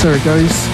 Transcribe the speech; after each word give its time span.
It 0.00 0.22
goes. 0.22 0.68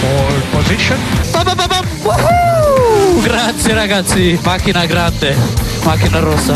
Pole 0.00 0.42
position. 0.52 0.98
Grazie 3.22 3.74
ragazzi, 3.74 4.38
macchina 4.44 4.84
grande, 4.84 5.34
macchina 5.84 6.20
rossa. 6.20 6.54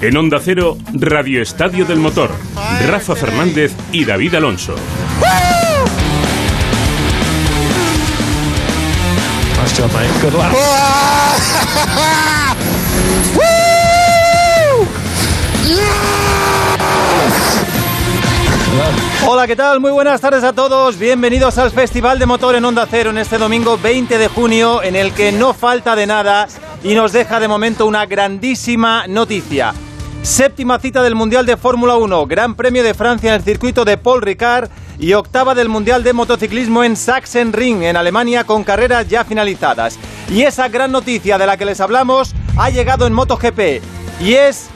En 0.00 0.16
Onda 0.16 0.38
Cero, 0.38 0.76
Radio 0.92 1.42
Estadio 1.42 1.84
del 1.84 1.98
Motor. 1.98 2.30
Rafa 2.86 3.16
Fernández 3.16 3.72
y 3.90 4.04
David 4.04 4.36
Alonso. 4.36 4.76
Nice 9.60 9.74
job, 9.76 9.92
mate. 9.92 10.08
Good 10.22 10.34
luck. 10.34 10.54
Hola, 19.26 19.46
¿qué 19.48 19.56
tal? 19.56 19.80
Muy 19.80 19.90
buenas 19.90 20.20
tardes 20.20 20.44
a 20.44 20.52
todos. 20.52 20.96
Bienvenidos 20.96 21.58
al 21.58 21.72
Festival 21.72 22.20
de 22.20 22.26
Motor 22.26 22.54
en 22.54 22.64
Onda 22.64 22.86
Cero 22.88 23.10
en 23.10 23.18
este 23.18 23.36
domingo 23.36 23.76
20 23.76 24.16
de 24.16 24.28
junio, 24.28 24.82
en 24.82 24.94
el 24.94 25.12
que 25.12 25.32
no 25.32 25.54
falta 25.54 25.96
de 25.96 26.06
nada 26.06 26.46
y 26.84 26.94
nos 26.94 27.12
deja 27.12 27.40
de 27.40 27.48
momento 27.48 27.86
una 27.86 28.06
grandísima 28.06 29.08
noticia. 29.08 29.74
Séptima 30.22 30.78
cita 30.78 31.02
del 31.02 31.16
Mundial 31.16 31.46
de 31.46 31.56
Fórmula 31.56 31.96
1, 31.96 32.26
Gran 32.26 32.54
Premio 32.54 32.84
de 32.84 32.94
Francia 32.94 33.30
en 33.30 33.36
el 33.36 33.42
circuito 33.42 33.84
de 33.84 33.98
Paul 33.98 34.22
Ricard 34.22 34.70
y 35.00 35.14
octava 35.14 35.54
del 35.54 35.68
Mundial 35.68 36.04
de 36.04 36.12
Motociclismo 36.12 36.84
en 36.84 36.96
Sachsenring, 36.96 37.82
en 37.82 37.96
Alemania, 37.96 38.44
con 38.44 38.62
carreras 38.62 39.08
ya 39.08 39.24
finalizadas. 39.24 39.98
Y 40.30 40.42
esa 40.42 40.68
gran 40.68 40.92
noticia 40.92 41.38
de 41.38 41.46
la 41.46 41.56
que 41.56 41.64
les 41.64 41.80
hablamos 41.80 42.34
ha 42.56 42.70
llegado 42.70 43.06
en 43.06 43.14
MotoGP 43.14 43.82
y 44.20 44.34
es 44.34 44.70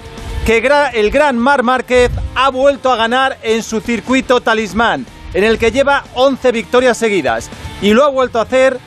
que 0.44 0.58
el 0.92 1.10
gran 1.10 1.38
Mar 1.38 1.62
Márquez 1.62 2.10
ha 2.34 2.50
vuelto 2.50 2.92
a 2.92 2.96
ganar 2.96 3.38
en 3.42 3.62
su 3.62 3.80
circuito 3.80 4.42
talismán, 4.42 5.06
en 5.32 5.42
el 5.42 5.58
que 5.58 5.72
lleva 5.72 6.04
11 6.12 6.52
victorias 6.52 6.98
seguidas. 6.98 7.48
Y 7.80 7.94
lo 7.94 8.04
ha 8.04 8.08
vuelto 8.08 8.38
a 8.38 8.42
hacer 8.42 8.78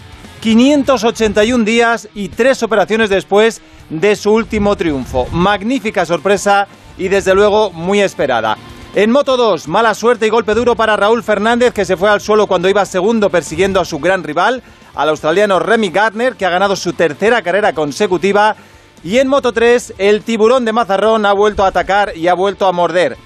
581 0.42 1.66
días 1.66 2.10
y 2.14 2.30
tres 2.30 2.62
operaciones 2.62 3.10
después 3.10 3.62
de 3.90 4.16
su 4.16 4.34
último 4.34 4.76
triunfo. 4.76 5.26
Magnífica 5.32 6.06
sorpresa 6.06 6.68
y 6.96 7.08
desde 7.08 7.34
luego 7.34 7.72
muy 7.72 8.02
esperada. 8.02 8.56
En 8.94 9.10
Moto 9.12 9.36
2, 9.36 9.68
mala 9.68 9.96
suerte 9.96 10.28
y 10.28 10.30
golpe 10.30 10.54
duro 10.54 10.76
para 10.76 10.96
Raúl 10.96 11.24
Fernández, 11.24 11.74
que 11.74 11.86
se 11.86 11.98
fue 11.98 12.10
al 12.10 12.22
suelo 12.22 12.46
cuando 12.46 12.70
iba 12.70 12.86
segundo 12.86 13.32
persiguiendo 13.32 13.80
a 13.80 13.86
su 13.86 13.98
gran 13.98 14.24
rival, 14.24 14.62
al 14.94 15.10
australiano 15.10 15.58
Remy 15.58 15.90
Gardner, 15.90 16.36
que 16.36 16.46
ha 16.46 16.52
ganado 16.52 16.76
su 16.76 16.94
tercera 16.94 17.42
carrera 17.42 17.74
consecutiva. 17.74 18.56
Y 19.04 19.20
en 19.20 19.28
Moto 19.28 19.54
3, 19.54 19.94
el 19.98 20.24
tiburón 20.24 20.66
de 20.66 20.74
Mazarrón 20.74 21.26
ha 21.26 21.34
vuelto 21.34 21.64
a 21.64 21.68
atacar 21.68 22.16
y 22.16 22.28
ha 22.28 22.34
vuelto 22.34 22.66
a 22.66 22.72
morder. 22.72 23.18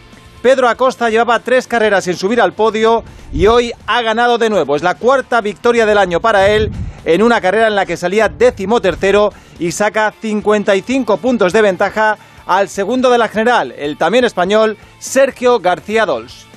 Pedro 0.42 0.68
Acosta 0.68 1.10
llevaba 1.10 1.40
tres 1.40 1.68
carreras 1.68 2.04
sin 2.04 2.16
subir 2.16 2.42
al 2.42 2.54
podio 2.54 3.04
y 3.32 3.48
hoy 3.48 3.72
ha 3.86 4.02
ganado 4.02 4.38
de 4.38 4.50
nuevo. 4.50 4.76
Es 4.76 4.84
la 4.84 4.96
cuarta 4.96 5.40
victoria 5.40 5.86
del 5.86 5.98
año 5.98 6.20
para 6.20 6.50
él 6.50 6.72
en 7.06 7.22
una 7.22 7.42
carrera 7.42 7.68
en 7.68 7.76
la 7.76 7.86
que 7.86 7.98
salía 7.98 8.28
décimo 8.28 8.82
tercero 8.82 9.32
y 9.60 9.72
saca 9.72 10.14
55 10.20 11.18
puntos 11.18 11.54
de 11.54 11.62
ventaja 11.62 12.18
al 12.48 12.70
segundo 12.70 13.10
de 13.12 13.20
la 13.20 13.28
general, 13.28 13.74
el 13.78 13.98
también 13.98 14.26
español 14.26 14.78
Sergio 15.00 15.60
García 15.60 16.06
Dols. 16.06 16.51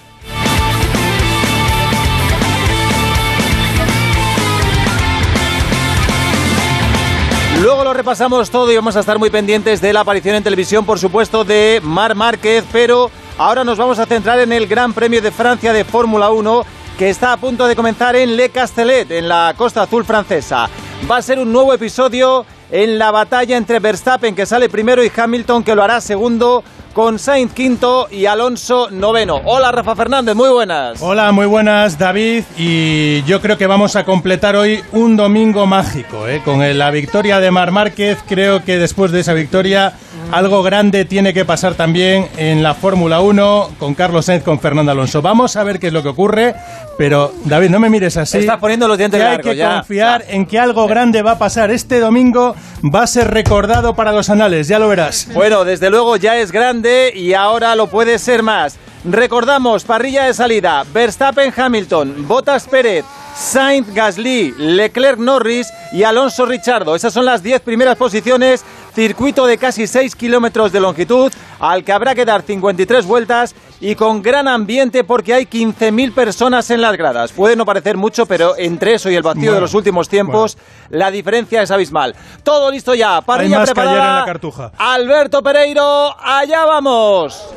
Luego 7.63 7.85
lo 7.85 7.95
repasamos 7.95 8.51
todo 8.51 8.71
y 8.71 8.77
vamos 8.77 8.97
a 8.97 9.01
estar 9.01 9.19
muy 9.19 9.31
pendientes 9.31 9.81
de 9.81 9.93
la 9.93 10.01
aparición 10.01 10.37
en 10.37 10.43
televisión, 10.43 10.85
por 10.85 10.99
supuesto, 10.99 11.45
de 11.45 11.81
Mar 11.83 12.15
Márquez, 12.15 12.65
pero 12.73 13.11
ahora 13.39 13.65
nos 13.65 13.79
vamos 13.79 13.99
a 13.99 14.07
centrar 14.07 14.39
en 14.41 14.53
el 14.53 14.67
Gran 14.67 14.93
Premio 14.93 15.23
de 15.23 15.31
Francia 15.31 15.73
de 15.73 15.85
Fórmula 15.85 16.31
1 16.31 16.65
que 16.99 17.11
está 17.11 17.33
a 17.33 17.37
punto 17.37 17.67
de 17.67 17.75
comenzar 17.75 18.15
en 18.15 18.37
Le 18.37 18.51
Castellet, 18.51 19.11
en 19.11 19.29
la 19.29 19.55
costa 19.57 19.83
azul 19.83 20.05
francesa. 20.05 20.69
Va 21.11 21.17
a 21.17 21.23
ser 21.23 21.39
un 21.41 21.53
nuevo 21.53 21.75
episodio 21.75 22.47
en 22.71 22.99
la 22.99 23.11
batalla 23.11 23.57
entre 23.57 23.81
Verstappen, 23.81 24.35
que 24.35 24.47
sale 24.47 24.69
primero, 24.69 25.03
y 25.03 25.11
Hamilton, 25.15 25.65
que 25.65 25.75
lo 25.75 25.83
hará 25.83 26.01
segundo, 26.01 26.63
con 26.95 27.19
Sainz 27.19 27.53
quinto 27.53 28.07
y 28.11 28.27
Alonso 28.27 28.89
noveno. 28.91 29.41
Hola, 29.45 29.73
Rafa 29.73 29.97
Fernández, 29.97 30.35
muy 30.37 30.49
buenas. 30.49 31.03
Hola, 31.03 31.33
muy 31.33 31.47
buenas 31.47 31.99
David 31.99 32.45
y 32.57 33.23
yo 33.25 33.41
creo 33.41 33.59
que 33.59 33.67
vamos 33.67 33.97
a 33.97 34.05
completar 34.05 34.55
hoy 34.55 34.81
un 34.93 35.17
domingo 35.17 35.67
mágico, 35.67 36.29
¿eh? 36.29 36.41
con 36.45 36.79
la 36.79 36.91
victoria 36.93 37.41
de 37.41 37.51
Mar 37.51 37.73
Márquez, 37.73 38.19
creo 38.27 38.65
que 38.65 38.79
después 38.79 39.11
de 39.11 39.21
esa 39.21 39.35
victoria 39.35 39.93
algo 40.35 40.65
grande 40.65 41.05
tiene 41.05 41.33
que 41.33 41.45
pasar 41.45 41.75
también 41.75 42.29
en 42.37 42.65
la 42.65 42.75
Fórmula 42.75 43.21
1 43.21 43.71
con 43.79 43.95
Carlos 43.95 44.27
Sainz, 44.27 44.43
con 44.43 44.59
Fernando 44.59 44.91
Alonso. 44.91 45.23
Vamos 45.23 45.55
a 45.55 45.63
ver 45.63 45.79
qué 45.79 45.87
es 45.87 45.93
lo 45.93 46.03
que 46.03 46.09
ocurre, 46.09 46.57
pero 46.99 47.33
David, 47.45 47.71
no 47.71 47.79
me 47.79 47.89
mires 47.89 48.17
así. 48.17 48.39
Estás 48.39 48.59
poniendo 48.59 48.89
los 48.89 48.99
dientes 48.99 49.21
que 49.21 49.27
hay 49.27 49.39
que 49.39 49.55
ya. 49.55 49.77
confiar 49.77 50.25
en 50.27 50.45
que 50.47 50.59
algo 50.59 50.89
grande 50.89 51.23
va 51.23 51.33
a 51.33 51.39
pasar. 51.39 51.71
Este 51.71 52.01
domingo 52.01 52.57
va 52.83 53.05
a 53.05 53.07
ser 53.07 53.31
recordado 53.31 53.95
para 53.95 54.11
los 54.11 54.29
anales, 54.29 54.67
ya 54.67 54.81
lo 54.81 54.89
verás. 54.89 55.29
Bueno, 55.33 55.65
desde 55.65 55.89
luego 55.89 56.17
ya 56.17 56.37
es 56.39 56.51
grande 56.51 57.13
y 57.15 57.35
ahora 57.35 57.77
lo 57.77 57.87
puede 57.87 58.19
ser 58.19 58.43
más. 58.43 58.77
Recordamos, 59.05 59.85
parrilla 59.85 60.25
de 60.25 60.35
salida, 60.35 60.83
Verstappen 60.93 61.53
Hamilton, 61.57 62.27
Bottas 62.27 62.67
Pérez, 62.67 63.05
Sainz 63.37 63.93
Gasly, 63.93 64.55
Leclerc 64.57 65.19
Norris 65.19 65.69
y 65.93 66.05
Alonso 66.05 66.47
Richardo. 66.47 66.97
Esas 66.97 67.13
son 67.13 67.27
las 67.27 67.43
10 67.43 67.61
primeras 67.61 67.97
posiciones, 67.97 68.65
circuito 68.95 69.47
de 69.47 69.59
casi 69.59 69.87
6 69.87 70.15
kilómetros 70.15 70.73
de 70.73 70.81
longitud, 70.81 71.33
al 71.59 71.85
que 71.85 71.93
habrá 71.93 72.15
que 72.15 72.25
dar 72.25 72.43
53 72.43 73.05
vueltas 73.07 73.55
y 73.81 73.95
con 73.97 74.23
gran 74.23 74.49
ambiente 74.49 75.05
porque 75.05 75.35
hay 75.35 75.47
15.000 75.47 76.15
personas 76.15 76.71
en 76.71 76.81
las 76.81 76.97
gradas. 76.97 77.33
Puede 77.33 77.57
no 77.57 77.67
parecer 77.67 77.97
mucho, 77.97 78.27
pero 78.27 78.57
entre 78.57 78.95
eso 78.95 79.11
y 79.11 79.17
el 79.17 79.23
vacío 79.23 79.53
de 79.53 79.61
los 79.61 79.75
últimos 79.75 80.09
tiempos, 80.09 80.57
la 80.91 81.11
diferencia 81.11 81.63
es 81.63 81.71
abismal. 81.71 82.15
Todo 82.43 82.71
listo 82.71 82.95
ya, 82.95 83.21
parrilla 83.21 83.59
más 83.61 83.73
que 83.73 83.81
ayer 83.81 83.91
preparada. 83.93 84.15
en 84.15 84.21
la 84.21 84.27
Cartuja. 84.27 84.73
Alberto 84.79 85.43
Pereiro, 85.43 86.17
allá 86.19 86.65
vamos. 86.65 87.55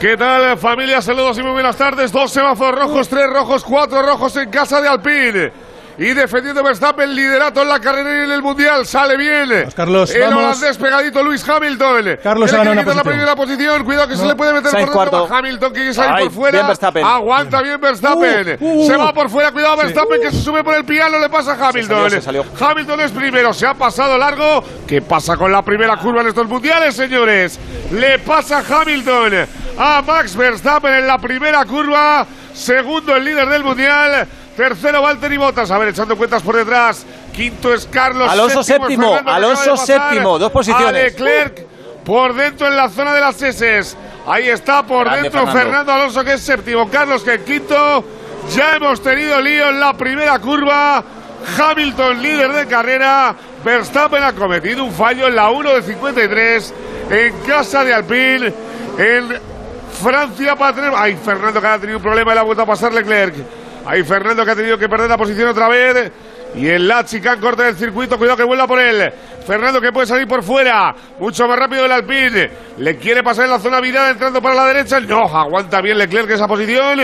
¿Qué 0.00 0.16
tal 0.16 0.56
familia? 0.56 1.02
Saludos 1.02 1.38
y 1.38 1.42
muy 1.42 1.52
buenas 1.52 1.76
tardes. 1.76 2.10
Dos 2.10 2.30
semáforos 2.30 2.80
rojos, 2.80 3.08
tres 3.08 3.26
rojos, 3.28 3.62
cuatro 3.64 4.02
rojos 4.02 4.34
en 4.36 4.50
casa 4.50 4.80
de 4.80 4.88
Alpine. 4.88 5.69
Y 6.00 6.14
defendiendo 6.14 6.62
Verstappen, 6.62 7.14
liderato 7.14 7.60
en 7.60 7.68
la 7.68 7.78
carrera 7.78 8.10
y 8.10 8.24
en 8.24 8.30
el 8.30 8.40
Mundial. 8.40 8.86
Sale 8.86 9.18
bien. 9.18 9.50
Vamos, 9.50 9.74
Carlos, 9.74 10.10
el 10.14 10.22
vamos. 10.22 10.44
holandés 10.44 10.78
pegadito 10.78 11.22
Luis 11.22 11.46
Hamilton. 11.46 12.18
Carlos 12.22 12.50
ganado 12.50 12.70
quiere 12.70 12.70
una 12.70 12.80
quitar 12.80 12.96
la 12.96 13.02
primera 13.04 13.36
posición. 13.36 13.84
Cuidado 13.84 14.08
que 14.08 14.16
se 14.16 14.24
le 14.24 14.34
puede 14.34 14.54
meter 14.54 14.70
Sainz 14.70 14.86
por 14.86 14.94
cuarto. 14.94 15.28
a 15.30 15.38
Hamilton 15.38 15.72
que 15.74 15.78
quiere 15.78 15.92
salir 15.92 16.14
Ay, 16.14 16.24
por 16.24 16.32
fuera. 16.32 16.56
bien 16.56 16.66
Verstappen. 16.68 17.04
Aguanta 17.04 17.60
bien 17.60 17.78
Verstappen. 17.78 18.56
Uh, 18.60 18.82
uh, 18.82 18.86
se 18.86 18.96
va 18.96 19.12
por 19.12 19.28
fuera. 19.28 19.52
Cuidado 19.52 19.76
Verstappen 19.76 20.22
que 20.22 20.30
se 20.30 20.40
sube 20.40 20.64
por 20.64 20.74
el 20.74 20.86
piano. 20.86 21.18
Le 21.18 21.28
pasa 21.28 21.52
a 21.52 21.68
Hamilton. 21.68 22.10
se 22.10 22.22
salió. 22.22 22.46
Hamilton 22.58 23.00
es 23.02 23.10
primero. 23.10 23.52
Se 23.52 23.66
ha 23.66 23.74
pasado 23.74 24.16
largo. 24.16 24.64
¿Qué 24.86 25.02
pasa 25.02 25.36
con 25.36 25.52
la 25.52 25.60
primera 25.60 25.98
curva 25.98 26.22
en 26.22 26.28
estos 26.28 26.48
mundiales, 26.48 26.96
señores? 26.96 27.60
Le 27.92 28.18
pasa 28.20 28.64
Hamilton 28.66 29.46
a 29.78 30.00
Max 30.00 30.34
Verstappen 30.34 30.94
en 30.94 31.06
la 31.06 31.18
primera 31.18 31.62
curva. 31.66 32.26
Segundo 32.54 33.14
el 33.14 33.22
líder 33.22 33.50
del 33.50 33.62
mundial. 33.62 34.26
Tercero 34.60 35.00
Valtteri 35.00 35.38
Bottas. 35.38 35.70
A 35.70 35.78
ver, 35.78 35.88
echando 35.88 36.18
cuentas 36.18 36.42
por 36.42 36.54
detrás. 36.54 37.06
Quinto 37.32 37.72
es 37.72 37.86
Carlos. 37.86 38.30
Alonso 38.30 38.62
séptimo, 38.62 39.18
que 39.24 39.30
Alonso 39.30 39.74
séptimo, 39.78 40.38
dos 40.38 40.52
posiciones. 40.52 40.86
A 40.86 40.92
Leclerc 40.92 41.66
por 42.04 42.34
dentro 42.34 42.66
en 42.66 42.76
la 42.76 42.90
zona 42.90 43.14
de 43.14 43.20
las 43.22 43.40
S. 43.40 43.96
Ahí 44.26 44.50
está 44.50 44.82
por 44.82 45.06
Grande 45.06 45.22
dentro 45.22 45.46
Fernando. 45.46 45.62
Fernando. 45.62 45.92
Alonso 45.94 46.22
que 46.22 46.34
es 46.34 46.42
séptimo. 46.42 46.90
Carlos 46.90 47.22
que 47.22 47.36
es 47.36 47.40
quinto. 47.40 48.04
Ya 48.54 48.76
hemos 48.76 49.02
tenido 49.02 49.40
lío 49.40 49.70
en 49.70 49.80
la 49.80 49.94
primera 49.94 50.38
curva. 50.38 51.02
Hamilton 51.58 52.22
líder 52.22 52.52
de 52.52 52.66
carrera. 52.66 53.34
Verstappen 53.64 54.22
ha 54.22 54.34
cometido 54.34 54.84
un 54.84 54.92
fallo 54.92 55.26
en 55.28 55.36
la 55.36 55.48
1 55.48 55.72
de 55.72 55.82
53 55.82 56.74
en 57.08 57.34
casa 57.46 57.82
de 57.82 57.94
Alpine. 57.94 58.52
En 58.98 59.40
Francia 60.02 60.54
para 60.54 60.74
tener. 60.74 60.92
Ay, 60.94 61.16
Fernando 61.24 61.62
que 61.62 61.66
ha 61.66 61.78
tenido 61.78 61.96
un 61.96 62.02
problema 62.02 62.32
y 62.32 62.34
le 62.34 62.40
ha 62.40 62.44
vuelto 62.44 62.64
a 62.64 62.66
pasar 62.66 62.92
Leclerc. 62.92 63.59
Ahí 63.86 64.02
Fernando 64.04 64.44
que 64.44 64.50
ha 64.50 64.56
tenido 64.56 64.78
que 64.78 64.88
perder 64.88 65.08
la 65.08 65.18
posición 65.18 65.48
otra 65.48 65.68
vez. 65.68 66.12
Y 66.54 66.68
en 66.68 66.88
la 66.88 67.04
chicane 67.04 67.40
corta 67.40 67.64
del 67.64 67.76
circuito, 67.76 68.18
cuidado 68.18 68.36
que 68.36 68.44
vuelva 68.44 68.66
por 68.66 68.80
él. 68.80 69.12
Fernando 69.46 69.80
que 69.80 69.92
puede 69.92 70.06
salir 70.06 70.26
por 70.26 70.42
fuera. 70.42 70.94
Mucho 71.18 71.46
más 71.46 71.58
rápido 71.58 71.84
el 71.84 71.92
Alpine. 71.92 72.50
Le 72.78 72.96
quiere 72.96 73.22
pasar 73.22 73.44
en 73.44 73.52
la 73.52 73.58
zona 73.58 73.80
virada 73.80 74.10
entrando 74.10 74.42
para 74.42 74.54
la 74.54 74.64
derecha. 74.66 75.00
No, 75.00 75.24
aguanta 75.24 75.80
bien 75.80 75.98
Leclerc 75.98 76.30
esa 76.30 76.48
posición. 76.48 77.00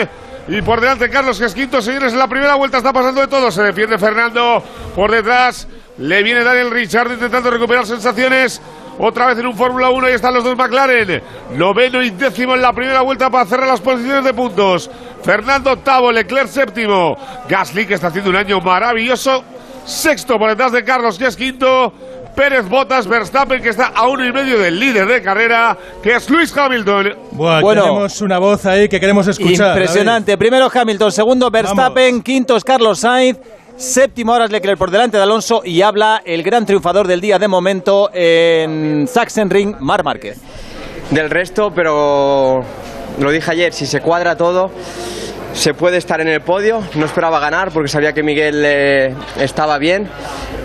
Y 0.49 0.63
por 0.63 0.81
delante 0.81 1.11
Carlos, 1.11 1.39
que 1.39 1.47
es 1.47 1.55
quinto, 1.55 1.83
señores, 1.83 2.13
en 2.13 2.19
la 2.19 2.29
primera 2.29 2.55
vuelta 2.55 2.79
está 2.79 2.93
pasando 2.93 3.21
de 3.21 3.27
todo. 3.27 3.51
Se 3.51 3.63
defiende 3.63 3.99
Fernando 3.99 4.63
por 4.95 5.11
detrás. 5.11 5.67
Le 5.99 6.23
viene 6.23 6.45
Daniel 6.45 6.71
Richard 6.71 7.11
intentando 7.13 7.51
recuperar 7.51 7.87
sensaciones. 7.87 8.61
Otra 8.99 9.27
vez 9.27 9.39
en 9.39 9.47
un 9.47 9.55
Fórmula 9.57 9.91
1 9.91 10.09
y 10.09 10.13
están 10.13 10.33
los 10.35 10.43
dos 10.45 10.57
McLaren. 10.57 11.23
Noveno 11.55 12.03
y 12.03 12.11
décimo 12.11 12.55
en 12.55 12.63
la 12.63 12.73
primera 12.73 13.03
vuelta 13.03 13.29
para 13.31 13.45
cerrar 13.47 13.69
las 13.69 13.81
posiciones 13.81 14.25
de 14.25 14.33
puntos. 14.33 14.91
Fernando 15.23 15.73
octavo, 15.73 16.11
Leclerc 16.11 16.49
séptimo. 16.49 17.17
Gasly 17.49 17.87
que 17.87 17.95
está 17.95 18.07
haciendo 18.09 18.31
un 18.31 18.37
año 18.37 18.61
maravilloso. 18.61 19.45
Sexto 19.85 20.39
por 20.39 20.49
detrás 20.51 20.73
de 20.73 20.83
Carlos, 20.83 21.19
que 21.19 21.27
es 21.27 21.37
quinto. 21.37 21.93
Pérez 22.35 22.69
Botas, 22.69 23.07
Verstappen, 23.07 23.63
que 23.63 23.71
está 23.71 23.87
a 23.95 24.09
uno 24.09 24.27
y 24.27 24.31
medio 24.31 24.59
del 24.59 24.79
líder 24.79 25.07
de 25.07 25.23
carrera, 25.23 25.77
que 26.03 26.17
es 26.17 26.29
Luis 26.29 26.55
Hamilton. 26.55 27.15
Buah, 27.33 27.61
Bueno. 27.63 27.83
tenemos 27.83 28.21
una 28.21 28.39
voz 28.39 28.67
ahí 28.67 28.91
que 28.91 29.01
queremos 29.01 29.27
escuchar. 29.27 29.69
Impresionante. 29.71 30.37
Primero 30.37 30.71
Hamilton, 30.73 31.13
segundo 31.13 31.51
Verstappen, 31.51 32.23
quinto 32.23 32.57
es 32.57 32.63
Carlos 32.65 33.01
Sainz. 33.01 33.39
Séptimo 33.77 34.33
ahora 34.33 34.47
es 34.47 34.51
Leclerc 34.51 34.79
por 34.79 34.91
delante 34.91 35.19
de 35.19 35.23
Alonso 35.23 35.61
y 35.63 35.83
habla 35.83 36.23
el 36.25 36.43
gran 36.43 36.65
triunfador 36.65 37.07
del 37.07 37.21
día 37.21 37.39
de 37.39 37.47
momento 37.47 38.09
en 38.13 39.07
Sachsenring, 39.07 39.77
Mar 39.81 40.03
Márquez. 40.03 40.39
del 41.11 41.29
resto, 41.29 41.71
pero 41.75 42.65
lo 43.21 43.31
dije 43.31 43.51
ayer, 43.51 43.73
si 43.75 43.85
se 43.85 44.01
cuadra 44.01 44.35
todo, 44.35 44.71
se 45.53 45.75
puede 45.75 45.99
estar 45.99 46.23
en 46.23 46.29
el 46.29 46.41
podio. 46.41 46.83
No 46.95 47.05
esperaba 47.05 47.39
ganar 47.39 47.71
porque 47.71 47.89
sabía 47.89 48.15
que 48.15 48.23
Miguel 48.23 48.63
eh, 48.65 49.15
estaba 49.39 49.77
bien, 49.77 50.09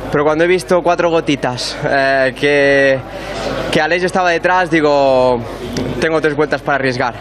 pero 0.10 0.24
cuando 0.24 0.46
he 0.46 0.48
visto 0.48 0.82
cuatro 0.82 1.10
gotitas, 1.10 1.78
eh, 1.84 2.34
que, 2.40 2.98
que 3.72 3.82
Aleix 3.82 4.04
estaba 4.04 4.30
detrás, 4.30 4.72
digo, 4.72 5.38
tengo 6.00 6.22
tres 6.22 6.34
vueltas 6.36 6.62
para 6.62 6.76
arriesgar. 6.76 7.16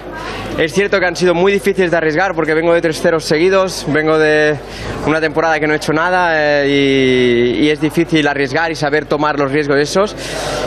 Es 0.60 0.74
cierto 0.74 1.00
que 1.00 1.06
han 1.06 1.16
sido 1.16 1.32
muy 1.32 1.52
difíciles 1.52 1.90
de 1.90 1.96
arriesgar 1.96 2.34
porque 2.34 2.52
vengo 2.52 2.74
de 2.74 2.82
tres 2.82 3.00
ceros 3.00 3.24
seguidos, 3.24 3.86
vengo 3.88 4.18
de 4.18 4.58
una 5.06 5.18
temporada 5.18 5.58
que 5.58 5.66
no 5.66 5.72
he 5.72 5.76
hecho 5.76 5.94
nada 5.94 6.32
eh, 6.34 6.68
y, 6.68 7.64
y 7.64 7.70
es 7.70 7.80
difícil 7.80 8.28
arriesgar 8.28 8.70
y 8.70 8.74
saber 8.74 9.06
tomar 9.06 9.38
los 9.38 9.50
riesgos 9.50 9.78
esos. 9.78 10.14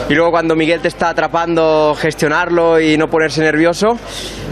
Y 0.08 0.14
luego 0.14 0.32
cuando 0.32 0.56
Miguel 0.56 0.80
te 0.80 0.88
está 0.88 1.10
atrapando, 1.10 1.96
gestionarlo 1.96 2.80
y 2.80 2.98
no 2.98 3.06
ponerse 3.06 3.40
nervioso, 3.40 3.96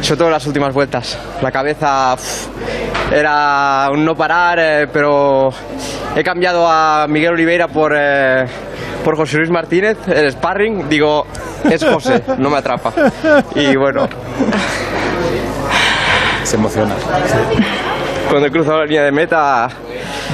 sobre 0.01 0.17
todo 0.17 0.29
en 0.29 0.33
las 0.33 0.47
últimas 0.47 0.73
vueltas. 0.73 1.19
La 1.43 1.51
cabeza 1.51 2.15
uf, 2.15 2.47
era 3.13 3.89
un 3.93 4.05
no 4.05 4.15
parar, 4.15 4.61
eh, 4.61 4.87
pero 4.93 5.51
he 6.15 6.23
cambiado 6.23 6.69
a 6.69 7.07
Miguel 7.09 7.33
Oliveira 7.33 7.67
por, 7.67 7.93
eh, 7.99 8.45
por 9.05 9.17
José 9.17 9.39
Luis 9.39 9.51
Martínez, 9.51 9.99
el 10.07 10.31
sparring. 10.31 10.89
Digo, 10.89 11.27
es 11.69 11.83
José, 11.85 12.23
no 12.39 12.49
me 12.49 12.59
atrapa. 12.59 12.93
Y 13.57 13.75
bueno, 13.75 14.09
Se 16.45 16.57
emociona. 16.57 16.95
cuando 18.29 18.49
he 18.49 18.51
cruzado 18.51 18.79
la 18.81 18.85
línea 18.87 19.03
de 19.05 19.13
meta, 19.13 19.69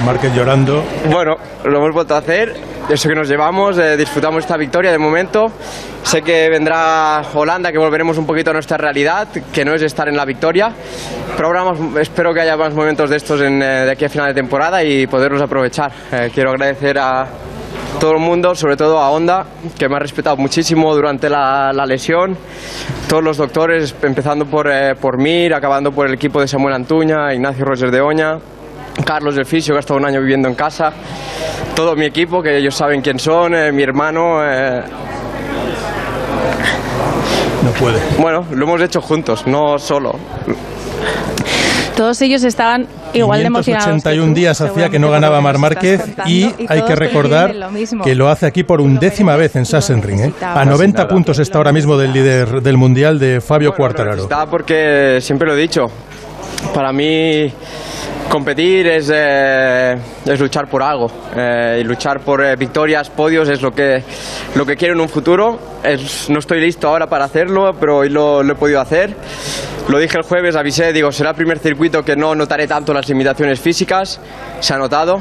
Márquez 0.05 0.33
llorando. 0.33 0.83
Bueno, 1.11 1.37
lo 1.63 1.77
hemos 1.77 1.91
vuelto 1.93 2.15
a 2.15 2.19
hacer, 2.19 2.55
eso 2.89 3.09
que 3.09 3.15
nos 3.15 3.27
llevamos, 3.27 3.77
eh, 3.77 3.97
disfrutamos 3.97 4.39
esta 4.43 4.57
victoria 4.57 4.91
de 4.91 4.97
momento. 4.97 5.51
Sé 6.03 6.21
que 6.21 6.49
vendrá 6.49 7.21
Holanda, 7.33 7.71
que 7.71 7.77
volveremos 7.77 8.17
un 8.17 8.25
poquito 8.25 8.49
a 8.51 8.53
nuestra 8.53 8.77
realidad, 8.77 9.27
que 9.53 9.65
no 9.65 9.73
es 9.73 9.81
estar 9.81 10.07
en 10.07 10.15
la 10.15 10.25
victoria, 10.25 10.71
pero 11.35 11.47
ahora 11.49 11.65
más- 11.65 11.97
espero 12.01 12.33
que 12.33 12.41
haya 12.41 12.55
más 12.57 12.73
momentos 12.73 13.09
de 13.09 13.17
estos 13.17 13.41
en, 13.41 13.61
eh, 13.61 13.65
de 13.85 13.91
aquí 13.91 14.05
a 14.05 14.09
final 14.09 14.27
de 14.27 14.33
temporada 14.33 14.81
y 14.83 15.05
poderlos 15.07 15.41
aprovechar. 15.41 15.91
Eh, 16.11 16.31
quiero 16.33 16.51
agradecer 16.51 16.97
a 16.97 17.27
todo 17.99 18.13
el 18.13 18.19
mundo, 18.19 18.55
sobre 18.55 18.77
todo 18.77 18.99
a 18.99 19.09
Honda, 19.11 19.45
que 19.77 19.89
me 19.89 19.95
ha 19.95 19.99
respetado 19.99 20.37
muchísimo 20.37 20.95
durante 20.95 21.29
la, 21.29 21.71
la 21.73 21.85
lesión, 21.85 22.37
todos 23.09 23.23
los 23.23 23.37
doctores, 23.37 23.93
empezando 24.01 24.45
por, 24.45 24.69
eh, 24.71 24.95
por 24.95 25.17
Mir, 25.17 25.53
acabando 25.53 25.91
por 25.91 26.07
el 26.07 26.13
equipo 26.13 26.39
de 26.39 26.47
Samuel 26.47 26.75
Antuña, 26.75 27.33
Ignacio 27.33 27.65
Roger 27.65 27.91
de 27.91 27.99
Oña, 28.01 28.37
Carlos 29.05 29.35
del 29.35 29.45
Fisio, 29.45 29.73
que 29.73 29.77
ha 29.77 29.79
estado 29.81 29.99
un 29.99 30.05
año 30.05 30.21
viviendo 30.21 30.47
en 30.47 30.55
casa, 30.55 30.93
todo 31.75 31.95
mi 31.95 32.05
equipo, 32.05 32.41
que 32.41 32.57
ellos 32.57 32.75
saben 32.75 33.01
quién 33.01 33.19
son, 33.19 33.53
eh, 33.53 33.71
mi 33.71 33.83
hermano. 33.83 34.39
eh, 34.43 34.81
No 37.63 37.71
puede. 37.71 37.99
bueno, 38.17 38.45
lo 38.51 38.65
hemos 38.65 38.81
hecho 38.81 39.01
juntos, 39.01 39.45
no 39.45 39.77
solo. 39.77 40.15
Todos 41.99 42.21
ellos 42.21 42.45
estaban 42.45 42.87
igual 43.13 43.41
de 43.41 43.47
emocionados. 43.47 43.87
que 43.87 43.91
581 43.91 44.27
tú, 44.27 44.33
días 44.33 44.61
hacía 44.61 44.87
que 44.87 44.99
no 44.99 45.11
ganaba 45.11 45.41
Mar 45.41 45.57
Márquez 45.57 46.01
y 46.25 46.49
hay 46.69 46.83
que 46.83 46.95
recordar 46.95 47.53
lo 47.53 47.69
que 48.01 48.15
lo 48.15 48.29
hace 48.29 48.45
aquí 48.45 48.63
por 48.63 48.79
undécima 48.79 49.35
vez 49.35 49.57
en 49.57 49.65
Sachsenring. 49.65 50.19
¿eh? 50.21 50.33
A 50.41 50.63
90 50.63 51.09
puntos 51.09 51.39
está 51.39 51.57
ahora 51.57 51.73
mismo 51.73 51.97
del 51.97 52.13
líder 52.13 52.61
del 52.61 52.77
Mundial 52.77 53.19
de 53.19 53.41
Fabio 53.41 53.75
Quartararo. 53.75 54.23
Está 54.23 54.45
porque 54.45 55.17
siempre 55.19 55.45
lo 55.45 55.55
he 55.55 55.59
dicho. 55.59 55.87
Para 56.73 56.93
mí 56.93 57.51
competir 58.29 58.87
es, 58.87 59.11
eh, 59.13 59.97
es 60.25 60.39
luchar 60.39 60.69
por 60.69 60.83
algo 60.83 61.07
eh, 61.35 61.79
y 61.81 61.83
luchar 61.83 62.19
por 62.21 62.45
eh, 62.45 62.55
victorias, 62.55 63.09
podios 63.09 63.49
es 63.49 63.61
lo 63.61 63.71
que, 63.71 64.03
lo 64.55 64.65
que 64.65 64.75
quiero 64.75 64.93
en 64.93 65.01
un 65.01 65.09
futuro. 65.09 65.59
No 66.29 66.39
estoy 66.39 66.61
listo 66.61 66.87
ahora 66.87 67.07
para 67.07 67.25
hacerlo, 67.25 67.71
pero 67.79 67.97
hoy 67.97 68.09
lo, 68.09 68.41
he 68.41 68.55
podido 68.55 68.79
hacer. 68.79 69.15
Lo 69.87 69.97
dije 69.97 70.17
el 70.17 70.23
jueves, 70.23 70.55
avisé, 70.55 70.93
digo, 70.93 71.11
será 71.11 71.31
el 71.31 71.35
primer 71.35 71.57
circuito 71.57 72.03
que 72.03 72.15
no 72.15 72.35
notaré 72.35 72.67
tanto 72.67 72.93
las 72.93 73.07
limitaciones 73.09 73.59
físicas. 73.59 74.19
Se 74.59 74.73
ha 74.73 74.77
notado. 74.77 75.19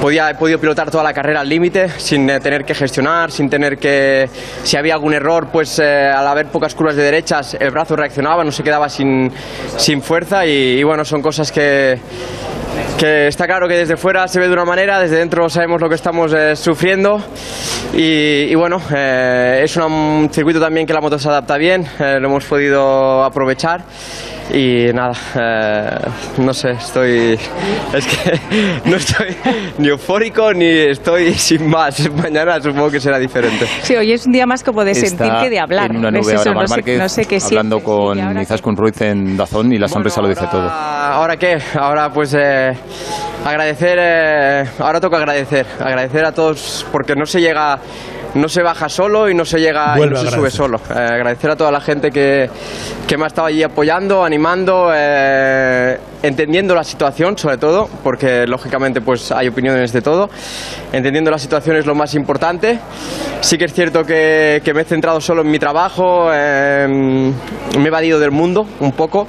Podía, 0.00 0.30
he 0.30 0.34
podido 0.34 0.58
pilotar 0.58 0.90
toda 0.90 1.02
la 1.02 1.14
carrera 1.14 1.40
al 1.40 1.48
límite, 1.48 1.88
sin 1.96 2.26
tener 2.26 2.64
que 2.64 2.74
gestionar, 2.74 3.30
sin 3.30 3.48
tener 3.48 3.78
que... 3.78 4.28
Si 4.62 4.76
había 4.76 4.94
algún 4.94 5.14
error, 5.14 5.48
pues 5.50 5.80
al 5.80 6.26
haber 6.26 6.46
pocas 6.48 6.74
curvas 6.74 6.94
de 6.94 7.02
derechas, 7.02 7.56
el 7.58 7.70
brazo 7.70 7.96
reaccionaba, 7.96 8.44
no 8.44 8.52
se 8.52 8.62
quedaba 8.62 8.88
sin, 8.88 9.32
sin 9.76 10.02
fuerza 10.02 10.44
y 10.44 10.82
bueno, 10.84 11.04
son 11.04 11.22
cosas 11.22 11.50
que, 11.50 11.98
que 12.98 13.28
está 13.28 13.46
claro 13.46 13.66
que 13.66 13.76
desde 13.76 13.96
fuera 13.96 14.28
se 14.28 14.38
ve 14.38 14.46
de 14.46 14.52
una 14.52 14.66
manera, 14.66 15.00
desde 15.00 15.16
dentro 15.16 15.48
sabemos 15.48 15.80
lo 15.80 15.88
que 15.88 15.94
estamos 15.94 16.34
eh, 16.34 16.54
sufriendo. 16.54 17.22
Y, 17.94 18.54
bueno, 18.54 18.80
eh, 18.94 19.62
es 19.64 19.74
un 19.76 20.28
circuito 20.30 20.60
también 20.60 20.86
que 20.86 20.92
la 20.92 21.00
moto 21.00 21.18
se 21.18 21.28
adapta 21.28 21.56
bien, 21.56 21.86
eh, 21.98 22.18
lo 22.20 22.28
hemos 22.28 22.44
podido 22.44 23.24
aprovechar 23.24 23.84
y 24.52 24.92
nada, 24.92 25.12
eh, 25.38 26.10
no 26.38 26.52
sé, 26.52 26.70
estoy, 26.70 27.38
es 27.94 28.06
que 28.06 28.40
no 28.84 28.96
estoy 28.96 29.36
ni 29.78 29.88
eufórico 29.88 30.52
ni 30.52 30.66
estoy 30.66 31.34
sin 31.34 31.68
más, 31.68 32.10
mañana 32.22 32.60
supongo 32.60 32.90
que 32.90 33.00
será 33.00 33.18
diferente. 33.18 33.66
Sí, 33.82 33.94
hoy 33.94 34.12
es 34.12 34.26
un 34.26 34.32
día 34.32 34.46
más 34.46 34.62
como 34.64 34.84
de 34.84 34.94
sentir 34.94 35.30
que 35.40 35.50
de 35.50 35.60
hablar. 35.60 35.90
en 35.90 35.98
una 35.98 36.10
¿Ves 36.10 36.26
nube 36.26 36.36
ahora 36.36 36.52
no, 36.52 36.56
Mar 36.56 36.68
sé, 36.68 36.74
Márquez, 36.74 36.98
no 36.98 37.08
sé 37.08 37.24
qué 37.24 37.38
hablando 37.44 37.80
con 37.80 38.40
Izaskun 38.40 38.76
Ruiz 38.76 39.00
en 39.02 39.36
Dazón 39.36 39.72
y 39.72 39.78
la 39.78 39.88
sonrisa 39.88 40.20
lo 40.20 40.28
dice 40.28 40.46
todo. 40.50 40.62
Ahora, 40.62 41.14
¿ahora 41.14 41.36
qué? 41.36 41.58
Ahora 41.78 42.10
pues 42.10 42.34
eh, 42.34 42.72
agradecer, 43.44 43.98
eh, 44.00 44.64
ahora 44.78 45.00
toca 45.00 45.16
agradecer, 45.16 45.66
agradecer 45.78 46.24
a 46.24 46.32
todos 46.32 46.86
porque 46.92 47.14
no 47.14 47.24
se 47.24 47.40
llega, 47.40 47.78
no 48.34 48.48
se 48.48 48.62
baja 48.62 48.88
solo 48.88 49.28
y 49.28 49.34
no 49.34 49.44
se 49.44 49.58
llega 49.58 49.96
Vuelve 49.96 50.20
y 50.20 50.24
no 50.24 50.30
se 50.30 50.36
sube 50.36 50.50
solo. 50.50 50.80
Eh, 50.90 50.98
agradecer 50.98 51.50
a 51.50 51.56
toda 51.56 51.70
la 51.70 51.80
gente 51.80 52.10
que, 52.10 52.48
que 53.06 53.16
me 53.16 53.24
ha 53.24 53.26
estado 53.26 53.48
allí 53.48 53.62
apoyando, 53.62 54.24
animando, 54.24 54.90
eh, 54.94 55.98
entendiendo 56.22 56.74
la 56.74 56.84
situación 56.84 57.36
sobre 57.36 57.58
todo, 57.58 57.88
porque 58.02 58.46
lógicamente 58.46 59.00
pues 59.00 59.32
hay 59.32 59.48
opiniones 59.48 59.92
de 59.92 60.02
todo. 60.02 60.30
Entendiendo 60.92 61.30
la 61.30 61.38
situación 61.38 61.76
es 61.76 61.86
lo 61.86 61.94
más 61.94 62.14
importante. 62.14 62.78
Sí 63.40 63.58
que 63.58 63.64
es 63.64 63.72
cierto 63.72 64.04
que, 64.04 64.60
que 64.64 64.74
me 64.74 64.82
he 64.82 64.84
centrado 64.84 65.20
solo 65.20 65.42
en 65.42 65.50
mi 65.50 65.58
trabajo, 65.58 66.30
eh, 66.32 66.86
me 66.88 67.84
he 67.84 67.88
evadido 67.88 68.18
del 68.18 68.30
mundo 68.30 68.66
un 68.80 68.92
poco. 68.92 69.26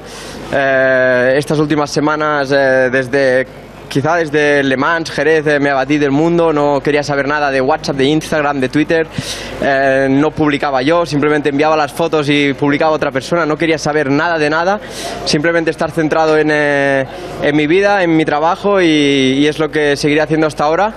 Eh, 0.53 1.35
estas 1.37 1.59
últimas 1.59 1.89
semanas, 1.89 2.49
desde 2.49 3.47
quizá 3.91 4.15
desde 4.15 4.63
Le 4.63 4.77
Mans, 4.77 5.11
Jerez, 5.11 5.45
eh, 5.45 5.59
me 5.59 5.69
abatí 5.69 5.97
del 5.97 6.11
mundo, 6.11 6.53
no 6.53 6.79
quería 6.81 7.03
saber 7.03 7.27
nada 7.27 7.51
de 7.51 7.59
WhatsApp, 7.59 7.97
de 7.97 8.05
Instagram, 8.05 8.61
de 8.61 8.69
Twitter, 8.69 9.05
eh, 9.61 10.07
no 10.09 10.31
publicaba 10.31 10.81
yo, 10.81 11.05
simplemente 11.05 11.49
enviaba 11.49 11.75
las 11.75 11.91
fotos 11.91 12.29
y 12.29 12.53
publicaba 12.53 12.93
otra 12.93 13.11
persona, 13.11 13.45
no 13.45 13.57
quería 13.57 13.77
saber 13.77 14.09
nada 14.09 14.37
de 14.37 14.49
nada, 14.49 14.79
simplemente 15.25 15.71
estar 15.71 15.91
centrado 15.91 16.37
en, 16.37 16.47
eh, 16.51 17.05
mi 17.53 17.67
vida, 17.67 18.01
en 18.01 18.15
mi 18.15 18.23
trabajo 18.23 18.79
y 18.81 19.45
es 19.45 19.59
lo 19.59 19.69
que 19.69 19.97
seguiré 19.97 20.21
haciendo 20.21 20.47
hasta 20.47 20.63
ahora. 20.63 20.93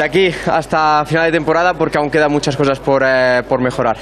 De 0.00 0.06
aquí 0.06 0.30
hasta 0.50 1.04
final 1.04 1.26
de 1.26 1.32
temporada 1.32 1.74
porque 1.74 1.98
aún 1.98 2.08
quedan 2.08 2.32
muchas 2.32 2.56
cosas 2.56 2.78
por, 2.80 3.02
eh, 3.04 3.42
por 3.46 3.60
mejorar. 3.60 3.98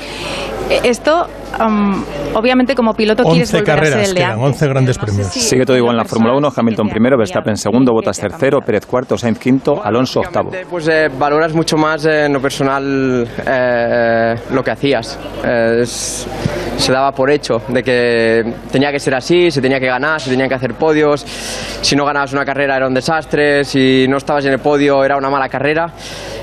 Eh, 0.70 0.78
Esto, 0.84 1.26
am, 1.58 2.04
obviamente, 2.34 2.76
como 2.76 2.94
piloto 2.94 3.24
quieres 3.24 3.52
11 3.52 3.56
volver 3.58 3.70
a 3.72 3.74
ser 3.74 3.90
carreras 3.90 4.08
el 4.10 4.14
de 4.14 4.20
quedan, 4.20 4.30
antes. 4.34 4.44
11 4.46 4.68
grandes 4.68 4.96
No 4.96 5.00
sé 5.02 5.06
premios. 5.12 5.32
si 5.32 5.40
Sigue 5.40 5.64
todo 5.66 5.76
igual 5.76 5.94
en 5.94 5.98
la 5.98 6.04
Fórmula 6.04 6.34
1, 6.36 6.52
personal 6.52 6.52
Hamilton 6.56 6.88
primero, 6.88 7.18
Verstappen 7.18 7.56
segundo, 7.56 7.92
Bottas 7.92 8.16
tercero. 8.16 8.60
Pérez 8.60 8.86
cuarto, 8.86 9.18
Sainz 9.18 9.40
quinto, 9.40 9.82
Alonso 9.82 10.20
octavo. 10.20 10.52
Pues 10.70 10.86
eh, 10.88 11.08
valoras 11.18 11.52
mucho 11.52 11.76
más 11.76 12.04
eh, 12.06 12.26
en 12.26 12.32
lo 12.32 12.40
personal 12.40 13.26
eh, 13.44 14.34
lo 14.52 14.62
que 14.62 14.70
hacías. 14.70 15.18
Eh, 15.44 15.80
es- 15.82 16.28
se 16.76 16.92
daba 16.92 17.10
por 17.10 17.28
hecho 17.28 17.60
de 17.66 17.82
que 17.82 18.54
tenía 18.70 18.92
que 18.92 19.00
ser 19.00 19.12
así, 19.16 19.50
se 19.50 19.60
tenía 19.60 19.80
que 19.80 19.88
ganar, 19.88 20.20
se 20.20 20.30
tenían 20.30 20.48
que 20.48 20.54
hacer 20.54 20.74
podios. 20.74 21.22
Si 21.22 21.96
no 21.96 22.04
ganabas 22.04 22.32
una 22.32 22.44
carrera 22.44 22.76
era 22.76 22.86
un 22.86 22.94
desastre, 22.94 23.64
si 23.64 24.06
no 24.08 24.18
estabas 24.18 24.44
en 24.44 24.52
el 24.52 24.58
podio 24.60 25.02
era 25.04 25.16
una 25.16 25.28
mala 25.28 25.48
carrera. 25.48 25.87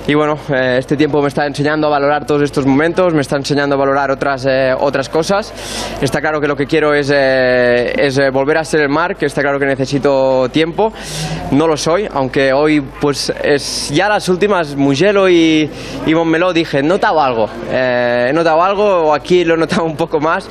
Y 0.07 0.13
bueno, 0.13 0.37
eh, 0.53 0.75
este 0.79 0.95
tiempo 0.95 1.19
me 1.21 1.29
está 1.29 1.47
enseñando 1.47 1.87
a 1.87 1.89
valorar 1.89 2.25
todos 2.25 2.43
estos 2.43 2.65
momentos, 2.65 3.13
me 3.13 3.21
está 3.21 3.37
enseñando 3.37 3.75
a 3.75 3.77
valorar 3.79 4.11
otras, 4.11 4.45
eh, 4.47 4.71
otras 4.79 5.09
cosas. 5.09 5.51
Está 6.01 6.21
claro 6.21 6.39
que 6.39 6.47
lo 6.47 6.55
que 6.55 6.67
quiero 6.67 6.93
es, 6.93 7.11
eh, 7.13 7.91
es 7.97 8.17
eh, 8.19 8.29
volver 8.29 8.57
a 8.59 8.63
ser 8.63 8.81
el 8.81 8.89
Marc, 8.89 9.23
está 9.23 9.41
claro 9.41 9.57
que 9.59 9.65
necesito 9.65 10.47
tiempo. 10.49 10.93
No 11.51 11.65
lo 11.67 11.75
soy, 11.75 12.07
aunque 12.13 12.53
hoy, 12.53 12.81
pues, 12.81 13.33
es 13.43 13.89
ya 13.91 14.07
las 14.07 14.29
últimas, 14.29 14.75
Mugello 14.75 15.27
y, 15.27 15.69
y 16.05 16.13
Montmeló, 16.13 16.53
dije, 16.53 16.79
he 16.79 16.83
notado 16.83 17.19
algo. 17.21 17.49
Eh, 17.71 18.27
he 18.29 18.33
notado 18.33 18.61
algo, 18.63 19.13
aquí 19.13 19.43
lo 19.43 19.55
he 19.55 19.57
notado 19.57 19.85
un 19.85 19.95
poco 19.95 20.19
más, 20.19 20.47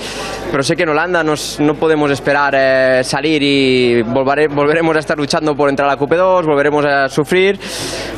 pero 0.51 0.63
sé 0.65 0.75
que 0.75 0.83
en 0.83 0.89
Holanda 0.89 1.23
nos, 1.23 1.61
no 1.61 1.75
podemos 1.75 2.11
esperar 2.11 2.55
eh, 2.57 3.05
salir 3.05 3.41
y 3.43 4.03
volvare- 4.03 4.49
volveremos 4.53 4.97
a 4.97 4.99
estar 4.99 5.17
luchando 5.17 5.55
por 5.55 5.69
entrar 5.69 5.89
a 5.89 5.93
la 5.95 5.99
QP2, 5.99 6.45
volveremos 6.45 6.85
a 6.85 7.09
sufrir, 7.09 7.59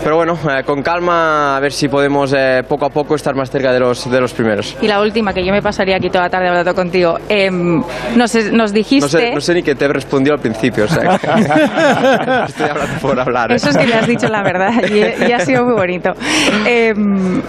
pero 0.02 0.16
bueno, 0.16 0.38
con 0.66 0.82
calma, 0.82 1.56
a 1.56 1.60
ver 1.60 1.72
si 1.72 1.88
podemos 1.88 2.34
eh, 2.36 2.62
poco 2.68 2.86
a 2.86 2.90
poco 2.90 3.14
estar 3.14 3.34
más 3.34 3.50
cerca 3.50 3.72
de 3.72 3.80
los, 3.80 4.10
de 4.10 4.20
los 4.20 4.32
primeros. 4.34 4.76
Y 4.82 4.88
la 4.88 5.00
última, 5.00 5.32
que 5.32 5.44
yo 5.44 5.52
me 5.52 5.62
pasaría 5.62 5.96
aquí 5.96 6.08
toda 6.10 6.24
la 6.24 6.30
tarde 6.30 6.48
hablando 6.48 6.74
contigo. 6.74 7.16
Em, 7.28 7.82
nos, 8.16 8.34
nos 8.52 8.72
dijiste... 8.72 9.00
No 9.06 9.08
sé, 9.08 9.34
no 9.34 9.40
sé 9.40 9.54
ni 9.54 9.62
que 9.62 9.74
te 9.74 9.84
he 9.84 9.88
respondido 9.88 10.34
al 10.34 10.40
principio, 10.40 10.84
o 10.84 10.88
sea, 10.88 11.18
que- 11.18 11.26
estoy 12.48 12.68
hablando 12.68 13.00
por 13.00 13.18
hablar. 13.18 13.52
¿eh? 13.52 13.54
Eso 13.56 13.70
es 13.70 13.76
que 13.76 13.86
le 13.86 13.94
has 13.94 14.06
dicho 14.06 14.28
la 14.28 14.42
verdad 14.42 14.72
y, 14.90 15.28
y 15.28 15.32
ha 15.32 15.40
sido 15.40 15.64
muy 15.64 15.74
bonito. 15.74 16.10
Em, 16.66 17.40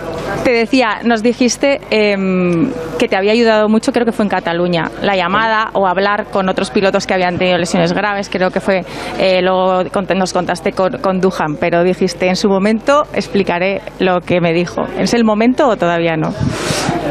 te 0.44 0.52
decía, 0.52 1.00
nos 1.04 1.24
dijiste 1.24 1.82
em, 1.90 2.72
que 3.00 3.08
te 3.08 3.18
había 3.18 3.32
ayudado 3.32 3.68
mucho, 3.70 3.92
creo 3.92 4.06
que 4.06 4.12
fue 4.12 4.24
en 4.24 4.30
Cataluña, 4.30 4.92
la 5.02 5.16
llamada 5.16 5.70
o 5.74 5.88
hablar 5.88 6.26
con 6.32 6.48
otros 6.50 6.70
pilotos 6.70 7.06
que 7.08 7.14
habían 7.14 7.38
tenido 7.38 7.58
lesiones 7.58 7.94
graves, 7.94 8.30
creo 8.30 8.52
que 8.52 8.60
fue, 8.60 8.84
eh, 9.20 9.42
luego 9.42 9.84
nos 10.16 10.34
contaste 10.34 10.72
con, 10.72 10.98
con 11.00 11.20
Duhan, 11.20 11.56
pero 11.60 11.84
dijiste, 11.84 12.28
en 12.28 12.36
su 12.36 12.50
momento 12.50 13.07
explicaré 13.14 13.82
lo 14.00 14.20
que 14.22 14.42
me 14.42 14.54
dijo. 14.54 14.84
¿Es 14.98 15.14
el 15.14 15.24
momento 15.24 15.68
o 15.68 15.78
todavía 15.78 16.16
no? 16.16 16.34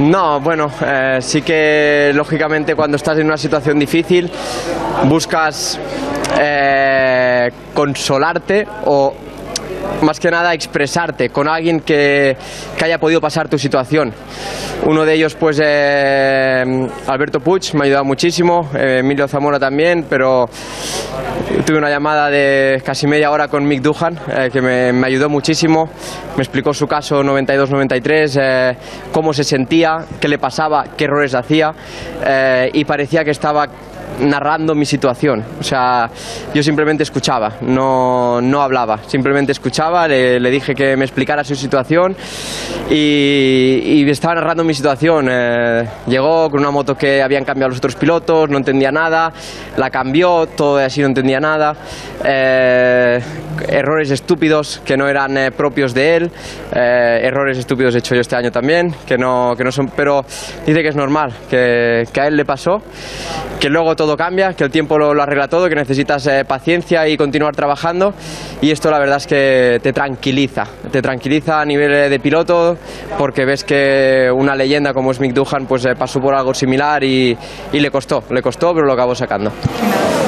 No, 0.00 0.40
bueno, 0.40 0.66
eh, 0.84 1.18
sí 1.20 1.42
que 1.42 2.12
lógicamente 2.14 2.74
cuando 2.74 2.96
estás 2.96 3.18
en 3.18 3.26
una 3.26 3.36
situación 3.36 3.78
difícil 3.78 4.30
buscas 5.08 5.80
eh, 6.38 7.48
consolarte 7.74 8.66
o 8.84 9.14
más 10.02 10.20
que 10.20 10.30
nada 10.30 10.54
expresarte 10.54 11.30
con 11.30 11.48
alguien 11.48 11.80
que, 11.80 12.36
que 12.76 12.84
haya 12.84 12.98
podido 12.98 13.20
pasar 13.20 13.48
tu 13.48 13.58
situación. 13.58 14.12
Uno 14.84 15.04
de 15.04 15.14
ellos, 15.14 15.34
pues 15.34 15.60
eh, 15.62 16.88
Alberto 17.06 17.40
Puig, 17.40 17.74
me 17.74 17.80
ha 17.80 17.84
ayudado 17.84 18.04
muchísimo, 18.04 18.70
eh, 18.74 18.98
Emilio 19.00 19.26
Zamora 19.26 19.58
también, 19.58 20.06
pero 20.08 20.48
tuve 21.64 21.78
una 21.78 21.90
llamada 21.90 22.30
de 22.30 22.82
casi 22.84 23.06
media 23.06 23.30
hora 23.30 23.48
con 23.48 23.66
Mick 23.66 23.82
Duhan, 23.82 24.18
eh, 24.28 24.50
que 24.52 24.60
me, 24.60 24.92
me 24.92 25.06
ayudó 25.06 25.28
muchísimo, 25.28 25.88
me 26.36 26.42
explicó 26.42 26.72
su 26.72 26.86
caso 26.86 27.22
92-93, 27.22 28.38
eh, 28.40 28.76
cómo 29.12 29.32
se 29.32 29.44
sentía, 29.44 30.04
qué 30.20 30.28
le 30.28 30.38
pasaba, 30.38 30.84
qué 30.96 31.04
errores 31.04 31.34
hacía, 31.34 31.72
y 32.72 32.84
parecía 32.84 33.24
que 33.24 33.30
estaba 33.30 33.68
narrando 34.20 34.74
mi 34.74 34.84
situación. 34.84 35.44
O 35.60 35.62
sea, 35.62 36.10
yo 36.54 36.62
simplemente 36.62 37.02
escuchaba, 37.02 37.54
no, 37.62 38.40
no 38.40 38.62
hablaba, 38.62 38.98
simplemente 39.06 39.52
escuchaba, 39.52 40.08
le, 40.08 40.40
le 40.40 40.50
dije 40.50 40.74
que 40.74 40.96
me 40.96 41.04
explicara 41.04 41.44
su 41.44 41.54
situación 41.54 42.16
y, 42.90 43.80
y 43.84 44.10
estaba 44.10 44.34
narrando 44.34 44.64
mi 44.64 44.74
situación. 44.74 45.28
Eh, 45.30 45.88
llegó 46.06 46.50
con 46.50 46.60
una 46.60 46.70
moto 46.70 46.94
que 46.94 47.22
habían 47.22 47.44
cambiado 47.44 47.70
los 47.70 47.78
otros 47.78 47.96
pilotos, 47.96 48.48
no 48.48 48.58
entendía 48.58 48.90
nada, 48.90 49.32
la 49.76 49.90
cambió, 49.90 50.46
todo 50.46 50.78
así 50.78 51.00
no 51.00 51.08
entendía 51.08 51.40
nada. 51.40 51.74
Eh, 52.24 53.20
errores 53.68 54.10
estúpidos 54.10 54.80
que 54.84 54.96
no 54.96 55.08
eran 55.08 55.36
eh, 55.36 55.50
propios 55.50 55.94
de 55.94 56.16
él, 56.16 56.30
eh, 56.74 57.20
errores 57.22 57.58
estúpidos 57.58 57.94
he 57.94 57.98
hecho 57.98 58.14
yo 58.14 58.20
este 58.20 58.36
año 58.36 58.50
también, 58.50 58.94
que 59.06 59.16
no, 59.16 59.54
que 59.56 59.64
no 59.64 59.72
son, 59.72 59.88
pero 59.96 60.24
dice 60.66 60.82
que 60.82 60.88
es 60.88 60.96
normal, 60.96 61.32
que, 61.48 62.04
que 62.12 62.20
a 62.20 62.26
él 62.26 62.36
le 62.36 62.44
pasó, 62.44 62.82
que 63.58 63.68
luego 63.68 63.96
todo 63.96 64.05
cambia, 64.14 64.52
que 64.52 64.64
el 64.64 64.70
tiempo 64.70 64.98
lo, 64.98 65.14
lo 65.14 65.22
arregla 65.22 65.48
todo, 65.48 65.70
que 65.70 65.74
necesitas 65.74 66.26
eh, 66.26 66.44
paciencia 66.46 67.08
y 67.08 67.16
continuar 67.16 67.56
trabajando. 67.56 68.12
Y 68.60 68.70
esto 68.70 68.90
la 68.90 68.98
verdad 68.98 69.16
es 69.16 69.26
que 69.26 69.80
te 69.82 69.94
tranquiliza, 69.94 70.64
te 70.92 71.00
tranquiliza 71.00 71.62
a 71.62 71.64
nivel 71.64 71.94
eh, 71.94 72.08
de 72.10 72.20
piloto 72.20 72.76
porque 73.16 73.46
ves 73.46 73.64
que 73.64 74.30
una 74.30 74.54
leyenda 74.54 74.92
como 74.92 75.12
es 75.12 75.20
Mick 75.20 75.32
Duhan 75.32 75.66
pues 75.66 75.86
eh, 75.86 75.94
pasó 75.98 76.20
por 76.20 76.34
algo 76.34 76.52
similar 76.52 77.02
y, 77.02 77.36
y 77.72 77.80
le 77.80 77.90
costó, 77.90 78.22
le 78.30 78.42
costó 78.42 78.74
pero 78.74 78.86
lo 78.86 78.92
acabó 78.92 79.14
sacando. 79.14 79.50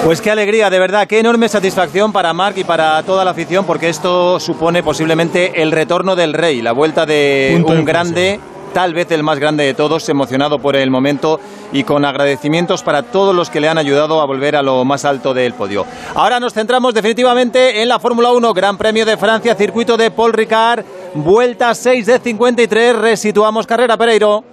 Pues 0.05 0.21
qué 0.23 0.31
alegría, 0.31 0.71
de 0.71 0.79
verdad, 0.79 1.07
qué 1.07 1.19
enorme 1.19 1.49
satisfacción 1.49 2.13
para 2.13 2.33
Marc 2.33 2.57
y 2.57 2.65
para 2.65 3.03
toda 3.03 3.25
la 3.25 3.33
afición, 3.33 3.67
porque 3.67 3.89
esto 3.89 4.39
supone 4.39 4.83
posiblemente 4.83 5.61
el 5.61 5.73
retorno 5.73 6.15
del 6.17 6.33
rey, 6.33 6.63
la 6.63 6.73
vuelta 6.73 7.05
de 7.05 7.51
Punto 7.55 7.73
un 7.73 7.79
de 7.79 7.85
grande, 7.85 8.41
tal 8.73 8.95
vez 8.95 9.11
el 9.11 9.23
más 9.23 9.39
grande 9.39 9.65
de 9.65 9.75
todos, 9.75 10.09
emocionado 10.09 10.59
por 10.59 10.77
el 10.77 10.91
momento 10.91 11.41
y 11.73 11.85
con 11.85 12.05
agradecimientos 12.05 12.83
para 12.83 13.03
todos 13.03 13.35
los 13.35 13.51
que 13.51 13.61
le 13.61 13.69
han 13.69 13.79
ayudado 13.79 14.21
a 14.21 14.27
volver 14.27 14.57
a 14.57 14.63
lo 14.63 14.85
más 14.85 15.05
alto 15.05 15.35
del 15.35 15.55
podio. 15.55 15.85
Ahora 16.15 16.41
nos 16.41 16.55
centramos 16.55 16.95
definitivamente 16.95 17.83
en 17.83 17.89
la 17.89 17.99
Fórmula 17.99 18.33
1, 18.33 18.55
Gran 18.55 18.79
Premio 18.79 19.05
de 19.05 19.17
Francia, 19.17 19.55
circuito 19.55 19.97
de 19.97 20.11
Paul 20.11 20.33
Ricard, 20.33 20.85
vuelta 21.15 21.75
6 21.75 22.07
de 22.07 22.19
53, 22.19 22.97
resituamos 22.97 23.67
carrera, 23.67 23.97
Pereiro. 23.97 24.45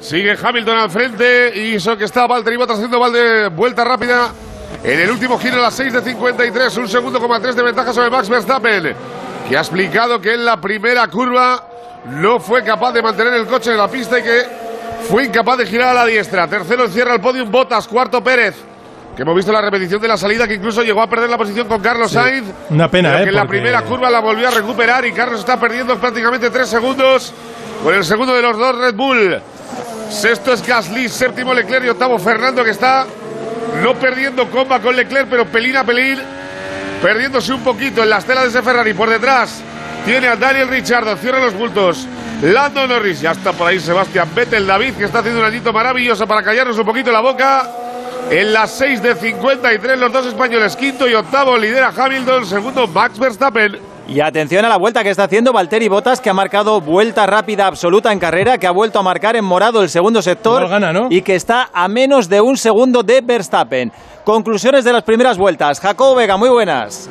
Sigue 0.00 0.36
Hamilton 0.40 0.78
al 0.78 0.90
frente 0.90 1.52
y 1.56 1.74
eso 1.74 1.96
que 1.96 2.04
está 2.04 2.26
Valtteri 2.26 2.56
Bottas 2.56 2.76
haciendo 2.76 3.00
Valde 3.00 3.48
vuelta 3.48 3.82
rápida 3.84 4.32
en 4.84 5.00
el 5.00 5.10
último 5.10 5.38
giro 5.38 5.56
a 5.56 5.62
las 5.62 5.74
6 5.74 5.92
de 5.92 6.02
53, 6.02 6.76
un 6.76 6.88
segundo 6.88 7.18
coma 7.18 7.40
tres 7.40 7.56
de 7.56 7.62
ventaja 7.62 7.92
sobre 7.92 8.10
Max 8.10 8.28
Verstappen, 8.28 8.94
que 9.48 9.56
ha 9.56 9.60
explicado 9.60 10.20
que 10.20 10.34
en 10.34 10.44
la 10.44 10.60
primera 10.60 11.08
curva 11.08 11.67
no 12.10 12.40
fue 12.40 12.62
capaz 12.64 12.92
de 12.92 13.02
mantener 13.02 13.34
el 13.34 13.46
coche 13.46 13.70
en 13.70 13.76
la 13.76 13.88
pista 13.88 14.18
y 14.18 14.22
que 14.22 14.42
fue 15.08 15.24
incapaz 15.24 15.58
de 15.58 15.66
girar 15.66 15.88
a 15.88 15.94
la 15.94 16.06
diestra. 16.06 16.48
Tercero 16.48 16.88
cierra 16.88 17.14
el 17.14 17.20
podium 17.20 17.50
Bottas, 17.50 17.86
cuarto 17.86 18.22
Pérez. 18.22 18.56
Que 19.16 19.22
hemos 19.22 19.34
visto 19.34 19.50
la 19.50 19.60
repetición 19.60 20.00
de 20.00 20.06
la 20.06 20.16
salida 20.16 20.46
que 20.46 20.54
incluso 20.54 20.82
llegó 20.82 21.02
a 21.02 21.08
perder 21.08 21.28
la 21.28 21.36
posición 21.36 21.66
con 21.66 21.80
Carlos 21.80 22.12
Sainz. 22.12 22.46
Una 22.70 22.88
pena, 22.88 23.10
pero 23.10 23.20
¿eh? 23.20 23.24
que 23.24 23.30
en 23.30 23.36
la 23.36 23.46
primera 23.46 23.82
curva 23.82 24.08
la 24.08 24.20
volvió 24.20 24.46
a 24.46 24.52
recuperar 24.52 25.04
y 25.06 25.12
Carlos 25.12 25.40
está 25.40 25.58
perdiendo 25.58 25.98
prácticamente 25.98 26.50
tres 26.50 26.68
segundos 26.68 27.32
con 27.82 27.94
el 27.94 28.04
segundo 28.04 28.32
de 28.32 28.42
los 28.42 28.56
dos 28.56 28.78
Red 28.78 28.94
Bull. 28.94 29.40
Sexto 30.08 30.52
es 30.52 30.64
Gasly, 30.64 31.08
séptimo 31.08 31.52
Leclerc 31.52 31.84
y 31.84 31.88
octavo 31.88 32.18
Fernando 32.18 32.62
que 32.62 32.70
está 32.70 33.06
no 33.82 33.94
perdiendo 33.94 34.48
comba 34.50 34.80
con 34.80 34.94
Leclerc, 34.94 35.28
pero 35.28 35.46
pelín 35.46 35.76
a 35.76 35.84
pelín, 35.84 36.18
perdiéndose 37.02 37.52
un 37.52 37.62
poquito 37.62 38.02
en 38.04 38.10
las 38.10 38.24
telas 38.24 38.44
de 38.44 38.50
ese 38.50 38.62
Ferrari. 38.62 38.94
Por 38.94 39.10
detrás 39.10 39.62
tiene 40.04 40.28
a 40.28 40.36
Daniel 40.36 40.68
Ricciardo, 40.68 41.16
cierra 41.16 41.40
los 41.40 41.54
bultos. 41.54 42.06
Lando 42.42 42.86
Norris, 42.86 43.20
ya 43.20 43.32
está 43.32 43.52
por 43.52 43.66
ahí 43.66 43.80
Sebastián 43.80 44.28
Vettel, 44.34 44.66
David, 44.66 44.94
que 44.94 45.04
está 45.04 45.18
haciendo 45.18 45.40
un 45.40 45.46
añito 45.46 45.72
maravilloso 45.72 46.26
para 46.26 46.42
callarnos 46.42 46.78
un 46.78 46.86
poquito 46.86 47.10
la 47.10 47.20
boca. 47.20 47.68
En 48.30 48.52
las 48.52 48.70
6 48.72 49.02
de 49.02 49.14
53, 49.14 49.98
los 49.98 50.12
dos 50.12 50.26
españoles, 50.26 50.76
quinto 50.76 51.08
y 51.08 51.14
octavo, 51.14 51.56
lidera 51.56 51.92
Hamilton, 51.96 52.46
segundo 52.46 52.86
Max 52.86 53.18
Verstappen. 53.18 53.78
Y 54.06 54.20
atención 54.20 54.64
a 54.64 54.68
la 54.68 54.78
vuelta 54.78 55.02
que 55.02 55.10
está 55.10 55.24
haciendo 55.24 55.52
Valtteri 55.52 55.88
Bottas, 55.88 56.20
que 56.20 56.30
ha 56.30 56.34
marcado 56.34 56.80
vuelta 56.80 57.26
rápida 57.26 57.66
absoluta 57.66 58.12
en 58.12 58.18
carrera, 58.18 58.56
que 58.56 58.66
ha 58.66 58.70
vuelto 58.70 58.98
a 58.98 59.02
marcar 59.02 59.36
en 59.36 59.44
morado 59.44 59.82
el 59.82 59.90
segundo 59.90 60.22
sector 60.22 60.62
Igual 60.62 60.80
gana, 60.80 60.92
¿no? 60.92 61.08
y 61.10 61.20
que 61.22 61.34
está 61.34 61.68
a 61.72 61.88
menos 61.88 62.28
de 62.28 62.40
un 62.40 62.56
segundo 62.56 63.02
de 63.02 63.20
Verstappen. 63.20 63.92
Conclusiones 64.24 64.84
de 64.84 64.92
las 64.92 65.02
primeras 65.02 65.36
vueltas. 65.36 65.80
Jacobo 65.80 66.14
Vega, 66.14 66.36
muy 66.36 66.48
buenas. 66.48 67.10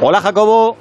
Hola 0.00 0.20
Jacobo. 0.20 0.76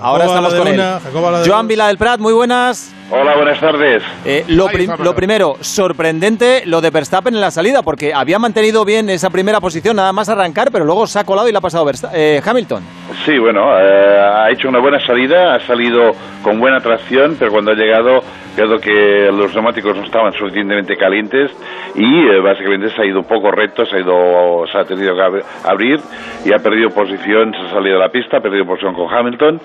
Ahora 0.00 0.24
estamos 0.24 0.54
con 0.54 0.68
él. 0.68 0.74
una, 0.74 1.00
Joan. 1.44 1.66
Vila 1.66 1.88
del 1.88 1.98
Prat, 1.98 2.20
muy 2.20 2.32
buenas. 2.32 2.92
Hola, 3.12 3.34
buenas 3.34 3.58
tardes. 3.58 4.04
Eh, 4.24 4.44
lo, 4.48 4.66
prim- 4.68 4.90
primero, 5.14 5.56
sorprendente 5.60 6.62
lo 6.66 6.80
de 6.80 6.90
Verstappen 6.90 7.34
en 7.34 7.40
la 7.40 7.50
salida, 7.50 7.82
porque 7.82 8.14
había 8.14 8.38
mantenido 8.38 8.84
bien 8.84 9.10
esa 9.10 9.30
primera 9.30 9.58
posición 9.60 9.96
nada 9.96 10.12
más 10.12 10.28
arrancar, 10.28 10.68
pero 10.70 10.84
luego 10.84 11.08
se 11.08 11.18
ha 11.18 11.24
colado 11.24 11.48
y 11.48 11.52
le 11.52 11.58
ha 11.58 11.60
pasado 11.60 11.84
Versta- 11.84 12.10
eh, 12.14 12.40
Hamilton. 12.44 12.84
Sí, 13.26 13.36
bueno, 13.38 13.76
eh, 13.80 14.18
ha 14.18 14.50
hecho 14.52 14.68
una 14.68 14.78
buena 14.78 15.04
salida, 15.04 15.56
ha 15.56 15.60
salido 15.66 16.12
con 16.44 16.60
buena 16.60 16.78
tracción, 16.80 17.34
pero 17.36 17.50
cuando 17.50 17.72
ha 17.72 17.74
llegado, 17.74 18.20
creo 18.54 18.78
que 18.78 19.28
los 19.32 19.52
neumáticos 19.54 19.96
no 19.96 20.04
estaban 20.04 20.32
suficientemente 20.32 20.96
calientes 20.96 21.50
y 21.96 22.28
eh, 22.28 22.40
básicamente 22.40 22.90
se 22.90 23.02
ha 23.02 23.06
ido 23.06 23.18
un 23.18 23.24
poco 23.26 23.50
recto, 23.50 23.84
se 23.86 23.96
ha, 23.96 24.00
ido, 24.00 24.64
se 24.70 24.78
ha 24.78 24.84
tenido 24.84 25.14
que 25.16 25.20
ab- 25.20 25.44
abrir 25.64 25.98
y 26.44 26.52
ha 26.52 26.58
perdido 26.58 26.90
posición, 26.90 27.52
se 27.52 27.58
ha 27.66 27.70
salido 27.70 27.96
de 27.98 28.02
la 28.04 28.08
pista, 28.12 28.36
ha 28.36 28.40
perdido 28.40 28.64
posición 28.64 28.94
con 28.94 29.12
Hamilton 29.12 29.60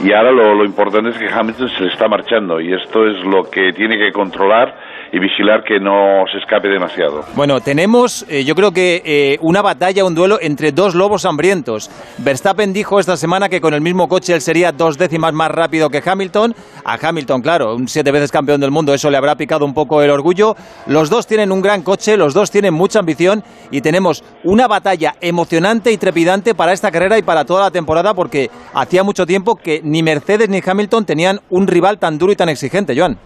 y 0.00 0.12
ahora 0.12 0.32
lo, 0.32 0.54
lo 0.54 0.64
importante 0.64 1.10
es 1.10 1.16
que 1.18 1.28
Hamilton 1.32 1.68
se 1.70 1.84
le 1.84 1.92
está 1.92 2.08
marchando 2.08 2.60
y 2.60 2.72
esto 2.88 3.06
es 3.06 3.22
lo 3.22 3.50
que 3.50 3.74
tiene 3.74 3.98
que 3.98 4.12
controlar 4.12 4.74
y 5.12 5.18
vigilar 5.18 5.64
que 5.64 5.80
no 5.80 6.24
se 6.30 6.38
escape 6.38 6.68
demasiado. 6.68 7.24
Bueno, 7.34 7.60
tenemos, 7.60 8.26
eh, 8.28 8.44
yo 8.44 8.54
creo 8.54 8.72
que 8.72 9.02
eh, 9.04 9.38
una 9.40 9.62
batalla, 9.62 10.04
un 10.04 10.14
duelo 10.14 10.38
entre 10.40 10.72
dos 10.72 10.94
lobos 10.94 11.24
hambrientos. 11.24 11.90
Verstappen 12.18 12.72
dijo 12.72 13.00
esta 13.00 13.16
semana 13.16 13.48
que 13.48 13.60
con 13.60 13.74
el 13.74 13.80
mismo 13.80 14.08
coche 14.08 14.34
él 14.34 14.40
sería 14.40 14.72
dos 14.72 14.98
décimas 14.98 15.32
más 15.32 15.50
rápido 15.50 15.88
que 15.88 16.02
Hamilton. 16.04 16.54
A 16.84 16.98
Hamilton, 17.00 17.42
claro, 17.42 17.74
un 17.74 17.88
siete 17.88 18.10
veces 18.10 18.30
campeón 18.30 18.60
del 18.60 18.70
mundo, 18.70 18.94
eso 18.94 19.10
le 19.10 19.16
habrá 19.16 19.36
picado 19.36 19.64
un 19.64 19.74
poco 19.74 20.02
el 20.02 20.10
orgullo. 20.10 20.56
Los 20.86 21.10
dos 21.10 21.26
tienen 21.26 21.52
un 21.52 21.62
gran 21.62 21.82
coche, 21.82 22.16
los 22.16 22.34
dos 22.34 22.50
tienen 22.50 22.74
mucha 22.74 22.98
ambición 22.98 23.42
y 23.70 23.80
tenemos 23.80 24.24
una 24.44 24.66
batalla 24.68 25.14
emocionante 25.20 25.92
y 25.92 25.96
trepidante 25.96 26.54
para 26.54 26.72
esta 26.72 26.90
carrera 26.90 27.18
y 27.18 27.22
para 27.22 27.44
toda 27.44 27.62
la 27.62 27.70
temporada 27.70 28.14
porque 28.14 28.50
hacía 28.74 29.02
mucho 29.02 29.26
tiempo 29.26 29.56
que 29.56 29.80
ni 29.82 30.02
Mercedes 30.02 30.48
ni 30.48 30.60
Hamilton 30.64 31.04
tenían 31.04 31.40
un 31.50 31.66
rival 31.66 31.98
tan 31.98 32.18
duro 32.18 32.32
y 32.32 32.36
tan 32.36 32.48
exigente, 32.48 32.96
Joan. 32.96 33.18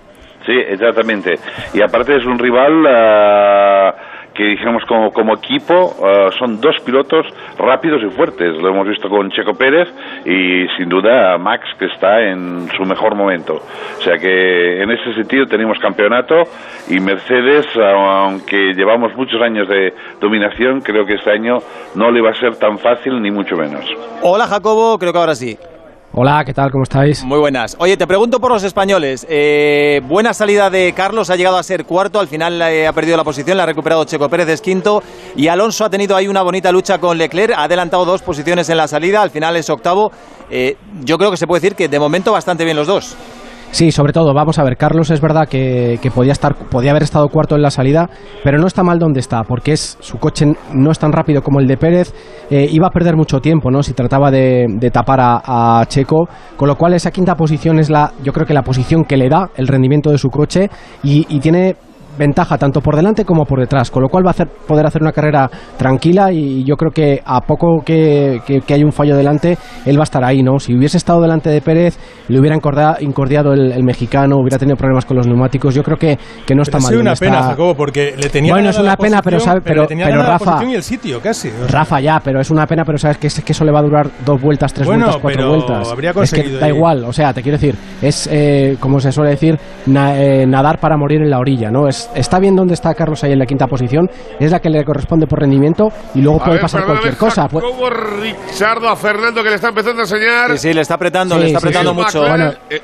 Sí, 0.47 0.53
exactamente. 0.53 1.39
Y 1.73 1.83
aparte 1.83 2.17
es 2.17 2.27
un 2.27 2.39
rival 2.39 2.85
ah, 2.89 3.95
que 4.35 4.45
dijimos 4.45 4.83
como, 4.89 5.13
como 5.13 5.35
equipo 5.35 5.95
ah, 6.03 6.31
son 6.39 6.61
dos 6.61 6.77
pilotos 6.85 7.27
rápidos 7.59 8.03
y 8.03 8.11
fuertes. 8.17 8.57
Lo 8.61 8.71
hemos 8.71 8.89
visto 8.89 9.09
con 9.09 9.31
Checo 9.31 9.55
Pérez 9.55 9.89
y 10.25 10.67
sin 10.77 10.89
duda 10.89 11.39
Max 11.39 11.65
que 11.79 11.87
está 11.87 12.21
en 12.23 12.69
su 12.77 12.83
mejor 12.85 13.15
momento. 13.15 13.55
O 13.99 14.03
sea 14.03 14.19
que 14.19 14.83
en 14.83 14.91
ese 14.91 15.15
sentido 15.15 15.47
tenemos 15.47 15.79
campeonato 15.79 16.43
y 16.89 16.99
Mercedes, 16.99 17.67
aunque 17.77 18.73
llevamos 18.75 19.15
muchos 19.17 19.41
años 19.41 19.69
de 19.69 19.93
dominación, 20.21 20.81
creo 20.81 21.07
que 21.07 21.15
este 21.15 21.31
año 21.31 21.59
no 21.95 22.11
le 22.11 22.21
va 22.21 22.31
a 22.31 22.35
ser 22.35 22.57
tan 22.57 22.79
fácil 22.79 23.21
ni 23.23 23.31
mucho 23.31 23.57
menos. 23.57 23.85
Hola 24.23 24.47
Jacobo, 24.47 24.99
creo 24.99 25.13
que 25.13 25.19
ahora 25.19 25.35
sí. 25.35 25.57
Hola, 26.14 26.42
¿qué 26.45 26.52
tal? 26.52 26.71
¿Cómo 26.71 26.83
estáis? 26.83 27.25
Muy 27.25 27.38
buenas. 27.38 27.75
Oye, 27.78 27.97
te 27.97 28.07
pregunto 28.07 28.38
por 28.38 28.52
los 28.52 28.62
españoles. 28.64 29.26
Eh, 29.31 30.02
buena 30.07 30.35
salida 30.35 30.69
de 30.69 30.92
Carlos, 30.92 31.31
ha 31.31 31.37
llegado 31.37 31.57
a 31.57 31.62
ser 31.62 31.87
cuarto, 31.87 32.21
al 32.21 32.28
final 32.28 32.61
eh, 32.61 32.87
ha 32.87 32.92
perdido 32.92 33.16
la 33.16 33.25
posición, 33.25 33.57
la 33.57 33.62
ha 33.62 33.66
recuperado 33.66 34.04
Checo 34.04 34.28
Pérez, 34.28 34.47
es 34.50 34.61
quinto. 34.61 35.02
Y 35.37 35.49
Alonso 35.49 35.87
ha 35.87 35.90
tenido 35.90 36.14
ahí 36.14 36.28
una 36.28 36.42
bonita 36.42 36.71
lucha 36.71 36.99
con 36.99 37.16
Leclerc, 37.16 37.54
ha 37.57 37.64
adelantado 37.64 38.04
dos 38.04 38.21
posiciones 38.21 38.69
en 38.69 38.76
la 38.76 38.88
salida, 38.88 39.23
al 39.23 39.31
final 39.31 39.57
es 39.57 39.71
octavo. 39.71 40.12
Eh, 40.50 40.76
yo 41.02 41.16
creo 41.16 41.31
que 41.31 41.38
se 41.38 41.47
puede 41.47 41.62
decir 41.62 41.75
que 41.75 41.88
de 41.88 41.99
momento 41.99 42.31
bastante 42.31 42.64
bien 42.64 42.76
los 42.76 42.88
dos. 42.88 43.16
Sí, 43.73 43.91
sobre 43.91 44.12
todo, 44.12 44.35
vamos 44.35 44.59
a 44.59 44.64
ver, 44.64 44.76
Carlos 44.76 45.11
es 45.11 45.23
verdad 45.23 45.49
que, 45.49 45.99
que, 46.02 46.11
podía, 46.11 46.33
estar, 46.33 46.55
podía 46.55 46.91
haber 46.91 47.05
estado 47.05 47.29
cuarto 47.29 47.57
en 47.57 47.62
la 47.62 47.71
salida, 47.71 48.11
pero 48.45 48.59
no 48.59 48.67
está 48.67 48.83
mal 48.83 48.99
donde 48.99 49.21
está, 49.21 49.45
porque 49.45 49.73
es 49.73 49.97
su 49.99 50.19
coche 50.19 50.45
no 50.75 50.91
es 50.91 50.99
tan 50.99 51.11
rápido 51.11 51.41
como 51.41 51.59
el 51.59 51.67
de 51.67 51.79
Pérez, 51.79 52.12
eh, 52.50 52.69
iba 52.71 52.88
a 52.88 52.91
perder 52.91 53.17
mucho 53.17 53.41
tiempo, 53.41 53.71
¿no? 53.71 53.83
Si 53.83 53.95
trataba 53.95 54.31
de, 54.31 54.67
de 54.69 54.91
tapar 54.91 55.21
a, 55.21 55.81
a, 55.81 55.87
Checo, 55.87 56.29
con 56.59 56.69
lo 56.69 56.76
cual 56.76 56.93
esa 56.93 57.11
quinta 57.11 57.35
posición 57.35 57.79
es 57.79 57.88
la, 57.88 58.12
yo 58.23 58.35
creo 58.35 58.47
que 58.47 58.52
la 58.52 58.62
posición 58.62 59.05
que 59.05 59.17
le 59.17 59.31
da 59.31 59.49
el 59.57 59.67
rendimiento 59.67 60.11
de 60.11 60.19
su 60.19 60.29
coche 60.29 60.69
y, 61.02 61.25
y 61.35 61.41
tiene 61.41 61.75
ventaja 62.19 62.59
tanto 62.59 62.81
por 62.81 62.97
delante 62.97 63.25
como 63.25 63.45
por 63.45 63.61
detrás, 63.61 63.90
con 63.90 64.02
lo 64.02 64.09
cual 64.09 64.25
va 64.25 64.31
a 64.31 64.33
hacer, 64.33 64.49
poder 64.66 64.87
hacer 64.87 65.02
una 65.02 65.12
carrera 65.12 65.50
tranquila 65.76 66.33
y 66.33 66.64
yo 66.64 66.76
creo 66.76 66.90
que 66.90 67.21
a 67.25 67.40
poco 67.40 67.83
que, 67.85 68.40
que, 68.47 68.61
que 68.61 68.75
haya 68.75 68.85
un 68.85 68.92
fallo 68.92 69.16
delante, 69.16 69.59
él 69.87 69.97
va 69.97 70.02
a 70.02 70.04
estar 70.04 70.25
ahí, 70.25 70.42
¿no? 70.42 70.59
Si 70.59 70.75
hubiese 70.75 70.97
estado 70.97 71.21
delante 71.21 71.50
de 71.50 71.61
Pérez, 71.61 71.99
le 72.28 72.38
hubiera 72.38 72.57
incordiado 72.57 73.52
el, 73.52 73.73
el, 73.73 73.83
mexicano, 73.83 74.37
hubiera 74.37 74.59
tenido 74.59 74.76
problemas 74.76 75.04
con 75.04 75.16
los 75.16 75.26
neumáticos, 75.26 75.75
yo 75.75 75.83
creo 75.83 75.97
que, 75.97 76.19
que 76.47 76.54
no 76.54 76.62
está 76.62 76.78
pero 76.78 76.85
mal. 76.85 76.95
Es 76.95 77.00
una 77.00 77.12
está... 77.12 77.26
pena, 77.26 77.42
Jacobo, 77.42 77.75
porque 77.75 78.14
le 78.16 78.28
tenía 78.28 78.52
Bueno, 78.52 78.71
es 78.71 78.78
una 78.78 78.97
pena, 78.97 79.23
pero, 79.23 79.40
sabe, 79.40 79.61
pero, 79.61 79.87
pero, 79.88 80.04
pero 80.04 80.23
Rafa... 80.23 80.64
y 80.64 80.75
el 80.75 80.83
sitio, 80.83 81.21
casi. 81.21 81.49
O 81.49 81.69
sea. 81.69 81.81
Rafa, 81.81 82.00
ya, 82.00 82.21
pero 82.23 82.40
es 82.40 82.50
una 82.50 82.66
pena, 82.66 82.85
pero 82.85 82.99
sabes 82.99 83.19
que, 83.19 83.26
es, 83.26 83.40
que 83.40 83.52
eso 83.52 83.64
le 83.64 83.73
va 83.73 83.81
a 83.81 83.83
durar 83.83 84.11
dos 84.25 84.40
vueltas, 84.40 84.73
tres 84.73 84.87
bueno, 84.87 85.07
vueltas, 85.07 85.23
cuatro 85.23 85.49
vueltas. 85.49 85.92
Habría 85.92 86.11
es 86.11 86.33
que 86.33 86.49
da 86.49 86.69
ir. 86.69 86.75
igual, 86.75 87.04
o 87.04 87.12
sea, 87.12 87.33
te 87.33 87.42
quiero 87.42 87.59
decir, 87.59 87.76
es, 88.00 88.28
eh, 88.31 88.76
como 88.81 89.00
se 89.00 89.12
suele 89.12 89.31
decir, 89.31 89.59
na, 89.87 90.19
eh, 90.19 90.47
nadar 90.47 90.78
para 90.78 90.97
morir 90.97 91.23
en 91.23 91.31
la 91.31 91.38
orilla, 91.38 91.71
¿no? 91.71 91.88
Es, 91.88 92.02
está 92.15 92.39
bien 92.39 92.55
donde 92.57 92.75
está 92.75 92.95
Carlos 92.95 93.23
ahí 93.25 93.33
en 93.33 93.39
la 93.39 93.47
quinta 93.47 93.67
posición, 93.67 94.09
es 94.39 94.51
la 94.51 94.61
que 94.61 94.71
le 94.71 94.85
corresponde 94.85 95.27
por 95.27 95.41
rendimiento 95.41 95.89
y 96.15 96.21
luego 96.21 96.41
a 96.41 96.45
puede 96.45 96.57
ver, 96.57 96.63
pasar 96.63 96.85
cualquier 96.85 97.17
cosa. 97.17 97.49
Como 97.49 97.91
Richardo 97.91 98.89
a 98.89 98.97
Fernando 98.97 99.43
que 99.43 99.51
le 99.51 99.57
está 99.57 99.69
empezando 99.69 100.01
a 100.01 100.05
enseñar. 100.05 100.53
Sí, 100.53 100.59
sí, 100.59 100.73
le 100.73 100.81
está 100.83 100.95
apretando, 100.95 101.35
sí, 101.37 101.41
le 101.41 101.47
está 101.49 101.61
sí, 101.61 101.67
apretando 101.67 101.91
sí. 101.93 101.97
mucho. 101.97 102.21
Bueno, 102.21 102.53
eh, 102.71 102.81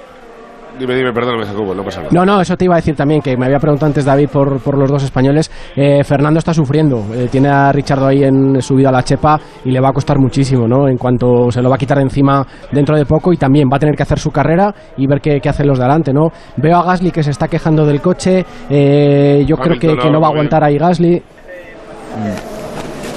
Dime, 0.79 0.95
dime, 0.95 1.13
perdóname, 1.13 1.45
Jacobo, 1.45 1.75
no 1.75 1.83
pasa 1.83 2.01
nada. 2.01 2.11
No, 2.13 2.25
no, 2.25 2.41
eso 2.41 2.57
te 2.57 2.65
iba 2.65 2.75
a 2.75 2.77
decir 2.77 2.95
también, 2.95 3.21
que 3.21 3.37
me 3.37 3.47
había 3.47 3.59
preguntado 3.59 3.87
antes 3.89 4.05
David 4.05 4.29
por, 4.29 4.61
por 4.61 4.79
los 4.79 4.91
dos 4.91 5.03
españoles. 5.03 5.51
Eh, 5.75 6.05
Fernando 6.05 6.39
está 6.39 6.55
sufriendo, 6.55 7.05
eh, 7.15 7.29
tiene 7.31 7.49
a 7.49 7.73
Richardo 7.73 8.07
ahí 8.07 8.23
en 8.23 8.63
subido 8.63 8.89
a 8.89 8.93
la 8.93 9.03
chepa 9.03 9.41
y 9.65 9.71
le 9.71 9.81
va 9.81 9.89
a 9.89 9.93
costar 9.93 10.19
muchísimo, 10.19 10.69
¿no? 10.69 10.89
En 10.89 10.97
cuanto 10.97 11.51
se 11.51 11.61
lo 11.61 11.69
va 11.69 11.75
a 11.75 11.79
quitar 11.79 11.99
de 11.99 12.05
encima 12.05 12.47
dentro 12.71 12.97
de 12.97 13.05
poco 13.05 13.33
y 13.33 13.37
también 13.37 13.69
va 13.73 13.77
a 13.77 13.81
tener 13.81 13.97
que 13.97 14.03
hacer 14.05 14.19
su 14.19 14.31
carrera 14.31 14.73
y 14.97 15.07
ver 15.07 15.21
qué, 15.21 15.41
qué 15.41 15.49
hacen 15.49 15.67
los 15.67 15.79
de 15.79 15.85
adelante, 15.85 16.13
¿no? 16.13 16.31
Veo 16.57 16.77
a 16.77 16.85
Gasly 16.85 17.11
que 17.11 17.23
se 17.23 17.31
está 17.31 17.49
quejando 17.49 17.85
del 17.85 18.01
coche, 18.01 18.45
eh, 18.71 19.45
yo 19.47 19.57
creo 19.57 19.79
que, 19.79 19.97
que, 19.97 20.11
no 20.11 20.21
va 20.21 20.29
a 20.29 20.31
aguantar 20.31 20.63
ahí 20.63 20.79
Gasly. 20.79 21.23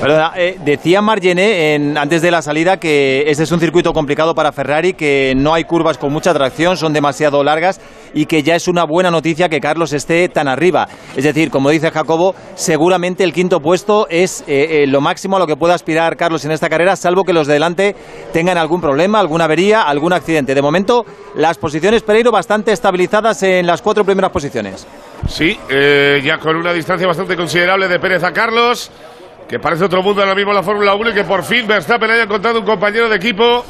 Eh, 0.03 0.57
decía 0.65 0.99
Margené 0.99 1.75
en, 1.75 1.95
antes 1.95 2.23
de 2.23 2.31
la 2.31 2.41
salida 2.41 2.77
que 2.77 3.23
este 3.27 3.43
es 3.43 3.51
un 3.51 3.59
circuito 3.59 3.93
complicado 3.93 4.33
para 4.33 4.51
Ferrari, 4.51 4.93
que 4.93 5.33
no 5.37 5.53
hay 5.53 5.63
curvas 5.65 5.99
con 5.99 6.11
mucha 6.11 6.33
tracción, 6.33 6.75
son 6.75 6.91
demasiado 6.91 7.43
largas 7.43 7.79
y 8.11 8.25
que 8.25 8.41
ya 8.41 8.55
es 8.55 8.67
una 8.67 8.83
buena 8.83 9.11
noticia 9.11 9.47
que 9.47 9.59
Carlos 9.59 9.93
esté 9.93 10.27
tan 10.27 10.47
arriba. 10.47 10.87
Es 11.15 11.23
decir, 11.23 11.51
como 11.51 11.69
dice 11.69 11.91
Jacobo, 11.91 12.33
seguramente 12.55 13.23
el 13.23 13.31
quinto 13.31 13.59
puesto 13.59 14.07
es 14.09 14.41
eh, 14.47 14.81
eh, 14.81 14.87
lo 14.87 15.01
máximo 15.01 15.35
a 15.35 15.39
lo 15.39 15.45
que 15.45 15.55
pueda 15.55 15.75
aspirar 15.75 16.17
Carlos 16.17 16.43
en 16.45 16.51
esta 16.51 16.67
carrera, 16.67 16.95
salvo 16.95 17.23
que 17.23 17.33
los 17.33 17.45
de 17.45 17.53
delante 17.53 17.95
tengan 18.33 18.57
algún 18.57 18.81
problema, 18.81 19.19
alguna 19.19 19.43
avería, 19.43 19.83
algún 19.83 20.13
accidente. 20.13 20.55
De 20.55 20.63
momento, 20.63 21.05
las 21.35 21.59
posiciones 21.59 22.01
Pereiro 22.01 22.31
bastante 22.31 22.71
estabilizadas 22.71 23.43
en 23.43 23.67
las 23.67 23.83
cuatro 23.83 24.03
primeras 24.03 24.31
posiciones. 24.31 24.87
Sí, 25.27 25.59
ya 26.23 26.39
con 26.39 26.55
una 26.55 26.73
distancia 26.73 27.05
bastante 27.05 27.35
considerable 27.35 27.87
de 27.87 27.99
Pérez 27.99 28.23
a 28.23 28.31
Carlos 28.31 28.89
que 29.51 29.59
parece 29.59 29.83
otro 29.83 30.01
mundo 30.01 30.21
ahora 30.21 30.33
mismo 30.33 30.53
la 30.53 30.63
Fórmula 30.63 30.95
1 30.95 31.09
y 31.09 31.13
que 31.13 31.25
por 31.25 31.43
fin 31.43 31.67
Verstappen 31.67 32.09
haya 32.09 32.23
encontrado 32.23 32.59
un 32.59 32.65
compañero 32.65 33.09
de 33.09 33.17
equipo 33.17 33.65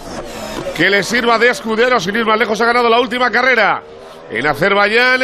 que 0.78 0.91
le 0.91 1.02
sirva 1.02 1.39
de 1.39 1.50
escudero 1.50 2.00
sin 2.00 2.15
ir 2.15 2.24
más 2.24 2.38
lejos. 2.38 2.62
Ha 2.62 2.65
ganado 2.65 2.88
la 2.88 3.00
última 3.00 3.32
carrera 3.32 3.82
en 4.30 4.46
Azerbaiyán. 4.46 5.22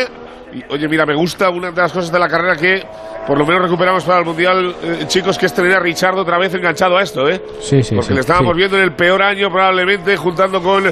Y, 0.53 0.63
oye, 0.73 0.87
mira, 0.87 1.05
me 1.05 1.15
gusta 1.15 1.49
una 1.49 1.71
de 1.71 1.81
las 1.81 1.91
cosas 1.91 2.11
de 2.11 2.19
la 2.19 2.27
carrera 2.27 2.55
que 2.55 2.81
por 3.27 3.37
lo 3.37 3.45
menos 3.45 3.63
recuperamos 3.63 4.05
para 4.05 4.19
el 4.19 4.25
Mundial, 4.25 4.73
eh, 4.81 5.03
chicos, 5.07 5.37
que 5.37 5.47
es 5.47 5.53
tener 5.53 5.73
a 5.75 5.79
Richardo 5.81 6.21
otra 6.21 6.37
vez 6.37 6.53
enganchado 6.53 6.97
a 6.97 7.03
esto, 7.03 7.27
¿eh? 7.27 7.41
Sí, 7.59 7.83
sí, 7.83 7.95
Porque 7.95 8.07
sí, 8.07 8.13
le 8.13 8.21
estábamos 8.21 8.53
sí. 8.53 8.57
viendo 8.59 8.77
en 8.77 8.83
el 8.83 8.93
peor 8.93 9.21
año 9.21 9.49
probablemente, 9.51 10.15
juntando 10.15 10.61
con 10.61 10.85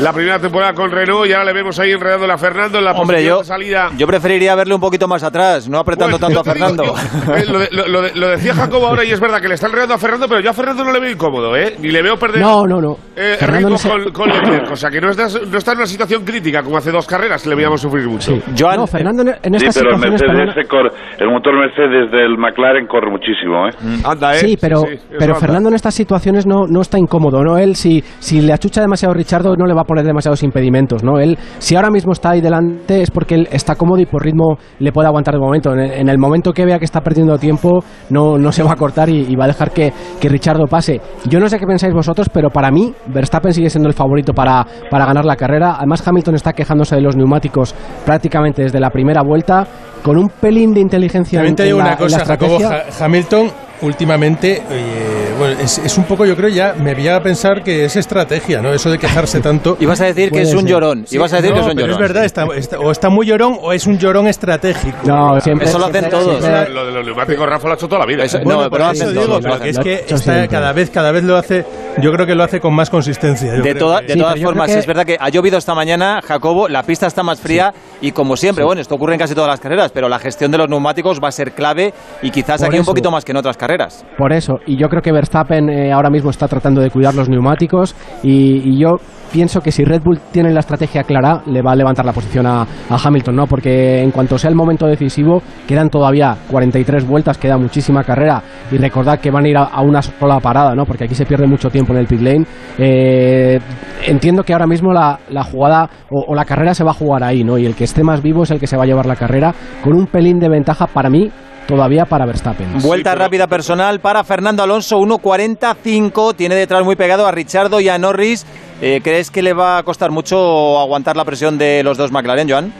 la 0.00 0.12
primera 0.12 0.40
temporada 0.40 0.74
con 0.74 0.90
Renault 0.90 1.28
y 1.28 1.32
ahora 1.32 1.44
le 1.44 1.52
vemos 1.52 1.78
ahí 1.78 1.92
enredándole 1.92 2.32
a 2.32 2.38
Fernando 2.38 2.78
en 2.78 2.84
la 2.84 2.90
Hombre, 2.90 3.18
posición 3.18 3.34
yo, 3.36 3.38
de 3.38 3.44
salida. 3.44 3.90
yo 3.96 4.06
preferiría 4.08 4.56
verle 4.56 4.74
un 4.74 4.80
poquito 4.80 5.06
más 5.06 5.22
atrás, 5.22 5.68
no 5.68 5.78
apretando 5.78 6.18
Bueno, 6.18 6.26
tanto 6.34 6.40
a 6.50 6.54
digo, 6.54 6.66
Fernando. 6.66 6.84
yo, 6.84 7.34
eh, 7.36 7.44
lo, 7.46 7.58
de- 7.60 7.68
lo- 7.70 7.86
lo 7.86 8.02
de- 8.02 8.14
lo 8.16 8.28
decía 8.30 8.54
Jacobo 8.56 8.88
ahora 8.88 9.04
y 9.04 9.12
es 9.12 9.20
verdad 9.20 9.40
que 9.40 9.46
le 9.46 9.54
está 9.54 9.68
enredando 9.68 9.94
a 9.94 9.98
Fernando, 9.98 10.26
pero 10.28 10.40
yo 10.40 10.50
a 10.50 10.54
Fernando 10.54 10.82
no 10.82 10.90
le 10.92 10.98
veo 10.98 11.10
incómodo, 11.10 11.56
¿eh? 11.56 11.76
Ni 11.78 11.90
le 11.92 12.02
veo 12.02 12.18
perder 12.18 12.40
No, 12.42 12.66
no, 12.66 12.80
no. 12.80 12.98
eh, 13.14 13.36
Fernando 13.38 13.70
no 13.70 13.78
se- 13.78 13.88
con, 13.88 14.10
con 14.12 14.28
Leclerc. 14.28 14.72
O 14.72 14.76
sea, 14.76 14.90
que 14.90 15.00
no 15.00 15.08
está, 15.10 15.28
no 15.28 15.56
está 15.58 15.70
en 15.72 15.78
una 15.78 15.86
situación 15.86 16.24
crítica 16.24 16.64
como 16.64 16.76
hace 16.78 16.90
dos 16.90 17.06
carreras 17.06 17.42
que 17.44 17.48
le 17.48 17.54
veíamos 17.54 17.80
sufrir 17.80 18.08
mucho. 18.08 18.32
Sí. 18.32 18.42
no, 18.76 18.86
Fernando 18.96 19.22
en- 19.22 19.28
en 19.54 19.60
Sí, 19.60 19.66
esta 19.66 19.80
pero 19.80 19.90
el, 19.90 19.96
situación 19.96 20.10
Mercedes 20.12 20.22
española- 20.22 20.54
se 20.54 20.68
corre- 20.68 20.90
el 21.18 21.30
motor 21.30 21.54
Mercedes 21.58 22.10
del 22.10 22.38
McLaren 22.38 22.86
corre 22.86 23.10
muchísimo, 23.10 23.66
¿eh? 23.68 23.72
Anda, 24.04 24.34
¿eh? 24.34 24.38
Sí, 24.38 24.56
pero, 24.60 24.84
eso 24.84 25.02
pero 25.18 25.34
anda. 25.34 25.40
Fernando 25.40 25.68
en 25.70 25.74
estas 25.74 25.94
situaciones 25.94 26.46
no, 26.46 26.66
no 26.68 26.80
está 26.80 26.98
incómodo, 26.98 27.42
¿no? 27.42 27.58
Él, 27.58 27.76
si, 27.76 28.02
si 28.18 28.40
le 28.40 28.52
achucha 28.52 28.80
demasiado 28.80 29.12
a 29.12 29.16
Richardo, 29.16 29.54
no 29.56 29.66
le 29.66 29.74
va 29.74 29.82
a 29.82 29.84
poner 29.84 30.04
demasiados 30.04 30.42
impedimentos, 30.42 31.02
¿no? 31.04 31.18
Él, 31.18 31.36
si 31.58 31.76
ahora 31.76 31.90
mismo 31.90 32.12
está 32.12 32.30
ahí 32.30 32.40
delante, 32.40 33.02
es 33.02 33.10
porque 33.10 33.34
él 33.34 33.48
está 33.50 33.74
cómodo 33.74 34.00
y 34.00 34.06
por 34.06 34.22
ritmo 34.24 34.58
le 34.78 34.92
puede 34.92 35.08
aguantar 35.08 35.34
de 35.34 35.40
momento. 35.40 35.72
En 35.72 35.80
el, 35.80 35.90
en 35.92 36.08
el 36.08 36.18
momento 36.18 36.52
que 36.52 36.64
vea 36.64 36.78
que 36.78 36.84
está 36.84 37.00
perdiendo 37.00 37.38
tiempo, 37.38 37.82
no, 38.10 38.38
no 38.38 38.52
se 38.52 38.62
va 38.62 38.72
a 38.72 38.76
cortar 38.76 39.08
y, 39.08 39.26
y 39.28 39.36
va 39.36 39.44
a 39.44 39.48
dejar 39.48 39.70
que, 39.70 39.92
que 40.20 40.28
Richardo 40.28 40.66
pase. 40.66 41.00
Yo 41.28 41.40
no 41.40 41.48
sé 41.48 41.58
qué 41.58 41.66
pensáis 41.66 41.92
vosotros, 41.94 42.28
pero 42.32 42.50
para 42.50 42.70
mí, 42.70 42.92
Verstappen 43.06 43.52
sigue 43.52 43.70
siendo 43.70 43.88
el 43.88 43.94
favorito 43.94 44.32
para, 44.32 44.64
para 44.90 45.06
ganar 45.06 45.24
la 45.24 45.36
carrera. 45.36 45.74
Además, 45.78 46.06
Hamilton 46.06 46.34
está 46.34 46.52
quejándose 46.52 46.94
de 46.96 47.02
los 47.02 47.16
neumáticos 47.16 47.74
prácticamente 48.04 48.62
desde 48.62 48.80
la 48.80 48.85
primera 48.90 49.22
vuelta, 49.22 49.66
con 50.02 50.16
un 50.18 50.28
pelín 50.28 50.72
de 50.74 50.80
inteligencia 50.80 51.38
También 51.38 51.56
te 51.56 51.62
en 51.64 51.68
digo 51.68 51.78
la, 51.78 51.84
una 51.84 51.92
en 51.94 51.98
la 52.00 52.18
cosa, 52.18 52.24
Jacobo 52.24 52.58
Hamilton 53.00 53.50
últimamente, 53.82 54.62
eh, 54.70 55.34
bueno, 55.38 55.60
es, 55.60 55.76
es 55.78 55.98
un 55.98 56.04
poco, 56.04 56.24
yo 56.24 56.34
creo 56.34 56.48
ya, 56.48 56.74
me 56.74 56.94
voy 56.94 57.08
a 57.08 57.20
pensar 57.22 57.62
que 57.62 57.84
es 57.84 57.94
estrategia, 57.96 58.62
¿no? 58.62 58.72
Eso 58.72 58.90
de 58.90 58.98
quejarse 58.98 59.40
tanto. 59.40 59.76
Ibas 59.80 60.00
a 60.00 60.06
decir 60.06 60.30
que 60.30 60.42
es 60.42 60.54
un 60.54 60.66
llorón. 60.66 61.04
Ibas 61.10 61.32
a 61.34 61.36
decir 61.36 61.50
no, 61.50 61.56
que 61.56 61.60
es 61.60 61.66
un 61.66 61.74
pero 61.74 61.86
llorón. 61.88 62.02
es 62.02 62.08
verdad, 62.08 62.24
está, 62.24 62.46
está- 62.56 62.78
o 62.78 62.90
está 62.90 63.10
muy 63.10 63.26
llorón 63.26 63.58
o 63.60 63.72
es 63.74 63.86
un 63.86 63.98
llorón 63.98 64.28
estratégico. 64.28 64.96
No, 65.04 65.38
siempre- 65.40 65.68
Eso 65.68 65.78
lo 65.78 65.86
hacen 65.86 66.00
siempre- 66.04 66.18
todos. 66.18 66.42
siempre- 66.42 66.70
Lo 66.72 66.86
de 66.86 66.92
los 66.92 67.04
neumáticos 67.06 67.46
Rafa 67.46 67.66
lo 67.68 67.72
ha 67.74 67.76
hecho 67.76 67.86
toda 67.88 68.00
la 68.00 68.06
vida. 68.06 68.24
Eso- 68.24 68.38
¿eh? 68.38 68.40
no, 68.44 68.54
Bueno, 68.56 68.60
pero 68.60 68.70
por 68.70 68.80
lo 68.80 68.84
eso 68.92 69.02
hacen 69.04 69.12
digo, 69.14 69.26
todos, 69.26 69.42
pero 69.42 69.54
lo 69.54 69.60
que 69.60 69.68
es 69.68 69.78
hacen. 69.78 69.92
que 70.06 70.14
está 70.14 70.48
cada 70.48 70.72
vez, 70.72 70.90
cada 70.90 71.12
vez 71.12 71.24
lo 71.24 71.36
hace, 71.36 71.64
yo 72.02 72.12
creo 72.12 72.26
que 72.26 72.34
lo 72.34 72.44
hace 72.44 72.60
con 72.60 72.74
más 72.74 72.90
consistencia. 72.90 73.48
yo 73.56 73.62
De, 73.62 73.70
creo 73.70 73.78
toda- 73.78 74.00
que- 74.00 74.06
de 74.08 74.12
Sí, 74.14 74.18
todas 74.20 74.40
formas, 74.42 74.66
que- 74.70 74.78
es 74.78 74.86
verdad 74.86 75.04
que 75.04 75.16
ha 75.18 75.28
llovido 75.28 75.58
esta 75.58 75.74
mañana, 75.74 76.20
Jacobo, 76.22 76.68
la 76.68 76.82
pista 76.82 77.06
está 77.06 77.22
más 77.22 77.40
fría 77.40 77.72
y 78.00 78.12
como 78.12 78.36
siempre, 78.36 78.64
bueno, 78.64 78.80
esto 78.80 78.94
ocurre 78.94 79.14
en 79.14 79.18
casi 79.20 79.34
todas 79.34 79.48
las 79.50 79.60
carreras, 79.60 79.90
pero 79.92 80.08
la 80.08 80.18
gestión 80.18 80.50
de 80.50 80.58
los 80.58 80.68
neumáticos 80.68 81.20
va 81.22 81.28
a 81.28 81.32
ser 81.32 81.52
clave 81.52 81.92
y 82.22 82.30
quizás 82.30 82.60
Por 82.60 82.68
aquí 82.68 82.76
un 82.76 82.82
eso. 82.82 82.90
poquito 82.90 83.10
más 83.10 83.24
que 83.24 83.32
en 83.32 83.38
otras 83.38 83.56
carreras. 83.56 84.04
Por 84.18 84.32
eso, 84.32 84.54
y 84.66 84.76
yo 84.76 84.88
creo 84.88 85.02
que 85.02 85.12
Verstappen 85.12 85.68
eh, 85.70 85.92
ahora 85.92 86.10
mismo 86.10 86.30
está 86.30 86.48
tratando 86.48 86.80
de 86.80 86.90
cuidar 86.90 87.14
los 87.14 87.28
neumáticos 87.28 87.94
y, 88.22 88.70
y 88.70 88.80
yo 88.80 88.96
pienso 89.32 89.60
que 89.60 89.72
si 89.72 89.84
Red 89.84 90.02
Bull 90.02 90.20
tiene 90.32 90.52
la 90.52 90.60
estrategia 90.60 91.02
clara, 91.02 91.42
le 91.46 91.60
va 91.60 91.72
a 91.72 91.76
levantar 91.76 92.04
la 92.04 92.12
posición 92.12 92.46
a, 92.46 92.62
a 92.62 92.96
Hamilton, 93.02 93.34
¿no? 93.36 93.46
Porque 93.46 94.00
en 94.00 94.10
cuanto 94.12 94.38
sea 94.38 94.48
el 94.50 94.56
momento 94.56 94.86
decisivo, 94.86 95.42
quedan 95.66 95.90
todavía 95.90 96.36
43 96.50 97.04
vueltas, 97.06 97.36
queda 97.36 97.58
muchísima 97.58 98.04
carrera 98.04 98.42
y 98.70 98.76
recordad 98.78 99.18
que 99.18 99.30
van 99.30 99.44
a 99.44 99.48
ir 99.48 99.56
a, 99.56 99.64
a 99.64 99.80
una 99.82 100.00
sola 100.00 100.38
parada, 100.40 100.74
¿no? 100.74 100.84
Porque 100.86 101.04
aquí 101.04 101.14
se 101.14 101.26
pierde 101.26 101.46
mucho 101.46 101.68
tiempo 101.68 101.85
en 101.92 101.98
el 102.00 102.06
pit 102.06 102.20
lane. 102.20 102.44
Eh, 102.78 103.58
entiendo 104.06 104.42
que 104.42 104.52
ahora 104.52 104.66
mismo 104.66 104.92
la, 104.92 105.18
la 105.30 105.42
jugada 105.44 105.88
o, 106.10 106.24
o 106.28 106.34
la 106.34 106.44
carrera 106.44 106.74
se 106.74 106.84
va 106.84 106.90
a 106.90 106.94
jugar 106.94 107.22
ahí, 107.24 107.44
¿no? 107.44 107.58
Y 107.58 107.66
el 107.66 107.74
que 107.74 107.84
esté 107.84 108.02
más 108.02 108.22
vivo 108.22 108.42
es 108.44 108.50
el 108.50 108.60
que 108.60 108.66
se 108.66 108.76
va 108.76 108.84
a 108.84 108.86
llevar 108.86 109.06
la 109.06 109.16
carrera 109.16 109.54
con 109.82 109.94
un 109.94 110.06
pelín 110.06 110.38
de 110.38 110.48
ventaja 110.48 110.86
para 110.86 111.08
mí 111.10 111.30
todavía 111.66 112.04
para 112.04 112.26
Verstappen. 112.26 112.78
Vuelta 112.80 113.10
pero- 113.12 113.24
rápida 113.24 113.46
personal 113.48 113.98
para 113.98 114.22
Fernando 114.22 114.62
Alonso, 114.62 114.98
1.45, 115.00 116.34
tiene 116.36 116.54
detrás 116.54 116.84
muy 116.84 116.94
pegado 116.94 117.26
a 117.26 117.32
Richardo 117.32 117.80
y 117.80 117.88
a 117.88 117.98
Norris. 117.98 118.46
Eh, 118.80 119.00
¿Crees 119.02 119.30
que 119.32 119.42
le 119.42 119.52
va 119.52 119.78
a 119.78 119.82
costar 119.82 120.10
mucho 120.12 120.78
aguantar 120.78 121.16
la 121.16 121.24
presión 121.24 121.58
de 121.58 121.82
los 121.82 121.96
dos 121.98 122.12
McLaren, 122.12 122.48
Joan? 122.48 122.72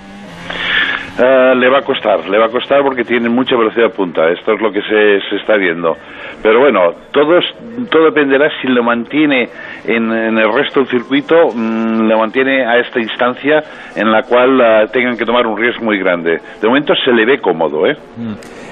Eh, 1.18 1.54
le 1.56 1.68
va 1.70 1.78
a 1.78 1.82
costar, 1.82 2.28
le 2.28 2.38
va 2.38 2.44
a 2.46 2.50
costar 2.50 2.82
porque 2.84 3.02
tiene 3.02 3.28
mucha 3.30 3.56
velocidad 3.56 3.90
punta. 3.90 4.28
Esto 4.30 4.52
es 4.52 4.60
lo 4.60 4.70
que 4.70 4.82
se, 4.82 5.18
se 5.30 5.36
está 5.36 5.56
viendo. 5.56 5.96
Pero 6.42 6.60
bueno, 6.60 6.92
todo, 7.12 7.38
es- 7.38 7.88
todo 7.90 8.04
dependerá 8.04 8.48
si 8.60 8.68
lo 8.68 8.82
mantiene 8.82 9.48
en, 9.84 10.12
en 10.12 10.38
el 10.38 10.52
resto 10.52 10.80
del 10.80 10.88
circuito, 10.88 11.34
mm, 11.54 12.08
lo 12.08 12.18
mantiene 12.18 12.64
a 12.64 12.78
esta 12.78 13.00
instancia 13.00 13.64
en 13.96 14.10
la 14.12 14.22
cual 14.22 14.60
eh, 14.60 14.88
tengan 14.92 15.16
que 15.16 15.24
tomar 15.24 15.46
un 15.46 15.56
riesgo 15.58 15.82
muy 15.84 15.98
grande. 15.98 16.40
De 16.60 16.68
momento 16.68 16.92
se 17.04 17.10
le 17.12 17.24
ve 17.24 17.40
cómodo, 17.40 17.86
¿eh? 17.86 17.96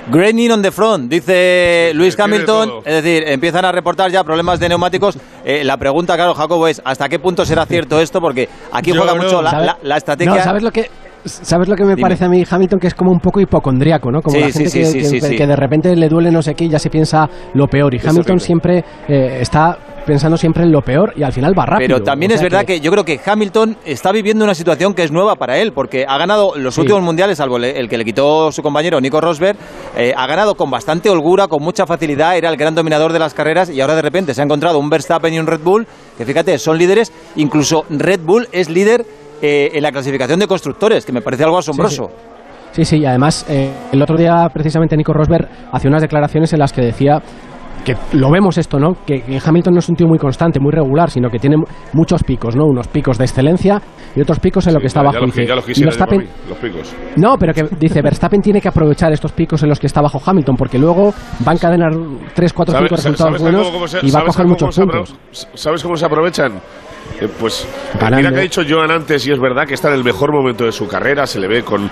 Graining 0.06 0.52
on 0.52 0.60
the 0.62 0.70
front, 0.70 1.10
dice 1.10 1.92
Luis 1.94 2.18
Hamilton. 2.20 2.70
Es 2.84 3.02
decir, 3.02 3.24
empiezan 3.26 3.64
a 3.64 3.72
reportar 3.72 4.10
ya 4.10 4.22
problemas 4.22 4.60
de 4.60 4.68
neumáticos. 4.68 5.18
Eh, 5.44 5.64
la 5.64 5.78
pregunta, 5.78 6.14
claro, 6.14 6.34
Jacobo, 6.34 6.68
es 6.68 6.82
¿hasta 6.84 7.08
qué 7.08 7.18
punto 7.18 7.44
será 7.46 7.64
cierto 7.64 7.98
esto? 7.98 8.20
Porque 8.20 8.48
aquí 8.72 8.92
Yo 8.92 8.98
juega 9.00 9.14
no. 9.16 9.22
mucho 9.22 9.40
la, 9.40 9.50
¿Sabe- 9.50 9.66
la- 9.66 9.78
la 9.82 9.96
estrategia. 9.96 10.34
No, 10.34 10.42
¿sabes 10.42 10.62
lo 10.62 10.70
que 10.70 10.90
¿Sabes 11.24 11.68
lo 11.68 11.74
que 11.76 11.84
me 11.84 11.90
Dime. 11.94 12.02
parece 12.02 12.24
a 12.24 12.28
mí, 12.28 12.44
Hamilton? 12.48 12.78
Que 12.78 12.88
es 12.88 12.94
como 12.94 13.10
un 13.10 13.20
poco 13.20 13.40
hipocondríaco, 13.40 14.10
¿no? 14.10 14.20
Como 14.20 14.36
Sí, 14.36 14.40
la 14.42 14.50
gente 14.50 14.68
sí, 14.70 14.78
que, 14.80 14.84
sí, 14.86 14.98
que- 14.98 15.04
sí, 15.04 15.20
sí. 15.20 15.36
que 15.36 15.46
de 15.46 15.56
repente 15.56 15.94
le 15.96 16.08
duele 16.08 16.30
no 16.30 16.42
sé 16.42 16.54
qué 16.54 16.64
y 16.64 16.68
ya 16.68 16.78
se 16.78 16.90
piensa 16.90 17.28
lo 17.54 17.66
peor. 17.66 17.94
Y 17.94 18.00
Hamilton 18.06 18.38
siempre 18.40 18.84
eh, 19.08 19.38
está 19.40 19.78
pensando 20.04 20.36
siempre 20.36 20.64
en 20.64 20.70
lo 20.70 20.82
peor 20.82 21.14
y 21.16 21.22
al 21.22 21.32
final 21.32 21.58
va 21.58 21.64
rápido. 21.64 21.96
Pero 21.96 22.02
también 22.04 22.30
O 22.30 22.34
es 22.34 22.42
verdad 22.42 22.66
que... 22.66 22.78
yo 22.78 22.90
creo 22.90 23.04
que 23.06 23.18
Hamilton 23.24 23.78
está 23.86 24.12
viviendo 24.12 24.44
una 24.44 24.54
situación 24.54 24.92
que 24.92 25.02
es 25.02 25.10
nueva 25.10 25.36
para 25.36 25.56
él, 25.56 25.72
porque 25.72 26.04
ha 26.06 26.18
ganado 26.18 26.52
los 26.56 26.76
últimos 26.76 27.02
mundiales, 27.02 27.38
salvo 27.38 27.56
el- 27.56 27.64
el 27.64 27.88
que 27.88 27.96
le 27.96 28.04
quitó 28.04 28.52
su 28.52 28.62
compañero 28.62 29.00
Nico 29.00 29.18
Rosberg, 29.22 29.56
eh, 29.96 30.12
ha 30.14 30.26
ganado 30.26 30.56
con 30.56 30.70
bastante 30.70 31.08
holgura, 31.08 31.46
con 31.48 31.62
mucha 31.62 31.86
facilidad, 31.86 32.36
era 32.36 32.50
el 32.50 32.58
gran 32.58 32.74
dominador 32.74 33.14
de 33.14 33.18
las 33.18 33.32
carreras 33.32 33.70
y 33.70 33.80
ahora 33.80 33.94
de 33.94 34.02
repente 34.02 34.34
se 34.34 34.42
ha 34.42 34.44
encontrado 34.44 34.78
un 34.78 34.90
Verstappen 34.90 35.32
y 35.32 35.38
un 35.38 35.46
Red 35.46 35.60
Bull, 35.64 35.86
que 36.18 36.26
fíjate, 36.26 36.58
son 36.58 36.76
líderes, 36.76 37.10
incluso 37.36 37.86
Red 37.88 38.20
Bull 38.26 38.46
es 38.52 38.68
líder 38.68 39.06
eh, 39.46 39.70
en 39.74 39.82
la 39.82 39.92
clasificación 39.92 40.40
de 40.40 40.46
constructores, 40.46 41.04
que 41.04 41.12
me 41.12 41.20
parece 41.20 41.44
algo 41.44 41.58
asombroso. 41.58 42.08
Sí, 42.72 42.84
sí, 42.84 42.96
y 42.98 43.04
además 43.06 43.44
eh, 43.48 43.70
el 43.92 44.02
otro 44.02 44.16
día 44.16 44.48
precisamente 44.52 44.96
Nico 44.96 45.12
Rosberg 45.12 45.46
hacía 45.70 45.88
unas 45.90 46.00
declaraciones 46.02 46.52
en 46.54 46.58
las 46.60 46.72
que 46.72 46.80
decía 46.80 47.20
que 47.84 47.94
lo 48.14 48.30
vemos 48.30 48.56
esto, 48.56 48.78
¿no? 48.78 48.94
Que, 49.06 49.20
que 49.20 49.38
Hamilton 49.44 49.74
no 49.74 49.80
es 49.80 49.88
un 49.90 49.94
tío 49.94 50.06
muy 50.08 50.18
constante, 50.18 50.58
muy 50.58 50.72
regular, 50.72 51.10
sino 51.10 51.28
que 51.28 51.38
tiene 51.38 51.56
muchos 51.92 52.24
picos, 52.24 52.56
¿no? 52.56 52.64
Unos 52.64 52.88
picos 52.88 53.18
de 53.18 53.24
excelencia 53.26 53.80
y 54.16 54.22
otros 54.22 54.40
picos 54.40 54.66
en 54.66 54.72
lo 54.74 54.80
que 54.80 54.86
está 54.86 55.00
Ya 55.00 55.08
bajo. 55.08 55.26
los, 55.26 55.36
los 55.36 55.68
Verstappen- 55.68 56.18
mí, 56.20 56.26
los 56.48 56.58
picos. 56.58 56.94
no, 57.16 57.36
pero 57.38 57.52
que 57.52 57.64
dice 57.78 58.00
Verstappen 58.00 58.40
tiene 58.40 58.62
que 58.62 58.68
aprovechar 58.68 59.12
estos 59.12 59.32
picos 59.32 59.62
en 59.64 59.68
los 59.68 59.78
que 59.78 59.86
está 59.86 60.00
bajo 60.00 60.18
Hamilton, 60.24 60.56
porque 60.56 60.78
luego 60.78 61.12
va 61.46 61.52
a 61.52 61.54
encadenar 61.54 61.90
3, 62.34 62.52
4, 62.54 62.72
¿Sabes- 62.72 62.88
5 62.88 62.96
sabes 62.96 63.04
resultados 63.04 63.42
buenos 63.42 64.02
y 64.02 64.10
va 64.10 64.20
a 64.20 64.24
coger 64.24 64.46
muchos 64.46 64.76
puntos. 64.76 65.16
¿Sabes 65.54 65.82
cómo 65.82 65.96
se 65.96 66.06
aprovechan? 66.06 66.52
Eh, 67.20 67.28
pues 67.38 67.66
mira 68.16 68.30
que 68.32 68.38
ha 68.38 68.40
dicho 68.40 68.62
Joan 68.68 68.90
antes 68.90 69.24
y 69.26 69.32
es 69.32 69.38
verdad 69.38 69.66
que 69.66 69.74
está 69.74 69.88
en 69.88 69.94
el 69.94 70.04
mejor 70.04 70.32
momento 70.32 70.64
de 70.64 70.72
su 70.72 70.88
carrera, 70.88 71.26
se 71.28 71.38
le 71.38 71.46
ve 71.46 71.62
con, 71.62 71.88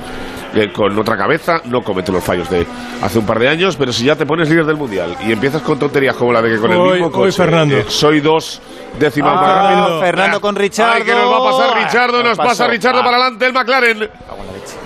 eh, 0.54 0.72
con 0.72 0.98
otra 0.98 1.16
cabeza, 1.16 1.60
no 1.66 1.82
comete 1.82 2.10
los 2.10 2.24
fallos 2.24 2.50
de 2.50 2.66
hace 3.00 3.18
un 3.20 3.26
par 3.26 3.38
de 3.38 3.48
años, 3.48 3.76
pero 3.76 3.92
si 3.92 4.04
ya 4.04 4.16
te 4.16 4.26
pones 4.26 4.48
líder 4.50 4.64
del 4.66 4.76
mundial 4.76 5.16
y 5.24 5.30
empiezas 5.32 5.62
con 5.62 5.78
tonterías 5.78 6.16
como 6.16 6.32
la 6.32 6.42
de 6.42 6.50
que 6.50 6.58
con 6.58 6.72
el 6.72 6.78
mismo 6.78 7.06
hoy 7.06 7.12
coche, 7.12 7.32
Fernando. 7.36 7.76
eh, 7.76 7.84
soy 7.88 8.20
dos 8.20 8.60
décimas 8.98 9.34
Ah, 9.36 9.40
más 9.40 9.54
rápido. 9.78 10.00
Fernando 10.00 10.40
con 10.40 10.56
Richardo. 10.56 10.94
Ay, 10.94 11.02
que 11.04 11.12
nos 11.14 11.30
va 11.32 11.36
a 11.38 11.50
pasar 11.50 11.84
Richardo, 11.84 12.18
Ah, 12.18 12.22
nos 12.24 12.36
pasó. 12.36 12.48
pasa 12.48 12.66
Richardo 12.66 13.00
Ah. 13.00 13.04
para 13.04 13.16
adelante 13.18 13.46
el 13.46 13.52
McLaren. 13.52 14.10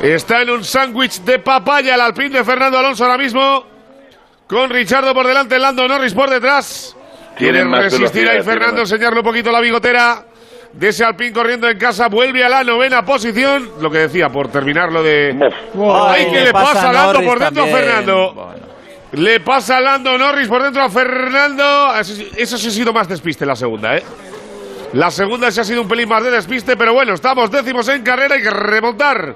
Está 0.03 0.43
en 0.43 0.51
un 0.51 0.65
sándwich 0.65 1.21
de 1.23 1.39
papaya 1.39 1.95
el 1.95 2.01
alpín 2.01 2.31
de 2.33 2.45
Fernando 2.45 2.79
Alonso 2.79 3.05
ahora 3.05 3.19
mismo. 3.19 3.65
Con 4.47 4.71
Richardo 4.71 5.13
por 5.15 5.27
delante, 5.27 5.59
Lando 5.59 5.89
Norris 5.89 6.15
por 6.15 6.31
detrás. 6.31 6.96
Quiere 7.37 7.53
Tienen 7.59 7.69
más 7.71 7.85
resistir 7.85 8.29
ahí 8.29 8.43
Fernando, 8.43 8.81
enseñarle 8.81 9.19
un 9.21 9.25
poquito 9.25 9.51
la 9.53 9.61
bigotera 9.61 10.25
de 10.73 10.89
ese 10.89 11.05
alpín 11.05 11.33
corriendo 11.33 11.69
en 11.69 11.79
casa. 11.79 12.09
Vuelve 12.09 12.43
a 12.45 12.49
la 12.49 12.65
novena 12.65 13.05
posición. 13.05 13.71
Lo 13.81 13.91
que 13.91 13.99
decía, 13.99 14.29
por 14.29 14.49
terminar 14.49 14.91
lo 14.91 15.03
de. 15.03 15.31
¡Ay, 15.33 16.25
Ay, 16.27 16.33
que 16.33 16.41
le 16.41 16.53
pasa 16.53 16.93
Lando 16.93 17.23
por 17.23 17.39
dentro 17.39 17.65
a. 17.65 17.67
Fernando! 17.67 18.55
Le 19.13 19.41
pasa 19.41 19.77
a 19.77 19.81
Lando 19.81 20.19
Norris 20.19 20.49
por 20.49 20.63
dentro 20.63 20.83
a 20.83 20.89
Fernando. 20.91 21.95
Eso, 21.99 22.15
sí- 22.15 22.29
eso 22.37 22.59
sí 22.59 22.69
ha 22.69 22.71
sido 22.71 22.93
más 22.93 23.09
despiste 23.09 23.47
la 23.47 23.55
segunda, 23.57 23.97
¿eh? 23.97 24.03
La 24.95 25.11
segunda 25.11 25.51
sí 25.51 25.61
ha 25.61 25.65
sido 25.65 25.83
un 25.83 25.89
pelín 25.89 26.09
más 26.09 26.23
de 26.25 26.31
despiste, 26.31 26.77
pero 26.77 26.93
bueno, 26.95 27.15
estamos 27.15 27.51
décimos 27.51 27.89
en 27.89 28.03
carrera 28.03 28.37
y 28.39 28.43
que 28.43 28.51
remontar. 28.51 29.35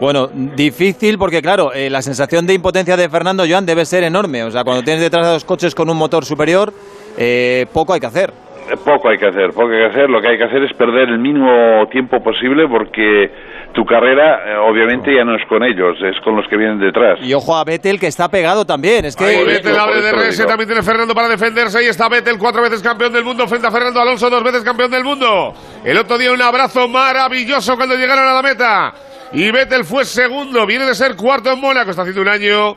Bueno, 0.00 0.28
difícil 0.32 1.18
porque, 1.18 1.42
claro, 1.42 1.72
eh, 1.72 1.90
la 1.90 2.02
sensación 2.02 2.46
de 2.46 2.54
impotencia 2.54 2.96
de 2.96 3.08
Fernando 3.08 3.44
Joan 3.48 3.66
debe 3.66 3.84
ser 3.84 4.04
enorme. 4.04 4.44
O 4.44 4.50
sea, 4.50 4.64
cuando 4.64 4.82
tienes 4.82 5.02
detrás 5.02 5.26
de 5.26 5.32
dos 5.32 5.44
coches 5.44 5.74
con 5.74 5.90
un 5.90 5.96
motor 5.96 6.24
superior, 6.24 6.72
eh, 7.16 7.66
poco 7.72 7.92
hay 7.94 8.00
que 8.00 8.06
hacer. 8.06 8.32
Eh, 8.70 8.76
Poco 8.84 9.08
hay 9.08 9.16
que 9.16 9.26
hacer, 9.26 9.50
poco 9.52 9.70
hay 9.70 9.78
que 9.80 9.86
hacer. 9.86 10.10
Lo 10.10 10.20
que 10.20 10.28
hay 10.28 10.38
que 10.38 10.44
hacer 10.44 10.62
es 10.62 10.72
perder 10.76 11.08
el 11.08 11.18
mínimo 11.18 11.86
tiempo 11.90 12.22
posible 12.22 12.68
porque 12.68 13.30
tu 13.72 13.84
carrera, 13.84 14.40
eh, 14.46 14.56
obviamente, 14.58 15.14
ya 15.14 15.24
no 15.24 15.34
es 15.36 15.42
con 15.48 15.62
ellos, 15.62 15.96
es 16.02 16.20
con 16.22 16.36
los 16.36 16.46
que 16.48 16.56
vienen 16.56 16.78
detrás. 16.78 17.18
Y 17.22 17.32
ojo 17.32 17.56
a 17.56 17.64
Vettel, 17.64 17.98
que 17.98 18.08
está 18.08 18.28
pegado 18.28 18.66
también. 18.66 19.06
Es 19.06 19.16
que. 19.16 19.24
Vettel 19.24 19.78
abre 19.78 19.98
eso 19.98 20.02
de 20.06 20.12
lo 20.12 20.18
RS, 20.18 20.36
digo. 20.36 20.48
también 20.48 20.68
tiene 20.68 20.82
Fernando 20.82 21.14
para 21.14 21.28
defenderse. 21.28 21.78
Ahí 21.78 21.86
está 21.86 22.08
Vettel, 22.08 22.38
cuatro 22.38 22.60
veces 22.60 22.82
campeón 22.82 23.12
del 23.12 23.24
mundo, 23.24 23.48
frente 23.48 23.66
a 23.66 23.70
Fernando 23.70 24.00
Alonso, 24.00 24.28
dos 24.28 24.42
veces 24.42 24.62
campeón 24.62 24.90
del 24.90 25.04
mundo. 25.04 25.54
El 25.84 25.96
otro 25.96 26.18
día 26.18 26.32
un 26.32 26.42
abrazo 26.42 26.88
maravilloso 26.88 27.74
cuando 27.76 27.96
llegaron 27.96 28.26
a 28.26 28.34
la 28.34 28.42
meta. 28.42 28.92
Y 29.32 29.50
Vettel 29.50 29.84
fue 29.84 30.04
segundo, 30.04 30.64
viene 30.66 30.86
de 30.86 30.94
ser 30.94 31.14
cuarto 31.16 31.52
en 31.52 31.60
Mónaco, 31.60 31.90
está 31.90 32.02
haciendo 32.02 32.22
un 32.22 32.28
año 32.28 32.74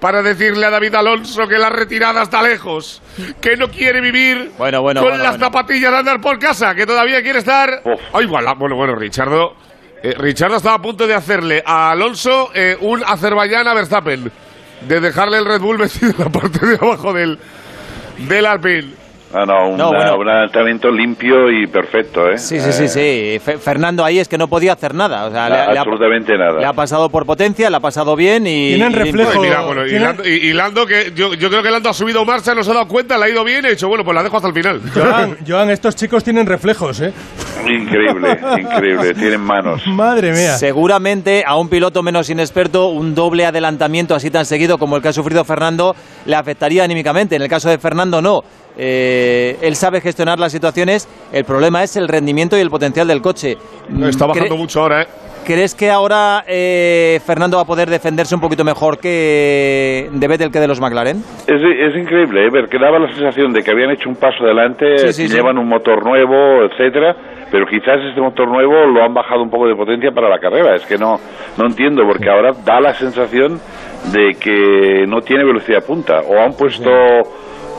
para 0.00 0.22
decirle 0.22 0.66
a 0.66 0.70
David 0.70 0.94
Alonso 0.96 1.46
que 1.48 1.56
la 1.56 1.70
retirada 1.70 2.22
está 2.22 2.42
lejos, 2.42 3.00
que 3.40 3.56
no 3.56 3.68
quiere 3.68 4.02
vivir 4.02 4.50
Bueno, 4.58 4.82
bueno, 4.82 5.00
con 5.00 5.10
bueno, 5.10 5.24
las 5.24 5.38
bueno. 5.38 5.46
zapatillas 5.46 5.90
de 5.92 5.96
andar 5.98 6.20
por 6.20 6.38
casa, 6.38 6.74
que 6.74 6.84
todavía 6.84 7.22
quiere 7.22 7.38
estar... 7.38 7.80
Ay, 8.12 8.26
voilà. 8.26 8.52
bueno, 8.58 8.76
bueno, 8.76 8.94
Richardo... 8.96 9.54
eh, 10.02 10.12
Richardo 10.18 10.56
estaba 10.56 10.76
a 10.76 10.82
punto 10.82 11.06
de 11.06 11.14
hacerle 11.14 11.62
a 11.64 11.90
Alonso 11.92 12.50
eh, 12.54 12.76
un 12.80 13.02
Azerbaiyán 13.02 13.66
a 13.66 13.72
Verstappen, 13.72 14.30
de 14.82 15.00
dejarle 15.00 15.38
el 15.38 15.46
Red 15.46 15.60
Bull 15.62 15.78
metido 15.80 16.10
en 16.10 16.18
la 16.18 16.28
parte 16.28 16.66
de 16.66 16.74
abajo 16.76 17.14
del, 17.14 17.38
del 18.28 18.44
Alpine. 18.44 19.03
Ah, 19.34 19.44
no, 19.46 19.70
un, 19.70 19.76
No, 19.76 19.88
bueno. 19.88 20.16
un 20.16 20.28
adelantamiento 20.28 20.90
limpio 20.90 21.50
y 21.50 21.66
perfecto, 21.66 22.30
¿eh? 22.30 22.38
Sí, 22.38 22.60
sí, 22.60 22.72
sí, 22.72 22.84
Eh, 22.84 22.88
sí. 22.88 23.44
Fe- 23.44 23.58
Fernando 23.58 24.04
ahí 24.04 24.18
es 24.20 24.28
que 24.28 24.38
no 24.38 24.46
podía 24.48 24.74
hacer 24.74 24.94
nada. 24.94 25.26
O 25.26 25.30
sea, 25.32 25.48
le, 25.48 25.72
le 25.72 25.78
ha, 25.78 25.80
absolutamente 25.82 26.38
nada. 26.38 26.60
le 26.60 26.66
ha 26.66 26.72
pasado 26.72 27.08
por 27.08 27.26
potencia, 27.26 27.68
le 27.68 27.76
ha 27.76 27.80
pasado 27.80 28.14
bien 28.14 28.46
y. 28.46 28.68
Tienen 28.68 28.92
reflejo. 28.92 29.40
Mira, 29.42 29.62
bueno, 29.62 29.84
y, 29.84 29.90
¿Tiene- 29.90 30.04
Lando, 30.04 30.28
y- 30.28 30.30
y 30.32 30.52
Lando, 30.52 30.86
que 30.86 31.12
yo, 31.16 31.34
yo 31.34 31.50
creo 31.50 31.62
que 31.62 31.70
Lando 31.70 31.88
ha 31.90 31.94
subido 31.94 32.24
marcha, 32.24 32.54
no 32.54 32.62
se 32.62 32.70
ha 32.70 32.74
dado 32.74 32.86
cuenta, 32.88 33.18
le 33.18 33.24
ha 33.24 33.28
ido 33.30 33.42
bien, 33.42 33.64
y 33.64 33.68
ha 33.68 33.70
dicho, 33.70 33.88
bueno, 33.88 34.04
pues 34.04 34.14
la 34.14 34.22
dejo 34.22 34.36
hasta 34.36 34.48
el 34.48 34.54
final. 34.54 34.80
Joan, 34.94 35.36
Joan, 35.46 35.70
estos 35.70 35.96
chicos 35.96 36.22
tienen 36.22 36.46
reflejos, 36.46 37.00
¿eh? 37.00 37.12
Increíble, 37.68 38.38
increíble. 38.60 39.14
Tienen 39.14 39.40
manos. 39.40 39.86
Madre 39.86 40.32
mía. 40.32 40.56
Seguramente 40.58 41.44
a 41.46 41.56
un 41.56 41.68
piloto 41.68 42.02
menos 42.02 42.28
inexperto 42.30 42.88
un 42.88 43.14
doble 43.14 43.46
adelantamiento 43.46 44.14
así 44.14 44.30
tan 44.30 44.44
seguido 44.44 44.76
como 44.78 44.96
el 44.96 45.02
que 45.02 45.08
ha 45.08 45.12
sufrido 45.12 45.44
Fernando 45.44 45.96
le 46.26 46.36
afectaría 46.36 46.84
anímicamente. 46.84 47.36
En 47.36 47.42
el 47.42 47.48
caso 47.48 47.68
de 47.70 47.78
Fernando 47.78 48.20
no. 48.20 48.42
Eh, 48.76 49.56
él 49.62 49.76
sabe 49.76 50.00
gestionar 50.00 50.38
las 50.38 50.52
situaciones. 50.52 51.08
El 51.32 51.44
problema 51.44 51.82
es 51.82 51.96
el 51.96 52.08
rendimiento 52.08 52.56
y 52.56 52.60
el 52.60 52.70
potencial 52.70 53.06
del 53.06 53.22
coche. 53.22 53.56
Está 54.08 54.26
bajando 54.26 54.54
¿Cre- 54.54 54.58
mucho 54.58 54.80
ahora, 54.82 55.02
¿eh? 55.02 55.06
¿Crees 55.44 55.74
que 55.74 55.90
ahora 55.90 56.42
eh, 56.48 57.20
Fernando 57.26 57.58
va 57.58 57.64
a 57.64 57.66
poder 57.66 57.90
defenderse 57.90 58.34
un 58.34 58.40
poquito 58.40 58.64
mejor 58.64 58.96
que 58.98 60.08
de 60.10 60.26
Vettel 60.26 60.50
que 60.50 60.58
de 60.58 60.66
los 60.66 60.80
McLaren? 60.80 61.18
Es, 61.46 61.60
es 61.62 61.96
increíble, 62.00 62.46
¿eh? 62.46 62.50
Ver 62.50 62.66
que 62.66 62.78
daba 62.78 62.98
la 62.98 63.08
sensación 63.12 63.52
de 63.52 63.62
que 63.62 63.70
habían 63.70 63.90
hecho 63.90 64.08
un 64.08 64.16
paso 64.16 64.42
adelante, 64.42 64.96
Sí, 64.98 65.12
sí, 65.12 65.28
sí. 65.28 65.34
llevan 65.34 65.58
un 65.58 65.68
motor 65.68 66.02
nuevo, 66.02 66.62
etcétera, 66.64 67.14
pero 67.52 67.66
quizás 67.66 68.00
este 68.08 68.22
motor 68.22 68.48
nuevo 68.48 68.86
lo 68.86 69.04
han 69.04 69.12
bajado 69.12 69.42
un 69.42 69.50
poco 69.50 69.66
de 69.68 69.76
potencia 69.76 70.10
para 70.12 70.30
la 70.30 70.38
carrera. 70.38 70.76
Es 70.76 70.86
que 70.86 70.96
no, 70.96 71.20
no 71.58 71.66
entiendo, 71.66 72.04
porque 72.06 72.30
ahora 72.30 72.52
da 72.64 72.80
la 72.80 72.94
sensación 72.94 73.60
de 74.12 74.30
que 74.40 75.04
no 75.06 75.20
tiene 75.20 75.44
velocidad 75.44 75.84
punta, 75.84 76.20
o 76.20 76.38
han 76.40 76.54
puesto... 76.54 76.90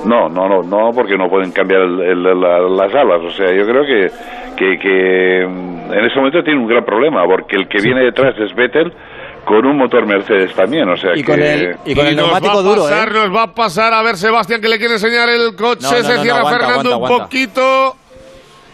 No, 0.05 0.29
no, 0.29 0.47
no, 0.49 0.61
no, 0.63 0.91
porque 0.93 1.17
no 1.17 1.29
pueden 1.29 1.51
cambiar 1.51 1.81
el- 1.81 2.01
el- 2.01 2.23
la- 2.41 2.59
las 2.59 2.93
alas. 2.93 3.21
O 3.23 3.31
sea, 3.31 3.51
yo 3.53 3.65
creo 3.65 3.83
que, 3.85 4.11
que, 4.57 4.79
que, 4.79 5.47
mm, 5.47 5.93
en 5.93 6.05
ese 6.05 6.15
momento 6.17 6.43
tiene 6.43 6.59
un 6.59 6.67
gran 6.67 6.83
problema, 6.85 7.25
porque 7.25 7.55
el 7.55 7.67
que 7.67 7.79
viene 7.81 8.01
detrás 8.01 8.35
es 8.39 8.53
Vettel 8.55 8.91
con 9.45 9.65
un 9.65 9.77
motor 9.77 10.05
Mercedes 10.05 10.53
también. 10.53 10.89
O 10.89 10.97
sea, 10.97 11.11
Y 11.15 11.23
que... 11.23 11.31
con 11.31 11.41
el, 11.41 11.75
y 11.85 11.95
con 11.95 12.07
el 12.07 12.15
nos 12.15 12.25
neumático 12.25 12.53
va 12.55 12.59
a 12.59 12.63
duro, 12.63 12.81
pasar, 12.83 13.07
¿eh? 13.09 13.11
Nos 13.13 13.35
va 13.35 13.43
a 13.43 13.53
pasar 13.53 13.93
a 13.93 14.01
ver 14.01 14.15
Sebastián 14.17 14.59
que 14.61 14.67
le 14.69 14.77
quiere 14.77 14.95
enseñar 14.95 15.29
el 15.29 15.55
coche. 15.55 15.81
No, 15.83 15.91
no, 15.91 16.03
se 16.03 16.15
no, 16.17 16.21
cierra 16.23 16.39
no, 16.41 16.47
aguanta, 16.47 16.65
Fernando 16.67 16.93
aguanta, 16.93 17.15
un 17.17 17.23
poquito. 17.23 17.95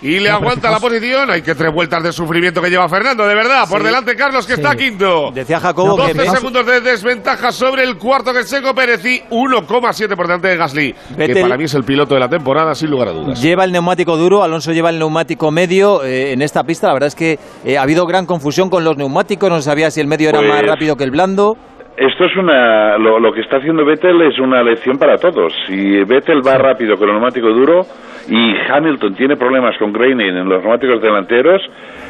Y 0.02 0.20
le 0.20 0.30
aguanta 0.32 0.72
la 0.72 0.80
posición. 0.80 1.30
Hay 1.30 1.42
que 1.44 1.54
tres 1.54 1.72
vueltas 1.72 2.02
de 2.04 2.12
sufrimiento 2.12 2.62
que 2.62 2.70
lleva 2.70 2.90
Fernando, 2.90 3.26
de 3.28 3.36
verdad. 3.36 3.68
Por 3.70 3.80
Sí. 3.82 3.86
delante 3.86 4.16
Carlos, 4.16 4.48
que 4.48 4.56
Sí. 4.56 4.62
está 4.62 4.76
quinto. 4.76 5.30
Decía 5.32 5.60
Jacobo 5.60 5.96
que 5.96 6.14
12 6.14 6.30
segundos 6.32 6.66
de 6.66 6.82
desventaja 6.82 7.52
sobre 7.52 7.84
el 7.84 7.98
cuarto 7.98 8.34
que 8.34 8.40
es 8.40 8.50
Checo 8.50 8.74
Pérez 8.74 9.06
y 9.06 9.22
1,7 9.30 10.16
por 10.16 10.26
delante 10.28 10.48
de 10.48 10.58
Gasly. 10.58 10.96
Que 11.16 11.36
para 11.42 11.56
mí 11.58 11.66
es 11.66 11.74
el 11.76 11.84
piloto 11.84 12.16
de 12.16 12.20
la 12.20 12.30
temporada, 12.30 12.74
sin 12.74 12.90
lugar 12.90 13.10
a 13.10 13.12
dudas. 13.12 13.42
Lleva 13.42 13.64
el 13.64 13.72
neumático 13.72 14.18
duro, 14.18 14.44
Alonso 14.44 14.72
lleva 14.72 14.90
el 14.90 14.98
neumático 15.00 15.52
medio. 15.52 16.04
eh, 16.04 16.32
en 16.34 16.42
esta 16.42 16.64
pista, 16.64 16.88
la 16.88 16.94
verdad 16.94 17.08
es 17.08 17.16
que 17.16 17.38
eh, 17.64 17.78
ha 17.78 17.84
habido 17.84 18.06
gran 18.08 18.26
confusión 18.26 18.70
con 18.70 18.84
los 18.84 18.98
neumáticos. 18.98 19.50
No 19.50 19.58
se 19.58 19.64
sabía 19.64 19.92
si 19.92 20.00
el 20.02 20.08
medio 20.08 20.30
era 20.30 20.40
Pues- 20.40 20.50
más 20.50 20.62
rápido 20.64 20.96
que 20.96 21.04
el 21.04 21.12
blando. 21.12 21.56
Esto 22.04 22.26
es 22.26 22.36
una. 22.36 22.98
Lo, 22.98 23.20
lo 23.20 23.32
que 23.32 23.42
está 23.42 23.58
haciendo 23.58 23.86
Vettel 23.86 24.20
es 24.24 24.40
una 24.40 24.64
lección 24.64 24.98
para 24.98 25.18
todos. 25.18 25.54
Si 25.68 26.04
Vettel 26.04 26.42
va 26.46 26.58
rápido 26.58 26.98
con 26.98 27.08
el 27.10 27.14
neumático 27.14 27.50
duro 27.50 27.82
y 28.28 28.56
Hamilton 28.72 29.14
tiene 29.16 29.36
problemas 29.38 29.78
con 29.78 29.94
graining 29.94 30.36
en 30.36 30.50
los 30.50 30.64
neumáticos 30.64 31.00
delanteros, 31.00 31.62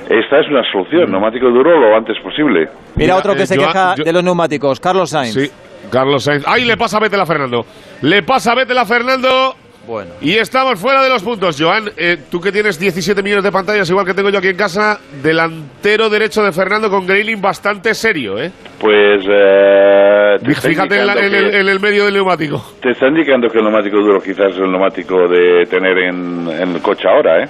esta 0.09 0.39
es 0.39 0.47
una 0.47 0.63
solución, 0.71 1.11
neumático 1.11 1.49
duro 1.49 1.77
lo 1.77 1.93
antes 1.95 2.17
posible. 2.23 2.69
Mira, 2.95 3.17
otro 3.17 3.33
que 3.35 3.43
eh, 3.43 3.47
se 3.47 3.57
queja 3.57 3.95
yo- 3.95 4.03
de 4.05 4.13
los 4.13 4.23
neumáticos, 4.23 4.79
Carlos 4.79 5.09
Sainz. 5.09 5.33
Sí, 5.33 5.51
Carlos 5.91 6.23
Sainz. 6.23 6.45
¡Ay, 6.47 6.63
le 6.63 6.77
pasa 6.77 6.95
a 6.95 6.99
Vettel 7.01 7.19
a 7.19 7.25
Fernando! 7.25 7.65
Le 8.01 8.23
pasa 8.23 8.53
a 8.53 8.55
Vettel 8.55 8.77
a 8.77 8.85
Fernando. 8.85 9.55
Bueno. 9.87 10.11
Y 10.21 10.35
estamos 10.35 10.79
fuera 10.79 11.01
de 11.03 11.09
los 11.09 11.23
puntos. 11.23 11.57
Joan, 11.59 11.89
eh, 11.97 12.17
tú 12.29 12.39
que 12.39 12.51
tienes 12.51 12.79
17 12.79 13.21
millones 13.23 13.43
de 13.43 13.51
pantallas, 13.51 13.89
igual 13.89 14.05
que 14.05 14.13
tengo 14.13 14.29
yo 14.29 14.37
aquí 14.37 14.49
en 14.49 14.55
casa, 14.57 14.99
delantero 15.23 16.09
derecho 16.09 16.43
de 16.43 16.51
Fernando 16.51 16.89
con 16.89 17.05
Grayling 17.07 17.41
bastante 17.41 17.93
serio, 17.95 18.37
¿eh? 18.39 18.51
Pues 18.79 19.23
eh, 19.27 20.37
te 20.43 20.51
está 20.51 20.67
Fíjate 20.69 20.99
en, 20.99 21.07
la- 21.07 21.13
indicando 21.13 21.37
en 21.37 21.45
el, 21.45 21.51
que- 21.51 21.59
en 21.59 21.69
el 21.69 21.79
medio 21.79 22.05
del 22.05 22.13
neumático. 22.13 22.63
Te 22.81 22.91
está 22.91 23.07
indicando 23.07 23.47
que 23.49 23.57
el 23.57 23.63
neumático 23.63 23.97
duro 23.97 24.19
quizás 24.21 24.51
es 24.51 24.57
el 24.57 24.71
neumático 24.71 25.27
de 25.27 25.65
tener 25.65 25.97
en, 25.97 26.47
en 26.49 26.75
el 26.75 26.81
coche 26.81 27.07
ahora, 27.07 27.43
¿eh? 27.43 27.47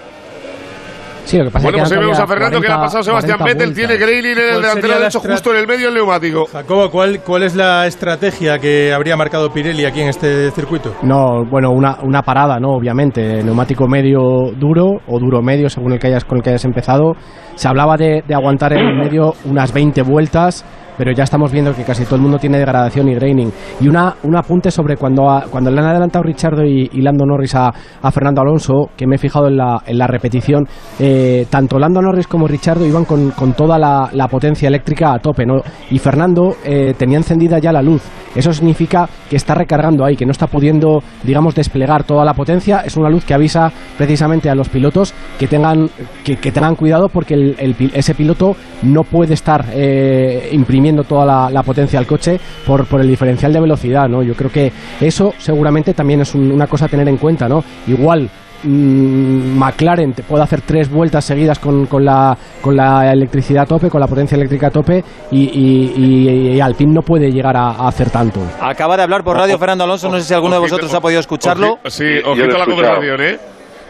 Sí, 1.26 1.38
lo 1.38 1.46
que 1.46 1.52
pasa 1.52 1.64
Bueno, 1.64 1.78
es 1.78 1.82
pues 1.84 1.90
que 1.90 1.96
ahí 1.96 2.00
quedan 2.00 2.10
vemos 2.12 2.20
a 2.20 2.28
Fernando 2.28 2.62
que 2.62 2.68
le 2.68 2.74
ha 2.74 2.78
40 2.78 2.86
pasado 2.86 3.04
Sebastián 3.04 3.38
40 3.38 3.60
Vettel. 3.60 3.76
Tiene. 3.76 3.98
Grayling 3.98 4.32
en 4.32 4.38
el 4.40 4.50
¿Cuál 4.50 4.62
delantero 4.62 4.94
derecho 4.96 5.18
estra- 5.20 5.32
justo 5.32 5.52
en 5.52 5.58
el 5.58 5.68
medio 5.68 5.86
del 5.88 5.96
neumático. 5.96 6.46
Jacobo, 6.52 6.90
¿cuál, 6.90 7.20
¿cuál 7.22 7.44
es 7.44 7.56
la 7.56 7.88
estrategia 7.88 8.60
que 8.60 8.92
habría 8.94 9.16
marcado 9.16 9.50
Pirelli 9.52 9.86
aquí 9.86 10.02
en 10.02 10.10
este 10.10 10.52
circuito? 10.52 10.94
No, 11.04 11.46
bueno, 11.50 11.70
una, 11.72 11.98
una 12.04 12.22
parada, 12.22 12.60
¿no? 12.60 12.70
Obviamente, 12.72 13.44
neumático 13.44 13.88
medio 13.88 14.20
duro 14.58 14.86
o 15.08 15.20
duro 15.20 15.42
medio, 15.42 15.70
según 15.70 15.94
el 15.94 16.00
que 16.00 16.08
hayas, 16.08 16.26
con 16.26 16.38
el 16.38 16.44
que 16.44 16.50
hayas 16.50 16.66
empezado. 16.66 17.14
Se 17.56 17.68
hablaba 17.68 17.96
de, 17.98 18.24
de 18.28 18.34
aguantar 18.36 18.74
en 18.74 18.80
el 18.80 18.98
medio 18.98 19.34
unas 19.46 19.74
20 19.74 20.02
vueltas, 20.04 20.66
pero 20.98 21.12
ya 21.12 21.24
estamos 21.24 21.52
viendo 21.52 21.74
que 21.74 21.84
casi 21.84 22.04
todo 22.06 22.16
el 22.16 22.22
mundo 22.22 22.38
tiene 22.38 22.58
degradación 22.58 23.08
y 23.10 23.16
graining. 23.16 23.52
Y 23.80 23.88
una, 23.88 24.16
un 24.24 24.36
apunte 24.36 24.72
sobre 24.72 24.98
cuando, 24.98 25.30
ha- 25.30 25.46
cuando 25.50 25.72
le 25.72 25.80
han 25.80 25.88
adelantado 25.88 26.24
Richardo 26.24 26.64
y, 26.66 26.90
y 26.94 27.02
Lando 27.02 27.26
Norris 27.26 27.56
a, 27.56 27.72
a 28.02 28.12
Fernando 28.12 28.42
Alonso, 28.42 28.90
que 28.96 29.08
me 29.08 29.16
he 29.16 29.20
fijado 29.20 29.48
en 29.48 29.58
la, 29.58 29.82
en 29.86 29.98
la 29.98 30.08
repetición, 30.08 30.68
eh, 31.00 31.46
tanto 31.50 31.80
Lando 31.80 32.02
Norris 32.02 32.28
como 32.28 32.48
Richardo 32.48 32.86
iban 32.86 33.06
con, 33.06 33.32
con 33.32 33.54
toda 33.54 33.78
la, 33.78 34.10
la 34.14 34.28
potencia 34.28 34.68
eléctrica 34.68 35.14
a 35.14 35.20
tope, 35.20 35.46
¿no? 35.46 35.62
Y 35.90 36.00
Fernando 36.00 36.56
eh, 36.66 36.94
tenía 36.98 37.18
encendida 37.18 37.60
ya 37.60 37.72
la 37.72 37.82
luz. 37.82 38.02
Eso 38.36 38.54
significa 38.54 39.10
que 39.30 39.36
está 39.36 39.54
recargando 39.56 40.06
ahí, 40.06 40.16
que 40.16 40.26
no 40.26 40.32
está 40.32 40.48
pudiendo, 40.48 41.04
digamos, 41.24 41.54
desplegar 41.56 42.04
toda 42.04 42.24
la 42.24 42.34
potencia. 42.34 42.82
Es 42.86 42.96
una 42.98 43.10
luz 43.10 43.26
que 43.26 43.34
avisa 43.34 43.72
precisamente 43.98 44.50
a 44.50 44.56
los 44.56 44.70
pilotos 44.70 45.14
que 45.38 45.48
tengan, 45.48 45.90
que, 46.24 46.36
tengan 46.38 46.76
cuidado 46.76 47.10
porque 47.10 47.34
el- 47.34 47.76
ese 47.94 48.16
piloto 48.16 48.56
no 48.84 49.04
puede 49.04 49.34
estar 49.34 49.66
eh, 49.74 50.50
imprimiendo 50.54 51.04
toda 51.04 51.26
la, 51.26 51.50
la 51.50 51.64
potencia 51.64 52.00
al 52.00 52.08
coche 52.08 52.40
por, 52.66 52.86
por 52.86 53.02
el 53.02 53.08
diferencial 53.08 53.52
de 53.54 53.60
velocidad, 53.60 54.08
¿no? 54.08 54.24
Yo 54.24 54.34
creo 54.36 54.52
que 54.52 54.72
eso 55.00 55.34
seguramente 55.38 55.94
también 55.94 56.22
es 56.22 56.34
un- 56.36 56.52
una 56.52 56.68
cosa 56.68 56.86
a 56.86 56.88
tener 56.90 57.08
en 57.10 57.18
cuenta, 57.18 57.48
¿no? 57.50 57.64
Igual 57.88 58.30
mm, 58.64 59.58
McLaren 59.58 60.14
te 60.14 60.24
puede 60.24 60.44
hacer 60.44 60.62
tres 60.62 60.90
vueltas 60.90 61.26
seguidas 61.26 61.60
con, 61.60 61.86
con 61.86 62.04
la, 62.06 62.38
con 62.62 62.76
la 62.76 63.12
electricidad 63.12 63.64
a 63.64 63.66
tope, 63.66 63.90
con 63.90 64.00
la 64.02 64.08
potencia 64.08 64.36
eléctrica 64.36 64.68
a 64.68 64.72
tope 64.72 65.04
y, 65.32 65.42
y, 65.44 65.94
y- 65.96 66.52
y 66.56 66.60
Alpine 66.62 66.94
no 66.94 67.02
puede 67.02 67.32
llegar 67.32 67.56
a, 67.58 67.70
a 67.72 67.88
hacer 67.88 68.10
tanto. 68.10 68.40
Acaba 68.62 68.98
de 68.98 69.04
hablar 69.04 69.24
por 69.24 69.38
radio 69.38 69.58
Fernando 69.58 69.84
Alonso, 69.84 70.10
no 70.10 70.18
sé 70.18 70.24
si 70.26 70.34
alguno 70.34 70.56
de 70.56 70.62
vosotros 70.62 70.94
ha 70.94 71.00
podido 71.02 71.20
escucharlo. 71.20 71.80
Sí, 71.86 72.06
ojito 72.26 72.58
la 72.58 72.66
conversación, 72.66 73.22
¿eh? 73.22 73.38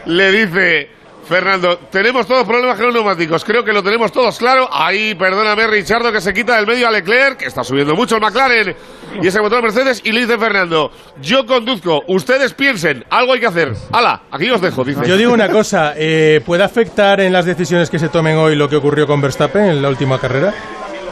Le 0.06 0.32
dice 0.32 0.88
Fernando, 1.32 1.78
tenemos 1.90 2.26
todos 2.26 2.46
problemas 2.46 2.76
con 2.76 2.84
los 2.84 2.94
neumáticos. 2.94 3.42
Creo 3.42 3.64
que 3.64 3.72
lo 3.72 3.82
tenemos 3.82 4.12
todos 4.12 4.36
claro. 4.36 4.68
Ahí, 4.70 5.14
perdóname, 5.14 5.66
Richardo, 5.66 6.12
que 6.12 6.20
se 6.20 6.34
quita 6.34 6.56
del 6.56 6.66
medio 6.66 6.86
a 6.86 6.90
Leclerc, 6.90 7.38
que 7.38 7.46
está 7.46 7.64
subiendo 7.64 7.94
mucho 7.94 8.16
el 8.16 8.20
McLaren 8.20 8.76
y 9.22 9.26
ese 9.26 9.40
motor 9.40 9.62
Mercedes. 9.62 10.02
Y 10.04 10.12
le 10.12 10.20
dice 10.20 10.36
Fernando, 10.36 10.92
yo 11.22 11.46
conduzco, 11.46 12.02
ustedes 12.06 12.52
piensen, 12.52 13.06
algo 13.08 13.32
hay 13.32 13.40
que 13.40 13.46
hacer. 13.46 13.72
¡Hala! 13.92 14.24
Aquí 14.30 14.50
os 14.50 14.60
dejo, 14.60 14.84
dice. 14.84 15.08
Yo 15.08 15.16
digo 15.16 15.32
una 15.32 15.48
cosa, 15.48 15.94
eh, 15.96 16.42
¿puede 16.44 16.64
afectar 16.64 17.18
en 17.22 17.32
las 17.32 17.46
decisiones 17.46 17.88
que 17.88 17.98
se 17.98 18.10
tomen 18.10 18.36
hoy 18.36 18.54
lo 18.54 18.68
que 18.68 18.76
ocurrió 18.76 19.06
con 19.06 19.22
Verstappen 19.22 19.64
en 19.64 19.80
la 19.80 19.88
última 19.88 20.18
carrera? 20.18 20.52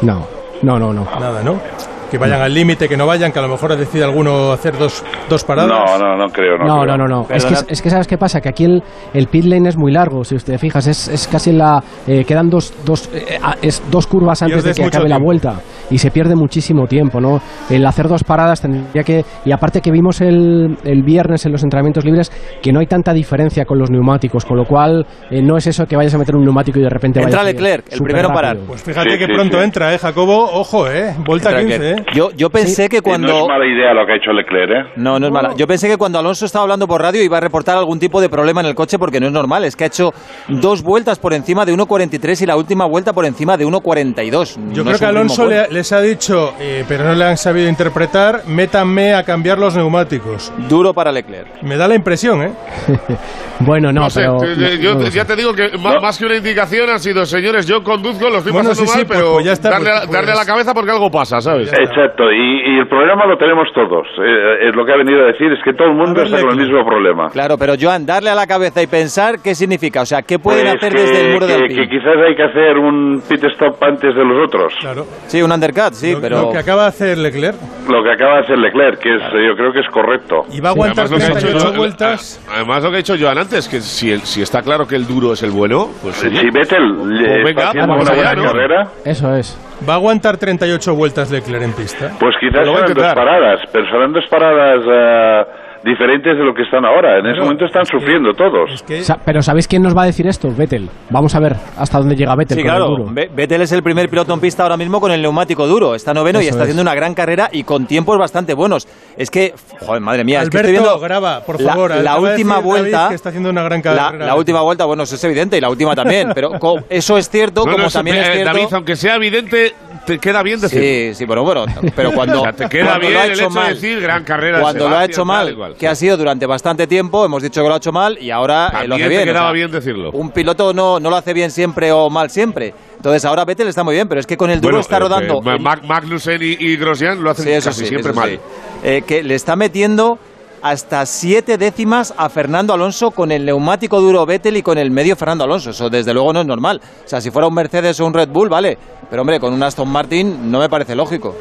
No, 0.02 0.28
no, 0.60 0.78
no, 0.78 0.92
no. 0.92 1.08
Nada, 1.18 1.42
¿no? 1.42 1.62
Que 2.10 2.18
vayan 2.18 2.40
al 2.40 2.52
límite, 2.52 2.88
que 2.88 2.96
no 2.96 3.06
vayan, 3.06 3.32
que 3.32 3.38
a 3.38 3.42
lo 3.42 3.48
mejor 3.48 3.76
decide 3.76 4.04
alguno 4.04 4.52
hacer 4.52 4.76
dos, 4.76 5.04
dos 5.28 5.44
paradas. 5.44 5.70
No, 5.70 5.98
no, 5.98 6.16
no 6.16 6.26
creo, 6.32 6.58
no, 6.58 6.64
No, 6.66 6.82
creo. 6.82 6.96
no, 6.96 7.06
no, 7.06 7.22
no. 7.22 7.26
Es 7.30 7.44
que, 7.44 7.54
es 7.68 7.82
que 7.82 7.90
sabes 7.90 8.06
qué 8.06 8.18
pasa, 8.18 8.40
que 8.40 8.48
aquí 8.48 8.64
el, 8.64 8.82
el 9.14 9.26
pit 9.28 9.44
lane 9.44 9.68
es 9.68 9.76
muy 9.76 9.92
largo, 9.92 10.24
si 10.24 10.34
usted 10.34 10.58
fijas, 10.58 10.86
es, 10.86 11.08
es 11.08 11.28
casi 11.28 11.50
en 11.50 11.58
la... 11.58 11.82
eh, 12.06 12.24
quedan 12.24 12.48
dos, 12.48 12.72
dos, 12.84 13.08
eh, 13.14 13.38
es 13.62 13.82
dos 13.90 14.06
curvas 14.06 14.42
antes 14.42 14.64
de 14.64 14.74
que 14.74 14.84
acabe 14.84 15.08
la 15.08 15.18
vuelta 15.18 15.60
y 15.90 15.98
se 15.98 16.10
pierde 16.10 16.34
muchísimo 16.34 16.86
tiempo, 16.86 17.20
¿no? 17.20 17.40
El 17.68 17.84
hacer 17.86 18.08
dos 18.08 18.24
paradas 18.24 18.60
tendría 18.60 19.02
que... 19.02 19.24
Y 19.44 19.52
aparte 19.52 19.80
que 19.80 19.90
vimos 19.90 20.20
el, 20.20 20.76
el 20.84 21.02
viernes 21.02 21.46
en 21.46 21.52
los 21.52 21.62
entrenamientos 21.62 22.04
libres 22.04 22.30
que 22.62 22.72
no 22.72 22.80
hay 22.80 22.86
tanta 22.86 23.12
diferencia 23.12 23.64
con 23.64 23.78
los 23.78 23.90
neumáticos, 23.90 24.44
con 24.44 24.56
lo 24.56 24.64
cual 24.64 25.06
eh, 25.30 25.42
no 25.42 25.56
es 25.56 25.66
eso 25.66 25.86
que 25.86 25.96
vayas 25.96 26.14
a 26.14 26.18
meter 26.18 26.34
un 26.36 26.44
neumático 26.44 26.78
y 26.78 26.82
de 26.82 26.90
repente 26.90 27.20
Entra 27.20 27.38
vayas 27.38 27.46
a 27.46 27.50
ir 27.50 27.56
Leclerc, 27.60 27.92
el 27.92 27.98
primero 28.00 28.28
en 28.28 28.34
parar. 28.34 28.50
rápido. 28.56 28.66
Pues 28.68 28.82
fíjate 28.82 29.10
Sí, 29.10 29.18
que 29.18 29.26
sí, 29.26 29.32
pronto 29.32 29.58
sí. 29.58 29.64
entra, 29.64 29.94
¿eh, 29.94 29.98
Jacobo? 29.98 30.44
Ojo, 30.52 30.88
¿eh? 30.90 31.14
Vuelta 31.24 31.50
Entra 31.50 31.64
15, 31.78 31.90
¿eh? 31.90 31.99
Yo, 32.14 32.30
yo 32.32 32.50
pensé 32.50 32.88
que 32.88 32.98
Eh, 32.98 33.00
No 33.00 33.08
cuando... 33.10 33.38
es 33.42 33.46
mala 33.48 33.66
idea 33.66 33.94
lo 33.94 34.06
que 34.06 34.12
ha 34.12 34.16
hecho 34.16 34.32
Leclerc, 34.32 34.70
¿eh? 34.70 34.92
No, 34.96 35.18
no 35.18 35.26
es 35.26 35.32
mala. 35.32 35.54
Yo 35.56 35.66
pensé 35.66 35.88
que 35.88 35.96
cuando 35.96 36.18
Alonso 36.18 36.46
estaba 36.46 36.62
hablando 36.64 36.86
por 36.86 37.00
radio 37.00 37.22
iba 37.22 37.36
a 37.38 37.40
reportar 37.40 37.76
algún 37.76 37.98
tipo 37.98 38.20
de 38.20 38.28
problema 38.28 38.60
en 38.60 38.66
el 38.66 38.74
coche 38.74 38.98
porque 38.98 39.20
no 39.20 39.26
es 39.26 39.32
normal. 39.32 39.64
Es 39.64 39.76
que 39.76 39.84
ha 39.84 39.86
hecho 39.86 40.12
dos 40.48 40.82
vueltas 40.82 41.18
por 41.18 41.32
encima 41.34 41.64
de 41.64 41.72
1.43 41.74 42.42
y 42.42 42.46
la 42.46 42.56
última 42.56 42.84
vuelta 42.86 43.12
por 43.12 43.24
encima 43.24 43.56
de 43.56 43.66
1.42. 43.66 44.56
Yo 44.72 44.84
No 44.84 44.90
creo 44.90 44.98
que 44.98 45.06
Alonso 45.06 45.46
le- 45.46 45.68
les 45.68 45.92
ha 45.92 46.00
dicho, 46.00 46.54
eh, 46.60 46.84
pero 46.88 47.04
no 47.04 47.14
le 47.14 47.24
han 47.24 47.36
sabido 47.36 47.68
interpretar, 47.68 48.42
métanme 48.46 49.14
a 49.14 49.22
cambiar 49.22 49.58
los 49.58 49.74
neumáticos. 49.76 50.52
Duro 50.68 50.92
para 50.94 51.12
Leclerc. 51.12 51.62
Me 51.62 51.76
da 51.76 51.88
la 51.88 51.94
impresión, 51.94 52.42
¿eh? 52.42 52.52
Bueno, 53.62 53.92
no, 53.92 54.02
No 54.02 54.10
sé, 54.10 54.20
pero... 54.20 54.38
te- 54.38 54.54
te- 54.54 54.76
no- 54.78 54.82
yo 54.82 54.94
no 54.94 55.02
ya 55.02 55.10
sé. 55.10 55.24
te 55.26 55.36
digo 55.36 55.52
que 55.52 55.76
ma- 55.78 56.00
más 56.00 56.16
que 56.18 56.24
una 56.24 56.36
indicación 56.36 56.88
han 56.88 56.98
sido, 56.98 57.26
señores, 57.26 57.66
yo 57.66 57.82
conduzco, 57.84 58.30
lo 58.30 58.38
estoy 58.38 58.52
Bueno, 58.52 58.70
pasando 58.70 58.86
sí, 58.90 58.92
sí, 58.92 58.98
mal, 59.00 59.06
pues- 59.06 59.18
pero 59.18 59.32
pues 59.34 59.44
ya 59.44 59.52
está, 59.52 59.68
darle, 59.68 59.90
pues- 59.90 60.02
a, 60.08 60.12
darle 60.12 60.30
a 60.30 60.34
la 60.34 60.40
pues- 60.40 60.46
cabeza 60.46 60.72
porque 60.74 60.90
algo 60.90 61.10
pasa, 61.10 61.42
¿sabes? 61.42 61.70
Exacto, 61.90 62.30
y, 62.32 62.74
y 62.74 62.78
el 62.78 62.86
problema 62.88 63.26
lo 63.26 63.36
tenemos 63.36 63.68
todos. 63.74 64.06
Eh, 64.24 64.68
es 64.68 64.74
lo 64.74 64.84
que 64.84 64.92
ha 64.92 64.96
venido 64.96 65.22
a 65.24 65.26
decir, 65.26 65.50
es 65.52 65.62
que 65.64 65.72
todo 65.72 65.88
el 65.88 65.94
mundo 65.94 66.20
A 66.20 66.24
está 66.24 66.40
con 66.40 66.50
el 66.50 66.56
mismo 66.66 66.84
problema. 66.84 67.28
Claro, 67.30 67.56
pero 67.58 67.74
Joan, 67.80 68.06
darle 68.06 68.30
a 68.30 68.34
la 68.34 68.46
cabeza 68.46 68.82
y 68.82 68.86
pensar 68.86 69.40
qué 69.42 69.54
significa. 69.54 70.02
O 70.02 70.06
sea, 70.06 70.22
¿qué 70.22 70.38
pueden 70.38 70.64
Pues 70.66 70.76
hacer 70.76 70.92
que, 70.94 71.00
desde 71.02 71.26
el 71.26 71.32
muro 71.34 71.46
que- 71.46 71.52
del 71.52 71.60
que 71.68 71.80
Alpine? 71.80 71.88
quizás 71.88 72.16
hay 72.26 72.36
que 72.36 72.42
hacer 72.44 72.78
un 72.78 73.22
pit 73.28 73.44
stop 73.44 73.82
antes 73.82 74.14
de 74.14 74.24
los 74.24 74.46
otros. 74.46 74.72
Claro. 74.80 75.04
Sí, 75.26 75.42
un 75.42 75.50
undercut, 75.52 75.92
sí, 75.92 76.12
lo, 76.12 76.20
pero... 76.20 76.42
lo 76.42 76.52
que 76.52 76.58
acaba 76.58 76.82
de 76.82 76.88
hacer 76.88 77.18
Leclerc. 77.18 77.56
Lo 77.88 78.02
que 78.04 78.12
acaba 78.12 78.34
de 78.34 78.40
hacer 78.40 78.58
Leclerc, 78.58 78.98
que 79.00 79.14
es, 79.16 79.22
eh, 79.22 79.46
yo 79.48 79.56
creo 79.56 79.72
que 79.72 79.80
es 79.80 79.88
correcto. 79.88 80.42
Y 80.52 80.60
va 80.60 80.68
a 80.68 80.72
aguantar 80.72 81.06
Además, 81.06 81.24
que 81.26 81.34
dicho 81.34 81.46
38 81.46 81.72
yo- 81.72 81.78
vueltas. 81.78 82.46
Además, 82.54 82.82
lo 82.84 82.90
que 82.90 82.94
ha 82.96 82.98
dicho 82.98 83.14
Joan 83.18 83.38
antes, 83.38 83.68
que 83.68 83.80
si, 83.80 84.12
el- 84.12 84.20
si 84.22 84.42
está 84.42 84.62
claro 84.62 84.86
que 84.86 84.96
el 84.96 85.06
duro 85.06 85.32
es 85.32 85.42
el 85.42 85.50
bueno, 85.50 85.88
pues 86.02 86.16
Si 86.16 86.28
Vettel 86.28 86.82
eh, 86.84 87.42
Pues 87.42 87.44
venga, 87.44 87.48
está 87.50 87.68
haciendo 87.68 87.88
vamos 87.94 88.04
una 88.10 88.12
allá, 88.20 88.34
buena 88.34 88.52
carrera, 88.52 88.88
Eso 89.04 89.34
es. 89.34 89.58
Va 89.88 89.94
a 89.94 89.96
aguantar 89.96 90.36
38 90.36 90.94
vueltas 90.94 91.30
Leclerc 91.30 91.62
en 91.62 91.72
pista. 91.72 92.10
pues 92.20 92.34
quizás 92.38 92.66
serán 92.66 92.94
dos 92.94 93.14
paradas, 93.14 93.60
pero 93.72 93.86
serán 93.86 94.12
dos 94.12 94.26
paradas 94.28 94.84
eh, 94.86 95.44
diferentes 95.84 96.36
de 96.36 96.44
lo 96.44 96.52
que 96.54 96.62
están 96.62 96.84
ahora. 96.84 97.18
En 97.18 97.26
ese 97.26 97.40
momento 97.40 97.64
están 97.64 97.82
es 97.82 97.90
que- 97.90 97.98
sufriendo 97.98 98.34
todos. 98.34 98.70
Es 98.72 98.82
que 98.82 99.02
Sa- 99.02 99.18
Pero 99.24 99.42
¿sabéis 99.42 99.66
quién 99.66 99.82
nos 99.82 99.96
va 99.96 100.02
a 100.02 100.06
decir 100.06 100.26
esto? 100.26 100.48
Vettel. 100.54 100.88
Vamos 101.10 101.34
a 101.34 101.40
ver 101.40 101.56
hasta 101.78 101.98
dónde 101.98 102.16
llega 102.16 102.34
Vettel 102.34 102.58
Sí, 102.58 102.64
con 102.64 102.72
el 102.74 102.80
duro. 102.80 103.06
Ve- 103.10 103.30
Vettel 103.34 103.62
es 103.62 103.72
el 103.72 103.82
primer 103.82 104.08
piloto 104.08 104.34
en 104.34 104.40
pista 104.40 104.62
ahora 104.62 104.76
mismo 104.76 105.00
con 105.00 105.10
el 105.12 105.22
neumático 105.22 105.66
duro. 105.66 105.94
Está 105.94 106.12
noveno 106.12 106.40
y 106.40 106.44
está 106.46 106.58
es. 106.58 106.62
haciendo 106.62 106.82
una 106.82 106.94
gran 106.94 107.14
carrera 107.14 107.48
y 107.52 107.64
con 107.64 107.86
tiempos 107.86 108.18
bastante 108.18 108.54
buenos. 108.54 108.86
Es 109.16 109.30
que, 109.30 109.54
joder, 109.80 110.00
madre 110.02 110.24
mía, 110.24 110.42
es 110.42 110.50
que 110.50 110.58
Alberto, 110.58 110.68
estoy 110.68 110.84
viendo 110.84 111.00
graba, 111.00 111.40
por 111.40 111.60
la- 111.60 111.72
favor. 111.72 111.90
La, 111.96 112.18
última 112.18 112.28
decir 112.30 112.46
David 112.48 112.64
vuelta, 112.64 113.08
que 113.08 113.14
está 113.14 113.28
haciendo 113.30 113.50
una 113.50 113.62
gran 113.62 113.80
carrera. 113.82 114.12
la 114.26 114.34
última 114.34 114.60
vuelta, 114.62 114.84
bueno, 114.84 115.02
eso 115.04 115.14
es 115.14 115.24
evidente 115.24 115.56
y 115.56 115.60
la 115.60 115.70
última 115.70 115.94
también. 115.94 116.30
Pero 116.34 116.50
co- 116.58 116.80
eso 116.88 117.16
es 117.18 117.28
cierto, 117.30 117.64
No, 117.64 117.72
como 117.72 117.86
eso, 117.86 117.98
también 117.98 118.16
eh, 118.18 118.20
es 118.20 118.32
cierto. 118.32 118.52
David, 118.52 118.66
aunque 118.72 118.96
sea 118.96 119.16
evidente, 119.16 119.74
te 120.06 120.18
queda 120.18 120.42
bien 120.42 120.60
decir. 120.60 120.80
Sí, 120.80 121.14
sí, 121.14 121.24
bueno, 121.24 121.42
bueno, 121.42 121.64
pero 121.94 122.12
cuando, 122.12 122.40
O 122.40 122.42
sea, 122.42 122.52
te 122.52 122.68
queda 122.68 122.86
cuando 122.86 123.00
bien 123.00 123.12
lo 123.14 123.20
ha 123.20 123.24
el 123.24 123.30
hecho 123.32 123.40
hecho 123.42 123.50
mal, 123.50 123.68
de 123.68 123.74
decir 123.74 124.00
gran 124.00 124.24
carrera. 124.24 124.60
cuando 124.60 124.88
lo 124.88 124.96
ha 124.96 125.04
hecho 125.04 125.24
tal, 125.24 125.26
mal, 125.70 125.78
que 125.78 125.88
ha 125.88 125.94
sido 125.94 126.16
durante 126.16 126.46
bastante 126.46 126.86
tiempo, 126.86 127.24
hemos 127.24 127.42
dicho 127.42 127.62
que 127.62 127.68
lo 127.68 127.74
ha 127.74 127.78
hecho 127.78 127.92
mal 127.92 128.18
y 128.20 128.30
ahora 128.30 128.68
eh, 128.82 128.88
lo 128.88 128.94
hace 128.96 129.08
bien. 129.08 129.22
te 129.24 129.30
o 129.30 129.32
quedaba 129.32 129.46
sea, 129.48 129.52
bien 129.54 129.70
decirlo. 129.70 130.10
Un 130.12 130.30
piloto 130.30 130.72
no, 130.72 131.00
no 131.00 131.10
lo 131.10 131.16
hace 131.16 131.32
bien 131.32 131.50
siempre 131.50 131.90
o 131.92 132.10
mal 132.10 132.30
siempre. 132.30 132.74
Entonces 132.96 133.24
ahora 133.24 133.44
Vettel 133.44 133.68
está 133.68 133.82
muy 133.84 133.94
bien, 133.94 134.08
pero 134.08 134.20
es 134.20 134.26
que 134.26 134.36
con 134.36 134.50
el 134.50 134.60
duro 134.60 134.72
Bueno, 134.72 134.80
está 134.82 134.96
eh, 134.96 135.00
rodando. 135.00 135.38
eh, 135.38 135.42
Ma- 135.42 135.54
en- 135.56 135.62
Mag- 135.62 135.82
Magnussen 135.86 136.42
y, 136.42 136.56
y 136.58 136.76
Grosjean 136.76 137.22
lo 137.22 137.30
hacen 137.30 137.44
Sí, 137.46 137.50
eso 137.52 137.70
casi 137.70 137.80
sí, 137.80 137.86
siempre 137.86 138.10
eso 138.12 138.20
mal. 138.20 138.30
sí. 138.30 138.38
Eh, 138.84 139.02
que 139.06 139.22
le 139.22 139.34
está 139.34 139.56
metiendo 139.56 140.18
hasta 140.62 141.06
siete 141.06 141.56
décimas 141.56 142.12
a 142.18 142.28
Fernando 142.28 142.74
Alonso 142.74 143.12
con 143.12 143.32
el 143.32 143.46
neumático 143.46 143.98
duro 144.00 144.26
Vettel 144.26 144.58
y 144.58 144.62
con 144.62 144.76
el 144.76 144.90
medio 144.90 145.16
Fernando 145.16 145.44
Alonso. 145.44 145.70
Eso 145.70 145.88
desde 145.88 146.12
luego 146.12 146.34
no 146.34 146.40
es 146.42 146.46
normal. 146.46 146.82
O 147.04 147.08
sea, 147.08 147.18
si 147.22 147.30
fuera 147.30 147.48
un 147.48 147.54
Mercedes 147.54 147.98
o 148.00 148.04
un 148.06 148.12
Red 148.12 148.28
Bull, 148.28 148.50
vale. 148.50 148.76
Pero 149.08 149.22
hombre, 149.22 149.40
con 149.40 149.54
un 149.54 149.62
Aston 149.62 149.88
Martin 149.88 150.50
no 150.50 150.58
me 150.58 150.68
parece 150.68 150.94
lógico. 150.94 151.34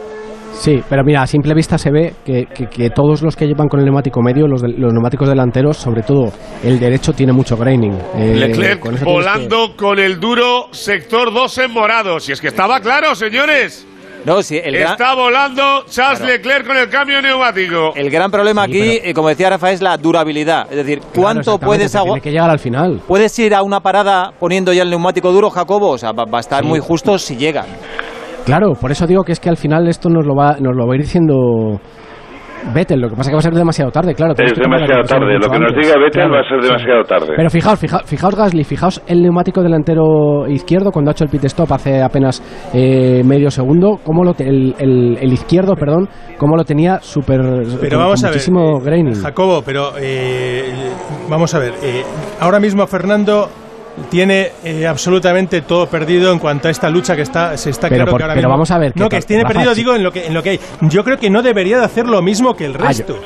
Sí, 0.53 0.83
pero 0.89 1.03
mira, 1.05 1.21
a 1.21 1.27
simple 1.27 1.53
vista 1.53 1.77
se 1.77 1.89
ve 1.89 2.13
que, 2.25 2.45
que- 2.53 2.67
que 2.67 2.89
todos 2.89 3.21
los 3.21 3.35
que 3.35 3.45
llevan 3.45 3.67
con 3.69 3.79
el 3.79 3.85
neumático 3.85 4.21
medio, 4.21 4.45
los, 4.45 4.61
de- 4.61 4.73
los 4.77 4.91
neumáticos 4.91 5.29
delanteros, 5.29 5.77
sobre 5.77 6.01
todo 6.03 6.31
el 6.63 6.79
derecho, 6.79 7.13
tiene 7.13 7.31
mucho 7.31 7.55
graining. 7.55 7.93
Eh, 8.17 8.35
Leclerc 8.35 8.79
con 8.79 8.95
volando 9.03 9.75
con 9.77 9.99
el 9.99 10.19
duro 10.19 10.67
sector 10.71 11.33
2 11.33 11.57
en 11.59 11.71
morado. 11.71 12.19
Si 12.19 12.33
es 12.33 12.41
que 12.41 12.47
estaba 12.49 12.81
claro, 12.81 13.15
señores. 13.15 13.85
No, 14.25 14.43
sí, 14.43 14.59
el 14.61 14.75
gran, 14.77 14.91
Está 14.91 15.15
volando 15.15 15.85
Charles 15.89 16.19
Claro. 16.19 16.33
Leclerc 16.33 16.67
con 16.67 16.75
el 16.75 16.89
cambio 16.89 17.21
neumático. 17.21 17.93
el 17.95 18.09
gran 18.09 18.29
problema 18.29 18.63
aquí, 18.63 18.99
eh, 19.01 19.13
como 19.13 19.29
decía 19.29 19.49
Rafa, 19.49 19.71
es 19.71 19.81
la 19.81 19.95
durabilidad. 19.95 20.67
Es 20.69 20.75
decir, 20.75 20.99
¿cuánto 21.15 21.57
puedes 21.57 21.91
se 21.93 21.97
agua- 21.99 22.15
Tiene 22.15 22.21
que 22.21 22.31
llegar 22.31 22.49
al 22.49 22.59
final. 22.59 22.99
¿Puedes 23.07 23.39
ir 23.39 23.55
a 23.55 23.63
una 23.63 23.79
parada 23.79 24.33
poniendo 24.37 24.73
ya 24.73 24.83
el 24.83 24.89
neumático 24.89 25.31
duro, 25.31 25.49
Jacobo? 25.49 25.91
O 25.91 25.97
sea, 25.97 26.11
va, 26.11 26.25
va 26.25 26.39
a 26.39 26.41
estar 26.41 26.65
muy 26.65 26.79
justo 26.81 27.17
si 27.17 27.37
llega. 27.37 27.65
Claro, 28.49 28.73
por 28.73 28.91
eso 28.91 29.05
digo 29.07 29.23
que 29.23 29.31
es 29.33 29.39
que 29.39 29.49
al 29.49 29.57
final 29.57 29.87
esto 29.87 30.09
nos 30.09 30.25
lo 30.25 30.35
va, 30.35 30.57
nos 30.59 30.75
lo 30.75 30.85
va 30.87 30.93
a 30.93 30.95
ir 30.95 31.01
diciendo 31.01 31.79
Vettel. 32.73 32.99
Lo 32.99 33.07
que 33.09 33.15
pasa 33.15 33.29
es 33.29 33.29
que 33.29 33.35
va 33.35 33.39
a 33.39 33.43
ser 33.43 33.53
demasiado 33.53 33.89
tarde, 33.91 34.13
claro. 34.13 34.33
Es 34.37 34.53
demasiado 34.53 35.03
tarde. 35.03 35.37
Lo 35.39 35.49
que 35.49 35.59
nos 35.59 35.71
diga 35.73 35.93
Vettel 35.97 36.11
Claro, 36.11 36.33
va 36.33 36.39
a 36.41 36.49
ser 36.49 36.61
sí. 36.61 36.67
demasiado 36.67 37.03
tarde. 37.03 37.33
Pero 37.37 37.49
fijaos, 37.49 37.79
fija- 37.79 38.03
fijaos 38.03 38.35
Gasly, 38.35 38.63
fijaos 38.65 39.01
el 39.07 39.21
neumático 39.21 39.61
delantero 39.63 40.45
izquierdo 40.47 40.91
cuando 40.91 41.09
ha 41.09 41.13
hecho 41.13 41.23
el 41.23 41.29
pit 41.29 41.45
stop 41.45 41.71
hace 41.71 42.01
apenas 42.01 42.41
eh, 42.73 43.21
medio 43.23 43.49
segundo, 43.49 43.99
cómo 44.03 44.23
lo 44.25 44.33
te- 44.33 44.47
el, 44.49 44.75
el- 44.77 45.17
el 45.21 45.31
izquierdo, 45.33 45.75
perdón, 45.75 46.09
cómo 46.37 46.57
lo 46.57 46.65
tenía 46.65 46.99
súper 46.99 47.39
Pero 47.79 47.97
con- 47.97 47.99
vamos 47.99 48.19
con 48.19 48.25
a 48.25 48.29
ver, 48.29 48.35
muchísimo 48.35 48.79
graining. 48.83 49.15
Jacobo, 49.15 49.61
pero 49.65 49.91
eh, 49.97 50.73
vamos 51.29 51.53
a 51.55 51.59
ver. 51.59 51.73
eh, 51.81 52.03
ahora 52.41 52.59
mismo 52.59 52.85
Fernando 52.87 53.47
tiene 54.09 54.51
eh, 54.63 54.87
absolutamente 54.87 55.61
todo 55.61 55.87
perdido 55.87 56.31
en 56.31 56.39
cuanto 56.39 56.67
a 56.67 56.71
esta 56.71 56.89
lucha 56.89 57.15
que 57.15 57.21
está 57.23 57.57
se 57.57 57.69
está 57.69 57.87
Pero 57.89 57.97
claro 58.05 58.11
por- 58.11 58.19
que 58.19 58.23
ahora 58.23 58.33
pero 58.35 58.47
mismo- 58.47 58.53
vamos 58.55 58.71
a 58.71 58.77
ver, 58.77 58.91
no 58.95 59.09
que 59.09 59.21
tiene 59.21 59.43
Rafa, 59.43 59.53
perdido 59.53 59.75
digo 59.75 59.95
en 59.95 60.03
lo 60.03 60.11
que 60.11 60.27
en 60.27 60.33
lo 60.33 60.41
que 60.43 60.49
hay 60.51 60.59
yo 60.81 61.03
creo 61.03 61.17
que 61.17 61.29
no 61.29 61.41
debería 61.41 61.77
de 61.79 61.85
hacer 61.85 62.07
lo 62.07 62.21
mismo 62.21 62.53
que 62.55 62.65
el 62.65 62.75
Ah, 62.75 62.87
resto 62.87 63.17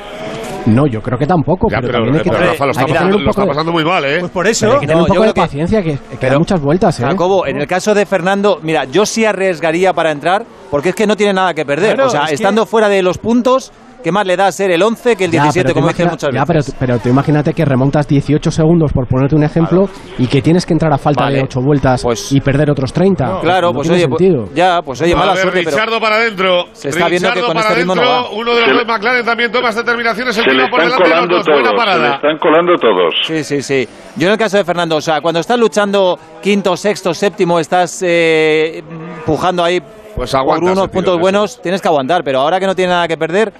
No, 0.66 0.86
yo 0.86 1.02
creo 1.02 1.18
que 1.18 1.26
tampoco, 1.26 1.68
Ya, 1.70 1.76
pero, 1.76 1.88
pero, 1.92 2.04
también 2.04 2.14
hay 2.16 2.22
que, 2.22 2.30
pero 2.30 2.50
Rafa 2.52 2.64
lo 2.64 2.70
está, 2.70 2.86
pasando, 2.86 3.18
lo 3.18 3.30
está 3.30 3.42
de- 3.42 3.48
pasando 3.48 3.72
muy 3.72 3.84
mal, 3.84 4.04
¿eh? 4.06 4.16
pues 4.20 4.32
por 4.32 4.44
pero 4.44 4.50
eso 4.52 4.66
hay 4.72 4.72
que 4.80 4.86
tener 4.86 4.96
No, 4.96 5.02
un 5.02 5.08
poco 5.08 5.22
de 5.22 5.32
que- 5.34 5.40
paciencia, 5.42 5.82
que, 5.82 5.90
que 5.92 5.98
pero- 6.08 6.20
quedan 6.20 6.38
muchas 6.38 6.60
vueltas, 6.62 7.00
¿eh? 7.00 7.02
Jacobo, 7.04 7.46
en 7.46 7.60
el 7.60 7.66
caso 7.66 7.94
de 7.94 8.06
Fernando, 8.06 8.60
mira, 8.62 8.84
yo 8.84 9.04
sí 9.04 9.26
arriesgaría 9.26 9.92
para 9.92 10.10
entrar 10.10 10.46
porque 10.70 10.88
es 10.88 10.94
que 10.94 11.06
no 11.06 11.16
tiene 11.16 11.34
nada 11.34 11.52
que 11.52 11.66
perder. 11.66 11.96
Claro, 11.96 12.08
o 12.08 12.10
sea, 12.10 12.22
es 12.22 12.28
que- 12.30 12.34
estando 12.36 12.64
fuera 12.64 12.88
de 12.88 13.02
los 13.02 13.18
puntos, 13.18 13.72
¿qué 14.04 14.12
más 14.12 14.24
le 14.26 14.36
da 14.36 14.52
ser 14.52 14.70
el 14.70 14.82
11 14.82 15.16
que 15.16 15.24
el 15.24 15.30
Ya, 15.32 15.42
17, 15.42 15.64
pero 15.64 15.74
tú 15.74 15.80
como 15.80 15.88
dicen 15.88 16.08
muchas 16.10 16.30
ya, 16.32 16.44
veces? 16.44 16.74
pero, 16.78 16.78
pero 16.92 16.98
tú 17.02 17.08
imagínate 17.08 17.52
que 17.54 17.64
remontas 17.64 18.06
18 18.06 18.50
segundos, 18.52 18.92
por 18.92 19.08
ponerte 19.08 19.34
un 19.34 19.42
ejemplo, 19.42 19.88
y 20.18 20.26
que 20.28 20.42
tienes 20.42 20.66
que 20.66 20.74
entrar 20.74 20.92
a 20.92 20.98
falta 20.98 21.24
Vale. 21.24 21.38
de 21.38 21.42
8 21.44 21.60
vueltas 21.60 22.02
Pues- 22.02 22.30
y 22.30 22.40
perder 22.40 22.70
otros 22.70 22.92
30. 22.92 23.40
Claro, 23.40 23.68
No 23.68 23.72
pues 23.74 23.88
tiene 23.88 24.04
oye, 24.04 24.08
pues- 24.08 24.18
sentido. 24.22 24.44
ya, 24.54 24.80
pues 24.84 25.00
oye, 25.00 25.14
a 25.14 25.16
mala 25.16 25.32
ver, 25.32 25.42
suerte, 25.42 25.60
Richardo 25.62 25.98
para 26.00 26.16
adentro. 26.16 26.66
Se 26.72 26.90
está 26.90 27.08
viendo 27.08 27.28
que 27.30 27.34
Richardo 27.34 27.46
con 27.48 27.56
para 27.56 27.68
este 27.68 27.78
ritmo 27.80 27.94
no 27.96 28.02
va. 28.02 28.30
Uno 28.30 28.54
de 28.54 28.60
los 28.60 28.68
Se 28.70 28.74
dos 28.76 28.86
McLaren 28.86 29.24
también 29.24 29.50
toma 29.50 29.68
esta 29.70 29.82
terminación. 29.84 30.28
Es 30.28 30.36
el 30.38 30.44
Se 30.44 30.50
que 30.50 30.56
por 30.68 30.82
están 30.82 30.98
delante 30.98 31.04
de 31.04 31.08
los 31.08 31.08
colando 31.08 31.36
dos. 31.36 31.46
Buena 31.46 31.62
todos. 31.70 31.80
Se 31.80 31.86
le 31.86 31.96
parada. 31.98 32.14
están 32.16 32.38
colando 32.38 32.72
todos. 32.76 33.14
Sí, 33.26 33.42
sí, 33.44 33.62
sí. 33.62 33.88
Yo 34.16 34.26
en 34.28 34.32
el 34.34 34.38
caso 34.38 34.58
de 34.58 34.64
Fernando, 34.64 34.96
o 34.96 35.00
sea, 35.00 35.20
cuando 35.22 35.40
estás 35.40 35.58
luchando 35.58 36.18
quinto, 36.42 36.76
sexto, 36.76 37.14
séptimo, 37.14 37.58
estás 37.58 38.02
eh, 38.06 38.82
pujando 39.26 39.64
ahí 39.64 39.80
Pues 40.14 40.30
por 40.32 40.40
aguantas, 40.40 40.72
unos 40.76 40.88
puntos 40.88 41.18
buenos, 41.18 41.60
tienes 41.62 41.80
que 41.82 41.88
aguantar, 41.88 42.22
pero 42.22 42.40
ahora 42.40 42.60
que 42.60 42.66
no 42.66 42.74
tiene 42.74 42.92
nada 42.92 43.08
que 43.08 43.16
perder, 43.16 43.52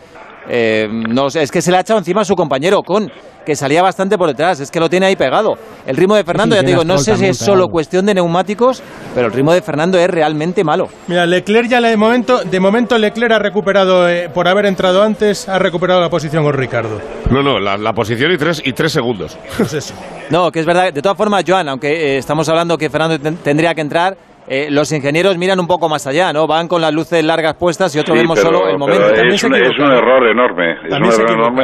eh, 0.49 0.89
no 0.91 1.31
sé, 1.31 1.43
es 1.43 1.51
que 1.51 1.63
se 1.63 1.71
le 1.71 1.79
ha 1.79 1.81
echado 1.81 1.99
encima 1.99 2.21
a 2.23 2.25
su 2.25 2.35
compañero 2.37 2.83
con 2.83 3.11
que 3.45 3.55
salía 3.55 3.83
bastante 3.83 4.17
por 4.17 4.27
detrás, 4.29 4.59
es 4.61 4.71
que 4.71 4.81
lo 4.81 4.89
tiene 4.89 5.05
ahí 5.05 5.17
pegado. 5.17 5.53
El 5.87 5.97
ritmo 5.99 6.15
de 6.15 6.25
Fernando, 6.25 6.55
Sí, 6.57 6.61
ya 6.63 6.65
te 6.65 6.71
digo, 6.71 6.83
no 6.85 6.97
sé 6.97 7.15
si 7.19 7.27
es 7.27 7.37
solo 7.37 7.53
pegado. 7.65 7.69
cuestión 7.73 8.07
de 8.07 8.15
neumáticos, 8.15 8.83
pero 9.15 9.27
el 9.27 9.33
ritmo 9.35 9.53
de 9.53 9.61
Fernando 9.61 9.99
es 9.99 10.09
realmente 10.09 10.65
malo. 10.65 10.89
mira 11.09 11.27
Leclerc 11.27 11.69
ya 11.69 11.79
le- 11.81 11.91
de 11.91 11.97
momento 11.99 12.39
de 12.43 12.59
momento 12.61 12.97
Leclerc 12.97 13.33
ha 13.33 13.39
recuperado 13.39 14.09
eh, 14.09 14.31
por 14.33 14.49
haber 14.49 14.65
entrado 14.65 15.03
antes 15.03 15.47
ha 15.49 15.59
recuperado 15.59 16.01
la 16.01 16.09
posición 16.09 16.43
con 16.43 16.55
Ricardo 16.55 17.01
No, 17.31 17.43
no, 17.43 17.59
la, 17.59 17.77
la 17.77 17.93
posición 17.93 18.33
y 18.33 18.39
tres, 18.39 18.63
y 18.65 18.73
tres 18.73 18.93
segundos. 18.93 19.37
pues 19.59 19.75
eso 19.75 19.95
No, 20.31 20.51
que 20.51 20.61
es 20.61 20.67
verdad. 20.67 20.91
De 20.91 21.03
todas 21.03 21.19
formas, 21.19 21.45
Joan, 21.47 21.69
aunque 21.69 22.15
eh, 22.15 22.19
estamos 22.19 22.49
hablando 22.49 22.79
que 22.79 22.89
Fernando 22.89 23.19
ten- 23.19 23.37
tendría 23.37 23.75
que 23.75 23.83
entrar, 23.83 24.17
eh, 24.49 24.69
los 24.71 24.91
ingenieros 24.93 25.37
miran 25.39 25.59
un 25.61 25.67
poco 25.67 25.89
más 25.89 26.07
allá, 26.07 26.33
¿no? 26.33 26.47
Van 26.47 26.69
con 26.69 26.81
las 26.81 26.93
luces 26.93 27.25
largas 27.25 27.55
puestas 27.55 27.95
y 27.97 27.99
otros 27.99 28.17
Sí, 28.17 28.23
vemos 28.23 28.39
pero- 28.39 28.59
solo 28.59 28.69
el 28.71 28.79
momento. 28.79 29.07
Es, 29.15 29.35
es 29.35 29.45
un 29.45 29.55
error 29.55 30.29
enorme. 30.29 30.73
Es 30.87 30.95
un 30.95 31.05
error 31.05 31.31
enorme. 31.31 31.63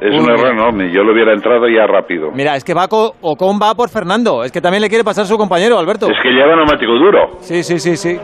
Es 0.00 0.10
Uy, 0.12 0.18
un 0.18 0.30
error 0.30 0.52
enorme. 0.52 0.92
Yo 0.92 1.02
lo 1.02 1.12
hubiera 1.14 1.32
entrado 1.32 1.66
ya 1.68 1.86
rápido. 1.86 2.30
Mira, 2.32 2.54
es 2.54 2.64
que 2.64 2.74
va 2.74 2.86
co- 2.86 3.14
Ocon 3.22 3.58
va 3.60 3.74
por 3.74 3.88
Fernando. 3.88 4.44
Es 4.44 4.52
que 4.52 4.60
también 4.60 4.82
le 4.82 4.88
quiere 4.90 5.04
pasar 5.04 5.24
su 5.24 5.38
compañero, 5.38 5.78
Alberto. 5.78 6.06
Es 6.10 6.18
que 6.22 6.28
lleva 6.30 6.54
neumático 6.54 6.92
duro. 6.92 7.38
Sí, 7.40 7.62
sí, 7.62 7.78
sí, 7.78 7.96
sí. 7.96 8.18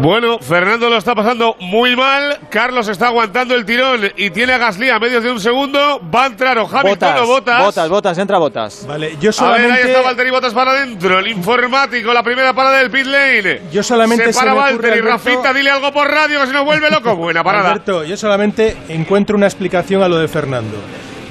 Bueno, 0.00 0.38
Fernando 0.38 0.90
lo 0.90 0.98
está 0.98 1.14
pasando 1.14 1.56
muy 1.60 1.96
mal. 1.96 2.38
Carlos 2.50 2.88
está 2.88 3.06
aguantando 3.06 3.54
el 3.54 3.64
tirón 3.64 4.02
y 4.16 4.28
tiene 4.30 4.52
a 4.52 4.58
Gasly 4.58 4.90
a 4.90 4.98
medios 4.98 5.22
de 5.22 5.30
un 5.30 5.40
segundo. 5.40 6.00
Va 6.14 6.24
a 6.24 6.26
entrar 6.26 6.58
o 6.58 6.66
Hamilton 6.66 6.90
Botas, 6.90 7.20
o 7.20 7.26
Botas. 7.26 7.64
botas, 7.64 7.88
botas, 7.88 8.18
entra 8.18 8.38
botas. 8.38 8.84
vale 8.86 9.16
yo 9.20 9.30
A 9.38 9.52
ver, 9.52 9.54
ahí 9.54 9.60
solamente 9.62 9.82
está 9.90 10.02
Valtteri 10.02 10.30
Botas 10.30 10.52
para 10.52 10.72
adentro. 10.72 11.18
El 11.20 11.28
informático, 11.28 12.12
la 12.12 12.22
primera 12.22 12.52
parada 12.52 12.78
del 12.78 12.90
pit 12.90 13.06
lane. 13.06 13.62
Yo 13.72 13.82
solamente 13.82 14.26
Se 14.26 14.32
se 14.34 14.38
para 14.40 14.52
ocurre, 14.52 14.72
Valtteri. 14.72 14.92
Alberto- 14.98 15.08
Rafita, 15.10 15.52
dile 15.54 15.70
algo 15.70 15.92
por 15.92 16.06
radio 16.10 16.40
que 16.40 16.46
se 16.48 16.52
nos 16.52 16.64
vuelve 16.64 16.90
loco. 16.90 17.16
Buena 17.16 17.42
parada. 17.42 17.70
Alberto, 17.70 18.04
yo 18.04 18.16
solamente 18.16 18.76
encuentro 18.88 19.36
una 19.36 19.46
explicación 19.46 20.02
a 20.02 20.08
lo 20.08 20.18
de 20.18 20.28
Fernando. 20.28 20.76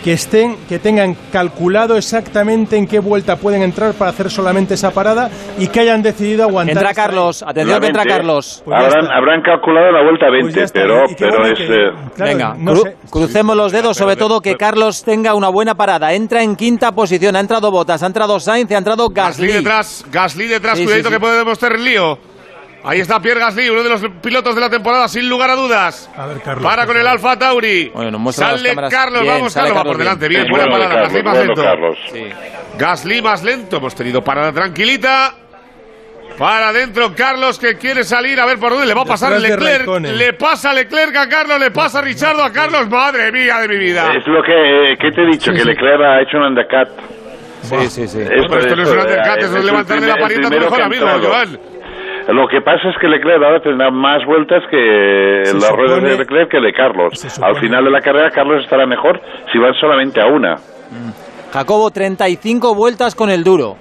Que 0.04 0.14
estén, 0.14 0.58
que 0.68 0.80
tengan 0.80 1.16
calculado 1.32 1.96
exactamente 1.96 2.76
en 2.76 2.88
qué 2.88 3.00
vuelta 3.00 3.38
pueden 3.38 3.62
entrar 3.62 3.94
para 3.94 4.12
hacer 4.12 4.30
solamente 4.30 4.74
esa 4.74 4.92
parada 4.92 5.30
y 5.58 5.68
que 5.68 5.80
hayan 5.80 6.02
decidido 6.04 6.44
aguantar. 6.44 6.76
Entra. 6.76 6.94
Carlos, 6.94 7.42
atención 7.42 7.80
que 7.80 7.88
entra 7.88 8.04
20. 8.04 8.18
Carlos. 8.18 8.62
Pues 8.66 8.78
habrán, 8.84 9.42
calculado 9.42 9.92
la 9.94 10.04
vuelta 10.04 10.26
Pues 10.28 10.44
20, 10.44 10.60
ya 10.60 10.66
está. 10.66 10.80
pero, 10.82 11.04
pero 11.18 11.38
bueno, 11.40 11.54
es... 11.54 11.58
que- 11.60 11.66
eh, 11.74 11.92
claro, 12.16 12.32
Venga, 12.32 12.56
no 12.58 12.74
cru- 12.74 12.84
sé. 12.84 12.98
crucemos 13.10 13.56
los 13.56 13.72
dedos, 13.72 13.96
sobre 13.96 14.18
todo 14.18 14.42
que 14.42 14.56
Carlos 14.56 15.04
tenga 15.06 15.36
una 15.36 15.48
buena 15.48 15.74
parada. 15.76 16.12
Entra 16.14 16.44
en 16.44 16.58
quinta 16.58 16.92
posición, 16.92 17.38
ha 17.38 17.40
entrado 17.40 17.72
Botas, 17.72 18.04
ha 18.04 18.08
entrado 18.08 18.40
Sainz, 18.42 18.70
ha 18.72 18.78
entrado 18.78 19.08
Gasly 19.10 19.48
Gasly. 19.48 19.58
detrás, 19.64 20.06
Gasly 20.12 20.48
detrás, 20.48 20.78
Sí, 20.78 20.84
cuidadito 20.84 21.08
sí, 21.10 21.14
sí. 21.14 21.18
que 21.18 21.20
puede 21.22 21.38
demostrar 21.38 21.72
el 21.74 21.84
lío. 21.86 22.18
Ahí 22.86 23.00
está 23.00 23.20
Pierre 23.22 23.40
Gasly, 23.40 23.70
uno 23.70 23.82
de 23.82 23.90
los 23.90 24.02
pilotos 24.22 24.54
de 24.56 24.60
la 24.62 24.70
temporada, 24.70 25.08
sin 25.08 25.30
lugar 25.30 25.50
a 25.50 25.56
dudas. 25.56 26.10
A 26.18 26.26
ver, 26.28 26.42
Carlos. 26.42 26.64
Para 26.64 26.86
con 26.86 26.98
el. 26.98 27.08
Alfa 27.08 27.38
Tauri. 27.40 27.92
Bueno, 27.94 28.12
nos 28.12 28.20
muestra 28.22 28.52
las 28.52 28.62
Sale. 28.62 28.76
Carlos, 28.90 29.22
Bien, 29.22 29.34
vamos, 29.36 29.54
sale 29.54 29.68
Carlos 29.70 29.80
va 29.80 29.88
por 29.88 29.98
delante. 29.98 30.28
bien. 30.28 30.48
Buena 30.50 30.66
bueno 30.68 30.84
parada, 30.86 31.02
Gasly 31.04 31.24
más 31.24 31.34
bueno 31.38 31.48
lento. 31.54 31.64
Carlos. 31.64 31.98
Sí. 32.12 32.24
Gasly 32.78 33.22
más 33.22 33.44
lento, 33.44 33.78
hemos 33.78 33.96
tenido 33.96 34.22
parada 34.24 34.52
tranquilita. 34.52 35.36
Para 36.38 36.70
adentro 36.70 37.14
Carlos 37.16 37.60
que 37.60 37.78
quiere 37.78 38.04
salir 38.04 38.40
a 38.40 38.46
ver 38.48 38.58
por 38.58 38.72
dónde 38.72 38.88
le 38.88 38.94
va 38.96 39.04
a 39.04 39.06
pasar 39.06 39.34
Detrás 39.40 39.60
de 39.60 39.80
Leclerc. 39.80 40.18
Le 40.18 40.34
pasa 40.34 40.74
Leclerc 40.74 41.16
a 41.16 41.30
Carlos, 41.30 41.60
le 41.60 41.70
pasa 41.72 42.02
Richardo 42.02 42.44
a 42.44 42.52
Carlos. 42.52 42.90
Madre 42.90 43.32
mía 43.32 43.60
de 43.60 43.68
mi 43.68 43.78
vida. 43.78 44.12
Es 44.18 44.26
lo 44.28 44.42
que, 44.42 44.96
que 45.00 45.12
te 45.12 45.22
he 45.22 45.26
dicho, 45.28 45.52
que 45.54 45.64
Leclerc 45.64 46.02
ha 46.02 46.22
hecho 46.22 46.38
un 46.38 46.44
undercut. 46.46 46.88
Sí, 47.62 47.76
sí, 47.90 48.08
sí. 48.08 48.20
Esto- 48.20 48.34
Pero 48.50 48.60
esto 48.60 48.76
no 48.76 48.84
es 48.84 48.90
un 48.90 49.00
undercut, 49.00 49.38
eh, 49.38 49.46
eso 49.46 49.58
es 49.58 49.64
levantarle 49.64 50.08
la 50.08 50.18
parienta 50.18 50.48
a 50.48 50.52
tu 50.52 50.60
mejor 50.60 50.82
amigo. 50.82 51.08
Joan. 51.24 51.60
Lo 52.30 52.48
que 52.48 52.62
pasa 52.62 52.90
es 52.90 52.96
que 53.00 53.08
Leclerc 53.08 53.44
ahora 53.44 53.60
tendrá 53.62 53.92
más 53.92 54.26
vueltas 54.26 54.64
que 54.72 55.42
Se 55.44 55.54
las 55.56 55.70
ruedas 55.72 55.98
supone- 56.00 56.10
de 56.12 56.18
Leclerc 56.18 56.50
que 56.50 56.60
de 56.62 56.74
Carlos. 56.74 57.14
supone- 57.20 57.48
Al 57.48 57.56
final 57.60 57.84
de 57.84 57.92
la 57.92 58.02
carrera 58.02 58.32
Carlos 58.32 58.64
estará 58.64 58.86
mejor 58.86 59.20
si 59.52 59.58
van 59.60 59.74
solamente 59.76 60.22
a 60.22 60.28
una. 60.28 60.56
Jacobo, 61.52 61.92
35 61.92 62.74
vueltas 62.76 63.14
con 63.16 63.30
el 63.30 63.44
duro. 63.44 63.76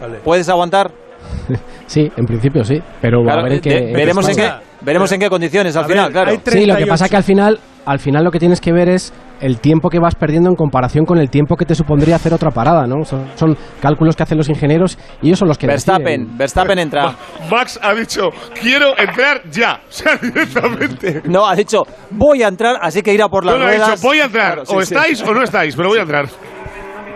Vale. 0.00 0.18
¿Puedes 0.24 0.48
aguantar? 0.48 0.90
Sí, 1.86 2.08
en 2.16 2.24
principio 2.24 2.62
sí, 2.62 2.80
pero 3.00 3.20
Claro, 3.24 3.40
a 3.40 3.42
ver 3.42 3.52
en 3.54 3.58
eh, 3.58 3.80
de- 3.86 3.92
veremos 3.92 4.28
en 4.28 4.36
qué, 4.36 4.48
veremos 4.80 5.10
en 5.10 5.18
qué 5.18 5.28
condiciones 5.28 5.74
al 5.76 5.84
A 5.84 5.88
final, 5.88 6.04
ver, 6.04 6.12
claro. 6.12 6.30
Sí, 6.30 6.36
lo 6.36 6.44
que 6.44 6.50
38. 6.52 6.88
pasa 6.88 7.08
que 7.08 7.16
al 7.16 7.24
final, 7.24 7.58
al 7.84 7.98
final 7.98 8.22
lo 8.22 8.30
que 8.30 8.38
tienes 8.38 8.60
que 8.60 8.70
ver 8.72 8.88
es 8.88 9.12
el 9.40 9.58
tiempo 9.60 9.88
que 9.88 9.98
vas 9.98 10.14
perdiendo 10.14 10.48
en 10.50 10.54
comparación 10.56 11.04
con 11.04 11.18
el 11.18 11.30
tiempo 11.30 11.56
que 11.56 11.64
te 11.64 11.74
supondría 11.74 12.16
hacer 12.16 12.32
otra 12.34 12.50
parada, 12.50 12.86
¿no? 12.86 13.04
Son, 13.04 13.26
son 13.36 13.56
cálculos 13.80 14.14
que 14.16 14.22
hacen 14.22 14.38
los 14.38 14.48
ingenieros 14.48 14.98
y 15.22 15.28
ellos 15.28 15.38
son 15.38 15.48
los 15.48 15.56
que 15.58 15.66
Verstappen, 15.66 16.04
deciden. 16.20 16.38
Verstappen 16.38 16.78
entra. 16.78 17.02
Ma- 17.04 17.16
Max 17.50 17.78
ha 17.82 17.94
dicho, 17.94 18.30
quiero 18.60 18.96
entrar 18.98 19.42
ya. 19.50 19.80
O 19.88 19.92
sea, 19.92 20.16
directamente. 20.16 21.22
No, 21.24 21.46
ha 21.46 21.54
dicho, 21.54 21.82
voy 22.10 22.42
a 22.42 22.48
entrar, 22.48 22.76
así 22.80 23.02
que 23.02 23.12
ir 23.12 23.22
a 23.22 23.28
por 23.28 23.44
las 23.44 23.54
No, 23.54 23.60
no, 23.60 23.66
ha 23.66 23.68
ruedas. 23.70 23.90
dicho, 23.96 24.02
voy 24.08 24.20
a 24.20 24.24
entrar. 24.24 24.46
Claro, 24.54 24.66
sí, 24.66 24.74
o 24.76 24.80
sí. 24.82 24.94
estáis 24.94 25.22
o 25.22 25.32
no 25.34 25.42
estáis, 25.42 25.74
pero 25.76 25.88
voy 25.88 25.98
a 25.98 26.02
entrar. 26.02 26.24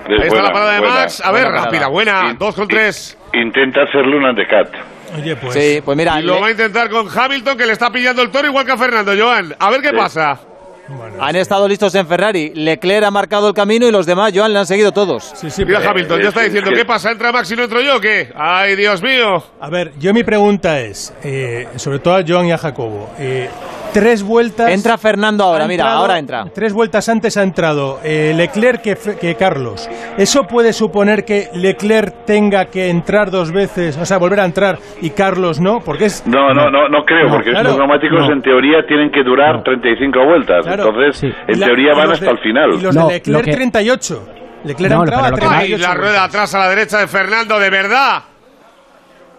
Ahí 0.07 0.17
está 0.17 0.29
buena, 0.29 0.43
la 0.49 0.53
parada 0.53 0.73
de 0.75 0.81
buena. 0.81 0.95
Max. 0.97 1.23
A 1.25 1.33
ver, 1.33 1.45
buena 1.45 1.65
rápida, 1.65 1.89
buena. 1.89 2.31
In- 2.31 2.39
Dos 2.39 2.55
con 2.55 2.69
tres. 2.69 3.17
Intenta 3.33 3.83
hacerle 3.83 4.17
un 4.19 4.25
undercut. 4.25 4.69
Oye, 5.17 5.37
pues. 5.37 5.55
Sí, 5.55 5.81
pues 5.85 5.97
mira, 5.97 6.21
Y 6.21 6.25
lo 6.25 6.35
le- 6.35 6.41
va 6.41 6.47
a 6.49 6.51
intentar 6.51 6.91
con 6.91 7.07
Hamilton, 7.09 7.57
que 7.57 7.67
le 7.67 7.73
está 7.73 7.91
pillando 7.91 8.21
el 8.23 8.31
toro 8.31 8.49
igual 8.49 8.67
que 8.67 8.73
a 8.73 8.77
Fernando, 8.77 9.13
Joan. 9.19 9.55
A 9.59 9.71
ver 9.71 9.81
qué 9.81 9.91
Sí. 9.91 9.97
pasa. 9.97 10.41
Bueno, 10.89 11.17
han 11.23 11.37
estado 11.37 11.67
listos 11.69 11.95
en 11.95 12.07
Ferrari. 12.07 12.53
Leclerc 12.55 13.05
ha 13.07 13.11
marcado 13.11 13.49
el 13.49 13.55
camino 13.55 13.87
y 13.87 13.91
los 13.91 14.07
demás, 14.07 14.33
Joan, 14.35 14.53
le 14.53 14.59
han 14.59 14.67
seguido 14.67 14.93
todos. 14.93 15.33
sí, 15.35 15.51
sí, 15.51 15.65
Mira 15.65 15.79
pero- 15.79 15.91
Hamilton, 15.91 16.21
ya 16.23 16.29
está 16.29 16.41
es- 16.45 16.53
diciendo, 16.53 16.71
¿qué 16.75 16.85
pasa? 16.85 17.11
¿Entra 17.11 17.33
Max 17.33 17.51
y 17.51 17.57
no 17.57 17.65
entro 17.65 17.81
yo 17.81 17.97
o 17.97 18.01
qué? 18.01 18.31
¡Ay, 18.35 18.77
Dios 18.77 19.03
mío! 19.03 19.43
A 19.61 19.71
ver, 19.71 19.93
yo 19.99 20.13
mi 20.13 20.23
pregunta 20.25 20.81
es, 20.81 21.13
eh, 21.23 21.69
sobre 21.77 21.99
todo 21.99 22.17
a 22.17 22.25
Joan 22.27 22.47
y 22.47 22.53
a 22.53 22.59
Jacobo, 22.59 23.11
eh, 23.19 23.49
tres 23.95 24.23
vueltas... 24.23 24.71
Entra 24.71 24.99
Fernando 24.99 25.45
ahora, 25.45 25.67
mira, 25.67 25.85
entrado- 25.85 26.01
ahora 26.01 26.19
entra. 26.19 26.45
Tres 26.55 26.73
vueltas 26.75 27.09
antes 27.09 27.37
ha 27.39 27.43
entrado 27.43 28.01
eh, 28.05 28.35
Leclerc 28.37 28.83
que, 28.83 29.35
Carlos. 29.37 29.89
¿Eso 30.19 30.43
puede 30.47 30.75
suponer 30.75 31.25
que 31.25 31.49
Leclerc 31.55 32.27
tenga 32.27 32.67
que 32.67 32.91
entrar 32.91 33.31
dos 33.31 33.53
veces, 33.53 33.97
o 33.97 34.05
sea, 34.05 34.19
volver 34.19 34.41
a 34.41 34.45
entrar 34.45 34.79
y 35.01 35.11
Carlos 35.11 35.61
no? 35.61 35.81
Porque 35.81 36.07
es... 36.07 36.27
No, 36.27 36.53
no, 36.53 36.71
no, 36.71 36.89
no 36.89 37.05
creo, 37.07 37.29
No, 37.29 37.35
porque 37.37 37.51
claro. 37.51 37.71
estos 37.71 37.79
neumáticos 37.79 38.21
No. 38.29 38.33
en 38.35 38.43
teoría 38.43 38.85
tienen 38.87 39.11
que 39.11 39.23
durar 39.23 39.57
No. 39.57 39.63
35 39.63 40.25
vueltas. 40.27 40.67
Claro. 40.67 40.89
Entonces, 40.89 41.17
Sí. 41.21 41.27
en 41.49 41.61
la- 41.61 41.67
teoría 41.67 41.95
van 41.95 42.09
los 42.09 42.13
hasta 42.15 42.27
de- 42.27 42.33
el 42.33 42.39
final. 42.41 42.71
Y 42.75 42.81
los 42.83 42.95
No, 42.95 43.07
de 43.07 43.15
Leclerc 43.15 43.39
lo 43.39 43.43
que- 43.45 43.53
38. 43.53 44.29
Leclerc 44.65 44.93
No, 44.93 45.01
ha 45.01 45.05
entrado 45.05 45.23
pero 45.23 45.27
a 45.27 45.31
lo 45.31 45.37
que- 45.37 45.41
38 45.47 45.75
¡Ay, 45.75 45.79
la 45.81 45.95
rueda 45.95 46.25
atrás 46.25 46.55
a 46.55 46.59
la 46.59 46.69
derecha 46.69 46.99
de 46.99 47.07
Fernando, 47.07 47.59
de 47.59 47.71
verdad! 47.71 48.23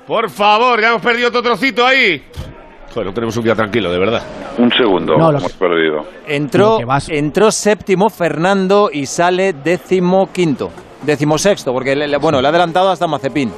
Por 0.07 0.29
favor, 0.29 0.79
ya 0.79 0.89
hemos 0.89 1.01
perdido 1.01 1.29
otro 1.29 1.41
trocito 1.41 1.85
ahí. 1.85 2.23
Bueno, 2.95 3.11
tenemos 3.11 3.35
un 3.37 3.43
día 3.43 3.53
tranquilo, 3.55 3.91
de 3.91 3.99
verdad. 3.99 4.21
Un 4.57 4.71
segundo, 4.71 5.17
No, 5.17 5.31
lo 5.31 5.37
hemos 5.39 5.53
perdido. 5.53 6.03
Entró, 6.27 6.77
entró 7.09 7.51
séptimo 7.51 8.09
Fernando 8.09 8.89
y 8.91 9.05
sale 9.05 9.53
décimo 9.53 10.29
quinto. 10.31 10.69
Décimo 11.03 11.37
sexto, 11.37 11.71
porque 11.73 11.95
le- 11.95 12.07
le- 12.07 12.17
bueno, 12.17 12.39
le 12.41 12.47
ha 12.47 12.49
adelantado 12.49 12.89
hasta 12.89 13.05
Mazepin. 13.05 13.51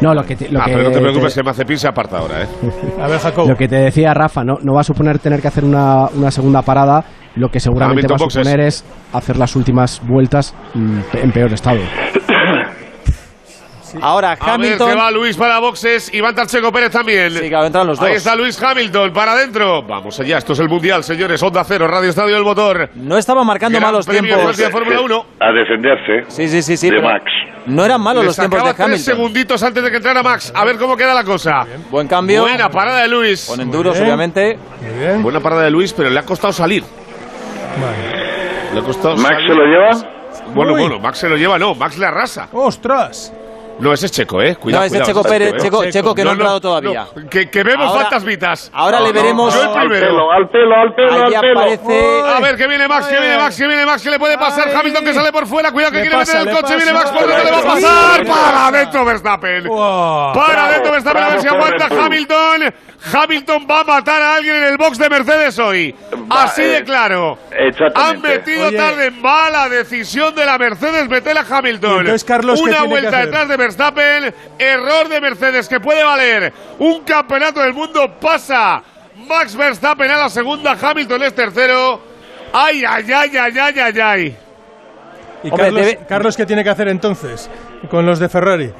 No, 0.00 0.14
lo 0.14 0.22
que, 0.24 0.36
te- 0.36 0.48
lo 0.50 0.60
ah, 0.60 0.64
que 0.66 0.72
pero 0.72 0.84
no 0.84 0.90
te 0.90 1.00
preocupes, 1.00 1.34
te- 1.34 1.40
que 1.40 1.44
Mazepin 1.44 1.78
se 1.78 1.88
aparta 1.88 2.18
ahora, 2.18 2.42
¿eh? 2.42 2.46
A 3.02 3.06
ver, 3.08 3.18
Jacob. 3.18 3.48
Lo 3.48 3.56
que 3.56 3.68
te 3.68 3.76
decía 3.76 4.14
Rafa, 4.14 4.44
no, 4.44 4.54
no 4.62 4.74
va 4.74 4.80
a 4.80 4.84
suponer 4.84 5.18
tener 5.18 5.40
que 5.42 5.48
hacer 5.48 5.64
una, 5.64 6.06
una 6.14 6.30
segunda 6.30 6.62
parada, 6.62 7.04
lo 7.36 7.48
que 7.48 7.58
seguramente 7.60 8.06
va 8.08 8.14
a 8.16 8.18
boxes. 8.18 8.42
suponer 8.46 8.66
es 8.66 8.84
hacer 9.12 9.36
las 9.36 9.56
últimas 9.56 10.00
vueltas 10.06 10.54
mm, 10.74 10.98
en 11.22 11.32
peor 11.32 11.52
estado. 11.52 11.80
Ahora 14.02 14.32
A 14.32 14.34
ver, 14.34 14.48
Hamilton. 14.68 14.90
que 14.90 14.96
va 14.96 15.10
Luis 15.10 15.36
para 15.36 15.58
boxes 15.58 16.12
y 16.12 16.20
va 16.20 16.28
a 16.28 16.30
entrar 16.30 16.46
Checo 16.46 16.72
Pérez 16.72 16.90
también. 16.90 17.30
Sí, 17.32 17.48
claro, 17.48 17.66
entran 17.66 17.86
los 17.86 18.00
Ahí 18.00 18.08
dos. 18.08 18.16
está 18.18 18.34
Luis 18.36 18.60
Hamilton 18.62 19.12
para 19.12 19.32
adentro. 19.32 19.82
Vamos 19.82 20.18
allá, 20.20 20.38
esto 20.38 20.52
es 20.54 20.58
el 20.60 20.68
Mundial, 20.68 21.04
señores. 21.04 21.42
Onda 21.42 21.64
Cero, 21.64 21.86
Radio 21.88 22.10
Estadio 22.10 22.34
del 22.34 22.44
Motor. 22.44 22.90
No 22.94 23.16
estaba 23.18 23.44
marcando 23.44 23.78
Gran 23.78 23.90
malos 23.92 24.06
tiempos. 24.06 24.56
de 24.56 24.70
Fórmula 24.70 25.00
1. 25.00 25.26
A 25.40 25.52
defenderse. 25.52 26.24
Sí, 26.28 26.48
sí, 26.48 26.62
sí, 26.62 26.76
sí. 26.76 26.90
De 26.90 27.00
Max. 27.00 27.24
No 27.66 27.84
eran 27.84 28.00
malos 28.00 28.22
Le 28.22 28.26
los 28.28 28.36
tiempos 28.36 28.58
de 28.62 28.68
sacaba 28.68 28.74
tres 28.88 28.96
Hamilton. 29.08 29.14
segunditos 29.16 29.62
antes 29.62 29.82
de 29.82 29.90
que 29.90 29.96
entrara 29.96 30.22
Max. 30.22 30.52
A 30.54 30.64
ver 30.64 30.76
cómo 30.76 30.96
queda 30.96 31.14
la 31.14 31.24
cosa. 31.24 31.66
Buen 31.90 32.06
cambio. 32.08 32.42
Buena 32.42 32.68
parada 32.70 33.02
de 33.02 33.08
Luis. 33.08 33.46
Con 33.48 33.60
enduros, 33.60 33.94
bien. 33.94 34.04
obviamente. 34.06 34.58
Buena 35.20 35.40
parada 35.40 35.62
de 35.62 35.70
Luis, 35.70 35.92
pero 35.92 36.10
le 36.10 36.18
ha 36.18 36.24
costado 36.24 36.52
salir. 36.52 36.84
Le 38.72 38.80
ha 38.80 38.82
costado 38.82 39.16
¿Max 39.16 39.34
salir. 39.34 39.48
se 39.48 39.54
lo 39.54 39.64
lleva? 39.64 39.90
Bueno, 40.54 40.72
Uy. 40.74 40.80
bueno, 40.82 40.98
Max 41.00 41.18
se 41.18 41.28
lo 41.28 41.36
lleva, 41.36 41.58
no. 41.58 41.74
Max 41.74 41.96
le 41.96 42.06
arrasa. 42.06 42.48
¡Ostras! 42.52 43.32
No, 43.78 43.92
ese 43.92 44.06
es 44.06 44.12
Checo, 44.12 44.40
¿eh? 44.40 44.56
Cuidado, 44.56 44.82
No, 44.82 44.86
ese 44.86 44.98
es 44.98 45.06
Checo 45.06 45.22
Pérez, 45.22 45.54
¿eh? 45.54 45.56
Checo- 45.58 45.90
Checo 45.90 46.14
que 46.14 46.24
no 46.24 46.30
ha 46.30 46.32
entrado 46.34 46.60
todavía. 46.60 47.06
no. 47.14 47.28
Que, 47.28 47.50
que 47.50 47.62
vemos 47.62 47.86
Ahora- 47.88 48.02
fantasmitas. 48.02 48.70
ahora 48.72 49.00
le 49.00 49.08
No, 49.08 49.12
no, 49.14 49.20
veremos- 49.22 49.54
Yo 49.54 49.62
el 49.62 49.68
Al 49.68 49.74
primero. 49.88 50.06
pelo, 50.06 50.32
al 50.32 50.48
pelo, 50.48 50.74
al 50.76 50.94
pelo, 50.94 51.12
Ahí 51.26 51.34
al 51.34 51.40
pelo. 51.40 51.60
aparece. 51.60 52.22
A 52.36 52.40
ver, 52.40 52.56
que 52.56 52.66
viene 52.66 52.88
Max, 52.88 53.06
que 53.06 53.18
viene 53.18 53.36
Max, 53.36 53.56
que 53.56 53.66
viene 53.66 53.86
Max, 53.86 54.02
que 54.02 54.10
le 54.10 54.18
puede 54.18 54.38
pasar. 54.38 54.68
Ay. 54.68 54.74
Hamilton 54.80 55.04
que 55.04 55.14
sale 55.14 55.32
por 55.32 55.46
fuera. 55.46 55.72
Cuidado 55.72 55.92
que 55.92 55.98
Le 55.98 56.02
quiere 56.04 56.16
pasa, 56.18 56.38
meter 56.38 56.48
el 56.54 56.60
coche. 56.62 56.76
Viene 56.76 56.92
pasa. 56.92 57.04
Max, 57.04 57.18
por 57.18 57.28
dentro 57.28 57.44
le 57.44 57.50
va 57.50 57.58
a 57.58 57.74
pasar. 57.74 58.16
sí, 58.24 58.30
Para 58.30 58.66
adentro 58.68 59.04
Verstappen. 59.04 59.64
Wow. 59.68 60.32
Para 60.34 60.64
adentro 60.66 60.92
Verstappen, 60.92 61.22
a 61.22 61.28
ver 61.30 61.40
si 61.40 61.48
aguanta. 61.48 61.88
Hamilton. 62.04 62.74
Hamilton 63.12 63.66
va 63.70 63.80
a 63.80 63.84
matar 63.84 64.22
a 64.22 64.34
alguien 64.36 64.56
en 64.56 64.64
el 64.64 64.76
box 64.78 64.96
de 64.96 65.10
Mercedes 65.10 65.58
hoy. 65.58 65.94
Va, 66.32 66.44
Así 66.44 66.62
eh, 66.62 66.66
de 66.68 66.84
claro. 66.84 67.38
Han 67.94 68.22
metido 68.22 68.68
Oye. 68.68 68.76
tarde 68.78 69.10
mala 69.10 69.68
decisión 69.68 70.34
de 70.34 70.46
la 70.46 70.56
Mercedes 70.56 71.06
meter 71.08 71.36
a 71.36 71.42
Hamilton. 71.48 72.00
Entonces, 72.00 72.24
Carlos, 72.24 72.62
¿qué 72.62 72.70
Una 72.70 72.84
vuelta 72.84 73.18
detrás 73.18 73.46
de 73.48 73.58
Verstappen, 73.64 74.34
error 74.58 75.08
de 75.08 75.20
Mercedes 75.20 75.68
que 75.68 75.80
puede 75.80 76.04
valer 76.04 76.52
un 76.78 77.02
campeonato 77.02 77.60
del 77.60 77.72
mundo. 77.72 78.12
Pasa 78.20 78.82
Max 79.26 79.56
Verstappen 79.56 80.10
a 80.10 80.18
la 80.18 80.28
segunda, 80.28 80.76
Hamilton 80.80 81.22
es 81.22 81.34
tercero. 81.34 82.00
Ay, 82.52 82.84
ay, 82.86 83.10
ay, 83.10 83.36
ay, 83.36 83.58
ay, 83.58 83.78
ay, 83.80 84.00
ay. 84.00 84.36
¿Y 85.42 85.48
Hombre, 85.50 85.64
Carlos, 85.66 85.80
debe- 85.86 86.06
Carlos 86.06 86.36
qué 86.36 86.46
tiene 86.46 86.62
que 86.64 86.70
hacer 86.70 86.88
entonces 86.88 87.50
con 87.90 88.04
los 88.06 88.18
de 88.18 88.28
Ferrari? 88.28 88.72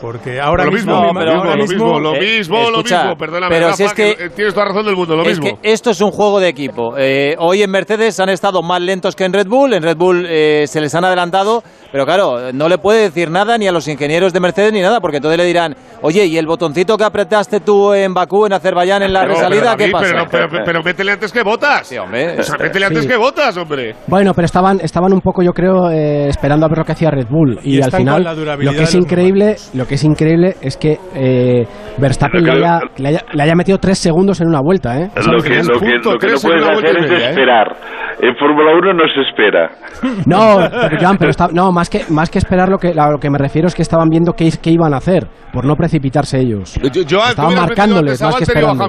Porque 0.00 0.40
ahora 0.40 0.64
lo 0.64 0.72
mismo, 0.72 0.94
mismo, 0.96 1.12
mi- 1.12 1.18
pero 1.20 1.32
lo 1.34 1.38
ahora 1.38 1.56
mismo, 1.56 1.84
lo 1.84 1.90
mismo, 1.90 2.00
lo 2.00 2.14
Eh, 2.16 2.20
mismo, 2.38 2.56
lo 2.56 2.68
escucha, 2.78 2.98
mismo. 3.02 3.16
Perdóname, 3.16 3.54
pero 3.54 3.72
si 3.74 3.84
es 3.84 3.92
que- 3.94 4.10
eh, 4.12 4.30
tienes 4.34 4.54
toda 4.54 4.66
razón 4.66 4.86
del 4.86 4.96
mundo, 4.96 5.16
lo 5.16 5.22
es 5.22 5.38
mismo. 5.40 5.58
que 5.60 5.70
esto 5.72 5.90
es 5.90 6.00
un 6.00 6.10
juego 6.10 6.40
de 6.40 6.48
equipo. 6.48 6.94
Eh, 6.96 7.34
hoy 7.38 7.62
en 7.62 7.70
Mercedes 7.70 8.18
han 8.20 8.28
estado 8.30 8.62
más 8.62 8.80
lentos 8.80 9.14
que 9.14 9.24
en 9.24 9.32
Red 9.32 9.46
Bull. 9.48 9.74
En 9.74 9.82
Red 9.82 9.96
Bull 9.96 10.26
eh, 10.28 10.64
se 10.66 10.80
les 10.80 10.94
han 10.94 11.04
adelantado. 11.04 11.62
Pero 11.92 12.04
claro, 12.06 12.52
no 12.52 12.68
le 12.68 12.78
puede 12.78 13.02
decir 13.02 13.30
nada 13.30 13.58
ni 13.58 13.66
a 13.66 13.72
los 13.72 13.88
ingenieros 13.88 14.32
de 14.32 14.38
Mercedes 14.38 14.72
ni 14.72 14.80
nada, 14.80 15.00
porque 15.00 15.16
entonces 15.16 15.36
le 15.38 15.44
dirán, 15.44 15.74
oye, 16.02 16.24
¿y 16.24 16.38
el 16.38 16.46
botoncito 16.46 16.96
que 16.96 17.02
apretaste 17.02 17.58
tú 17.58 17.92
en 17.92 18.14
Bakú, 18.14 18.46
en 18.46 18.52
Azerbaiyán, 18.52 19.02
en 19.02 19.12
la 19.12 19.22
Pero, 19.22 19.34
resalida, 19.34 19.60
pero, 19.60 19.76
qué 19.76 19.82
David, 19.82 19.92
pasa? 19.92 20.06
Pero, 20.12 20.24
pero, 20.30 20.48
pero, 20.50 20.64
pero 20.64 20.82
métele 20.84 21.12
antes 21.12 21.32
que 21.32 21.42
botas. 21.42 21.88
Sí, 21.88 21.98
hombre. 21.98 22.38
O 22.38 22.42
sea, 22.44 22.56
métele 22.58 22.86
antes 22.86 23.02
Sí. 23.02 23.08
que 23.08 23.16
botas, 23.16 23.56
hombre. 23.56 23.96
Bueno, 24.06 24.32
pero 24.34 24.46
estaban, 24.46 24.78
estaban 24.80 25.12
un 25.12 25.20
poco, 25.20 25.42
yo 25.42 25.50
creo, 25.52 25.90
eh, 25.90 26.28
esperando 26.28 26.64
a 26.66 26.68
ver 26.68 26.78
lo 26.78 26.84
que 26.84 26.92
hacía 26.92 27.10
Red 27.10 27.26
Bull. 27.28 27.58
Y, 27.64 27.78
Y 27.78 27.82
al 27.82 27.90
final, 27.90 28.22
lo 28.60 28.72
que 28.72 28.82
es 28.84 28.94
increíble, 28.94 29.56
lo 29.74 29.86
que 29.90 29.96
es 29.96 30.04
increíble 30.04 30.54
es 30.62 30.76
que 30.76 30.98
eh, 31.16 31.66
Verstappen 31.98 32.46
Lo 32.46 32.54
le 32.54 32.60
que- 32.60 32.64
haya, 32.64 32.80
le, 32.98 33.08
haya, 33.08 33.20
le 33.32 33.42
haya 33.42 33.54
metido 33.56 33.78
tres 33.78 33.98
segundos 33.98 34.40
en 34.40 34.46
una 34.46 34.60
vuelta, 34.60 34.96
¿eh? 35.00 35.10
Lo 35.16 35.42
que, 35.42 35.62
lo 35.64 35.80
que, 35.80 35.98
lo 35.98 36.16
que 36.16 36.28
no 36.28 36.36
puedes 36.40 36.62
hacer 36.68 36.96
es 36.96 37.10
media, 37.10 37.26
¿eh? 37.26 37.30
esperar. 37.30 37.76
En 38.22 38.36
Fórmula 38.36 38.72
1 38.78 38.92
no 38.92 39.02
se 39.12 39.20
espera. 39.28 39.70
No, 40.26 40.58
pero, 40.88 40.96
Joan, 41.00 41.16
pero 41.18 41.30
está- 41.30 41.48
no, 41.52 41.72
más 41.72 41.90
que, 41.90 42.02
más 42.10 42.30
que 42.30 42.38
esperar 42.38 42.68
lo 42.68 42.78
que, 42.78 42.94
lo 42.94 43.18
que 43.18 43.30
me 43.30 43.38
refiero 43.38 43.66
es 43.66 43.74
que 43.74 43.82
estaban 43.82 44.08
viendo 44.08 44.32
qué, 44.34 44.48
qué 44.62 44.70
iban 44.70 44.94
a 44.94 44.98
hacer, 44.98 45.26
por 45.52 45.64
no 45.64 45.74
precipitarse 45.74 46.38
ellos. 46.38 46.78
Yo, 46.92 47.02
yo, 47.02 47.18
Estaban 47.18 47.54
marcándoles 47.56 48.22
más 48.22 48.36
que 48.36 48.44
esperando. 48.44 48.86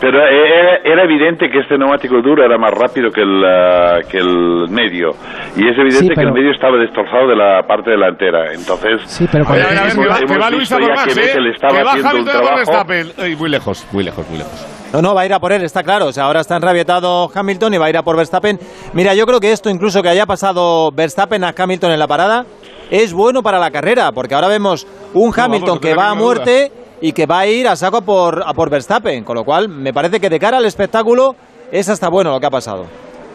Pero 0.00 0.18
eh, 0.18 0.30
era, 0.60 0.76
era 0.94 1.04
evidente 1.04 1.50
que 1.50 1.58
este 1.60 1.76
neumático 1.76 2.22
duro 2.22 2.44
era 2.44 2.56
más 2.56 2.70
rápido 2.72 3.10
que 3.10 3.20
el, 3.20 3.44
ah, 3.44 3.98
que 4.08 4.18
el 4.18 4.68
medio. 4.70 5.10
Y 5.56 5.68
es 5.68 5.76
evidente 5.76 5.98
Sí, 5.98 6.08
que 6.08 6.14
pero- 6.14 6.28
el 6.28 6.34
medio 6.34 6.52
estaba 6.52 6.76
destrozado 6.78 7.26
de 7.28 7.36
la 7.36 7.62
parte 7.66 7.90
delantera. 7.90 8.52
Entonces, 8.52 9.02
Sí, 9.06 9.26
pero 9.30 9.44
cuando- 9.44 9.64
a 9.66 9.68
ver, 9.70 9.78
a 9.78 9.82
ver, 9.82 9.92
Hemos- 9.92 10.04
que 10.06 10.10
va, 10.12 10.18
que 10.38 10.44
va 10.44 10.50
Luis 10.50 10.72
a 10.72 10.78
por 10.78 10.88
Max, 10.88 11.14
que 11.14 11.20
¿eh? 11.20 11.26
Vettel 11.26 11.46
estaba 11.54 11.76
Que 11.76 11.84
va 11.84 11.92
Hamilton 11.92 12.36
a 12.36 12.40
por. 12.40 12.54
Verstappen. 12.56 13.12
Ay, 13.18 13.36
muy 13.36 13.50
lejos, 13.50 13.86
muy 13.92 14.04
lejos, 14.04 14.28
muy 14.28 14.38
lejos. 14.38 14.66
No, 14.92 15.02
no, 15.02 15.14
va 15.14 15.20
a 15.20 15.26
ir 15.26 15.34
a 15.34 15.38
por 15.38 15.52
él, 15.52 15.62
está 15.62 15.82
claro. 15.82 16.06
O 16.06 16.12
sea, 16.12 16.24
ahora 16.24 16.40
está 16.40 16.56
enrabietado 16.56 17.30
Hamilton 17.34 17.74
y 17.74 17.78
va 17.78 17.86
a 17.86 17.90
ir 17.90 17.96
a 17.98 18.02
por 18.02 18.16
Verstappen. 18.16 18.58
Mira, 18.94 19.14
yo 19.14 19.26
creo 19.26 19.38
que 19.40 19.52
esto, 19.52 19.68
incluso 19.68 20.02
que 20.02 20.08
haya 20.08 20.24
pasado 20.24 20.90
Verstappen 20.92 21.44
a 21.44 21.54
Hamilton 21.56 21.92
en 21.92 21.98
la 21.98 22.06
parada, 22.06 22.46
es 22.90 23.12
bueno 23.12 23.42
para 23.42 23.58
la 23.58 23.70
carrera, 23.70 24.12
porque 24.12 24.34
ahora 24.34 24.48
vemos 24.48 24.86
un 25.12 25.30
vamos, 25.30 25.38
Hamilton 25.38 25.74
no 25.74 25.80
que 25.80 25.88
tenga 25.90 26.04
va 26.04 26.10
a 26.10 26.14
muerte 26.14 26.72
y 27.00 27.12
que 27.12 27.26
va 27.26 27.40
a 27.40 27.46
ir 27.46 27.68
a 27.68 27.76
saco 27.76 27.98
a 27.98 28.00
por, 28.00 28.42
a 28.46 28.54
por 28.54 28.70
Verstappen. 28.70 29.24
Con 29.24 29.36
lo 29.36 29.44
cual, 29.44 29.68
me 29.68 29.92
parece 29.92 30.20
que 30.20 30.30
de 30.30 30.38
cara 30.38 30.56
al 30.56 30.64
espectáculo 30.64 31.36
es 31.70 31.88
hasta 31.88 32.08
bueno 32.08 32.30
lo 32.30 32.40
que 32.40 32.46
ha 32.46 32.50
pasado. 32.50 32.86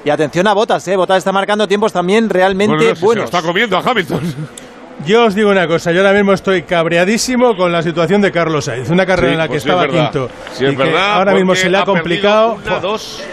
Y 0.06 0.10
atención 0.10 0.48
a 0.48 0.54
Botas, 0.54 0.86
¿eh? 0.88 0.98
Botas 0.98 1.20
está 1.20 1.32
marcando 1.32 1.68
tiempos 1.68 1.94
también 1.94 2.30
realmente 2.30 2.76
Bueno, 2.76 2.90
no, 2.90 2.96
si 2.96 3.00
se 3.00 3.02
lo 3.02 3.08
buenos. 3.08 3.26
está 3.26 3.42
comiendo 3.42 3.78
a 3.78 3.82
Hamilton. 3.82 4.22
Yo 5.06 5.26
os 5.26 5.36
digo 5.36 5.50
una 5.52 5.68
cosa, 5.68 5.92
yo 5.92 6.00
ahora 6.02 6.14
mismo 6.14 6.34
estoy 6.34 6.64
cabreadísimo 6.64 7.56
con 7.58 7.72
la 7.72 7.82
situación 7.82 8.22
de 8.22 8.32
Carlos 8.32 8.66
Sainz, 8.66 8.90
una 8.90 9.06
carrera 9.06 9.28
Sí, 9.30 9.34
en 9.34 9.38
la 9.40 9.44
que 9.46 9.50
pues 9.54 9.64
sí, 9.64 9.70
es 9.70 9.76
estaba 9.76 9.88
quinto. 9.92 10.30
Sí, 10.54 10.66
es 10.66 10.74
y 10.74 10.76
que 10.78 10.84
verdad. 10.84 11.14
ahora 11.16 11.34
mismo 11.34 11.56
se 11.56 11.70
le 11.70 11.78
ha 11.78 11.84
complicado. 11.84 12.58
Una, 12.66 12.80
dos, 12.80 13.24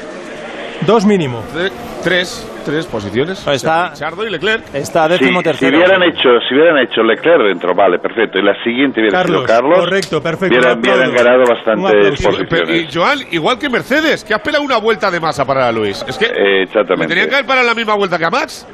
Dos 0.86 1.04
mínimo. 1.04 1.42
tre- 1.54 1.70
tres, 2.02 2.48
tres 2.64 2.86
posiciones. 2.86 3.46
Está- 3.46 3.90
Richardo 3.90 4.26
y 4.26 4.30
Leclerc. 4.30 4.74
Está 4.74 5.04
si, 5.04 5.10
décimo 5.12 5.40
si 5.40 5.44
tercero. 5.44 5.76
hubieran 5.76 6.02
hecho, 6.02 6.28
si 6.48 6.54
hubieran 6.54 6.78
hecho 6.78 7.02
Leclerc 7.02 7.42
dentro, 7.44 7.74
vale, 7.74 7.98
perfecto. 7.98 8.38
Y 8.38 8.42
la 8.42 8.54
siguiente 8.64 9.00
hubiera 9.00 9.18
Carlos, 9.18 9.42
sido 9.42 9.46
Carlos. 9.54 9.78
correcto, 9.80 10.22
perfecto, 10.22 10.56
Hubieran, 10.56 10.78
hubieran 10.80 11.14
ganado 11.14 11.44
bastantes. 11.46 11.92
Pero, 11.92 12.08
y, 12.08 12.46
posiciones. 12.46 12.94
Joan, 12.96 13.18
igual 13.30 13.58
que 13.58 13.68
Mercedes, 13.68 14.24
que 14.24 14.32
ha 14.34 14.38
pelado 14.42 14.64
una 14.64 14.78
vuelta 14.78 15.10
de 15.10 15.20
más 15.20 15.38
a 15.38 15.44
parar 15.44 15.64
a 15.64 15.72
Luis. 15.72 16.02
Es 16.08 16.16
que 16.16 16.24
Eh, 16.26 16.62
exactamente. 16.62 17.08
tenían 17.08 17.28
que 17.28 17.34
haber 17.34 17.46
parado 17.46 17.66
la 17.66 17.74
misma 17.74 17.94
vuelta 17.94 18.16
que 18.18 18.24
a 18.24 18.30
Max. 18.30 18.66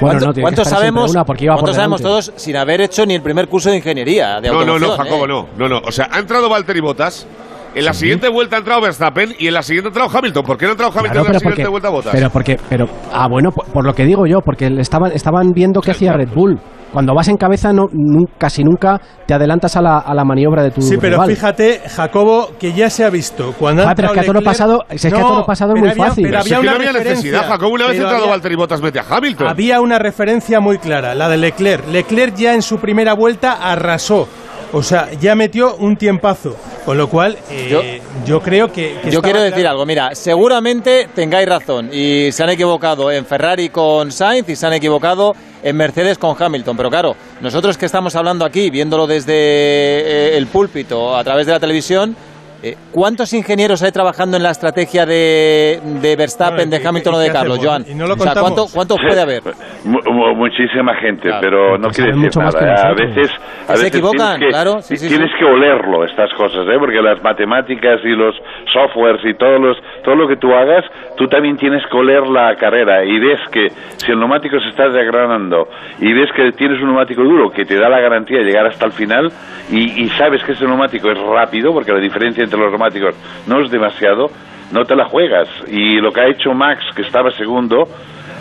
Bueno, 0.00 0.18
¿Cuánto- 0.18 0.26
no, 0.26 0.32
tiene 0.32 0.34
que 0.34 0.42
¿Cuántos 0.42 0.68
sabemos, 0.68 1.10
una 1.10 1.24
porque 1.24 1.44
iba 1.44 1.56
por 1.56 1.72
sabemos 1.74 2.00
todos 2.02 2.32
sin 2.36 2.56
haber 2.56 2.80
hecho 2.80 3.04
ni 3.06 3.14
el 3.14 3.22
primer 3.22 3.48
curso 3.48 3.70
de 3.70 3.76
ingeniería? 3.76 4.40
De 4.40 4.48
No, 4.48 4.64
no, 4.64 4.78
no, 4.78 4.90
Jacobo, 4.96 5.24
¿eh? 5.24 5.28
no, 5.28 5.46
no, 5.56 5.68
no. 5.68 5.78
O 5.86 5.92
sea, 5.92 6.08
ha 6.10 6.18
entrado 6.18 6.48
Valtteri 6.48 6.80
Bottas. 6.80 7.26
En 7.72 7.84
la 7.84 7.92
siguiente 7.92 8.28
vuelta 8.28 8.56
ha 8.56 8.58
entrado 8.58 8.80
Verstappen 8.80 9.32
y 9.38 9.46
en 9.46 9.54
la 9.54 9.62
siguiente 9.62 9.88
ha 9.88 9.90
entrado 9.90 10.10
Hamilton. 10.18 10.42
¿Por 10.44 10.58
qué 10.58 10.64
no 10.64 10.70
ha 10.70 10.72
entrado 10.72 10.90
Hamilton 10.92 11.12
Claro, 11.12 11.26
en 11.28 11.32
la 11.34 11.38
pero 11.38 11.40
porque, 11.40 11.54
siguiente 11.54 11.70
vuelta 11.70 11.88
a 11.88 11.90
Bottas? 11.92 12.12
pero 12.12 12.30
porque, 12.30 12.56
pero, 12.68 12.86
ah, 13.12 13.28
bueno, 13.30 13.50
por, 13.52 13.66
por 13.66 13.84
lo 13.86 13.92
que 13.94 14.04
digo 14.04 14.26
yo, 14.26 14.40
porque 14.40 14.66
estaban, 14.80 15.12
estaban 15.12 15.52
viendo 15.52 15.80
qué 15.80 15.92
hacía 15.92 16.12
Red 16.14 16.30
Bull. 16.34 16.58
Cuando 16.92 17.14
vas 17.14 17.28
en 17.28 17.36
cabeza, 17.36 17.72
no, 17.72 17.84
nu- 17.92 18.26
casi 18.36 18.64
nunca 18.64 19.00
te 19.26 19.34
adelantas 19.34 19.76
a 19.76 19.80
la, 19.82 19.98
a 19.98 20.12
la 20.14 20.24
maniobra 20.24 20.62
de 20.64 20.70
tu 20.72 20.82
Sí, 20.82 20.96
pero 21.00 21.14
rival. 21.16 21.30
fíjate, 21.30 21.82
Jacobo, 21.88 22.50
que 22.58 22.72
ya 22.72 22.90
se 22.90 23.04
ha 23.04 23.10
visto. 23.10 23.52
Cuando 23.58 23.82
Joder, 23.82 23.96
pero 23.96 24.08
es 24.08 24.14
que 24.14 24.20
a 24.20 24.24
toro 24.24 24.40
Leclerc- 24.40 24.44
pasado- 24.44 24.84
es 24.88 25.00
que 25.02 25.08
a 25.08 25.10
No, 25.10 25.28
toro 25.28 25.46
pasado 25.46 25.70
es 25.70 25.74
pero 25.74 25.80
muy 25.84 25.90
había- 25.92 26.04
fácil. 26.06 26.24
Pero 26.24 26.38
había 26.40 26.54
no 26.56 26.60
una 26.62 26.72
había 26.72 26.92
necesidad, 26.92 27.46
Jacobo. 27.46 27.74
Una 27.74 27.86
vez 27.86 27.98
entrado 28.00 28.28
Valtteri 28.28 28.56
Bottas 28.56 28.82
mete 28.82 28.98
a 28.98 29.04
Hamilton. 29.08 29.46
Había 29.48 29.80
una 29.80 29.98
referencia 29.98 30.58
muy 30.60 30.78
clara, 30.78 31.14
la 31.14 31.28
de 31.28 31.36
Leclerc. 31.36 31.86
Leclerc 31.88 32.34
ya 32.34 32.54
en 32.54 32.62
su 32.62 32.78
primera 32.78 33.14
vuelta 33.14 33.52
arrasó. 33.62 34.26
O 34.72 34.82
sea, 34.82 35.10
ya 35.20 35.34
metió 35.34 35.76
un 35.76 35.96
tiempazo. 35.96 36.56
Con 36.84 36.96
lo 36.96 37.08
cual, 37.08 37.36
eh, 37.50 38.00
yo, 38.24 38.40
creo 38.40 38.72
que. 38.72 38.98
que 39.02 39.10
Yo 39.10 39.20
quiero 39.20 39.40
decir 39.40 39.60
claro. 39.60 39.70
algo, 39.70 39.86
mira, 39.86 40.14
seguramente 40.14 41.08
tengáis 41.14 41.46
razón 41.46 41.90
y 41.92 42.32
se 42.32 42.42
han 42.42 42.50
equivocado 42.50 43.10
en 43.12 43.26
Ferrari 43.26 43.68
con 43.68 44.10
Sainz 44.10 44.48
y 44.48 44.56
se 44.56 44.66
han 44.66 44.72
equivocado 44.72 45.34
en 45.62 45.76
Mercedes 45.76 46.16
con 46.16 46.34
Hamilton, 46.38 46.76
pero 46.76 46.88
claro, 46.88 47.14
nosotros 47.42 47.76
que 47.76 47.84
estamos 47.84 48.16
hablando 48.16 48.46
aquí, 48.46 48.70
viéndolo 48.70 49.06
desde 49.06 49.34
eh, 49.34 50.36
el 50.38 50.46
púlpito 50.46 51.14
a 51.14 51.22
través 51.22 51.46
de 51.46 51.52
la 51.52 51.60
televisión, 51.60 52.16
eh, 52.62 52.76
¿cuántos 52.92 53.32
ingenieros 53.32 53.82
hay 53.82 53.90
trabajando 53.92 54.36
en 54.36 54.42
la 54.42 54.50
estrategia 54.50 55.06
de, 55.06 55.80
de 56.00 56.16
Verstappen, 56.16 56.56
Bueno, 56.68 56.70
de 56.76 56.82
¿y- 56.82 56.86
Hamilton 56.86 57.14
y 57.14 57.16
o 57.16 57.20
de 57.20 57.30
Carlos, 57.32 57.58
hacemos? 57.58 57.66
Joan? 57.84 57.84
¿Y 57.90 57.94
no 57.94 58.06
lo 58.06 58.14
o 58.14 58.18
sea? 58.18 58.34
¿cuánto- 58.34 58.66
¿cuántos 58.72 58.98
puede 59.00 59.20
haber? 59.20 59.42
Mu- 59.84 60.00
mu- 60.12 60.34
muchísima 60.34 60.94
gente, 60.96 61.30
pero 61.40 61.78
no 61.78 61.88
quiere 61.88 62.12
saben 62.12 62.22
decir 62.22 62.24
mucho 62.24 62.40
más 62.40 62.54
nada. 62.54 62.66
que 62.66 62.70
¿eh? 62.70 62.86
A 62.86 62.92
veces, 63.06 63.30
a 63.62 63.66
Se 63.66 63.72
veces 63.72 63.86
equivocan, 63.88 64.38
tienes 64.38 64.38
que, 64.40 64.48
claro, 64.48 64.82
sí, 64.82 64.96
sí, 64.96 65.08
tienes 65.08 65.30
sí. 65.30 65.36
que 65.38 65.44
olerlo 65.44 66.04
estas 66.04 66.30
cosas, 66.34 66.66
¿eh? 66.68 66.76
porque 66.78 67.00
las 67.00 67.22
matemáticas 67.22 68.00
y 68.04 68.10
los 68.10 68.34
softwares 68.72 69.20
y 69.24 69.34
todos 69.34 69.60
los, 69.60 69.76
todo 70.04 70.14
lo 70.16 70.28
que 70.28 70.36
tú 70.36 70.52
hagas, 70.54 70.84
tú 71.16 71.26
también 71.28 71.56
tienes 71.56 71.82
que 71.90 71.96
oler 71.96 72.26
la 72.26 72.54
carrera 72.56 73.04
y 73.04 73.18
ves 73.18 73.40
que 73.50 73.68
si 73.96 74.12
el 74.12 74.18
neumático 74.18 74.58
se 74.60 74.68
está 74.68 74.88
desgranando 74.88 75.68
y 75.98 76.12
ves 76.12 76.30
que 76.36 76.52
tienes 76.52 76.78
un 76.80 76.88
neumático 76.88 77.22
duro 77.22 77.50
que 77.50 77.64
te 77.64 77.76
da 77.76 77.88
la 77.88 78.00
garantía 78.00 78.38
de 78.38 78.44
llegar 78.44 78.66
hasta 78.66 78.86
el 78.86 78.92
final 78.92 79.30
y, 79.70 80.02
y 80.04 80.08
sabes 80.10 80.42
que 80.44 80.52
ese 80.52 80.64
neumático 80.66 81.10
es 81.10 81.18
rápido, 81.18 81.72
porque 81.72 81.92
la 81.92 82.00
diferencia 82.00 82.42
entre 82.50 82.58
los 82.58 82.70
neumáticos 82.70 83.14
no 83.46 83.62
es 83.64 83.70
demasiado, 83.70 84.26
no 84.72 84.84
te 84.84 84.96
la 84.96 85.04
juegas. 85.06 85.48
Y 85.68 86.00
lo 86.00 86.12
que 86.12 86.20
ha 86.20 86.26
hecho 86.28 86.52
Max, 86.52 86.82
que 86.96 87.02
estaba 87.02 87.30
segundo, 87.30 87.86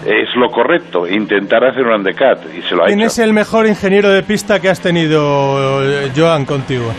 es 0.06 0.36
lo 0.36 0.50
correcto, 0.50 1.08
intentar 1.08 1.64
hacer 1.64 1.84
un 1.86 1.94
undercut, 1.94 2.40
y 2.58 2.62
se 2.64 2.76
lo 2.76 2.84
ha 2.84 2.88
¿Quién 2.88 3.00
hecho. 3.02 3.08
es 3.08 3.20
el 3.20 3.34
mejor 3.34 3.68
ingeniero 3.68 4.10
de 4.10 4.24
pista 4.24 4.60
que 4.60 4.70
has 4.70 4.82
tenido, 4.82 5.84
eh, 5.84 6.12
Joan, 6.16 6.46
contigo? 6.46 6.92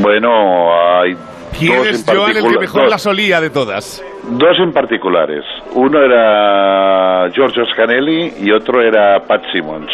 Bueno, 0.00 0.70
hay 1.02 1.14
¿Quién 1.58 1.78
dos 1.78 1.86
es 1.88 2.08
en 2.08 2.16
Joan 2.16 2.36
el 2.36 2.42
que 2.44 2.58
mejor 2.60 2.82
dos, 2.82 2.90
la 2.90 2.98
solía 2.98 3.40
de 3.40 3.50
todas? 3.50 4.02
dos 4.30 4.58
en 4.62 4.72
particulares. 4.72 5.42
Uno 5.74 5.98
era 6.02 7.28
Giorgio 7.32 7.64
Scanelli 7.72 8.34
y 8.40 8.50
otro 8.52 8.80
era 8.82 9.18
Pat 9.26 9.42
Simmons. 9.52 9.90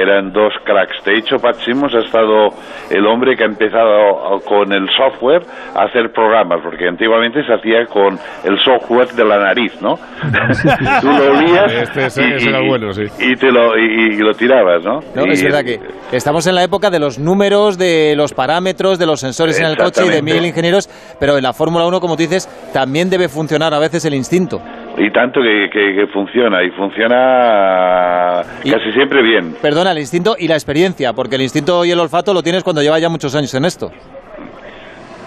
Eran 0.00 0.32
dos 0.32 0.52
cracks. 0.64 1.02
De 1.04 1.16
hecho, 1.18 1.36
Pat 1.38 1.56
Simmons 1.64 1.94
ha 1.94 2.00
estado 2.00 2.48
el 2.90 3.06
hombre 3.06 3.36
que 3.36 3.44
ha 3.44 3.46
empezado 3.46 4.40
con 4.46 4.72
el 4.72 4.86
software 4.96 5.42
a 5.74 5.84
hacer 5.84 6.12
programas, 6.12 6.60
porque 6.62 6.86
antiguamente 6.88 7.42
se 7.44 7.52
hacía 7.52 7.86
con 7.86 8.18
el 8.44 8.58
software 8.58 9.08
de 9.08 9.24
la 9.24 9.38
nariz, 9.38 9.72
¿no? 9.80 9.96
Tú 11.00 11.06
lo 11.08 11.32
olías 11.38 11.72
Este, 11.72 12.06
ese- 12.06 12.22
y, 12.28 12.32
ese 12.34 12.48
era 12.50 12.60
y- 12.62 12.68
bueno, 12.68 12.92
sí. 12.92 13.02
y 13.18 13.36
te 13.36 13.50
lo, 13.50 13.76
y, 13.78 14.14
y 14.14 14.18
lo 14.18 14.32
tirabas, 14.34 14.84
¿no? 14.84 15.00
No, 15.14 15.26
Y- 15.26 15.30
es 15.30 15.42
verdad 15.42 15.64
que 15.64 15.80
estamos 16.12 16.46
en 16.46 16.54
la 16.54 16.62
época 16.64 16.90
de 16.90 16.98
los 16.98 17.18
números, 17.18 17.78
de 17.78 18.14
los 18.16 18.34
parámetros, 18.34 18.98
de 18.98 19.06
los 19.06 19.20
sensores 19.20 19.58
en 19.60 19.66
el 19.66 19.76
coche 19.76 20.04
y 20.06 20.08
de 20.08 20.22
mil 20.22 20.44
ingenieros, 20.44 20.88
pero 21.18 21.36
en 21.36 21.42
la 21.42 21.52
Fórmula 21.52 21.86
1, 21.86 22.00
como 22.00 22.16
tú 22.16 22.22
dices, 22.22 22.46
también 22.72 23.08
debe 23.10 23.28
funcionar 23.28 23.72
a 23.74 23.78
veces 23.78 24.04
el 24.04 24.14
instinto. 24.14 24.60
Y 24.98 25.10
tanto 25.10 25.40
que, 25.42 25.68
que- 25.70 25.94
que 25.94 26.06
funciona, 26.06 26.62
y 26.64 26.70
funciona 26.70 28.42
casi 28.70 28.92
siempre 28.92 29.22
bien. 29.22 29.54
Perdona, 29.60 29.92
el 29.92 29.98
instinto 29.98 30.36
y 30.38 30.48
la 30.48 30.54
experiencia, 30.54 31.12
porque 31.12 31.36
el 31.36 31.42
instinto 31.42 31.84
y 31.84 31.90
el 31.90 32.00
olfato 32.00 32.32
lo 32.32 32.42
tienes 32.42 32.64
cuando 32.64 32.82
llevas 32.82 33.00
ya 33.02 33.08
muchos 33.08 33.34
años 33.34 33.52
en 33.54 33.64
esto. 33.66 33.90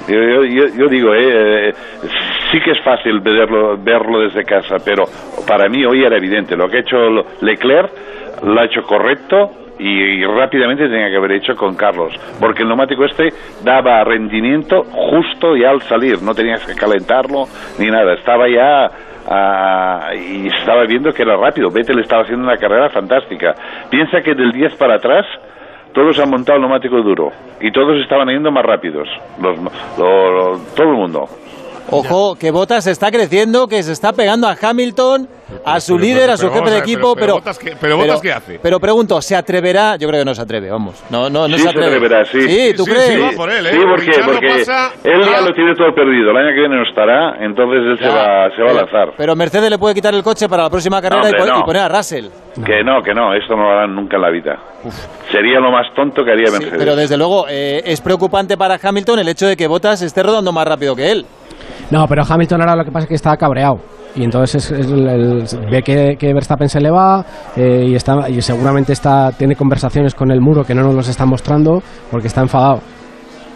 Yo, 0.08 0.16
yo- 0.16 0.44
yo- 0.46 0.68
yo 0.76 0.88
digo, 0.88 1.14
eh, 1.14 1.70
eh, 1.70 1.74
sí 2.52 2.60
que 2.62 2.72
es 2.72 2.82
fácil 2.84 3.20
verlo, 3.20 3.78
verlo 3.78 4.22
desde 4.22 4.44
casa, 4.44 4.78
pero 4.84 5.06
para 5.48 5.70
mí 5.70 5.86
hoy 5.86 6.04
era 6.04 6.18
evidente. 6.18 6.56
Lo 6.56 6.68
que 6.68 6.78
ha 6.78 6.80
hecho 6.80 6.98
Leclerc 7.42 7.92
lo 8.44 8.60
ha 8.60 8.66
hecho 8.66 8.82
correcto 8.84 9.52
y, 9.78 9.88
y 9.88 10.26
rápidamente 10.26 10.90
tenía 10.90 11.10
que 11.10 11.16
haber 11.18 11.34
hecho 11.34 11.56
con 11.56 11.76
Carlos, 11.76 12.12
porque 12.40 12.64
el 12.64 12.68
neumático 12.70 13.06
este 13.06 13.30
daba 13.64 14.04
rendimiento 14.04 14.84
justo 14.86 15.56
ya 15.56 15.70
al 15.70 15.82
salir, 15.84 16.22
no 16.24 16.34
tenías 16.34 16.66
que 16.66 16.74
calentarlo 16.74 17.46
ni 17.78 17.88
nada, 17.92 18.16
estaba 18.16 18.50
ya 18.50 18.90
ah, 19.30 20.10
y 20.16 20.48
estaba 20.48 20.84
viendo 20.86 21.12
que 21.12 21.22
era 21.24 21.38
rápido. 21.38 21.70
Vettel 21.72 22.00
estaba 22.00 22.24
haciendo 22.24 22.46
una 22.46 22.58
carrera 22.58 22.90
fantástica. 22.90 23.54
Piensa 23.90 24.22
que 24.22 24.34
del 24.36 24.52
10 24.52 24.76
para 24.76 24.96
atrás 24.96 25.26
todos 25.94 26.20
han 26.20 26.30
montado 26.30 26.60
neumático 26.60 27.02
duro 27.02 27.32
y 27.62 27.72
todos 27.72 27.98
estaban 28.02 28.28
yendo 28.28 28.52
más 28.52 28.64
rápidos, 28.66 29.08
los, 29.42 29.58
lo- 29.98 30.32
lo- 30.32 30.60
todo 30.76 30.88
el 30.90 30.96
mundo. 30.96 31.26
Ojo, 31.92 32.36
que 32.36 32.52
Bottas 32.52 32.88
está 32.88 33.12
creciendo, 33.12 33.68
que 33.68 33.82
se 33.84 33.92
está 33.92 34.14
pegando 34.14 34.48
a 34.48 34.56
Hamilton, 34.62 35.28
a 35.66 35.80
su 35.80 35.94
pero- 35.96 36.04
líder, 36.06 36.20
pero- 36.22 36.34
a 36.34 36.38
su 36.38 36.50
jefe 36.52 36.70
de 36.70 36.78
equipo, 36.80 37.16
pero- 37.16 37.16
pero 37.16 37.20
pero... 37.20 37.34
Bottas 37.36 37.60
qué- 37.60 37.76
pero 37.80 37.98
Bottas 37.98 38.22
qué 38.22 38.32
hace? 38.34 38.60
Pero 38.62 38.80
pregunto, 38.80 39.22
¿se 39.22 39.36
atreverá? 39.36 39.96
Yo 39.98 40.08
creo 40.08 40.22
que 40.22 40.26
no 40.26 40.36
se 40.36 40.42
atreve, 40.42 40.70
vamos. 40.70 41.02
No, 41.10 41.30
no, 41.30 41.48
no 41.48 41.58
sí, 41.58 41.64
se 41.64 41.70
atreve. 41.70 41.88
atreverá, 41.88 42.26
sí. 42.26 42.42
Sí, 42.42 42.74
¿tú 42.76 42.86
crees? 42.86 43.04
Sí, 43.14 43.18
va 43.20 43.32
por 43.32 43.50
él, 43.52 43.66
¿eh? 43.66 43.72
Sí, 43.72 43.80
porque, 43.90 44.12
porque 44.26 44.48
pasa 44.60 44.92
él 45.04 45.22
ya 45.26 45.42
lo 45.42 45.54
tiene 45.54 45.76
todo 45.76 45.94
perdido. 45.96 46.32
El 46.32 46.38
año 46.38 46.50
que 46.56 46.60
viene 46.62 46.76
no 46.76 46.84
estará, 46.88 47.44
entonces 47.44 47.80
él 47.86 47.98
se 47.98 48.04
Ya, 48.06 48.10
va, 48.16 48.56
se 48.56 48.62
va 48.62 48.72
a 48.72 48.74
lanzar. 48.74 49.14
Pero 49.18 49.36
Mercedes 49.36 49.70
le 49.70 49.78
puede 49.78 49.96
quitar 49.96 50.14
el 50.14 50.24
coche 50.24 50.48
para 50.48 50.64
la 50.64 50.70
próxima 50.70 51.02
carrera 51.02 51.24
y, 51.24 51.26
hombre, 51.34 51.40
pon- 51.40 51.50
no. 51.50 51.60
y 51.60 51.64
poner 51.64 51.82
a 51.84 51.90
Russell. 51.90 52.26
Que 52.66 52.84
no, 52.84 53.02
que 53.02 53.14
no, 53.14 53.34
esto 53.34 53.56
no 53.56 53.64
lo 53.64 53.70
harán 53.72 53.96
nunca 53.96 54.18
en 54.18 54.22
la 54.22 54.30
vida. 54.30 54.60
Sería 55.32 55.60
lo 55.60 55.72
más 55.72 55.86
tonto 55.96 56.24
que 56.26 56.32
haría 56.32 56.48
Sí, 56.48 56.54
Mercedes. 56.54 56.76
pero 56.78 56.96
desde 56.96 57.18
luego 57.18 57.46
eh, 57.50 57.82
es 57.86 58.02
preocupante 58.02 58.58
para 58.58 58.80
Hamilton 58.82 59.20
el 59.20 59.30
hecho 59.30 59.48
de 59.48 59.56
que 59.56 59.68
Bottas 59.68 60.02
esté 60.02 60.24
rodando 60.24 60.52
más 60.52 60.68
rápido 60.68 60.96
que 60.96 61.12
él. 61.12 61.26
No, 61.92 62.08
pero 62.08 62.24
Hamilton 62.28 62.62
ahora 62.62 62.76
lo 62.76 62.86
que 62.86 62.92
pasa 62.92 63.04
es 63.06 63.10
que 63.10 63.16
está 63.16 63.36
cabreado. 63.38 63.80
Y 64.16 64.24
entonces 64.24 64.72
es, 64.72 64.80
es 64.80 64.88
el- 64.92 65.08
el- 65.08 65.46
ve 65.70 65.82
que, 65.84 66.16
que 66.20 66.34
Verstappen 66.34 66.68
se 66.70 66.80
le 66.80 66.90
va 66.90 67.24
eh, 67.56 67.86
y, 67.88 67.96
está, 67.96 68.30
y 68.30 68.42
seguramente 68.42 68.94
está, 68.94 69.32
tiene 69.32 69.56
conversaciones 69.56 70.14
con 70.16 70.32
el 70.32 70.42
muro 70.42 70.64
que 70.64 70.74
no 70.76 70.82
nos 70.84 70.96
los 70.96 71.08
está 71.08 71.26
mostrando 71.26 71.82
porque 72.12 72.28
está 72.28 72.42
enfadado. 72.42 72.82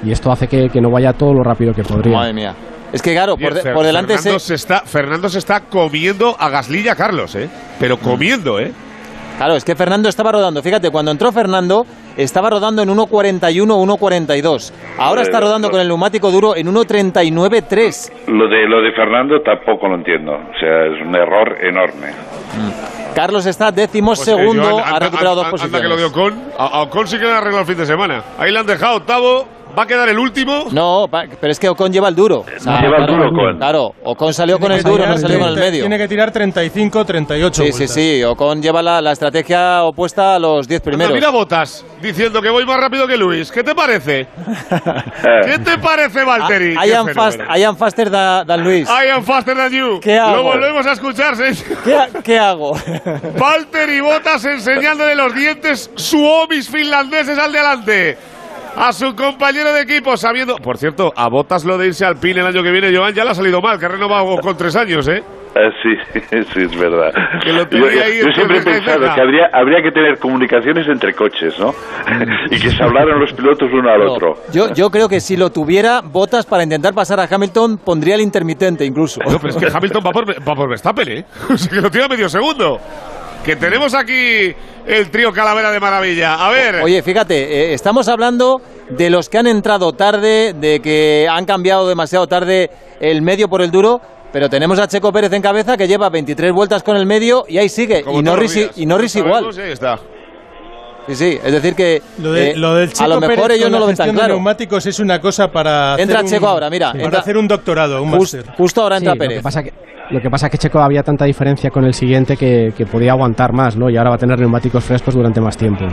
Y 0.04 0.12
esto 0.12 0.32
hace 0.32 0.48
que, 0.48 0.70
que 0.70 0.82
no 0.82 0.90
vaya 0.92 1.14
todo 1.14 1.34
lo 1.34 1.44
rápido 1.44 1.74
que 1.74 1.84
podría. 1.84 2.18
Madre 2.18 2.34
mía. 2.34 2.54
Es 2.92 3.02
que 3.02 3.14
claro, 3.14 3.36
por, 3.38 3.54
de- 3.54 3.64
Fer- 3.64 3.74
por 3.74 3.86
delante 3.86 4.16
Fernando 4.18 4.40
se... 4.40 4.48
se 4.48 4.54
está, 4.56 4.82
Fernando 4.82 5.30
se 5.30 5.40
está 5.40 5.62
comiendo 5.62 6.36
a 6.38 6.50
Gasly 6.50 6.82
y 6.82 6.88
a 6.90 6.96
Carlos, 6.96 7.34
¿eh? 7.36 7.50
Pero 7.80 7.98
comiendo, 7.98 8.60
¿eh? 8.60 8.72
Claro, 9.38 9.56
es 9.56 9.66
que 9.66 9.76
Fernando 9.76 10.08
estaba 10.10 10.32
rodando. 10.32 10.62
Fíjate, 10.62 10.90
cuando 10.92 11.12
entró 11.12 11.32
Fernando, 11.32 11.86
estaba 12.16 12.50
rodando 12.50 12.82
en 12.82 12.90
1.41, 12.90 13.66
1.42. 13.98 14.72
Ahora 14.98 15.22
está 15.24 15.40
rodando 15.40 15.70
con 15.72 15.82
el 15.82 15.88
neumático 15.88 16.32
duro 16.32 16.56
en 16.56 16.68
1.39.3. 16.74 18.12
Lo 18.28 18.48
de, 18.48 18.68
lo 18.68 18.82
de 18.82 18.92
Fernando 18.94 19.42
tampoco 19.42 19.88
lo 19.88 19.96
entiendo. 19.96 20.34
O 20.34 20.60
sea, 20.60 20.86
es 20.86 21.02
un 21.06 21.16
error 21.16 21.58
enorme. 21.62 22.08
Carlos 23.16 23.46
está 23.46 23.72
décimo 23.72 24.12
Pues, 24.12 24.20
segundo, 24.22 24.80
ha 24.80 24.88
anda- 24.96 25.00
recuperado 25.00 25.36
dos 25.36 25.46
anda- 25.46 25.64
anda 25.66 25.82
que 25.82 25.88
lo 25.88 25.96
de 25.98 26.04
posiciones. 26.10 26.38
Ocon. 26.38 26.52
A, 26.58 26.66
a 26.68 26.82
Ocon 26.84 27.08
sí 27.08 27.18
que 27.18 27.24
le 27.26 27.32
han 27.32 27.38
arreglado 27.38 27.62
el 27.62 27.68
fin 27.68 27.78
de 27.78 27.86
semana. 27.86 28.24
Ahí 28.38 28.52
le 28.52 28.60
han 28.60 28.66
dejado 28.66 28.98
octavo. 28.98 29.48
Va 29.78 29.84
a 29.84 29.88
quedar 29.88 30.08
el 30.08 30.20
último. 30.20 30.66
No, 30.72 31.08
pero 31.10 31.52
es 31.52 31.60
que 31.60 31.68
Ocon 31.68 31.92
lleva 31.92 32.08
el 32.08 32.16
duro. 32.16 32.42
O 32.42 32.60
sea, 32.60 32.80
Lleva 32.82 32.98
el 32.98 33.06
claro, 33.06 33.14
duro, 33.14 33.30
Ocon. 33.30 33.58
Claro, 33.58 33.96
Ocon 34.04 34.34
salió 34.34 34.60
con 34.60 34.72
el 34.72 34.84
duro, 34.84 35.06
no 35.08 35.18
salió 35.18 35.40
con 35.40 35.48
el 35.48 35.56
30, 35.56 35.72
medio. 35.72 35.84
Tiene 35.84 35.98
que 35.98 36.08
tirar 36.08 36.32
35, 36.32 37.04
38 37.06 37.54
Sí, 37.64 37.66
sí, 37.66 37.72
vueltas. 37.78 37.94
sí. 37.96 38.24
Ocon 38.24 38.62
lleva 38.62 38.82
la, 38.84 39.02
la 39.02 39.12
estrategia 39.14 39.84
opuesta 39.84 40.36
a 40.36 40.40
los 40.40 40.68
10 40.68 40.80
Anda, 40.82 40.84
primeros. 40.92 41.14
mira 41.16 41.30
Botas 41.32 41.84
diciendo 42.02 42.40
que 42.42 42.50
voy 42.52 42.66
más 42.66 42.80
rápido 42.80 43.08
que 43.08 43.18
Luis. 43.18 43.52
¿Qué 43.52 43.64
te 43.64 43.74
parece? 43.74 44.28
¿Qué 45.46 45.58
te 45.60 45.78
parece, 45.80 46.24
Valtteri? 46.24 46.74
I 46.74 46.78
Qué 46.90 46.96
am, 46.96 47.08
fast. 47.10 47.40
I 47.58 47.64
am 47.64 47.76
faster 47.76 48.12
than, 48.12 48.46
than 48.46 48.64
Luis. 48.64 48.88
I 48.90 49.10
am 49.10 49.24
faster 49.24 49.56
than 49.56 49.72
you. 49.72 50.00
¿Qué 50.02 50.20
hago? 50.20 50.36
Lo 50.38 50.44
volvemos 50.44 50.86
a 50.86 50.92
escuchar, 50.92 51.36
¿sí? 51.36 51.64
¿Qué, 51.84 51.96
ha- 51.96 52.10
qué 52.24 52.38
hago? 52.38 52.78
Valtteri 53.40 54.02
Botas 54.02 54.46
enseñándole 54.46 55.16
los 55.16 55.34
dientes 55.34 55.90
suomis 55.96 56.70
finlandeses 56.70 57.38
al 57.40 57.52
delante. 57.52 58.18
A 58.76 58.92
su 58.92 59.16
compañero 59.16 59.72
de 59.72 59.82
equipo, 59.82 60.18
sabiendo. 60.18 60.56
Por 60.58 60.78
cierto, 60.78 61.14
a 61.16 61.30
Botas 61.30 61.64
lo 61.64 61.78
de 61.78 61.88
irse 61.88 62.06
al 62.06 62.18
PIN 62.18 62.40
el 62.40 62.48
año 62.48 62.64
que 62.64 62.72
viene, 62.72 62.96
Joan, 62.96 63.14
ya 63.14 63.24
le 63.24 63.30
ha 63.32 63.36
salido 63.36 63.62
mal, 63.62 63.78
que 63.80 63.86
ha 63.86 63.90
renovado 63.90 64.38
con 64.42 64.58
tres 64.58 64.76
años, 64.76 65.08
¿eh? 65.08 65.24
Ah, 65.56 65.70
sí, 65.84 66.20
sí, 66.54 66.62
es 66.64 66.80
verdad. 66.80 67.14
Que 67.44 67.54
lo 67.54 67.70
Yo, 67.70 67.78
yo- 67.78 67.86
ahí 67.86 68.18
yo 68.20 68.26
entre 68.26 68.34
siempre 68.34 68.58
he 68.58 68.62
pensado 68.64 69.14
que 69.14 69.22
habría, 69.22 69.46
habría 69.54 69.84
que 69.84 69.92
tener 69.92 70.18
comunicaciones 70.18 70.88
entre 70.88 71.14
coches, 71.14 71.58
¿no? 71.60 71.76
y 72.50 72.60
que 72.60 72.72
se 72.72 72.82
hablaran 72.84 73.20
los 73.20 73.32
pilotos 73.34 73.70
uno 73.72 73.88
al 73.92 74.00
No, 74.04 74.14
otro. 74.14 74.38
yo, 74.52 74.74
yo 74.74 74.90
creo 74.90 75.08
que 75.08 75.20
si 75.20 75.38
lo 75.38 75.52
tuviera 75.52 76.02
Botas 76.04 76.48
para 76.48 76.64
intentar 76.64 76.96
pasar 76.96 77.20
a 77.20 77.28
Hamilton, 77.30 77.78
pondría 77.78 78.16
el 78.16 78.22
intermitente 78.22 78.84
incluso. 78.84 79.22
No, 79.24 79.38
pero 79.40 79.50
es 79.50 79.58
que 79.58 79.68
Hamilton 79.72 80.04
va 80.04 80.10
por, 80.12 80.30
va 80.32 80.56
por 80.56 80.68
Verstappen, 80.70 81.08
¿eh? 81.10 81.26
O 81.54 81.56
sea, 81.58 81.70
que 81.70 81.80
lo 81.82 81.92
tira 81.92 82.08
medio 82.08 82.28
segundo. 82.28 82.80
Que 83.46 83.58
tenemos 83.58 83.94
aquí 83.94 84.54
el 84.88 85.10
trío 85.12 85.34
Calavera 85.34 85.70
de 85.72 85.80
Maravilla. 85.80 86.36
A 86.36 86.50
ver. 86.50 86.76
Oye, 86.82 87.02
fíjate, 87.04 87.36
eh, 87.72 87.74
estamos 87.74 88.08
hablando 88.08 88.62
de 88.90 89.10
los 89.10 89.28
que 89.28 89.38
han 89.38 89.48
entrado 89.48 89.92
tarde, 89.92 90.54
de 90.54 90.80
que 90.80 91.28
han 91.30 91.46
cambiado 91.46 91.88
demasiado 91.90 92.26
tarde 92.28 92.70
el 93.02 93.22
medio 93.22 93.50
por 93.50 93.62
el 93.62 93.70
duro, 93.70 94.00
pero 94.32 94.50
tenemos 94.50 94.80
a 94.80 94.88
Checo 94.88 95.12
Pérez 95.12 95.34
en 95.34 95.42
cabeza 95.42 95.76
que 95.76 95.90
lleva 95.90 96.10
23 96.10 96.54
vueltas 96.54 96.84
con 96.84 96.96
el 96.96 97.06
medio 97.06 97.44
y 97.50 97.58
ahí 97.58 97.68
sigue. 97.68 98.02
como 98.04 98.20
Y 98.20 98.24
Norris, 98.24 98.70
y 98.78 98.86
Norris 98.86 99.16
Lo 99.16 99.26
igual. 99.26 99.46
ahí 99.60 99.72
está. 99.72 100.00
Sí, 101.08 101.16
sí, 101.16 101.38
es 101.44 101.52
decir 101.52 101.76
que 101.76 102.02
Lo, 102.20 102.32
de- 102.32 102.52
eh, 102.52 102.56
lo 102.56 102.76
del 102.76 102.88
a 102.88 102.94
Checo 102.94 103.10
lo 103.10 103.20
mejor 103.20 103.36
Pérez 103.48 103.58
ellos 103.58 103.70
no 103.72 103.80
lo 103.80 103.88
ven 103.88 103.96
tan 103.98 104.12
claro. 104.14 104.36
neumáticos 104.36 104.86
es 104.86 105.00
una 105.00 105.20
cosa 105.20 105.52
para 105.52 105.98
Entra 106.00 106.20
hacer 106.20 106.26
un- 106.28 106.32
Checo 106.32 106.48
ahora, 106.48 106.70
mira, 106.70 106.94
para 106.94 107.04
entra- 107.04 107.20
hacer 107.20 107.36
un 107.36 107.46
doctorado, 107.50 108.02
un 108.02 108.10
Just- 108.12 108.36
máster. 108.36 108.56
justo 108.56 108.82
ahora 108.82 109.00
Sí, 109.00 109.04
entra 109.04 109.16
lo 109.16 109.20
Pérez. 109.20 109.38
que 109.40 109.44
pasa 109.44 109.64
que 109.64 109.74
lo 110.10 110.20
que 110.20 110.30
pasa 110.30 110.48
es 110.48 110.52
que 110.52 110.58
Checo 110.58 110.80
había 110.80 111.02
tanta 111.04 111.26
diferencia 111.26 111.70
con 111.70 111.86
el 111.86 111.94
siguiente 111.94 112.38
que, 112.38 112.72
que 112.78 112.86
podía 112.86 113.12
aguantar 113.14 113.54
más, 113.54 113.76
¿no? 113.78 113.90
Y 113.90 113.98
ahora 113.98 114.12
va 114.12 114.16
a 114.16 114.20
tener 114.20 114.38
neumáticos 114.40 114.84
frescos 114.84 115.16
durante 115.16 115.42
más 115.42 115.58
tiempo. 115.58 115.86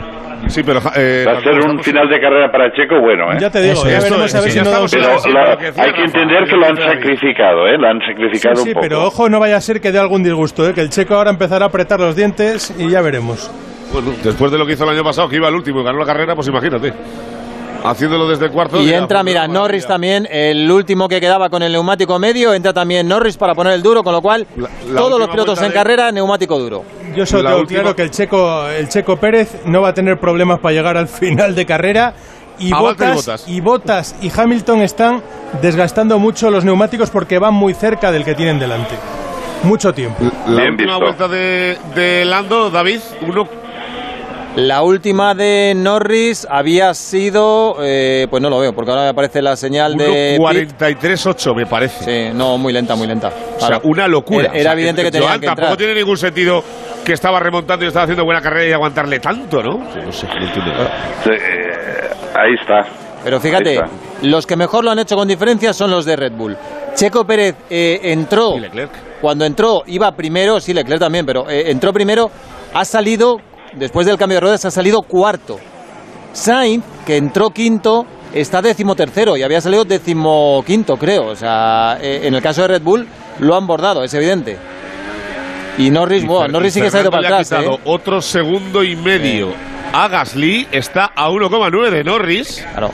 Sí, 0.47 0.61
pero. 0.63 0.79
eh, 0.95 1.23
Va 1.27 1.33
a 1.37 1.41
ser 1.41 1.53
un 1.59 1.79
final 1.83 2.09
de 2.09 2.19
carrera 2.19 2.51
para 2.51 2.71
Checo 2.73 2.99
bueno, 2.99 3.31
¿eh? 3.31 3.37
Ya 3.39 3.49
te 3.49 3.61
digo, 3.61 3.73
Eso 3.73 3.89
ya 3.89 3.99
veremos 3.99 4.25
Esto 4.25 4.37
a 4.37 4.39
es, 4.39 4.43
ver 4.45 4.51
sí, 4.51 4.59
si 4.59 4.65
no 4.65 4.71
la- 5.33 5.51
hay 5.51 5.57
que 5.57 5.71
Rafa, 5.71 6.03
entender 6.03 6.43
que 6.45 6.55
lo 6.55 6.65
han 6.65 6.77
sacrificado, 6.77 7.67
¿eh? 7.67 7.77
Lo 7.77 7.87
han 7.87 7.99
Sí, 7.99 8.05
sacrificado 8.07 8.55
sí, 8.57 8.69
un 8.69 8.73
poco. 8.73 8.81
pero 8.81 9.03
ojo, 9.05 9.29
no 9.29 9.39
vaya 9.39 9.57
a 9.57 9.61
ser 9.61 9.79
que 9.81 9.91
dé 9.91 9.99
algún 9.99 10.23
disgusto, 10.23 10.67
¿eh? 10.67 10.73
que 10.73 10.81
el 10.81 10.89
checo 10.89 11.15
ahora 11.15 11.29
empezará 11.31 11.65
a 11.65 11.67
apretar 11.69 11.99
los 11.99 12.15
dientes 12.15 12.73
y 12.77 12.89
ya 12.89 13.01
veremos. 13.01 13.51
Bueno, 13.93 14.11
después 14.23 14.51
de 14.51 14.57
lo 14.57 14.65
que 14.65 14.73
hizo 14.73 14.83
el 14.85 14.89
año 14.91 15.03
pasado, 15.03 15.27
que 15.29 15.35
iba 15.35 15.47
al 15.47 15.55
último 15.55 15.81
y 15.81 15.83
ganó 15.83 15.99
la 15.99 16.05
carrera, 16.05 16.33
pues 16.33 16.47
imagínate. 16.47 16.93
Haciéndolo 17.83 18.27
desde 18.27 18.45
el 18.45 18.51
cuarto. 18.51 18.81
Y 18.81 18.87
ya, 18.87 18.97
entra, 18.97 19.23
mira, 19.23 19.47
Norris 19.47 19.85
también, 19.87 20.27
el 20.31 20.69
último 20.69 21.07
que 21.07 21.19
quedaba 21.19 21.49
con 21.49 21.63
el 21.63 21.71
neumático 21.71 22.17
medio, 22.19 22.53
entra 22.53 22.73
también 22.73 23.07
Norris 23.07 23.37
para 23.37 23.55
poner 23.55 23.73
el 23.73 23.81
duro, 23.83 24.03
con 24.03 24.13
lo 24.13 24.21
cual 24.21 24.45
La- 24.55 24.69
la 24.89 24.99
todos 24.99 25.19
los 25.19 25.29
pilotos 25.29 25.61
en 25.61 25.69
de- 25.69 25.73
carrera, 25.73 26.11
neumático 26.11 26.57
duro. 26.59 26.83
Yo 27.15 27.25
solo 27.25 27.49
tengo 27.49 27.61
última- 27.61 27.81
claro 27.81 27.95
que 27.95 28.03
el 28.03 28.11
checo, 28.11 28.67
el 28.67 28.87
checo 28.89 29.17
Pérez 29.17 29.61
no 29.65 29.81
va 29.81 29.89
a 29.89 29.93
tener 29.93 30.19
problemas 30.19 30.59
para 30.59 30.73
llegar 30.73 30.97
al 30.97 31.07
final 31.07 31.55
de 31.55 31.65
carrera. 31.65 32.13
Y 32.59 32.71
Bottas. 32.71 33.45
y 33.47 33.59
Bottas 33.59 34.15
y 34.21 34.31
Hamilton 34.35 34.81
están 34.81 35.23
desgastando 35.63 36.19
mucho 36.19 36.51
los 36.51 36.63
neumáticos 36.63 37.09
porque 37.09 37.39
van 37.39 37.55
muy 37.55 37.73
cerca 37.73 38.11
del 38.11 38.23
que 38.23 38.35
tienen 38.35 38.59
delante. 38.59 38.93
Mucho 39.63 39.93
tiempo. 39.93 40.23
La 40.47 40.55
Bien 40.61 40.71
última 40.71 40.93
visto. 40.99 40.99
vuelta 41.05 41.27
de, 41.27 41.77
de 41.95 42.25
Lando, 42.25 42.69
David, 42.69 42.99
uno 43.27 43.47
La 44.57 44.83
última 44.83 45.33
de 45.33 45.73
Norris 45.75 46.45
había 46.49 46.93
sido, 46.93 47.77
eh, 47.81 48.27
pues 48.29 48.43
no 48.43 48.49
lo 48.49 48.59
veo, 48.59 48.73
porque 48.73 48.91
ahora 48.91 49.03
me 49.03 49.09
aparece 49.09 49.41
la 49.41 49.55
señal 49.55 49.95
de... 49.95 50.35
pit. 50.37 50.73
1.43.8 50.77 51.55
me 51.55 51.65
parece. 51.65 52.29
Sí, 52.29 52.37
no, 52.37 52.57
muy 52.57 52.73
lenta, 52.73 52.95
muy 52.95 53.07
lenta. 53.07 53.31
O 53.57 53.65
sea, 53.65 53.79
una 53.83 54.09
locura. 54.09 54.47
Era, 54.47 54.51
era 54.53 54.59
O 54.59 54.63
sea, 54.63 54.73
evidente 54.73 55.03
que 55.03 55.11
tenía 55.11 55.27
Joan, 55.29 55.39
que 55.39 55.45
tampoco 55.45 55.67
entrar. 55.69 55.77
tiene 55.77 55.95
ningún 55.95 56.17
sentido 56.17 56.61
que 57.05 57.13
estaba 57.13 57.39
remontando 57.39 57.85
y 57.85 57.87
estaba 57.87 58.03
haciendo 58.03 58.25
buena 58.25 58.41
carrera 58.41 58.67
y 58.69 58.73
aguantarle 58.73 59.19
tanto, 59.19 59.63
¿no? 59.63 59.89
Sí, 59.93 59.99
no 60.03 60.11
sé, 60.11 60.27
no 60.27 60.45
entiendo. 60.45 60.71
Sí, 61.23 61.29
eh, 61.31 62.09
ahí 62.35 62.53
está. 62.59 62.89
Pero 63.23 63.39
fíjate, 63.39 63.75
está. 63.75 63.87
los 64.23 64.45
que 64.45 64.57
mejor 64.57 64.83
lo 64.83 64.91
han 64.91 64.99
hecho 64.99 65.15
con 65.15 65.29
diferencia 65.29 65.71
son 65.71 65.91
los 65.91 66.03
de 66.05 66.17
Red 66.17 66.33
Bull. 66.33 66.57
Checo 66.95 67.23
Pérez 67.23 67.55
eh, 67.69 67.99
entró, 68.03 68.57
Y 68.57 68.59
Leclerc. 68.59 68.91
cuando 69.21 69.45
entró 69.45 69.83
iba 69.87 70.11
primero, 70.11 70.59
sí, 70.59 70.73
Leclerc 70.73 70.99
también, 70.99 71.25
pero 71.25 71.49
eh, 71.49 71.71
entró 71.71 71.93
primero, 71.93 72.29
ha 72.73 72.83
salido, 72.83 73.37
después 73.73 74.05
del 74.07 74.17
cambio 74.17 74.37
de 74.37 74.41
ruedas, 74.41 74.65
ha 74.65 74.71
salido 74.71 75.01
cuarto. 75.01 75.59
Sainz, 76.33 76.83
que 77.05 77.17
entró 77.17 77.49
quinto, 77.49 78.05
está 78.33 78.61
decimotercero 78.61 79.35
y 79.37 79.43
había 79.43 79.59
salido 79.61 79.83
decimoquinto, 79.83 80.97
creo. 80.97 81.27
O 81.27 81.35
sea, 81.35 81.97
eh, 82.01 82.21
en 82.23 82.33
el 82.35 82.41
caso 82.41 82.61
de 82.61 82.67
Red 82.69 82.81
Bull 82.81 83.07
lo 83.39 83.55
han 83.55 83.67
bordado, 83.67 84.03
es 84.03 84.13
evidente. 84.13 84.57
Y 85.77 85.89
Norris, 85.89 86.23
Y 86.23 86.27
bueno, 86.27 86.47
Fer- 86.47 86.51
Norris 86.51 86.75
y 86.75 86.79
sí 86.79 86.81
que 86.85 86.91
se 86.91 86.97
ha 86.97 87.01
ido 87.01 87.11
Fernando 87.11 87.29
para 87.35 87.41
atrás. 87.43 87.63
¿eh? 87.65 87.79
otro 87.85 88.21
segundo 88.21 88.83
y 88.83 88.95
medio 88.95 89.49
a 89.93 90.07
Gasly, 90.07 90.67
está 90.71 91.11
a 91.15 91.29
1,9 91.29 91.89
de 91.89 92.03
Norris. 92.03 92.65
Claro. 92.71 92.91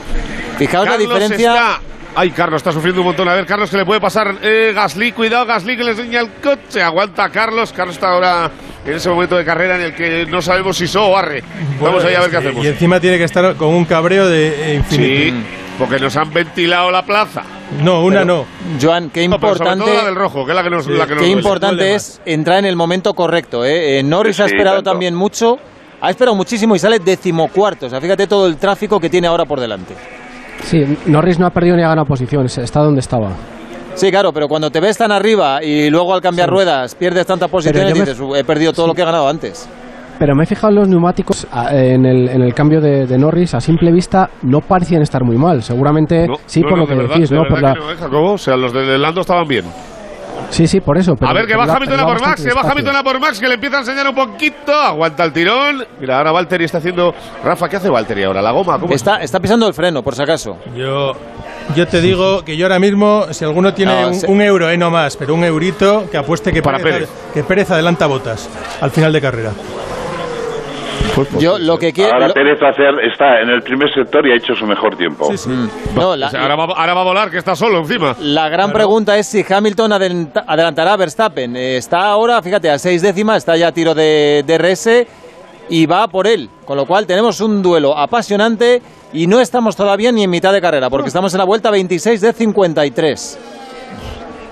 Fijaos 0.58 0.86
la 0.88 0.96
diferencia. 0.98 1.52
está- 1.54 1.80
Ay, 2.20 2.32
Carlos 2.32 2.56
está 2.58 2.72
sufriendo 2.72 3.00
un 3.00 3.06
montón. 3.06 3.28
A 3.28 3.34
ver, 3.34 3.46
Carlos, 3.46 3.70
que 3.70 3.76
le 3.76 3.84
puede 3.84 4.00
pasar 4.00 4.34
eh, 4.42 4.72
Gasly. 4.74 5.12
Cuidado, 5.12 5.46
Gasly, 5.46 5.76
que 5.76 5.84
le 5.84 5.92
enseña 5.92 6.20
el 6.20 6.30
coche. 6.42 6.82
Aguanta 6.82 7.22
a 7.22 7.30
Carlos. 7.30 7.72
Carlos 7.72 7.94
está 7.94 8.08
ahora 8.10 8.50
en 8.84 8.92
ese 8.92 9.08
momento 9.08 9.36
de 9.36 9.44
carrera 9.44 9.76
en 9.76 9.82
el 9.82 9.94
que 9.94 10.26
no 10.26 10.42
sabemos 10.42 10.76
si 10.76 10.88
so 10.88 11.04
o 11.06 11.16
arre. 11.16 11.44
Vamos 11.80 12.02
Bueno, 12.02 12.08
allá 12.08 12.18
a 12.18 12.20
ver 12.22 12.30
qué 12.30 12.36
hacemos. 12.38 12.64
Y 12.64 12.66
encima 12.66 12.98
tiene 12.98 13.18
que 13.18 13.24
estar 13.24 13.54
con 13.54 13.68
un 13.68 13.84
cabreo 13.84 14.26
de 14.28 14.48
eh, 14.48 14.74
infinito. 14.74 15.36
Sí, 15.36 15.44
porque 15.78 16.00
nos 16.00 16.16
han 16.16 16.32
ventilado 16.32 16.90
la 16.90 17.04
plaza. 17.06 17.44
No, 17.84 18.02
una 18.02 18.24
no. 18.24 18.46
Joan, 18.82 19.10
qué 19.10 19.28
No, 19.28 19.36
importante. 19.36 19.84
todo 19.84 19.94
la 19.94 20.04
del 20.04 20.16
rojo, 20.16 20.44
que 20.44 20.50
es 20.50 20.56
la 20.56 20.64
que 20.64 20.70
nos, 20.70 20.88
la 20.88 21.06
que 21.06 21.14
nos 21.14 21.22
Qué 21.22 21.28
importante 21.30 21.76
duele 21.84 21.94
es 21.94 22.20
entrar 22.26 22.58
en 22.58 22.64
el 22.64 22.74
momento 22.74 23.14
correcto. 23.14 23.64
¿eh? 23.64 24.00
Eh, 24.00 24.02
Norris 24.02 24.34
Sí, 24.36 24.42
ha 24.42 24.46
esperado 24.46 24.78
tanto. 24.78 24.90
también 24.90 25.14
mucho, 25.14 25.56
ha 26.00 26.10
esperado 26.10 26.34
muchísimo 26.34 26.74
y 26.74 26.80
sale 26.80 26.98
decimocuarto. 26.98 27.86
O 27.86 27.90
sea, 27.90 28.00
fíjate 28.00 28.26
todo 28.26 28.48
el 28.48 28.56
tráfico 28.56 28.98
que 28.98 29.08
tiene 29.08 29.28
ahora 29.28 29.44
por 29.44 29.60
delante. 29.60 29.94
Sí, 30.62 30.84
Norris 31.06 31.38
no 31.38 31.46
ha 31.46 31.50
perdido 31.50 31.76
ni 31.76 31.82
ha 31.82 31.88
ganado 31.88 32.06
posiciones, 32.06 32.56
está 32.58 32.80
donde 32.80 33.00
estaba. 33.00 33.30
Sí, 33.94 34.10
claro, 34.10 34.32
pero 34.32 34.46
cuando 34.48 34.70
te 34.70 34.80
ves 34.80 34.96
tan 34.96 35.10
arriba 35.10 35.62
y 35.62 35.90
luego 35.90 36.14
al 36.14 36.20
cambiar 36.20 36.48
ruedas 36.48 36.94
pierdes 36.94 37.26
tantas 37.26 37.48
posiciones, 37.50 37.94
dices, 37.94 38.20
"Uh, 38.20 38.34
he 38.36 38.44
perdido 38.44 38.72
todo 38.72 38.86
lo 38.86 38.94
que 38.94 39.02
he 39.02 39.04
ganado 39.04 39.28
antes. 39.28 39.68
Pero 40.18 40.34
me 40.34 40.42
he 40.42 40.46
fijado 40.46 40.68
en 40.70 40.74
los 40.80 40.88
neumáticos 40.88 41.46
en 41.70 42.04
el, 42.04 42.28
en 42.28 42.42
el 42.42 42.52
cambio 42.52 42.80
de, 42.80 43.06
de 43.06 43.18
Norris, 43.18 43.54
a 43.54 43.60
simple 43.60 43.92
vista 43.92 44.28
no 44.42 44.60
parecían 44.60 45.00
estar 45.02 45.22
muy 45.24 45.36
mal. 45.36 45.62
Seguramente 45.62 46.26
No, 46.26 46.34
sí 46.46 46.60
no, 46.60 46.68
por 46.68 46.78
no, 46.78 46.84
lo 46.84 46.88
que 46.88 46.94
de 46.96 47.02
decís, 47.08 47.30
de 47.30 47.36
¿no? 47.36 47.42
Por 47.48 47.62
la- 47.62 47.74
que 47.74 47.78
no, 47.80 47.90
¿eh, 47.92 47.96
Jacobo? 47.96 48.32
O 48.32 48.38
sea, 48.38 48.56
los 48.56 48.72
de 48.72 48.98
Lando 48.98 49.20
estaban 49.20 49.46
bien. 49.46 49.64
Sí, 50.50 50.66
sí, 50.66 50.80
por 50.80 50.96
eso. 50.98 51.14
pero- 51.14 51.30
a 51.30 51.34
ver, 51.34 51.46
que 51.46 51.52
iba- 51.52 51.64
Hamilton 51.64 52.00
a 52.00 52.06
por 52.06 52.20
Max, 52.20 52.36
que 52.40 52.46
despacio. 52.48 52.70
Hamilton 52.72 52.96
a 52.96 53.02
por 53.02 53.20
Max, 53.20 53.38
que 53.38 53.48
le 53.48 53.54
empieza 53.54 53.76
a 53.76 53.80
enseñar 53.80 54.08
un 54.08 54.14
poquito. 54.14 54.72
Aguanta 54.72 55.24
el 55.24 55.32
tirón. 55.32 55.84
Mira, 56.00 56.18
ahora 56.18 56.32
Valtteri 56.32 56.64
está 56.64 56.78
haciendo. 56.78 57.14
Rafa, 57.44 57.68
¿qué 57.68 57.76
hace 57.76 57.88
Valtteri 57.90 58.24
ahora? 58.24 58.40
¿La 58.42 58.50
goma? 58.50 58.78
¿Cómo 58.78 58.94
Está, 58.94 59.16
está 59.22 59.40
pisando 59.40 59.66
el 59.68 59.74
freno, 59.74 60.02
por 60.02 60.14
si 60.14 60.22
acaso. 60.22 60.56
Yo, 60.74 61.12
yo 61.76 61.86
te 61.86 62.00
digo 62.00 62.44
que 62.44 62.56
yo 62.56 62.64
ahora 62.66 62.78
mismo, 62.78 63.26
si 63.30 63.44
alguno 63.44 63.74
tiene 63.74 64.00
No, 64.02 64.08
un, 64.08 64.14
se- 64.14 64.26
un 64.26 64.40
euro, 64.40 64.70
eh, 64.70 64.78
no 64.78 64.90
más, 64.90 65.16
pero 65.16 65.34
un 65.34 65.44
eurito, 65.44 66.08
que 66.10 66.16
apueste 66.16 66.52
que 66.52 66.62
Para 66.62 66.78
Pérez, 66.78 66.92
Pérez. 66.94 67.08
que 67.34 67.44
Pérez 67.44 67.70
adelanta 67.70 68.06
botas 68.06 68.48
al 68.80 68.90
final 68.90 69.12
de 69.12 69.20
carrera. 69.20 69.52
Yo 71.38 71.58
lo 71.58 71.78
que 71.78 71.92
quiero... 71.92 72.12
Ahora 72.14 72.28
lo- 72.28 72.34
Pérez 72.34 72.58
va 72.62 72.68
a 72.68 72.70
hacer, 72.70 72.94
está 73.10 73.40
en 73.40 73.50
el 73.50 73.62
primer 73.62 73.92
sector 73.92 74.26
y 74.26 74.32
ha 74.32 74.36
hecho 74.36 74.54
su 74.54 74.66
mejor 74.66 74.96
tiempo. 74.96 75.26
Sí, 75.30 75.36
sí. 75.38 75.48
Mm. 75.50 75.68
No, 75.96 76.16
la, 76.16 76.26
O 76.26 76.30
sea, 76.30 76.42
ahora, 76.42 76.56
va, 76.56 76.64
ahora 76.64 76.94
va 76.94 77.00
a 77.00 77.04
volar, 77.04 77.30
que 77.30 77.38
está 77.38 77.54
solo 77.54 77.78
encima. 77.78 78.14
la 78.20 78.48
gran 78.48 78.72
pregunta 78.72 79.16
es 79.18 79.26
si 79.26 79.44
Hamilton 79.48 79.92
adelanta- 79.92 80.44
adelantará 80.46 80.92
a 80.92 80.96
Verstappen. 80.96 81.56
Eh, 81.56 81.76
está 81.76 82.00
ahora, 82.06 82.40
fíjate, 82.42 82.70
a 82.70 82.78
seis 82.78 83.02
décimas, 83.02 83.38
está 83.38 83.56
ya 83.56 83.68
a 83.68 83.72
tiro 83.72 83.94
de, 83.94 84.42
de 84.46 84.58
RS 84.58 85.06
y 85.70 85.86
va 85.86 86.08
por 86.08 86.26
él. 86.26 86.48
Con 86.64 86.76
lo 86.76 86.86
cual 86.86 87.06
tenemos 87.06 87.40
un 87.40 87.62
duelo 87.62 87.96
apasionante 87.96 88.80
y 89.12 89.26
no 89.26 89.40
estamos 89.40 89.74
todavía 89.76 90.12
ni 90.12 90.22
en 90.24 90.30
mitad 90.30 90.52
de 90.52 90.60
carrera, 90.60 90.90
porque 90.90 91.08
estamos 91.08 91.32
en 91.34 91.38
la 91.38 91.44
vuelta 91.44 91.70
26 91.70 92.20
de 92.20 92.32
53. 92.32 93.38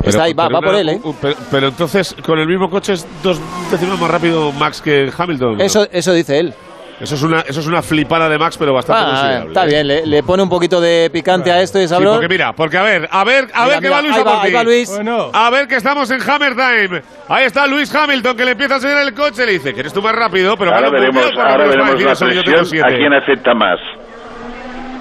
Está 0.07 0.23
ahí, 0.25 0.33
va, 0.33 0.47
pero 0.47 0.55
va 0.55 0.61
por 0.61 0.71
una- 0.71 0.81
él, 0.81 0.89
¿eh? 0.91 1.01
un- 1.03 1.15
pero, 1.21 1.35
pero 1.51 1.69
entonces, 1.69 2.15
con 2.25 2.39
el 2.39 2.47
mismo 2.47 2.71
coche 2.71 2.95
es 2.95 3.07
dos 3.23 3.41
décimas 3.71 3.99
más 4.01 4.11
rápido 4.11 4.53
Max 4.53 4.81
que 4.81 5.11
Hamilton. 5.17 5.61
Eso, 5.61 5.87
eso 5.91 6.13
dice 6.13 6.39
él. 6.39 6.55
Eso 6.99 7.15
es 7.15 7.23
una, 7.23 7.41
eso 7.43 7.61
es 7.61 7.67
una 7.67 7.83
flipada 7.83 8.27
de 8.27 8.39
Max, 8.39 8.57
pero 8.57 8.73
bastante 8.73 9.03
Ah, 9.03 9.11
considerable. 9.11 9.49
está 9.49 9.65
¿eh? 9.65 9.69
bien, 9.69 9.87
le, 9.87 10.07
le 10.07 10.23
pone 10.23 10.43
un 10.43 10.49
poquito 10.49 10.81
de 10.81 11.11
picante 11.13 11.53
a 11.53 11.61
esto 11.61 11.79
y 11.79 11.83
Sí, 11.83 11.89
sabrón. 11.89 12.15
porque 12.15 12.29
mira, 12.29 12.55
porque 12.55 12.79
a 12.79 12.83
ver, 12.83 13.07
a 13.13 13.23
ver, 13.23 13.51
a 13.53 13.65
Mira, 13.65 13.67
ver 13.67 13.75
que 13.75 13.81
mira, 13.89 13.97
va 13.97 14.01
Luis 14.03 14.15
ahí 14.15 14.21
a 14.21 14.25
va, 14.25 14.37
por 14.37 14.47
ahí 14.47 14.53
va 14.55 14.63
Luis. 14.65 14.89
Bueno, 14.89 15.31
A 15.35 15.51
ver 15.51 15.69
que 15.69 15.75
estamos 15.77 16.11
en 16.11 16.23
Hammer 16.23 16.55
Time. 16.57 17.03
Ahí 17.29 17.45
está 17.45 17.67
Luis 17.67 17.95
Hamilton 17.95 18.35
que 18.35 18.45
le 18.47 18.53
empieza 18.53 18.75
a 18.75 18.77
enseñar 18.79 19.03
el 19.03 19.13
coche. 19.13 19.45
Le 19.45 19.53
dice 19.53 19.75
que 19.75 19.81
eres 19.81 19.93
tú 19.93 20.01
más 20.01 20.15
rápido, 20.15 20.57
pero 20.57 20.75
ahora 20.75 20.89
veremos, 20.89 21.23
por 21.33 21.41
ahora 21.47 21.67
veremos 21.67 22.01
la 22.03 22.15
presión 22.15 22.85
a 22.87 22.89
quién 22.89 23.13
afecta 23.13 23.53
más. 23.53 23.79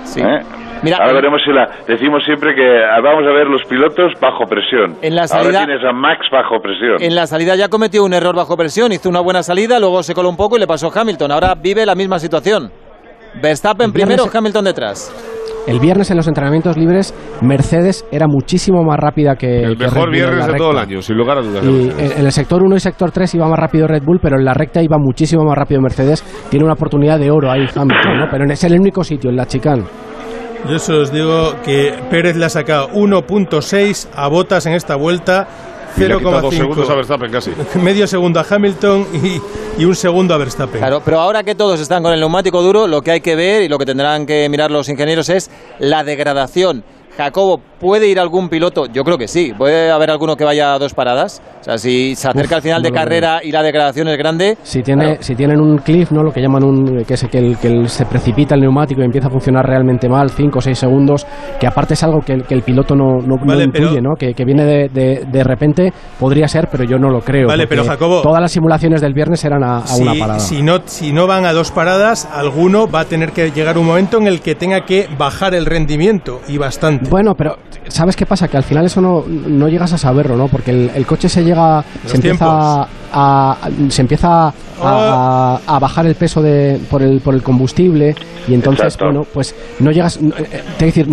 Sí. 0.03 0.20
¿eh? 0.20 0.41
Mira, 0.84 0.97
ahora 0.97 1.13
veremos 1.13 1.41
si 1.45 1.51
la. 1.51 1.69
Decimos 1.88 2.23
siempre 2.26 2.53
que 2.55 2.61
ah, 2.84 2.99
vamos 3.01 3.23
a 3.30 3.34
ver 3.34 3.47
los 3.47 3.63
pilotos 3.65 4.13
bajo 4.21 4.45
presión. 4.45 4.95
En 5.01 5.15
la 5.15 5.28
salida- 5.28 5.59
Ahora 5.59 5.65
tienes 5.65 5.86
a 5.86 5.93
Max 5.93 6.28
bajo 6.32 6.59
presión. 6.61 6.97
En 7.01 7.15
la 7.15 7.28
salida 7.28 7.55
ya 7.55 7.69
cometió 7.69 8.03
un 8.03 8.13
error 8.13 8.36
bajo 8.36 8.55
presión, 8.57 8.91
hizo 8.91 9.09
una 9.09 9.21
buena 9.21 9.43
salida, 9.43 9.80
luego 9.80 10.03
se 10.03 10.13
coló 10.13 10.30
un 10.30 10.38
poco 10.38 10.57
y 10.57 10.59
le 10.59 10.67
pasó 10.67 10.91
Hamilton. 10.93 11.32
Ahora 11.32 11.55
vive 11.55 11.86
la 11.86 11.95
misma 11.95 12.19
situación. 12.19 12.71
Verstappen 13.41 13.91
primero, 13.91 14.23
Hamilton 14.34 14.63
detrás. 14.65 15.11
El 15.67 15.80
viernes 15.80 16.11
en 16.11 16.17
los 16.17 16.28
entrenamientos 16.28 16.78
libres, 16.78 17.11
Mercedes 17.41 18.05
era 18.11 18.28
muchísimo 18.28 18.84
más 18.84 18.97
rápida 18.99 19.36
que. 19.36 19.63
El 19.63 19.76
que 19.78 19.86
mejor 19.86 19.93
Red 19.93 20.05
Bull 20.05 20.07
en 20.07 20.11
viernes 20.13 20.47
de 20.47 20.53
todo 20.57 20.71
el 20.71 20.78
año, 20.78 21.01
sin 21.01 21.17
lugar 21.17 21.39
a 21.39 21.41
dudas. 21.41 21.63
Y 21.65 21.89
en, 21.89 22.11
en 22.19 22.26
el 22.26 22.32
sector 22.32 22.61
1 22.63 22.76
y 22.76 22.80
sector 22.80 23.09
3 23.11 23.34
iba 23.34 23.47
más 23.47 23.57
rápido 23.57 23.88
Red 23.88 24.03
Bull, 24.03 24.19
pero 24.21 24.38
en 24.38 24.45
la 24.45 24.53
recta 24.53 24.84
iba 24.84 24.97
muchísimo 24.99 25.43
más 25.43 25.57
rápido 25.57 25.82
Mercedes. 25.82 26.21
Tiene 26.51 26.65
una 26.65 26.73
oportunidad 26.76 27.17
de 27.19 27.32
oro 27.32 27.49
ahí 27.51 27.61
Hamilton, 27.76 28.17
¿no? 28.19 28.28
Pero 28.30 28.45
es 28.45 28.63
el 28.63 28.80
único 28.80 29.03
sitio, 29.03 29.32
en 29.32 29.38
la 29.38 29.47
chicane. 29.47 29.84
Yo 30.70 30.80
solo 30.80 31.03
os 31.03 31.11
digo 31.11 31.55
que 31.63 31.93
Pérez 32.09 32.36
le 32.36 32.45
ha 32.45 32.49
sacado 32.49 32.89
1.6 32.89 34.07
a 34.16 34.28
botas 34.28 34.66
en 34.66 34.74
esta 34.74 34.95
vuelta, 34.95 35.47
Y 35.97 36.01
le 36.01 36.13
ha 36.13 36.18
quitado 36.18 36.41
dos 36.41 36.53
segundos 36.55 36.89
a 36.89 36.93
0,5. 36.93 36.95
Verstappen 36.95 37.32
casi. 37.32 37.51
Medio 37.80 38.07
segundo 38.07 38.39
a 38.39 38.45
Hamilton 38.49 39.07
y, 39.13 39.82
y 39.82 39.86
un 39.86 39.95
segundo 39.95 40.34
a 40.34 40.38
Verstappen. 40.38 40.80
Claro, 40.80 41.01
pero 41.03 41.20
ahora 41.20 41.43
que 41.43 41.55
todos 41.55 41.80
están 41.80 42.03
con 42.03 42.11
el 42.13 42.20
neumático 42.20 42.61
duro, 42.61 42.88
lo 42.88 43.01
que 43.01 43.11
hay 43.11 43.22
que 43.22 43.36
ver 43.36 43.61
y 43.63 43.70
lo 43.70 43.78
que 43.78 43.86
tendrán 43.86 44.26
que 44.26 44.47
mirar 44.49 44.72
los 44.72 44.89
ingenieros 44.89 45.30
es 45.30 45.49
la 45.80 46.03
degradación. 46.03 46.84
Jacobo, 47.18 47.61
¿puede 47.86 48.07
ir 48.07 48.19
algún 48.19 48.49
piloto? 48.49 48.88
Yo 48.88 49.03
creo 49.03 49.15
que 49.19 49.27
sí. 49.27 49.53
¿Puede 49.55 49.91
haber 49.91 50.09
alguno 50.09 50.36
que 50.36 50.43
vaya 50.43 50.73
a 50.73 50.79
dos 50.79 50.95
paradas? 50.95 51.39
O 51.61 51.63
sea, 51.63 51.77
si 51.77 52.15
se 52.15 52.27
acerca 52.27 52.55
Uf, 52.55 52.57
al 52.57 52.61
final 52.63 52.81
de 52.81 52.89
no 52.89 52.95
lo 52.95 52.99
carrera 53.01 53.39
y 53.43 53.51
la 53.51 53.61
degradación 53.61 54.07
es 54.07 54.17
grande, 54.17 54.57
Si, 54.63 54.81
tiene, 54.81 55.03
Claro. 55.05 55.17
si 55.21 55.36
tienen 55.36 55.59
un 55.61 55.77
cliff, 55.77 56.11
¿no? 56.11 56.23
Lo 56.23 56.31
que 56.31 56.41
llaman 56.41 56.63
un. 56.63 57.03
que 57.05 57.13
es 57.13 57.23
que, 57.25 57.38
el, 57.38 57.57
que 57.57 57.67
el- 57.67 57.89
se 57.89 58.05
precipita 58.07 58.55
el 58.55 58.61
neumático 58.61 59.01
y 59.01 59.05
empieza 59.05 59.27
a 59.27 59.31
funcionar 59.31 59.67
realmente 59.67 60.09
mal, 60.09 60.31
5 60.31 60.57
o 60.57 60.61
6 60.61 60.77
segundos, 60.79 61.27
que 61.59 61.67
aparte 61.67 61.93
es 61.93 62.01
algo 62.03 62.21
que 62.21 62.33
el, 62.33 62.43
que 62.45 62.55
el 62.55 62.63
piloto 62.63 62.95
no, 62.95 63.19
no, 63.21 63.36
no 63.38 63.45
Vale, 63.45 63.65
intuye, 63.65 63.88
pero- 63.89 64.01
¿no? 64.01 64.15
Que, 64.15 64.33
que 64.33 64.45
viene 64.45 64.65
de, 64.65 64.89
de, 64.89 65.25
de 65.31 65.43
repente, 65.43 65.93
podría 66.19 66.47
ser, 66.47 66.67
pero 66.71 66.83
yo 66.86 66.97
no 66.97 67.09
lo 67.09 67.21
creo. 67.21 67.47
Vale, 67.47 67.67
pero 67.67 67.83
Jacobo- 67.83 68.21
Todas 68.23 68.41
las 68.41 68.51
simulaciones 68.51 68.99
del 69.01 69.13
viernes 69.13 69.43
eran 69.45 69.63
a, 69.63 69.77
a 69.77 69.88
si, 69.88 70.01
una 70.01 70.13
parada. 70.15 70.39
si 70.39 70.63
no, 70.63 70.79
si 70.86 71.13
no 71.13 71.27
van 71.27 71.45
a 71.45 71.53
dos 71.53 71.69
paradas, 71.71 72.27
alguno 72.33 72.88
va 72.89 73.01
a 73.01 73.05
tener 73.05 73.31
que 73.31 73.51
llegar 73.51 73.77
un 73.77 73.86
momento 73.86 74.17
en 74.17 74.27
el 74.27 74.41
que 74.41 74.55
tenga 74.55 74.86
que 74.86 75.07
bajar 75.17 75.53
el 75.53 75.65
rendimiento 75.65 76.39
y 76.47 76.57
bastante. 76.57 77.09
Bueno, 77.09 77.33
pero 77.38 77.57
¿sabes 77.88 78.15
qué 78.15 78.26
pasa? 78.26 78.47
Que 78.47 78.57
al 78.57 78.63
final 78.63 78.86
eso 78.86 79.01
no, 79.01 79.23
no 79.28 79.67
llegas 79.67 79.93
a 79.93 79.97
saberlo, 79.97 80.36
¿no? 80.36 80.47
Porque 80.47 80.71
el, 80.71 80.91
el 80.95 81.05
coche 81.05 81.30
se 81.30 81.43
llega, 81.43 81.84
se 82.05 82.15
empieza 82.17 82.88
a, 83.13 83.57
se 83.89 84.01
empieza 84.01 84.47
a, 84.47 84.53
a- 84.82 85.59
a 85.67 85.80
bajar 85.80 86.05
el 86.05 86.15
peso 86.15 86.41
de, 86.41 86.80
por, 86.89 87.01
el, 87.01 87.21
por 87.21 87.34
el 87.34 87.43
combustible 87.43 88.15
y 88.47 88.53
entonces, 88.53 88.86
Exacto. 88.86 89.05
bueno, 89.05 89.23
pues 89.34 89.55
no 89.80 89.91
llegas, 89.91 90.17
eh, 90.17 90.32
eh, 90.51 90.63
te 90.78 90.86
decir, 90.86 91.07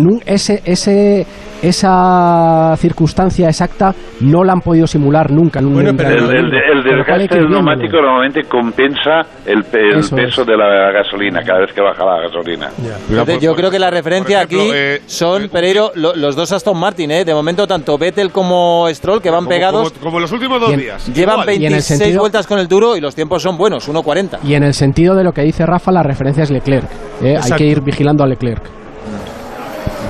ese, 0.65 1.25
esa 1.63 2.75
circunstancia 2.77 3.47
exacta 3.47 3.93
no 4.21 4.43
la 4.43 4.53
han 4.53 4.61
podido 4.61 4.85
simular 4.87 5.31
nunca 5.31 5.59
en 5.59 5.67
un 5.67 5.73
Bueno, 5.73 5.91
pero 5.97 6.09
El, 6.31 6.37
el- 6.37 6.53
el 6.53 6.83
desgaste 6.83 7.35
del 7.35 7.49
neumático 7.49 7.97
normalmente 7.97 8.43
compensa 8.43 9.21
el, 9.45 9.63
el 9.73 9.99
Eso 9.99 10.15
peso 10.15 10.41
es. 10.41 10.47
de 10.47 10.57
la 10.57 10.91
gasolina 10.91 11.41
cada 11.43 11.59
vez 11.61 11.73
que 11.73 11.81
baja 11.81 12.05
la 12.05 12.21
gasolina. 12.21 12.69
Mira, 12.77 12.95
Entonces, 13.09 13.39
yo 13.41 13.55
creo 13.55 13.69
que 13.71 13.79
la 13.79 13.89
referencia 13.89 14.37
ejemplo, 14.43 14.61
aquí 14.61 14.71
eh, 14.73 15.01
son, 15.05 15.43
eh, 15.43 15.49
Pereiro, 15.49 15.91
lo- 15.95 16.15
los 16.15 16.35
dos 16.35 16.51
Aston 16.51 16.77
Martin, 16.77 17.11
¿eh? 17.11 17.25
De 17.25 17.33
momento, 17.33 17.67
tanto 17.67 17.97
Vettel 17.97 18.31
como 18.31 18.87
Stroll, 18.89 19.21
que 19.21 19.29
van 19.29 19.39
Como- 19.39 19.49
pegados, 19.49 19.91
Como, 19.93 20.03
como 20.05 20.19
los 20.19 20.31
últimos 20.31 20.59
dos 20.61 20.75
días. 20.77 21.07
llevan 21.13 21.35
Igual. 21.41 21.47
26 21.47 21.83
sentido- 21.85 22.19
vueltas 22.21 22.47
con 22.47 22.59
el 22.59 22.67
duro 22.67 22.95
y 22.95 23.01
los 23.01 23.15
tiempos 23.15 23.41
son 23.41 23.57
buenos, 23.57 23.87
1.40. 23.89 24.39
Y 24.43 24.53
en 24.55 24.63
el 24.63 24.73
sentido 24.73 25.15
de 25.15 25.23
lo 25.23 25.31
que 25.31 25.41
dice 25.41 25.65
Rafa, 25.65 25.91
la 25.91 26.03
referencia 26.03 26.43
es 26.43 26.51
Leclerc. 26.51 26.87
¿eh? 27.21 27.37
Hay 27.41 27.51
que 27.53 27.65
ir 27.65 27.81
vigilando 27.81 28.23
a 28.23 28.27
Leclerc. 28.27 28.61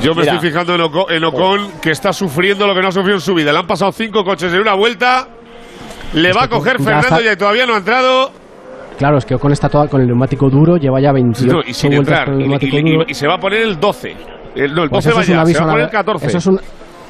Yo 0.03 0.13
me 0.13 0.21
Mira. 0.21 0.33
estoy 0.33 0.49
fijando 0.49 0.75
en 0.75 0.81
Ocon, 0.81 1.05
en 1.09 1.23
Ocon, 1.23 1.71
que 1.81 1.91
está 1.91 2.11
sufriendo 2.13 2.67
lo 2.67 2.75
que 2.75 2.81
no 2.81 2.89
ha 2.89 2.91
sufrido 2.91 3.15
en 3.15 3.21
su 3.21 3.33
vida. 3.33 3.51
Le 3.53 3.59
han 3.59 3.67
pasado 3.67 3.91
cinco 3.91 4.23
coches 4.23 4.53
en 4.53 4.59
una 4.59 4.73
vuelta. 4.75 5.27
Le 6.13 6.31
va 6.33 6.43
a 6.43 6.47
coger 6.47 6.77
ya 6.77 6.83
Fernando 6.83 7.17
está- 7.19 7.33
y 7.33 7.35
todavía 7.37 7.65
no 7.65 7.73
ha 7.73 7.77
entrado. 7.77 8.31
Claro, 8.97 9.17
es 9.17 9.25
que 9.25 9.35
Ocon 9.35 9.51
está 9.51 9.69
toda 9.69 9.87
con 9.87 10.01
el 10.01 10.07
neumático 10.07 10.49
duro, 10.49 10.77
lleva 10.77 11.01
ya 11.01 11.11
28 11.11 11.51
No, 11.55 11.61
y 11.65 11.73
sin 11.73 11.89
vueltas 11.91 12.07
entrar. 12.09 12.25
con 12.25 12.33
el 12.35 12.39
neumático 12.41 12.75
y- 12.77 12.79
y- 12.79 12.91
duro. 12.93 13.05
y 13.07 13.13
se 13.13 13.27
va 13.27 13.35
a 13.35 13.39
poner 13.39 13.61
el 13.61 13.79
12. 13.79 14.15
El, 14.55 14.75
no, 14.75 14.83
el 14.83 14.89
Pues 14.89 15.03
12 15.05 15.09
eso 15.09 15.15
va 15.17 15.21
es 15.23 15.29
un 15.29 15.33
ya, 15.33 15.37
se 15.37 15.41
aviso 15.41 15.59
va 15.61 15.63
a 15.65 15.71
poner 15.71 15.79
el 15.79 15.85
nave- 15.87 15.91
14. 15.97 16.27
Eso 16.27 16.37
es 16.37 16.45
un, 16.45 16.59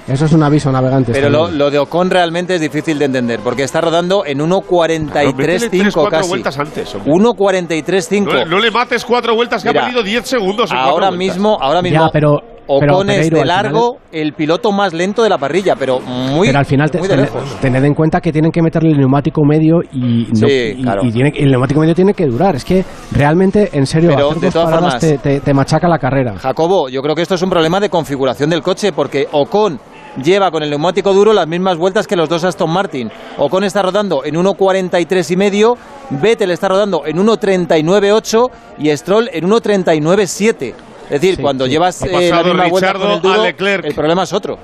eso 0.07 0.25
es 0.25 0.31
un 0.31 0.43
aviso 0.43 0.69
a 0.69 0.71
navegantes. 0.71 1.13
Pero 1.17 1.29
lo, 1.29 1.51
lo 1.51 1.69
de 1.69 1.79
Ocon 1.79 2.09
realmente 2.09 2.55
es 2.55 2.61
difícil 2.61 2.97
de 2.97 3.05
entender, 3.05 3.41
porque 3.43 3.63
está 3.63 3.81
rodando 3.81 4.23
en 4.25 4.37
Claro, 4.37 4.47
métele 4.57 5.33
tres, 5.33 5.63
1.43.5 5.73 5.93
cuatro 5.93 6.11
casi. 6.19 6.29
vueltas 6.29 6.59
antes, 6.59 6.95
hombre. 6.95 7.11
1.43.5. 7.11 8.33
No, 8.33 8.45
no 8.45 8.59
le 8.59 8.71
mates 8.71 9.03
cuatro 9.03 9.35
vueltas, 9.35 9.61
que 9.61 9.69
Mira, 9.69 9.81
ha 9.81 9.85
perdido 9.85 10.03
10 10.03 10.25
segundos 10.25 10.71
en 10.71 10.77
Ahora 10.77 11.09
vueltas. 11.09 11.17
mismo, 11.17 11.57
ahora 11.61 11.81
mismo, 11.81 12.05
Ya, 12.05 12.09
pero, 12.13 12.39
Ocon 12.67 13.09
es 13.09 13.29
de 13.29 13.41
final- 13.41 13.47
largo 13.47 13.97
el 14.11 14.33
piloto 14.33 14.71
más 14.71 14.93
lento 14.93 15.21
de 15.23 15.29
la 15.29 15.37
parrilla, 15.37 15.75
pero 15.75 15.99
muy, 15.99 16.47
pero 16.47 16.59
al 16.59 16.65
final 16.65 16.89
te- 16.89 16.99
de 16.99 17.17
lejos. 17.17 17.43
tened 17.61 17.83
en 17.83 17.93
cuenta 17.93 18.21
que 18.21 18.31
tienen 18.31 18.51
que 18.51 18.61
meterle 18.61 18.91
el 18.91 18.97
neumático 18.99 19.41
medio 19.43 19.81
y, 19.91 20.27
no- 20.39 20.47
Sí, 20.47 20.75
y- 20.77 20.81
claro. 20.83 21.01
y 21.03 21.11
tiene, 21.11 21.33
el 21.35 21.51
neumático 21.51 21.79
medio 21.81 21.95
tiene 21.95 22.13
que 22.13 22.25
durar. 22.25 22.55
Es 22.55 22.63
que 22.65 22.83
realmente, 23.11 23.69
en 23.73 23.85
serio, 23.85 24.11
Pero, 24.15 24.29
hacer 24.29 24.41
de 24.41 24.47
dos 24.47 24.53
todas 24.53 24.69
paradas 24.69 24.93
formas- 25.01 25.01
te, 25.01 25.17
te- 25.17 25.39
te 25.41 25.53
machaca 25.53 25.87
la 25.87 25.99
carrera. 25.99 26.35
Jacobo, 26.37 26.89
yo 26.89 27.01
creo 27.01 27.15
que 27.15 27.21
esto 27.21 27.35
es 27.35 27.41
un 27.41 27.49
problema 27.49 27.79
de 27.79 27.89
configuración 27.89 28.49
del 28.49 28.61
coche, 28.61 28.91
porque 28.93 29.27
Ocon 29.31 29.79
lleva 30.23 30.51
con 30.51 30.61
el 30.61 30.69
neumático 30.69 31.11
duro 31.13 31.33
las 31.33 31.47
mismas 31.47 31.75
vueltas 31.77 32.05
que 32.05 32.15
los 32.15 32.29
dos 32.29 32.43
Aston 32.43 32.69
Martin. 32.69 33.09
Ocon 33.37 33.63
está 33.63 33.81
rodando 33.81 34.23
en 34.23 34.35
1.43 34.35 35.31
y 35.31 35.35
medio, 35.35 35.75
Vettel 36.11 36.51
está 36.51 36.67
rodando 36.69 37.01
en 37.05 37.17
1.39.8 37.17 38.49
y 38.77 38.95
Stroll 38.95 39.29
en 39.33 39.45
1.39.7. 39.45 40.73
Es 41.13 41.21
decir, 41.21 41.35
Sí, 41.35 41.41
cuando 41.41 41.65
sí. 41.65 41.71
llevas 41.71 42.01
Ha 42.01 42.07
eh, 42.07 42.09
la 42.09 42.17
pasado 42.37 42.43
misma 42.53 42.69
vuelta 42.69 42.87
Richardo 42.93 43.03
con 43.05 43.11
el 43.15 43.21
duro, 43.21 43.41
a 43.41 43.45
Leclerc. 43.45 43.85
el 43.85 43.93
problema 43.95 44.23
es 44.23 44.33
otro. 44.33 44.57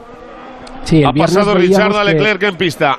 Sí, 0.83 0.97
el 0.99 1.05
Ha 1.05 1.11
viernes 1.11 1.35
pasado 1.35 1.55
veíamos 1.55 1.77
Richard 1.77 1.95
a 1.95 2.05
que- 2.05 2.13
Leclerc 2.13 2.43
en 2.43 2.55
pista. 2.57 2.95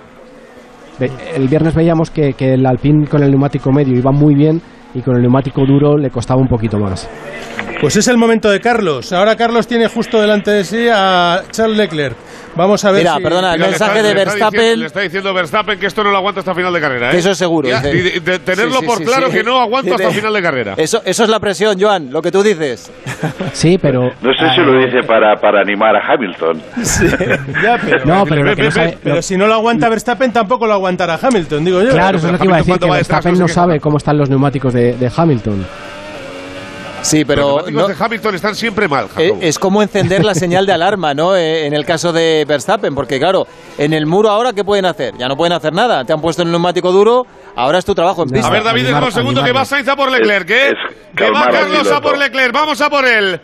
El 1.34 1.48
viernes 1.48 1.74
veíamos 1.74 2.10
que, 2.10 2.34
que 2.34 2.54
el 2.54 2.66
Alpine 2.66 3.06
con 3.08 3.22
el 3.22 3.30
neumático 3.30 3.72
medio 3.72 3.96
iba 3.98 4.12
muy 4.12 4.34
bien 4.34 4.60
y 4.94 5.02
con 5.02 5.16
el 5.16 5.22
neumático 5.22 5.62
duro 5.66 5.96
le 5.96 6.10
costaba 6.10 6.40
un 6.40 6.48
poquito 6.48 6.78
más. 6.78 7.08
Pues 7.80 7.96
es 7.96 8.08
el 8.08 8.18
momento 8.18 8.50
de 8.50 8.60
Carlos. 8.60 9.12
Ahora 9.12 9.36
Carlos 9.36 9.66
tiene 9.66 9.88
justo 9.88 10.20
delante 10.20 10.50
de 10.50 10.64
sí 10.64 10.86
a 10.92 11.42
Charles 11.50 11.76
Leclerc. 11.78 12.16
Vamos 12.56 12.84
a 12.84 12.90
ver 12.90 13.02
Mira, 13.02 13.14
si... 13.16 13.22
perdona, 13.22 13.54
el 13.54 13.60
mensaje 13.60 13.98
está- 14.00 14.08
de 14.08 14.14
le 14.14 14.22
está 14.22 14.34
Verstappen- 14.34 14.50
diciendo- 14.50 14.76
le 14.80 14.86
está 14.86 15.00
diciendo 15.00 15.34
Verstappen 15.34 15.78
que 15.78 15.86
esto 15.86 16.02
no 16.04 16.10
lo 16.10 16.16
aguanta 16.18 16.40
hasta 16.40 16.52
final 16.54 16.72
de 16.74 16.80
carrera. 16.80 17.12
¿eh? 17.12 17.16
Eso 17.18 17.30
es 17.30 17.38
seguro, 17.38 17.68
Ya, 17.68 17.80
dice. 17.80 17.96
y 17.96 18.00
de, 18.02 18.20
de 18.32 18.38
tenerlo 18.40 18.72
Sí, 18.74 18.80
sí, 18.80 18.86
por 18.86 18.98
sí, 18.98 19.04
claro 19.04 19.26
sí. 19.28 19.32
que 19.38 19.42
no 19.44 19.60
aguanto 19.60 19.94
hasta 19.94 20.10
final 20.10 20.32
de 20.34 20.42
carrera. 20.42 20.74
Eso, 20.76 21.00
eso 21.04 21.22
es 21.24 21.30
la 21.30 21.38
presión, 21.38 21.80
Joan, 21.80 22.10
lo 22.10 22.20
que 22.20 22.32
tú 22.32 22.42
dices. 22.42 22.92
Sí, 23.52 23.78
pero... 23.80 24.10
No 24.20 24.32
sé 24.34 24.50
si 24.54 24.60
lo 24.62 24.84
dice 24.84 25.06
para, 25.06 25.36
para 25.36 25.60
animar 25.60 25.94
a 25.96 26.00
Hamilton. 26.12 26.60
Ya, 27.62 27.78
pero, 27.82 28.04
No, 28.04 28.24
pero 28.24 28.42
lo 28.42 28.56
que 28.56 28.62
no 28.64 28.68
pero, 28.68 28.70
sabe- 28.72 28.98
lo- 29.04 29.22
si 29.22 29.36
no 29.36 29.46
lo 29.46 29.54
aguanta 29.54 29.88
Verstappen, 29.88 30.32
tampoco 30.32 30.66
lo 30.66 30.74
aguantará 30.74 31.18
Hamilton, 31.22 31.64
digo 31.64 31.82
yo. 31.82 31.90
Claro, 31.90 32.18
eso 32.18 32.26
es 32.26 32.32
lo 32.32 32.38
que 32.38 32.44
iba 32.46 32.56
a 32.56 32.58
decir, 32.58 32.78
que 32.78 32.90
Verstappen 32.90 33.38
no 33.38 33.48
sabe 33.48 33.78
cómo 33.80 33.96
están 33.98 34.18
los 34.18 34.28
neumáticos 34.28 34.74
de, 34.74 34.79
de 34.98 35.12
Hamilton. 35.14 35.66
Sí, 37.02 37.20
Los 37.20 37.26
pero 37.28 37.46
neumáticos 37.46 37.82
no- 37.82 37.88
de 37.88 37.96
Hamilton 37.98 38.34
están 38.34 38.54
siempre 38.54 38.86
mal, 38.86 39.06
Eh, 39.16 39.28
Jacobo. 39.28 39.38
Es 39.40 39.58
como 39.58 39.80
encender 39.80 40.22
la 40.22 40.34
señal 40.34 40.66
de 40.66 40.74
alarma, 40.74 41.14
¿no? 41.14 41.34
Eh, 41.34 41.66
En 41.66 41.72
el 41.72 41.86
caso 41.86 42.12
de 42.12 42.44
Verstappen, 42.46 42.94
porque 42.94 43.18
claro, 43.18 43.46
en 43.78 43.94
el 43.94 44.04
muro 44.04 44.28
ahora, 44.28 44.52
¿qué 44.52 44.64
pueden 44.64 44.84
hacer? 44.84 45.14
Ya 45.16 45.26
no 45.26 45.34
pueden 45.34 45.54
hacer 45.54 45.72
nada. 45.72 46.04
Te 46.04 46.12
han 46.12 46.20
puesto 46.20 46.42
en 46.42 46.48
el 46.48 46.52
neumático 46.52 46.92
duro, 46.92 47.26
ahora 47.56 47.78
es 47.78 47.86
tu 47.86 47.94
trabajo 47.94 48.22
en 48.24 48.28
pista. 48.28 48.48
A 48.48 48.50
ver, 48.50 48.62
David, 48.64 48.82
animar- 48.82 48.86
déjame 48.88 49.06
un 49.06 49.12
segundo 49.12 49.42
que 49.44 49.52
va 49.52 49.64
Sainz 49.64 49.88
a 49.88 49.96
por 49.96 50.10
Leclerc, 50.12 50.50
¿eh? 50.50 50.66
Es- 50.68 50.72
es 50.72 51.16
que 51.16 51.30
va 51.30 51.48
Carlos 51.50 51.90
a 51.90 52.00
por 52.02 52.18
Leclerc, 52.18 52.52
vamos 52.52 52.80
a 52.82 52.90
por 52.90 53.06
él. 53.06 53.40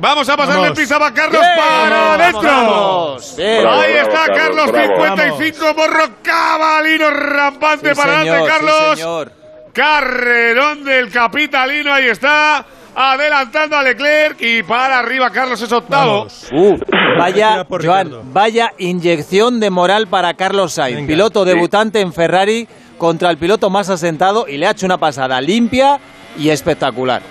Vamos 0.00 0.28
a 0.28 0.36
pasarle 0.36 0.70
Vamos. 0.70 0.88
para 0.88 1.12
Carlos 1.14 1.40
Bien, 1.40 1.52
para 1.56 2.14
adentro. 2.14 2.40
Bravo, 2.42 3.16
Ahí 3.18 3.60
bravo, 3.62 3.82
está 3.82 4.26
Carlos, 4.26 4.70
Carlos, 4.70 4.72
bravo. 4.72 5.16
55, 5.16 5.74
morro 5.76 6.04
cabalino 6.22 7.10
rampante 7.10 7.94
Sí, 7.94 8.00
para 8.00 8.20
adelante, 8.20 8.44
sí, 8.44 8.52
Carlos. 8.58 8.98
señor. 8.98 9.32
Carrerón 9.78 10.82
del 10.82 11.08
capitalino, 11.08 11.92
ahí 11.92 12.06
está. 12.06 12.64
Adelantando 12.96 13.76
a 13.76 13.82
Leclerc 13.84 14.36
y 14.40 14.64
para 14.64 14.98
arriba 14.98 15.30
Carlos 15.30 15.62
es 15.62 15.70
octavo. 15.70 16.26
Uh, 16.50 16.76
vaya, 17.18 17.64
Joan, 17.68 18.10
vaya 18.32 18.72
inyección 18.78 19.60
de 19.60 19.70
moral 19.70 20.08
para 20.08 20.34
Carlos 20.34 20.72
Sainz, 20.72 20.96
Venga. 20.96 21.06
piloto 21.06 21.44
debutante 21.44 22.00
en 22.00 22.12
Ferrari 22.12 22.66
contra 22.96 23.30
el 23.30 23.38
piloto 23.38 23.70
más 23.70 23.88
asentado 23.88 24.46
y 24.48 24.56
le 24.56 24.66
ha 24.66 24.72
hecho 24.72 24.84
una 24.86 24.98
pasada 24.98 25.40
limpia 25.40 26.00
y 26.36 26.48
espectacular. 26.50 27.22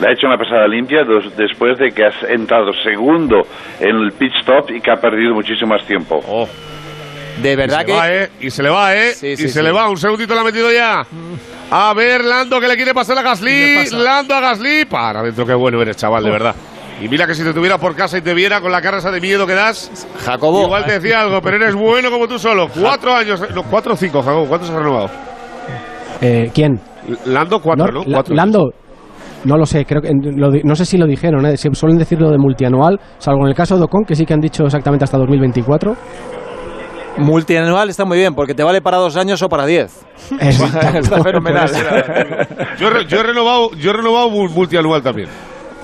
Le 0.00 0.08
ha 0.08 0.12
hecho 0.12 0.26
una 0.26 0.36
pasada 0.38 0.66
limpia 0.66 1.04
dos- 1.04 1.36
después 1.36 1.78
de 1.78 1.92
que 1.92 2.04
has 2.04 2.20
entrado 2.28 2.72
segundo 2.82 3.46
en 3.78 3.94
el 3.96 4.10
pit 4.12 4.32
stop 4.40 4.70
y 4.72 4.80
que 4.80 4.90
ha 4.90 4.96
perdido 4.96 5.34
muchísimo 5.34 5.68
más 5.74 5.86
tiempo. 5.86 6.20
De 7.42 7.52
Y 7.52 7.56
verdad 7.56 7.80
se 7.80 7.84
que 7.86 7.92
va, 7.92 8.12
¿eh? 8.12 8.30
Y 8.40 8.50
se 8.50 8.62
le 8.62 8.70
va, 8.70 8.94
¿eh? 8.96 9.12
Sí, 9.14 9.26
y 9.28 9.36
sí, 9.36 9.42
se 9.48 9.58
sí. 9.58 9.62
le 9.62 9.72
va. 9.72 9.88
Un 9.90 9.96
segundito 9.96 10.34
le 10.34 10.40
ha 10.40 10.44
metido 10.44 10.72
ya. 10.72 11.04
A 11.70 11.92
ver, 11.94 12.24
Lando 12.24 12.60
que 12.60 12.68
le 12.68 12.76
quiere 12.76 12.94
pasar 12.94 13.18
a 13.18 13.22
¿Qué 13.22 13.26
Gasly. 13.28 13.90
Lando 14.02 14.34
a 14.34 14.40
Gasly. 14.40 14.84
Para 14.86 15.20
adentro, 15.20 15.44
qué 15.44 15.54
bueno 15.54 15.80
eres, 15.82 15.96
chaval, 15.96 16.24
de 16.24 16.30
verdad. 16.30 16.54
Y 17.02 17.08
mira 17.08 17.26
que 17.26 17.34
si 17.34 17.42
te 17.44 17.52
tuviera 17.52 17.76
por 17.76 17.94
casa 17.94 18.16
y 18.16 18.22
te 18.22 18.32
viera 18.32 18.60
con 18.62 18.72
la 18.72 18.80
cara 18.80 18.98
esa 18.98 19.10
de 19.10 19.20
miedo 19.20 19.46
que 19.46 19.52
das, 19.52 20.06
Jacobo, 20.24 20.62
igual 20.64 20.86
te 20.86 20.92
decía 20.92 21.20
algo, 21.20 21.42
pero 21.42 21.56
eres 21.56 21.74
bueno 21.74 22.10
como 22.10 22.26
tú 22.26 22.38
solo. 22.38 22.68
Cuatro 22.68 23.14
años, 23.14 23.42
no, 23.54 23.64
cuatro 23.64 23.92
o 23.92 23.96
cinco, 23.96 24.22
Jacobo. 24.22 24.46
¿Cuántos 24.46 24.70
has 24.70 24.76
renovado? 24.76 25.10
Eh, 26.22 26.50
¿Quién? 26.54 26.80
Lando, 27.26 27.60
cuatro, 27.60 27.86
¿no? 27.92 28.02
La- 28.06 28.14
Cuatro. 28.16 28.34
Lando, 28.34 28.70
no 29.44 29.56
lo 29.58 29.66
sé, 29.66 29.84
creo 29.84 30.00
que 30.00 30.10
lo 30.14 30.50
no 30.64 30.74
sé 30.74 30.86
si 30.86 30.96
lo 30.96 31.06
dijeron, 31.06 31.44
¿eh? 31.44 31.56
Si 31.58 31.68
suelen 31.74 31.98
decirlo 31.98 32.30
de 32.30 32.38
multianual, 32.38 32.98
salvo 33.18 33.42
en 33.42 33.48
el 33.48 33.54
caso 33.54 33.76
de 33.76 33.84
Ocon, 33.84 34.04
que 34.06 34.14
sí 34.14 34.24
que 34.24 34.32
han 34.32 34.40
dicho 34.40 34.64
exactamente 34.64 35.04
hasta 35.04 35.18
2024. 35.18 35.94
Multianual 37.18 37.90
está 37.90 38.04
muy 38.04 38.18
bien 38.18 38.34
porque 38.34 38.54
te 38.54 38.62
vale 38.62 38.80
para 38.80 38.96
dos 38.98 39.16
años 39.16 39.40
o 39.42 39.48
para 39.48 39.66
diez. 39.66 40.04
está 40.40 41.22
fenomenal. 41.22 41.70
Yo, 42.78 43.00
yo 43.02 43.20
he 43.20 43.22
renovado, 43.22 43.70
yo 43.72 43.90
he 43.90 43.92
renovado 43.94 44.30
mu- 44.30 44.48
multianual 44.48 45.02
también. 45.02 45.28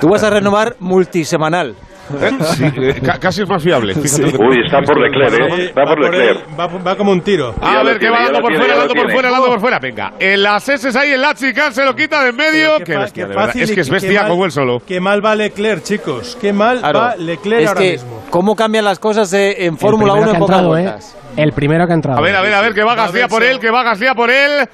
Tú 0.01 0.09
vas 0.09 0.23
a 0.25 0.31
renovar 0.31 0.77
multisemanal. 0.81 1.75
¿Eh? 2.21 2.31
Sí, 2.55 2.65
eh, 2.77 3.01
ca- 3.05 3.19
casi 3.19 3.43
es 3.43 3.49
más 3.49 3.63
fiable. 3.63 3.95
Fíjate 3.95 4.23
lo 4.23 4.31
que- 4.33 4.37
Uy, 4.45 4.65
está 4.65 4.81
por 4.83 5.01
Leclerc, 5.01 5.33
¿eh? 5.59 5.73
Va 5.77 5.85
por 5.85 6.01
Leclerc. 6.01 6.31
él, 6.49 6.59
va, 6.59 6.67
va 6.67 6.97
como 6.97 7.13
un 7.13 7.21
tiro. 7.21 7.55
A 7.61 7.73
Ya 7.73 7.83
ver, 7.83 7.85
lo 7.87 7.93
que 7.95 7.99
tiene, 8.01 8.13
va 8.15 8.19
ya 8.19 8.25
dando 8.25 8.39
lo 8.39 8.43
por 8.43 8.51
tiene, 8.51 8.59
fuera, 8.65 8.75
ya 8.75 8.75
lo 8.75 8.79
dando 8.81 8.95
por 8.95 9.03
tiene. 9.03 9.13
fuera, 9.15 9.31
dando 9.31 9.47
por 9.49 9.61
fuera. 9.61 9.79
Venga, 9.79 10.13
en 10.19 10.43
las 10.43 10.69
S 10.69 10.99
ahí, 10.99 11.13
en 11.13 11.21
la 11.21 11.35
chica 11.35 11.73
se 11.73 11.85
lo 11.85 11.95
quita 11.95 12.23
de 12.23 12.29
en 12.31 12.37
medio. 12.37 12.77
Qué 12.79 12.85
Qué 12.85 12.93
fa- 12.95 13.01
bestia, 13.01 13.23
qué 13.25 13.29
de 13.29 13.35
verdad. 13.35 13.47
fácil 13.47 13.63
Es 13.63 13.71
y 13.71 13.75
que 13.75 13.81
es 13.81 13.87
qué 13.89 13.93
bestia 13.93 14.21
mal- 14.23 14.31
como 14.31 14.45
él 14.45 14.51
solo. 14.53 14.83
Qué 14.87 15.01
mal 15.01 15.25
va 15.25 15.35
Leclerc, 15.35 15.83
chicos. 15.83 16.37
Qué 16.41 16.53
mal 16.53 16.79
Claro, 16.81 16.99
va 16.99 17.17
Leclerc 17.17 17.61
es 17.63 17.69
ahora 17.69 17.81
que 17.81 17.93
mismo. 17.93 18.23
cómo 18.31 18.57
cambian 18.57 18.85
las 18.85 18.99
cosas 18.99 19.33
eh, 19.33 19.65
en 19.67 19.75
El 19.75 19.79
Fórmula 19.79 20.13
primero 20.15 20.23
1 20.23 20.33
que 20.33 20.37
en 20.37 20.41
pocas 20.41 20.63
¿eh? 20.63 20.67
vueltas. 20.67 21.17
El 21.37 21.53
primero 21.53 21.87
que 21.87 21.93
ha 21.93 21.97
entrado. 21.97 22.19
A 22.19 22.23
ver, 22.23 22.37
a 22.37 22.41
ver, 22.43 22.53
a 22.55 22.61
ver, 22.61 22.75
que 22.75 22.83
va 22.85 22.93
a 22.93 22.97
Gasly 22.97 23.21
a 23.21 23.23
ver 23.23 23.31
por 23.31 23.43
él, 23.43 23.59
que 23.59 23.71
va 23.71 23.83
Gasly 23.83 24.07
a 24.07 24.15
por 24.15 24.31
él. 24.31 24.69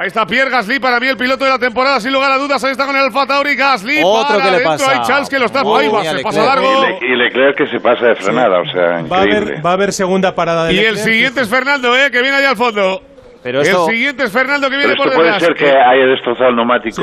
Ahí 0.00 0.06
está 0.06 0.24
Pierre 0.24 0.48
Gasly, 0.50 0.78
para 0.80 0.98
mí 0.98 1.08
el 1.08 1.16
piloto 1.18 1.44
de 1.44 1.50
la 1.50 1.58
temporada, 1.58 2.00
sin 2.00 2.10
lugar 2.10 2.32
a 2.32 2.38
dudas. 2.38 2.64
Ahí 2.64 2.72
está 2.72 2.86
con 2.86 2.96
el 2.96 3.02
Alfa 3.02 3.26
Tauri 3.26 3.54
Gasly. 3.54 4.00
Otro 4.02 4.28
para 4.38 4.44
que 4.44 4.50
le 4.50 4.56
adentro. 4.64 4.86
pasa. 4.86 4.90
Ahí 4.92 5.00
Charles 5.06 5.28
que 5.28 5.38
lo 5.38 5.44
está. 5.44 5.60
Ahí 5.60 5.88
va, 5.88 6.02
se 6.04 6.18
pasa 6.22 6.42
largo. 6.46 6.84
Y, 7.02 7.08
Le- 7.08 7.16
Leclerc 7.24 7.56
que 7.58 7.66
se 7.66 7.80
pasa 7.80 8.06
de 8.06 8.14
frenada, 8.14 8.60
o 8.62 8.64
sea, 8.72 8.82
Va 8.82 8.94
a, 8.96 9.00
increíble. 9.24 9.36
haber, 9.36 9.66
va 9.66 9.70
a 9.70 9.72
haber 9.74 9.92
segunda 9.92 10.34
parada 10.34 10.64
de 10.64 10.72
Y 10.72 10.78
el 10.78 10.96
siguiente 10.96 11.42
es 11.42 11.50
Fernando, 11.50 11.94
eh, 11.94 12.10
que 12.10 12.22
viene 12.22 12.34
allá 12.38 12.48
al 12.50 12.56
fondo. 12.56 13.02
Pero 13.42 13.62
esto, 13.62 13.86
El 13.88 13.94
siguiente 13.94 14.24
es 14.24 14.32
Fernando 14.32 14.68
que 14.68 14.76
Pero 14.76 14.88
viene 14.88 14.96
por 14.96 15.06
esto 15.06 15.16
puede 15.18 15.32
detrás. 15.32 15.42
ser 15.46 15.54
que 15.56 15.70
haya 15.70 16.06
destrozado 16.06 16.50
el 16.50 16.56
neumático 16.56 17.02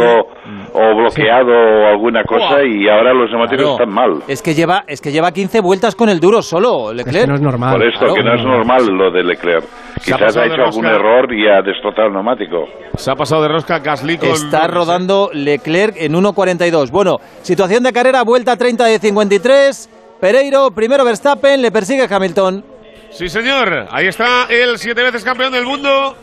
o 0.74 0.96
bloqueado 0.96 1.52
o 1.52 1.88
alguna 1.88 2.24
cosa 2.24 2.64
y 2.64 2.88
ahora 2.88 3.12
los 3.14 3.30
neumáticos 3.32 3.58
claro, 3.66 3.72
están 3.74 3.90
mal. 3.90 4.24
es 4.28 4.42
que 4.44 4.54
lleva 4.54 4.84
es 4.88 5.02
que 5.02 5.12
lleva 5.12 5.32
15 5.32 5.62
vueltas 5.62 5.96
con 5.96 6.10
el 6.10 6.20
duro 6.20 6.44
solo, 6.44 6.92
Es 6.92 6.98
Leclerc. 6.98 7.22
que 7.22 7.28
no 7.28 7.36
es 7.36 7.42
normal. 7.42 7.74
Por 7.78 7.88
esto 7.88 8.00
claro. 8.00 8.14
que 8.14 8.24
no 8.24 8.36
es 8.36 8.44
normal 8.44 8.86
lo 8.86 9.10
de 9.12 9.24
Leclerc. 9.24 9.64
Se 10.02 10.14
ha 10.14 10.18
Quizás 10.18 10.38
ha 10.38 10.42
de 10.42 10.48
hecho 10.48 10.62
algún 10.64 10.86
error 10.86 11.34
y 11.34 11.48
ha 11.48 11.62
destrozado 11.64 12.08
el 12.08 12.14
neumático. 12.14 12.66
Se 12.96 13.10
ha 13.10 13.16
pasado 13.16 13.42
de 13.42 13.48
rosca 13.48 13.80
Gasly 13.80 14.18
con. 14.20 14.30
Está 14.30 14.68
rodando 14.68 15.32
Leclerc 15.34 15.96
en 15.98 16.14
1.42. 16.14 16.92
Bueno, 16.92 17.18
situación 17.42 17.82
de 17.82 17.92
carrera, 17.94 18.24
vuelta 18.24 18.56
30 18.56 18.86
de 18.86 19.00
53. 19.00 19.90
Pereiro, 20.22 20.70
primero 20.70 21.04
Verstappen, 21.04 21.62
le 21.64 21.72
persigue 21.72 22.06
Hamilton. 22.10 22.64
Sí, 23.10 23.30
señor. 23.30 23.88
Ahí 23.90 24.08
está 24.08 24.46
el 24.50 24.78
siete 24.78 25.02
veces 25.02 25.24
campeón 25.24 25.52
del 25.54 25.64
mundo. 25.66 26.16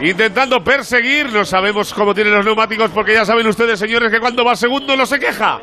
Intentando 0.00 0.62
perseguir. 0.62 1.32
No 1.32 1.44
sabemos 1.44 1.92
cómo 1.94 2.14
tienen 2.14 2.34
los 2.34 2.44
neumáticos 2.44 2.90
porque 2.90 3.14
ya 3.14 3.24
saben 3.24 3.46
ustedes, 3.46 3.78
señores, 3.78 4.10
que 4.10 4.20
cuando 4.20 4.44
va 4.44 4.56
segundo 4.56 4.96
no 4.96 5.06
se 5.06 5.18
queja. 5.18 5.60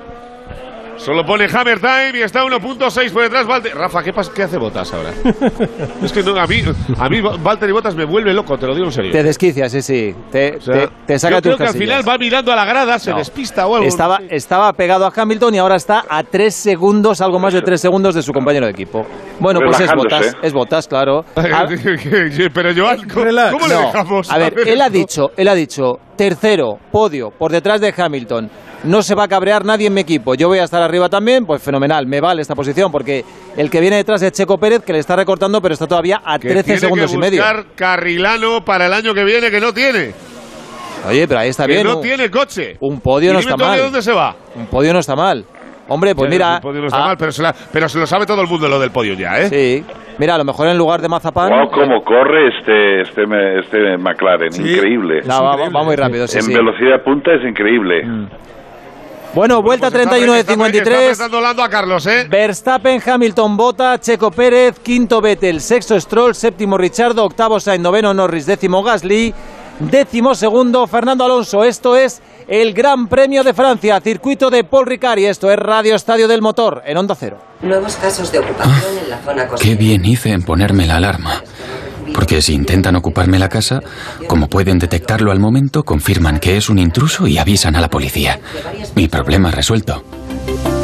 Solo 0.97 1.25
pone 1.25 1.45
Hammer 1.51 1.79
Time 1.79 2.11
y 2.19 2.21
está 2.21 2.43
1.6 2.43 3.11
por 3.11 3.23
detrás. 3.23 3.47
Valtteri. 3.47 3.73
Rafa, 3.73 4.03
¿qué, 4.03 4.13
pasa- 4.13 4.31
¿qué 4.35 4.43
hace 4.43 4.57
Botas 4.57 4.93
ahora? 4.93 5.09
es 6.03 6.11
que 6.11 6.21
no, 6.21 6.37
a 6.39 6.45
mí, 6.45 6.61
a 6.97 7.09
mí 7.09 7.21
Valtteri 7.21 7.71
Botas 7.71 7.95
me 7.95 8.05
vuelve 8.05 8.33
loco, 8.33 8.57
te 8.57 8.67
lo 8.67 8.73
digo 8.75 8.85
en 8.87 8.91
serio. 8.91 9.11
Te 9.11 9.23
desquicia, 9.23 9.67
sí, 9.69 9.81
sí. 9.81 10.13
Te, 10.31 10.57
O 10.57 10.61
sea, 10.61 10.73
te, 10.87 10.89
te 11.07 11.19
saca 11.19 11.35
yo 11.35 11.41
tus 11.41 11.49
creo 11.49 11.57
que 11.57 11.63
al 11.63 11.67
casillas. 11.69 11.87
final 12.01 12.07
va 12.09 12.17
mirando 12.19 12.51
a 12.51 12.55
la 12.55 12.65
grada, 12.65 12.99
se 12.99 13.11
No. 13.11 13.17
despista 13.17 13.65
o 13.67 13.75
algo. 13.75 13.87
Estaba, 13.87 14.19
estaba 14.29 14.71
pegado 14.73 15.05
a 15.05 15.13
Hamilton 15.15 15.55
y 15.55 15.57
ahora 15.57 15.75
está 15.75 16.05
a 16.07 16.23
tres 16.23 16.53
segundos, 16.55 17.19
algo 17.21 17.39
más 17.39 17.53
de 17.53 17.61
tres 17.61 17.81
segundos 17.81 18.13
de 18.13 18.21
su 18.21 18.31
compañero 18.31 18.65
de 18.67 18.71
equipo. 18.71 19.05
Bueno, 19.39 19.59
pues 19.65 19.79
es. 19.79 19.91
Botas, 19.95 20.35
es 20.41 20.53
Botas, 20.53 20.87
claro. 20.87 21.25
Ah, 21.35 21.65
Pero 22.53 22.69
Joan, 22.75 22.97
¿cómo, 23.09 23.25
cómo 23.51 23.67
le 23.67 23.73
no, 23.73 23.81
dejamos? 23.87 24.31
A 24.31 24.37
ver, 24.37 24.53
él 24.67 24.81
ha 24.81 24.89
dicho, 24.89 25.31
él 25.35 25.47
ha 25.47 25.55
dicho, 25.55 25.99
tercero, 26.22 26.78
podio, 26.91 27.32
por 27.32 27.51
detrás 27.51 27.82
de 27.82 27.91
Hamilton. 27.97 28.47
No 28.84 29.01
se 29.01 29.15
va 29.15 29.24
a 29.24 29.28
cabrear 29.28 29.65
nadie 29.65 29.88
en 29.88 29.93
mi 29.95 30.01
equipo. 30.01 30.36
Yo 30.36 30.49
voy 30.49 30.59
a 30.59 30.63
estar 30.65 30.80
arriba 30.80 31.09
también, 31.09 31.47
pues 31.47 31.63
fenomenal, 31.63 32.05
me 32.05 32.22
vale 32.22 32.43
esta 32.43 32.53
posición, 32.53 32.91
porque 32.91 33.26
el 33.57 33.72
que 33.72 33.80
viene 33.80 33.95
detrás 33.95 34.22
es 34.22 34.32
Checo 34.32 34.59
Pérez, 34.59 34.84
que 34.84 34.93
le 34.93 34.99
está 34.99 35.15
recortando, 35.15 35.59
pero 35.63 35.74
está 35.74 35.88
todavía 35.88 36.22
a 36.24 36.38
Que 36.38 36.49
13 36.49 36.63
tiene 36.63 36.80
segundos 36.80 37.09
que 37.09 37.17
y 37.17 37.19
medio. 37.19 37.43
Carrilano 37.76 38.63
para 38.63 38.86
el 38.86 38.93
año 38.93 39.15
que 39.15 39.24
viene, 39.24 39.49
que 39.49 39.59
no 39.59 39.74
tiene. 39.74 40.13
Oye, 41.07 41.28
pero 41.28 41.39
ahí 41.39 41.49
está 41.49 41.65
que 41.65 41.74
bien. 41.74 41.88
no 41.88 41.95
un- 41.97 42.01
tiene 42.03 42.30
coche. 42.30 42.78
Un 42.82 42.99
podio 43.01 43.32
¿Y 43.32 43.34
no 43.34 43.39
está 43.39 43.57
mal. 43.57 43.78
de 43.78 43.84
dónde 43.84 44.01
se 44.03 44.11
va? 44.11 44.36
Un 44.55 44.67
podio 44.67 44.93
no 44.93 44.99
está 44.99 45.15
mal. 45.15 45.43
Hombre, 45.93 46.15
pues 46.15 46.29
Ya, 46.29 46.35
mira. 46.35 46.55
el 46.55 46.61
podio 46.61 46.81
no 46.81 46.87
está 46.87 47.03
ah, 47.03 47.07
mal, 47.07 47.17
pero 47.17 47.31
se, 47.31 47.41
la- 47.41 47.53
pero 47.71 47.87
se 47.89 47.99
lo 47.99 48.07
sabe 48.07 48.25
todo 48.25 48.41
el 48.41 48.47
mundo 48.47 48.67
lo 48.67 48.79
del 48.79 48.91
podio 48.91 49.13
ya, 49.13 49.39
¿eh? 49.41 49.49
Sí. 49.49 49.85
Mira, 50.17 50.35
a 50.35 50.37
lo 50.37 50.43
mejor 50.43 50.67
en 50.67 50.77
lugar 50.77 51.01
de 51.01 51.07
Mazapán. 51.09 51.49
Wow, 51.49 51.71
cómo 51.71 52.03
corre 52.03 52.49
este, 52.49 53.01
este, 53.01 53.23
este 53.59 53.97
McLaren, 53.97 54.53
increíble. 54.55 55.21
No, 55.25 55.43
va, 55.43 55.55
va- 55.55 55.69
va 55.69 55.83
muy 55.83 55.95
rápido, 55.95 56.27
sí, 56.27 56.37
en 56.37 56.43
sí. 56.43 56.53
velocidad 56.53 57.01
punta 57.03 57.31
es 57.33 57.43
increíble. 57.47 58.03
Bueno, 59.33 59.61
vuelta 59.61 59.89
Pues 59.89 60.01
está- 60.01 60.09
31 60.11 60.33
de 60.33 60.39
está- 60.41 60.51
53. 60.53 61.11
Está 61.21 61.41
Lando 61.41 61.63
a 61.63 61.69
Carlos, 61.69 62.05
¿eh? 62.05 62.27
Verstappen, 62.29 63.01
Hamilton, 63.05 63.55
Bota, 63.55 63.97
Checo 63.99 64.29
Pérez, 64.29 64.77
quinto 64.79 65.21
Vettel, 65.21 65.61
sexto 65.61 65.97
Stroll, 65.99 66.35
séptimo 66.35 66.77
Richardo, 66.77 67.23
octavo 67.23 67.59
Sainz, 67.59 67.81
noveno 67.81 68.13
Norris, 68.13 68.45
décimo 68.45 68.83
Gasly, 68.83 69.33
décimo 69.79 70.35
segundo 70.35 70.85
Fernando 70.85 71.23
Alonso. 71.23 71.63
Esto 71.63 71.95
es 71.95 72.21
el 72.52 72.74
Gran 72.74 73.08
Premio 73.08 73.45
de 73.45 73.54
Francia, 73.54 74.02
circuito 74.02 74.49
de 74.49 74.66
Paul 74.66 74.86
Ricard 74.86 75.20
y 75.20 75.26
esto 75.26 75.49
es 75.49 75.56
Radio 75.58 75.95
Estadio 75.95 76.28
del 76.28 76.41
Motor 76.41 76.82
en 76.86 76.97
Onda 76.97 77.16
Cero. 77.16 77.38
Nuevos 77.62 77.95
casos 77.95 78.30
de 78.30 78.39
ocupación 78.39 78.97
en 79.02 79.10
la 79.10 79.20
zona 79.20 79.47
costera. 79.47 79.72
Qué 79.72 79.78
bien 79.78 80.04
hice 80.04 80.32
en 80.32 80.43
ponerme 80.43 80.86
la 80.86 80.97
alarma. 80.97 81.41
Porque 82.14 82.41
si 82.41 82.54
intentan 82.54 82.97
ocuparme 82.97 83.39
la 83.39 83.47
casa, 83.47 83.80
como 84.28 84.49
pueden 84.49 84.80
detectarlo 84.80 85.32
al 85.32 85.39
momento, 85.39 85.84
confirman 85.84 86.39
que 86.39 86.58
es 86.58 86.70
un 86.70 86.78
intruso 86.78 87.26
y 87.26 87.38
avisan 87.38 87.78
a 87.78 87.82
la 87.82 87.89
policía. 87.89 88.41
Mi 88.95 89.08
problema 89.08 89.49
resuelto. 89.49 90.04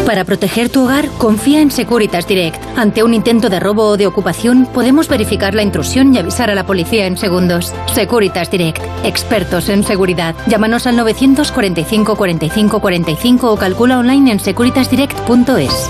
Para 0.07 0.23
proteger 0.23 0.69
tu 0.69 0.85
hogar, 0.85 1.09
confía 1.17 1.59
en 1.59 1.69
Securitas 1.69 2.25
Direct. 2.29 2.63
Ante 2.77 3.03
un 3.03 3.13
intento 3.13 3.49
de 3.49 3.59
robo 3.59 3.89
o 3.89 3.97
de 3.97 4.07
ocupación, 4.07 4.65
podemos 4.73 5.09
verificar 5.09 5.53
la 5.53 5.63
intrusión 5.63 6.15
y 6.15 6.17
avisar 6.17 6.49
a 6.49 6.55
la 6.55 6.65
policía 6.65 7.07
en 7.07 7.17
segundos. 7.17 7.73
Securitas 7.93 8.49
Direct, 8.49 8.81
expertos 9.03 9.67
en 9.67 9.83
seguridad. 9.83 10.33
Llámanos 10.47 10.87
al 10.87 10.95
945 10.95 12.15
45 12.15 12.79
45 12.79 13.51
o 13.51 13.57
calcula 13.57 13.99
online 13.99 14.31
en 14.31 14.39
securitasdirect.es. 14.39 15.89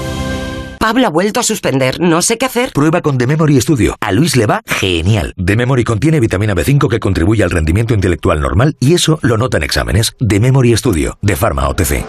Pablo 0.80 1.06
ha 1.06 1.12
vuelto 1.12 1.40
a 1.40 1.44
suspender. 1.44 2.00
No 2.00 2.24
sé 2.24 2.40
qué 2.40 2.48
hacer. 2.48 2.72
Prueba 2.74 3.04
con 3.04 3.20
The 3.20 3.28
Memory 3.28 3.62
Studio. 3.62 3.98
A 4.00 4.12
Luis 4.12 4.36
le 4.36 4.48
va 4.48 4.64
genial. 4.66 5.36
The 5.36 5.56
Memory 5.56 5.84
contiene 5.84 6.20
vitamina 6.20 6.56
B5 6.56 6.90
que 6.90 7.00
contribuye 7.00 7.44
al 7.44 7.52
rendimiento 7.52 7.94
intelectual 7.94 8.42
normal 8.42 8.78
y 8.80 8.96
eso 8.96 9.20
lo 9.22 9.38
nota 9.38 9.58
en 9.58 9.64
exámenes. 9.64 10.16
The 10.28 10.40
Memory 10.40 10.76
Studio, 10.76 11.20
de 11.22 11.36
Pharma 11.36 11.70
OTC. 11.70 12.04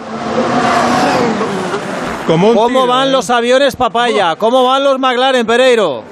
¿Cómo 2.29 2.85
van 2.85 3.11
los 3.11 3.29
aviones 3.31 3.75
papaya? 3.75 4.35
¿Cómo 4.35 4.63
van 4.63 4.83
los 4.83 4.99
McLaren 4.99 5.47
Pereiro? 5.47 6.03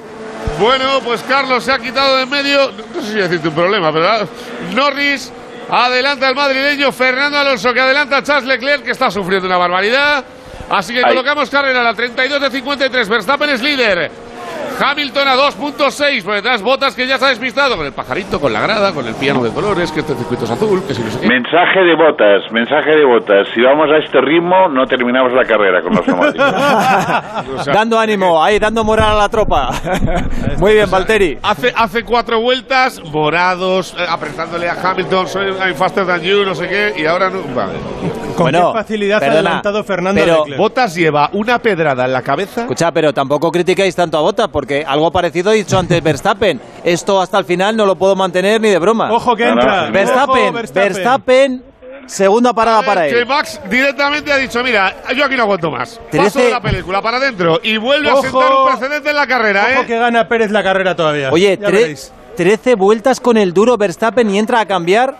Bueno, 0.58 1.00
pues 1.04 1.22
Carlos 1.22 1.62
se 1.62 1.70
ha 1.70 1.78
quitado 1.78 2.16
de 2.16 2.24
en 2.24 2.30
medio. 2.30 2.72
No 2.94 3.00
sé 3.00 3.12
si 3.12 3.14
decirte 3.14 3.48
un 3.48 3.54
problema, 3.54 3.92
pero 3.92 4.26
Norris 4.74 5.30
adelanta 5.70 6.26
al 6.26 6.34
madrileño 6.34 6.90
Fernando 6.90 7.38
Alonso, 7.38 7.72
que 7.72 7.80
adelanta 7.80 8.16
a 8.16 8.22
Charles 8.24 8.48
Leclerc, 8.48 8.82
que 8.82 8.90
está 8.90 9.12
sufriendo 9.12 9.46
una 9.46 9.58
barbaridad. 9.58 10.24
Así 10.68 10.92
que 10.92 11.02
colocamos 11.02 11.48
carrera 11.48 11.80
a 11.80 11.84
la 11.84 11.94
32 11.94 12.40
de 12.40 12.50
53. 12.50 13.08
Verstappen 13.08 13.50
es 13.50 13.62
líder. 13.62 14.10
Hamilton 14.80 15.28
a 15.28 15.36
2.6. 15.36 16.24
Por 16.24 16.34
detrás, 16.34 16.62
Botas 16.62 16.94
que 16.94 17.06
ya 17.06 17.18
se 17.18 17.24
ha 17.24 17.28
despistado 17.28 17.76
con 17.76 17.86
el 17.86 17.92
pajarito, 17.92 18.40
con 18.40 18.52
la 18.52 18.60
grada, 18.60 18.92
con 18.92 19.06
el 19.06 19.14
piano 19.14 19.42
de 19.42 19.50
colores, 19.50 19.90
que 19.90 20.00
este 20.00 20.14
circuito 20.14 20.44
es 20.44 20.50
azul, 20.50 20.82
que 20.86 20.94
si 20.94 21.02
no 21.02 21.10
sé 21.10 21.20
qué. 21.20 21.26
Mensaje 21.26 21.80
de 21.80 21.94
botas, 21.96 22.52
mensaje 22.52 22.90
de 22.90 23.04
botas. 23.04 23.48
Si 23.54 23.60
vamos 23.60 23.88
a 23.90 23.98
este 23.98 24.20
ritmo, 24.20 24.68
no 24.68 24.86
terminamos 24.86 25.32
la 25.32 25.44
carrera 25.44 25.82
con 25.82 25.94
los 25.94 26.06
neumáticos. 26.06 27.66
dando 27.66 27.98
ánimo, 27.98 28.42
ahí, 28.42 28.58
dando 28.58 28.84
moral 28.84 29.12
a 29.12 29.18
la 29.18 29.28
tropa. 29.28 29.70
Muy 30.58 30.74
bien, 30.74 30.90
Valtteri. 30.90 31.38
Hace, 31.42 31.72
hace 31.74 32.04
cuatro 32.04 32.40
vueltas, 32.40 33.02
morados, 33.12 33.94
eh, 33.98 34.04
apretándole 34.08 34.68
a 34.68 34.74
Hamilton, 34.74 35.26
soy 35.26 35.46
I'm 35.48 35.74
faster 35.74 36.06
than 36.06 36.22
you, 36.22 36.44
no 36.44 36.54
sé 36.54 36.68
qué, 36.68 36.94
y 36.96 37.06
ahora 37.06 37.30
no. 37.30 37.42
Vale. 37.54 38.27
Con 38.38 38.52
Bueno, 38.52 38.72
qué 38.72 38.78
facilidad 38.78 39.16
ha 39.16 39.20
perdona, 39.20 39.38
adelantado 39.40 39.82
Fernando 39.84 40.20
pero- 40.20 40.36
Leclerc. 40.38 40.58
Botas 40.58 40.94
lleva 40.94 41.28
una 41.32 41.58
pedrada 41.58 42.04
en 42.04 42.12
la 42.12 42.22
cabeza. 42.22 42.60
Escucha, 42.62 42.92
pero 42.92 43.12
tampoco 43.12 43.50
critiquéis 43.50 43.96
tanto 43.96 44.16
a 44.16 44.20
Bota, 44.20 44.46
porque 44.48 44.84
algo 44.86 45.10
parecido 45.10 45.50
ha 45.50 45.54
dicho 45.54 45.76
antes 45.76 46.00
Verstappen. 46.02 46.60
Esto 46.84 47.20
hasta 47.20 47.36
el 47.38 47.44
final 47.44 47.76
no 47.76 47.84
lo 47.84 47.96
puedo 47.96 48.14
mantener 48.14 48.60
ni 48.60 48.68
de 48.68 48.78
broma. 48.78 49.10
Ojo 49.12 49.34
que 49.34 49.48
entra. 49.48 49.90
Verstappen, 49.90 50.42
Ojo, 50.44 50.52
Verstappen. 50.52 50.92
Verstappen, 50.94 51.62
segunda 52.06 52.52
parada 52.52 52.82
para 52.82 53.02
Que 53.08 53.18
él. 53.18 53.26
Max 53.26 53.60
directamente 53.68 54.32
ha 54.32 54.36
dicho, 54.36 54.62
mira, 54.62 54.94
yo 55.16 55.24
aquí 55.24 55.34
no 55.36 55.42
aguanto 55.42 55.70
más. 55.70 56.00
Trece- 56.10 56.24
Paso 56.24 56.38
de 56.38 56.50
la 56.50 56.60
película 56.60 57.02
para 57.02 57.16
adentro 57.16 57.58
y 57.62 57.76
vuelve 57.76 58.08
Ojo. 58.10 58.18
a 58.20 58.22
sentar 58.22 58.52
un 58.52 58.66
precedente 58.68 59.10
en 59.10 59.16
la 59.16 59.26
carrera, 59.26 59.66
Ojo 59.72 59.82
¿eh? 59.82 59.86
que 59.86 59.98
gana 59.98 60.28
Pérez 60.28 60.50
la 60.52 60.62
carrera 60.62 60.94
todavía. 60.94 61.30
Oye, 61.32 61.58
Ya 61.60 61.68
tre- 61.68 61.72
veréis. 61.72 62.12
13 62.36 62.76
vueltas 62.76 63.18
con 63.18 63.36
el 63.36 63.52
duro 63.52 63.76
Verstappen 63.76 64.30
y 64.30 64.38
entra 64.38 64.60
a 64.60 64.66
cambiar. 64.66 65.16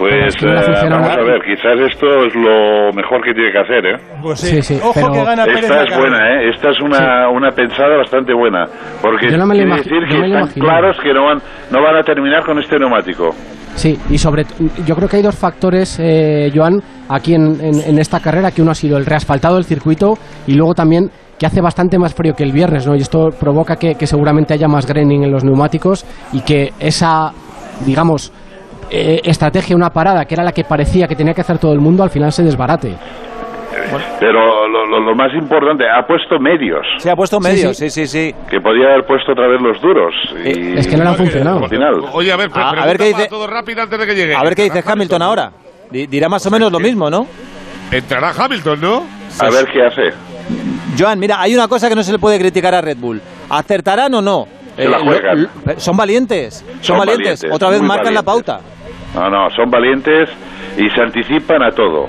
Pues 0.00 0.42
no 0.42 0.50
eh, 0.50 0.88
vamos 0.90 1.10
a 1.10 1.20
ver, 1.20 1.40
quizás 1.42 1.76
esto 1.92 2.24
es 2.24 2.34
lo 2.34 2.90
mejor 2.94 3.22
que 3.22 3.34
tiene 3.34 3.52
que 3.52 3.58
hacer, 3.58 3.84
¿eh? 3.86 3.96
Pues 4.22 4.40
sí. 4.40 4.46
Sí, 4.56 4.62
sí, 4.62 4.80
Ojo 4.82 4.92
pero- 4.94 5.12
que 5.12 5.24
gana 5.24 5.44
Pérez 5.44 5.64
Esta 5.64 5.82
es 5.84 5.96
buena, 5.98 6.18
¿eh? 6.32 6.48
Esta 6.48 6.70
es 6.70 6.80
una, 6.80 7.28
una 7.28 7.50
pensada 7.50 7.96
bastante 7.98 8.32
buena. 8.32 8.64
Porque 9.02 9.30
Yo 9.30 9.36
no 9.36 9.46
me 9.46 9.54
lo 9.56 9.62
quiere 9.64 9.76
decir 9.76 10.08
que 10.08 10.18
lo 10.18 10.24
están 10.38 10.60
claros 10.60 10.96
que 11.02 11.12
no 11.12 11.24
van, 11.26 11.38
no 11.70 11.82
van 11.82 11.96
a 11.96 12.02
terminar 12.02 12.42
con 12.44 12.58
este 12.58 12.78
neumático. 12.78 13.30
Sí, 13.74 13.98
y 14.08 14.16
sobre 14.18 14.44
yo 14.86 14.96
creo 14.96 15.08
que 15.08 15.16
hay 15.18 15.22
dos 15.22 15.36
factores, 15.36 15.98
eh, 16.00 16.50
Joan, 16.54 16.80
aquí 17.08 17.34
en, 17.34 17.60
en- 17.60 17.80
en 17.80 17.98
esta 17.98 18.20
carrera, 18.20 18.50
que 18.52 18.62
uno 18.62 18.70
ha 18.70 18.74
sido 18.74 18.96
el 18.96 19.04
reasfaltado 19.06 19.56
del 19.56 19.64
circuito 19.64 20.14
y 20.46 20.54
luego 20.54 20.74
también 20.74 21.10
que 21.38 21.46
hace 21.46 21.60
bastante 21.60 21.98
más 21.98 22.14
frío 22.14 22.34
que 22.34 22.42
el 22.42 22.52
viernes, 22.52 22.86
¿no? 22.86 22.94
Y 22.96 23.00
esto 23.00 23.28
provoca 23.38 23.76
que, 23.76 23.94
que 23.94 24.06
seguramente 24.06 24.54
haya 24.54 24.66
más 24.66 24.86
graining 24.86 25.24
en 25.24 25.30
los 25.30 25.44
neumáticos 25.44 26.04
y 26.32 26.40
que 26.40 26.72
esa, 26.80 27.30
digamos, 27.86 28.32
eh, 28.90 29.20
estrategia, 29.24 29.74
una 29.76 29.90
parada, 29.90 30.24
que 30.24 30.34
era 30.34 30.42
la 30.44 30.52
que 30.52 30.64
parecía 30.64 31.06
que 31.06 31.16
tenía 31.16 31.32
que 31.34 31.40
hacer 31.42 31.58
todo 31.58 31.72
el 31.72 31.80
mundo, 31.80 32.02
al 32.02 32.10
final 32.10 32.32
se 32.32 32.42
desbarate. 32.42 32.94
Pero 34.18 34.68
lo, 34.68 34.86
lo- 34.86 35.00
lo 35.00 35.14
más 35.14 35.32
importante, 35.34 35.84
ha 35.88 36.06
puesto 36.06 36.38
medios, 36.38 36.84
Se 36.98 37.10
ha 37.10 37.16
puesto 37.16 37.38
Sí, 37.38 37.42
medio, 37.42 37.74
sí. 37.74 37.88
sí, 37.88 38.06
sí, 38.06 38.06
sí. 38.06 38.34
que 38.48 38.60
podía 38.60 38.86
haber 38.88 39.06
puesto 39.06 39.32
otra 39.32 39.48
vez 39.48 39.60
los 39.60 39.80
duros. 39.80 40.12
Y, 40.44 40.76
es 40.78 40.86
que 40.86 40.96
no 40.96 41.04
le 41.04 41.10
han 41.10 41.16
funcionado. 41.16 41.64
Al 41.64 41.68
final. 41.70 41.94
Oye, 42.12 42.32
a 42.32 42.36
ver, 42.36 42.50
A- 42.52 42.86
ver 42.86 42.98
qué 42.98 43.04
dice- 43.06 43.28
todo 43.28 43.46
rápido 43.46 43.82
antes 43.82 43.98
de 43.98 44.06
que 44.06 44.14
llegue. 44.14 44.34
A 44.34 44.42
ver 44.42 44.54
qué 44.54 44.64
dice 44.64 44.78
¿Entrará 44.78 44.92
Hamilton 44.94 45.22
ahora. 45.22 45.52
Di- 45.90 46.06
Dirá 46.06 46.28
más 46.28 46.44
o 46.46 46.50
menos 46.50 46.70
lo 46.70 46.78
mismo, 46.78 47.08
¿no? 47.10 47.26
Entrará 47.90 48.32
Hamilton, 48.36 48.80
¿no? 48.80 49.02
A 49.40 49.50
ver 49.50 49.66
qué 49.66 49.82
hace. 49.84 50.12
Joan, 50.98 51.18
mira, 51.18 51.40
hay 51.40 51.54
una 51.54 51.66
cosa 51.68 51.88
que 51.88 51.94
no 51.94 52.02
se 52.02 52.12
le 52.12 52.18
puede 52.18 52.38
criticar 52.38 52.74
a 52.74 52.80
Red 52.80 52.98
Bull. 52.98 53.20
¿Acertarán 53.48 54.12
o 54.14 54.20
no? 54.22 54.46
Lo- 54.76 55.78
son 55.78 55.96
valientes, 55.96 56.54
son, 56.54 56.66
Son 56.82 56.98
valientes. 56.98 57.40
valientes, 57.42 57.50
Otra 57.52 57.70
vez 57.70 57.82
marcan 57.82 58.14
la 58.14 58.22
pauta. 58.22 58.60
No, 59.14 59.28
no, 59.28 59.50
son 59.50 59.70
valientes 59.70 60.30
y 60.76 60.88
se 60.90 61.00
anticipan 61.00 61.62
a 61.62 61.70
todo. 61.70 62.06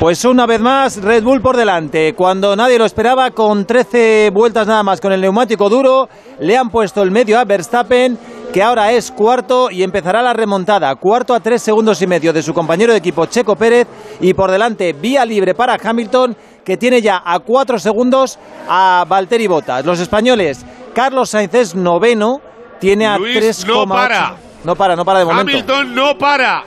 Pues 0.00 0.24
una 0.24 0.46
vez 0.46 0.60
más, 0.62 1.02
Red 1.02 1.22
Bull 1.22 1.42
por 1.42 1.58
delante. 1.58 2.14
Cuando 2.14 2.56
nadie 2.56 2.78
lo 2.78 2.86
esperaba, 2.86 3.32
con 3.32 3.66
13 3.66 4.30
vueltas 4.32 4.66
nada 4.66 4.82
más 4.82 4.98
con 4.98 5.12
el 5.12 5.20
neumático 5.20 5.68
duro, 5.68 6.08
le 6.38 6.56
han 6.56 6.70
puesto 6.70 7.02
el 7.02 7.10
medio 7.10 7.38
a 7.38 7.44
Verstappen, 7.44 8.18
que 8.50 8.62
ahora 8.62 8.92
es 8.92 9.10
cuarto 9.10 9.70
y 9.70 9.82
empezará 9.82 10.22
la 10.22 10.32
remontada. 10.32 10.94
Cuarto 10.94 11.34
a 11.34 11.40
tres 11.40 11.60
segundos 11.60 12.00
y 12.00 12.06
medio 12.06 12.32
de 12.32 12.42
su 12.42 12.54
compañero 12.54 12.92
de 12.92 12.98
equipo 12.98 13.26
Checo 13.26 13.56
Pérez 13.56 13.86
y 14.22 14.32
por 14.32 14.50
delante 14.50 14.94
vía 14.94 15.26
libre 15.26 15.54
para 15.54 15.76
Hamilton, 15.76 16.34
que 16.64 16.78
tiene 16.78 17.02
ya 17.02 17.22
a 17.22 17.38
cuatro 17.40 17.78
segundos 17.78 18.38
a 18.70 19.04
Valtteri 19.06 19.48
Bottas. 19.48 19.84
Los 19.84 20.00
españoles, 20.00 20.64
Carlos 20.94 21.28
Sainz 21.28 21.52
es 21.52 21.74
noveno, 21.74 22.40
tiene 22.78 23.06
a 23.06 23.18
Luis, 23.18 23.66
3,8. 23.66 23.66
no 23.66 23.86
para. 23.86 24.49
No 24.64 24.76
para, 24.76 24.94
no 24.96 25.04
para 25.04 25.20
de 25.20 25.24
momento. 25.24 25.50
Hamilton 25.50 25.94
no 25.94 26.18
para. 26.18 26.64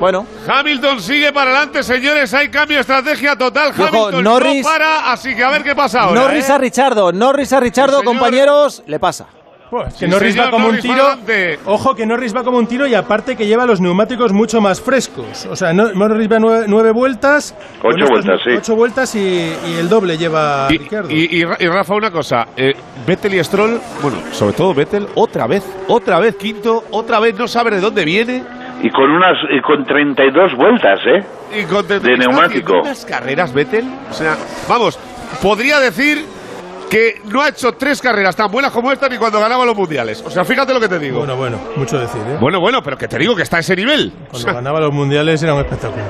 Bueno, 0.00 0.26
Hamilton 0.48 1.00
sigue 1.00 1.32
para 1.32 1.50
adelante, 1.50 1.82
señores. 1.82 2.34
Hay 2.34 2.48
cambio 2.48 2.76
de 2.78 2.80
estrategia 2.80 3.36
total. 3.36 3.70
Ojo, 3.70 3.84
Hamilton 3.84 4.24
Norris- 4.24 4.62
no 4.62 4.68
para, 4.68 5.12
así 5.12 5.34
que 5.36 5.44
a 5.44 5.50
ver 5.50 5.62
qué 5.62 5.74
pasa 5.74 6.02
ahora. 6.02 6.20
Norris 6.20 6.48
¿eh? 6.48 6.52
a 6.52 6.58
Richardo, 6.58 7.12
Norris 7.12 7.52
a 7.52 7.60
Richardo, 7.60 8.02
compañeros, 8.02 8.82
le 8.86 8.98
pasa. 8.98 9.26
Pues, 9.82 9.94
que 9.94 10.06
Sí, 10.06 10.10
Norris 10.10 10.32
señor, 10.34 10.46
va 10.46 10.50
como 10.52 10.66
Norris 10.68 10.84
un 10.84 10.90
tiro. 10.90 11.58
Ojo 11.66 11.94
que 11.94 12.06
Norris 12.06 12.34
va 12.36 12.44
como 12.44 12.58
un 12.58 12.66
tiro 12.66 12.86
y 12.86 12.94
aparte 12.94 13.34
que 13.36 13.46
lleva 13.46 13.66
los 13.66 13.80
neumáticos 13.80 14.32
mucho 14.32 14.60
más 14.60 14.80
frescos. 14.80 15.46
O 15.50 15.56
sea, 15.56 15.72
no- 15.72 15.92
Norris 15.92 16.30
va 16.30 16.38
nueve, 16.38 16.66
nueve 16.68 16.92
vueltas. 16.92 17.54
Ocho 17.82 18.06
vueltas, 18.08 18.40
sí. 18.44 18.50
Ocho 18.50 18.76
vueltas 18.76 19.14
y, 19.16 19.18
y 19.18 19.76
el 19.80 19.88
doble 19.88 20.16
lleva 20.16 20.68
Y, 20.70 20.78
Ricciardo. 20.78 21.10
y- 21.10 21.28
y 21.38 21.44
Ra- 21.44 21.56
y 21.58 21.66
Rafa, 21.66 21.94
una 21.94 22.10
cosa. 22.10 22.46
Eh, 22.56 22.72
Vettel 23.06 23.34
y 23.34 23.42
Stroll, 23.44 23.80
bueno, 24.00 24.18
sobre 24.32 24.52
todo 24.54 24.72
Vettel, 24.74 25.08
otra 25.16 25.46
vez, 25.46 25.64
otra 25.88 26.20
vez 26.20 26.36
quinto, 26.36 26.84
otra 26.90 27.18
vez 27.20 27.36
no 27.36 27.48
sabe 27.48 27.72
de 27.72 27.80
dónde 27.80 28.04
viene. 28.04 28.42
Y 28.82 28.90
con 28.90 29.10
unas 29.10 29.36
y 29.50 29.60
con 29.60 29.84
32 29.84 30.54
vueltas, 30.56 31.00
¿eh? 31.06 31.24
Y 31.60 31.64
con 31.64 31.86
De 31.88 32.00
neumático. 32.16 32.80
unas 32.80 33.04
carreras 33.04 33.52
Vettel. 33.52 33.86
O 34.10 34.12
sea, 34.12 34.36
vamos, 34.68 34.98
podría 35.42 35.80
decir 35.80 36.24
que 36.94 37.20
no 37.24 37.42
ha 37.42 37.48
hecho 37.48 37.72
tres 37.72 38.00
carreras 38.00 38.36
tan 38.36 38.48
buenas 38.52 38.70
como 38.70 38.92
esta 38.92 39.08
ni 39.08 39.16
cuando 39.16 39.40
ganaba 39.40 39.64
los 39.64 39.76
mundiales. 39.76 40.22
O 40.24 40.30
sea, 40.30 40.44
fíjate 40.44 40.72
lo 40.72 40.78
que 40.78 40.88
te 40.88 41.00
digo. 41.00 41.18
Bueno, 41.18 41.34
bueno, 41.34 41.58
mucho 41.74 41.98
decir, 41.98 42.20
¿eh? 42.20 42.36
Bueno, 42.40 42.60
bueno, 42.60 42.84
pero 42.84 42.96
que 42.96 43.08
te 43.08 43.18
digo 43.18 43.34
que 43.34 43.42
está 43.42 43.56
a 43.56 43.60
ese 43.60 43.74
nivel. 43.74 44.12
O 44.16 44.30
Cuando 44.30 44.38
sea, 44.38 44.52
ganaba 44.52 44.78
los 44.78 44.92
mundiales 44.92 45.42
era 45.42 45.54
un 45.54 45.60
espectáculo. 45.62 46.04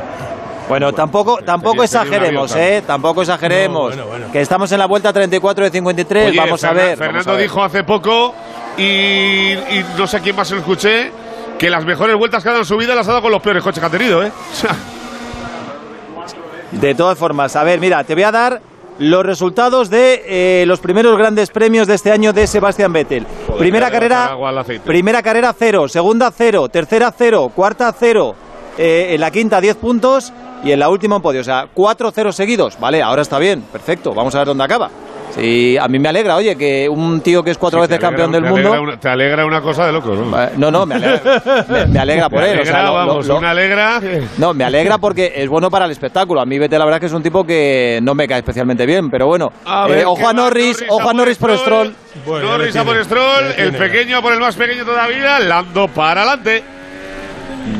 Bueno, 0.68 0.93
tampoco, 0.93 1.39
tampoco 1.39 1.85
exageremos, 1.85 2.53
avión, 2.53 2.68
¿eh? 2.68 2.82
Tampoco 2.87 3.22
exageremos. 3.22 3.97
No, 3.97 4.05
bueno, 4.05 4.11
bueno. 4.11 4.26
Que 4.30 4.43
estamos 4.43 4.70
en 4.72 4.78
la 4.78 4.85
vuelta 4.85 5.11
34 5.11 5.64
de 5.64 5.70
53. 5.70 6.28
oye, 6.28 6.39
vamos 6.39 6.62
a 6.62 6.72
ver. 6.74 6.85
vamos 6.85 6.99
Fernando 6.99 7.30
a 7.30 7.35
ver. 7.37 7.43
dijo 7.45 7.64
hace 7.64 7.85
poco, 7.85 8.35
y, 8.76 9.53
y 9.53 9.85
no 9.97 10.07
sé 10.07 10.18
a 10.18 10.20
quién 10.20 10.37
más 10.37 10.51
lo 10.51 10.59
escuché, 10.59 11.11
que 11.59 11.70
las 11.70 11.87
mejores 11.87 12.14
vueltas 12.14 12.43
que 12.43 12.51
ha 12.51 12.53
dado 12.53 12.62
en 12.62 12.68
su 12.68 12.76
vida 12.76 12.95
las 12.95 13.09
ha 13.09 13.12
dado 13.12 13.22
con 13.22 13.32
los 13.32 13.41
peores 13.41 13.62
coches 13.62 13.80
que 13.80 13.87
ha 13.87 13.91
tenido, 13.91 14.22
¿eh? 14.22 14.30
De 16.72 16.95
todas 16.95 17.16
formas, 17.16 17.57
a 17.57 17.64
ver, 17.64 17.80
mira, 17.80 18.05
te 18.05 18.12
voy 18.12 18.24
a 18.24 18.32
dar 18.32 18.74
los 18.99 19.24
resultados 19.24 19.90
de 19.90 20.22
eh, 20.26 20.66
los 20.66 20.80
primeros 20.80 21.16
grandes 21.18 21.51
premios 21.51 21.86
de 21.86 21.95
este 21.95 22.12
año 22.12 22.32
de 22.32 22.47
Sebastián 22.47 22.92
Vettel. 22.92 23.26
Joder, 23.47 23.59
primera 23.59 23.90
carrera, 23.90 24.36
primera 24.84 25.22
carrera 25.22 25.55
cero, 25.59 25.88
segunda 25.88 26.30
cero, 26.30 26.68
tercera 26.68 27.12
cero, 27.16 27.51
cuarta 27.55 27.95
cero, 27.99 28.34
eh, 28.78 29.09
en 29.11 29.20
la 29.20 29.30
quinta 29.30 29.61
10 29.61 29.76
puntos 29.76 30.32
y 30.64 30.72
en 30.72 30.78
la 30.78 30.88
última 30.88 31.16
un 31.16 31.22
podio. 31.22 31.40
O 31.40 31.45
sea, 31.45 31.68
cuatro 31.72 32.11
ceros 32.11 32.36
seguidos. 32.36 32.78
Vale, 32.78 33.03
ahora 33.03 33.22
está 33.22 33.38
bien, 33.38 33.62
perfecto. 33.62 34.14
Vamos 34.14 34.34
a 34.34 34.38
ver 34.38 34.49
dónde 34.49 34.64
acaba. 34.64 34.90
Sí, 35.35 35.76
a 35.76 35.89
mí 35.89 35.99
me 35.99 36.09
alegra, 36.09 36.37
oye, 36.37 36.55
que 36.57 36.89
un 36.89 37.20
tío 37.20 37.43
que 37.43 37.51
es 37.51 37.59
cuatro 37.59 37.80
sí, 37.80 37.89
veces 37.89 37.97
alegra- 37.99 38.09
campeón 38.09 38.30
del 38.32 38.45
te 38.45 38.49
mundo. 38.51 38.82
una- 38.82 38.97
te 39.01 39.09
alegra 39.09 39.45
una 39.45 39.61
cosa 39.61 39.87
de 39.87 39.93
loco, 39.93 40.14
¿no? 40.14 40.41
Eh, 40.43 40.51
No, 40.57 40.70
no, 40.70 40.87
me 40.87 40.95
alegra, 40.95 41.43
me, 41.68 41.87
me 41.87 41.99
alegra 41.99 42.28
por 42.30 42.41
Me 42.43 42.53
él. 42.53 42.61
o 42.61 42.64
sea, 42.64 42.82
lo- 42.85 42.95
vamos, 42.95 43.26
lo- 43.26 43.39
una 43.39 43.51
alegra. 43.51 44.01
no, 44.39 44.55
me 44.55 44.62
alegra 44.64 44.99
porque 44.99 45.32
es 45.35 45.49
bueno 45.49 45.70
para 45.70 45.87
el 45.87 45.91
espectáculo. 45.91 46.41
A 46.41 46.47
mí 46.47 46.57
Vettel 46.59 46.78
la 46.78 46.85
verdad 46.85 47.01
que 47.01 47.07
es 47.07 47.12
un 47.12 47.22
tipo 47.22 47.45
que 47.45 47.99
no 48.03 48.14
me 48.14 48.28
cae 48.28 48.39
especialmente 48.39 48.87
bien, 48.87 49.11
pero 49.11 49.26
bueno. 49.26 49.53
A 49.64 49.89
Eh, 49.91 50.05
ojo 50.05 50.28
a 50.28 50.32
Norris, 50.32 50.85
ojo 50.89 51.11
a 51.11 51.12
Norris 51.12 51.37
por 51.39 51.57
Stroll. 51.59 51.95
Bueno, 52.24 52.51
Norris 52.51 52.76
a 52.76 52.85
por 52.85 53.05
Stroll, 53.05 53.45
el 53.57 53.72
pequeño 53.72 54.22
por 54.22 54.32
el 54.32 54.39
más 54.41 54.55
pequeño 54.55 54.85
todavía, 54.85 55.41
Lando 55.41 55.89
para 55.89 56.22
adelante. 56.22 56.62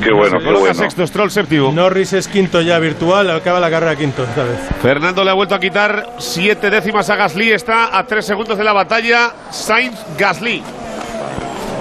Qué 0.03 0.13
bueno, 0.13 0.39
qué 0.39 0.45
Coloca 0.45 0.61
bueno. 0.61 0.75
sexto, 0.75 1.07
Stroll 1.07 1.31
séptimo. 1.31 1.71
Norris 1.73 2.13
es 2.15 2.27
quinto 2.29 2.61
ya 2.63 2.79
virtual, 2.79 3.31
acaba 3.31 3.61
la 3.61 3.71
carrera 3.71 3.97
quinto 3.97 4.25
esta 4.25 4.45
vez. 4.45 4.59
Fernando 4.83 5.23
le 5.25 5.31
ha 5.31 5.35
vuelto 5.35 5.55
a 5.55 5.61
quitar 5.61 6.15
siete 6.19 6.71
décimas 6.71 7.09
a 7.11 7.17
Gasly, 7.17 7.53
está 7.53 7.97
a 7.97 8.05
tres 8.07 8.25
segundos 8.27 8.57
de 8.57 8.65
la 8.65 8.73
batalla. 8.73 9.33
Sainz 9.51 9.99
Gasly. 10.19 10.63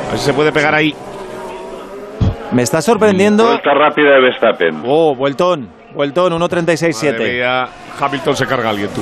A 0.07 0.11
ver 0.11 0.19
si 0.19 0.25
se 0.25 0.33
puede 0.33 0.51
pegar 0.51 0.75
ahí. 0.75 0.93
Me 2.51 2.61
está 2.61 2.81
sorprendiendo. 2.81 3.45
Vuelta 3.47 3.73
rápida 3.73 4.11
de 4.11 4.21
Verstappen. 4.21 4.83
Oh, 4.85 5.15
vueltón, 5.15 5.69
vueltón, 5.93 6.33
Madre 6.33 6.55
1.36.7. 6.55 7.33
mía, 7.33 7.65
Hamilton 7.99 8.35
se 8.35 8.45
carga 8.45 8.67
a 8.67 8.71
alguien, 8.71 8.89
tú. 8.89 9.01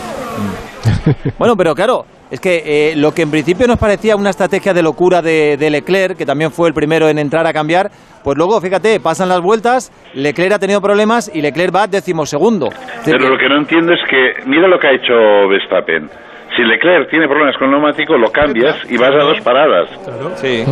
Bueno, 1.38 1.56
pero 1.56 1.74
claro, 1.74 2.06
es 2.30 2.40
que 2.40 2.62
eh, 2.66 2.96
lo 2.96 3.12
que 3.12 3.24
en 3.24 3.32
principio 3.32 3.68
nos 3.68 3.78
parecía 3.78 4.16
una 4.16 4.30
estrategia 4.30 4.74
de 4.74 4.84
locura 4.84 5.22
de, 5.22 5.58
de 5.58 5.70
Leclerc, 5.70 6.18
que 6.18 6.26
también 6.26 6.52
fue 6.52 6.68
el 6.68 6.74
primero 6.74 7.10
en 7.10 7.18
entrar 7.18 7.48
a 7.48 7.54
cambiar, 7.54 7.90
pues 8.24 8.38
luego, 8.38 8.60
fíjate, 8.62 9.00
pasan 9.00 9.30
las 9.30 9.42
vueltas, 9.42 9.92
Leclerc 10.14 10.54
ha 10.54 10.60
tenido 10.60 10.82
problemas 10.82 11.32
y 11.34 11.42
Leclerc 11.42 11.76
va 11.76 11.88
decimosegundo. 11.88 12.70
Pero 13.04 13.30
lo 13.30 13.38
que 13.38 13.50
no 13.50 13.58
entiendo 13.58 13.94
es 13.94 14.00
que, 14.10 14.48
mira 14.48 14.68
lo 14.68 14.78
que 14.80 14.88
ha 14.88 14.92
hecho 14.92 15.14
Verstappen. 15.50 16.10
Si 16.56 16.64
Leclerc 16.64 17.10
tiene 17.10 17.28
problemas 17.28 17.56
con 17.58 17.70
el 17.70 17.80
neumático, 17.80 18.18
lo 18.18 18.30
cambias 18.30 18.76
y 18.92 18.98
vas 18.98 19.12
a 19.12 19.24
dos 19.24 19.40
paradas. 19.42 19.90
Sí. 20.36 20.64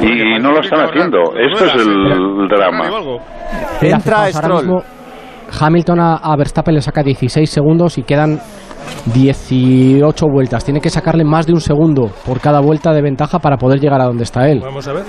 Y 0.00 0.38
no 0.40 0.50
lo 0.50 0.60
están 0.60 0.80
haciendo. 0.80 1.20
Esto 1.38 1.64
es 1.64 1.74
el 1.76 2.48
drama. 2.48 2.90
Entra 3.80 4.32
Stroll. 4.32 4.82
Hamilton 5.58 6.00
a, 6.00 6.16
a 6.16 6.36
Verstappen 6.36 6.74
le 6.74 6.80
saca 6.82 7.02
16 7.02 7.48
segundos 7.48 7.98
y 7.98 8.02
quedan 8.02 8.40
18 9.06 10.26
vueltas. 10.28 10.64
Tiene 10.64 10.80
que 10.80 10.90
sacarle 10.90 11.24
más 11.24 11.46
de 11.46 11.52
un 11.52 11.60
segundo 11.60 12.10
por 12.26 12.40
cada 12.40 12.60
vuelta 12.60 12.92
de 12.92 13.02
ventaja 13.02 13.38
para 13.38 13.56
poder 13.56 13.80
llegar 13.80 14.00
a 14.00 14.04
donde 14.04 14.24
está 14.24 14.48
él. 14.48 14.60
Vamos 14.60 14.86
a 14.88 14.92
ver. 14.92 15.04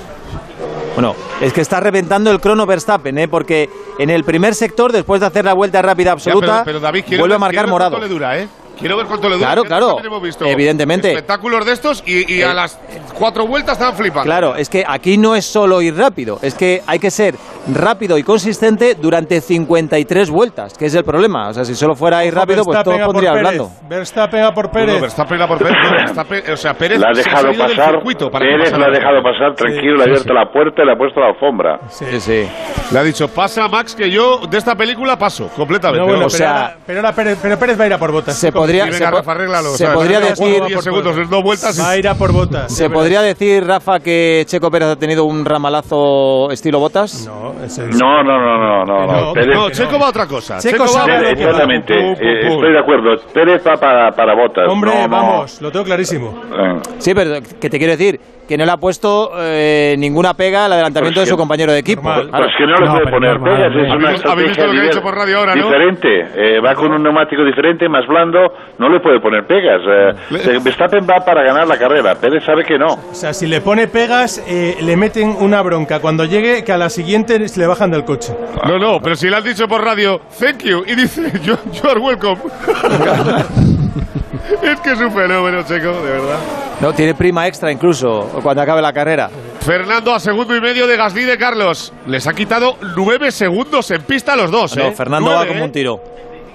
Bueno, 0.96 1.14
es 1.42 1.52
que 1.54 1.62
está 1.62 1.80
reventando 1.80 2.30
el 2.30 2.40
crono 2.40 2.66
Verstappen, 2.68 3.18
¿eh? 3.18 3.28
porque 3.28 3.68
en 3.98 4.12
el 4.12 4.24
primer 4.24 4.54
sector, 4.54 4.92
después 4.92 5.22
de 5.22 5.28
hacer 5.28 5.44
la 5.46 5.54
vuelta 5.54 5.82
rápida 5.82 6.10
Ya, 6.10 6.14
absoluta, 6.14 6.62
pero, 6.64 6.64
pero 6.66 6.80
David, 6.80 7.04
vuelve 7.18 7.36
a 7.36 7.40
marcar 7.40 7.68
morado. 7.68 8.00
le 8.00 8.08
dura, 8.08 8.38
¿eh? 8.38 8.48
Quiero 8.80 8.98
ver 8.98 9.06
cuánto 9.06 9.30
le 9.30 9.36
dura. 9.36 9.48
Claro, 9.48 9.64
claro. 9.64 9.88
también 9.88 10.08
hemos 10.08 10.22
visto 10.24 10.46
Evidentemente. 10.46 11.10
Espectáculos 11.10 11.66
de 11.66 11.72
estos 11.74 12.04
y, 12.06 12.32
y 12.34 12.42
a 12.42 12.52
Eh. 12.52 12.54
las 12.54 12.80
cuatro 13.18 13.46
vueltas 13.48 13.74
estaban 13.74 13.96
flipando. 13.96 14.24
Claro, 14.26 14.56
es 14.56 14.70
que 14.70 14.84
aquí 14.88 15.18
no 15.18 15.36
es 15.36 15.46
solo 15.46 15.82
ir 15.82 15.96
rápido, 15.96 16.40
es 16.42 16.56
que 16.56 16.82
hay 16.88 17.00
que 17.00 17.12
ser 17.12 17.36
rápido 17.74 18.18
y 18.18 18.24
consistente 18.24 18.96
durante 18.96 19.40
53 19.40 20.30
vueltas, 20.30 20.74
que 20.78 20.86
es 20.88 20.96
el 20.96 21.04
problema. 21.04 21.50
O 21.50 21.54
sea, 21.54 21.64
si 21.64 21.76
solo 21.76 21.96
fuera 21.96 22.26
ir 22.26 22.34
rápido, 22.34 22.64
pues 22.66 22.84
todo 22.84 22.98
pondría 23.06 23.32
hablando. 23.32 23.70
Verstappen 23.88 24.44
a 24.44 24.54
por 24.54 24.66
No, 24.66 24.72
Pérez. 24.72 24.96
no, 24.96 25.02
Verstappen 25.02 25.42
a 25.42 25.48
por 25.48 25.58
Pérez. 25.60 25.78
Verstappen- 25.92 26.50
o 26.54 26.58
sea, 26.58 26.74
Pérez 26.74 27.00
La 27.00 27.10
ha 27.10 27.14
dejado 27.14 27.54
pasar. 27.58 27.92
circuito 27.96 28.30
para 28.30 28.46
que 28.46 28.52
Pérez 28.52 28.72
la 28.78 28.86
ha 28.86 28.90
dejado 28.90 29.24
pasar 29.24 29.56
tranquilo, 29.56 29.96
le 29.98 30.02
ha 30.02 30.06
abierto 30.06 30.34
la 30.34 30.52
puerta 30.52 30.82
y 30.82 30.86
le 30.86 30.92
ha 30.92 30.98
puesto 30.98 31.20
la 31.22 31.28
alfombra. 31.28 31.80
Sí, 31.90 32.20
sí. 32.20 32.48
Le 32.92 33.00
ha 33.00 33.04
dicho, 33.04 33.28
pasa 33.30 33.68
Max, 33.68 33.96
que 33.96 34.10
yo 34.10 34.40
de 34.48 34.58
esta 34.58 34.76
película 34.76 35.18
paso 35.18 35.50
completamente. 35.56 36.00
No, 36.02 36.06
bueno, 36.08 36.26
O 36.26 36.28
pero, 36.28 36.38
sea- 36.38 36.52
ahora, 36.66 36.78
pero 36.86 37.00
ahora 37.00 37.14
Pérez, 37.14 37.40
pero 37.42 37.58
Pérez 37.60 37.80
va 37.80 37.84
a 37.84 37.88
ir 37.88 37.94
a 37.94 37.98
por 37.98 38.12
botas. 38.12 38.36
Se 38.38 38.52
podría, 38.52 38.73
Y 38.78 38.94
se, 38.94 39.06
Rafa, 39.10 39.32
arréglalo. 39.32 39.70
se 39.70 39.74
o 39.74 39.78
sea, 39.88 39.94
podría 39.94 40.18
arregla 40.18 40.30
decir, 40.36 40.50
juego, 40.52 40.66
10 40.68 40.84
segundos, 40.84 41.30
dos 41.30 41.44
vueltas. 41.44 41.80
Va 41.82 41.90
a 41.90 41.98
ir 41.98 42.08
a 42.08 42.16
por 42.16 42.32
botas. 42.32 42.76
se 42.76 42.90
podría 42.90 43.22
decir, 43.22 43.66
Rafa, 43.66 44.00
que 44.00 44.44
Checo 44.48 44.70
Pérez 44.72 44.90
ha 44.90 44.96
tenido 44.96 45.26
un 45.26 45.46
ramalazo 45.46 46.50
estilo 46.52 46.80
botas. 46.80 47.26
No, 47.28 47.54
es 47.64 47.78
el- 47.78 47.90
No, 47.92 48.24
no, 48.24 48.40
no, 48.40 48.58
no, 48.58 48.86
no. 48.86 49.06
No. 49.08 49.34
Pérez- 49.34 49.54
No, 49.56 49.70
Checo 49.70 50.00
va 50.00 50.08
a 50.08 50.10
otra 50.10 50.28
cosa. 50.28 50.60
Checo 50.60 50.86
Checo, 50.86 50.98
va 50.98 51.06
a 51.06 51.30
exactamente. 51.32 51.94
Eh, 51.94 52.48
estoy 52.48 52.72
de 52.72 52.80
acuerdo. 52.80 53.16
Pérez 53.34 53.62
va 53.66 53.74
para, 53.76 54.12
para 54.12 54.34
botas. 54.36 54.68
Hombre, 54.70 54.92
no, 54.94 55.02
no. 55.02 55.10
vamos, 55.10 55.62
lo 55.62 55.72
tengo 55.72 55.86
clarísimo. 55.86 56.42
Eh, 56.52 56.80
Sí, 57.00 57.14
pero 57.14 57.42
que 57.60 57.70
te 57.70 57.78
quiero 57.78 57.96
decir 57.96 58.20
que 58.48 58.58
no 58.58 58.66
le 58.66 58.72
ha 58.72 58.78
puesto 58.78 59.32
eh, 59.40 59.96
ninguna 59.98 60.34
pega 60.34 60.66
al 60.66 60.74
adelantamiento 60.74 61.20
Pues 61.20 61.28
de 61.28 61.32
su 61.32 61.38
compañero 61.38 61.72
de 61.72 61.80
equipo. 61.80 62.04
Normal. 62.04 62.30
Claro. 62.30 62.46
Pues 62.46 62.56
que 62.58 62.66
no 62.66 62.76
le 62.78 62.86
No, 62.86 62.92
puede 62.94 63.12
poner 63.12 63.40
normal, 63.40 63.56
pegas, 63.56 63.72
es 63.72 63.76
una 63.76 63.84
¿Habéis- 64.10 64.26
habéis 64.26 64.50
estrategia 64.52 64.66
lo 64.66 64.72
que 64.74 64.80
ha 64.80 64.84
dicho 64.84 65.02
por 65.02 65.16
radio 65.16 65.38
ahora, 65.40 65.56
no? 65.56 65.66
diferente. 65.66 66.28
Eh, 66.36 66.60
va 66.60 66.76
con 66.76 66.92
un 66.92 67.04
neumático 67.04 67.44
diferente, 67.46 67.88
más 67.90 68.06
blando, 68.08 68.40
no 68.80 68.90
le 68.90 69.00
puede 69.00 69.20
poner 69.20 69.46
pegas. 69.48 69.82
Eh, 69.88 70.60
Verstappen 70.64 71.06
va 71.10 71.24
para 71.26 71.44
ganar 71.44 71.68
la 71.68 71.78
carrera, 71.78 72.16
Pérez 72.16 72.44
sabe 72.44 72.64
que 72.66 72.78
no. 72.78 72.94
O 73.12 73.14
sea, 73.14 73.34
si 73.34 73.48
le 73.48 73.62
pone 73.62 73.88
pegas, 73.88 74.44
eh, 74.48 74.78
le 74.82 74.98
meten 74.98 75.36
una 75.40 75.62
bronca. 75.62 76.00
Cuando 76.00 76.26
llegue, 76.26 76.64
que 76.64 76.72
a 76.72 76.78
la 76.78 76.90
siguiente 76.90 77.48
se 77.48 77.60
le 77.60 77.68
bajan 77.68 77.92
del 77.92 78.04
coche. 78.04 78.34
No, 78.68 78.78
no, 78.78 79.00
pero 79.02 79.16
si 79.16 79.30
le 79.30 79.38
han 79.38 79.44
dicho 79.44 79.68
por 79.68 79.84
radio, 79.84 80.20
thank 80.40 80.64
you, 80.64 80.84
y 80.86 80.96
dice, 80.96 81.32
you, 81.44 81.56
you 81.72 81.90
are 81.90 82.00
welcome. 82.00 82.38
es 84.62 84.80
que 84.82 84.92
es 84.92 85.00
un 85.00 85.12
fenómeno, 85.12 85.64
Checo, 85.64 85.92
de 86.02 86.12
verdad. 86.12 86.40
No, 86.84 86.92
tiene 86.92 87.14
prima 87.14 87.48
extra 87.48 87.72
incluso 87.72 88.30
cuando 88.44 88.62
acabe 88.62 88.82
la 88.82 88.92
carrera. 88.92 89.30
Fernando 89.62 90.14
a 90.14 90.20
segundo 90.20 90.54
y 90.54 90.60
medio 90.60 90.86
de 90.86 90.98
Gasly 90.98 91.24
de 91.24 91.38
Carlos. 91.38 91.94
Les 92.08 92.28
ha 92.28 92.34
quitado 92.34 92.76
nueve 92.98 93.32
segundos 93.32 93.90
en 93.92 94.02
pista 94.02 94.34
a 94.34 94.36
los 94.36 94.52
dos, 94.52 94.76
No, 94.76 94.84
¿eh? 94.88 94.92
Fernando 94.92 95.30
va 95.32 95.46
como 95.48 95.62
¿eh? 95.62 95.64
un 95.64 95.72
tiro. 95.72 96.02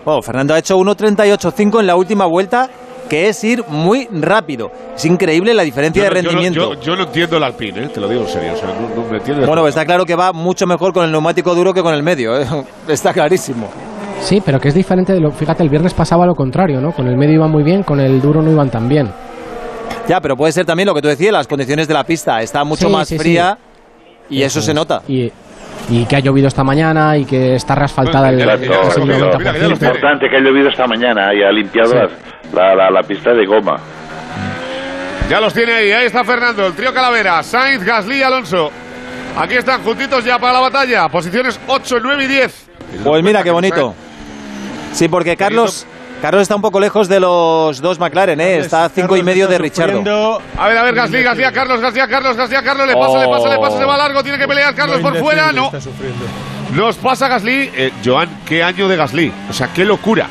Bueno, 0.05 0.21
Fernando 0.21 0.53
ha 0.53 0.59
hecho 0.59 0.77
1.38.5 0.77 1.81
en 1.81 1.87
la 1.87 1.97
última 1.97 2.27
vuelta, 2.27 2.69
que 3.09 3.29
es 3.29 3.43
ir 3.43 3.65
muy 3.69 4.07
rápido. 4.13 4.71
Es 4.95 5.07
increíble 5.07 5.55
la 5.55 5.63
diferencia 5.63 6.03
Yo 6.07 6.11
de 6.11 6.15
no- 6.15 6.21
yo 6.21 6.23
no- 6.23 6.39
rendimiento. 6.43 6.75
Yo, 6.75 6.81
yo 6.83 6.97
no 6.97 7.03
entiendo 7.05 7.37
el 7.39 7.45
Alpine, 7.45 7.85
¿eh? 7.85 7.89
te 7.89 7.99
lo 7.99 8.07
digo 8.07 8.21
en 8.21 8.29
serio. 8.29 8.53
o 8.53 8.57
sea, 8.57 8.69
no, 8.69 9.03
no 9.03 9.11
me 9.11 9.17
entiendo. 9.17 9.47
Bueno, 9.47 9.63
pues 9.63 9.71
está 9.75 9.87
claro 9.87 10.05
que 10.05 10.15
va 10.15 10.35
mucho 10.35 10.67
mejor 10.67 10.93
con 10.93 11.07
el 11.07 11.11
neumático 11.11 11.55
duro 11.55 11.73
que 11.73 11.81
con 11.83 11.95
el 11.95 12.03
medio. 12.03 12.39
¿eh? 12.39 12.47
Está 12.87 13.15
clarísimo. 13.15 13.71
Sí, 14.21 14.43
pero 14.45 14.61
que 14.61 14.69
es 14.69 14.75
diferente 14.75 15.15
de 15.15 15.21
lo. 15.21 15.31
Fíjate, 15.31 15.63
el 15.63 15.71
viernes 15.71 15.95
pasaba 15.95 16.27
lo 16.27 16.35
contrario, 16.35 16.83
¿no? 16.83 16.93
Con 16.93 17.07
el 17.09 17.17
medio 17.17 17.37
iban 17.37 17.51
muy 17.51 17.63
bien, 17.63 17.83
con 17.83 17.99
el 18.01 18.21
duro 18.21 18.43
no 18.43 18.51
iban 18.51 18.69
tan 18.69 18.89
bien. 18.91 19.09
Ya, 20.09 20.21
pero 20.21 20.37
puede 20.37 20.53
ser 20.53 20.65
también 20.65 20.87
lo 20.87 20.95
que 20.95 21.03
tú 21.03 21.09
decías, 21.09 21.33
las 21.33 21.47
condiciones 21.47 21.87
de 21.87 21.95
la 21.95 22.05
pista. 22.05 22.41
Está 22.41 22.65
mucho 22.65 22.87
Sí, 22.87 22.93
más 22.93 23.07
sí, 23.09 23.17
sí. 23.17 23.21
fría 23.23 23.59
y 24.31 24.43
eso, 24.43 24.59
Eso 24.61 24.67
se 24.67 24.75
nota. 24.75 25.03
Y, 25.07 25.31
y 25.91 26.05
que 26.07 26.17
ha 26.17 26.21
llovido 26.21 26.49
esta 26.49 26.65
mañana 26.65 27.17
y 27.17 27.25
que 27.25 27.55
está 27.55 27.75
reasfaltada 27.75 28.31
el, 28.31 28.41
Exacto, 28.41 28.65
el- 28.65 28.71
casi 28.71 29.01
el 29.03 29.11
exacto. 29.11 29.39
90%. 29.39 29.57
Es 29.57 29.73
importante 29.73 30.29
que 30.31 30.37
ha 30.37 30.41
llovido 30.41 30.69
esta 30.69 30.87
mañana 30.87 31.35
y 31.35 31.43
ha 31.43 31.53
limpiado 31.53 31.91
Sí. 31.91 32.15
la, 32.55 32.75
la- 32.75 32.91
la 32.91 33.03
pista 33.03 33.33
de 33.35 33.45
goma. 33.47 33.77
Ya 35.29 35.41
los 35.41 35.53
tiene 35.53 35.73
ahí, 35.75 35.93
ahí 35.93 36.07
está 36.07 36.25
Fernando, 36.25 36.67
el 36.67 36.73
trío 36.73 36.93
Calavera, 36.95 37.43
Sainz, 37.43 37.85
Gasly 37.85 38.17
y 38.17 38.23
Alonso. 38.23 38.71
Aquí 39.37 39.55
están 39.57 39.83
juntitos 39.83 40.25
ya 40.25 40.39
para 40.39 40.55
la 40.55 40.61
batalla, 40.61 41.07
posiciones 41.11 41.61
8, 41.67 41.97
9 42.03 42.25
y 42.25 42.27
10. 42.29 42.71
Pues 43.05 43.23
mira 43.23 43.43
qué 43.43 43.51
bonito. 43.51 43.95
Sí, 44.93 45.07
porque 45.09 45.37
Carlos, 45.37 45.87
Carlos 46.21 46.43
está 46.43 46.57
un 46.57 46.63
poco 46.63 46.81
lejos 46.81 47.09
de 47.09 47.21
los 47.21 47.81
dos 47.81 47.99
McLaren, 48.01 48.41
¿eh? 48.41 48.59
está 48.59 48.85
a 48.87 48.89
cinco 48.89 49.17
y 49.17 49.23
medio 49.23 49.47
de 49.47 49.57
Richardo. 49.57 50.41
A 50.59 50.67
ver, 50.67 50.77
a 50.79 50.83
ver, 50.83 50.95
Gasly, 50.95 51.23
Gasly, 51.23 51.45
a 51.45 51.53
Carlos, 51.53 51.81
Gasly, 51.81 52.01
a 52.01 52.09
Carlos, 52.09 52.37
Gasly, 52.37 52.57
a 52.57 52.63
Carlos, 52.63 52.87
le 52.89 52.95
pasa, 52.95 53.19
le 53.21 53.29
pasa, 53.29 53.49
le 53.49 53.59
pasa, 53.59 53.79
se 53.79 53.85
va 53.85 53.97
largo, 53.97 54.23
tiene 54.25 54.37
que 54.39 54.49
pelear 54.49 54.75
Carlos 54.75 55.01
por 55.01 55.17
fuera, 55.17 55.53
no. 55.53 55.71
Nos 56.75 56.97
pasa 56.97 57.29
Gasly, 57.29 57.71
eh, 57.75 57.93
Joan, 58.05 58.29
qué 58.45 58.65
año 58.65 58.89
de 58.89 58.97
Gasly, 58.97 59.33
o 59.49 59.53
sea, 59.53 59.69
qué 59.73 59.85
locura. 59.85 60.27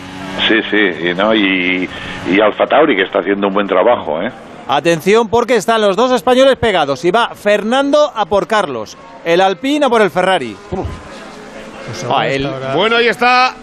Sí, 0.47 0.55
sí, 0.69 1.07
y, 1.09 1.13
no, 1.15 1.33
y, 1.33 1.89
y 2.29 2.41
Alfa 2.41 2.65
Tauri 2.65 2.95
que 2.95 3.03
está 3.03 3.19
haciendo 3.19 3.47
un 3.47 3.53
buen 3.53 3.65
trabajo, 3.67 4.21
¿eh? 4.21 4.29
Atención 4.67 5.29
porque 5.29 5.55
están 5.55 5.79
los 5.81 5.95
dos 5.95 6.11
españoles 6.11 6.57
pegados 6.57 7.05
y 7.05 7.11
va 7.11 7.29
Fernando 7.33 8.11
a 8.13 8.25
por 8.25 8.45
Carlos, 8.45 8.97
el 9.23 9.39
Alpine 9.39 9.85
a 9.85 9.89
por 9.89 10.01
el 10.01 10.11
Ferrari. 10.11 10.55
Ah, 12.13 12.27
el- 12.27 12.47
Bueno, 12.75 12.97
ahí 12.97 13.07
está. 13.07 13.55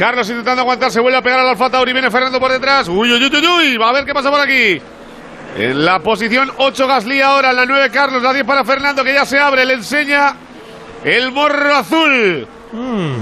Carlos 0.00 0.30
intentando 0.30 0.62
aguantar, 0.62 0.90
se 0.90 0.98
vuelve 0.98 1.18
a 1.18 1.22
pegar 1.22 1.40
al 1.40 1.48
Alfa 1.48 1.68
Tauri, 1.68 1.92
viene 1.92 2.10
Fernando 2.10 2.40
por 2.40 2.50
detrás. 2.50 2.88
Uy, 2.88 3.12
uy, 3.12 3.22
uy, 3.22 3.36
uy, 3.36 3.46
uy, 3.46 3.76
va 3.76 3.90
a 3.90 3.92
ver 3.92 4.06
qué 4.06 4.14
pasa 4.14 4.30
por 4.30 4.40
aquí. 4.40 4.80
En 5.58 5.84
la 5.84 5.98
posición 5.98 6.50
8 6.56 6.86
Gasly 6.86 7.20
ahora, 7.20 7.50
en 7.50 7.56
la 7.56 7.66
9 7.66 7.90
Carlos, 7.90 8.22
la 8.22 8.32
10 8.32 8.46
para 8.46 8.64
Fernando 8.64 9.04
que 9.04 9.12
ya 9.12 9.26
se 9.26 9.38
abre, 9.38 9.66
le 9.66 9.74
enseña 9.74 10.36
el 11.04 11.30
morro 11.32 11.74
azul 11.74 12.48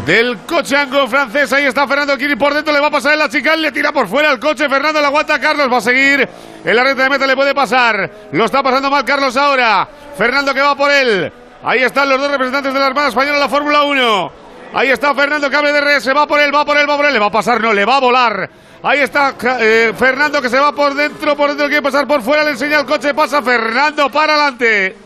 del 0.06 0.38
coche 0.46 0.76
anglo 0.76 1.08
francés. 1.08 1.52
Ahí 1.52 1.64
está 1.64 1.84
Fernando 1.88 2.16
Kiri 2.16 2.36
por 2.36 2.54
dentro, 2.54 2.72
le 2.72 2.78
va 2.78 2.86
a 2.86 2.92
pasar 2.92 3.14
en 3.14 3.18
la 3.18 3.28
chica, 3.28 3.56
le 3.56 3.72
tira 3.72 3.90
por 3.90 4.06
fuera 4.06 4.30
el 4.30 4.38
coche. 4.38 4.68
Fernando 4.68 5.00
le 5.00 5.06
aguanta, 5.06 5.40
Carlos 5.40 5.68
va 5.72 5.78
a 5.78 5.80
seguir. 5.80 6.28
En 6.64 6.76
la 6.76 6.84
recta 6.84 7.02
de 7.02 7.10
meta 7.10 7.26
le 7.26 7.34
puede 7.34 7.56
pasar. 7.56 8.08
Lo 8.30 8.44
está 8.44 8.62
pasando 8.62 8.88
mal 8.88 9.04
Carlos 9.04 9.36
ahora. 9.36 9.88
Fernando 10.16 10.54
que 10.54 10.60
va 10.60 10.76
por 10.76 10.92
él. 10.92 11.32
Ahí 11.64 11.82
están 11.82 12.08
los 12.08 12.20
dos 12.20 12.30
representantes 12.30 12.72
de 12.72 12.78
la 12.78 12.86
Armada 12.86 13.08
Española 13.08 13.34
en 13.34 13.40
la 13.40 13.48
Fórmula 13.48 13.82
1. 13.82 14.47
Ahí 14.74 14.88
está 14.90 15.14
Fernando 15.14 15.48
que 15.48 15.56
abre 15.56 15.72
de 15.72 15.80
RS, 15.80 16.14
va 16.14 16.26
por 16.26 16.40
él, 16.40 16.54
va 16.54 16.64
por 16.64 16.76
él, 16.76 16.88
va 16.88 16.96
por 16.96 17.06
él, 17.06 17.12
le 17.12 17.18
va 17.18 17.26
a 17.26 17.30
pasar, 17.30 17.60
no, 17.60 17.72
le 17.72 17.84
va 17.84 17.96
a 17.96 18.00
volar. 18.00 18.50
Ahí 18.82 19.00
está 19.00 19.34
eh, 19.60 19.92
Fernando 19.96 20.40
que 20.40 20.48
se 20.48 20.58
va 20.58 20.72
por 20.72 20.94
dentro, 20.94 21.34
por 21.36 21.48
dentro 21.48 21.66
quiere 21.66 21.82
pasar 21.82 22.06
por 22.06 22.22
fuera, 22.22 22.44
le 22.44 22.50
enseña 22.50 22.80
el 22.80 22.86
coche, 22.86 23.14
pasa 23.14 23.42
Fernando 23.42 24.08
para 24.10 24.34
adelante. 24.34 24.96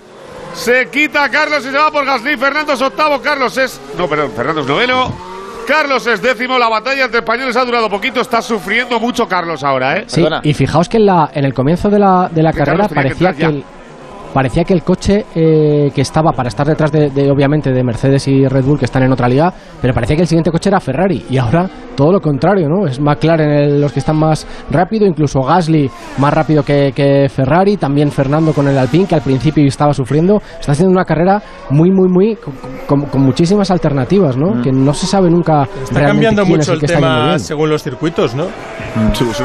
Se 0.54 0.90
quita 0.90 1.24
a 1.24 1.28
Carlos 1.30 1.64
y 1.64 1.70
se 1.70 1.78
va 1.78 1.90
por 1.90 2.04
Gasly. 2.04 2.36
Fernando 2.36 2.74
es 2.74 2.82
octavo, 2.82 3.20
Carlos 3.22 3.56
es. 3.56 3.80
No, 3.96 4.06
perdón, 4.06 4.32
Fernando 4.36 4.60
es 4.60 4.66
noveno. 4.66 5.32
Carlos 5.66 6.06
es 6.06 6.20
décimo. 6.20 6.58
La 6.58 6.68
batalla 6.68 7.04
entre 7.04 7.20
españoles 7.20 7.56
ha 7.56 7.64
durado 7.64 7.88
poquito. 7.88 8.20
Está 8.20 8.42
sufriendo 8.42 9.00
mucho 9.00 9.26
Carlos 9.26 9.64
ahora, 9.64 9.96
¿eh? 9.96 10.04
Sí, 10.08 10.24
y 10.42 10.54
fijaos 10.54 10.88
que 10.88 10.98
en, 10.98 11.06
la, 11.06 11.30
en 11.32 11.44
el 11.44 11.54
comienzo 11.54 11.88
de 11.88 11.98
la, 11.98 12.28
de 12.30 12.42
la 12.42 12.52
Que 12.52 12.58
carrera 12.58 12.88
que 12.88 12.94
parecía 12.94 13.32
que, 13.32 13.44
el, 13.44 13.64
parecía 14.33 14.64
que 14.64 14.74
el 14.74 14.83
coche 14.83 15.26
eh, 15.35 15.91
que 15.95 16.01
estaba 16.01 16.33
para 16.33 16.49
estar 16.49 16.66
detrás 16.66 16.91
de, 16.91 17.30
obviamente 17.30 17.72
de 17.72 17.83
Mercedes 17.85 18.26
y 18.28 18.47
Red 18.47 18.64
Bull 18.64 18.78
que 18.78 18.87
están 18.87 19.03
en 19.03 19.12
otra 19.12 19.28
liga, 19.28 19.53
pero 19.80 19.95
parecía 19.95 20.16
que 20.16 20.22
el 20.22 20.28
siguiente 20.28 20.51
coche 20.51 20.70
era 20.70 20.80
Ferrari. 20.80 21.24
Y 21.30 21.39
ahora 21.39 21.68
todo 21.95 22.12
lo 22.12 22.20
contrario, 22.20 22.68
¿no? 22.68 22.86
Es 22.86 23.01
McLaren 23.01 23.51
el- 23.51 23.80
los 23.80 23.93
que 23.93 24.01
están 24.01 24.16
más 24.16 24.47
rápido, 24.70 25.07
incluso 25.07 25.40
Gasly 25.40 25.90
más 26.18 26.32
rápido 26.32 26.62
que, 26.64 26.93
que 26.95 27.28
Ferrari, 27.28 27.76
también 27.76 28.11
Fernando 28.11 28.53
con 28.53 28.68
el 28.68 28.76
Alpine 28.78 29.07
que 29.07 29.14
al 29.14 29.22
principio 29.22 29.64
estaba 29.66 29.93
sufriendo, 29.95 30.40
está 30.59 30.72
haciendo 30.72 30.93
una 30.93 31.05
carrera 31.05 31.43
muy 31.70 31.90
muy 31.90 32.09
muy 32.09 32.36
con, 32.36 32.55
con- 32.86 33.03
con 33.11 33.20
muchísimas 33.22 33.70
alternativas, 33.70 34.36
¿no? 34.36 34.62
Que 34.62 34.72
no 34.72 34.93
se 34.95 35.07
sabe 35.07 35.30
nunca 35.30 35.62
Está 35.82 36.01
realmente 36.01 36.07
cambiando 36.36 36.45
quién 36.45 36.61
es 36.61 36.68
mucho 36.68 36.72
el 36.80 36.80
tema 36.90 37.38
según 37.38 37.70
los 37.70 37.82
circuitos, 37.82 38.34
¿no? 38.34 38.47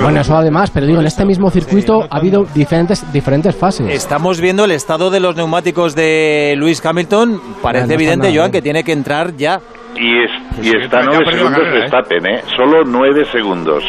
Bueno, 0.01 0.21
eso 0.21 0.35
además, 0.35 0.71
pero 0.71 0.85
digo, 0.85 0.99
en 0.99 1.07
este 1.07 1.25
mismo 1.25 1.49
circuito 1.49 2.03
ha 2.09 2.17
habido 2.17 2.45
diferentes, 2.53 3.03
diferentes 3.13 3.55
fases. 3.55 3.87
Estamos 3.89 4.41
viendo 4.41 4.65
el 4.65 4.71
estado 4.71 5.09
de 5.09 5.19
los 5.19 5.35
neumáticos 5.35 5.95
de 5.95 6.53
Luis 6.57 6.85
Hamilton. 6.85 7.39
Parece 7.61 7.87
no 7.87 7.93
evidente, 7.93 8.27
nada 8.27 8.35
Joan, 8.35 8.45
bien. 8.47 8.51
que 8.51 8.61
tiene 8.61 8.83
que 8.83 8.91
entrar 8.91 9.35
ya. 9.37 9.59
Y, 9.99 10.23
es, 10.23 10.31
y 10.59 10.63
sí, 10.69 10.77
está 10.77 11.01
ya 11.01 11.03
ha 11.03 11.05
9 11.05 11.25
perdido 11.25 11.49
la 11.49 11.55
segundos 11.55 11.59
carrera, 11.59 11.75
¿eh? 11.75 11.79
Verstappen, 11.79 12.25
¿eh? 12.27 12.41
Solo 12.55 12.83
9 12.85 13.25
segundos. 13.25 13.83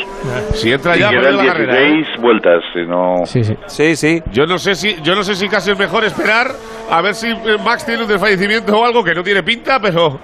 Si 0.52 0.72
entra 0.72 0.96
y 0.96 1.00
ya, 1.00 1.10
quedan 1.10 1.36
carrera, 1.36 1.80
¿eh? 1.80 1.92
16 1.92 2.20
vueltas, 2.22 2.62
si 2.72 2.86
no... 2.86 3.24
Sí, 3.24 3.44
sí. 3.44 3.54
Sí, 3.66 3.96
sí. 3.96 4.22
Yo 4.32 4.46
no 4.46 4.58
sé 4.58 4.74
si, 4.74 5.00
yo 5.02 5.14
no 5.14 5.22
sé 5.22 5.34
si 5.34 5.48
casi 5.48 5.70
es 5.72 5.78
mejor 5.78 6.04
esperar 6.04 6.48
a 6.90 7.02
ver 7.02 7.14
si 7.14 7.28
eh, 7.28 7.56
Max 7.62 7.84
tiene 7.84 8.02
un 8.02 8.08
desfallecimiento 8.08 8.78
o 8.78 8.84
algo 8.84 9.04
que 9.04 9.14
no 9.14 9.22
tiene 9.22 9.42
pinta, 9.42 9.78
pero 9.80 10.18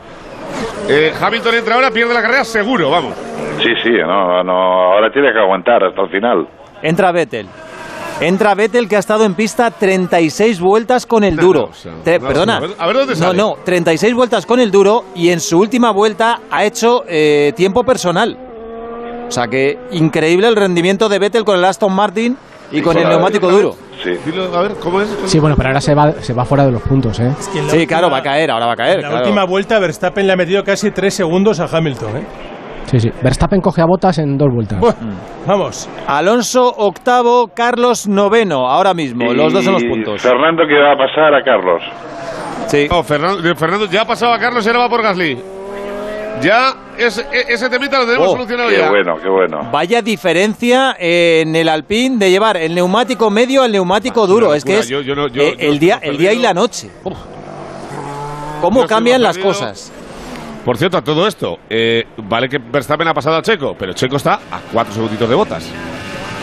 eh, 0.89 1.13
Hamilton 1.21 1.55
entra 1.55 1.75
ahora, 1.75 1.91
pierde 1.91 2.15
la 2.15 2.23
carrera 2.23 2.45
seguro, 2.45 2.91
vamos. 2.91 3.15
Sí, 3.63 3.71
sí, 3.83 3.91
no, 3.91 4.43
no, 4.43 4.53
ahora 4.53 5.11
tiene 5.11 5.33
que 5.33 5.39
aguantar 5.39 5.85
hasta 5.85 6.03
el 6.03 6.11
final. 6.11 6.47
Entra 6.83 7.13
Vettel. 7.13 7.47
Entra 8.21 8.55
Vettel 8.55 8.89
que 8.89 8.97
ha 8.97 9.01
estado 9.01 9.25
en 9.25 9.35
pista 9.35 9.71
36 9.71 10.61
vueltas 10.61 11.05
con 11.05 11.25
el 11.25 11.37
duro. 11.37 11.71
Tre- 12.05 12.21
no, 12.21 12.29
perdona. 12.29 12.57
a 12.57 12.61
ver- 12.61 12.71
a 12.79 12.87
ver 12.87 12.97
dónde 12.97 13.15
no, 13.15 13.19
sale. 13.21 13.39
no, 13.39 13.57
36 13.65 14.15
vueltas 14.15 14.47
con 14.47 14.61
el 14.61 14.71
duro 14.71 15.05
y 15.15 15.31
en 15.31 15.41
su 15.41 15.59
última 15.59 15.91
vuelta 15.91 16.41
ha 16.51 16.65
hecho 16.65 17.05
eh, 17.09 17.53
tiempo 17.57 17.83
personal. 17.85 18.39
O 19.29 19.31
sea 19.31 19.49
que 19.49 19.79
increíble 19.91 20.47
el 20.47 20.55
rendimiento 20.57 21.09
de 21.09 21.19
Vettel 21.19 21.45
con 21.45 21.59
el 21.59 21.65
Aston 21.65 21.93
Martin 21.93 22.37
y 22.71 22.81
con 22.83 22.97
el 22.97 23.09
neumático 23.09 23.49
duro. 23.51 23.77
Sí. 24.03 24.11
Dilo, 24.27 24.55
a 24.55 24.63
ver, 24.63 24.75
¿cómo 24.75 25.01
es? 25.01 25.09
Sí, 25.27 25.39
bueno, 25.39 25.57
pero 25.57 25.71
ahora 25.71 25.81
se 25.81 25.95
va, 25.95 26.13
se 26.21 26.33
va 26.35 26.45
fuera 26.45 26.65
de 26.67 26.73
los 26.73 26.83
puntos, 26.83 27.19
¿eh? 27.21 27.33
Que 27.53 27.59
en 27.59 27.67
la 27.67 27.71
Sí, 27.73 27.79
última- 27.79 27.87
claro, 27.89 28.11
va 28.11 28.19
a 28.19 28.23
caer, 28.23 28.51
ahora 28.51 28.67
va 28.67 28.73
a 28.73 28.77
caer. 28.77 28.97
En 28.97 29.03
la 29.03 29.09
claro. 29.09 29.25
última 29.25 29.45
vuelta 29.45 29.79
Verstappen 29.79 30.27
le 30.27 30.33
ha 30.33 30.37
metido 30.37 30.63
casi 30.63 30.91
3 30.91 31.13
segundos 31.15 31.59
a 31.61 31.65
Hamilton, 31.65 32.17
¿eh? 32.19 32.25
Sí, 32.87 33.01
sí. 33.01 33.11
Verstappen 33.23 33.61
coge 33.61 33.81
a 33.83 33.87
botas 33.87 34.19
en 34.19 34.37
dos 34.37 34.49
vueltas. 34.53 34.79
Vamos. 35.47 35.89
Alonso 36.07 36.63
octavo, 36.77 37.49
Carlos 37.55 38.07
noveno, 38.09 38.69
ahora 38.69 38.95
mismo, 38.95 39.33
los 39.33 39.53
dos 39.53 39.67
en 39.67 39.73
los 39.73 39.85
puntos. 39.85 40.23
Fernando, 40.23 40.63
¿qué 40.69 40.75
va 40.79 40.93
a 40.93 40.97
pasar 40.97 41.35
a 41.35 41.43
Carlos? 41.43 41.83
Sí. 42.67 42.87
No, 42.91 43.03
Fernando, 43.03 43.55
Fernando 43.57 43.87
ya 43.87 44.03
ha 44.03 44.07
pasado 44.07 44.33
a 44.33 44.39
Carlos 44.39 44.65
y 44.65 44.69
ahora 44.69 44.81
va 44.81 44.89
por 44.89 45.03
Gasly. 45.03 45.39
Ya 46.43 46.73
ese, 46.99 47.25
ese 47.49 47.71
temita 47.71 47.99
lo 48.01 48.07
tenemos 48.07 48.29
Oh, 48.29 48.33
solucionado 48.33 48.69
Qué 48.69 48.79
ya. 48.79 48.91
bueno, 48.91 49.15
qué 49.23 49.29
bueno. 49.29 49.71
Vaya 49.71 50.03
diferencia 50.03 50.97
en 50.99 51.55
el 51.55 51.69
Alpine 51.69 52.19
de 52.19 52.29
llevar 52.31 52.57
el 52.57 52.75
neumático 52.75 53.31
medio 53.31 53.63
al 53.63 53.71
neumático 53.71 54.27
duro. 54.27 54.49
una 54.49 54.57
Es 54.57 54.65
que 54.65 54.79
es 54.81 54.89
Yo- 54.89 55.01
yo 55.01 55.15
no- 55.15 55.29
yo- 55.29 55.43
eh, 55.43 55.57
yo 55.59 55.69
el, 55.71 55.79
día, 55.79 56.01
el 56.03 56.17
día 56.19 56.33
y 56.33 56.39
la 56.41 56.53
noche. 56.53 56.91
¿Cómo 58.61 58.85
cambian 58.87 59.23
las 59.23 59.37
perdido. 59.37 59.53
cosas? 59.53 59.93
Por 60.65 60.79
cierto, 60.79 60.97
a 60.97 61.05
todo 61.05 61.27
esto, 61.27 61.59
eh, 61.69 62.05
vale 62.17 62.49
que 62.49 62.59
Verstappen 62.59 63.07
ha 63.07 63.13
pasado 63.13 63.37
a 63.37 63.43
Checo, 63.43 63.77
pero 63.79 63.93
Checo 63.93 64.17
está 64.17 64.35
a 64.51 64.61
cuatro 64.73 64.95
segunditos 64.95 65.29
de 65.29 65.35
botas. 65.35 65.65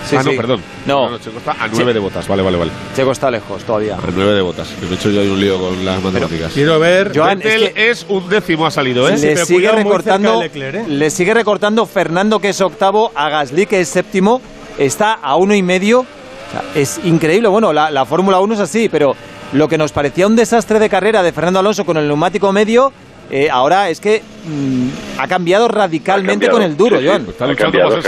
Sí, 0.06 0.16
ah, 0.16 0.24
no, 0.24 0.32
sí. 0.32 0.38
perdón. 0.38 0.62
No. 0.86 1.18
Checo 1.18 1.38
está 1.40 1.52
a 1.52 1.68
nueve 1.68 1.94
de 1.94 2.00
botas. 2.00 2.28
Vale, 2.28 2.44
vale, 2.44 2.58
vale. 2.58 2.72
Checo 2.96 3.12
está 3.12 3.32
lejos 3.32 3.64
todavía. 3.64 3.96
A 3.96 4.00
nueve 4.14 4.34
de 4.34 4.42
botas. 4.42 4.68
He 4.82 4.94
hecho 4.94 5.10
yo 5.10 5.22
ahí 5.22 5.28
un 5.28 5.40
lío 5.40 5.60
con 5.60 5.84
las 5.84 6.02
matemáticas. 6.04 6.54
Quiero 6.54 6.80
ver. 6.80 7.12
Joan, 7.16 7.40
Vettel 7.40 7.64
es 7.64 7.74
que- 7.74 7.90
es, 7.90 8.06
un 8.10 8.30
décimo, 8.30 8.66
ha 8.66 8.72
salido, 8.72 9.08
¿eh? 9.10 9.18
Le 9.18 9.46
sigue 9.46 9.72
recortando 9.72 10.40
de 10.40 10.46
Leclerc, 10.46 10.76
¿eh? 10.76 10.86
le 10.88 11.10
sigue 11.10 11.34
recortando 11.34 11.86
Fernando 11.86 12.40
que 12.40 12.50
es 12.50 12.62
octavo 12.62 13.12
a 13.16 13.30
Gasly 13.30 13.66
que 13.66 13.82
es 13.82 13.90
séptimo 13.90 14.42
está 14.78 15.14
a 15.14 15.36
uno 15.36 15.54
y 15.54 15.62
medio 15.62 16.02
O 16.02 16.52
sea, 16.52 16.64
es 16.76 17.00
increíble 17.04 17.48
bueno 17.48 17.74
la, 17.74 17.92
la 17.92 18.06
Fórmula 18.06 18.40
1 18.40 18.54
es 18.56 18.60
así 18.60 18.90
pero 18.90 19.16
lo 19.54 19.68
que 19.68 19.78
nos 19.78 19.92
parecía 19.92 20.28
un 20.28 20.36
desastre 20.36 20.80
de 20.80 20.90
carrera 20.90 21.24
de 21.24 21.32
Fernando 21.32 21.60
Alonso 21.60 21.86
con 21.86 21.98
el 21.98 22.08
neumático 22.08 22.52
medio 22.52 22.92
eh, 23.34 23.50
ahora 23.50 23.88
es 23.90 24.02
que 24.02 24.22
mm, 24.46 24.90
ha 25.20 25.28
cambiado 25.28 25.68
radicalmente 25.70 26.48
Ha 26.48 26.50
cambiado, 26.50 26.58
con 26.58 26.64
el 26.64 26.76
duro 26.78 26.98
sí, 26.98 27.04
sí. 27.04 27.08
Joan 27.08 27.22
Está 27.30 27.46
Ha 27.46 27.56
cambiado, 27.56 27.96
ha 27.96 28.02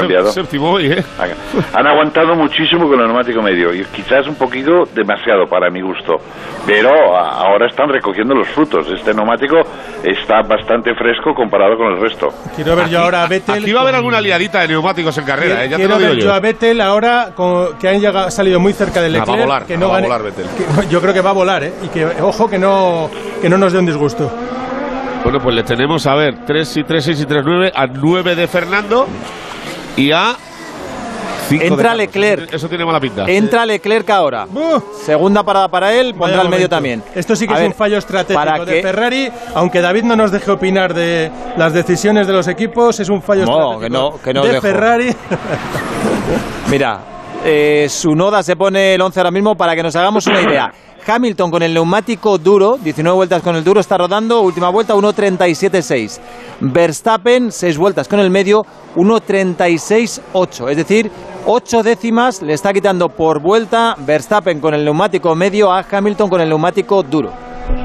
¿eh? 0.81 1.03
Han 1.73 1.87
aguantado 1.87 2.35
muchísimo 2.35 2.87
con 2.89 2.99
el 2.99 3.05
neumático 3.07 3.41
medio 3.41 3.73
y 3.73 3.85
quizás 3.85 4.27
un 4.27 4.35
poquito 4.35 4.83
demasiado 4.93 5.45
para 5.49 5.69
mi 5.71 5.81
gusto. 5.81 6.17
Pero 6.65 6.89
ahora 7.15 7.67
están 7.67 7.87
recogiendo 7.89 8.33
los 8.35 8.47
frutos. 8.49 8.85
Este 8.93 9.13
neumático 9.13 9.55
está 10.03 10.41
bastante 10.41 10.93
fresco 10.95 11.33
comparado 11.35 11.77
con 11.77 11.93
el 11.93 12.01
resto. 12.01 12.27
Quiero 12.55 12.75
ver 12.75 12.89
yo 12.89 12.99
ahora 12.99 13.23
a 13.23 13.27
Vettel. 13.27 13.63
Aquí 13.63 13.71
va 13.71 13.79
a 13.79 13.83
haber 13.83 13.93
con- 13.93 13.99
alguna 14.03 14.21
liadita 14.21 14.61
de 14.61 14.67
neumáticos 14.69 15.17
en 15.17 15.23
carrera, 15.25 15.63
¿eh? 15.63 15.69
Ya 15.69 15.77
te 15.77 15.83
Quiero 15.83 15.93
lo 15.95 15.99
digo 15.99 16.09
ver 16.11 16.19
yo 16.19 16.25
yo. 16.25 16.33
a 16.33 16.39
Vettel 16.39 16.81
ahora 16.81 17.29
con- 17.35 17.77
que 17.77 17.87
han 17.89 17.99
llegado, 18.01 18.29
salido 18.31 18.59
muy 18.59 18.73
cerca 18.73 19.01
de 19.01 19.07
Ah, 19.07 19.11
va 19.11 19.15
a 19.17 19.19
Leclerc. 19.25 19.41
volar, 19.45 19.65
que 19.65 19.77
no 19.77 19.89
va 19.89 19.97
a 19.97 20.01
volar 20.01 20.23
Vettel. 20.23 20.45
que- 20.57 20.87
yo 20.89 20.99
creo 21.01 21.13
que 21.13 21.21
va 21.21 21.29
a 21.29 21.33
volar, 21.33 21.63
¿eh? 21.63 21.73
Y 21.83 21.87
que, 21.87 22.05
ojo, 22.21 22.49
que 22.49 22.57
no, 22.59 23.09
que 23.41 23.49
no 23.49 23.57
nos 23.57 23.71
dé 23.73 23.79
un 23.79 23.85
disgusto. 23.85 24.31
Bueno, 25.23 25.39
pues 25.41 25.55
le 25.55 25.63
tenemos, 25.63 26.05
a 26.05 26.15
ver, 26.15 26.45
3 26.45 26.77
y 26.77 26.83
3, 26.83 27.03
6 27.05 27.21
y 27.21 27.25
3, 27.25 27.43
9, 27.45 27.71
a 27.73 27.87
9 27.87 28.35
de 28.35 28.47
Fernando 28.47 29.07
y 29.95 30.11
a 30.11 30.35
5 31.47 31.63
Entra 31.63 31.95
Leclerc. 31.95 32.53
Eso 32.53 32.67
tiene 32.67 32.85
mala 32.85 32.99
pinta. 32.99 33.25
entra 33.29 33.65
Leclerc 33.65 34.09
ahora 34.09 34.47
segunda 35.05 35.43
parada 35.43 35.67
para 35.69 35.93
él 35.93 36.13
pondrá 36.15 36.41
el 36.41 36.49
medio 36.49 36.69
también 36.69 37.03
Esto 37.15 37.35
sí 37.35 37.45
que 37.47 37.53
A 37.53 37.57
es 37.57 37.61
ver, 37.63 37.69
un 37.71 37.75
fallo 37.75 37.97
estratégico 37.97 38.33
para 38.45 38.63
de 38.65 38.73
que- 38.75 38.81
Ferrari, 38.81 39.29
aunque 39.55 39.81
David 39.81 40.03
no 40.03 40.15
nos 40.15 40.31
deje 40.31 40.49
opinar 40.51 40.93
de 40.93 41.31
las 41.57 41.73
decisiones 41.73 42.27
de 42.27 42.33
los 42.33 42.47
equipos, 42.47 42.99
es 42.99 43.09
un 43.09 43.21
fallo 43.21 43.45
No, 43.45 43.51
estratégico 43.51 43.79
que 43.81 43.89
no- 43.89 44.21
que 44.23 44.33
no 44.33 44.41
de 44.43 44.49
dejo. 44.51 44.61
Ferrari. 44.61 45.15
Mira, 46.69 46.99
eh, 47.45 47.87
su 47.89 48.15
noda 48.15 48.41
se 48.43 48.55
pone 48.55 48.95
el 48.95 49.01
11 49.01 49.19
ahora 49.19 49.31
mismo 49.31 49.55
para 49.55 49.75
que 49.75 49.83
nos 49.83 49.95
hagamos 49.95 50.25
una 50.27 50.41
idea. 50.41 50.71
Hamilton 51.05 51.51
con 51.51 51.63
el 51.63 51.73
neumático 51.73 52.37
duro, 52.37 52.77
19 52.81 53.15
vueltas 53.15 53.41
con 53.41 53.55
el 53.55 53.63
duro, 53.63 53.79
está 53.79 53.97
rodando, 53.97 54.41
última 54.41 54.69
vuelta 54.69 54.95
1.37.6. 54.95 56.19
Verstappen, 56.61 57.51
6 57.51 57.77
vueltas 57.77 58.07
con 58.07 58.19
el 58.19 58.29
medio, 58.29 58.65
1.36.8. 58.95 60.69
Es 60.69 60.77
decir, 60.77 61.11
8 61.45 61.83
décimas 61.83 62.41
le 62.41 62.53
está 62.53 62.73
quitando 62.73 63.09
por 63.09 63.39
vuelta 63.39 63.95
Verstappen 63.99 64.59
con 64.59 64.73
el 64.73 64.85
neumático 64.85 65.35
medio 65.35 65.71
a 65.71 65.85
Hamilton 65.89 66.29
con 66.29 66.41
el 66.41 66.49
neumático 66.49 67.03
duro. 67.03 67.31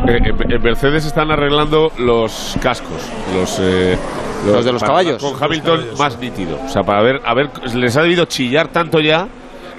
Eh, 0.06 0.18
en, 0.24 0.52
en 0.52 0.62
Mercedes 0.62 1.04
están 1.04 1.30
arreglando 1.30 1.90
los 1.98 2.56
cascos, 2.62 3.02
los, 3.34 3.58
eh, 3.60 3.96
Los 4.46 4.64
de 4.64 4.72
los 4.72 4.80
para 4.80 4.92
caballos. 4.92 5.22
Con 5.22 5.42
Hamilton 5.42 5.86
más 5.98 6.18
nítido. 6.18 6.58
O 6.64 6.68
sea, 6.68 6.82
para 6.82 7.02
ver, 7.02 7.20
a 7.24 7.34
ver, 7.34 7.50
les 7.74 7.96
ha 7.96 8.02
debido 8.02 8.24
chillar 8.26 8.68
tanto 8.68 9.00
ya. 9.00 9.28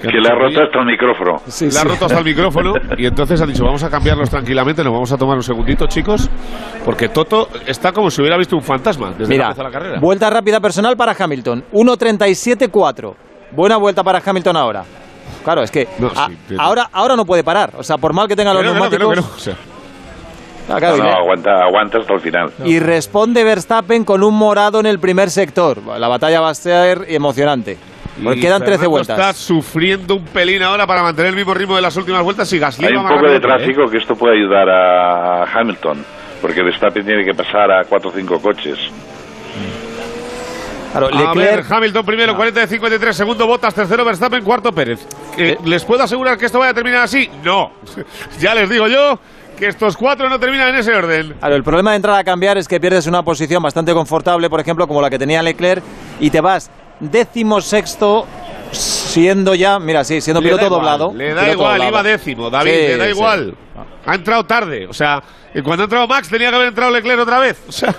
Que 0.00 0.08
le 0.08 0.28
ha 0.28 0.34
roto 0.34 0.62
hasta 0.62 0.78
el 0.80 0.86
micrófono. 0.86 1.40
le 1.60 1.78
ha 1.78 1.84
roto 1.84 2.04
hasta 2.06 2.18
el 2.18 2.24
micrófono 2.24 2.72
y 2.96 3.06
entonces 3.06 3.40
ha 3.40 3.46
dicho, 3.46 3.64
vamos 3.64 3.82
a 3.82 3.90
cambiarlos 3.90 4.30
tranquilamente, 4.30 4.82
nos 4.82 4.92
vamos 4.92 5.12
a 5.12 5.16
tomar 5.18 5.36
un 5.36 5.42
segundito, 5.42 5.86
chicos, 5.86 6.28
porque 6.84 7.08
Toto 7.08 7.48
está 7.66 7.92
como 7.92 8.10
si 8.10 8.20
hubiera 8.22 8.36
visto 8.38 8.56
un 8.56 8.62
fantasma 8.62 9.08
desde 9.10 9.24
que 9.24 9.28
Mira, 9.30 9.44
empezó 9.46 9.62
la 9.62 9.70
carrera. 9.70 10.00
vuelta 10.00 10.30
rápida 10.30 10.60
personal 10.60 10.96
para 10.96 11.14
Hamilton. 11.18 11.64
1.37.4. 11.72 13.14
Buena 13.52 13.76
vuelta 13.76 14.02
para 14.02 14.22
Hamilton 14.24 14.56
ahora. 14.56 14.84
Claro, 15.44 15.62
es 15.62 15.70
que 15.70 15.82
a- 16.16 16.26
sí, 16.28 16.36
pero- 16.48 16.60
ahora, 16.60 16.88
ahora 16.92 17.16
no 17.16 17.24
puede 17.24 17.44
parar. 17.44 17.72
O 17.76 17.82
sea, 17.82 17.96
por 17.98 18.12
mal 18.12 18.28
que 18.28 18.36
tenga 18.36 18.52
los 18.54 18.62
neumáticos. 18.64 19.16
no, 19.16 19.22
o 19.22 19.38
sea. 19.38 19.54
Ah, 20.72 20.76
claro, 20.78 20.98
No, 20.98 21.10
aguanta, 21.10 21.50
aguanta 21.64 21.98
hasta 21.98 22.14
el 22.14 22.20
final. 22.20 22.52
Y 22.64 22.78
responde 22.78 23.42
Verstappen 23.42 24.04
con 24.04 24.22
un 24.22 24.34
morado 24.34 24.78
en 24.78 24.86
el 24.86 25.00
primer 25.00 25.28
sector. 25.30 25.78
La 25.98 26.06
batalla 26.06 26.40
va 26.40 26.50
a 26.50 26.54
ser 26.54 27.06
emocionante. 27.08 27.76
Porque 28.24 28.40
quedan 28.40 28.60
13 28.60 28.70
Fernando 28.72 28.90
vueltas. 28.90 29.18
Está 29.18 29.32
sufriendo 29.32 30.14
un 30.16 30.24
pelín 30.24 30.62
ahora 30.62 30.86
para 30.86 31.02
mantener 31.02 31.30
el 31.30 31.36
mismo 31.36 31.54
ritmo 31.54 31.76
de 31.76 31.82
las 31.82 31.96
últimas 31.96 32.22
vueltas 32.22 32.52
y 32.52 32.58
Gasly 32.58 32.86
Hay 32.86 32.94
va 32.94 33.02
un 33.02 33.08
poco 33.08 33.26
de 33.28 33.36
¿eh? 33.36 33.40
tráfico 33.40 33.88
que 33.90 33.98
esto 33.98 34.14
puede 34.14 34.36
ayudar 34.38 34.68
a 34.68 35.44
Hamilton, 35.44 36.04
porque 36.40 36.62
Verstappen 36.62 37.04
tiene 37.04 37.24
que 37.24 37.34
pasar 37.34 37.70
a 37.70 37.84
cuatro 37.84 38.10
o 38.10 38.12
cinco 38.12 38.40
coches. 38.40 38.78
Claro, 40.92 41.06
A 41.06 41.10
Leclerc- 41.10 41.36
ver, 41.36 41.64
Hamilton 41.68 42.04
primero, 42.04 42.34
40 42.36 42.60
de 42.60 42.66
53, 42.66 43.16
segundo 43.16 43.46
Bottas, 43.46 43.72
tercero 43.74 44.04
Verstappen, 44.04 44.42
cuarto 44.42 44.72
Pérez. 44.72 45.06
Eh. 45.38 45.56
¿Que 45.62 45.68
¿Les 45.68 45.84
puedo 45.84 46.02
asegurar 46.02 46.36
que 46.36 46.46
esto 46.46 46.58
vaya 46.58 46.72
a 46.72 46.74
terminar 46.74 47.02
así? 47.04 47.30
No. 47.44 47.70
ya 48.40 48.54
les 48.54 48.68
digo 48.68 48.88
yo 48.88 49.18
que 49.56 49.68
estos 49.68 49.96
cuatro 49.96 50.28
no 50.28 50.40
terminan 50.40 50.70
en 50.70 50.76
ese 50.76 50.92
orden. 50.94 51.34
Claro, 51.38 51.54
el 51.54 51.62
problema 51.62 51.90
de 51.90 51.96
entrar 51.96 52.18
a 52.18 52.24
cambiar 52.24 52.56
es 52.58 52.66
que 52.66 52.80
pierdes 52.80 53.06
una 53.06 53.22
posición 53.22 53.62
bastante 53.62 53.92
confortable, 53.92 54.48
por 54.50 54.58
ejemplo, 54.58 54.88
como 54.88 55.00
la 55.02 55.10
que 55.10 55.18
tenía 55.18 55.42
Leclerc, 55.42 55.82
y 56.18 56.30
te 56.30 56.40
vas 56.40 56.70
décimo 57.00 57.60
sexto 57.60 58.26
siendo 58.72 59.54
ya, 59.54 59.78
mira, 59.78 60.04
sí, 60.04 60.20
siendo 60.20 60.40
piloto 60.40 60.66
igual, 60.66 60.80
doblado. 60.80 61.12
Le 61.14 61.34
da 61.34 61.50
igual, 61.50 61.78
doblado. 61.78 61.90
iba 61.90 62.02
décimo, 62.02 62.50
David, 62.50 62.70
Sí, 62.70 62.76
le 62.76 62.96
da 62.96 63.04
sí. 63.04 63.10
igual. 63.10 63.54
Ha 64.06 64.14
entrado 64.14 64.44
tarde, 64.44 64.86
o 64.86 64.92
sea, 64.92 65.22
y 65.54 65.62
cuando 65.62 65.82
ha 65.82 65.84
entrado 65.84 66.06
Max 66.06 66.28
tenía 66.28 66.50
que 66.50 66.56
haber 66.56 66.68
entrado 66.68 66.90
Leclerc 66.92 67.20
otra 67.20 67.38
vez. 67.38 67.62
O 67.68 67.72
sea, 67.72 67.94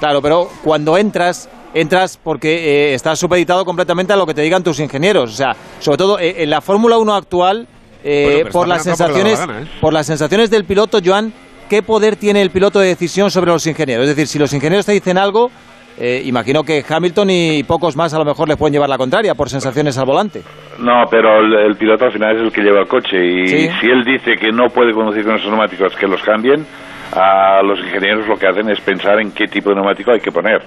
Claro, 0.00 0.20
pero 0.20 0.50
cuando 0.62 0.98
entras, 0.98 1.48
entras 1.72 2.18
porque 2.22 2.90
eh, 2.90 2.94
estás 2.94 3.18
supeditado 3.18 3.64
completamente 3.64 4.12
a 4.12 4.16
lo 4.16 4.26
que 4.26 4.34
te 4.34 4.42
digan 4.42 4.62
tus 4.62 4.80
ingenieros. 4.80 5.32
O 5.32 5.36
sea, 5.36 5.56
sobre 5.80 5.98
todo 5.98 6.18
eh, 6.18 6.42
en 6.42 6.50
la 6.50 6.60
Fórmula 6.60 6.98
1 6.98 7.14
actual, 7.14 7.66
eh, 8.02 8.40
Bueno, 8.42 8.50
por, 8.50 8.68
las 8.68 8.82
sensaciones, 8.82 9.38
da 9.38 9.46
la 9.46 9.52
gana, 9.54 9.66
¿eh? 9.66 9.70
por 9.80 9.92
las 9.92 10.06
sensaciones 10.06 10.50
del 10.50 10.64
piloto, 10.64 10.98
Joan, 11.02 11.32
¿qué 11.70 11.82
poder 11.82 12.16
tiene 12.16 12.42
el 12.42 12.50
piloto 12.50 12.80
de 12.80 12.88
decisión 12.88 13.30
sobre 13.30 13.50
los 13.50 13.66
ingenieros? 13.66 14.02
Es 14.06 14.14
decir, 14.14 14.26
si 14.26 14.38
los 14.38 14.52
ingenieros 14.52 14.84
te 14.84 14.92
dicen 14.92 15.16
algo, 15.16 15.50
eh, 15.98 16.22
imagino 16.24 16.62
que 16.62 16.84
Hamilton 16.88 17.28
y 17.30 17.62
pocos 17.64 17.96
más 17.96 18.12
a 18.14 18.18
lo 18.18 18.24
mejor 18.24 18.48
les 18.48 18.56
pueden 18.56 18.72
llevar 18.72 18.88
la 18.88 18.98
contraria 18.98 19.34
por 19.34 19.48
sensaciones 19.48 19.96
al 19.98 20.06
volante. 20.06 20.42
No, 20.78 21.04
pero 21.10 21.38
el, 21.40 21.52
el 21.70 21.76
piloto 21.76 22.06
al 22.06 22.12
final 22.12 22.36
es 22.36 22.42
el 22.42 22.52
que 22.52 22.62
lleva 22.62 22.80
el 22.80 22.88
coche 22.88 23.16
y 23.24 23.46
Sí. 23.46 23.68
si 23.80 23.86
él 23.86 24.04
dice 24.04 24.32
que 24.36 24.50
no 24.50 24.68
puede 24.68 24.92
conducir 24.92 25.24
con 25.24 25.36
esos 25.36 25.48
neumáticos 25.50 25.94
que 25.96 26.06
los 26.08 26.22
cambien, 26.22 26.66
a 27.12 27.62
los 27.62 27.78
ingenieros 27.78 28.26
lo 28.26 28.36
que 28.36 28.48
hacen 28.48 28.68
es 28.70 28.80
pensar 28.80 29.20
en 29.20 29.30
qué 29.32 29.46
tipo 29.46 29.70
de 29.70 29.76
neumático 29.76 30.10
hay 30.12 30.20
que 30.20 30.32
poner. 30.32 30.62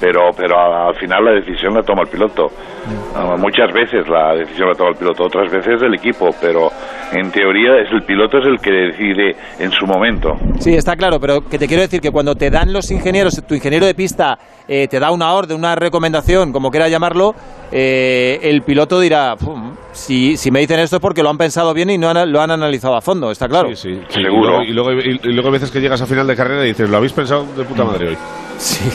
Pero, 0.00 0.30
pero 0.36 0.56
a- 0.58 0.88
al 0.88 0.94
final 0.96 1.24
la 1.24 1.32
decisión 1.32 1.74
la 1.74 1.82
toma 1.82 2.02
el 2.02 2.08
piloto. 2.08 2.46
Ah, 3.14 3.34
muchas 3.36 3.72
veces 3.72 4.08
la 4.08 4.34
decisión 4.34 4.68
la 4.68 4.74
toma 4.74 4.90
el 4.90 4.96
piloto, 4.96 5.24
otras 5.24 5.50
veces 5.50 5.82
el 5.82 5.94
equipo, 5.94 6.30
pero 6.40 6.70
en 7.12 7.30
teoría 7.32 7.78
es 7.82 7.90
el 7.92 8.02
piloto 8.04 8.38
es 8.38 8.46
el 8.46 8.58
que 8.60 8.70
decide 8.70 9.36
en 9.58 9.70
su 9.72 9.86
momento. 9.86 10.34
Sí, 10.60 10.74
está 10.74 10.94
claro, 10.96 11.18
pero 11.20 11.40
que 11.40 11.58
te 11.58 11.66
quiero 11.66 11.82
decir 11.82 12.00
que 12.00 12.10
cuando 12.10 12.34
te 12.34 12.48
dan 12.50 12.72
los 12.72 12.90
ingenieros, 12.90 13.42
tu 13.46 13.54
ingeniero 13.54 13.86
de 13.86 13.94
pista 13.94 14.38
eh, 14.68 14.86
te 14.86 15.00
da 15.00 15.10
una 15.10 15.32
orden, 15.32 15.56
una 15.58 15.74
recomendación, 15.74 16.52
como 16.52 16.70
quiera 16.70 16.88
llamarlo, 16.88 17.34
eh, 17.72 18.38
el 18.42 18.62
piloto 18.62 19.00
dirá, 19.00 19.34
"Pum, 19.36 19.74
si, 19.92 20.36
si 20.36 20.50
me 20.50 20.60
dicen 20.60 20.78
esto 20.80 20.96
es 20.96 21.02
porque 21.02 21.22
lo 21.22 21.30
han 21.30 21.38
pensado 21.38 21.72
bien 21.74 21.90
y 21.90 21.98
no 21.98 22.08
han- 22.10 22.30
lo 22.30 22.40
han 22.40 22.50
analizado 22.50 22.94
a 22.94 23.00
fondo, 23.00 23.30
está 23.30 23.48
claro. 23.48 23.74
Sí, 23.74 23.94
sí, 24.08 24.18
Y 24.18 24.22
luego, 24.22 24.62
y, 24.62 24.72
luego, 24.72 24.92
y- 24.92 25.20
y 25.22 25.32
luego 25.32 25.48
hay 25.48 25.52
veces 25.54 25.70
que 25.70 25.80
llegas 25.80 26.00
a 26.02 26.06
final 26.06 26.26
de 26.26 26.36
carrera 26.36 26.64
y 26.64 26.68
dices, 26.68 26.88
lo 26.88 26.98
habéis 26.98 27.12
pensado 27.12 27.46
de 27.56 27.64
puta 27.64 27.84
madre 27.84 28.08
hoy. 28.10 28.16
Sí. 28.58 28.90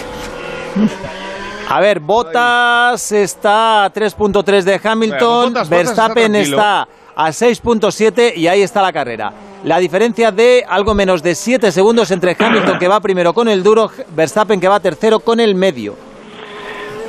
A 1.70 1.80
ver, 1.80 2.00
Bottas 2.00 3.12
está 3.12 3.86
a 3.86 3.94
3.3 3.94 4.64
de 4.64 4.80
Hamilton, 4.84 5.54
Verstappen 5.70 6.36
está 6.36 6.88
está, 6.88 6.88
a 7.16 7.30
6.7 7.30 8.34
y 8.36 8.48
ahí 8.48 8.62
está 8.62 8.82
la 8.82 8.92
carrera. 8.92 9.32
La 9.64 9.80
diferencia 9.80 10.32
de 10.32 10.64
algo 10.68 10.94
menos 10.94 11.24
de 11.24 11.36
7 11.36 11.72
segundos 11.72 12.12
entre 12.12 12.36
Hamilton 12.38 12.78
que 12.78 12.88
va 12.88 13.00
primero 13.00 13.34
con 13.34 13.48
el 13.48 13.64
duro, 13.64 13.90
Verstappen 14.16 14.60
que 14.60 14.68
va 14.68 14.80
tercero 14.82 15.20
con 15.20 15.40
el 15.40 15.56
medio. 15.56 15.96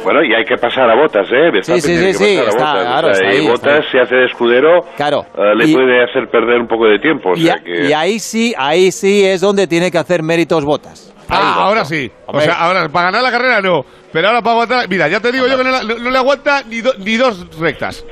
Bueno, 0.04 0.22
y 0.22 0.34
hay 0.34 0.44
que 0.44 0.56
pasar 0.58 0.88
a 0.90 0.94
botas, 0.94 1.26
¿eh? 1.32 1.50
Verstappen 1.50 1.80
sí, 1.82 1.88
tiene 1.88 2.12
sí, 2.12 2.18
que 2.18 2.30
sí, 2.34 2.38
a 2.38 2.42
está, 2.48 2.64
Bottas. 2.74 2.84
claro, 2.86 3.08
O 3.08 3.14
sea, 3.14 3.22
está 3.22 3.24
y 3.24 3.36
ahí, 3.38 3.46
está 3.46 3.50
Bottas 3.52 3.84
ahí. 3.86 3.90
se 3.90 4.00
hace 4.00 4.14
de 4.14 4.24
escudero, 4.26 4.80
Claro. 4.96 5.26
eh, 5.36 5.54
le 5.56 5.66
Y- 5.66 5.74
puede 5.74 6.04
hacer 6.04 6.28
perder 6.30 6.60
un 6.60 6.68
poco 6.68 6.84
de 6.84 6.98
tiempo. 6.98 7.30
O 7.30 7.36
Y, 7.36 7.44
sea 7.46 7.56
que... 7.64 7.88
y 7.88 7.92
ahí 7.94 8.18
sí, 8.18 8.54
ahí 8.56 8.92
sí 8.92 9.24
es 9.24 9.40
donde 9.40 9.66
tiene 9.66 9.90
que 9.90 9.96
hacer 9.98 10.22
méritos 10.22 10.62
Botas. 10.64 11.13
Ah, 11.28 11.54
ahora 11.64 11.84
sí. 11.84 12.10
O 12.26 12.40
sea, 12.40 12.54
ahora 12.54 12.88
para 12.88 13.06
ganar 13.06 13.22
la 13.22 13.30
carrera 13.30 13.60
no. 13.60 13.84
Pero 14.12 14.28
ahora 14.28 14.40
para 14.42 14.52
aguantar. 14.52 14.88
Mira, 14.88 15.08
ya 15.08 15.20
te 15.20 15.32
digo 15.32 15.46
yo 15.46 15.56
que 15.56 15.64
no, 15.64 15.70
la- 15.70 15.82
no- 15.82 15.98
no 15.98 16.10
le 16.10 16.18
aguanta 16.18 16.62
ni, 16.68 16.80
do- 16.80 16.94
ni 16.98 17.16
dos 17.16 17.58
rectas. 17.58 18.04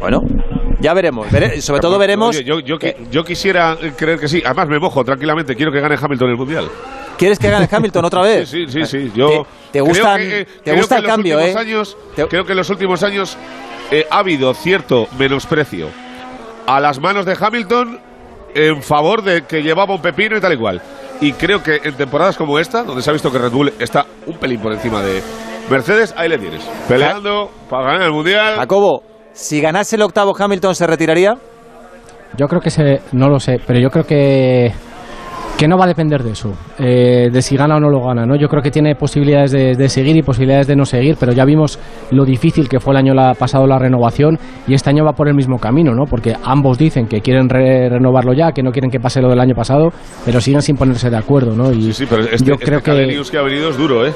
Bueno, 0.00 0.20
ya 0.80 0.92
veremos. 0.94 1.30
Vere- 1.30 1.60
sobre 1.60 1.80
todo 1.80 1.98
veremos. 1.98 2.34
Oye, 2.36 2.44
yo, 2.44 2.60
yo, 2.60 2.76
qui- 2.78 2.94
yo 3.10 3.24
quisiera 3.24 3.76
creer 3.96 4.18
que 4.18 4.28
sí. 4.28 4.42
Además, 4.44 4.68
me 4.68 4.78
mojo 4.78 5.04
tranquilamente. 5.04 5.54
Quiero 5.54 5.70
que 5.72 5.80
gane 5.80 5.96
Hamilton 6.00 6.30
el 6.30 6.36
mundial. 6.36 6.68
¿Quieres 7.18 7.38
que 7.38 7.48
gane 7.50 7.68
Hamilton 7.70 8.04
otra 8.04 8.22
vez? 8.22 8.48
Sí, 8.50 8.66
sí, 8.68 8.84
sí. 8.84 9.12
Yo 9.14 9.28
¿Te, 9.28 9.34
te 9.34 9.78
creo 9.80 9.84
gustan- 9.86 10.18
que, 10.18 10.40
eh, 10.40 10.44
te 10.44 10.62
creo 10.62 10.76
gusta 10.76 10.96
que 10.96 10.98
el 11.00 11.04
en 11.04 11.08
los 11.08 11.16
cambio, 11.16 11.36
últimos 11.38 11.56
eh? 11.56 11.58
años- 11.58 11.96
Creo 12.28 12.44
que 12.44 12.52
en 12.52 12.58
los 12.58 12.70
últimos 12.70 13.02
años 13.02 13.38
eh, 13.90 14.06
ha 14.10 14.18
habido 14.18 14.52
cierto 14.54 15.06
menosprecio 15.18 15.88
a 16.66 16.80
las 16.80 16.98
manos 17.00 17.24
de 17.26 17.36
Hamilton 17.40 18.00
en 18.54 18.82
favor 18.82 19.22
de 19.22 19.42
que 19.44 19.62
llevaba 19.62 19.94
un 19.94 20.02
pepino 20.02 20.36
y 20.36 20.40
tal 20.40 20.52
y 20.54 20.56
cual. 20.56 20.82
Y 21.20 21.32
creo 21.32 21.62
que 21.62 21.80
en 21.82 21.94
temporadas 21.94 22.36
como 22.36 22.58
esta, 22.58 22.82
donde 22.82 23.02
se 23.02 23.10
ha 23.10 23.12
visto 23.12 23.30
que 23.32 23.38
Red 23.38 23.50
Bull 23.50 23.72
está 23.78 24.06
un 24.26 24.36
pelín 24.38 24.60
por 24.60 24.72
encima 24.72 25.02
de 25.02 25.22
Mercedes, 25.70 26.14
ahí 26.16 26.28
le 26.28 26.38
tienes. 26.38 26.62
Peleando 26.88 27.50
para 27.68 27.86
ganar 27.92 28.02
el 28.02 28.12
mundial. 28.12 28.56
Jacobo, 28.56 29.02
si 29.32 29.60
ganase 29.60 29.96
el 29.96 30.02
octavo 30.02 30.34
Hamilton, 30.38 30.74
¿se 30.74 30.86
retiraría? 30.86 31.34
Yo 32.36 32.46
creo 32.48 32.60
que 32.60 32.70
se, 32.70 33.00
no 33.12 33.28
lo 33.28 33.40
sé, 33.40 33.60
pero 33.66 33.78
yo 33.78 33.88
creo 33.88 34.04
que 34.04 34.72
que 35.58 35.66
no 35.66 35.78
va 35.78 35.84
a 35.84 35.88
depender 35.88 36.22
de 36.22 36.32
eso, 36.32 36.52
eh, 36.78 37.30
de 37.32 37.40
si 37.40 37.56
gana 37.56 37.76
o 37.76 37.80
no 37.80 37.88
lo 37.88 38.02
gana, 38.04 38.26
¿no? 38.26 38.36
Yo 38.36 38.46
creo 38.48 38.62
que 38.62 38.70
tiene 38.70 38.94
posibilidades 38.94 39.52
de, 39.52 39.74
de 39.74 39.88
seguir 39.88 40.14
y 40.14 40.20
posibilidades 40.22 40.66
de 40.66 40.76
no 40.76 40.84
seguir, 40.84 41.16
pero 41.18 41.32
ya 41.32 41.46
vimos 41.46 41.78
lo 42.10 42.26
difícil 42.26 42.68
que 42.68 42.78
fue 42.78 42.92
el 42.92 42.98
año 42.98 43.14
la- 43.14 43.32
pasado 43.32 43.66
la 43.66 43.78
renovación 43.78 44.38
y 44.68 44.74
este 44.74 44.90
año 44.90 45.02
va 45.04 45.12
por 45.12 45.28
el 45.28 45.34
mismo 45.34 45.58
camino, 45.58 45.94
¿no? 45.94 46.04
Porque 46.04 46.34
ambos 46.44 46.76
dicen 46.76 47.06
que 47.06 47.22
quieren 47.22 47.48
re- 47.48 47.88
renovarlo 47.88 48.34
ya, 48.34 48.52
que 48.52 48.62
no 48.62 48.70
quieren 48.70 48.90
que 48.90 49.00
pase 49.00 49.22
lo 49.22 49.30
del 49.30 49.40
año 49.40 49.54
pasado, 49.54 49.88
pero 50.26 50.42
siguen 50.42 50.60
sin 50.60 50.76
ponerse 50.76 51.08
de 51.08 51.16
acuerdo, 51.16 51.56
¿no? 51.56 51.72
Y 51.72 51.90
Sí, 51.94 52.04
pero 52.08 52.22
este, 52.24 52.44
yo 52.44 52.54
este 52.54 52.66
creo 52.66 52.82
que 52.82 52.90
ha 52.90 52.94
venido 53.42 53.70
es 53.70 53.78
duro, 53.78 54.06
¿eh? 54.06 54.12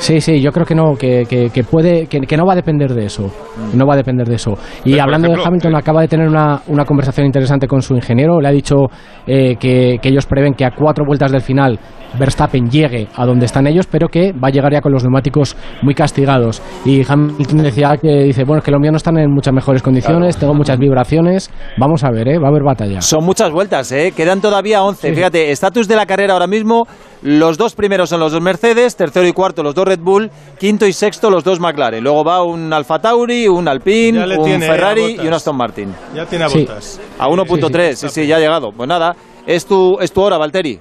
Sí, 0.00 0.20
sí, 0.20 0.38
yo 0.42 0.52
creo 0.52 0.66
que 0.66 0.74
no, 0.74 0.96
que, 0.96 1.24
que, 1.26 1.48
que 1.48 1.64
puede, 1.64 2.06
que, 2.08 2.36
no 2.36 2.44
va 2.44 2.52
a 2.52 2.56
depender 2.56 2.92
de 2.92 3.06
eso, 3.06 3.30
no 3.72 3.86
va 3.86 3.94
a 3.94 3.96
depender 3.96 4.28
de 4.28 4.34
eso. 4.34 4.52
Y 4.84 4.90
Pero, 4.92 5.04
hablando 5.04 5.28
ejemplo, 5.28 5.42
de 5.44 5.48
Hamilton, 5.48 5.76
acaba 5.76 6.02
de 6.02 6.08
tener 6.08 6.28
una, 6.28 6.60
una 6.66 6.84
conversación 6.84 7.24
interesante 7.24 7.66
con 7.66 7.80
su 7.80 7.94
ingeniero, 7.94 8.38
le 8.38 8.48
ha 8.48 8.50
dicho 8.50 8.88
eh, 9.26 9.56
que, 9.58 9.98
que 10.02 10.08
ellos 10.10 10.26
prevén 10.26 10.52
que 10.52 10.64
a 10.66 10.73
cuatro 10.76 11.04
vueltas 11.06 11.30
del 11.32 11.40
final 11.42 11.78
Verstappen 12.18 12.70
llegue 12.70 13.08
a 13.16 13.26
donde 13.26 13.46
están 13.46 13.66
ellos, 13.66 13.86
pero 13.90 14.08
que 14.08 14.32
va 14.32 14.48
a 14.48 14.50
llegar 14.50 14.72
ya 14.72 14.80
con 14.80 14.92
los 14.92 15.02
neumáticos 15.02 15.56
muy 15.82 15.94
castigados. 15.94 16.62
Y 16.84 17.02
Hamilton 17.06 17.62
decía 17.62 17.96
que 18.00 18.24
dice, 18.24 18.44
bueno, 18.44 18.58
es 18.58 18.64
que 18.64 18.70
los 18.70 18.80
míos 18.80 18.92
no 18.92 18.96
están 18.98 19.18
en 19.18 19.30
muchas 19.32 19.52
mejores 19.52 19.82
condiciones, 19.82 20.36
tengo 20.36 20.54
muchas 20.54 20.78
vibraciones, 20.78 21.50
vamos 21.76 22.04
a 22.04 22.10
ver, 22.10 22.28
¿eh? 22.28 22.38
va 22.38 22.46
a 22.46 22.50
haber 22.50 22.62
batalla. 22.62 23.00
Son 23.00 23.24
muchas 23.24 23.50
vueltas, 23.50 23.90
¿eh? 23.92 24.12
Quedan 24.16 24.40
todavía 24.40 24.82
11. 24.82 25.12
Fíjate, 25.14 25.50
estatus 25.50 25.88
de 25.88 25.96
la 25.96 26.06
carrera 26.06 26.34
ahora 26.34 26.46
mismo. 26.46 26.86
Los 27.22 27.56
dos 27.56 27.74
primeros 27.74 28.10
son 28.10 28.20
los 28.20 28.32
dos 28.32 28.42
Mercedes, 28.42 28.96
tercero 28.96 29.26
y 29.26 29.32
cuarto 29.32 29.62
los 29.62 29.74
dos 29.74 29.86
Red 29.86 30.00
Bull, 30.00 30.30
quinto 30.58 30.86
y 30.86 30.92
sexto 30.92 31.30
los 31.30 31.42
dos 31.42 31.58
McLaren. 31.58 32.04
Luego 32.04 32.22
va 32.22 32.42
un 32.42 32.70
Alfa 32.72 32.98
Tauri, 32.98 33.48
un 33.48 33.66
Alpine, 33.66 34.22
un 34.22 34.44
tiene, 34.44 34.66
Ferrari 34.66 35.16
y 35.22 35.26
un 35.26 35.32
Aston 35.32 35.56
Martin. 35.56 35.88
Ya 36.14 36.26
tiene 36.26 36.44
a 36.44 36.48
Sí. 36.50 36.60
botas. 36.60 37.00
A 37.18 37.28
1.3, 37.28 37.94
sí, 37.94 38.08
sí, 38.10 38.26
ya 38.26 38.36
ha 38.36 38.40
llegado. 38.40 38.72
Pues 38.72 38.86
nada, 38.86 39.16
es 39.46 39.66
tu, 39.66 39.98
es 40.00 40.12
tu 40.12 40.20
hora, 40.22 40.38
Valtteri. 40.38 40.80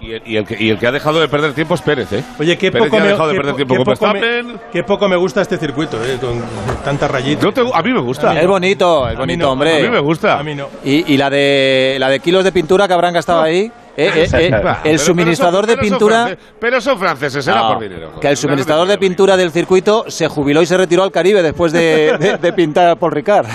Y 0.00 0.12
el, 0.12 0.22
y 0.24 0.36
el 0.36 0.44
que, 0.46 0.56
y 0.62 0.70
el 0.70 0.78
que 0.78 0.86
ha 0.86 0.92
dejado 0.92 1.18
de 1.18 1.26
perder 1.26 1.54
tiempo 1.54 1.74
es 1.74 1.82
Pérez, 1.82 2.12
¿eh? 2.12 2.22
Oye, 2.38 2.56
qué 2.56 2.70
Pérez 2.70 2.88
poco, 2.88 3.02
me, 3.02 3.08
dejado 3.08 3.28
de 3.30 3.34
qué 3.34 3.38
perder 3.40 3.52
po- 3.52 3.56
tiempo 3.56 3.74
qué 3.74 3.84
con 3.84 3.94
poco 3.98 4.12
me- 4.14 4.54
qué 4.72 4.82
poco 4.84 5.08
me 5.08 5.16
gusta 5.16 5.42
este 5.42 5.56
circuito, 5.58 5.96
eh, 6.04 6.18
con 6.20 6.40
tanta 6.84 7.08
rayita. 7.08 7.42
No 7.44 7.52
te- 7.52 7.62
a 7.74 7.82
mí 7.82 7.92
me 7.92 8.00
gusta. 8.00 8.40
Es 8.40 8.46
bonito, 8.46 9.08
es 9.08 9.18
bonito, 9.18 9.46
no, 9.46 9.52
hombre. 9.52 9.76
A 9.78 9.82
mí 9.82 9.88
me 9.88 9.98
gusta. 9.98 10.38
A 10.38 10.42
mí 10.44 10.54
no. 10.54 10.68
Y, 10.84 11.12
y 11.12 11.16
la 11.16 11.28
de 11.30 11.96
la 11.98 12.08
de 12.10 12.20
kilos 12.20 12.44
de 12.44 12.52
pintura 12.52 12.86
que 12.86 12.94
habrán 12.94 13.12
gastado 13.12 13.42
ahí. 13.42 13.72
Eh, 14.00 14.28
eh, 14.32 14.50
eh, 14.52 14.62
el 14.84 14.98
suministrador 15.00 15.66
de 15.66 15.74
pero 15.74 15.88
son 15.88 15.98
pintura... 15.98 16.22
france- 16.26 16.38
Pero 16.60 16.80
son 16.80 16.98
franceses, 16.98 17.46
era 17.48 17.62
No, 17.62 17.68
por 17.74 17.82
dinero. 17.82 18.10
que 18.20 18.28
el 18.28 18.36
suministrador 18.36 18.86
de 18.86 18.96
pintura 18.98 19.36
del 19.36 19.50
circuito 19.50 20.04
se 20.08 20.28
jubiló 20.28 20.62
y 20.62 20.66
se 20.66 20.76
retiró 20.76 21.02
al 21.02 21.10
Caribe 21.10 21.42
después 21.42 21.72
de, 21.72 22.16
de- 22.18 22.38
de 22.38 22.52
pintar 22.52 22.88
a 22.88 22.94
Paul 22.96 23.12
Ricard. 23.12 23.46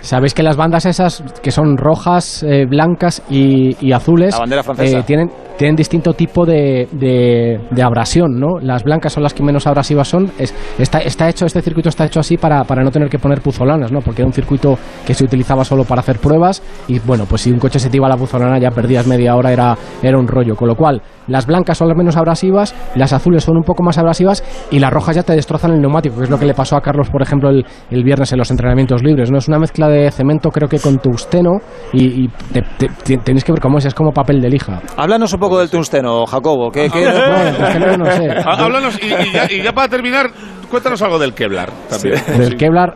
Sabéis 0.00 0.34
que 0.34 0.42
las 0.44 0.56
bandas 0.56 0.86
esas, 0.86 1.22
que 1.42 1.50
son 1.50 1.76
rojas, 1.76 2.44
eh, 2.44 2.64
blancas 2.66 3.22
y, 3.28 3.76
y 3.84 3.92
azules, 3.92 4.32
La 4.34 4.38
bandera 4.40 4.62
francesa. 4.62 4.98
eh, 4.98 5.02
tienen, 5.04 5.30
tienen 5.56 5.74
distinto 5.74 6.12
tipo 6.14 6.46
de, 6.46 6.86
de- 6.92 7.58
de 7.68 7.82
abrasión, 7.82 8.38
¿no? 8.38 8.60
Las 8.60 8.84
blancas 8.84 9.12
son 9.12 9.24
las 9.24 9.34
que 9.34 9.42
menos 9.42 9.66
abrasivas 9.66 10.06
son. 10.06 10.30
Es- 10.38 10.54
está, 10.78 10.98
está 11.00 11.28
hecho, 11.28 11.46
este 11.46 11.60
circuito 11.62 11.88
está 11.88 12.04
hecho 12.04 12.20
así 12.20 12.36
para, 12.36 12.62
para 12.62 12.84
no 12.84 12.90
tener 12.92 13.08
que 13.08 13.18
poner 13.18 13.40
puzolanas, 13.40 13.90
¿no? 13.90 14.00
Porque 14.00 14.22
era 14.22 14.26
un 14.28 14.32
circuito 14.32 14.78
que 15.04 15.14
se 15.14 15.24
utilizaba 15.24 15.64
solo 15.64 15.84
para 15.84 16.00
hacer 16.00 16.20
pruebas 16.20 16.62
y, 16.86 17.00
bueno, 17.00 17.24
pues 17.28 17.42
si 17.42 17.50
un 17.50 17.58
coche 17.58 17.80
se 17.80 17.90
te 17.90 17.96
iba 17.96 18.06
a 18.06 18.10
la 18.10 18.16
puzolana 18.16 18.58
ya 18.60 18.70
perdías 18.70 19.06
media 19.06 19.34
hora, 19.34 19.52
era, 19.52 19.76
era 20.02 20.18
un 20.18 20.26
rollo. 20.28 20.54
Con 20.56 20.68
lo 20.68 20.74
cual, 20.74 21.02
las 21.26 21.46
blancas 21.46 21.78
son 21.78 21.88
las 21.88 21.96
menos 21.96 22.16
abrasivas, 22.16 22.74
las 22.94 23.12
azules 23.12 23.44
son 23.44 23.56
un 23.56 23.62
poco 23.62 23.82
más 23.82 23.98
abrasivas 23.98 24.42
y 24.70 24.78
las 24.78 24.92
rojas 24.92 25.16
ya 25.16 25.22
te 25.22 25.32
destrozan 25.34 25.72
el 25.72 25.80
neumático, 25.80 26.16
que 26.16 26.24
es 26.24 26.30
lo 26.30 26.38
que 26.38 26.46
le 26.46 26.54
pasó 26.54 26.76
a 26.76 26.80
Carlos, 26.80 27.08
por 27.10 27.22
ejemplo, 27.22 27.50
el, 27.50 27.64
el 27.90 28.04
viernes 28.04 28.32
en 28.32 28.38
los 28.38 28.50
entrenamientos 28.50 29.02
libres. 29.02 29.30
¿no? 29.30 29.38
Es 29.38 29.48
una 29.48 29.58
mezcla 29.58 29.88
de 29.88 30.10
cemento, 30.10 30.50
creo 30.50 30.68
que 30.68 30.78
con 30.78 30.98
tungsteno 30.98 31.58
y, 31.92 32.24
y 32.24 32.28
te- 32.52 32.62
te- 32.78 32.88
te- 33.04 33.18
tenéis 33.18 33.44
que 33.44 33.52
ver 33.52 33.60
cómo 33.60 33.78
es, 33.78 33.84
es 33.86 33.94
como 33.94 34.12
papel 34.12 34.40
de 34.40 34.48
lija. 34.48 34.80
Háblanos 34.96 35.32
un 35.32 35.40
poco 35.40 35.58
del 35.58 35.70
tungsteno, 35.70 36.24
Jacobo. 36.26 36.70
¿qué, 36.70 36.88
qué- 36.90 37.04
Bueno, 37.04 37.56
tungsteno 37.56 37.96
no 37.96 38.10
sé. 38.10 38.28
Há- 38.30 38.52
Háblanos, 38.64 38.98
y, 39.02 39.06
y 39.06 39.32
ya, 39.32 39.46
y 39.50 39.62
ya 39.62 39.72
para 39.72 39.88
terminar, 39.88 40.30
cuéntanos 40.70 41.00
algo 41.02 41.18
del 41.18 41.32
Kevlar 41.34 41.70
también. 41.88 42.16
Del 42.38 42.56
Kevlar. 42.56 42.94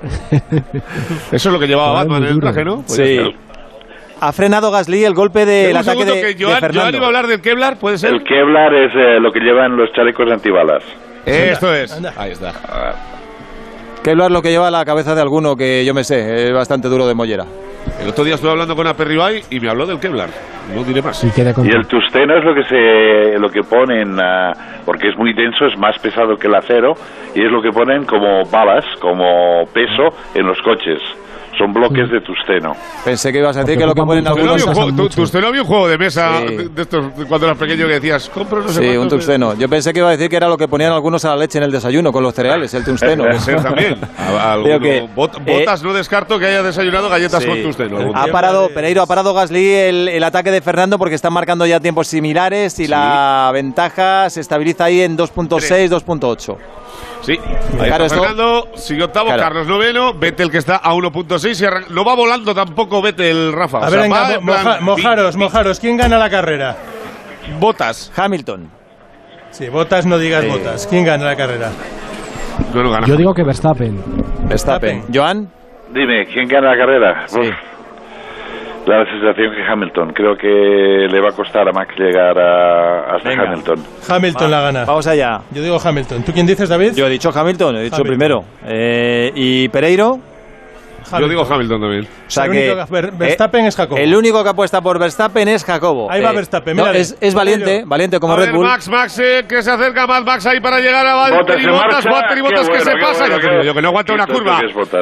Eso 1.30 1.48
es 1.48 1.52
lo 1.52 1.58
que 1.58 1.66
llevaba 1.66 1.92
Batman 1.94 2.24
en 2.24 2.28
el 2.30 2.40
traje, 2.40 2.64
¿no? 2.64 2.76
Pues 2.86 2.92
Sí. 2.92 3.18
Ha 4.24 4.30
frenado 4.30 4.70
Gasly 4.70 5.04
el 5.04 5.14
golpe 5.14 5.44
del 5.44 5.72
Un 5.72 5.78
ataque 5.78 6.04
de, 6.04 6.12
que 6.12 6.34
de 6.34 6.44
Joan, 6.44 6.60
Fernando. 6.60 6.80
Joan 6.82 6.94
iba 6.94 7.04
a 7.04 7.06
hablar 7.08 7.26
del 7.26 7.40
Kevlar, 7.40 7.76
¿puede 7.76 7.98
ser? 7.98 8.14
El 8.14 8.22
Kevlar 8.22 8.72
es 8.72 8.92
eh, 8.94 9.18
lo 9.20 9.32
que 9.32 9.40
llevan 9.40 9.76
los 9.76 9.92
chalecos 9.92 10.30
antibalas. 10.30 10.84
Esto 11.26 11.74
es. 11.74 12.00
Ahí 12.16 12.30
está. 12.30 12.52
Kevlar 14.04 14.30
lo 14.30 14.40
que 14.40 14.50
lleva 14.50 14.68
a 14.68 14.70
la 14.70 14.84
cabeza 14.84 15.16
de 15.16 15.22
alguno 15.22 15.56
que 15.56 15.84
yo 15.84 15.92
me 15.92 16.04
sé, 16.04 16.44
es 16.46 16.52
bastante 16.52 16.86
duro 16.86 17.08
de 17.08 17.14
mollera. 17.14 17.46
El 18.00 18.10
otro 18.10 18.22
día 18.22 18.36
estuve 18.36 18.52
hablando 18.52 18.76
con 18.76 18.86
Aperribay 18.86 19.42
y 19.50 19.58
me 19.58 19.68
habló 19.68 19.86
del 19.86 19.98
Kevlar. 19.98 20.28
No 20.72 20.84
diré 20.84 21.02
más. 21.02 21.22
Y 21.24 21.26
Y 21.26 21.52
con- 21.52 21.66
el 21.66 21.84
tusteno 21.88 22.36
es 22.38 22.44
lo 22.44 22.54
que 22.54 22.62
se 22.62 23.38
lo 23.40 23.48
que 23.48 23.62
ponen 23.64 24.20
ah, 24.20 24.52
porque 24.84 25.08
es 25.08 25.16
muy 25.18 25.32
denso, 25.34 25.66
es 25.66 25.76
más 25.76 25.98
pesado 25.98 26.36
que 26.36 26.46
el 26.46 26.54
acero 26.54 26.92
y 27.34 27.44
es 27.44 27.50
lo 27.50 27.60
que 27.60 27.70
ponen 27.70 28.04
como 28.04 28.44
balas, 28.44 28.84
como 29.00 29.64
peso 29.74 30.14
en 30.32 30.46
los 30.46 30.58
coches. 30.62 31.00
Son 31.58 31.72
bloques 31.72 32.10
de 32.10 32.20
tusteno. 32.22 32.74
Pensé 33.04 33.30
que 33.30 33.38
ibas 33.38 33.54
a 33.56 33.60
decir 33.60 33.76
que 33.78 33.84
lo 33.86 33.94
que 33.94 34.02
ponen 34.02 34.24
mucho 34.24 34.32
¿Usted 34.34 34.44
no, 34.44 34.52
algunos... 34.52 34.62
había 34.62 34.70
un 34.70 34.74
juego, 34.74 34.86
Pasan 34.88 34.96
tú- 34.96 35.02
mucho. 35.02 35.16
tú- 35.16 35.22
usted 35.22 35.40
no 35.40 35.46
había 35.48 35.60
un 35.62 35.66
juego 35.68 35.88
de 35.88 35.98
mesa 35.98 36.38
Sí. 36.48 36.56
de, 36.56 36.82
estos 36.82 37.04
cuando 37.28 37.46
eras 37.46 37.58
pequeño 37.58 37.86
que 37.86 37.92
decías, 37.94 38.28
compro 38.30 38.62
no 38.62 38.68
sé 38.68 38.80
Sí, 38.92 38.96
un 38.96 39.08
tungsteno. 39.08 39.54
Yo 39.54 39.68
pensé 39.68 39.92
que 39.92 39.98
iba 39.98 40.08
a 40.08 40.12
decir 40.12 40.30
que 40.30 40.36
era 40.36 40.48
lo 40.48 40.56
que 40.56 40.66
ponían 40.66 40.92
algunos 40.92 41.24
a 41.26 41.28
la 41.30 41.36
leche 41.36 41.58
en 41.58 41.64
el 41.64 41.70
desayuno 41.70 42.10
con 42.10 42.22
los 42.22 42.34
cereales, 42.34 42.72
el 42.72 42.84
ser 42.98 43.62
también. 43.62 43.98
A- 44.18 44.52
a 44.52 44.56
Digo 44.56 44.74
alguno- 44.74 44.80
que, 44.80 45.02
bot- 45.14 45.40
eh, 45.46 45.58
botas 45.60 45.82
no 45.82 45.92
descarto 45.92 46.38
que 46.38 46.46
haya 46.46 46.62
desayunado 46.62 47.08
galletas 47.10 47.42
Sí. 47.42 47.48
con 47.48 47.62
tusteno. 47.62 48.12
Ha 48.14 48.26
parado, 48.28 48.68
Pereiro 48.70 49.02
ha 49.02 49.06
parado 49.06 49.34
Gasly 49.34 49.72
el, 49.74 50.08
el 50.08 50.24
ataque 50.24 50.50
de 50.50 50.62
Fernando 50.62 50.98
porque 50.98 51.14
están 51.16 51.32
marcando 51.34 51.66
ya 51.66 51.80
tiempos 51.80 52.08
similares 52.08 52.78
y 52.80 52.86
la 52.88 53.50
ventaja 53.52 54.30
se 54.30 54.40
estabiliza 54.40 54.84
ahí 54.84 55.02
en 55.02 55.16
2.6, 55.18 55.88
2.8. 55.90 56.56
Sí, 57.22 57.32
ahí 57.32 57.86
Claro, 57.86 58.04
está 58.04 58.16
esto- 58.16 58.20
Fernando, 58.28 58.68
sigue 58.74 59.04
octavo, 59.04 59.26
Claro. 59.26 59.42
Carlos 59.42 59.66
noveno, 59.68 60.14
Vettel 60.14 60.50
que 60.50 60.58
está 60.58 60.76
a 60.76 60.92
1.6 60.92 61.60
y 61.60 61.64
arran- 61.64 61.86
no 61.90 62.04
va 62.04 62.14
volando 62.16 62.54
tampoco 62.54 63.00
Vettel, 63.00 63.52
Rafa. 63.52 63.78
A 63.78 63.80
O 63.80 63.84
ver, 63.84 63.90
sea, 63.92 64.02
venga, 64.02 64.20
va 64.20 64.28
mo- 64.28 64.34
en 64.34 64.44
plan 64.44 64.64
moja- 64.64 64.80
mojaros, 64.80 65.36
mojaros. 65.36 65.78
¿Quién 65.80 65.96
gana 65.96 66.18
la 66.18 66.28
carrera? 66.30 66.76
Botas. 67.60 68.12
Hamilton. 68.16 68.68
Sí, 69.50 69.68
botas, 69.68 70.06
no 70.06 70.18
digas 70.18 70.44
Sí. 70.44 70.50
botas. 70.50 70.86
¿Quién 70.86 71.04
gana 71.04 71.24
la 71.24 71.36
carrera? 71.36 71.70
No, 72.74 72.82
no 72.82 72.90
gana. 72.90 73.06
Yo 73.06 73.16
digo 73.16 73.34
que 73.34 73.42
Verstappen. 73.44 74.02
Verstappen. 74.48 75.04
Joan. 75.12 75.48
Dime, 75.92 76.26
¿quién 76.26 76.48
gana 76.48 76.70
la 76.70 76.76
carrera? 76.76 77.26
Uf, 77.30 77.71
La 78.86 79.04
sensación 79.04 79.54
que 79.54 79.62
Hamilton. 79.62 80.12
Creo 80.12 80.36
que 80.36 81.06
le 81.08 81.20
va 81.20 81.28
a 81.28 81.32
costar 81.32 81.68
a 81.68 81.72
Max 81.72 81.94
llegar 81.96 82.36
a, 82.38 83.14
hasta 83.16 83.28
Venga. 83.28 83.44
Hamilton. 83.44 83.76
Hamilton 84.08 84.50
la 84.50 84.60
gana. 84.60 84.84
Vamos 84.84 85.06
allá. 85.06 85.40
Yo 85.52 85.62
digo 85.62 85.78
Hamilton. 85.82 86.24
¿Tú 86.24 86.32
quién 86.32 86.46
dices, 86.46 86.68
David? 86.68 86.92
Yo 86.96 87.06
he 87.06 87.10
dicho 87.10 87.30
Hamilton, 87.32 87.76
he 87.76 87.82
dicho 87.84 87.96
Hamilton. 87.96 88.18
primero. 88.18 88.44
Eh, 88.66 89.30
y 89.36 89.68
Pereiro. 89.68 90.18
Yo 91.18 91.28
digo 91.28 91.46
Hamilton 91.48 91.80
también. 91.80 92.04
O 92.26 92.30
sea 92.30 92.44
El 92.46 92.52
que, 92.52 92.70
único 92.72 92.86
que- 92.86 92.92
Ver- 92.92 93.12
Verstappen 93.12 93.64
eh, 93.64 93.68
es 93.68 93.76
Jacobo. 93.76 93.98
El 93.98 94.14
único 94.14 94.42
que 94.42 94.48
apuesta 94.50 94.80
por 94.80 94.98
Verstappen 94.98 95.48
es 95.48 95.64
Jacobo. 95.64 96.10
Ahí 96.10 96.20
va 96.22 96.30
Eh, 96.32 96.36
Verstappen, 96.36 96.76
no, 96.76 96.86
es, 96.90 97.16
es 97.20 97.34
valiente, 97.34 97.84
valiente 97.86 98.18
como 98.20 98.34
a 98.34 98.36
Red 98.36 98.46
ver, 98.46 98.54
Bull. 98.54 98.66
Max, 98.66 98.88
Max, 98.88 99.18
eh, 99.18 99.44
que 99.48 99.62
se 99.62 99.70
acerca 99.70 100.06
más, 100.06 100.24
Max 100.24 100.46
ahí 100.46 100.60
para 100.60 100.80
llegar 100.80 101.06
a 101.06 101.14
Valtteri 101.14 101.66
Bottas. 101.66 102.04
Valtteri 102.04 102.40
Bottas 102.40 102.68
que 102.70 102.80
se 102.80 102.92
pasa. 102.96 103.18
bueno, 103.20 103.34
Yo 103.36 103.40
qué 103.40 103.46
creo 103.48 103.62
yo 103.62 103.74
que 103.74 103.82
no 103.82 103.88
aguanta 103.88 104.12
una 104.14 104.26
curva. 104.26 104.60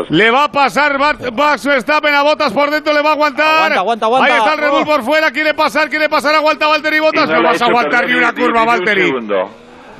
Le 0.08 0.30
va 0.30 0.44
a 0.44 0.52
pasar 0.52 0.98
Max 0.98 1.64
Verstappen 1.64 2.14
a 2.14 2.22
Bottas 2.22 2.52
por 2.52 2.70
dentro, 2.70 2.92
le 2.92 3.02
va 3.02 3.10
a 3.10 3.12
aguantar. 3.12 3.46
Aguanta, 3.72 3.78
aguanta, 3.80 4.06
aguanta. 4.06 4.32
Ahí 4.32 4.38
está 4.38 4.52
el 4.54 4.58
Red 4.60 4.70
Bull 4.70 4.82
Oh. 4.82 4.86
por 4.86 5.02
fuera, 5.02 5.30
quiere 5.30 5.54
pasar, 5.54 5.88
quiere 5.88 6.08
pasar, 6.08 6.34
aguanta 6.34 6.66
Valtteri 6.66 6.98
Bottas. 7.00 7.28
No, 7.28 7.36
ha 7.36 7.40
vas 7.42 7.60
a 7.62 7.66
aguantar 7.66 8.06
ni 8.08 8.14
una 8.14 8.32
curva, 8.32 8.64
Valtteri. 8.64 9.12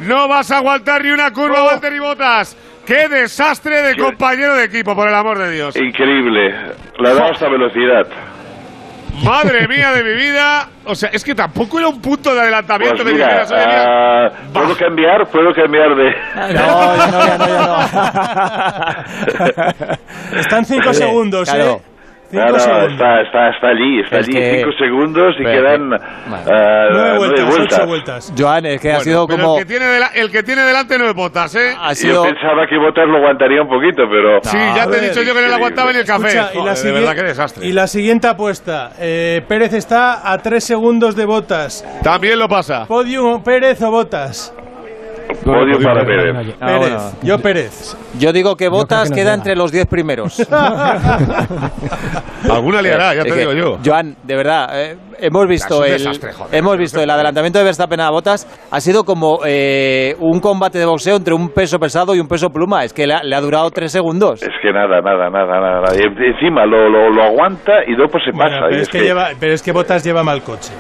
No 0.01 0.29
vas 0.29 0.51
a 0.51 0.57
aguantar 0.59 1.05
ni 1.05 1.11
una 1.11 1.31
curva, 1.33 1.63
Valtteri 1.63 1.99
Bottas. 1.99 2.57
Qué 2.91 3.09
desastre 3.09 3.83
de 3.83 3.97
compañero 3.97 4.57
de 4.57 4.65
equipo, 4.65 4.97
por 4.97 5.07
el 5.07 5.15
amor 5.15 5.39
de 5.39 5.53
Dios. 5.53 5.77
Increíble. 5.77 6.51
Le 6.99 7.09
ha 7.09 7.15
dado 7.15 7.31
esta 7.31 7.49
velocidad. 7.49 8.05
Madre 9.23 9.69
mía 9.69 9.93
de 9.93 10.03
mi 10.03 10.15
vida. 10.15 10.69
O 10.85 10.97
sea, 10.97 11.09
es 11.13 11.23
que 11.23 11.33
tampoco 11.33 11.79
era 11.79 11.87
un 11.87 12.03
punto 12.03 12.35
de 12.35 12.41
adelantamiento 12.41 13.05
Pues 13.05 13.07
de 13.07 13.13
mira, 13.13 13.27
dijeras, 13.27 13.53
oye, 13.53 13.65
mira, 13.65 13.85
ah, 13.87 14.31
¿puedo 14.53 14.77
cambiar? 14.77 15.25
¿Puedo 15.29 15.53
cambiar 15.53 15.95
de...? 15.95 16.17
No, 16.35 16.97
ya 16.97 17.07
no, 17.07 17.27
ya 17.27 17.39
no, 17.39 17.47
ya 17.47 19.07
no. 20.33 20.41
Están 20.41 20.65
cinco 20.65 20.89
Oye, 20.89 20.99
segundos, 20.99 21.49
claro. 21.49 21.81
¿eh? 21.87 21.90
Cinco 22.31 22.45
No, 22.47 22.53
no, 22.53 22.59
segundos. 22.61 22.93
está, 22.93 23.21
está, 23.23 23.49
está 23.51 23.69
allí, 23.69 24.01
está 24.03 24.19
Es 24.21 24.29
allí. 24.29 24.37
que- 24.39 24.57
Cinco 24.59 24.71
segundos 24.79 25.35
y 25.39 25.43
Pero- 25.43 25.63
quedan 25.67 25.93
ah, 25.95 26.87
Nueve 26.93 27.19
vueltas, 27.19 27.45
vueltas. 27.47 27.79
ocho 27.79 27.87
vueltas. 27.89 28.33
Joan, 28.39 28.67
es 28.67 28.81
que 28.81 28.89
ha 28.89 28.93
bueno, 28.95 29.05
sido 29.05 29.27
pero 29.27 29.43
como. 29.43 29.59
el, 29.59 29.65
que 29.67 29.69
tiene 29.69 29.87
el 30.15 30.31
que 30.31 30.43
tiene 30.45 30.63
delante 30.63 30.99
no 30.99 31.07
es 31.09 31.15
botas, 31.15 31.55
¿eh? 31.57 31.75
Ha 31.79 31.89
Yo 31.91 31.95
sido. 31.97 32.23
pensaba 32.23 32.67
que 32.69 32.79
Bottas 32.79 33.07
lo 33.09 33.17
aguantaría 33.17 33.63
un 33.63 33.69
poquito, 33.69 34.03
pero... 34.09 34.39
Sí, 34.43 34.57
ya 34.77 34.87
te 34.87 34.99
he 34.99 35.09
dicho 35.09 35.23
yo 35.23 35.35
que 35.35 35.41
no 35.41 35.49
le 35.49 35.55
aguantaba 35.55 35.93
ni 35.93 35.99
el 35.99 36.07
café. 36.07 36.29
Escucha, 36.29 36.51
y, 36.53 36.57
la 36.57 36.61
Joder, 36.61 36.71
de 36.71 36.77
siguiente- 36.77 37.01
verdad, 37.01 37.15
qué 37.23 37.29
desastre. 37.29 37.67
y 37.67 37.73
la 37.73 37.87
siguiente 37.89 38.27
apuesta. 38.29 38.93
Eh, 39.01 39.43
Pérez 39.49 39.73
está 39.75 40.33
a 40.33 40.39
tres 40.39 40.63
segundos 40.65 41.17
de 41.17 41.25
botas. 41.25 41.85
También 42.03 42.39
lo 42.39 42.49
pasa. 42.49 42.87
Podium, 42.87 43.43
Pérez 43.43 43.83
o 43.83 43.91
botas. 43.91 44.55
Podio 45.45 45.79
para 45.83 46.05
Pérez. 46.05 46.57
Ah, 46.61 46.67
Pérez. 46.67 46.79
bueno. 46.81 46.99
Yo 47.23 47.39
Pérez. 47.39 47.97
Yo 48.19 48.33
digo 48.33 48.57
que 48.57 48.69
Botas 48.69 49.05
que 49.05 49.09
nos 49.11 49.19
queda 49.19 49.35
entre 49.35 49.57
los 49.57 49.71
10 49.73 49.87
primeros. 49.87 50.39
Alguna 52.51 52.83
liará, 52.83 53.15
ya 53.15 53.21
Es 53.21 53.27
te 53.27 53.33
que, 53.33 53.39
digo 53.41 53.53
yo. 53.53 53.79
Joan, 53.85 54.17
de 54.23 54.37
verdad, 54.37 54.69
eh, 54.75 54.97
hemos 55.21 55.47
visto 55.47 55.85
Es 55.85 55.93
el 55.93 55.99
desastre, 55.99 56.33
joder. 56.33 56.55
hemos 56.59 56.77
visto 56.79 57.01
el 57.01 57.09
adelantamiento 57.11 57.59
de 57.59 57.65
Verstappen 57.65 58.01
a 58.01 58.11
Botas 58.11 58.47
ha 58.71 58.81
sido 58.81 59.05
como 59.05 59.41
eh, 59.47 60.15
un 60.19 60.41
combate 60.41 60.79
de 60.79 60.87
boxeo 60.87 61.17
entre 61.17 61.35
un 61.35 61.51
peso 61.51 61.79
pesado 61.79 62.15
y 62.15 62.21
un 62.21 62.27
peso 62.29 62.49
pluma. 62.51 62.85
Es 62.85 62.93
que 62.93 63.07
le 63.07 63.15
ha, 63.15 63.23
le 63.23 63.37
ha 63.37 63.41
durado 63.41 63.71
3 63.71 63.91
segundos. 63.93 64.43
Es 64.43 64.49
que 64.63 64.73
nada, 64.73 65.01
nada, 65.01 65.31
nada, 65.31 65.61
nada. 65.61 65.95
Y 65.97 66.03
encima 66.03 66.65
lo, 66.67 66.89
lo, 66.89 67.11
lo 67.11 67.23
aguanta 67.23 67.73
y 67.87 67.93
luego 67.93 68.13
pues 68.13 68.25
se 68.25 68.31
Bueno, 68.33 68.51
pasa. 68.51 68.67
pero, 68.69 68.79
y 68.79 68.83
es 68.83 68.89
que 68.89 69.01
lleva, 69.03 69.29
pero 69.39 69.53
es 69.53 69.63
que 69.63 69.73
Botas 69.73 70.03
lleva 70.05 70.23
mal 70.23 70.43
coche. 70.43 70.73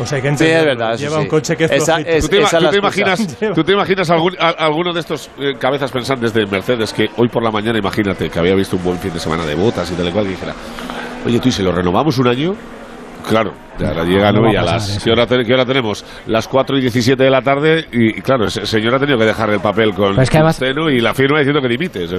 O 0.00 0.06
sea, 0.06 0.16
hay 0.16 0.22
que 0.22 0.36
Sí, 0.36 0.44
es 0.46 0.64
verdad. 0.64 0.96
Lleva 0.96 1.16
sí. 1.16 1.22
un 1.22 1.26
coche 1.28 1.56
que 1.56 1.64
es 1.64 1.70
Esa- 1.72 2.00
es- 2.00 2.24
¿Tú 2.24 2.28
te, 2.28 2.42
esa 2.42 2.58
tú 2.58 2.64
la 2.70 2.76
imaginas, 2.76 3.36
¿Tú 3.54 3.64
te 3.64 3.72
imaginas 3.72 4.10
algún- 4.10 4.36
a- 4.38 4.50
alguno 4.50 4.92
de 4.92 5.00
estos 5.00 5.30
eh, 5.38 5.54
cabezas 5.58 5.90
pensantes 5.90 6.32
de 6.32 6.46
Mercedes 6.46 6.92
que 6.92 7.08
hoy 7.16 7.28
por 7.28 7.42
la 7.42 7.50
mañana, 7.50 7.78
imagínate, 7.78 8.30
que 8.30 8.38
había 8.38 8.54
visto 8.54 8.76
un 8.76 8.84
buen 8.84 8.98
fin 8.98 9.12
de 9.12 9.18
semana 9.20 9.44
de 9.44 9.54
botas 9.54 9.90
y 9.90 9.94
tal 9.94 10.08
y 10.08 10.12
cual, 10.12 10.26
y 10.26 10.30
dijera, 10.30 10.54
oye, 11.26 11.40
tú, 11.40 11.48
¿y 11.48 11.52
si 11.52 11.62
lo 11.62 11.72
renovamos 11.72 12.16
un 12.18 12.28
año? 12.28 12.54
Claro, 13.28 13.52
y 13.78 13.84
ahora 13.84 14.04
llega, 14.04 14.32
No 14.32 14.42
¿no? 14.42 14.52
Y 14.52 14.56
a 14.56 14.62
las. 14.62 15.02
¿qué 15.02 15.10
hora, 15.10 15.26
te- 15.26 15.44
qué 15.44 15.52
hora 15.52 15.66
tenemos? 15.66 16.04
Las 16.26 16.46
4 16.48 16.78
y 16.78 16.80
17 16.82 17.22
de 17.22 17.30
la 17.30 17.42
tarde, 17.42 17.86
y, 17.92 18.18
y 18.18 18.22
claro, 18.22 18.46
ese 18.46 18.64
señor 18.64 18.94
ha 18.94 18.98
tenido 19.00 19.18
que 19.18 19.24
dejar 19.26 19.50
el 19.50 19.60
papel 19.60 19.92
con 19.94 20.18
es 20.18 20.30
que 20.30 20.38
además- 20.38 20.60
y 20.62 21.00
la 21.00 21.12
firma 21.12 21.38
diciendo 21.38 21.60
que 21.60 21.68
dimites. 21.68 22.10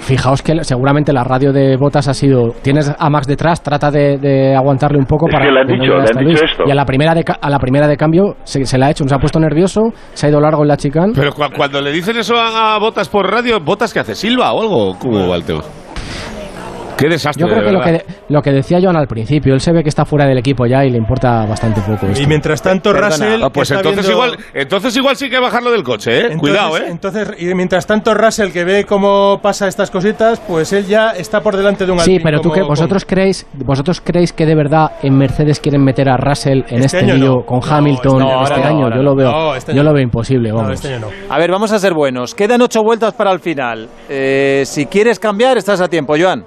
Fijaos 0.00 0.42
que 0.42 0.62
seguramente 0.64 1.12
la 1.12 1.24
radio 1.24 1.52
de 1.52 1.76
Botas 1.76 2.08
ha 2.08 2.14
sido. 2.14 2.52
Tienes 2.62 2.92
a 2.98 3.10
Max 3.10 3.26
detrás, 3.26 3.62
trata 3.62 3.90
de, 3.90 4.18
de 4.18 4.54
aguantarle 4.54 4.98
un 4.98 5.04
poco 5.06 5.26
Es 5.28 5.32
para 5.32 5.46
que 5.46 5.52
le 5.52 5.60
han 5.60 5.66
no 5.66 5.72
dicho, 5.74 5.92
llegue 5.94 6.12
le 6.12 6.20
han 6.20 6.26
dicho 6.26 6.44
esto. 6.44 6.62
Y 6.66 6.70
a 6.70 6.74
la 6.74 6.84
primera 6.84 7.14
de, 7.14 7.24
a 7.40 7.50
la 7.50 7.58
primera 7.58 7.86
de 7.86 7.96
cambio 7.96 8.36
se, 8.44 8.64
se 8.64 8.78
la 8.78 8.86
ha 8.86 8.90
hecho, 8.90 9.04
se 9.06 9.14
ha 9.14 9.18
puesto 9.18 9.38
nervioso, 9.40 9.80
se 10.14 10.26
ha 10.26 10.30
ido 10.30 10.40
largo 10.40 10.62
en 10.62 10.68
la 10.68 10.76
chicane. 10.76 11.12
Pero 11.14 11.32
cu- 11.32 11.42
cuando 11.56 11.80
le 11.80 11.90
dicen 11.92 12.16
eso 12.16 12.36
a, 12.36 12.74
a 12.74 12.78
Botas 12.78 13.08
por 13.08 13.30
radio, 13.30 13.60
¿Botas 13.60 13.92
qué 13.92 14.00
hace? 14.00 14.14
¿Silva 14.14 14.52
o 14.52 14.60
algo? 14.62 14.98
¿Cómo 14.98 15.28
va 15.28 15.36
el 15.36 15.44
tema? 15.44 15.62
Qué 16.96 17.08
desastre. 17.08 17.42
Yo 17.46 17.48
creo 17.48 17.60
de 17.60 17.66
que 17.66 17.72
lo, 17.72 17.80
que 17.82 18.04
lo 18.28 18.42
que 18.42 18.52
decía 18.52 18.78
Joan 18.82 18.96
al 18.96 19.06
principio, 19.06 19.54
él 19.54 19.60
se 19.60 19.72
ve 19.72 19.82
que 19.82 19.88
está 19.88 20.04
fuera 20.04 20.26
del 20.26 20.38
equipo 20.38 20.66
ya 20.66 20.84
y 20.84 20.90
le 20.90 20.98
importa 20.98 21.44
bastante 21.46 21.80
poco 21.82 22.06
esto. 22.06 22.22
Y 22.22 22.26
mientras 22.26 22.62
tanto, 22.62 22.92
Russell. 22.92 23.42
Ah, 23.42 23.50
pues 23.50 23.70
entonces 23.70 24.06
viendo- 24.06 24.12
igual, 24.24 24.38
entonces 24.54 24.96
igual 24.96 25.16
sí 25.16 25.28
que 25.28 25.38
bajarlo 25.38 25.70
del 25.70 25.82
coche, 25.82 26.12
¿eh? 26.12 26.20
Entonces- 26.30 26.40
Cuidado, 26.40 26.78
¿eh? 26.78 26.84
Entonces, 26.88 27.30
y 27.38 27.54
mientras 27.54 27.86
tanto, 27.86 28.14
Russell, 28.14 28.50
que 28.50 28.64
ve 28.64 28.84
cómo 28.84 29.40
pasa 29.42 29.68
estas 29.68 29.90
cositas, 29.90 30.40
pues 30.40 30.72
él 30.72 30.86
ya 30.86 31.10
está 31.10 31.40
por 31.40 31.56
delante 31.56 31.84
de 31.86 31.92
un 31.92 31.98
Sí, 32.00 32.18
pero 32.22 32.40
tú 32.40 32.50
que 32.50 32.62
vosotros 32.62 33.04
creéis, 33.04 33.46
vosotros 33.64 34.00
creéis 34.00 34.32
que 34.32 34.46
de 34.46 34.54
verdad 34.54 34.92
en 35.02 35.16
Mercedes 35.16 35.60
quieren 35.60 35.82
meter 35.84 36.08
a 36.08 36.16
Russell 36.16 36.62
en 36.68 36.82
Este 36.82 36.98
este, 36.98 36.98
año 36.98 37.14
lío 37.14 37.34
no. 37.36 37.42
con 37.44 37.60
No, 37.60 37.66
Hamilton 37.76 38.22
este 38.22 38.32
año 38.32 38.42
este 38.42 38.62
año. 38.62 38.88
yo 38.96 39.02
lo 39.02 39.14
veo, 39.14 39.54
este 39.54 39.72
yo 39.74 39.80
año 39.80 39.90
lo 39.90 39.94
veo 39.94 40.02
imposible, 40.02 40.48
No, 40.50 40.56
vamos. 40.56 40.72
este 40.72 40.88
año 40.94 41.00
no. 41.00 41.34
A 41.34 41.38
ver, 41.38 41.50
vamos 41.50 41.72
a 41.72 41.78
ser 41.78 41.92
buenos. 41.94 42.34
Quedan 42.34 42.62
ocho 42.62 42.80
vueltas 42.82 43.12
para 43.14 43.32
el 43.32 43.40
final. 43.40 43.88
Eh, 44.08 44.62
si 44.64 44.86
quieres 44.86 45.18
cambiar, 45.18 45.56
estás 45.58 45.80
a 45.80 45.88
tiempo, 45.88 46.14
Joan. 46.18 46.44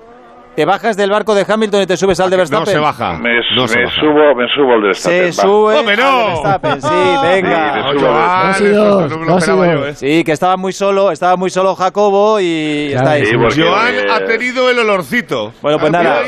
Te 0.59 0.65
bajas 0.65 0.97
del 0.97 1.09
barco 1.09 1.33
de 1.35 1.45
Hamilton 1.47 1.83
y 1.83 1.85
te 1.85 1.95
subes 1.95 2.19
al 2.19 2.29
de 2.29 2.35
Verstappen. 2.35 2.65
No 2.65 2.71
se 2.73 2.79
baja. 2.79 3.13
Me, 3.13 3.29
No 3.55 3.65
se 3.65 3.77
me 3.79 3.85
baja. 3.85 3.95
subo, 4.01 4.35
me 4.35 4.45
subo 4.53 4.73
al 4.73 4.81
de 4.81 4.87
Verstappen, 4.87 5.31
Se 5.33 5.41
va. 5.41 5.47
sube 5.47 5.77
¡Hombre, 5.79 5.95
no! 5.95 6.03
al 6.03 6.19
de 6.19 6.25
Verstappen, 6.27 6.81
sí, 6.81 6.89
venga. 7.23 8.53
Sí, 8.57 8.65
dos. 8.65 9.45
yo, 9.47 9.85
¿eh? 9.87 9.95
Sí, 9.95 10.23
que 10.25 10.33
estaba 10.33 10.57
muy 10.57 10.73
solo, 10.73 11.11
estaba 11.11 11.37
muy 11.37 11.49
solo 11.49 11.75
Jacobo 11.77 12.41
y 12.41 12.89
Claro, 12.91 13.07
está 13.07 13.11
ahí. 13.11 13.25
Sí, 13.25 13.61
Joan 13.61 13.95
eh, 13.95 14.07
ha 14.11 14.25
tenido 14.25 14.69
el 14.69 14.79
olorcito. 14.79 15.53
Bueno, 15.61 15.79
pues 15.79 15.93
¿Ha 15.93 16.03
nada. 16.03 16.23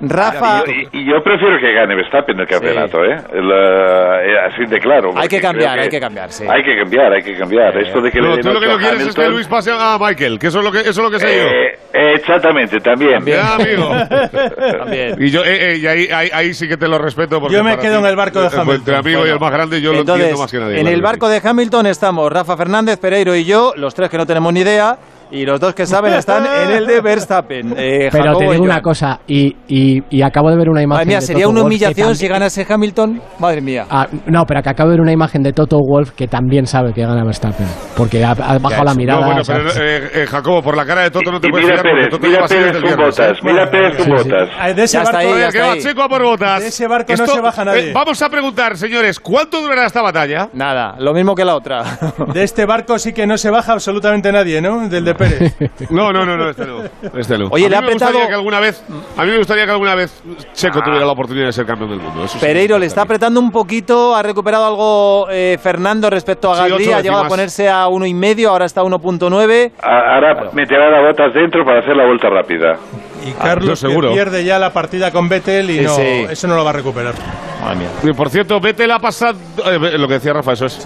Habido 0.00 0.22
ahí 0.22 0.32
el 0.32 0.40
tal? 0.40 0.62
Rafa, 0.62 0.62
Y, 0.92 0.98
y 1.00 1.06
yo 1.10 1.22
prefiero 1.22 1.58
que 1.60 1.72
gane 1.72 1.94
Verstappen 1.94 2.40
el 2.40 2.46
campeonato, 2.46 3.04
¿eh? 3.04 3.16
El, 3.32 3.50
eh, 3.50 4.38
así 4.46 4.64
de 4.66 4.78
claro. 4.80 5.10
hay 5.16 5.28
que 5.28 5.40
cambiar, 5.40 5.72
creo 5.72 5.82
hay 5.84 5.88
que 5.90 6.00
cambiar, 6.00 6.32
sí. 6.32 6.44
Hay 6.48 6.62
que 6.62 6.76
cambiar, 6.78 7.12
hay 7.12 7.22
que 7.22 7.36
cambiar. 7.36 7.76
Esto 7.78 8.00
de 8.00 8.10
que 8.10 8.20
No, 8.20 8.28
le 8.28 8.36
den 8.36 8.42
tú 8.42 8.52
lo 8.52 8.60
que 8.60 8.66
no 8.66 8.76
quieres 8.78 9.00
es 9.00 9.14
que 9.14 9.20
Hamilton, 9.20 9.32
Luis 9.34 9.46
pase 9.46 9.70
a 9.72 9.98
Michael, 10.00 10.38
que 10.38 10.46
eso 10.46 10.58
es 10.60 10.64
lo 10.64 10.72
que, 10.72 10.80
eso 10.80 10.90
es 10.90 10.98
lo 10.98 11.10
que 11.10 11.18
sé 11.20 11.26
yo. 11.26 11.42
eh, 11.44 11.78
eh, 11.92 12.12
exactamente, 12.14 12.80
también. 12.80 13.14
También. 13.14 13.38
Ya, 13.38 13.54
amigo. 13.54 13.90
También. 14.78 15.16
Y 15.18 15.30
yo, 15.30 15.44
eh, 15.44 15.72
eh, 15.72 15.76
y 15.78 15.86
ahí, 15.86 16.08
ahí, 16.12 16.28
ahí 16.32 16.54
sí 16.54 16.68
que 16.68 16.76
te 16.76 16.86
lo 16.88 16.98
respeto. 16.98 17.40
Porque 17.40 17.54
Yo 17.56 17.64
me 17.64 17.76
quedo 17.78 17.98
en 17.98 18.06
el 18.06 18.16
barco 18.16 18.40
de 18.40 18.46
eh, 18.46 18.50
Hamilton. 18.52 18.74
Entre 18.76 18.96
amigo 18.96 19.26
y 19.26 19.30
el 19.30 19.40
más 19.40 19.50
grande, 19.52 19.80
yo 19.80 19.92
lo 19.92 20.00
Entonces, 20.00 20.24
entiendo 20.26 20.42
más 20.42 20.50
que 20.52 20.58
nadie. 20.58 20.80
en 20.80 20.86
el 20.86 20.94
que 20.96 21.00
barco 21.02 21.28
de 21.28 21.40
Hamilton 21.42 21.86
estamos 21.86 22.30
Rafa 22.32 22.56
Fernández, 22.56 22.98
Pereiro 22.98 23.34
y 23.34 23.44
yo, 23.44 23.72
los 23.76 23.94
tres 23.94 24.08
que 24.08 24.16
no 24.18 24.26
tenemos 24.26 24.52
ni 24.52 24.60
idea, 24.60 24.96
y 25.30 25.44
los 25.44 25.60
dos 25.60 25.74
que 25.74 25.86
saben 25.86 26.14
están 26.14 26.44
en 26.46 26.70
el 26.76 26.86
de 26.86 27.00
Verstappen. 27.00 27.74
Eh, 27.76 28.08
Pero 28.10 28.24
Jacobo 28.24 28.38
te 28.40 28.52
digo 28.52 28.64
una 28.64 28.80
cosa, 28.80 29.20
y, 29.26 29.56
y, 29.68 30.02
y 30.10 30.22
acabo 30.22 30.50
de 30.50 30.56
ver 30.56 30.68
una 30.68 30.82
imagen 30.82 31.00
Madre 31.00 31.06
mía, 31.06 31.20
de 31.20 31.26
sería 31.26 31.44
Toto 31.44 31.52
una 31.52 31.62
humillación 31.62 32.16
si 32.16 32.28
ganase 32.28 32.66
Hamilton. 32.68 33.20
Madre 33.38 33.60
mía. 33.60 33.86
Ah, 33.90 34.06
no, 34.26 34.44
pero 34.46 34.62
que 34.62 34.70
acabo 34.70 34.90
de 34.90 34.96
ver 34.96 35.00
una 35.02 35.12
imagen 35.12 35.42
de 35.42 35.52
Toto 35.52 35.78
Wolf 35.78 36.10
que 36.12 36.26
también 36.28 36.66
sabe 36.66 36.92
que 36.92 37.02
gana 37.02 37.24
Verstappen. 37.24 37.66
Porque 37.96 38.24
ha, 38.24 38.30
ha 38.32 38.58
bajado 38.58 38.84
la 38.84 38.94
mirada. 38.94 39.20
No, 39.20 39.26
bueno, 39.26 39.42
pero 39.46 39.68
eh, 39.70 40.10
eh, 40.14 40.26
Jacobo, 40.26 40.62
por 40.62 40.76
la 40.76 40.84
cara 40.84 41.02
de 41.02 41.10
Toto 41.10 41.30
no 41.30 41.40
te 41.40 41.48
Y 41.48 41.50
puedes 41.50 41.68
mira 41.68 41.82
Pérez, 41.82 42.08
Toto 42.10 42.26
mira 42.26 42.46
Pérez 42.46 42.82
con 42.82 42.96
botas, 42.96 43.38
mira 43.42 43.70
Pérez 43.70 43.96
con 43.96 44.08
botas. 44.08 44.76
De 44.76 44.82
ese 44.82 44.98
barco, 44.98 45.16
ahí, 45.16 45.26
Joder, 45.28 45.40
ya 45.40 45.50
que 45.50 45.58
está 45.58 45.66
va 45.66 45.72
ahí. 45.74 45.80
Checo 45.82 46.02
a 46.02 46.08
por 46.08 46.22
botas. 46.22 46.60
De 46.62 46.68
ese 46.68 46.88
barco 46.88 47.12
no 47.16 47.26
se 47.26 47.40
baja 47.40 47.64
nadie. 47.64 47.90
eh, 47.90 47.92
vamos 47.94 48.20
a 48.22 48.28
preguntar, 48.28 48.76
señores, 48.76 49.20
¿cuánto 49.20 49.60
durará 49.60 49.86
esta 49.86 50.02
batalla? 50.02 50.48
Nada, 50.52 50.96
lo 50.98 51.12
mismo 51.12 51.34
que 51.34 51.44
la 51.44 51.54
otra. 51.54 51.82
de 52.32 52.42
este 52.42 52.66
barco 52.66 52.98
sí 52.98 53.12
que 53.12 53.26
no 53.26 53.36
se 53.38 53.50
baja 53.50 53.72
absolutamente 53.72 54.32
nadie, 54.32 54.60
¿no? 54.60 54.88
Del 54.88 55.04
de 55.04 55.14
Pérez. 55.20 55.56
No, 55.90 56.12
no, 56.12 56.24
no, 56.24 56.36
no, 56.36 56.50
este 56.50 56.66
no. 56.66 56.82
Este 57.18 57.38
no. 57.38 57.48
Oye, 57.50 57.66
a 57.66 57.68
mí 57.68 57.70
le 57.70 57.76
ha 57.76 57.80
me 57.82 57.92
gustaría 57.92 58.08
apretado- 58.20 58.28
que 58.28 58.34
alguna 58.34 58.60
vez, 58.60 58.84
a 59.16 59.24
mí 59.24 59.30
me 59.30 59.38
gustaría 59.38 59.64
que 59.66 59.70
alguna 59.70 59.94
vez 59.94 60.22
Checo 60.52 60.80
tuviera 60.82 61.04
la 61.06 61.12
oportunidad 61.12 61.46
de 61.46 61.52
ser 61.52 61.66
campeón 61.66 61.90
del 61.90 62.00
mundo. 62.00 62.24
Eso 62.24 62.38
Pereiro 62.40 62.78
le 62.78 62.86
está 62.86 63.02
gustaría. 63.02 63.16
apretando 63.16 63.40
un 63.40 63.50
poquito, 63.50 64.14
ha 64.16 64.22
recuperado 64.22 64.66
algo 64.66 65.26
eh, 65.30 65.58
Fernando 65.62 66.10
respecto 66.10 66.52
a 66.52 66.56
Gasly, 66.68 66.92
ha 66.92 67.00
llegado 67.00 67.24
a 67.24 67.28
ponerse 67.28 67.68
a 67.68 67.86
uno 67.88 68.06
y 68.06 68.14
medio, 68.14 68.50
ahora 68.50 68.64
está 68.66 68.80
a 68.80 68.84
1.9. 68.84 69.72
A- 69.82 70.14
Ahora 70.14 70.50
meterá 70.52 70.90
las 70.90 71.02
botas 71.12 71.32
dentro 71.34 71.64
para 71.64 71.80
hacer 71.80 71.96
la 71.96 72.06
vuelta 72.06 72.28
rápida. 72.28 72.76
Y 73.24 73.30
yo 73.32 73.38
Carlos 73.38 73.78
seguro. 73.78 74.12
pierde 74.12 74.44
ya 74.44 74.58
la 74.58 74.72
partida 74.72 75.10
con 75.10 75.28
Vettel 75.28 75.70
y 75.70 75.78
Sí, 75.80 75.84
no, 75.84 75.94
sí. 75.94 76.02
eso 76.30 76.48
no 76.48 76.56
lo 76.56 76.64
va 76.64 76.70
a 76.70 76.74
recuperar. 76.74 77.14
Madre 77.62 77.76
mía. 77.76 77.88
Y, 78.02 78.12
Por 78.14 78.30
cierto, 78.30 78.58
Vettel 78.60 78.90
ha 78.90 78.98
pasado. 78.98 79.38
eh, 79.66 79.98
lo 79.98 80.08
que 80.08 80.14
decía 80.14 80.32
Rafa, 80.32 80.52
eso 80.52 80.64
es. 80.66 80.78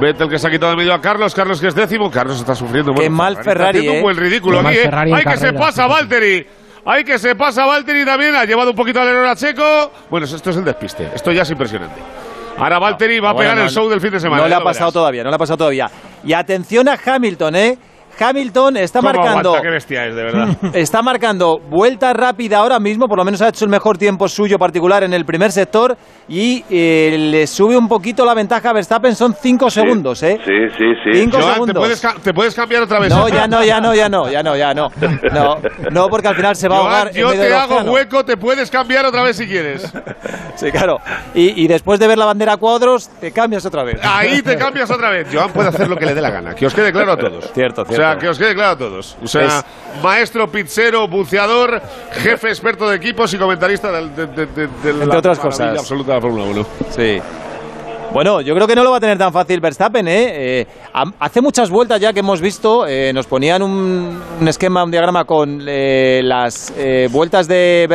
Vettel 0.00 0.28
que 0.28 0.38
se 0.38 0.46
ha 0.46 0.50
quitado 0.50 0.70
de 0.72 0.76
medio 0.76 0.94
a 0.94 1.00
Carlos, 1.00 1.34
Carlos 1.34 1.60
que 1.60 1.68
es 1.68 1.74
décimo, 1.74 2.10
Carlos 2.10 2.38
está 2.38 2.54
sufriendo. 2.54 2.94
Qué 2.94 3.08
mal 3.10 3.32
está 3.32 3.44
Ferrari, 3.44 3.78
haciendo 3.78 3.92
¿eh? 3.92 3.96
un 3.96 4.02
buen 4.02 4.16
ridículo 4.16 4.58
Qué 4.58 4.62
mal 4.62 4.72
aquí, 4.72 4.80
¿eh? 4.80 4.84
Ferrari 4.84 5.10
en 5.10 5.16
Ay, 5.16 5.24
que 5.24 5.36
se 5.36 5.52
pasa. 5.52 5.86
Valtteri. 5.86 6.46
Ay, 6.84 7.04
que 7.04 7.18
se 7.18 7.34
pasa 7.34 7.66
Valtteri 7.66 8.04
también. 8.04 8.34
Ha 8.36 8.44
llevado 8.44 8.70
un 8.70 8.76
poquito 8.76 9.00
al 9.00 9.08
error 9.08 9.26
a 9.26 9.34
Checo. 9.36 9.92
Bueno, 10.10 10.26
esto 10.26 10.50
es 10.50 10.56
el 10.56 10.64
despiste. 10.64 11.10
Esto 11.14 11.32
ya 11.32 11.42
es 11.42 11.50
impresionante. 11.50 12.00
Ahora 12.58 12.78
Valtteri 12.78 13.18
va 13.20 13.28
a 13.28 13.30
Ah, 13.30 13.34
Bueno, 13.34 13.50
pegar 13.50 13.58
no, 13.58 13.64
el 13.64 13.70
show 13.70 13.88
del 13.88 14.00
fin 14.00 14.10
de 14.12 14.20
semana. 14.20 14.42
No 14.42 14.48
le 14.48 14.54
ha 14.54 14.60
pasado 14.60 14.86
verás. 14.86 14.92
todavía, 14.94 15.24
no 15.24 15.30
le 15.30 15.36
ha 15.36 15.38
pasado 15.38 15.56
todavía. 15.58 15.90
Y 16.24 16.32
atención 16.32 16.88
a 16.88 16.98
Hamilton, 17.04 17.56
¿eh? 17.56 17.78
Hamilton 18.18 18.76
está 18.76 19.00
¿Cómo 19.00 19.12
marcando 19.12 19.50
aguanta? 19.50 19.62
Qué 19.62 19.70
bestia 19.70 20.06
es, 20.06 20.14
de 20.14 20.22
verdad. 20.22 20.48
está 20.74 21.02
marcando 21.02 21.58
vuelta 21.68 22.12
rápida 22.12 22.58
ahora 22.58 22.78
mismo, 22.78 23.06
por 23.06 23.18
lo 23.18 23.24
menos 23.24 23.40
ha 23.42 23.48
hecho 23.48 23.64
el 23.64 23.70
mejor 23.70 23.98
tiempo 23.98 24.28
suyo 24.28 24.58
particular 24.58 25.04
en 25.04 25.12
el 25.12 25.24
primer 25.24 25.52
sector 25.52 25.96
y 26.28 26.64
eh, 26.70 27.16
le 27.18 27.46
sube 27.46 27.76
un 27.76 27.88
poquito 27.88 28.24
la 28.24 28.34
ventaja 28.34 28.70
a 28.70 28.72
Verstappen, 28.72 29.14
son 29.14 29.34
5 29.34 29.70
segundos, 29.70 30.22
¿eh? 30.22 30.38
Sí, 30.44 30.52
sí, 30.76 30.84
sí. 31.04 31.20
Cinco 31.20 31.38
Joan, 31.38 31.46
¿te 31.48 31.54
segundos. 31.54 31.76
puedes, 31.82 32.22
te 32.22 32.34
puedes 32.34 32.54
cambiar 32.54 32.82
otra 32.82 33.00
vez. 33.00 33.10
No, 33.10 33.28
ya 33.28 33.46
no, 33.46 33.64
ya 33.64 33.80
no, 33.80 33.94
ya 33.94 34.08
no, 34.08 34.28
ya 34.30 34.42
no, 34.42 34.56
ya 34.56 34.74
no. 34.74 34.88
No, 35.32 35.56
no 35.90 36.08
porque 36.08 36.28
al 36.28 36.36
final 36.36 36.56
se 36.56 36.68
va 36.68 36.76
a 36.76 36.78
ahogar 36.80 37.08
en 37.08 37.14
yo 37.14 37.28
medio 37.28 37.42
te 37.42 37.54
hago 37.54 37.74
océano. 37.74 37.92
hueco, 37.92 38.24
te 38.24 38.36
puedes 38.36 38.70
cambiar 38.70 39.06
otra 39.06 39.22
vez 39.22 39.36
si 39.36 39.46
quieres. 39.46 39.92
Sí, 40.56 40.70
claro. 40.70 40.96
Y, 41.34 41.64
y 41.64 41.68
después 41.68 42.00
de 42.00 42.06
ver 42.08 42.16
la 42.16 42.24
bandera 42.24 42.54
a 42.54 42.56
cuadros, 42.56 43.10
te 43.20 43.30
cambias 43.30 43.66
otra 43.66 43.84
vez. 43.84 44.00
Ahí 44.02 44.40
te 44.40 44.56
cambias 44.56 44.90
otra 44.90 45.10
vez. 45.10 45.28
Joan 45.30 45.50
puede 45.52 45.68
hacer 45.68 45.86
lo 45.86 45.96
que 45.96 46.06
le 46.06 46.14
dé 46.14 46.22
la 46.22 46.30
gana. 46.30 46.54
Que 46.54 46.64
os 46.64 46.72
quede 46.74 46.90
claro 46.92 47.12
a 47.12 47.16
todos. 47.18 47.52
Cierto, 47.52 47.82
O 47.82 47.92
sea, 47.92 48.05
que 48.18 48.28
os 48.28 48.38
quede 48.38 48.54
claro 48.54 48.70
a 48.72 48.76
todos. 48.78 49.16
O 49.22 49.26
sea, 49.26 49.42
Es- 49.46 49.64
maestro, 50.02 50.46
pizzero, 50.46 51.08
buceador, 51.08 51.80
jefe 52.12 52.48
experto 52.48 52.88
de 52.88 52.96
equipos 52.96 53.32
y 53.34 53.38
comentarista 53.38 53.90
del- 53.90 54.14
de, 54.14 54.26
de- 54.26 54.46
de- 54.46 54.66
de 54.68 54.92
la 54.92 55.04
Entre 55.04 55.18
otras 55.18 55.38
cosas. 55.38 55.78
absoluta 55.78 56.12
de 56.12 56.16
la 56.16 56.20
Fórmula 56.22 56.44
1. 56.44 56.66
Sí. 56.90 57.18
Bueno, 58.12 58.40
yo 58.40 58.54
creo 58.54 58.66
que 58.66 58.74
no 58.76 58.84
lo 58.84 58.92
va 58.92 58.96
a 58.98 59.00
tener 59.00 59.18
tan 59.18 59.32
fácil 59.32 59.60
Verstappen, 59.60 60.06
¿eh? 60.08 60.60
Eh, 60.60 60.66
ha- 60.94 61.12
hace 61.20 61.40
muchas 61.42 61.68
vueltas 61.70 62.00
ya 62.00 62.12
que 62.12 62.20
hemos 62.20 62.40
visto, 62.40 62.86
eh, 62.86 63.12
nos 63.12 63.26
ponían 63.26 63.62
un, 63.62 64.22
un 64.40 64.48
esquema, 64.48 64.84
un 64.84 64.90
diagrama 64.90 65.24
con 65.24 65.60
eh, 65.66 66.20
las 66.22 66.72
vueltas 67.10 67.46
de 67.48 67.86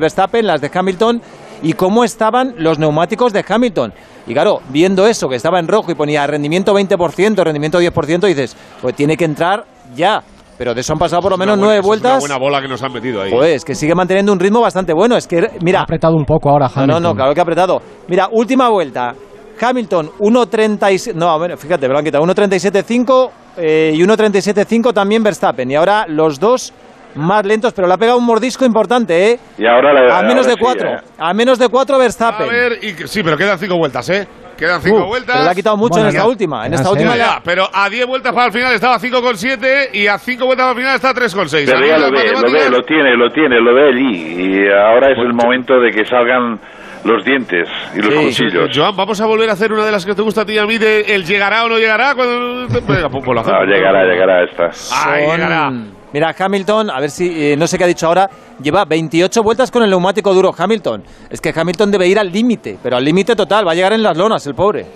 Verstappen, 0.00 0.46
las 0.46 0.60
de 0.60 0.70
Hamilton, 0.74 1.22
y 1.62 1.72
cómo 1.74 2.04
estaban 2.04 2.54
los 2.58 2.78
neumáticos 2.78 3.32
de 3.32 3.44
Hamilton. 3.48 3.92
Y 4.26 4.32
claro, 4.34 4.60
viendo 4.70 5.06
eso, 5.06 5.28
que 5.28 5.36
estaba 5.36 5.58
en 5.58 5.68
rojo 5.68 5.90
y 5.90 5.94
ponía 5.94 6.26
rendimiento 6.26 6.74
20%, 6.74 7.42
rendimiento 7.42 7.80
10%, 7.80 8.26
dices, 8.26 8.56
pues 8.80 8.94
tiene 8.94 9.16
que 9.16 9.24
entrar 9.24 9.64
ya. 9.94 10.22
Pero 10.58 10.74
de 10.74 10.80
eso 10.82 10.92
han 10.92 10.98
pasado 10.98 11.22
por 11.22 11.32
lo 11.32 11.38
menos 11.38 11.58
nueve 11.58 11.80
buena- 11.80 11.80
es 11.80 11.84
una 11.84 12.08
vueltas. 12.10 12.20
buena 12.20 12.38
bola 12.38 12.60
que 12.60 12.68
nos 12.68 12.82
han 12.82 12.92
metido 12.92 13.22
ahí. 13.22 13.30
Pues 13.32 13.64
que 13.64 13.74
sigue 13.74 13.94
manteniendo 13.94 14.32
un 14.32 14.38
ritmo 14.38 14.60
bastante 14.60 14.92
bueno. 14.92 15.16
Es 15.16 15.26
que, 15.26 15.38
ha 15.38 15.48
mira, 15.62 15.80
apretado 15.80 16.14
un 16.14 16.24
poco 16.24 16.50
ahora 16.50 16.66
no, 16.68 16.72
Hamilton. 16.82 17.02
no, 17.02 17.08
no, 17.08 17.14
claro 17.16 17.34
que 17.34 17.40
ha 17.40 17.42
apretado. 17.42 17.82
Mira, 18.08 18.28
última 18.30 18.68
vuelta. 18.68 19.14
Hamilton 19.60 20.10
1.37. 20.20 21.14
No, 21.14 21.38
bueno, 21.38 21.56
fíjate, 21.56 21.86
me 21.88 21.92
lo 21.92 21.98
han 21.98 22.04
quitado. 22.04 22.24
1.37.5 22.24 23.30
eh, 23.56 23.92
y 23.94 24.00
1.37.5 24.02 24.92
también 24.92 25.22
Verstappen. 25.22 25.70
Y 25.70 25.74
ahora 25.74 26.04
los 26.08 26.38
dos 26.38 26.72
más 27.14 27.44
lentos, 27.44 27.72
pero 27.72 27.86
le 27.88 27.94
ha 27.94 27.98
pegado 27.98 28.18
un 28.18 28.24
mordisco 28.26 28.64
importante, 28.64 29.32
¿eh? 29.32 29.38
Y 29.58 29.66
ahora 29.66 29.92
la- 29.92 30.18
A 30.18 30.22
menos 30.22 30.46
de 30.46 30.52
sí, 30.52 30.58
cuatro. 30.60 30.88
eh. 30.90 31.00
A 31.18 31.32
menos 31.34 31.58
de 31.58 31.68
cuatro 31.68 31.96
A 31.96 31.98
Verstappen. 31.98 32.48
ver, 32.48 32.78
y 32.82 32.92
sí, 33.06 33.22
pero 33.22 33.36
quedan 33.36 33.58
cinco 33.58 33.76
vueltas, 33.76 34.08
¿eh? 34.10 34.26
Quedan 34.56 34.80
cinco 34.82 35.04
Uh, 35.04 35.06
vueltas. 35.06 35.32
pero 35.34 35.44
le 35.44 35.50
ha 35.50 35.54
quitado 35.54 35.76
mucho 35.76 35.94
Bueno, 35.94 36.04
en 36.04 36.08
esta 36.10 36.22
ya- 36.22 36.28
última. 36.28 36.66
En 36.66 36.74
esta 36.74 36.90
última 36.90 37.16
Ya, 37.16 37.40
pero 37.44 37.68
a 37.72 37.88
10 37.88 38.06
vueltas 38.06 38.32
para 38.32 38.46
el 38.46 38.52
final 38.52 38.72
estaba 38.72 38.98
5,7 38.98 39.88
y 39.92 40.06
a 40.06 40.18
5 40.18 40.44
vueltas 40.46 40.64
para 40.66 40.72
el 40.72 40.84
final 40.84 40.94
está 40.96 41.14
3,6. 41.14 41.66
Pero 41.70 41.84
ya 41.86 41.98
lo 41.98 42.10
ve, 42.12 42.32
lo 42.32 42.52
ve, 42.52 42.70
lo 42.70 42.82
tiene, 42.84 43.16
lo 43.16 43.30
tiene, 43.32 43.60
lo 43.60 43.74
ve 43.74 43.88
allí. 43.88 44.62
Y 44.62 44.68
ahora 44.70 45.10
es 45.10 45.18
el 45.18 45.32
momento 45.32 45.80
de 45.80 45.90
que 45.90 46.04
salgan 46.04 46.60
los 47.02 47.24
dientes 47.24 47.66
y 47.96 48.02
los 48.02 48.14
Sí, 48.14 48.44
cuchillos. 48.44 48.70
Joan, 48.72 48.94
vamos 48.94 49.20
a 49.20 49.26
volver 49.26 49.50
a 49.50 49.54
hacer 49.54 49.72
una 49.72 49.84
de 49.84 49.90
las 49.90 50.06
que 50.06 50.14
te 50.14 50.22
gusta 50.22 50.42
a 50.42 50.44
ti 50.44 50.52
y 50.52 50.58
a 50.58 50.66
mí 50.66 50.78
de 50.78 51.00
el 51.12 51.24
llegará 51.24 51.64
o 51.64 51.68
no 51.68 51.78
llegará 51.78 52.14
cuando 52.14 52.68
Venga, 52.86 53.08
pues, 53.08 53.24
pues 53.24 53.34
lo 53.34 53.40
hacemos. 53.40 53.60
No, 53.60 53.66
llegará, 53.66 54.04
llegará 54.04 54.44
esta. 54.44 54.66
Ay, 55.10 55.26
Son- 55.26 55.36
llegará. 55.36 55.72
Mira, 56.12 56.34
Hamilton, 56.38 56.90
a 56.90 57.00
ver 57.00 57.10
si, 57.10 57.52
eh, 57.52 57.56
no 57.56 57.66
sé 57.66 57.78
qué 57.78 57.84
ha 57.84 57.86
dicho 57.86 58.06
ahora, 58.06 58.28
lleva 58.62 58.84
28 58.84 59.42
vueltas 59.42 59.70
con 59.70 59.82
el 59.82 59.90
neumático 59.90 60.34
duro 60.34 60.52
Hamilton. 60.56 61.02
Es 61.30 61.40
que 61.40 61.52
Hamilton 61.54 61.90
debe 61.90 62.06
ir 62.06 62.18
al 62.18 62.30
límite, 62.30 62.78
pero 62.82 62.96
al 62.96 63.04
límite 63.04 63.34
total, 63.34 63.66
va 63.66 63.72
a 63.72 63.74
llegar 63.74 63.92
en 63.92 64.02
las 64.02 64.16
lonas 64.16 64.46
el 64.46 64.54
pobre. 64.54 64.86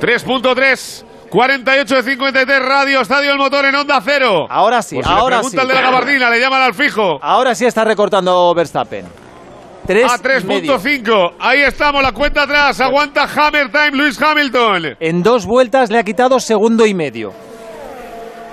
3.3 0.00 1.04
48 1.32 1.94
de 1.96 2.02
53 2.02 2.62
Radio 2.62 3.00
Estadio 3.00 3.32
El 3.32 3.38
Motor 3.38 3.64
en 3.64 3.74
Onda 3.74 4.00
Cero. 4.04 4.46
Ahora 4.50 4.82
sí, 4.82 4.98
si 5.02 5.08
ahora 5.08 5.36
le 5.36 5.42
pregunta 5.42 5.62
sí. 5.62 5.68
de 5.68 5.74
la 5.74 5.80
gabardina, 5.80 6.28
le 6.28 6.38
llaman 6.38 6.60
al 6.60 6.74
fijo. 6.74 7.18
Ahora 7.22 7.54
sí 7.54 7.64
está 7.64 7.84
recortando 7.84 8.54
Verstappen. 8.54 9.06
Tres 9.86 10.12
A 10.12 10.16
y 10.16 10.44
medio. 10.44 10.78
3.5. 10.78 11.34
Ahí 11.40 11.60
estamos, 11.60 12.02
la 12.02 12.12
cuenta 12.12 12.42
atrás. 12.42 12.80
Aguanta 12.80 13.24
Hammer 13.24 13.72
Time, 13.72 13.92
Luis 13.92 14.20
Hamilton. 14.20 14.96
En 15.00 15.22
dos 15.22 15.46
vueltas 15.46 15.90
le 15.90 15.98
ha 15.98 16.04
quitado 16.04 16.38
segundo 16.38 16.84
y 16.84 16.94
medio. 16.94 17.32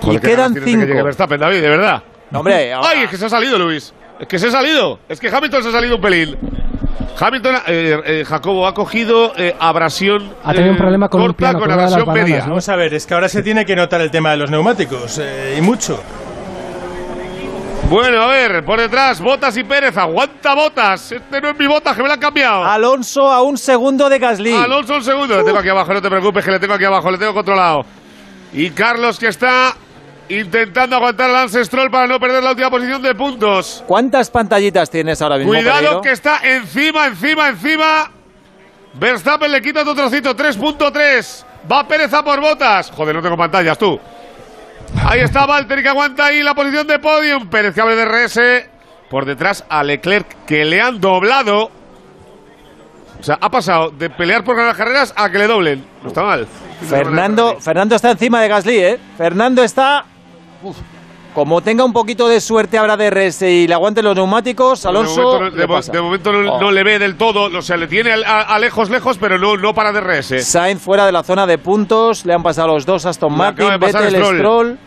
Y 0.04 0.18
quedan 0.20 0.54
de 0.54 0.60
que 0.62 0.66
cinco. 0.66 1.04
Verstappen, 1.04 1.40
David, 1.40 1.62
de 1.62 1.70
verdad. 1.70 2.04
No, 2.32 2.40
hombre, 2.40 2.72
ahora- 2.74 2.90
Ay, 2.92 3.04
es 3.04 3.10
que 3.10 3.18
se 3.18 3.26
ha 3.26 3.30
salido, 3.30 3.58
Luis. 3.58 3.94
Es 4.20 4.28
que 4.28 4.38
se 4.40 4.48
ha 4.48 4.52
salido. 4.52 5.00
Es 5.08 5.20
que 5.20 5.30
Hamilton 5.30 5.64
se 5.64 5.70
ha 5.70 5.72
salido 5.72 5.96
un 5.96 6.02
pelín. 6.02 6.38
Hamilton, 7.20 7.56
eh, 7.68 8.02
eh, 8.06 8.24
Jacobo, 8.26 8.66
ha 8.68 8.74
cogido 8.74 9.34
eh, 9.36 9.56
abrasión. 9.60 10.34
Ha 10.44 10.54
tenido 10.54 10.72
un 10.72 10.78
eh, 10.78 10.80
problema 10.80 11.10
con 11.10 11.22
corta 11.22 11.38
piano, 11.38 11.60
con 11.60 11.72
abrasión 11.72 12.06
bananas, 12.06 12.24
media. 12.30 12.40
¿no? 12.44 12.50
Vamos 12.50 12.70
a 12.70 12.76
ver, 12.76 12.94
es 12.94 13.06
que 13.06 13.14
ahora 13.14 13.28
se 13.28 13.42
tiene 13.44 13.66
que 13.66 13.76
notar 13.76 14.00
el 14.02 14.10
tema 14.12 14.32
de 14.32 14.38
los 14.38 14.50
neumáticos, 14.52 15.20
eh, 15.22 15.56
y 15.58 15.62
mucho. 15.62 16.02
Bueno, 17.90 18.22
a 18.22 18.28
ver, 18.28 18.64
por 18.64 18.80
detrás, 18.80 19.20
Botas 19.20 19.58
y 19.58 19.64
Pérez. 19.64 19.98
Aguanta 19.98 20.54
Botas. 20.54 21.12
Este 21.12 21.42
no 21.42 21.50
es 21.50 21.58
mi 21.58 21.66
Botas, 21.66 21.96
que 21.96 22.04
me 22.04 22.08
la 22.08 22.14
han 22.14 22.20
cambiado. 22.20 22.64
Alonso 22.64 23.32
a 23.32 23.42
un 23.42 23.58
segundo 23.58 24.08
de 24.10 24.20
Gasly. 24.20 24.54
Alonso 24.54 24.96
un 24.96 25.04
segundo. 25.04 25.36
Le 25.38 25.44
tengo 25.44 25.58
aquí 25.58 25.70
abajo, 25.70 25.92
no 25.94 26.02
te 26.02 26.10
preocupes, 26.10 26.46
que 26.46 26.52
le 26.52 26.60
tengo 26.60 26.76
aquí 26.76 26.86
abajo, 26.86 27.10
le 27.10 27.18
tengo 27.18 27.34
controlado. 27.34 27.82
Y 28.54 28.70
Carlos 28.72 29.18
que 29.18 29.28
está 29.28 29.76
intentando 30.30 30.96
aguantar 30.96 31.28
al 31.28 31.34
Lance 31.34 31.66
Stroll 31.66 31.92
para 31.92 32.08
no 32.08 32.20
perder 32.20 32.44
la 32.44 32.52
última 32.52 32.70
posición 32.70 33.02
de 33.02 33.16
puntos. 33.16 33.84
¿Cuántas 33.88 34.30
pantallitas 34.30 34.90
tienes 34.90 35.22
ahora 35.22 35.38
mismo? 35.38 35.52
Cuidado 35.52 35.78
Pereiro? 35.78 36.02
que 36.02 36.12
está 36.12 36.40
encima, 36.44 37.08
encima, 37.08 37.50
encima. 37.50 38.12
Verstappen 38.94 39.52
le 39.52 39.62
quita 39.62 39.82
otro 39.82 39.96
trocito, 39.96 40.36
3.3. 40.36 41.46
Va 41.72 41.88
Pérez 41.88 42.14
a 42.14 42.24
por 42.24 42.40
botas. 42.40 42.92
Joder, 42.92 43.16
no 43.16 43.22
tengo 43.22 43.38
pantallas, 43.38 43.78
tú. 43.78 44.00
Ahí 45.06 45.20
está 45.20 45.46
Valtteri 45.46 45.84
que 45.84 45.90
aguanta 45.90 46.26
ahí 46.26 46.42
la 46.42 46.56
posición 46.56 46.88
de 46.88 47.00
podium. 47.00 47.48
Pérez 47.50 47.76
que 47.76 47.82
abre 47.82 47.96
de 47.96 48.06
RS. 48.06 48.40
Por 49.10 49.26
detrás 49.26 49.66
a 49.70 49.84
Leclerc 49.84 50.46
que 50.46 50.66
le 50.66 50.82
han 50.82 51.00
doblado. 51.02 51.72
O 53.20 53.24
sea, 53.24 53.38
ha 53.42 53.50
pasado 53.50 53.90
de 53.90 54.10
pelear 54.10 54.44
por 54.44 54.56
ganar 54.56 54.76
carreras 54.76 55.14
a 55.16 55.30
que 55.30 55.38
le 55.38 55.48
doblen. 55.48 55.86
No 56.02 56.08
está 56.08 56.24
mal. 56.24 56.48
Fernando, 56.88 57.58
Fernando 57.60 57.96
está 57.96 58.12
encima 58.12 58.42
de 58.42 58.48
Gasly, 58.48 58.78
¿eh? 58.78 59.00
Fernando 59.18 59.64
está... 59.64 60.06
Uf. 60.64 60.77
Como 61.34 61.61
tenga 61.61 61.86
un 61.86 61.94
poquito 61.94 62.27
de 62.27 62.41
suerte 62.41 62.77
ahora 62.77 62.98
de 62.98 63.10
RS 63.11 63.44
y 63.44 63.68
le 63.68 63.73
aguanten 63.76 64.03
los 64.03 64.15
neumáticos, 64.15 64.84
Alonso... 64.88 65.15
de 65.15 65.22
momento, 65.23 65.40
no, 65.44 65.49
le 65.52 65.61
de 65.61 65.68
mo- 65.68 65.73
pasa. 65.76 65.91
de 65.91 66.02
momento 66.02 66.31
no, 66.34 66.53
Oh. 66.56 66.60
no 66.61 66.72
le 66.72 66.84
ve 66.84 66.98
del 66.99 67.15
todo. 67.18 67.56
O 67.56 67.61
sea, 67.61 67.77
le 67.77 67.86
tiene 67.88 68.11
a, 68.11 68.41
a 68.41 68.57
lejos, 68.60 68.90
lejos, 68.90 69.18
pero 69.19 69.38
no, 69.38 69.56
no 69.56 69.73
para 69.76 69.91
de 69.94 70.02
RS. 70.02 70.44
Sainz 70.44 70.81
fuera 70.81 71.06
de 71.06 71.11
la 71.11 71.22
zona 71.23 71.45
de 71.45 71.60
puntos, 71.60 72.26
le 72.26 72.34
han 72.34 72.41
pasado 72.41 72.69
los 72.69 72.86
dos 72.86 73.06
Aston 73.06 73.31
Martin, 73.38 73.68
Vettel, 73.80 74.10
Stroll. 74.15 74.38
Stroll. 74.38 74.80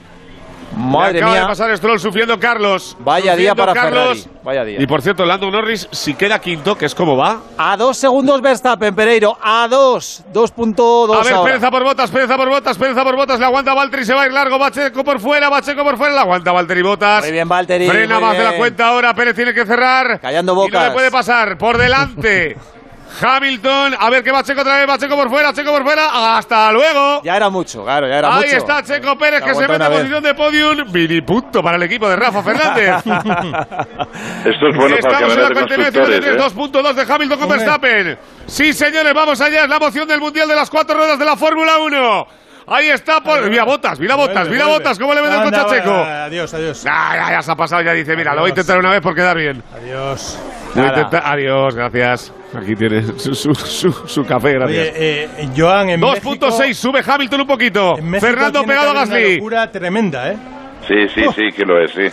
Madre 0.77 1.19
acaba 1.19 1.33
mía, 1.33 1.41
de 1.43 1.47
pasar 1.49 1.77
Stroll 1.77 2.01
sufriendo 2.01 2.39
Carlos. 2.39 2.97
vaya 3.01 3.37
día 3.37 3.55
para 3.55 3.73
Carlos. 3.75 4.23
Ferrari. 4.23 4.39
Vaya 4.43 4.65
día. 4.65 4.81
Y 4.83 4.87
por 4.87 5.03
cierto, 5.03 5.25
Lando 5.25 5.51
Norris, 5.51 5.89
si 5.91 6.15
queda 6.15 6.41
quinto, 6.41 6.77
que 6.77 6.87
es 6.87 6.95
como 6.95 7.17
va. 7.17 7.41
A 7.59 7.77
dos 7.77 7.97
segundos 7.97 8.41
Verstappen, 8.41 8.95
Pereiro. 8.95 9.37
A 9.43 9.69
dos. 9.69 10.25
2.2 10.33 11.15
A 11.15 11.23
ver, 11.25 11.33
ahora. 11.35 11.51
Pérez 11.53 11.63
a 11.65 11.71
por 11.71 11.85
botas, 11.85 12.11
Pérez 12.11 12.31
a 12.31 12.37
por 12.37 12.49
botas, 12.49 12.79
Pérez 12.79 12.97
a 12.97 13.05
por 13.05 13.17
botas, 13.17 13.39
le 13.39 13.45
aguanta 13.47 13.75
Valtteri, 13.75 14.05
se 14.05 14.15
va 14.15 14.23
a 14.23 14.27
ir 14.27 14.33
largo, 14.33 14.59
Bacheco 14.59 15.05
por 15.05 15.21
fuera, 15.21 15.49
Bacheco 15.49 15.85
por 15.85 15.97
fuera, 15.97 16.15
le 16.15 16.21
aguanta 16.21 16.53
Valtteri 16.53 16.83
botas. 16.83 17.23
Muy 17.23 17.33
bien, 17.33 17.49
Valtteri, 17.49 17.89
Frena 17.89 18.19
más 18.19 18.37
de 18.37 18.45
la 18.45 18.57
cuenta 18.57 18.89
ahora, 18.89 19.15
Pérez 19.15 19.37
tiene 19.37 19.55
que 19.55 19.65
cerrar. 19.65 20.21
Callando 20.21 20.53
Y 20.53 20.57
no 20.57 20.61
bocas. 20.63 20.89
le 20.89 20.91
puede 20.93 21.11
pasar, 21.11 21.57
por 21.59 21.79
delante. 21.79 22.57
Hamilton, 23.21 23.95
a 23.99 24.11
ver 24.11 24.23
que 24.23 24.31
va 24.33 24.43
Checo 24.43 24.61
otra 24.63 24.79
vez, 24.79 24.89
va 24.89 24.99
Checo 24.99 25.17
por 25.17 25.29
fuera, 25.29 25.53
Checo 25.53 25.71
por 25.73 25.83
fuera, 25.83 26.37
hasta 26.37 26.73
luego. 26.73 27.23
Ya 27.23 27.37
era 27.37 27.51
mucho, 27.51 27.85
claro, 27.85 28.09
ya 28.09 28.19
era 28.19 28.29
Ahí 28.37 28.45
mucho. 28.45 28.57
está 28.57 28.83
Checo 28.83 29.17
Pérez 29.19 29.41
Se 29.41 29.47
que 29.47 29.55
se 29.55 29.69
mete 29.69 29.85
en 29.85 29.93
posición 29.93 30.23
de 30.23 30.35
podium. 30.35 30.93
Mini 30.93 31.21
punto 31.21 31.63
para 31.63 31.77
el 31.77 31.83
equipo 31.85 32.09
de 32.09 32.17
Rafa 32.17 32.43
Fernández. 32.43 32.97
Esto 34.45 34.69
es 34.69 34.77
bueno 34.77 34.97
para 35.01 35.19
el 35.19 35.31
Estamos 35.31 35.33
en 35.37 35.43
la 35.43 35.49
campeonato 35.49 35.51
de 35.51 35.53
49 35.53 35.99
constructores, 35.99 36.27
¿eh? 36.27 36.39
2.2 36.39 36.95
de 37.07 37.13
Hamilton 37.15 37.39
con. 37.39 37.49
Verstappen. 37.49 38.19
Sí, 38.47 38.73
señores, 38.73 39.15
vamos 39.15 39.41
allá. 39.41 39.65
Es 39.65 39.69
la 39.69 39.79
moción 39.79 40.09
del 40.09 40.21
Mundial 40.21 40.49
de 40.49 40.57
las 40.57 40.71
cuatro 40.71 40.97
ruedas 40.97 41.19
de 41.19 41.25
la 41.25 41.37
Fórmula 41.37 41.79
1. 41.79 42.27
Ahí 42.67 42.89
está. 42.91 43.21
Por... 43.21 43.49
Mira 43.51 43.65
botas, 43.65 43.99
mira 43.99 44.15
botas, 44.15 44.35
Vuelve, 44.35 44.51
mira 44.53 44.65
vuelve. 44.67 44.79
botas. 44.79 44.99
¿Cómo 44.99 45.15
le 45.15 45.21
vende 45.21 45.37
el 45.37 45.43
coche 45.45 45.61
a 45.61 45.67
Checo? 45.67 45.95
Adiós, 45.95 46.55
adiós. 46.55 46.85
Ah, 46.89 47.13
ya, 47.17 47.31
ya 47.33 47.43
se 47.43 47.51
ha 47.53 47.57
pasado, 47.57 47.83
ya 47.83 47.93
dice, 47.93 48.17
mira, 48.17 48.35
lo 48.35 48.41
voy 48.43 48.49
a 48.49 48.53
intentar 48.53 48.79
una 48.79 48.91
vez 48.91 49.01
por 49.01 49.15
quedar 49.15 49.37
bien. 49.37 49.63
Adiós. 49.75 50.39
Voy 50.75 50.83
a 50.85 50.87
Nada. 50.87 50.97
intentar- 51.03 51.23
Adiós, 51.33 51.75
gracias. 51.75 52.33
Aquí 52.55 52.75
tienes 52.77 53.07
su, 53.23 53.35
su, 53.35 53.55
su, 53.55 53.93
su 53.93 54.25
café, 54.25 54.53
gracias. 54.55 54.89
Oye, 54.89 54.93
eh, 54.97 55.49
Joan, 55.57 55.91
en 55.91 56.01
2.6, 56.01 56.75
sube 56.75 57.03
Hamilton 57.07 57.41
un 57.43 57.47
poquito. 57.47 57.97
Fernando 58.21 58.61
tiene 58.61 58.67
pegado 58.75 58.89
a 58.89 58.91
haber 58.91 59.03
Una 59.09 59.17
Gasly. 59.17 59.37
locura 59.37 59.71
tremenda, 59.73 60.31
¿eh? 60.33 60.37
Sí, 60.89 61.09
sí, 61.15 61.23
sí, 61.35 61.53
que 61.55 61.65
lo 61.65 61.79
es, 61.83 61.91
sí. 61.93 62.09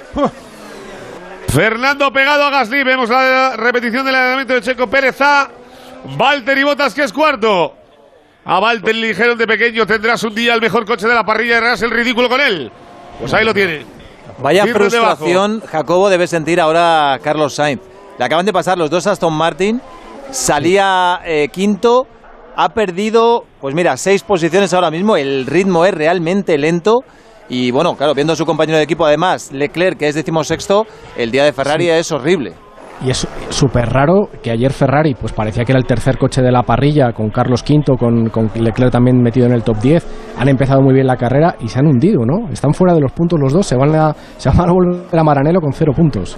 Fernando 1.47 2.11
pegado 2.13 2.43
a 2.45 2.49
Gasly. 2.51 2.83
Vemos 2.83 3.09
la 3.09 3.55
repetición 3.57 4.05
del 4.05 4.15
entrenamiento 4.15 4.53
de 4.53 4.61
Checo 4.61 4.87
Pérez 4.87 5.19
a 5.21 5.49
Valtteri 6.17 6.63
Bottas, 6.63 6.93
que 6.93 7.03
es 7.03 7.11
cuarto. 7.13 7.75
A 8.45 8.59
Valtteri 8.59 8.99
le 9.01 9.07
dijeron 9.09 9.37
de 9.37 9.47
pequeño 9.47 9.85
tendrás 9.85 10.23
un 10.23 10.33
día 10.35 10.53
el 10.53 10.61
mejor 10.61 10.85
coche 10.85 11.07
de 11.07 11.13
la 11.15 11.23
parrilla 11.25 11.55
y 11.55 11.57
harás 11.57 11.81
el 11.81 11.91
ridículo 11.91 12.29
con 12.29 12.39
él. 12.39 12.71
Pues 13.19 13.33
ahí 13.33 13.43
lo 13.45 13.53
tiene. 13.53 13.85
Vaya 14.39 14.63
Firmes 14.65 14.91
debajo. 14.93 15.17
frustración, 15.17 15.61
Jacobo, 15.65 16.09
debe 16.09 16.25
sentir 16.27 16.61
ahora 16.61 17.19
Carlos 17.21 17.55
Sainz. 17.55 17.81
Le 18.19 18.25
acaban 18.25 18.45
de 18.45 18.51
pasar 18.51 18.77
los 18.77 18.89
dos 18.89 19.07
Aston 19.07 19.33
Martin, 19.33 19.81
salía 20.29 21.21
eh, 21.25 21.47
quinto, 21.53 22.05
ha 22.53 22.67
perdido, 22.67 23.45
pues 23.61 23.73
mira, 23.73 23.95
seis 23.95 24.23
posiciones 24.23 24.73
ahora 24.73 24.91
mismo, 24.91 25.15
el 25.15 25.45
ritmo 25.45 25.85
es 25.85 25.93
realmente 25.93 26.57
lento. 26.57 27.05
Y 27.47 27.71
bueno, 27.71 27.95
claro, 27.95 28.13
viendo 28.13 28.33
a 28.33 28.35
su 28.35 28.45
compañero 28.45 28.77
de 28.77 28.83
equipo, 28.83 29.05
además, 29.05 29.53
Leclerc, 29.53 29.97
que 29.97 30.09
es 30.09 30.15
decimosexto, 30.15 30.85
el 31.15 31.31
día 31.31 31.45
de 31.45 31.53
Ferrari 31.53 31.85
Sí. 31.85 31.91
es 31.91 32.11
horrible. 32.11 32.55
Y 33.05 33.11
es 33.11 33.25
súper 33.49 33.89
raro 33.89 34.29
que 34.43 34.51
ayer 34.51 34.73
Ferrari, 34.73 35.15
pues 35.15 35.31
parecía 35.31 35.63
que 35.63 35.71
era 35.71 35.79
el 35.79 35.85
tercer 35.85 36.17
coche 36.17 36.41
de 36.41 36.51
la 36.51 36.63
parrilla, 36.63 37.13
con 37.13 37.29
Carlos 37.29 37.63
V, 37.67 37.97
con, 37.97 38.29
con 38.29 38.51
Leclerc 38.55 38.91
también 38.91 39.21
metido 39.21 39.45
en 39.45 39.53
el 39.53 39.63
top 39.63 39.77
10. 39.77 40.35
Han 40.37 40.49
empezado 40.49 40.81
muy 40.81 40.93
bien 40.93 41.07
la 41.07 41.15
carrera 41.15 41.55
y 41.61 41.69
se 41.69 41.79
han 41.79 41.87
hundido, 41.87 42.25
¿no? 42.25 42.49
Están 42.51 42.73
fuera 42.73 42.93
de 42.93 42.99
los 42.99 43.11
puntos 43.13 43.39
los 43.41 43.53
dos, 43.53 43.65
se 43.65 43.77
van 43.77 43.95
a, 43.95 44.13
se 44.37 44.49
van 44.49 44.69
a 44.69 44.73
volver 44.73 45.17
a 45.17 45.23
Maranelo 45.23 45.61
con 45.61 45.71
cero 45.71 45.93
puntos. 45.95 46.37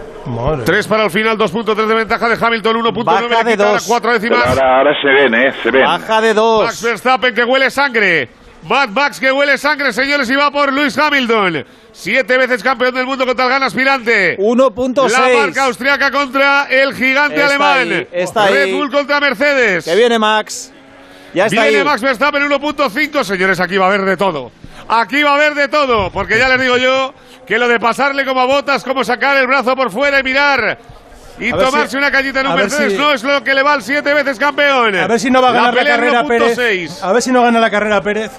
Tres 0.65 0.87
para 0.87 1.05
el 1.05 1.09
final, 1.09 1.35
2.3 1.37 1.87
de 1.87 1.95
ventaja 1.95 2.29
de 2.29 2.37
Hamilton, 2.45 2.75
1.9 2.75 3.03
Baja 3.05 3.43
le 3.43 3.57
de 3.57 3.57
dos. 3.57 3.85
cuatro 3.87 4.13
décimas. 4.13 4.45
ahora, 4.45 4.77
ahora 4.77 4.91
se 5.01 5.07
ven, 5.07 5.33
¿eh? 5.33 5.51
Se 5.63 5.71
ven. 5.71 5.83
Baja 5.83 6.21
de 6.21 6.33
dos. 6.35 6.65
Max 6.65 6.83
Verstappen 6.83 7.33
que 7.33 7.43
huele 7.43 7.71
sangre. 7.71 8.29
Mad 8.63 8.89
Max 8.89 9.19
que 9.19 9.31
huele 9.31 9.57
sangre, 9.57 9.91
señores, 9.91 10.29
y 10.29 10.35
va 10.35 10.51
por 10.51 10.71
Lewis 10.71 10.97
Hamilton. 10.97 11.65
Siete 11.91 12.37
veces 12.37 12.61
campeón 12.63 12.93
del 12.93 13.05
mundo 13.05 13.25
contra 13.25 13.45
el 13.45 13.49
gran 13.49 13.63
aspirante. 13.63 14.37
1.6. 14.37 15.09
La 15.11 15.39
marca 15.39 15.65
austriaca 15.65 16.11
contra 16.11 16.65
el 16.69 16.93
gigante 16.93 17.35
Está 17.35 17.47
alemán. 17.47 17.79
ahí, 17.79 18.07
está 18.11 18.47
Red 18.47 18.63
ahí. 18.65 18.73
Bull 18.73 18.91
contra 18.91 19.19
Mercedes. 19.19 19.85
Que 19.85 19.95
viene 19.95 20.17
Max. 20.19 20.71
Ya 21.33 21.47
está 21.47 21.63
Viene 21.63 21.79
ahí. 21.79 21.83
Max 21.83 22.01
Verstappen 22.01 22.43
1.5. 22.43 23.23
Señores, 23.23 23.59
aquí 23.59 23.77
va 23.77 23.85
a 23.85 23.89
haber 23.89 24.05
de 24.05 24.15
todo. 24.15 24.51
Aquí 24.87 25.23
va 25.23 25.31
a 25.31 25.35
haber 25.35 25.55
de 25.55 25.67
todo. 25.67 26.11
Porque 26.11 26.37
ya 26.37 26.47
les 26.49 26.61
digo 26.61 26.77
yo 26.77 27.13
que 27.47 27.57
lo 27.57 27.67
de 27.67 27.79
pasarle 27.79 28.25
como 28.25 28.41
a 28.41 28.45
botas, 28.45 28.83
como 28.83 29.03
sacar 29.03 29.37
el 29.37 29.47
brazo 29.47 29.75
por 29.75 29.91
fuera 29.91 30.19
y 30.19 30.23
mirar. 30.23 30.77
Y 31.41 31.51
tomarse 31.51 31.89
si- 31.89 31.97
una 31.97 32.11
cañita 32.11 32.41
en 32.41 32.47
un 32.47 32.55
Mercedes 32.55 32.91
si- 32.93 32.97
no 32.97 33.11
es 33.11 33.23
lo 33.23 33.43
que 33.43 33.53
le 33.53 33.63
va 33.63 33.73
al 33.73 33.81
siete 33.81 34.13
veces 34.13 34.37
campeón. 34.37 34.95
A 34.95 35.07
ver 35.07 35.19
si 35.19 35.29
no 35.31 35.41
va 35.41 35.49
a 35.49 35.53
ganar 35.53 35.73
la, 35.73 35.81
en 35.81 35.87
carrera 35.87 36.23
1.6. 36.23 36.55
Pérez. 36.55 37.03
A 37.03 37.11
ver 37.11 37.21
si 37.21 37.31
no 37.31 37.41
gana 37.41 37.59
la 37.59 37.69
carrera 37.69 38.01
Pérez. 38.01 38.31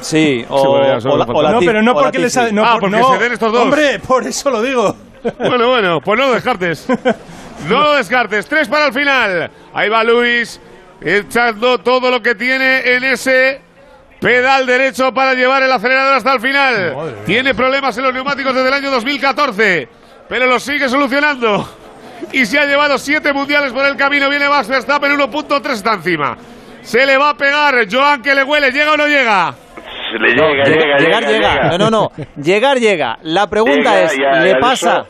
Sí, 0.00 0.44
o, 0.48 0.60
Sí, 0.60 0.66
bueno, 0.66 0.98
o 1.12 1.16
la- 1.16 1.24
o 1.24 1.32
no, 1.32 1.42
Latifi, 1.42 1.66
pero 1.66 1.82
no 1.82 1.94
porque 1.94 2.18
les 2.18 2.36
ha- 2.36 2.50
no, 2.50 2.64
Ah, 2.64 2.72
por- 2.72 2.90
porque 2.90 2.96
no. 2.98 3.12
se 3.14 3.18
den 3.22 3.32
estos 3.32 3.52
dos. 3.52 3.62
Hombre, 3.62 3.98
por 4.00 4.26
eso 4.26 4.50
lo 4.50 4.60
digo. 4.62 4.96
Bueno, 5.38 5.68
bueno, 5.68 6.00
pues 6.00 6.18
no 6.18 6.26
lo 6.26 6.34
descartes. 6.34 6.86
No 7.68 7.80
lo 7.80 7.94
descartes. 7.94 8.46
Tres 8.46 8.66
para 8.68 8.86
el 8.86 8.92
final. 8.92 9.50
Ahí 9.72 9.88
va 9.88 10.02
Luis 10.02 10.60
echando 11.00 11.78
todo 11.78 12.10
lo 12.10 12.20
que 12.20 12.34
tiene 12.34 12.94
en 12.96 13.04
ese 13.04 13.60
pedal 14.20 14.66
derecho 14.66 15.14
para 15.14 15.34
llevar 15.34 15.62
el 15.62 15.70
acelerador 15.72 16.14
hasta 16.14 16.32
el 16.34 16.40
final. 16.40 16.96
Tiene 17.24 17.54
problemas 17.54 17.96
en 17.98 18.04
los 18.04 18.12
neumáticos 18.14 18.52
desde 18.54 18.66
el 18.68 18.74
año 18.74 18.90
2014, 18.90 19.88
pero 20.28 20.46
lo 20.46 20.58
sigue 20.58 20.88
solucionando. 20.88 21.68
Y 22.32 22.46
se 22.46 22.58
ha 22.58 22.64
llevado 22.64 22.98
siete 22.98 23.32
mundiales 23.32 23.72
por 23.72 23.84
el 23.84 23.96
camino. 23.96 24.28
Viene 24.28 24.48
Max 24.48 24.68
Verstappen 24.68 25.12
1.3 25.12 25.70
está 25.72 25.94
encima. 25.94 26.36
Se 26.80 27.04
le 27.04 27.16
va 27.16 27.30
a 27.30 27.36
pegar. 27.36 27.74
Joan 27.90 28.22
que 28.22 28.34
le 28.34 28.42
huele. 28.42 28.70
¿Llega 28.70 28.92
o 28.92 28.96
no 28.96 29.06
llega? 29.06 29.54
Se 30.10 30.18
le 30.18 30.28
llega, 30.28 30.64
llega, 30.64 30.98
llegar 30.98 31.24
llega, 31.24 31.54
llega. 31.54 31.68
No, 31.70 31.78
no, 31.78 31.90
no. 31.90 32.10
Llegar 32.36 32.78
llega. 32.78 33.18
La 33.22 33.46
pregunta 33.48 33.94
Llega, 33.94 34.04
es, 34.04 34.18
ya, 34.18 34.40
¿le 34.40 34.50
ya, 34.50 34.58
pasa? 34.58 35.04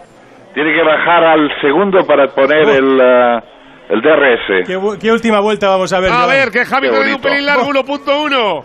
Tiene 0.54 0.72
que 0.74 0.82
bajar 0.82 1.24
al 1.24 1.50
segundo 1.60 2.04
para 2.06 2.28
poner 2.28 2.68
el, 2.68 3.00
ah, 3.00 3.42
el 3.88 4.00
DRS. 4.00 4.98
¿Qué, 5.00 5.10
última 5.10 5.40
vuelta 5.40 5.68
vamos 5.68 5.92
a 5.92 6.00
ver? 6.00 6.10
A 6.10 6.16
Joan? 6.16 6.28
ver, 6.28 6.50
que 6.50 6.60
Hamilton 6.60 7.04
Qué 7.04 7.12
ha 7.12 7.14
un 7.14 7.22
pelín 7.22 7.46
largo, 7.46 7.66
1.1. 7.72 8.64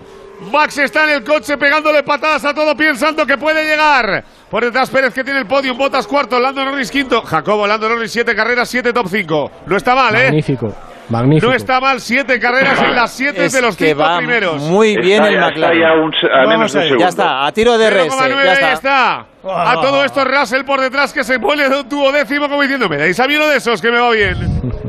Max 0.51 0.77
está 0.77 1.05
en 1.05 1.17
el 1.17 1.23
coche 1.23 1.57
pegándole 1.57 2.03
patadas 2.03 2.45
a 2.45 2.53
todo 2.53 2.75
pensando 2.75 3.25
que 3.25 3.37
puede 3.37 3.63
llegar. 3.63 4.23
Por 4.49 4.63
detrás 4.63 4.89
Pérez 4.89 5.13
que 5.13 5.23
tiene 5.23 5.39
el 5.41 5.45
podio, 5.45 5.75
Botas 5.75 6.07
cuarto, 6.07 6.39
Lando 6.39 6.63
Norris 6.63 6.89
quinto. 6.89 7.21
Jacobo, 7.21 7.67
Lando 7.67 7.89
Norris 7.89 8.11
siete 8.11 8.33
carreras, 8.35 8.69
siete 8.69 8.93
top 8.93 9.07
5. 9.09 9.51
No 9.65 9.75
está 9.75 9.93
mal, 9.93 10.15
¿eh? 10.15 10.23
Magnífico, 10.25 10.73
magnífico. 11.09 11.47
No 11.51 11.53
está 11.53 11.81
mal, 11.81 11.99
siete 11.99 12.39
carreras 12.39 12.81
en 12.81 12.95
las 12.95 13.11
siete 13.11 13.45
Es 13.45 13.51
de 13.51 13.61
los 13.61 13.75
que 13.75 13.89
cinco 13.89 13.99
va 14.03 14.17
primeros. 14.19 14.61
muy 14.61 14.95
bien 14.95 15.21
Está 15.23 15.27
el 15.27 15.35
ya- 15.35 15.41
McLaren. 15.47 15.77
está 15.77 15.87
ya 15.89 15.93
un 16.01 16.13
a 16.45 16.47
menos 16.47 16.73
un 16.75 16.81
segundo. 16.81 16.99
Ya 17.03 17.09
está, 17.09 17.45
a 17.45 17.51
tiro 17.51 17.77
de 17.77 17.87
RS. 17.89 18.09
0,9, 18.17 18.43
Ya 18.61 18.71
está. 18.73 19.25
A 19.49 19.81
todo 19.81 20.03
esto 20.05 20.23
Russell 20.23 20.63
por 20.63 20.79
detrás 20.79 21.11
que 21.13 21.23
se 21.25 21.39
pone 21.39 21.67
de 21.69 21.79
un 21.81 21.89
tubo 21.89 22.11
décimo 22.13 22.47
como 22.47 22.61
diciendo, 22.61 22.87
me 22.87 22.97
dais 22.97 23.19
a 23.19 23.27
mí 23.27 23.35
uno 23.35 23.47
de 23.47 23.57
esos 23.57 23.81
que 23.81 23.91
me 23.91 23.99
va 23.99 24.11
bien. 24.11 24.37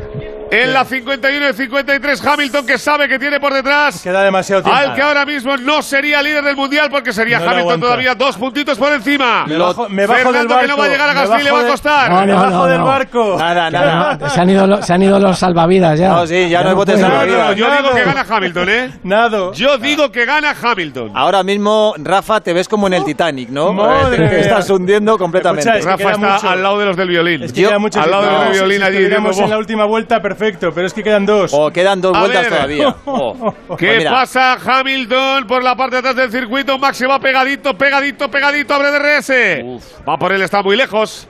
En 0.50 0.72
la 0.72 0.82
51 0.84 1.50
y 1.50 1.52
53, 1.52 2.26
Hamilton 2.26 2.66
que 2.66 2.78
sabe 2.78 3.06
que 3.06 3.18
tiene 3.18 3.38
por 3.38 3.52
detrás 3.52 4.00
Queda 4.02 4.22
demasiado 4.22 4.62
tiempo. 4.62 4.80
al 4.80 4.94
que 4.94 5.02
ahora 5.02 5.26
mismo 5.26 5.58
no 5.58 5.82
sería 5.82 6.22
líder 6.22 6.42
del 6.42 6.56
mundial 6.56 6.88
porque 6.90 7.12
sería 7.12 7.38
No 7.38 7.50
Hamilton 7.50 7.80
todavía 7.80 8.14
dos 8.14 8.36
puntitos 8.38 8.78
por 8.78 8.90
encima. 8.92 9.44
Me 9.46 9.58
bajo- 9.58 9.90
me 9.90 10.06
bajo 10.06 10.20
Fernando 10.22 10.54
del 10.54 10.62
que 10.62 10.68
no 10.68 10.76
va 10.78 10.84
a 10.84 10.88
barco, 10.88 10.92
llegar 10.92 11.08
a 11.10 11.12
me 11.12 11.20
Gasly 11.28 11.44
le 11.44 11.50
bajo 11.50 11.54
va 11.54 11.60
a 11.60 11.64
de- 11.64 11.70
costar. 11.70 12.10
No, 12.10 12.20
no, 12.20 12.26
Debajo 12.26 12.50
no, 12.50 12.66
del 12.66 12.78
no. 12.78 12.84
barco. 12.86 13.36
Nada, 13.38 13.70
nada. 13.70 14.28
Se 14.30 14.40
han 14.40 14.48
ido, 14.50 14.66
lo- 14.66 14.82
se 14.82 14.92
han 14.94 15.02
ido 15.02 15.18
los 15.20 15.38
salvavidas 15.38 15.98
ya. 15.98 16.08
No, 16.08 16.26
sí, 16.26 16.48
ya 16.48 16.62
no 16.62 16.70
hay 16.70 16.74
botes 16.74 16.98
salvavidas. 16.98 17.48
no, 17.50 17.52
yo 17.52 17.70
digo 17.76 17.94
que 17.94 18.04
gana 18.04 18.26
Hamilton, 18.26 18.68
¿eh? 18.70 18.90
Nado. 19.02 19.52
Yo 19.52 19.76
digo 19.76 20.10
que 20.10 20.24
gana 20.24 20.54
Hamilton. 20.62 21.12
Ahora 21.14 21.42
mismo, 21.42 21.92
Rafa, 21.98 22.40
te 22.40 22.54
ves 22.54 22.68
como 22.68 22.86
en 22.86 22.94
el 22.94 23.04
Titanic, 23.04 23.50
¿no? 23.50 23.74
Madre 23.74 24.24
Eh, 24.24 24.28
te- 24.30 24.40
estás 24.40 24.70
hundiendo 24.70 25.18
completamente. 25.18 25.60
Escucha, 25.68 25.78
es 25.78 25.84
que 25.84 26.04
Rafa 26.04 26.14
está 26.16 26.34
mucho. 26.36 26.48
al 26.50 26.62
lado 26.62 26.78
de 26.78 26.86
los 26.86 26.96
del 26.96 27.08
violín. 27.08 27.42
Es 27.42 27.52
que 27.52 27.60
Yo- 27.60 27.68
al 27.68 27.80
lado 27.82 27.90
tiempo. 27.90 28.08
del 28.16 28.44
No, 28.46 28.50
violín 28.52 28.78
si 28.78 28.84
allí 28.84 29.42
en 29.42 29.50
la 29.50 29.58
última 29.58 29.84
vuelta, 29.84 30.22
perfecto, 30.22 30.38
pero 30.39 30.86
es 30.86 30.93
que 30.94 31.02
quedan 31.02 31.27
dos. 31.27 31.51
O 31.52 31.70
quedan 31.70 32.01
dos 32.01 32.16
A 32.16 32.20
vueltas 32.20 32.43
ver. 32.43 32.52
todavía. 32.52 32.94
Oh. 33.05 33.52
¿Qué 33.77 33.86
Pues 33.86 33.98
mira, 33.98 34.10
pasa 34.10 34.55
Hamilton 34.55 35.47
por 35.47 35.62
la 35.62 35.74
parte 35.74 35.97
de 35.97 35.98
atrás 36.01 36.16
del 36.16 36.31
circuito? 36.31 36.78
Maxi 36.78 37.05
va 37.06 37.19
pegadito, 37.19 37.74
pegadito, 37.74 38.28
pegadito, 38.31 38.74
abre 38.74 38.90
DRS. 38.90 39.31
Va 40.09 40.16
por 40.16 40.32
él, 40.32 40.43
está 40.43 40.62
muy 40.62 40.77
lejos. 40.77 41.28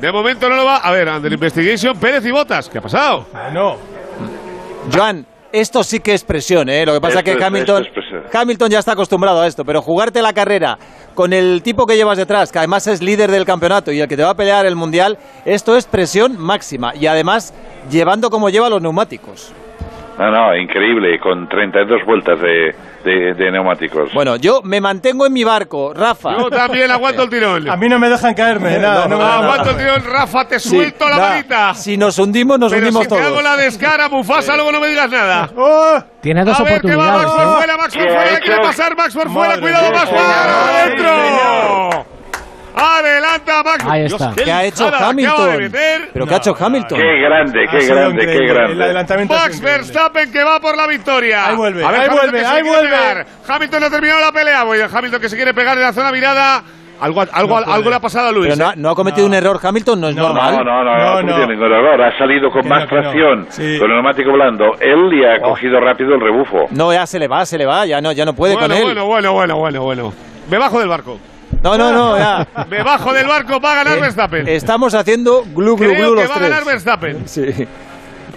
De 0.00 0.12
momento 0.12 0.48
no 0.48 0.56
lo 0.56 0.64
va. 0.64 0.76
A 0.76 0.90
ver, 0.92 1.08
Under 1.08 1.32
Investigation, 1.32 1.98
Pérez 1.98 2.24
y 2.26 2.30
Botas. 2.30 2.68
¿Qué 2.68 2.78
ha 2.78 2.82
pasado? 2.82 3.26
No. 3.52 3.76
Joan, 4.92 5.26
esto 5.52 5.82
sí 5.82 6.00
que 6.00 6.14
es 6.14 6.24
presión, 6.24 6.68
¿eh? 6.68 6.84
Lo 6.84 6.92
que 6.94 7.00
pasa 7.00 7.18
es 7.20 7.24
que 7.24 7.32
es. 7.32 8.34
Hamilton 8.34 8.70
ya 8.70 8.78
está 8.78 8.92
acostumbrado 8.92 9.40
a 9.40 9.46
esto, 9.46 9.64
pero 9.64 9.82
jugarte 9.82 10.22
la 10.22 10.32
carrera 10.32 10.78
con 11.14 11.32
el 11.32 11.62
tipo 11.62 11.86
que 11.86 11.96
llevas 11.96 12.18
detrás, 12.18 12.52
que 12.52 12.58
además 12.58 12.86
es 12.86 13.02
líder 13.02 13.30
del 13.30 13.44
campeonato 13.44 13.90
y 13.92 14.00
el 14.00 14.08
que 14.08 14.16
te 14.16 14.22
va 14.22 14.30
a 14.30 14.36
pelear 14.36 14.66
el 14.66 14.76
mundial, 14.76 15.18
esto 15.44 15.76
es 15.76 15.86
presión 15.86 16.38
máxima 16.38 16.94
y 16.94 17.06
además 17.06 17.54
llevando 17.90 18.30
como 18.30 18.50
lleva 18.50 18.68
los 18.68 18.82
neumáticos. 18.82 19.52
No, 20.18 20.30
no, 20.30 20.56
increíble, 20.56 21.18
con 21.18 21.48
32 21.48 22.04
vueltas 22.06 22.40
de, 22.40 22.74
de, 23.06 23.34
de 23.34 23.50
neumáticos. 23.50 24.12
Bueno, 24.12 24.36
yo 24.36 24.60
me 24.62 24.80
mantengo 24.80 25.24
en 25.26 25.32
mi 25.32 25.44
barco, 25.44 25.94
Rafa. 25.94 26.36
Yo 26.38 26.50
también 26.50 26.90
aguanto 26.90 27.22
el 27.22 27.30
tirón. 27.30 27.70
A 27.70 27.76
mí 27.76 27.88
no 27.88 27.98
me 27.98 28.08
dejan 28.08 28.34
caerme, 28.34 28.78
nada. 28.78 29.06
No, 29.08 29.16
me 29.16 29.24
dejan 29.24 29.44
Aguanto 29.44 29.70
el 29.70 29.76
nada. 29.76 29.94
tirón, 29.98 30.12
Rafa, 30.12 30.48
te 30.48 30.58
Sí, 30.58 30.68
suelto 30.70 31.08
la 31.08 31.16
manita. 31.18 31.74
Si 31.74 31.96
nos 31.96 32.18
hundimos, 32.18 32.58
nos 32.58 32.72
Pero 32.72 32.82
hundimos 32.86 33.04
si 33.04 33.08
te 33.08 33.14
todos. 33.14 33.26
hago 33.26 33.40
la 33.42 33.56
descara, 33.56 34.08
Mufasa, 34.08 34.56
luego 34.56 34.72
no 34.72 34.80
me 34.80 34.88
digas 34.88 35.10
nada. 35.10 35.50
¡Oh! 35.56 36.02
Tiene 36.20 36.44
dos 36.44 36.58
a 36.58 36.64
ver, 36.64 36.80
que 36.80 36.96
va 36.96 37.16
oportunidades. 37.16 37.26
Max 37.26 37.36
por 37.36 37.42
¿eh? 37.42 37.56
fuera, 37.56 37.76
Max 37.76 37.94
por 37.96 38.02
¿Qué 38.06 38.08
ha 38.10 38.20
fuera, 38.22 38.40
quiere 38.40 38.60
pasar 38.62 38.96
Max 38.96 39.14
por 39.14 39.30
fuera, 39.30 39.60
cuidado. 39.60 39.92
Max 39.92 40.10
por 40.10 40.18
adentro. 40.18 42.15
Adelanta 42.76 43.62
Max. 43.62 43.84
Ahí 43.88 44.00
Dios, 44.06 44.20
está. 44.20 44.34
qué 44.36 44.44
¿Qué 44.44 44.52
ha 44.52 44.64
hecho 44.64 44.90
Hamilton? 44.94 45.70
¿Pero 46.12 46.26
qué 46.26 46.34
ha 46.34 46.36
hecho 46.36 46.56
Hamilton? 46.58 46.98
Qué 47.00 47.20
grande, 47.22 47.64
Ha 47.66 47.70
qué 47.70 47.80
sido 47.80 47.96
grande, 47.96 48.18
qué 48.18 48.32
increíble. 48.32 48.50
El 48.50 48.54
grande. 48.54 48.84
adelantamiento 48.84 49.34
ha 49.34 49.38
Max. 49.38 49.60
Verstappen 49.60 50.30
que 50.30 50.44
va 50.44 50.60
por 50.60 50.76
la 50.76 50.86
victoria. 50.86 51.46
Ahí 51.48 51.56
vuelve, 51.56 51.84
A 51.84 51.90
ver, 51.90 52.00
ahí 52.00 52.06
Hamilton 52.06 52.30
vuelve, 52.30 52.46
ahí 52.46 52.62
vuelve. 52.62 52.88
pegar. 52.90 53.26
Hamilton 53.48 53.80
no 53.80 53.86
ha 53.86 53.90
terminado 53.90 54.20
la 54.20 54.32
pelea. 54.32 54.64
Voy 54.64 54.78
Hamilton 54.80 55.20
que 55.20 55.28
se 55.28 55.36
quiere 55.36 55.54
pegar 55.54 55.76
en 55.78 55.84
la 55.84 55.92
zona 55.94 56.12
mirada. 56.12 56.62
Algo, 56.98 57.20
algo, 57.30 57.54
puede. 57.60 57.72
algo 57.74 57.90
le 57.90 57.96
ha 57.96 58.00
pasado 58.00 58.28
a 58.28 58.32
Luis. 58.32 58.48
Pero 58.54 58.56
no, 58.64 58.70
ha- 58.70 58.74
no 58.76 58.88
ha 58.90 58.94
cometido 58.94 59.26
un 59.26 59.34
error 59.34 59.58
Hamilton, 59.62 60.00
no 60.00 60.08
es 60.08 60.16
No, 60.16 60.22
normal. 60.28 60.56
No, 60.56 60.64
no, 60.64 60.82
no, 60.82 60.84
no, 60.84 60.96
No, 60.96 61.14
no, 61.14 61.22
no. 61.28 61.36
tiene 61.36 61.52
ningún 61.54 61.70
error. 61.72 62.02
Ha 62.02 62.16
salido 62.18 62.50
con 62.50 62.66
más 62.66 62.84
no, 62.90 62.96
no. 62.96 63.02
tracción, 63.02 63.46
Sí. 63.50 63.78
con 63.78 63.90
el 63.90 63.96
neumático 63.96 64.32
blando. 64.32 64.64
Él 64.80 65.12
y 65.12 65.22
ha 65.24 65.38
cogido 65.40 65.78
rápido 65.80 66.14
el 66.14 66.20
rebufo. 66.22 66.64
No, 66.70 66.92
ya 66.94 67.06
se 67.06 67.18
le 67.18 67.28
va, 67.28 67.44
se 67.44 67.58
le 67.58 67.66
va, 67.66 67.84
ya 67.84 68.00
no, 68.00 68.12
ya 68.12 68.24
no 68.24 68.32
puede 68.34 68.54
bueno, 68.54 68.68
con 68.68 68.76
él. 68.78 68.82
bueno, 68.84 69.04
bueno, 69.06 69.32
bueno, 69.34 69.56
bueno, 69.58 69.82
bueno. 69.82 70.12
Me 70.50 70.56
bajo 70.56 70.78
del 70.78 70.88
barco. 70.88 71.18
No, 71.66 71.76
no, 71.78 71.92
no, 71.92 72.16
ya. 72.18 72.46
Me 72.70 72.82
bajo 72.82 73.12
del 73.12 73.26
barco. 73.26 73.60
Va 73.60 73.72
a 73.72 73.74
ganar 73.76 73.98
Eh, 73.98 74.00
Verstappen. 74.00 74.48
Estamos 74.48 74.94
haciendo 74.94 75.42
glu 75.54 75.76
glu 75.76 75.76
Creo 75.76 75.94
glu 75.94 76.14
que 76.16 76.22
los 76.22 76.30
va 76.30 76.36
a 76.36 76.38
ganar 76.40 76.64
Verstappen. 76.64 77.28
Sí. 77.28 77.46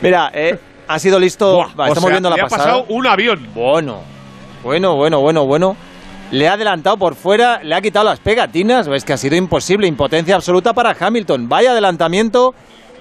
Mira, 0.01 0.31
eh, 0.33 0.57
ha 0.87 0.97
sido 0.99 1.19
listo. 1.19 1.53
Buah, 1.55 1.67
Va, 1.75 1.83
o 1.85 1.87
estamos 1.87 2.01
sea, 2.03 2.09
viendo 2.11 2.29
la 2.29 2.35
le 2.37 2.41
ha 2.41 2.45
pasada. 2.45 2.63
pasado 2.63 2.85
un 2.89 3.05
avión. 3.07 3.47
Bueno, 3.53 3.99
bueno, 4.63 4.95
bueno, 4.95 5.19
bueno, 5.19 5.45
bueno. 5.45 5.77
Le 6.31 6.47
ha 6.47 6.53
adelantado 6.53 6.95
por 6.97 7.15
fuera, 7.15 7.59
le 7.63 7.73
ha 7.75 7.81
quitado 7.81 8.05
las 8.05 8.19
pegatinas. 8.19 8.87
Es 8.87 9.03
que 9.03 9.13
ha 9.13 9.17
sido 9.17 9.35
imposible, 9.35 9.87
impotencia 9.87 10.35
absoluta 10.35 10.73
para 10.73 10.95
Hamilton. 10.99 11.49
Vaya 11.49 11.71
adelantamiento 11.71 12.53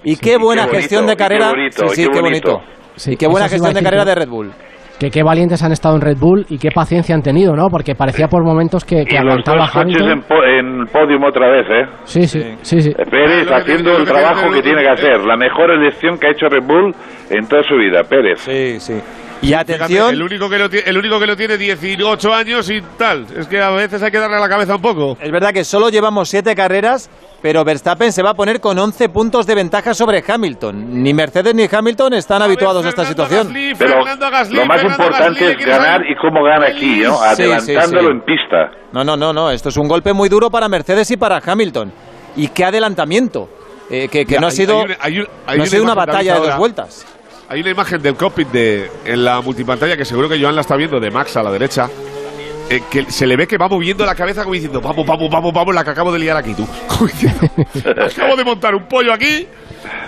y 0.03 0.17
qué 0.17 0.37
buena 0.39 0.63
qué 0.63 0.69
bonito, 0.69 0.81
gestión 0.81 1.07
de 1.07 1.13
qué 1.13 1.17
carrera. 1.19 1.51
bonito, 1.51 1.89
sí, 1.91 1.95
sí, 1.97 2.03
qué 2.07 2.11
qué 2.13 2.21
bonito. 2.21 2.53
bonito. 2.53 2.73
Sí, 2.97 3.17
qué 3.17 3.27
buena 3.27 3.49
gestión 3.49 3.75
de 3.75 3.83
carrera 3.83 4.05
que- 4.05 4.09
de 4.11 4.15
Red 4.15 4.29
Bull. 4.29 4.53
Que 4.99 5.11
qué 5.11 5.23
valientes 5.23 5.63
han 5.63 5.71
estado 5.71 5.95
en 5.95 6.01
Red 6.01 6.17
Bull 6.19 6.45
y 6.49 6.59
qué 6.59 6.71
paciencia 6.75 7.15
han 7.15 7.23
tenido, 7.23 7.55
¿no? 7.55 7.69
Porque 7.71 7.95
parecía 7.95 8.27
por 8.27 8.43
momentos 8.45 8.85
que, 8.85 9.05
que 9.05 9.15
Y 9.17 9.25
los 9.25 9.45
dos 9.45 9.71
coches 9.71 10.03
en, 10.03 10.23
po- 10.23 10.43
en 10.45 10.87
podium 10.87 11.23
otra 11.23 11.49
vez, 11.51 11.67
¿eh? 11.71 11.87
Sí, 12.05 12.27
sí, 12.27 12.43
sí, 12.63 12.81
sí. 12.81 12.93
Pérez 13.09 13.47
Ah, 13.49 13.59
lo 13.61 13.65
que 13.65 13.73
haciendo 13.73 13.93
el 13.97 14.05
que 14.05 14.11
trabajo 14.11 14.51
que 14.51 14.61
tiene 14.63 14.83
que 14.83 14.89
hacer. 14.89 15.21
La 15.25 15.37
mejor 15.37 15.71
elección 15.71 16.19
que 16.19 16.27
ha 16.27 16.31
hecho 16.33 16.49
Red 16.49 16.65
Bull 16.67 16.93
en 17.31 17.47
toda 17.47 17.63
su 17.63 17.77
vida, 17.77 18.03
Pérez. 18.03 18.41
Sí, 18.41 18.81
sí. 18.81 18.95
Y 19.41 19.47
Fíjate, 19.49 19.75
atención, 19.77 20.15
el, 20.15 20.23
único 20.23 20.51
que 20.51 20.59
lo 20.59 20.69
ti- 20.69 20.81
el 20.85 20.99
único 20.99 21.21
que 21.21 21.27
lo 21.27 21.37
tiene 21.37 21.57
18 21.57 22.35
años 22.35 22.69
y 22.71 22.81
tal. 22.99 23.25
Es 23.37 23.47
que 23.47 23.61
a 23.61 23.71
veces 23.71 24.03
hay 24.03 24.11
que 24.11 24.19
darle 24.19 24.37
a 24.37 24.41
la 24.41 24.49
cabeza 24.49 24.75
un 24.75 24.83
poco. 24.83 25.17
es 25.21 25.31
verdad 25.31 25.53
que 25.53 25.63
solo 25.65 25.91
llevamos 25.91 26.29
siete 26.29 26.57
carreras, 26.57 27.09
pero 27.41 27.65
Verstappen 27.65 28.13
se 28.13 28.21
va 28.23 28.31
a 28.31 28.35
poner 28.35 28.61
con 28.61 28.77
11 28.77 29.09
puntos 29.11 29.47
de 29.47 29.55
ventaja 29.55 29.95
sobre 29.95 30.25
Hamilton. 30.27 31.03
Ni 31.05 31.15
Mercedes 31.15 31.55
ni 31.55 31.69
Hamilton 31.71 32.15
están 32.15 32.43
habituados 32.43 32.85
a 32.85 32.89
esta 32.89 33.05
situación. 33.05 33.53
Pero 33.79 34.01
lo 34.51 34.67
más 34.67 34.83
importante 34.83 35.53
es 35.53 35.65
ganar 35.65 36.01
y 36.05 36.17
cómo 36.17 36.43
gana 36.43 36.67
aquí, 36.67 37.01
¿no? 37.03 37.15
Sí, 37.37 37.37
sí, 37.37 37.43
Adelantándolo 37.45 38.09
sí. 38.09 38.15
en 38.15 38.21
pista. 38.23 38.71
No, 38.93 39.05
no, 39.05 39.17
no, 39.17 39.33
no. 39.33 39.51
Esto 39.53 39.69
es 39.69 39.77
un 39.77 39.87
golpe 39.87 40.13
muy 40.13 40.29
duro 40.29 40.51
para 40.51 40.69
Mercedes 40.69 41.11
y 41.13 41.17
para 41.17 41.41
Hamilton. 41.47 41.93
Y 42.35 42.49
qué 42.49 42.65
adelantamiento. 42.65 43.49
Eh, 43.91 44.09
que 44.09 44.27
que 44.27 44.35
Ya, 44.35 44.41
no 44.41 44.49
ha 44.49 44.51
sido, 44.51 44.81
hay 44.81 44.85
una- 44.85 44.97
hay 45.01 45.19
un- 45.21 45.29
hay 45.47 45.59
no 45.59 45.65
ha 45.65 45.67
sido 45.67 45.83
una 45.85 45.95
batalla 45.95 46.35
de 46.35 46.39
dos 46.41 46.49
ahora. 46.49 46.59
vueltas. 46.59 47.07
Hay 47.51 47.61
una 47.61 47.71
imagen 47.71 48.03
del 48.03 48.15
cockpit 48.15 48.49
de, 48.49 48.91
en 49.05 49.25
la 49.25 49.41
multipantalla 49.41 49.97
que 49.97 50.05
seguro 50.05 50.29
que 50.29 50.41
Joan 50.41 50.55
la 50.55 50.61
está 50.61 50.77
viendo, 50.77 51.01
de 51.01 51.11
Max 51.11 51.37
a 51.37 51.43
la 51.43 51.51
derecha. 51.51 51.89
eh, 52.71 52.83
que 52.91 53.11
se 53.11 53.27
le 53.27 53.37
ve 53.37 53.47
que 53.47 53.57
va 53.57 53.67
moviendo 53.69 54.05
la 54.05 54.15
cabeza 54.15 54.43
como 54.43 54.53
diciendo, 54.53 54.83
vamos, 54.83 55.07
vamos, 55.07 55.31
vamos, 55.31 55.53
vamos, 55.55 55.75
la 55.75 55.83
que 55.83 55.91
acabo 55.91 56.13
de 56.13 56.19
liar 56.19 56.37
aquí 56.37 56.53
tú. 56.53 56.67
Acabo 58.05 58.37
de 58.37 58.45
montar 58.45 58.75
un 58.75 58.87
pollo 58.87 59.13
aquí 59.15 59.47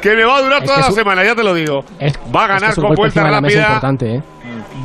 que 0.03 0.15
me 0.15 0.25
va 0.25 0.37
a 0.37 0.43
durar 0.43 0.63
Es 0.63 0.69
toda 0.69 0.81
la 0.81 0.91
semana, 0.93 1.25
ya 1.25 1.35
te 1.35 1.43
lo 1.43 1.55
digo. 1.55 1.83
Es- 1.99 2.19
va 2.35 2.45
a 2.45 2.49
ganar 2.49 2.71
es 2.71 2.77
con 2.77 2.95
vuelta 2.95 3.25
rápida. 3.25 3.81
¿eh? 4.03 4.23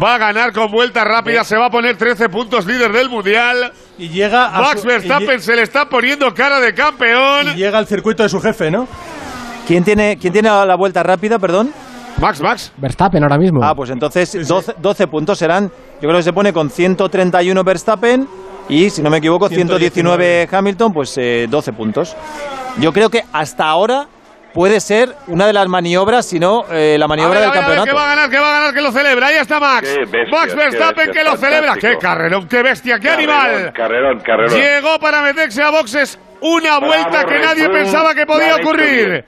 Va 0.02 0.16
a 0.16 0.18
ganar 0.18 0.54
con 0.54 0.72
vuelta 0.72 1.04
rápida, 1.04 1.44
se 1.44 1.58
va 1.58 1.66
a 1.66 1.70
poner 1.70 1.98
13 1.98 2.30
puntos 2.30 2.66
líder 2.66 2.94
del 2.94 3.10
mundial. 3.10 3.74
Y 3.98 4.08
llega 4.10 4.56
a 4.56 4.62
Max 4.62 4.82
su- 4.82 4.88
Verstappen 4.88 5.40
y, 5.40 5.42
se 5.42 5.56
le 5.58 5.64
está 5.64 5.90
poniendo 5.90 6.34
cara 6.34 6.62
de 6.62 6.74
campeón. 6.74 7.50
y 7.54 7.56
llega 7.56 7.78
al 7.78 7.88
circuito 7.88 8.24
de 8.24 8.30
su 8.30 8.40
jefe, 8.40 8.72
¿no? 8.72 8.88
¿Quién 9.68 9.84
tiene, 9.84 10.18
¿Quién 10.18 10.32
tiene 10.32 10.48
la 10.50 10.76
vuelta 10.76 11.04
rápida, 11.04 11.40
perdón? 11.40 11.74
Max, 12.20 12.42
Max. 12.42 12.74
Verstappen 12.78 13.22
ahora 13.24 13.38
mismo. 13.38 13.60
Ah, 13.64 13.74
pues 13.76 13.90
entonces 13.90 14.48
12, 14.48 14.76
12 14.78 15.08
puntos 15.08 15.38
serán. 15.38 15.70
Yo 16.02 16.08
creo 16.08 16.16
que 16.16 16.24
se 16.24 16.34
pone 16.34 16.54
con 16.54 16.70
131 16.70 17.64
Verstappen 17.64 18.28
y, 18.70 18.90
si 18.90 19.02
no 19.02 19.10
me 19.10 19.18
equivoco, 19.18 19.50
119 19.50 20.48
Hamilton, 20.52 20.92
pues 20.94 21.18
eh, 21.18 21.48
12 21.50 21.74
puntos. 21.74 22.16
Yo 22.80 22.92
creo 22.94 23.10
que 23.10 23.24
hasta 23.34 23.66
ahora 23.66 24.08
puede 24.54 24.80
ser 24.80 25.14
una 25.28 25.46
de 25.48 25.54
las 25.54 25.68
maniobras, 25.68 26.26
si 26.26 26.40
no 26.40 26.64
eh, 26.72 26.96
la 26.98 27.08
maniobra 27.08 27.40
A 27.40 27.42
ver, 27.42 27.50
del 27.50 27.50
a 27.50 27.54
ver, 27.54 27.64
a 27.64 27.68
ver, 27.68 27.78
campeonato. 27.78 27.86
que 27.86 27.94
va 27.94 28.06
a 28.06 28.16
ganar, 28.16 28.30
que 28.30 28.40
va 28.40 28.48
a 28.48 28.60
ganar, 28.60 28.74
que 28.74 28.82
lo 28.82 28.92
celebra. 28.92 29.28
Ahí 29.28 29.36
está 29.36 29.60
Max. 29.60 29.96
Bestia, 30.10 30.22
Max 30.32 30.56
Verstappen 30.56 31.12
que 31.12 31.24
lo 31.24 31.36
celebra. 31.36 31.72
fantástico. 31.74 31.92
Qué 31.92 31.98
carrerón, 31.98 32.48
qué 32.48 32.64
bestia, 32.64 33.00
qué 33.00 33.10
animal. 33.10 33.74
Carrerón, 33.74 34.20
carrerón. 34.22 34.58
Llegó 34.58 34.98
para 35.00 35.22
meterse 35.22 35.62
a 35.62 35.70
boxes 35.72 36.18
una 36.42 36.80
Bravo, 36.80 36.86
vuelta 36.88 37.26
que 37.26 37.40
nadie 37.40 37.70
pensaba 37.70 38.14
que 38.16 38.26
podía 38.26 38.56
victoria. 38.56 39.26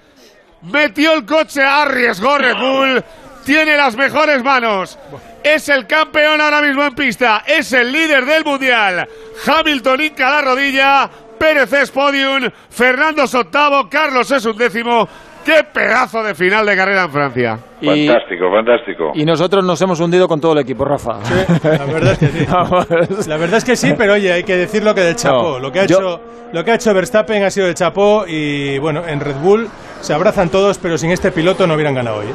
Metió 0.64 1.14
el 1.14 1.26
coche, 1.26 1.62
arriesgó 1.64 2.38
Red 2.38 2.58
Bull. 2.58 3.04
Tiene 3.46 3.78
las 3.78 3.96
mejores 3.96 4.44
manos. 4.44 4.98
Es 5.44 5.70
el 5.70 5.88
campeón 5.88 6.42
ahora 6.42 6.62
mismo 6.62 6.84
en 6.84 6.94
pista. 6.96 7.44
Es 7.48 7.72
el 7.74 7.92
líder 7.92 8.26
del 8.26 8.44
mundial. 8.44 9.08
Hamilton 9.46 10.02
hinca 10.02 10.30
la 10.30 10.42
rodilla. 10.42 11.10
Pérez 11.40 11.72
es 11.72 11.92
podium. 11.92 12.50
Fernando 12.70 13.24
es 13.24 13.34
octavo. 13.36 13.88
Carlos 13.90 14.30
es 14.32 14.44
un 14.46 14.58
décimo. 14.58 15.08
¡Qué 15.46 15.64
pedazo 15.64 16.22
de 16.24 16.36
final 16.36 16.66
de 16.66 16.76
carrera 16.76 17.04
en 17.04 17.12
Francia! 17.12 17.58
Y, 17.80 18.06
Fantástico, 18.10 18.52
fantástico. 18.52 19.12
y 19.16 19.24
nosotros 19.24 19.64
nos 19.64 19.82
hemos 19.82 19.98
hundido 20.02 20.28
con 20.28 20.42
todo 20.42 20.52
el 20.52 20.58
equipo, 20.60 20.84
Rafa. 20.84 21.20
La 21.64 21.86
verdad 21.86 22.12
es 22.12 22.18
que 22.20 22.28
sí. 22.28 22.46
La 23.30 23.38
verdad 23.38 23.58
es 23.60 23.64
que 23.64 23.76
sí, 23.78 23.94
pero 23.98 24.14
oye, 24.16 24.34
hay 24.34 24.44
que 24.44 24.58
decir 24.58 24.84
lo 24.84 24.94
que 24.94 25.02
del 25.02 25.16
chapó. 25.16 25.54
No, 25.54 25.60
lo, 25.60 25.72
que 25.72 25.80
ha 25.80 25.86
yo- 25.86 26.00
hecho, 26.00 26.22
lo 26.52 26.66
que 26.66 26.72
ha 26.72 26.76
hecho 26.76 26.94
Verstappen 26.94 27.44
ha 27.46 27.50
sido 27.50 27.68
el 27.68 27.76
chapó 27.76 28.26
y 28.28 28.78
bueno, 28.80 29.08
en 29.08 29.22
Red 29.22 29.38
Bull 29.38 29.70
se 30.02 30.14
abrazan 30.14 30.50
todos, 30.50 30.78
pero 30.78 30.98
sin 30.98 31.12
este 31.12 31.32
piloto 31.32 31.68
no 31.68 31.74
hubieran 31.76 31.96
ganado 31.96 32.18
hoy. 32.18 32.28
¿eh? 32.28 32.34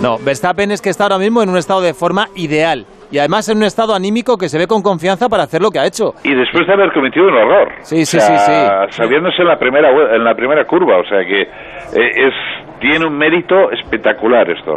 No, 0.00 0.18
Verstappen 0.18 0.70
es 0.70 0.82
que 0.82 0.90
está 0.90 1.04
ahora 1.04 1.18
mismo 1.18 1.42
en 1.42 1.48
un 1.48 1.56
estado 1.56 1.80
de 1.80 1.94
forma 1.94 2.28
ideal. 2.34 2.84
Y 3.10 3.18
además 3.18 3.48
en 3.48 3.58
un 3.58 3.62
estado 3.64 3.94
anímico 3.94 4.36
que 4.36 4.48
se 4.48 4.58
ve 4.58 4.66
con 4.66 4.82
confianza 4.82 5.28
para 5.28 5.44
hacer 5.44 5.62
lo 5.62 5.70
que 5.70 5.78
ha 5.78 5.86
hecho. 5.86 6.12
Y 6.24 6.34
después 6.34 6.66
de 6.66 6.72
haber 6.72 6.92
cometido 6.92 7.28
un 7.28 7.34
error. 7.36 7.68
Sí, 7.82 8.04
sí, 8.04 8.16
O 8.16 8.20
sea, 8.20 8.38
sí, 8.38 8.52
sí. 8.92 8.96
Sabiéndose 8.96 9.42
en 9.42 9.48
la 9.48 9.58
primera 9.58 9.88
en 10.14 10.24
la 10.24 10.34
primera 10.34 10.66
curva, 10.66 10.98
o 10.98 11.04
sea 11.04 11.20
que 11.24 11.42
eh, 11.42 12.26
es 12.28 12.34
tiene 12.80 13.06
un 13.06 13.16
mérito 13.16 13.70
espectacular 13.70 14.50
esto. 14.50 14.72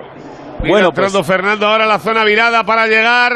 Mira, 0.62 0.70
Bueno, 0.70 0.92
pues- 0.92 1.08
entrando 1.08 1.24
Fernando 1.24 1.68
ahora 1.68 1.86
la 1.86 2.00
zona 2.00 2.24
virada 2.24 2.64
para 2.64 2.86
llegar 2.88 3.34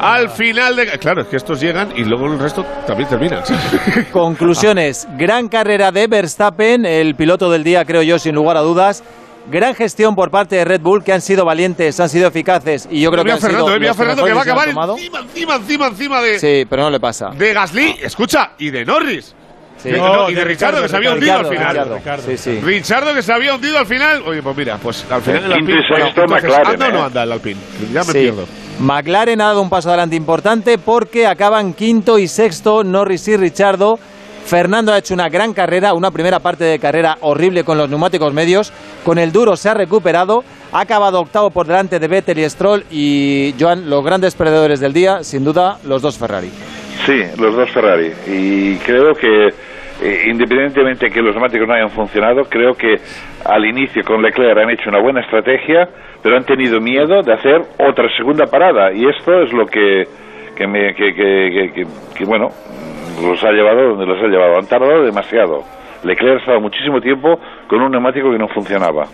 al 0.00 0.30
final 0.30 0.76
de... 0.76 0.86
Claro, 0.98 1.22
es 1.22 1.28
que 1.28 1.36
estos 1.36 1.60
llegan 1.60 1.92
y 1.96 2.04
luego 2.04 2.26
el 2.26 2.38
resto 2.38 2.64
también 2.86 3.08
terminan. 3.08 3.42
Conclusiones. 4.12 5.06
Gran 5.16 5.48
carrera 5.48 5.92
de 5.92 6.06
Verstappen, 6.06 6.84
el 6.86 7.14
piloto 7.14 7.50
del 7.50 7.64
día, 7.64 7.84
creo 7.84 8.02
yo, 8.02 8.18
sin 8.18 8.34
lugar 8.34 8.56
a 8.56 8.60
dudas. 8.60 9.02
Gran 9.50 9.74
gestión 9.74 10.14
por 10.14 10.30
parte 10.30 10.56
de 10.56 10.64
Red 10.64 10.80
Bull, 10.82 11.02
que 11.02 11.12
han 11.12 11.20
sido 11.20 11.44
valientes, 11.44 11.98
han 11.98 12.08
sido 12.10 12.28
eficaces 12.28 12.86
y 12.90 13.00
yo 13.00 13.10
creo 13.10 13.24
que 13.24 13.32
han 13.32 13.40
Fernando, 13.40 13.66
sido 13.68 13.78
los 13.78 13.96
Fernando 13.96 14.24
que 14.24 14.32
va 14.34 14.40
a 14.40 14.42
acabar 14.42 14.68
encima, 14.68 15.20
encima, 15.20 15.54
encima, 15.56 15.86
encima 15.86 16.20
de, 16.20 16.38
Sí, 16.38 16.66
pero 16.68 16.82
no 16.82 16.90
le 16.90 17.00
pasa. 17.00 17.30
de 17.30 17.52
Gasly, 17.54 17.96
escucha, 18.02 18.52
y 18.58 18.70
de 18.70 18.84
Norris. 18.84 19.34
Sí. 19.82 19.90
No, 19.92 20.14
no, 20.14 20.30
y 20.30 20.34
de, 20.34 20.40
de 20.40 20.44
Richardo, 20.44 20.76
Ricardo, 20.78 20.82
que 20.82 20.88
se 20.88 20.96
había 20.96 21.12
hundido 21.12 21.42
Ricardo, 21.42 21.50
al 21.50 21.56
final. 21.56 21.98
Ricardo. 21.98 22.22
Sí, 22.26 22.36
sí. 22.36 22.60
Richardo 22.60 23.14
que 23.14 23.22
se 23.22 23.32
había 23.32 23.54
hundido 23.54 23.78
al 23.78 23.86
final. 23.86 24.22
Oye, 24.26 24.42
pues 24.42 24.56
mira, 24.56 24.76
pues 24.78 25.06
al 25.10 25.22
final 25.22 25.44
el 25.44 25.52
Alpine. 25.52 25.80
McLaren, 26.28 26.66
¿Anda 26.66 26.88
o 26.88 26.92
no 26.92 26.98
eh. 26.98 27.02
anda 27.06 27.22
el 27.22 27.32
Alpine? 27.32 27.60
Ya 27.92 28.00
me 28.00 28.12
Sí. 28.12 28.12
pierdo. 28.12 28.46
McLaren 28.80 29.40
ha 29.40 29.46
dado 29.46 29.62
un 29.62 29.70
paso 29.70 29.88
adelante 29.88 30.16
importante 30.16 30.78
porque 30.78 31.26
acaban 31.26 31.74
quinto 31.74 32.18
y 32.18 32.28
sexto 32.28 32.84
Norris 32.84 33.28
y 33.28 33.36
Richardo. 33.36 33.98
Fernando 34.44 34.92
ha 34.92 34.98
hecho 34.98 35.14
una 35.14 35.28
gran 35.28 35.52
carrera, 35.52 35.92
una 35.94 36.10
primera 36.10 36.40
parte 36.40 36.64
de 36.64 36.78
carrera 36.78 37.18
horrible 37.20 37.62
con 37.62 37.76
los 37.78 37.88
neumáticos 37.88 38.32
medios. 38.32 38.72
Con 39.04 39.18
el 39.18 39.32
duro 39.32 39.56
se 39.56 39.68
ha 39.68 39.74
recuperado. 39.74 40.42
Ha 40.72 40.80
acabado 40.80 41.20
octavo 41.20 41.50
por 41.50 41.66
delante 41.66 41.98
de 41.98 42.08
Vettel 42.08 42.38
y 42.38 42.48
Stroll. 42.50 42.84
Y 42.90 43.54
Joan, 43.60 43.88
los 43.88 44.02
grandes 44.04 44.34
perdedores 44.34 44.80
del 44.80 44.92
día, 44.92 45.22
sin 45.22 45.44
duda, 45.44 45.78
los 45.84 46.00
dos 46.02 46.16
Ferrari. 46.18 46.50
Sí, 47.06 47.22
los 47.38 47.54
dos 47.54 47.70
Ferrari. 47.70 48.12
Y 48.26 48.76
creo 48.78 49.14
que, 49.14 49.48
eh, 50.02 50.24
independientemente 50.28 51.10
que 51.10 51.20
los 51.22 51.34
neumáticos 51.34 51.66
no 51.68 51.74
hayan 51.74 51.90
funcionado, 51.90 52.42
creo 52.44 52.74
que 52.74 52.96
al 53.44 53.64
inicio 53.66 54.02
con 54.04 54.22
Leclerc 54.22 54.58
han 54.58 54.70
hecho 54.70 54.88
una 54.88 55.00
buena 55.00 55.20
estrategia, 55.20 55.88
pero 56.22 56.36
han 56.36 56.44
tenido 56.44 56.80
miedo 56.80 57.22
de 57.22 57.32
hacer 57.32 57.60
otra 57.78 58.08
segunda 58.16 58.46
parada. 58.46 58.92
Y 58.92 59.06
esto 59.08 59.42
es 59.42 59.52
lo 59.52 59.66
que, 59.66 60.04
que, 60.56 60.66
me, 60.66 60.94
que- 60.94 61.84
que, 62.16 62.24
bueno, 62.24 62.48
los 63.22 63.42
ha 63.44 63.50
llevado 63.52 63.90
donde 63.90 64.06
los 64.06 64.22
ha 64.22 64.26
llevado. 64.26 64.56
Han 64.58 64.66
tardado 64.66 65.02
demasiado. 65.04 65.62
Leclerc 66.02 66.36
ha 66.36 66.40
estado 66.40 66.60
muchísimo 66.60 67.00
tiempo 67.00 67.38
con 67.68 67.80
un 67.82 67.90
neumático 67.90 68.30
que 68.30 68.38
no 68.38 68.48
funcionaba. 68.48 69.06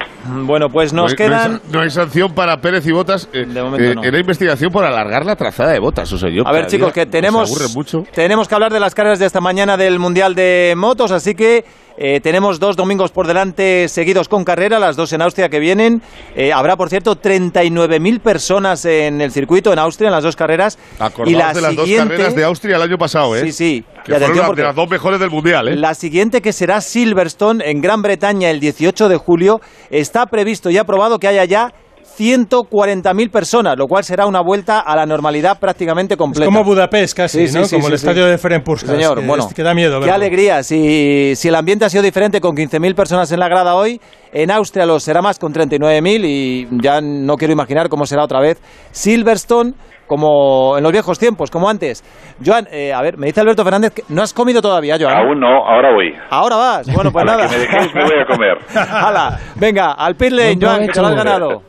Bueno, 0.44 0.68
pues 0.68 0.92
nos 0.92 1.14
no, 1.18 1.24
hay, 1.24 1.28
no 1.28 1.36
hay 1.36 1.42
quedan. 1.46 1.60
no 1.72 1.80
hay 1.80 1.90
sanción 1.90 2.34
para 2.34 2.56
Pérez 2.60 2.86
y 2.86 2.92
Botas. 2.92 3.28
Eh, 3.32 3.46
momento 3.46 3.82
eh, 3.84 3.94
no. 3.94 4.02
Era 4.04 4.18
investigación 4.18 4.70
por 4.70 4.84
alargar 4.84 5.24
la 5.24 5.36
trazada 5.36 5.72
de 5.72 5.78
Botas. 5.78 6.12
O 6.12 6.18
sea, 6.18 6.30
yo 6.30 6.46
A 6.46 6.52
ver, 6.52 6.66
chicos, 6.66 6.92
que 6.92 7.06
tenemos, 7.06 7.50
nos 7.50 7.60
aburre 7.60 7.74
mucho. 7.74 8.04
tenemos 8.14 8.48
que 8.48 8.54
hablar 8.54 8.72
de 8.72 8.80
las 8.80 8.94
carreras 8.94 9.18
de 9.18 9.26
esta 9.26 9.40
mañana 9.40 9.76
del 9.76 9.98
Mundial 9.98 10.34
de 10.34 10.74
Motos, 10.76 11.10
así 11.12 11.34
que 11.34 11.64
eh, 11.98 12.20
tenemos 12.20 12.60
dos 12.60 12.76
domingos 12.76 13.10
por 13.10 13.26
delante 13.26 13.88
seguidos 13.88 14.28
con 14.28 14.44
carrera, 14.44 14.78
las 14.78 14.96
dos 14.96 15.12
en 15.12 15.22
Austria 15.22 15.48
que 15.48 15.58
vienen. 15.58 16.02
Eh, 16.34 16.52
habrá, 16.52 16.76
por 16.76 16.90
cierto, 16.90 17.16
39.000 17.16 18.20
personas 18.20 18.84
en 18.84 19.20
el 19.20 19.32
circuito 19.32 19.72
en 19.72 19.78
Austria 19.78 20.08
en 20.08 20.12
las 20.12 20.22
dos 20.22 20.36
carreras. 20.36 20.78
Acordaos 20.98 21.32
y 21.32 21.36
la 21.36 21.54
de 21.54 21.60
las 21.62 21.70
siguiente, 21.70 21.96
dos 21.96 22.08
carreras 22.08 22.36
de 22.36 22.44
Austria 22.44 22.76
el 22.76 22.82
año 22.82 22.98
pasado, 22.98 23.34
¿eh? 23.36 23.44
Sí, 23.44 23.52
sí. 23.52 23.84
Que 24.04 24.12
Y 24.12 24.16
fueron 24.16 24.46
porque 24.46 24.60
de 24.60 24.68
las 24.68 24.76
dos 24.76 24.88
mejores 24.88 25.18
del 25.18 25.30
Mundial, 25.30 25.68
¿eh? 25.68 25.76
La 25.76 25.94
siguiente, 25.94 26.42
que 26.42 26.52
será 26.52 26.80
Silverstone 26.80 27.68
en 27.68 27.80
Gran 27.80 28.02
Bretaña 28.02 28.50
el 28.50 28.60
18 28.60 29.08
de 29.08 29.16
julio, 29.16 29.60
está 29.90 30.26
previsto 30.26 30.70
y 30.70 30.78
aprobado 30.78 31.18
que 31.18 31.28
haya 31.28 31.44
ya 31.44 31.72
140.000 32.18 33.30
personas, 33.30 33.76
lo 33.76 33.86
cual 33.86 34.04
será 34.04 34.26
una 34.26 34.40
vuelta 34.40 34.80
a 34.80 34.96
la 34.96 35.06
normalidad 35.06 35.58
prácticamente 35.58 36.16
completa. 36.16 36.46
Como 36.46 36.64
Budapest 36.64 37.16
casi, 37.16 37.46
Sí, 37.46 37.48
sí, 37.52 37.58
¿no? 37.58 37.64
sí, 37.64 37.76
como 37.76 37.86
sí, 37.88 37.92
el 37.92 37.98
sí. 37.98 38.06
estadio 38.06 38.26
de 38.26 38.38
Ferencváros. 38.38 38.80
Señor, 38.80 39.20
que, 39.20 39.26
bueno, 39.26 39.48
que 39.54 39.62
da 39.62 39.74
miedo. 39.74 40.00
Qué 40.00 40.10
alegría. 40.10 40.62
Si, 40.62 41.34
si 41.36 41.48
el 41.48 41.54
ambiente 41.54 41.84
ha 41.84 41.88
sido 41.90 42.02
diferente 42.02 42.40
con 42.40 42.56
15.000 42.56 42.94
personas 42.94 43.30
en 43.32 43.40
la 43.40 43.48
grada 43.48 43.74
hoy, 43.74 44.00
en 44.32 44.50
Austria 44.50 44.86
lo 44.86 44.98
será 45.00 45.22
más 45.22 45.38
con 45.38 45.52
39.000 45.52 46.24
y 46.24 46.68
ya 46.82 47.00
no 47.00 47.36
quiero 47.36 47.52
imaginar 47.52 47.88
cómo 47.88 48.06
será 48.06 48.24
otra 48.24 48.40
vez 48.40 48.60
Silverstone 48.90 49.74
como 50.06 50.76
en 50.76 50.84
los 50.84 50.92
viejos 50.92 51.18
tiempos, 51.18 51.50
como 51.50 51.68
antes. 51.68 52.04
Joan, 52.44 52.68
eh, 52.70 52.92
a 52.92 53.02
ver, 53.02 53.18
me 53.18 53.26
dice 53.26 53.40
Alberto 53.40 53.64
Fernández 53.64 53.92
que 53.92 54.02
no 54.08 54.22
has 54.22 54.32
comido 54.32 54.62
todavía, 54.62 54.96
Joan. 55.00 55.16
Aún 55.16 55.40
no, 55.40 55.48
ahora 55.66 55.92
voy. 55.92 56.12
Ahora 56.30 56.56
vas. 56.56 56.86
Bueno, 56.94 57.10
pues 57.10 57.22
A 57.22 57.26
la 57.26 57.36
nada. 57.36 57.48
que 57.48 57.56
me 57.56 57.62
dejéis 57.62 57.94
me 57.94 58.02
voy 58.04 58.20
a 58.20 58.26
comer. 58.26 58.58
Hala, 58.88 59.38
venga, 59.56 59.92
al 59.92 60.14
pit 60.14 60.30
lane, 60.30 60.58
Joan, 60.60 60.86
que 60.86 60.92
te 60.92 61.00
lo 61.00 61.06
has 61.08 61.14
ganado. 61.16 61.62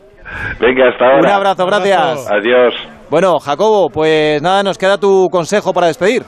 Venga, 0.60 0.90
hasta 0.90 1.06
ahora. 1.06 1.20
Un 1.20 1.36
abrazo, 1.36 1.66
gracias. 1.66 2.32
Adiós. 2.32 2.74
Bueno, 3.10 3.40
Jacobo, 3.40 3.90
pues 3.90 4.42
nada, 4.42 4.64
nos 4.64 4.78
queda 4.78 4.98
tu 4.98 5.28
consejo 5.32 5.74
para 5.74 5.88
despedir. 5.88 6.24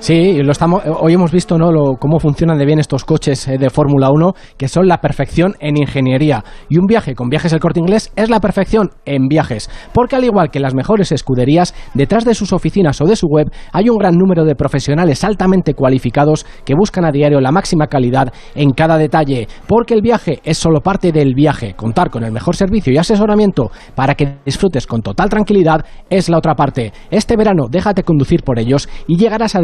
Sí, 0.00 0.40
lo 0.44 0.52
estamos, 0.52 0.82
hoy 1.00 1.14
hemos 1.14 1.32
visto 1.32 1.56
cómo 1.98 2.20
funcionan 2.20 2.56
de 2.56 2.64
bien 2.64 2.78
estos 2.78 3.04
coches 3.04 3.48
eh, 3.48 3.58
de 3.58 3.68
Fórmula 3.68 4.10
1, 4.10 4.32
que 4.56 4.68
son 4.68 4.86
la 4.86 5.00
perfección 5.00 5.56
en 5.58 5.76
ingeniería. 5.76 6.44
Y 6.68 6.78
un 6.78 6.86
viaje 6.86 7.16
con 7.16 7.28
viajes 7.28 7.52
el 7.52 7.58
corte 7.58 7.80
inglés 7.80 8.12
es 8.14 8.30
la 8.30 8.38
perfección 8.38 8.90
en 9.04 9.26
viajes. 9.26 9.68
Porque 9.92 10.14
al 10.14 10.22
igual 10.22 10.50
que 10.50 10.60
las 10.60 10.72
mejores 10.72 11.10
escuderías, 11.10 11.74
detrás 11.94 12.24
de 12.24 12.34
sus 12.34 12.52
oficinas 12.52 13.00
o 13.00 13.06
de 13.06 13.16
su 13.16 13.26
web 13.26 13.50
hay 13.72 13.88
un 13.88 13.98
gran 13.98 14.14
número 14.14 14.44
de 14.44 14.54
profesionales 14.54 15.24
altamente 15.24 15.74
cualificados 15.74 16.46
que 16.64 16.76
buscan 16.76 17.04
a 17.04 17.10
diario 17.10 17.40
la 17.40 17.50
máxima 17.50 17.88
calidad 17.88 18.32
en 18.54 18.70
cada 18.70 18.98
detalle. 18.98 19.48
Porque 19.66 19.94
el 19.94 20.00
viaje 20.00 20.38
es 20.44 20.58
solo 20.58 20.80
parte 20.80 21.10
del 21.10 21.34
viaje. 21.34 21.74
Contar 21.74 22.08
con 22.08 22.22
el 22.22 22.30
mejor 22.30 22.54
servicio 22.54 22.92
y 22.92 22.98
asesoramiento 22.98 23.72
para 23.96 24.14
que 24.14 24.38
disfrutes 24.44 24.86
con 24.86 25.02
total 25.02 25.28
tranquilidad 25.28 25.84
es 26.08 26.28
la 26.28 26.38
otra 26.38 26.54
parte. 26.54 26.92
Este 27.10 27.36
verano 27.36 27.66
déjate 27.68 28.04
conducir 28.04 28.44
por 28.44 28.60
ellos 28.60 28.88
y 29.08 29.16
llegarás 29.16 29.56
a 29.56 29.60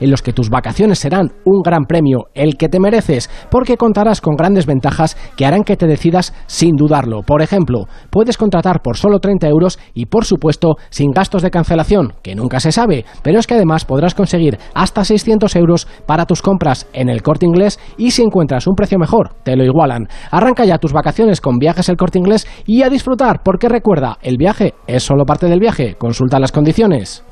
en 0.00 0.10
los 0.10 0.22
que 0.22 0.32
tus 0.32 0.50
vacaciones 0.50 0.98
serán 0.98 1.32
un 1.44 1.62
gran 1.62 1.84
premio, 1.84 2.26
el 2.34 2.56
que 2.56 2.68
te 2.68 2.80
mereces, 2.80 3.30
porque 3.50 3.76
contarás 3.76 4.20
con 4.20 4.34
grandes 4.34 4.66
ventajas 4.66 5.16
que 5.36 5.46
harán 5.46 5.62
que 5.62 5.76
te 5.76 5.86
decidas 5.86 6.34
sin 6.46 6.76
dudarlo. 6.76 7.22
Por 7.22 7.42
ejemplo, 7.42 7.86
puedes 8.10 8.36
contratar 8.36 8.82
por 8.82 8.96
solo 8.96 9.18
30 9.18 9.48
euros 9.48 9.78
y 9.94 10.06
por 10.06 10.24
supuesto 10.24 10.76
sin 10.90 11.10
gastos 11.10 11.42
de 11.42 11.50
cancelación, 11.50 12.14
que 12.22 12.34
nunca 12.34 12.60
se 12.60 12.72
sabe, 12.72 13.04
pero 13.22 13.38
es 13.38 13.46
que 13.46 13.54
además 13.54 13.84
podrás 13.84 14.14
conseguir 14.14 14.58
hasta 14.74 15.04
600 15.04 15.54
euros 15.56 15.86
para 16.06 16.26
tus 16.26 16.42
compras 16.42 16.86
en 16.92 17.08
el 17.08 17.22
corte 17.22 17.46
inglés 17.46 17.78
y 17.96 18.10
si 18.10 18.22
encuentras 18.22 18.66
un 18.66 18.74
precio 18.74 18.98
mejor, 18.98 19.34
te 19.44 19.56
lo 19.56 19.64
igualan. 19.64 20.08
Arranca 20.30 20.64
ya 20.64 20.78
tus 20.78 20.92
vacaciones 20.92 21.40
con 21.40 21.58
viajes 21.58 21.88
el 21.88 21.96
corte 21.96 22.18
inglés 22.18 22.46
y 22.66 22.82
a 22.82 22.90
disfrutar, 22.90 23.42
porque 23.44 23.68
recuerda, 23.68 24.18
el 24.22 24.36
viaje 24.36 24.74
es 24.86 25.02
solo 25.02 25.24
parte 25.24 25.46
del 25.46 25.60
viaje. 25.60 25.94
Consulta 25.94 26.38
las 26.38 26.52
condiciones. 26.52 27.24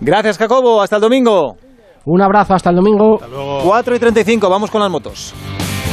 Gracias, 0.00 0.38
Jacobo. 0.38 0.82
Hasta 0.82 0.96
el 0.96 1.02
domingo. 1.02 1.56
Un 2.06 2.22
abrazo, 2.22 2.54
hasta 2.54 2.70
el 2.70 2.76
domingo. 2.76 3.20
4 3.64 3.96
y 3.96 3.98
35, 3.98 4.48
vamos 4.48 4.70
con 4.70 4.80
las 4.80 4.90
motos. 4.90 5.34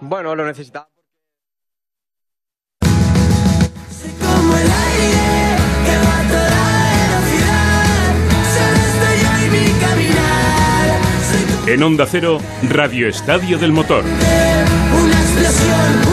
Bueno, 0.00 0.34
lo 0.34 0.44
necesitaba. 0.46 0.88
En 11.66 11.82
Onda 11.82 12.06
Cero, 12.06 12.38
Radio 12.68 13.08
Estadio 13.08 13.58
del 13.58 13.72
Motor. 13.72 14.04
una 14.04 15.20
explosión, 15.20 16.03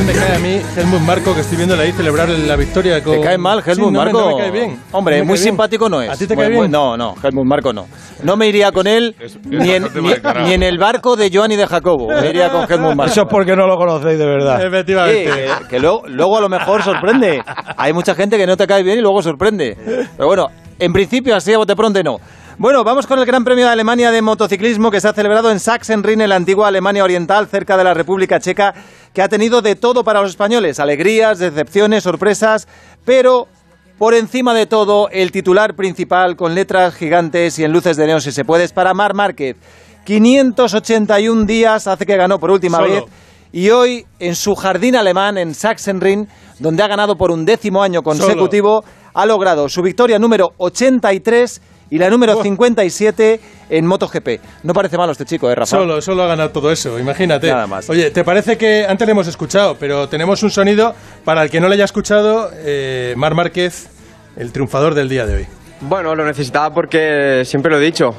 ¿Qué 0.00 0.06
tal 0.06 0.14
me 0.14 0.20
cae 0.26 0.36
a 0.36 0.38
mí 0.38 0.60
Helmut 0.76 1.00
Marco 1.02 1.34
que 1.34 1.40
estoy 1.42 1.58
viéndole 1.58 1.82
ahí 1.82 1.92
celebrar 1.92 2.26
la 2.28 2.56
victoria 2.56 3.02
con... 3.04 3.16
¿Te 3.16 3.20
cae 3.20 3.36
mal 3.36 3.58
Helmut 3.58 3.74
Sí, 3.76 3.80
no 3.82 3.90
me- 3.90 3.98
Marco? 3.98 4.20
No 4.20 4.36
me 4.36 4.42
cae 4.42 4.50
bien. 4.50 4.80
Hombre, 4.92 5.16
No 5.18 5.24
me 5.24 5.26
muy 5.28 5.34
cae 5.36 5.42
bien. 5.42 5.52
simpático 5.52 5.88
no 5.90 6.00
es. 6.00 6.08
¿A 6.10 6.16
ti 6.16 6.26
te 6.26 6.34
cae 6.36 6.48
muy- 6.48 6.58
bien? 6.60 6.70
no, 6.70 6.96
no, 6.96 7.14
Helmut 7.22 7.44
Marco 7.44 7.72
no. 7.74 7.86
No 8.22 8.36
me 8.36 8.46
iría 8.48 8.72
con 8.72 8.86
él 8.86 9.14
ni, 9.44 9.70
en, 9.72 9.82
bastante 9.82 10.00
ni- 10.00 10.08
mal 10.08 10.16
encarado. 10.16 10.46
ni 10.46 10.54
en 10.54 10.62
el 10.62 10.78
barco 10.78 11.16
de 11.16 11.30
Joan 11.32 11.52
y 11.52 11.56
de 11.56 11.66
Jacobo. 11.66 12.08
Me 12.08 12.30
iría 12.30 12.48
con 12.50 12.62
Helmut 12.70 12.94
Marco. 12.94 13.12
Eso 13.12 13.22
es 13.22 13.28
porque 13.28 13.54
no 13.54 13.66
lo 13.66 13.76
conocéis 13.76 14.18
de 14.18 14.24
verdad. 14.26 14.64
Efectivamente. 14.66 15.24
Sí, 15.24 15.38
que, 15.62 15.68
que 15.68 15.78
luego, 15.80 16.02
luego 16.06 16.38
a 16.38 16.40
lo 16.40 16.48
mejor 16.48 16.82
sorprende. 16.82 17.42
Hay 17.76 17.92
mucha 17.92 18.14
gente 18.14 18.38
que 18.38 18.46
no 18.46 18.56
te 18.56 18.66
cae 18.66 18.82
bien 18.82 18.98
y 18.98 19.02
luego 19.02 19.22
sorprende. 19.22 19.76
Pero 20.16 20.26
bueno, 20.26 20.48
en 20.78 20.92
principio 20.94 21.36
así 21.36 21.52
a 21.52 21.58
bote 21.58 21.76
pronto 21.76 22.02
no. 22.02 22.18
Bueno, 22.60 22.84
vamos 22.84 23.06
con 23.06 23.18
el 23.18 23.24
Gran 23.24 23.42
Premio 23.42 23.64
de 23.64 23.70
Alemania 23.70 24.10
de 24.10 24.20
motociclismo 24.20 24.90
que 24.90 25.00
se 25.00 25.08
ha 25.08 25.14
celebrado 25.14 25.50
en 25.50 25.58
Sachsenring, 25.58 26.20
en 26.20 26.28
la 26.28 26.36
antigua 26.36 26.68
Alemania 26.68 27.02
Oriental, 27.02 27.46
cerca 27.46 27.74
de 27.78 27.84
la 27.84 27.94
República 27.94 28.38
Checa, 28.38 28.74
que 29.14 29.22
ha 29.22 29.30
tenido 29.30 29.62
de 29.62 29.76
todo 29.76 30.04
para 30.04 30.20
los 30.20 30.32
españoles, 30.32 30.78
alegrías, 30.78 31.38
decepciones, 31.38 32.02
sorpresas, 32.02 32.68
pero 33.06 33.48
por 33.96 34.12
encima 34.12 34.52
de 34.52 34.66
todo, 34.66 35.08
el 35.08 35.32
titular 35.32 35.74
principal 35.74 36.36
con 36.36 36.54
letras 36.54 36.94
gigantes 36.94 37.58
y 37.58 37.64
en 37.64 37.72
luces 37.72 37.96
de 37.96 38.06
neón 38.06 38.20
si 38.20 38.30
se 38.30 38.44
puede 38.44 38.64
es 38.64 38.74
para 38.74 38.92
Mar 38.92 39.14
Márquez. 39.14 39.56
581 40.04 41.46
días 41.46 41.86
hace 41.86 42.04
que 42.04 42.18
ganó 42.18 42.38
por 42.38 42.50
última 42.50 42.76
Solo. 42.76 42.90
vez 42.90 43.04
y 43.52 43.70
hoy 43.70 44.04
en 44.18 44.36
su 44.36 44.54
jardín 44.54 44.96
alemán, 44.96 45.38
en 45.38 45.54
Sachsenring, 45.54 46.28
donde 46.58 46.82
ha 46.82 46.88
ganado 46.88 47.16
por 47.16 47.30
un 47.30 47.46
décimo 47.46 47.82
año 47.82 48.02
consecutivo, 48.02 48.84
ha 49.14 49.24
logrado 49.24 49.66
su 49.70 49.80
victoria 49.80 50.18
número 50.18 50.50
83 50.58 51.62
y 51.90 51.98
la 51.98 52.08
número 52.08 52.40
57 52.42 53.40
en 53.68 53.86
MotoGP. 53.86 54.28
No 54.62 54.72
parece 54.72 54.96
malo 54.96 55.12
este 55.12 55.24
chico, 55.24 55.50
¿eh, 55.50 55.54
Rafa? 55.54 55.76
Solo, 55.76 56.00
solo 56.00 56.22
ha 56.22 56.28
ganado 56.28 56.50
todo 56.50 56.70
eso, 56.70 56.98
imagínate. 56.98 57.48
Nada 57.48 57.66
más. 57.66 57.90
Oye, 57.90 58.10
¿te 58.10 58.24
parece 58.24 58.56
que 58.56 58.86
antes 58.88 59.06
le 59.06 59.12
hemos 59.12 59.26
escuchado, 59.26 59.76
pero 59.78 60.08
tenemos 60.08 60.42
un 60.42 60.50
sonido 60.50 60.94
para 61.24 61.42
el 61.42 61.50
que 61.50 61.60
no 61.60 61.68
le 61.68 61.74
haya 61.74 61.84
escuchado, 61.84 62.50
eh, 62.54 63.14
Mar 63.16 63.34
Márquez, 63.34 63.88
el 64.36 64.52
triunfador 64.52 64.94
del 64.94 65.08
día 65.08 65.26
de 65.26 65.34
hoy? 65.34 65.46
Bueno, 65.82 66.14
lo 66.14 66.24
necesitaba 66.24 66.70
porque 66.74 67.42
siempre 67.44 67.70
lo 67.72 67.78
he 67.78 67.84
dicho. 67.84 68.10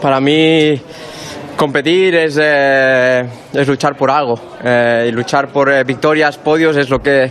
Para 0.00 0.20
mí 0.20 0.80
competir 1.56 2.14
es, 2.14 2.38
eh, 2.40 3.22
es 3.52 3.68
luchar 3.68 3.96
por 3.96 4.10
algo. 4.10 4.34
eh, 4.62 5.06
y 5.08 5.12
luchar 5.12 5.52
por 5.52 5.70
eh, 5.70 5.84
victorias, 5.84 6.38
podios 6.38 6.76
es 6.76 6.88
lo 6.90 6.98
que, 6.98 7.30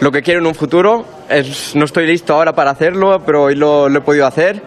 lo 0.00 0.10
que 0.10 0.20
quiero 0.22 0.40
en 0.40 0.46
un 0.46 0.54
futuro. 0.54 1.04
Es- 1.32 1.74
no 1.74 1.84
estoy 1.84 2.06
listo 2.06 2.34
ahora 2.34 2.52
para 2.54 2.70
hacerlo, 2.70 3.22
pero 3.24 3.44
hoy 3.44 3.54
lo, 3.54 3.88
lo 3.88 3.98
he 3.98 4.02
podido 4.02 4.26
hacer. 4.26 4.62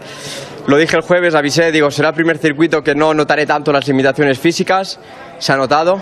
Lo 0.68 0.78
dije 0.78 0.96
el 0.96 1.04
jueves, 1.04 1.36
avisé, 1.36 1.72
digo, 1.72 1.92
será 1.92 2.10
el 2.10 2.16
primer 2.16 2.38
circuito 2.40 2.84
que 2.84 2.96
no 2.96 3.14
notaré 3.14 3.46
tanto 3.46 3.72
las 3.72 3.88
limitaciones 3.88 4.40
físicas. 4.40 5.00
Se 5.38 5.52
ha 5.54 5.58
notado. 5.58 6.00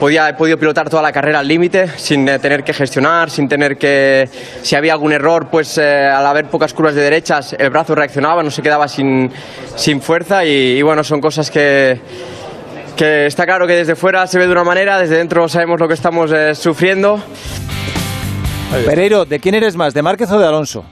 Podía, 0.00 0.28
he 0.28 0.34
podido 0.34 0.58
pilotar 0.58 0.90
toda 0.90 1.00
la 1.02 1.10
carrera 1.12 1.38
al 1.38 1.48
límite 1.48 1.88
sin 1.96 2.28
eh, 2.28 2.38
tener 2.38 2.62
que 2.64 2.74
gestionar, 2.74 3.30
sin 3.30 3.48
tener 3.48 3.78
que... 3.78 4.28
Si 4.62 4.76
había 4.76 4.92
algún 4.92 5.12
error, 5.12 5.48
pues 5.50 5.78
eh, 5.78 6.04
al 6.04 6.26
haber 6.26 6.46
pocas 6.46 6.74
curvas 6.74 6.94
de 6.94 7.00
derechas, 7.00 7.54
el 7.58 7.70
brazo 7.70 7.94
reaccionaba, 7.94 8.42
no 8.42 8.50
se 8.50 8.60
quedaba 8.60 8.88
sin, 8.88 9.30
sin 9.74 10.02
fuerza 10.02 10.44
y, 10.44 10.50
y 10.78 10.82
bueno, 10.82 11.02
son 11.02 11.20
cosas 11.22 11.50
que, 11.50 11.98
que 12.94 13.24
está 13.24 13.46
claro 13.46 13.66
que 13.66 13.72
desde 13.74 13.94
fuera 13.96 14.26
se 14.26 14.38
ve 14.38 14.44
de 14.46 14.52
una 14.52 14.64
manera, 14.64 14.98
desde 14.98 15.16
dentro 15.16 15.48
sabemos 15.48 15.80
lo 15.80 15.88
que 15.88 15.94
estamos 15.94 16.30
eh, 16.30 16.54
sufriendo. 16.54 17.18
Pereiro, 18.70 19.24
¿de 19.24 19.40
quién 19.40 19.54
eres 19.54 19.76
más? 19.76 19.94
¿De 19.94 20.02
Márquez 20.02 20.30
o 20.30 20.38
de 20.38 20.46
Alonso? 20.46 20.84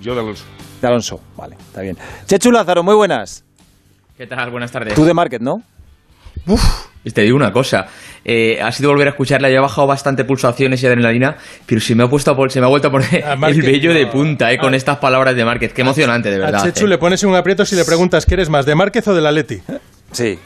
Yo 0.00 0.14
de 0.14 0.20
Alonso. 0.20 0.44
De 0.80 0.86
Alonso, 0.86 1.20
vale, 1.36 1.56
está 1.58 1.82
bien. 1.82 1.96
Chechu 2.26 2.50
Lázaro, 2.50 2.82
muy 2.82 2.94
buenas. 2.94 3.44
¿Qué 4.16 4.26
tal? 4.26 4.50
Buenas 4.50 4.70
tardes. 4.70 4.94
Tú 4.94 5.04
de 5.04 5.14
Márquez, 5.14 5.40
¿no? 5.40 5.62
Y 7.02 7.10
Te 7.10 7.22
digo 7.22 7.36
una 7.36 7.52
cosa, 7.52 7.86
eh, 8.24 8.60
ha 8.62 8.70
sido 8.72 8.90
volver 8.90 9.08
a 9.08 9.10
escucharla, 9.10 9.48
yo 9.48 9.56
he 9.56 9.60
bajado 9.60 9.86
bastante 9.86 10.24
pulsaciones 10.24 10.82
y 10.82 10.86
adrenalina, 10.86 11.36
pero 11.64 11.80
se 11.80 11.94
me 11.94 12.04
ha, 12.04 12.08
puesto 12.08 12.30
a 12.30 12.50
se 12.50 12.60
me 12.60 12.66
ha 12.66 12.68
vuelto 12.68 12.88
a 12.88 12.90
poner 12.90 13.24
A 13.24 13.32
el 13.48 13.62
vello 13.62 13.94
de 13.94 14.04
no. 14.04 14.10
punta 14.10 14.52
eh, 14.52 14.58
con 14.58 14.74
estas 14.74 14.98
palabras 14.98 15.34
de 15.34 15.44
Márquez. 15.44 15.72
Qué 15.72 15.80
emocionante, 15.80 16.30
de 16.30 16.36
A 16.36 16.46
verdad. 16.46 16.64
Chechu 16.64 16.84
eh. 16.84 16.88
le 16.88 16.98
pones 16.98 17.22
en 17.22 17.30
un 17.30 17.36
aprieto 17.36 17.64
si 17.64 17.74
le 17.74 17.84
preguntas 17.84 18.26
¿qué 18.26 18.34
eres 18.34 18.50
más, 18.50 18.66
de 18.66 18.74
Márquez 18.74 19.08
o 19.08 19.14
de 19.14 19.20
la 19.22 19.32
Leti? 19.32 19.62
Sí. 20.12 20.38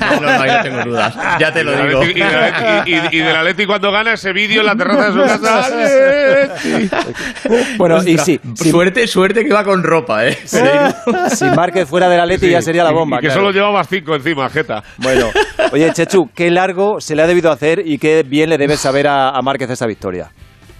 No, 0.00 0.20
no, 0.20 0.38
no 0.46 0.62
tengo 0.62 0.84
dudas. 0.84 1.14
Ya 1.38 1.52
te 1.52 1.62
lo 1.64 1.72
Y 1.72 1.76
del 1.76 1.88
digo. 1.88 2.00
Atleti- 2.02 2.10
Y, 2.16 2.20
del 2.20 2.24
Atleti- 2.54 3.10
y- 3.12 3.16
y 3.16 3.18
del 3.20 3.36
Atleti 3.36 3.66
cuando 3.66 3.92
gana 3.92 4.12
ese 4.14 4.32
vídeo 4.32 4.60
en 4.60 4.66
la 4.66 4.76
terraza 4.76 5.10
de 5.10 5.12
su 5.12 5.18
casa. 5.42 5.66
¡Atleti! 5.66 6.90
Bueno, 7.76 7.98
y 8.04 8.16
sí, 8.18 8.40
sí. 8.54 8.70
Suerte, 8.70 9.06
suerte 9.06 9.44
que 9.44 9.52
va 9.52 9.64
con 9.64 9.82
ropa, 9.82 10.26
¿eh? 10.26 10.38
Si 10.44 11.44
Márquez 11.44 11.88
fuera 11.88 12.08
de 12.08 12.16
la 12.16 12.24
Leti 12.26 12.48
ya 12.50 12.62
sería 12.62 12.82
la 12.84 12.90
bomba. 12.92 13.18
Y 13.18 13.20
que 13.20 13.26
claro. 13.26 13.40
solo 13.42 13.52
llevabas 13.52 13.88
cinco 13.88 14.14
encima, 14.14 14.48
Jeta. 14.48 14.82
Bueno, 14.98 15.26
oye, 15.72 15.92
Chechu, 15.92 16.30
qué 16.34 16.50
largo 16.50 17.00
se 17.00 17.14
le 17.14 17.22
ha 17.22 17.26
debido 17.26 17.50
hacer 17.50 17.82
y 17.84 17.98
qué 17.98 18.22
bien 18.22 18.50
le 18.50 18.58
debe 18.58 18.76
saber 18.76 19.06
a, 19.08 19.30
a 19.30 19.42
Márquez 19.42 19.70
esta 19.70 19.86
victoria. 19.86 20.30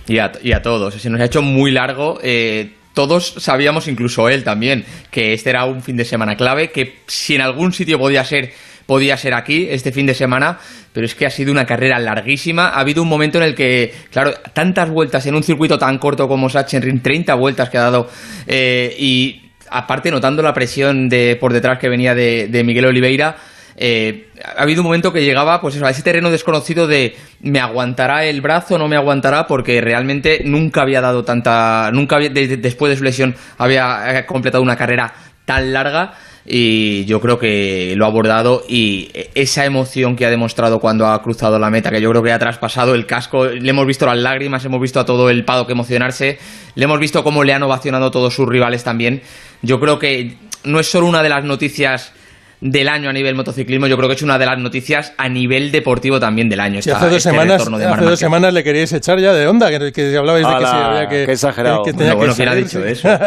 Y 0.07 0.19
a, 0.19 0.33
y 0.43 0.53
a 0.53 0.63
todos. 0.63 0.95
Se 0.95 1.11
nos 1.11 1.21
ha 1.21 1.25
hecho 1.25 1.43
muy 1.43 1.71
largo. 1.71 2.19
eh, 2.23 2.75
todos 2.95 3.35
sabíamos, 3.39 3.89
incluso 3.89 4.29
él 4.29 4.45
también, 4.45 4.85
que 5.11 5.33
este 5.33 5.51
era 5.51 5.65
un 5.65 5.83
fin 5.83 5.97
de 5.97 6.05
semana 6.05 6.37
clave, 6.37 6.71
que 6.71 7.01
si 7.07 7.35
en 7.35 7.43
algún 7.43 7.73
sitio 7.73 7.99
podía 7.99 8.25
ser, 8.25 8.53
podía 8.87 9.17
ser 9.17 9.35
aquí, 9.35 9.67
este 9.69 9.93
fin 9.93 10.07
de 10.07 10.15
semana, 10.15 10.59
pero 10.93 11.05
es 11.05 11.15
que 11.15 11.27
ha 11.27 11.31
sido 11.31 11.51
una 11.51 11.67
carrera 11.67 11.99
larguísima. 11.99 12.69
Ha 12.69 12.81
habido 12.81 13.03
un 13.03 13.09
momento 13.09 13.39
en 13.39 13.45
el 13.45 13.55
que, 13.55 13.93
claro, 14.11 14.33
tantas 14.53 14.89
vueltas 14.89 15.27
en 15.27 15.35
un 15.35 15.43
circuito 15.43 15.79
tan 15.79 15.99
corto 15.99 16.29
como 16.29 16.49
Sachsenring, 16.49 17.03
30 17.03 17.35
vueltas 17.35 17.69
que 17.69 17.79
ha 17.79 17.83
dado, 17.83 18.09
eh, 18.47 18.95
y 18.99 19.43
aparte 19.71 20.11
notando 20.13 20.41
la 20.43 20.55
presión 20.55 21.09
de 21.09 21.37
por 21.37 21.53
detrás 21.53 21.81
que 21.81 21.89
venía 21.89 22.15
de, 22.15 22.47
de 22.47 22.63
Miguel 22.63 22.87
Oliveira, 22.87 23.37
eh, 23.77 24.29
ha 24.57 24.63
habido 24.63 24.83
un 24.83 24.87
momento 24.87 25.13
que 25.13 25.25
llegaba 25.25 25.61
pues 25.61 25.77
eso, 25.77 25.87
a 25.87 25.91
ese 25.91 26.03
terreno 26.03 26.31
desconocido 26.31 26.87
de 26.87 27.17
me 27.41 27.61
aguantará 27.61 28.25
el 28.25 28.41
brazo, 28.41 28.79
no 28.79 28.89
me 28.89 28.97
aguantará, 28.97 29.47
porque 29.47 29.81
realmente 29.81 30.43
nunca 30.45 30.83
había 30.83 31.01
dado 31.01 31.25
tanta, 31.25 31.91
nunca 31.93 32.17
había, 32.17 32.31
de- 32.31 32.47
de- 32.49 32.57
después 32.59 32.91
de 32.91 32.97
su 32.97 33.05
lesión 33.05 33.35
había 33.59 34.19
eh, 34.21 34.27
completado 34.27 34.63
una 34.63 34.77
carrera 34.77 35.13
tan 35.45 35.73
larga. 35.73 36.15
Y 36.47 37.07
yo 37.07 37.23
creo 37.23 37.39
que 37.39 37.95
lo 37.97 38.05
ha 38.05 38.09
abordado 38.09 38.65
y 38.69 39.09
esa 39.35 39.65
emoción 39.65 40.15
que 40.15 40.27
ha 40.27 40.31
demostrado 40.31 40.79
cuando 40.79 41.07
ha 41.07 41.23
cruzado 41.23 41.59
la 41.59 41.71
meta, 41.71 41.91
que 41.91 42.03
yo 42.03 42.11
creo 42.11 42.23
que 42.23 42.33
ha 42.33 42.39
traspasado 42.39 42.95
el 42.95 43.07
casco, 43.07 43.47
le 43.47 43.71
hemos 43.71 43.87
visto 43.87 44.05
las 44.05 44.19
lágrimas, 44.19 44.63
hemos 44.67 44.79
visto 44.79 45.01
a 45.01 45.07
todo 45.07 45.31
el 45.31 45.47
Paddock 45.47 45.71
emocionarse, 45.71 46.39
le 46.75 46.85
hemos 46.85 46.99
visto 46.99 47.25
cómo 47.25 47.45
le 47.45 47.55
han 47.55 47.63
ovacionado 47.63 48.11
todos 48.11 48.35
sus 48.35 48.47
rivales 48.47 48.85
también. 48.85 49.23
Yo 49.63 49.81
creo 49.81 49.99
que 49.99 50.37
no 50.65 50.81
es 50.81 50.91
solo 50.91 51.07
una 51.07 51.23
de 51.23 51.31
las 51.31 51.45
noticias 51.45 52.13
del 52.61 52.89
año 52.89 53.11
a 53.11 53.13
nivel 53.13 53.35
motociclismo, 53.35 53.87
yo 53.87 53.97
creo 53.97 54.09
que 54.09 54.15
es 54.15 54.23
una 54.23 54.39
de 54.39 54.47
las 54.47 54.59
noticias 54.59 55.13
a 55.19 55.29
nivel 55.29 55.71
deportivo 55.73 56.19
también 56.21 56.49
del 56.49 56.61
año. 56.61 56.81
Si 56.81 56.89
esta- 56.91 56.99
hace 56.99 57.07
dos 57.09 57.17
este 57.19 57.31
semanas, 57.31 57.63
hace 57.69 58.05
dos 58.05 58.19
semanas 58.19 58.53
le 58.55 58.65
queríais 58.65 58.93
echar 58.93 59.19
ya 59.19 59.33
de 59.33 59.47
onda, 59.47 59.69
que, 59.71 59.93
que 59.93 60.17
hablabais 60.17 60.47
de 60.47 60.51
que, 60.53 60.57
¡Hala! 60.57 60.87
había 60.91 61.09
que 61.09 61.27
¡Qué 61.27 61.33
exagerado! 61.33 61.83
que 61.83 61.93
tenía 61.93 62.15
Bueno, 62.15 62.33
que 62.33 62.37
¿quién 62.37 62.49
ha 62.49 62.55
dicho 62.55 62.81
sí. 62.83 62.89
eso? 62.89 63.09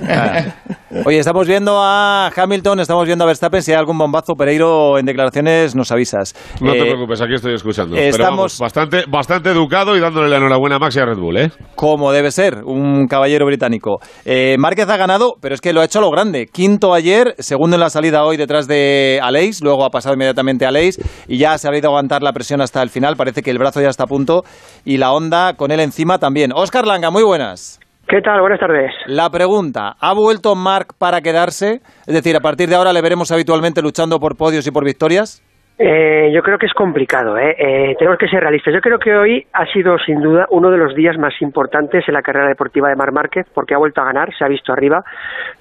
Oye, 1.06 1.18
estamos 1.20 1.46
viendo 1.46 1.76
a 1.80 2.32
Hamilton, 2.34 2.80
estamos 2.80 3.06
viendo 3.06 3.22
a 3.22 3.26
Verstappen. 3.28 3.62
Si 3.62 3.70
hay 3.70 3.78
algún 3.78 3.96
bombazo, 3.96 4.34
Pereiro, 4.34 4.98
en 4.98 5.06
declaraciones 5.06 5.76
nos 5.76 5.92
avisas. 5.92 6.34
No 6.60 6.72
te 6.72 6.78
Eh, 6.80 6.82
preocupes, 6.86 7.20
aquí 7.20 7.34
estoy 7.34 7.54
escuchando. 7.54 7.94
Pero 7.94 8.08
estamos- 8.08 8.30
vamos, 8.36 8.58
bastante, 8.58 9.04
bastante 9.08 9.50
educado 9.50 9.96
y 9.96 10.00
dándole 10.00 10.28
la 10.28 10.38
enhorabuena 10.38 10.76
a 10.76 10.78
Max 10.80 10.96
y 10.96 10.98
a 11.00 11.06
Red 11.06 11.18
Bull, 11.18 11.36
¿eh? 11.36 11.52
Como 11.76 12.10
debe 12.10 12.32
ser, 12.32 12.62
un 12.64 13.06
caballero 13.06 13.46
británico. 13.46 13.98
Eh, 14.24 14.56
Márquez 14.58 14.88
ha 14.88 14.96
ganado, 14.96 15.34
pero 15.40 15.54
es 15.54 15.60
que 15.60 15.72
lo 15.72 15.80
ha 15.80 15.84
hecho 15.84 16.00
a 16.00 16.02
lo 16.02 16.10
grande. 16.10 16.46
Quinto 16.52 16.92
ayer, 16.92 17.36
segundo 17.38 17.76
en 17.76 17.80
la 17.80 17.90
salida 17.90 18.24
hoy 18.24 18.36
detrás 18.36 18.66
de 18.66 19.20
Aleix, 19.22 19.60
luego 19.62 19.84
ha 19.84 19.90
pasado 19.90 20.14
inmediatamente 20.16 20.64
a 20.64 20.68
Aleix 20.70 20.98
y 21.28 21.38
ya 21.38 21.50
se 21.50 21.68
ha 21.68 21.70
sabido 21.70 21.88
aguantar 21.90 22.22
la 22.24 22.32
presión 22.32 22.60
hasta 22.60 22.82
el 22.82 22.90
final. 22.90 23.14
Parece 23.16 23.42
que 23.42 23.52
el 23.52 23.58
brazo 23.58 23.80
ya 23.80 23.90
está 23.90 24.04
a 24.04 24.08
punto 24.08 24.42
y 24.84 24.96
la 24.96 25.12
onda 25.12 25.54
con 25.54 25.70
él 25.70 25.78
encima 25.78 26.18
también. 26.18 26.50
Óscar 26.52 26.84
Langa, 26.84 27.10
muy 27.12 27.22
buenas. 27.22 27.78
¿Qué 28.10 28.20
tal? 28.22 28.40
Buenas 28.40 28.58
tardes. 28.58 28.90
La 29.06 29.30
pregunta, 29.30 29.94
¿ha 30.00 30.12
vuelto 30.14 30.56
Marc 30.56 30.94
para 30.98 31.20
quedarse? 31.20 31.74
Es 32.08 32.12
decir, 32.12 32.34
a 32.34 32.40
partir 32.40 32.68
de 32.68 32.74
ahora 32.74 32.92
le 32.92 33.02
veremos 33.02 33.30
habitualmente 33.30 33.82
luchando 33.82 34.18
por 34.18 34.36
podios 34.36 34.66
y 34.66 34.72
por 34.72 34.84
victorias. 34.84 35.40
Eh, 35.78 36.32
yo 36.34 36.42
creo 36.42 36.58
que 36.58 36.66
es 36.66 36.72
complicado, 36.72 37.38
¿eh? 37.38 37.54
Eh, 37.56 37.94
Tenemos 38.00 38.18
que 38.18 38.26
ser 38.26 38.40
realistas. 38.40 38.74
Yo 38.74 38.80
creo 38.80 38.98
que 38.98 39.14
hoy 39.14 39.46
ha 39.52 39.64
sido, 39.66 39.96
sin 40.04 40.20
duda, 40.20 40.46
uno 40.50 40.72
de 40.72 40.76
los 40.78 40.92
días 40.96 41.16
más 41.18 41.40
importantes 41.40 42.02
en 42.08 42.14
la 42.14 42.22
carrera 42.22 42.48
deportiva 42.48 42.88
de 42.88 42.96
Mar 42.96 43.12
Márquez, 43.12 43.46
porque 43.54 43.74
ha 43.74 43.78
vuelto 43.78 44.00
a 44.00 44.06
ganar, 44.06 44.34
se 44.36 44.44
ha 44.44 44.48
visto 44.48 44.72
arriba, 44.72 45.04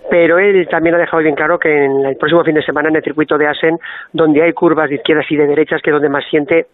pero 0.09 0.39
él 0.39 0.67
también 0.71 0.95
ha 0.95 0.97
dejado 0.97 1.21
bien 1.21 1.35
claro 1.35 1.59
que 1.59 1.85
en 1.85 2.03
el 2.03 2.17
próximo 2.17 2.43
fin 2.43 2.55
de 2.55 2.63
semana 2.63 2.89
en 2.89 2.95
el 2.95 3.03
circuito 3.03 3.37
de 3.37 3.45
Asen, 3.45 3.77
donde 4.11 4.41
hay 4.41 4.53
curvas 4.53 4.89
de 4.89 4.95
izquierdas 4.95 5.27
y 5.29 5.35
de 5.35 5.45
derechas, 5.45 5.83
que 5.83 5.91
es 5.91 5.93
donde 5.93 6.09
más 6.09 6.25
siente, 6.31 6.65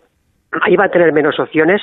ahí 0.62 0.78
va 0.78 0.86
a 0.86 0.90
tener 0.90 1.12
menos 1.12 1.38
opciones, 1.38 1.82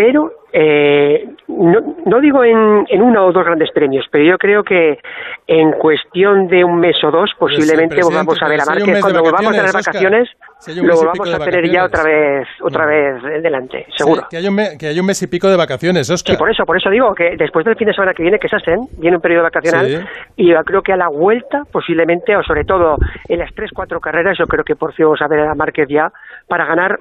pero 0.00 0.32
eh, 0.50 1.28
no, 1.48 1.94
no 2.06 2.20
digo 2.20 2.42
en, 2.42 2.86
en 2.88 3.02
uno 3.02 3.26
o 3.26 3.32
dos 3.32 3.44
grandes 3.44 3.70
premios, 3.70 4.06
pero 4.10 4.24
yo 4.24 4.38
creo 4.38 4.64
que 4.64 4.98
en 5.46 5.72
cuestión 5.72 6.48
de 6.48 6.64
un 6.64 6.80
mes 6.80 6.96
o 7.04 7.10
dos 7.10 7.30
posiblemente 7.38 7.96
presidente, 7.96 8.02
volvamos 8.02 8.42
a 8.42 8.48
ver 8.48 8.60
a 8.62 8.64
Márquez 8.64 9.00
cuando 9.02 9.20
volvamos 9.20 9.58
a 9.58 9.62
las 9.62 9.72
vacaciones. 9.74 10.30
Si 10.58 10.74
lo 10.74 10.94
volvamos 10.96 11.34
a 11.34 11.38
tener 11.44 11.70
ya 11.70 11.84
otra 11.84 12.02
vez, 12.02 12.48
otra 12.62 12.86
vez 12.86 13.22
delante, 13.42 13.86
seguro. 13.94 14.22
Sí, 14.22 14.26
que, 14.30 14.36
hay 14.38 14.48
un 14.48 14.54
me- 14.54 14.78
que 14.78 14.86
hay 14.86 14.98
un 14.98 15.04
mes 15.06 15.22
y 15.22 15.26
pico 15.26 15.48
de 15.48 15.56
vacaciones, 15.58 16.08
Oscar. 16.08 16.34
Sí, 16.34 16.38
por 16.38 16.50
eso, 16.50 16.64
por 16.64 16.78
eso 16.78 16.88
digo 16.88 17.14
que 17.14 17.36
después 17.36 17.66
del 17.66 17.76
fin 17.76 17.88
de 17.88 17.92
semana 17.94 18.14
que 18.14 18.22
viene, 18.22 18.38
que 18.38 18.46
es 18.46 18.54
Asen, 18.54 18.80
viene 18.96 19.16
un 19.16 19.22
periodo 19.22 19.42
vacacional, 19.42 19.86
Sí. 19.86 19.98
y 20.36 20.48
yo 20.50 20.56
creo 20.64 20.80
que 20.82 20.94
a 20.94 20.96
la 20.96 21.08
vuelta, 21.08 21.64
posiblemente, 21.70 22.34
o 22.36 22.42
sobre 22.42 22.64
todo 22.64 22.96
en 23.28 23.38
las 23.38 23.52
tres, 23.54 23.70
cuatro 23.74 24.00
carreras, 24.00 24.38
yo 24.38 24.46
creo 24.46 24.64
que 24.64 24.76
por 24.76 24.94
fin 24.94 25.04
vamos 25.04 25.20
a 25.20 25.28
ver 25.28 25.40
a 25.40 25.54
Márquez 25.54 25.88
ya 25.90 26.10
para 26.48 26.64
ganar 26.64 27.00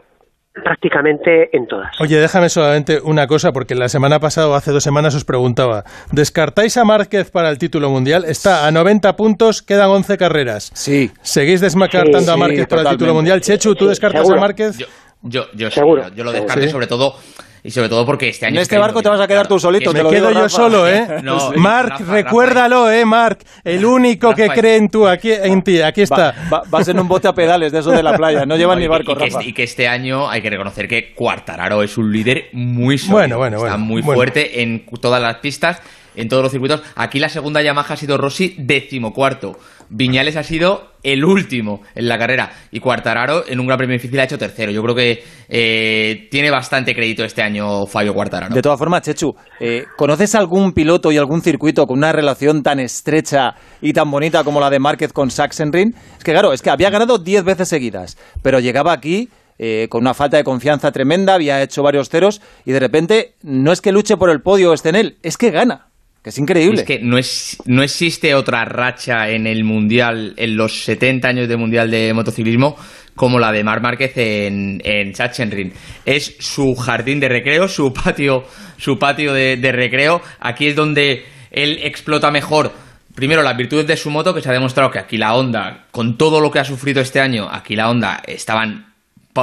prácticamente 0.53 1.55
en 1.55 1.67
todas. 1.67 1.89
Oye, 1.99 2.17
déjame 2.17 2.49
solamente 2.49 2.99
una 3.01 3.27
cosa, 3.27 3.51
porque 3.51 3.75
la 3.75 3.89
semana 3.89 4.19
pasada 4.19 4.47
o 4.49 4.53
hace 4.55 4.71
dos 4.71 4.83
semanas 4.83 5.15
os 5.15 5.25
preguntaba, 5.25 5.83
¿descartáis 6.11 6.75
a 6.77 6.83
Márquez 6.85 7.31
para 7.31 7.49
el 7.49 7.57
título 7.57 7.89
mundial? 7.89 8.25
Está 8.25 8.67
a 8.67 8.71
90 8.71 9.15
puntos, 9.15 9.61
quedan 9.61 9.89
11 9.89 10.17
carreras. 10.17 10.71
Sí. 10.73 11.11
¿Seguís 11.21 11.61
descartando 11.61 12.19
Sí, 12.19 12.29
a 12.29 12.33
sí, 12.33 12.39
Márquez 12.39 12.67
para 12.67 12.81
el 12.83 12.87
título 12.89 13.13
mundial? 13.13 13.41
Chechu, 13.41 13.75
¿tú 13.75 13.87
descartas 13.87 14.21
Seguro. 14.21 14.37
a 14.37 14.41
Márquez? 14.41 14.77
Yo, 14.77 14.87
yo, 15.23 15.45
yo, 15.53 15.69
sí, 15.69 15.75
Seguro. 15.75 16.03
yo, 16.09 16.15
yo 16.15 16.23
lo 16.23 16.31
descarto 16.31 16.61
Sí. 16.63 16.69
sobre 16.69 16.87
todo 16.87 17.15
y 17.63 17.71
sobre 17.71 17.89
todo 17.89 18.05
porque 18.05 18.29
este 18.29 18.45
año 18.45 18.55
En 18.55 18.61
es 18.61 18.63
este 18.63 18.77
barco 18.77 19.01
te 19.01 19.09
vas 19.09 19.19
a 19.19 19.27
quedar 19.27 19.47
tú 19.47 19.59
solito, 19.59 19.91
que 19.91 19.97
te 19.97 20.03
Me 20.03 20.03
lo 20.03 20.09
quedo 20.09 20.27
digo, 20.29 20.39
yo 20.39 20.43
Rafa. 20.45 20.55
solo, 20.55 20.87
¿eh? 20.87 21.07
No, 21.23 21.51
Rafa, 21.51 22.03
recuérdalo, 22.11 22.91
¿eh, 22.91 23.05
Marc? 23.05 23.41
El 23.63 23.85
único 23.85 24.33
que 24.33 24.47
cree 24.49 24.77
en, 24.77 24.89
tú, 24.89 25.07
aquí, 25.07 25.31
en 25.31 25.61
ti, 25.61 25.81
aquí 25.81 26.01
está. 26.03 26.33
Va- 26.51 26.63
vas 26.67 26.87
en 26.87 26.99
un 26.99 27.07
bote 27.07 27.27
a 27.27 27.33
pedales 27.33 27.71
de 27.71 27.79
esos 27.79 27.93
de 27.93 28.03
la 28.03 28.15
playa, 28.15 28.45
no 28.45 28.55
llevan 28.55 28.75
No, 28.79 28.81
ni 28.81 28.87
barco, 28.87 29.11
y 29.11 29.15
que, 29.15 29.25
Rafa. 29.25 29.39
este, 29.39 29.49
y 29.49 29.53
que 29.53 29.63
este 29.63 29.87
año 29.87 30.29
hay 30.29 30.41
que 30.41 30.49
reconocer 30.49 30.87
que 30.87 31.13
Cuartararo 31.13 31.83
es 31.83 31.97
un 31.97 32.11
líder 32.11 32.45
muy 32.53 32.97
sólido. 32.97 33.17
Bueno, 33.17 33.37
bueno, 33.37 33.57
Está 33.57 33.69
bueno, 33.71 33.85
muy 33.85 34.01
bueno. 34.01 34.17
fuerte 34.17 34.61
en 34.61 34.85
todas 35.01 35.21
las 35.21 35.35
pistas. 35.37 35.81
En 36.19 36.27
todos 36.27 36.43
los 36.43 36.51
circuitos. 36.51 36.81
Aquí 36.95 37.17
la 37.19 37.29
segunda 37.29 37.61
Yamaha 37.61 37.93
ha 37.93 37.97
sido 37.97 38.17
Rossi 38.17 38.55
decimocuarto. 38.57 39.57
Viñales 39.89 40.35
ha 40.35 40.43
sido 40.43 40.91
el 41.01 41.23
último 41.23 41.81
en 41.95 42.07
la 42.07 42.19
carrera 42.19 42.51
y 42.71 42.79
Cuartararo 42.79 43.45
en 43.47 43.59
un 43.59 43.65
gran 43.65 43.77
premio 43.77 43.95
difícil 43.95 44.19
ha 44.19 44.25
hecho 44.25 44.37
tercero. 44.37 44.71
Yo 44.71 44.83
creo 44.83 44.95
que 44.95 45.23
eh, 45.47 46.27
tiene 46.29 46.51
bastante 46.51 46.93
crédito 46.93 47.23
este 47.23 47.41
año 47.41 47.87
Fabio 47.87 48.13
Cuartararo. 48.13 48.53
De 48.53 48.61
todas 48.61 48.77
formas, 48.77 49.01
Chechu, 49.01 49.33
eh, 49.59 49.85
¿conoces 49.97 50.35
algún 50.35 50.73
piloto 50.73 51.11
y 51.11 51.17
algún 51.17 51.41
circuito 51.41 51.85
con 51.85 51.97
una 51.97 52.11
relación 52.11 52.61
tan 52.61 52.79
estrecha 52.79 53.55
y 53.81 53.93
tan 53.93 54.11
bonita 54.11 54.43
como 54.43 54.59
la 54.59 54.69
de 54.69 54.79
Márquez 54.79 55.13
con 55.13 55.31
Sachsenring? 55.31 55.95
Es 56.17 56.23
que 56.23 56.31
claro, 56.33 56.53
es 56.53 56.61
que 56.61 56.69
había 56.69 56.89
ganado 56.89 57.17
10 57.17 57.43
veces 57.45 57.69
seguidas, 57.69 58.17
pero 58.43 58.59
llegaba 58.59 58.91
aquí 58.91 59.29
eh, 59.61 59.87
con 59.89 60.01
una 60.01 60.13
falta 60.13 60.37
de 60.37 60.45
confianza 60.45 60.91
tremenda, 60.91 61.33
había 61.33 61.61
hecho 61.61 61.83
varios 61.83 62.09
ceros 62.09 62.41
y 62.63 62.71
de 62.71 62.79
repente 62.79 63.35
no 63.43 63.73
es 63.73 63.81
que 63.81 63.91
luche 63.91 64.15
por 64.15 64.29
el 64.29 64.41
podio 64.41 64.71
o 64.71 64.73
esté 64.73 64.89
en 64.89 64.95
él, 64.95 65.17
es 65.21 65.37
que 65.37 65.51
gana. 65.51 65.88
Que 66.23 66.31
es 66.31 66.37
increíble. 66.37 66.81
Es 66.81 66.87
que 66.87 66.99
no, 66.99 67.17
es, 67.17 67.57
no 67.65 67.81
existe 67.81 68.35
otra 68.35 68.65
racha 68.65 69.29
en 69.29 69.47
el 69.47 69.63
Mundial, 69.63 70.33
en 70.35 70.57
los 70.57 70.83
70 70.83 71.27
años 71.27 71.47
de 71.47 71.55
Mundial 71.55 71.89
de 71.89 72.13
motociclismo, 72.13 72.75
como 73.15 73.39
la 73.39 73.51
de 73.51 73.63
Mar 73.63 73.81
Márquez 73.81 74.17
en, 74.17 74.81
en 74.83 75.15
Sachsenring. 75.15 75.71
Es 76.05 76.35
su 76.39 76.75
jardín 76.75 77.19
de 77.19 77.29
recreo, 77.29 77.67
su 77.67 77.93
patio, 77.93 78.43
su 78.77 78.99
patio 78.99 79.33
de, 79.33 79.57
de 79.57 79.71
recreo. 79.71 80.21
Aquí 80.39 80.67
es 80.67 80.75
donde 80.75 81.23
él 81.51 81.79
explota 81.83 82.31
mejor 82.31 82.73
primero 83.19 83.41
las 83.43 83.57
virtudes 83.57 83.85
de 83.85 83.97
su 83.97 84.09
moto, 84.09 84.33
que 84.33 84.41
se 84.41 84.49
ha 84.49 84.53
demostrado 84.53 84.91
que 84.91 84.99
aquí 84.99 85.17
la 85.17 85.35
Honda, 85.35 85.87
con 85.91 86.17
todo 86.17 86.39
lo 86.39 86.49
que 86.51 86.59
ha 86.59 86.63
sufrido 86.63 87.01
este 87.01 87.19
año, 87.19 87.49
aquí 87.51 87.75
la 87.75 87.89
Honda 87.89 88.21
estaban 88.25 88.93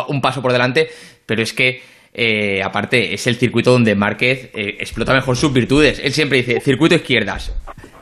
un 0.08 0.20
paso 0.22 0.40
por 0.40 0.52
delante, 0.52 0.88
pero 1.26 1.42
es 1.42 1.52
que 1.52 1.82
eh, 2.18 2.62
aparte 2.64 3.12
es 3.12 3.26
el 3.26 3.36
circuito 3.36 3.70
donde 3.72 3.94
Márquez 3.94 4.48
eh, 4.54 4.78
explota 4.80 5.12
mejor 5.12 5.36
sus 5.36 5.52
virtudes. 5.52 6.00
Él 6.02 6.14
siempre 6.14 6.38
dice 6.38 6.62
circuito 6.62 6.94
izquierdas. 6.94 7.52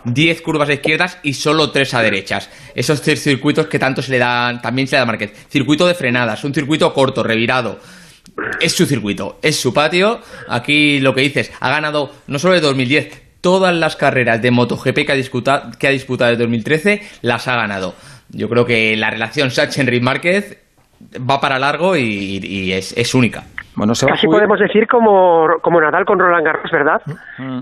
10 0.04 0.40
curvas 0.42 0.68
a 0.68 0.74
izquierdas 0.74 1.18
y 1.24 1.32
solo 1.34 1.72
3 1.72 1.94
a 1.94 2.02
derechas. 2.02 2.48
Esos 2.76 3.02
tres 3.02 3.20
circuitos 3.22 3.66
que 3.66 3.78
tanto 3.80 4.02
se 4.02 4.12
le 4.12 4.18
dan, 4.18 4.62
también 4.62 4.86
se 4.86 4.94
le 4.94 4.98
da 4.98 5.02
a 5.02 5.06
Márquez. 5.06 5.32
Circuito 5.48 5.84
de 5.88 5.94
frenadas, 5.94 6.44
un 6.44 6.54
circuito 6.54 6.94
corto, 6.94 7.24
revirado. 7.24 7.80
Es 8.60 8.72
su 8.72 8.86
circuito, 8.86 9.40
es 9.42 9.58
su 9.58 9.74
patio. 9.74 10.20
Aquí 10.48 11.00
lo 11.00 11.12
que 11.12 11.22
dices, 11.22 11.50
ha 11.58 11.70
ganado 11.70 12.14
no 12.28 12.38
solo 12.38 12.54
de 12.54 12.60
2010, 12.60 13.20
todas 13.40 13.74
las 13.74 13.96
carreras 13.96 14.40
de 14.40 14.52
MotoGP 14.52 15.06
que 15.06 15.12
ha, 15.12 15.16
disputa- 15.16 15.72
que 15.76 15.88
ha 15.88 15.90
disputado 15.90 16.30
desde 16.30 16.44
2013 16.44 17.02
las 17.22 17.48
ha 17.48 17.56
ganado. 17.56 17.96
Yo 18.28 18.48
creo 18.48 18.64
que 18.64 18.96
la 18.96 19.10
relación 19.10 19.50
Sachsenring-Márquez 19.50 20.58
va 21.18 21.40
para 21.40 21.58
largo 21.58 21.96
y, 21.96 22.72
es 22.72 23.14
única. 23.14 23.44
Bueno, 23.76 23.92
Casi 23.94 24.26
podemos 24.26 24.58
decir 24.58 24.86
como, 24.86 25.46
como 25.60 25.80
Nadal 25.80 26.04
con 26.04 26.18
Roland 26.18 26.44
Garros, 26.44 26.70
¿verdad? 26.70 27.00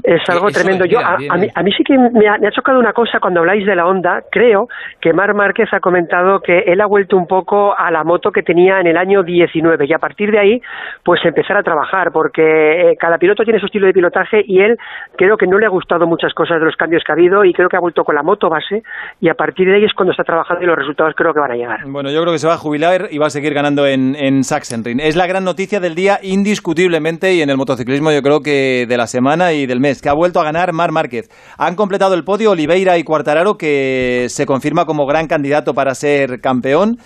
Es 0.02 0.22
algo 0.28 0.48
Eso 0.48 0.60
tremendo. 0.60 0.84
Yo, 0.84 0.98
a, 0.98 1.14
a 1.14 1.36
mí, 1.36 1.48
a 1.54 1.62
mí 1.62 1.72
sí 1.72 1.82
que 1.84 1.96
me 1.96 2.28
ha, 2.28 2.38
me 2.38 2.48
ha 2.48 2.50
chocado 2.50 2.78
una 2.78 2.92
cosa 2.92 3.18
cuando 3.20 3.40
habláis 3.40 3.66
de 3.66 3.74
la 3.74 3.86
Honda. 3.86 4.22
Creo 4.30 4.68
que 5.00 5.12
Mar 5.12 5.34
Márquez 5.34 5.68
ha 5.72 5.80
comentado 5.80 6.40
que 6.40 6.60
él 6.66 6.80
ha 6.80 6.86
vuelto 6.86 7.16
un 7.16 7.26
poco 7.26 7.76
a 7.76 7.90
la 7.90 8.04
moto 8.04 8.30
que 8.30 8.42
tenía 8.42 8.80
en 8.80 8.86
el 8.86 8.96
año 8.96 9.22
19 9.22 9.86
y 9.86 9.92
a 9.92 9.98
partir 9.98 10.30
de 10.30 10.38
ahí, 10.38 10.60
pues 11.04 11.20
empezar 11.24 11.56
a 11.56 11.62
trabajar, 11.62 12.10
porque 12.12 12.42
eh, 12.42 12.96
cada 12.98 13.18
piloto 13.18 13.44
tiene 13.44 13.60
su 13.60 13.66
estilo 13.66 13.86
de 13.86 13.92
pilotaje 13.92 14.42
y 14.44 14.60
él 14.60 14.76
creo 15.16 15.36
que 15.36 15.46
no 15.46 15.58
le 15.58 15.66
ha 15.66 15.70
gustado 15.70 16.06
muchas 16.06 16.34
cosas 16.34 16.58
de 16.60 16.66
los 16.66 16.76
cambios 16.76 17.02
que 17.04 17.12
ha 17.12 17.14
habido 17.14 17.44
y 17.44 17.52
creo 17.52 17.68
que 17.68 17.76
ha 17.76 17.80
vuelto 17.80 18.04
con 18.04 18.14
la 18.14 18.22
moto 18.22 18.48
base 18.48 18.82
y 19.20 19.28
a 19.28 19.34
partir 19.34 19.68
de 19.68 19.76
ahí 19.76 19.84
es 19.84 19.94
cuando 19.94 20.12
está 20.12 20.24
trabajando 20.24 20.62
y 20.62 20.66
los 20.66 20.76
resultados 20.76 21.14
creo 21.16 21.32
que 21.32 21.40
van 21.40 21.52
a 21.52 21.56
llegar. 21.56 21.80
Bueno, 21.86 22.10
yo 22.10 22.20
creo 22.20 22.32
que 22.32 22.38
se 22.38 22.48
va 22.48 22.54
a 22.54 22.58
jubilar 22.58 23.08
y 23.10 23.18
va 23.18 23.26
a 23.26 23.30
seguir 23.30 23.54
ganando 23.54 23.86
en, 23.86 24.14
en 24.16 24.44
Sachsenring. 24.44 25.00
Es 25.00 25.16
la 25.16 25.26
gran 25.26 25.44
noticia 25.44 25.80
del 25.80 25.94
día, 25.94 26.01
indiscutiblemente, 26.22 27.34
y 27.34 27.42
en 27.42 27.50
el 27.50 27.56
motociclismo 27.56 28.12
yo 28.12 28.22
creo 28.22 28.40
que 28.40 28.86
de 28.88 28.96
la 28.96 29.06
semana 29.06 29.52
y 29.52 29.66
del 29.66 29.80
mes, 29.80 30.00
que 30.00 30.08
ha 30.08 30.14
vuelto 30.14 30.40
a 30.40 30.44
ganar 30.44 30.72
Mar 30.72 30.92
Márquez. 30.92 31.28
Han 31.58 31.74
completado 31.74 32.14
el 32.14 32.24
podio 32.24 32.52
Oliveira 32.52 32.98
y 32.98 33.04
Cuartararo, 33.04 33.56
que 33.56 34.26
se 34.28 34.46
confirma 34.46 34.84
como 34.84 35.06
gran 35.06 35.26
candidato 35.26 35.74
para 35.74 35.94
ser 35.94 36.40
campeón. 36.40 36.98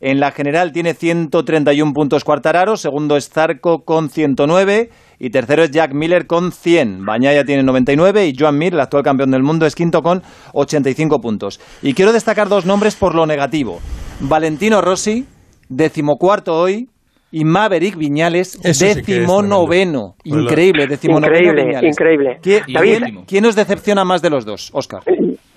En 0.00 0.18
la 0.18 0.32
general 0.32 0.72
tiene 0.72 0.94
131 0.94 1.92
puntos 1.92 2.24
Cuartararo, 2.24 2.76
segundo 2.76 3.16
es 3.16 3.28
Zarco 3.28 3.84
con 3.84 4.10
109 4.10 4.90
y 5.20 5.30
tercero 5.30 5.62
es 5.62 5.70
Jack 5.70 5.94
Miller 5.94 6.26
con 6.26 6.50
100. 6.50 7.04
Bañaya 7.04 7.44
tiene 7.44 7.62
99 7.62 8.26
y 8.26 8.34
Joan 8.36 8.58
Mir, 8.58 8.74
el 8.74 8.80
actual 8.80 9.04
campeón 9.04 9.30
del 9.30 9.44
mundo, 9.44 9.64
es 9.64 9.76
quinto 9.76 10.02
con 10.02 10.22
85 10.54 11.20
puntos. 11.20 11.60
Y 11.82 11.94
quiero 11.94 12.12
destacar 12.12 12.48
dos 12.48 12.66
nombres 12.66 12.96
por 12.96 13.14
lo 13.14 13.26
negativo. 13.26 13.78
Valentino 14.18 14.80
Rossi, 14.80 15.24
decimocuarto 15.68 16.52
hoy, 16.54 16.88
y 17.32 17.44
Maverick 17.44 17.96
Viñales, 17.96 18.54
Eso 18.62 18.72
sí 18.86 18.94
decimonoveno. 18.94 20.14
tremendo. 20.22 20.42
Increíble, 20.44 20.86
decimonoveno 20.86 21.34
Increíble, 21.36 21.64
Viñales. 21.64 21.90
increíble. 21.98 22.38
¿Quién, 22.42 22.62
David, 22.72 22.98
quién- 23.02 23.24
quién 23.26 23.46
os 23.46 23.56
decepciona 23.56 24.04
más 24.04 24.22
de 24.22 24.30
los 24.30 24.44
dos, 24.44 24.70
Oscar? 24.74 25.00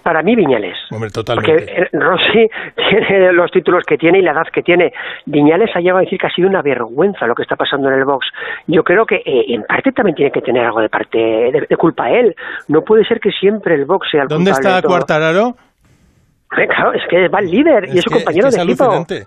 Para 0.04 0.22
mí, 0.22 0.36
Viñales. 0.36 0.78
Hombre, 0.92 1.10
Porque 1.14 1.34
totalmente. 1.34 1.82
eh, 1.82 1.88
Rossi 1.92 2.48
tiene 2.76 3.34
los 3.34 3.50
títulos 3.50 3.84
que 3.88 3.98
tiene 3.98 4.20
y 4.20 4.22
la 4.22 4.34
edad 4.34 4.44
que 4.54 4.62
tiene. 4.62 4.94
Viñales 5.26 5.70
ha 5.76 5.80
llegado 5.80 5.98
a 5.98 6.02
decir 6.02 6.20
que 6.20 6.28
ha 6.28 6.30
sido 6.30 6.48
una 6.48 6.62
vergüenza 6.62 7.26
lo 7.26 7.34
que 7.34 7.42
está 7.42 7.56
pasando 7.56 7.88
en 7.90 7.96
el 7.96 8.06
box. 8.06 8.28
Yo 8.68 8.84
creo 8.84 9.06
que 9.08 9.16
eh, 9.16 9.46
en 9.50 9.64
parte 9.64 9.92
también 9.92 10.16
tiene 10.16 10.32
que 10.32 10.42
tener 10.42 10.64
algo 10.64 10.80
de 10.80 10.90
parte 10.90 11.18
de, 11.18 11.66
de 11.68 11.76
culpa 11.78 12.10
él. 12.12 12.36
No 12.68 12.82
puede 12.84 13.04
ser 13.06 13.20
que 13.20 13.32
siempre 13.32 13.74
el 13.74 13.86
box 13.86 14.08
sea 14.12 14.22
el 14.22 14.28
¿Dónde 14.28 14.52
culpable 14.52 14.78
está. 14.78 14.88
Cuartararo? 14.88 15.48
Eh, 15.50 16.68
Claro, 16.68 16.94
es 16.94 17.02
que 17.10 17.28
va 17.28 17.40
el 17.40 17.50
líder 17.50 17.90
y 17.92 17.98
es 17.98 18.04
su 18.04 18.12
compañero 18.12 18.48
es 18.48 18.56
que 18.56 18.62
de 18.62 18.64
es 18.64 18.70
equipo. 18.70 18.84
alucinante. 18.86 19.26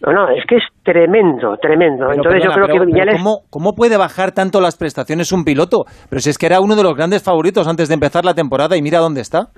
No, 0.00 0.12
no, 0.12 0.28
es 0.30 0.44
que 0.48 0.56
es 0.56 0.62
tremendo, 0.84 1.56
tremendo. 1.60 2.06
Pero, 2.08 2.14
Entonces 2.14 2.42
yo 2.44 2.50
creo 2.52 2.66
pero- 2.66 2.80
que 2.80 2.86
Viñales... 2.86 3.16
¿cómo, 3.16 3.40
cómo 3.50 3.72
puede 3.74 3.96
bajar 3.96 4.32
tanto 4.32 4.60
las 4.60 4.76
prestaciones 4.76 5.32
un 5.32 5.44
piloto? 5.44 5.84
Pero 6.08 6.20
si 6.20 6.30
es 6.30 6.38
que 6.38 6.46
era 6.46 6.60
uno 6.60 6.76
de 6.76 6.82
los 6.84 6.94
grandes 6.94 7.22
favoritos 7.22 7.66
antes 7.66 7.88
de 7.88 7.94
empezar 7.94 8.24
la 8.24 8.34
temporada 8.34 8.76
y 8.76 8.82
mira 8.82 9.00
dónde 9.00 9.20
está. 9.22 9.48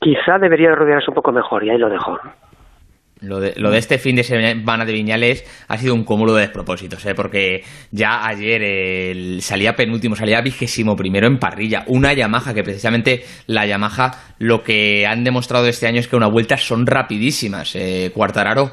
Quizá 0.00 0.38
debería 0.40 0.70
de 0.70 0.74
rodearse 0.76 1.06
un 1.08 1.14
poco 1.14 1.30
mejor 1.32 1.64
y 1.64 1.70
ahí 1.70 1.78
lo 1.78 1.88
dejo. 1.88 2.18
Lo 3.20 3.40
de, 3.40 3.54
lo 3.56 3.70
de 3.70 3.78
este 3.78 3.96
fin 3.96 4.16
de 4.16 4.22
semana 4.22 4.84
de 4.84 4.92
Viñales 4.92 5.44
ha 5.68 5.78
sido 5.78 5.94
un 5.94 6.04
cúmulo 6.04 6.34
de 6.34 6.42
despropósitos, 6.42 7.06
¿eh? 7.06 7.14
porque 7.14 7.62
ya 7.90 8.26
ayer 8.26 8.60
el- 8.62 9.40
salía 9.40 9.74
penúltimo, 9.74 10.14
salía 10.14 10.42
vigésimo 10.42 10.94
primero 10.94 11.26
en 11.26 11.38
parrilla. 11.38 11.84
Una 11.86 12.12
Yamaha, 12.12 12.52
que 12.52 12.62
precisamente 12.62 13.22
la 13.46 13.64
Yamaha 13.64 14.10
lo 14.40 14.62
que 14.62 15.06
han 15.06 15.24
demostrado 15.24 15.66
este 15.68 15.86
año 15.86 16.00
es 16.00 16.08
que 16.08 16.16
unas 16.16 16.32
vueltas 16.32 16.64
son 16.66 16.84
rapidísimas. 16.86 17.74
Eh, 17.76 18.10
Cuartararo 18.12 18.72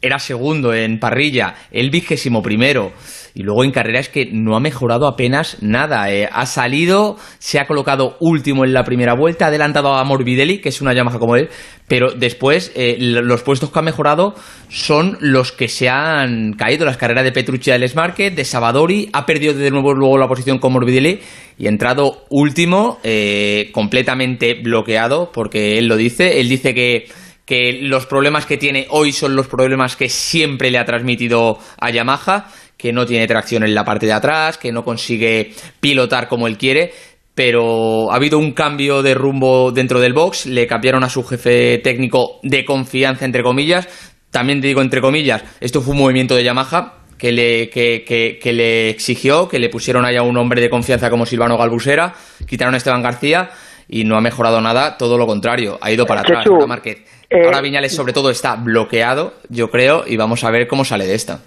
era 0.00 0.18
segundo 0.18 0.72
en 0.72 0.98
parrilla, 0.98 1.54
el 1.70 1.90
vigésimo 1.90 2.42
primero. 2.42 2.92
Y 3.34 3.42
luego 3.42 3.62
en 3.62 3.70
carrera 3.70 4.00
es 4.00 4.08
que 4.08 4.26
no 4.32 4.56
ha 4.56 4.60
mejorado 4.60 5.06
apenas 5.06 5.58
nada. 5.60 6.12
eh. 6.12 6.28
Ha 6.30 6.46
salido, 6.46 7.16
se 7.38 7.60
ha 7.60 7.66
colocado 7.66 8.16
último 8.20 8.64
en 8.64 8.72
la 8.72 8.84
primera 8.84 9.14
vuelta, 9.14 9.44
ha 9.44 9.48
adelantado 9.48 9.94
a 9.94 10.02
Morbidelli, 10.02 10.58
que 10.58 10.70
es 10.70 10.80
una 10.80 10.92
Yamaha 10.92 11.18
como 11.18 11.36
él, 11.36 11.48
pero 11.86 12.10
después 12.10 12.72
eh, 12.74 12.96
los 12.98 13.42
puestos 13.42 13.70
que 13.70 13.78
ha 13.78 13.82
mejorado 13.82 14.34
son 14.68 15.18
los 15.20 15.52
que 15.52 15.68
se 15.68 15.88
han 15.88 16.54
caído. 16.54 16.84
Las 16.84 16.96
carreras 16.96 17.24
de 17.24 17.32
Petrucci 17.32 17.70
del 17.70 17.88
Market, 17.94 18.34
de 18.34 18.44
Savadori, 18.44 19.08
ha 19.12 19.24
perdido 19.24 19.54
de 19.54 19.70
nuevo 19.70 19.94
luego 19.94 20.18
la 20.18 20.26
posición 20.26 20.58
con 20.58 20.72
Morbidelli 20.72 21.20
y 21.58 21.66
ha 21.66 21.70
entrado 21.70 22.24
último, 22.30 22.98
eh, 23.04 23.70
completamente 23.72 24.54
bloqueado, 24.54 25.30
porque 25.32 25.78
él 25.78 25.86
lo 25.86 25.96
dice. 25.96 26.40
Él 26.40 26.48
dice 26.48 26.74
que 26.74 27.06
que 27.48 27.78
los 27.80 28.04
problemas 28.04 28.44
que 28.44 28.58
tiene 28.58 28.86
hoy 28.90 29.10
son 29.10 29.34
los 29.34 29.48
problemas 29.48 29.96
que 29.96 30.10
siempre 30.10 30.70
le 30.70 30.76
ha 30.76 30.84
transmitido 30.84 31.58
a 31.80 31.90
Yamaha, 31.90 32.48
que 32.76 32.92
no 32.92 33.06
tiene 33.06 33.26
tracción 33.26 33.62
en 33.62 33.74
la 33.74 33.84
parte 33.86 34.04
de 34.04 34.12
atrás, 34.12 34.58
que 34.58 34.70
no 34.70 34.84
consigue 34.84 35.52
pilotar 35.80 36.28
como 36.28 36.46
él 36.46 36.58
quiere, 36.58 36.92
pero 37.34 38.12
ha 38.12 38.16
habido 38.16 38.38
un 38.38 38.52
cambio 38.52 39.02
de 39.02 39.14
rumbo 39.14 39.72
dentro 39.72 39.98
del 39.98 40.12
box, 40.12 40.44
le 40.44 40.66
cambiaron 40.66 41.04
a 41.04 41.08
su 41.08 41.24
jefe 41.24 41.78
técnico 41.78 42.38
de 42.42 42.66
confianza, 42.66 43.24
entre 43.24 43.42
comillas, 43.42 43.88
también 44.30 44.60
te 44.60 44.66
digo 44.66 44.82
entre 44.82 45.00
comillas, 45.00 45.42
esto 45.60 45.80
fue 45.80 45.94
un 45.94 46.00
movimiento 46.00 46.34
de 46.34 46.44
Yamaha, 46.44 46.96
que 47.16 47.32
le, 47.32 47.70
que, 47.70 48.04
que- 48.06 48.38
que 48.42 48.52
le 48.52 48.90
exigió, 48.90 49.48
que 49.48 49.58
le 49.58 49.70
pusieron 49.70 50.04
allá 50.04 50.22
un 50.22 50.36
hombre 50.36 50.60
de 50.60 50.68
confianza 50.68 51.08
como 51.08 51.24
Silvano 51.24 51.56
Galbusera, 51.56 52.12
quitaron 52.46 52.74
a 52.74 52.76
Esteban 52.76 53.02
García 53.02 53.48
y 53.88 54.04
no 54.04 54.16
ha 54.18 54.20
mejorado 54.20 54.60
nada, 54.60 54.98
todo 54.98 55.16
lo 55.16 55.26
contrario, 55.26 55.78
ha 55.80 55.90
ido 55.90 56.04
para 56.04 56.20
atrás. 56.20 56.44
Márquez, 56.68 56.98
ahora 57.30 57.60
Viñales 57.60 57.94
sobre 57.94 58.12
todo 58.12 58.30
está 58.30 58.56
bloqueado, 58.56 59.32
yo 59.48 59.68
creo, 59.70 60.02
y 60.06 60.16
vamos 60.16 60.44
a 60.44 60.50
ver 60.50 60.66
cómo 60.66 60.84
sale 60.84 61.06
de 61.06 61.14
esta. 61.14 61.38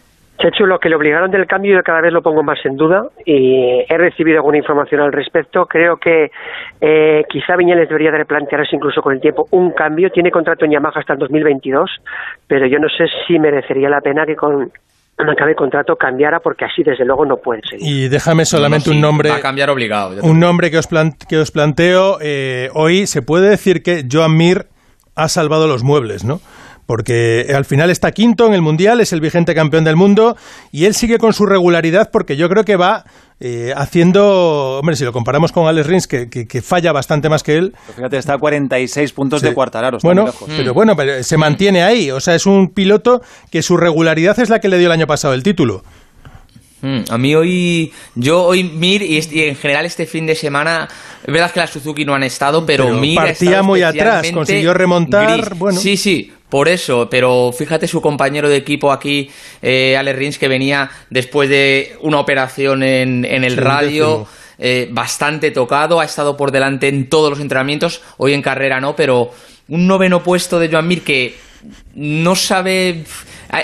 Chechu, 0.41 0.65
lo 0.65 0.79
que 0.79 0.89
le 0.89 0.95
obligaron 0.95 1.29
del 1.29 1.45
cambio 1.45 1.75
yo 1.75 1.83
cada 1.83 2.01
vez 2.01 2.11
lo 2.11 2.23
pongo 2.23 2.41
más 2.41 2.57
en 2.65 2.75
duda 2.75 3.03
y 3.25 3.83
he 3.87 3.97
recibido 3.97 4.37
alguna 4.37 4.57
información 4.57 5.01
al 5.01 5.11
respecto. 5.11 5.65
Creo 5.67 5.97
que 5.97 6.31
eh, 6.81 7.23
quizá 7.29 7.55
Viñales 7.55 7.87
debería 7.87 8.09
de 8.11 8.17
replantearse 8.19 8.75
incluso 8.75 9.01
con 9.01 9.13
el 9.13 9.21
tiempo 9.21 9.45
un 9.51 9.71
cambio. 9.71 10.09
Tiene 10.09 10.31
contrato 10.31 10.65
en 10.65 10.71
Yamaha 10.71 10.99
hasta 10.99 11.13
el 11.13 11.19
2022, 11.19 11.91
pero 12.47 12.65
yo 12.65 12.79
no 12.79 12.87
sé 12.89 13.05
si 13.27 13.37
merecería 13.37 13.89
la 13.89 14.01
pena 14.01 14.25
que 14.25 14.35
con 14.35 14.71
cuando 15.15 15.33
acabe 15.33 15.51
el 15.51 15.57
contrato 15.57 15.95
cambiara 15.95 16.39
porque 16.39 16.65
así 16.65 16.81
desde 16.83 17.05
luego 17.05 17.25
no 17.25 17.37
puede 17.37 17.61
seguir. 17.69 17.87
Y 17.87 18.09
déjame 18.09 18.43
solamente 18.45 18.89
No, 18.89 18.93
sí, 18.93 18.97
un 18.97 19.01
nombre. 19.01 19.29
Va 19.29 19.35
a 19.35 19.41
cambiar 19.41 19.69
obligado. 19.69 20.15
Un 20.23 20.39
nombre 20.39 20.71
que 20.71 20.79
os, 20.79 20.87
que 21.29 21.37
os 21.37 21.51
planteo. 21.51 22.17
eh, 22.19 22.69
hoy 22.73 23.05
se 23.05 23.21
puede 23.21 23.49
decir 23.49 23.83
que 23.83 24.05
Joan 24.11 24.35
Mir 24.35 24.65
ha 25.15 25.27
salvado 25.29 25.67
los 25.67 25.83
muebles, 25.83 26.23
¿no? 26.23 26.41
porque 26.87 27.53
al 27.55 27.63
final 27.63 27.89
está 27.89 28.11
quinto 28.11 28.47
en 28.47 28.53
el 28.53 28.61
Mundial, 28.61 28.99
es 28.99 29.13
el 29.13 29.21
vigente 29.21 29.55
campeón 29.55 29.85
del 29.85 29.95
mundo 29.95 30.35
y 30.73 30.85
él 30.85 30.93
sigue 30.93 31.19
con 31.19 31.31
su 31.31 31.45
regularidad 31.45 32.09
porque 32.11 32.35
yo 32.35 32.49
creo 32.49 32.65
que 32.65 32.75
va 32.75 33.05
eh, 33.39 33.71
haciendo, 33.77 34.79
hombre, 34.79 34.97
si 34.97 35.05
lo 35.05 35.13
comparamos 35.13 35.53
con 35.53 35.67
Alex 35.67 35.87
Rins, 35.87 36.07
que, 36.07 36.29
que- 36.29 36.47
que 36.47 36.61
falla 36.61 36.91
bastante 36.91 37.29
más 37.29 37.43
que 37.43 37.55
él. 37.57 37.73
Pero 37.85 37.95
fíjate, 37.95 38.17
está 38.17 38.33
a 38.33 38.37
46 38.39 39.13
puntos 39.13 39.41
de. 39.41 39.53
Cuartararo. 39.53 39.99
Bueno, 40.03 40.25
lejos. 40.25 40.49
pero 40.57 40.73
bueno, 40.73 40.95
pero 40.97 41.23
se 41.23 41.37
mantiene 41.37 41.81
ahí. 41.81 42.11
O 42.11 42.19
sea, 42.19 42.35
es 42.35 42.45
un 42.45 42.67
piloto 42.69 43.21
que 43.51 43.61
su 43.61 43.77
regularidad 43.77 44.37
es 44.39 44.49
la 44.49 44.59
que 44.59 44.67
le 44.67 44.77
dio 44.77 44.87
el 44.87 44.91
año 44.93 45.07
pasado 45.07 45.33
el 45.33 45.43
título. 45.43 45.83
Mm, 46.81 47.01
A 47.09 47.17
mí 47.17 47.35
hoy, 47.35 47.91
yo 48.15 48.43
hoy 48.43 48.63
Mir 48.63 49.01
y, 49.03 49.17
este- 49.17 49.35
y 49.35 49.43
en 49.43 49.55
general 49.55 49.85
este 49.85 50.05
fin 50.05 50.25
de 50.25 50.35
semana, 50.35 50.87
es 51.25 51.31
verdad 51.31 51.51
que 51.51 51.59
las 51.59 51.69
Suzuki 51.69 52.05
no 52.05 52.15
han 52.15 52.23
estado, 52.23 52.65
pero, 52.65 52.85
Pero 52.85 52.97
Mir 52.97 53.15
partía 53.15 53.61
muy 53.61 53.83
atrás, 53.83 54.31
consiguió 54.31 54.73
remontar, 54.73 55.41
gris. 55.41 55.59
bueno. 55.59 55.79
Sí, 55.79 55.95
sí, 55.97 56.31
por 56.49 56.67
eso, 56.67 57.07
pero 57.09 57.51
fíjate 57.57 57.87
su 57.87 58.01
compañero 58.01 58.49
de 58.49 58.57
equipo 58.57 58.91
aquí, 58.91 59.29
eh, 59.61 59.95
Ale 59.97 60.11
Rins, 60.13 60.37
que 60.39 60.47
venía 60.47 60.89
después 61.09 61.49
de 61.49 61.95
una 62.01 62.19
operación 62.19 62.83
en, 62.83 63.25
en 63.25 63.43
el 63.43 63.53
Sí, 63.53 63.59
radio. 63.59 64.27
eh, 64.63 64.87
bastante 64.91 65.49
tocado, 65.51 65.99
ha 65.99 66.05
estado 66.05 66.35
por 66.37 66.51
delante 66.51 66.87
en 66.87 67.09
todos 67.09 67.29
los 67.31 67.39
entrenamientos, 67.39 68.01
hoy 68.17 68.33
en 68.33 68.41
carrera 68.41 68.79
no, 68.81 68.95
pero 68.95 69.31
un 69.69 69.87
noveno 69.87 70.21
puesto 70.23 70.59
de 70.59 70.69
Joan 70.69 70.87
Mir 70.87 71.01
que 71.03 71.35
no 71.95 72.35
sabe. 72.35 73.03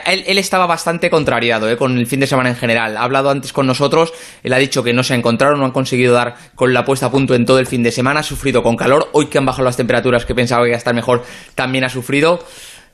Él, 0.06 0.38
estaba 0.38 0.66
bastante 0.66 1.10
contrariado 1.10 1.70
eh, 1.70 1.78
con 1.78 1.98
el 1.98 2.08
fin 2.08 2.20
de 2.20 2.28
semana 2.28 2.50
en 2.50 2.56
general. 2.56 2.98
Ha 2.98 3.04
hablado 3.04 3.30
antes 3.30 3.54
con 3.54 3.66
nosotros, 3.68 4.14
él 4.44 4.54
ha 4.54 4.58
dicho 4.58 4.84
que 4.84 4.94
no 4.94 5.04
se 5.04 5.16
encontraron, 5.16 5.60
no 5.60 5.66
han 5.66 5.72
conseguido 5.72 6.14
dar 6.14 6.36
con 6.56 6.74
la 6.74 6.84
puesta 6.86 7.06
a 7.08 7.12
punto 7.12 7.36
en 7.36 7.46
todo 7.46 7.60
el 7.60 7.68
fin 7.68 7.84
de 7.84 7.92
semana, 7.92 8.20
ha 8.20 8.24
sufrido 8.24 8.64
con 8.64 8.76
calor. 8.76 9.10
Hoy 9.14 9.28
que 9.28 9.38
han 9.38 9.46
bajado 9.46 9.64
las 9.66 9.78
temperaturas, 9.78 10.26
que 10.26 10.36
pensaba 10.36 10.64
que 10.64 10.70
iba 10.70 10.76
a 10.76 10.78
estar 10.78 10.94
mejor, 10.94 11.24
también 11.56 11.84
ha 11.84 11.90
sufrido. 11.90 12.44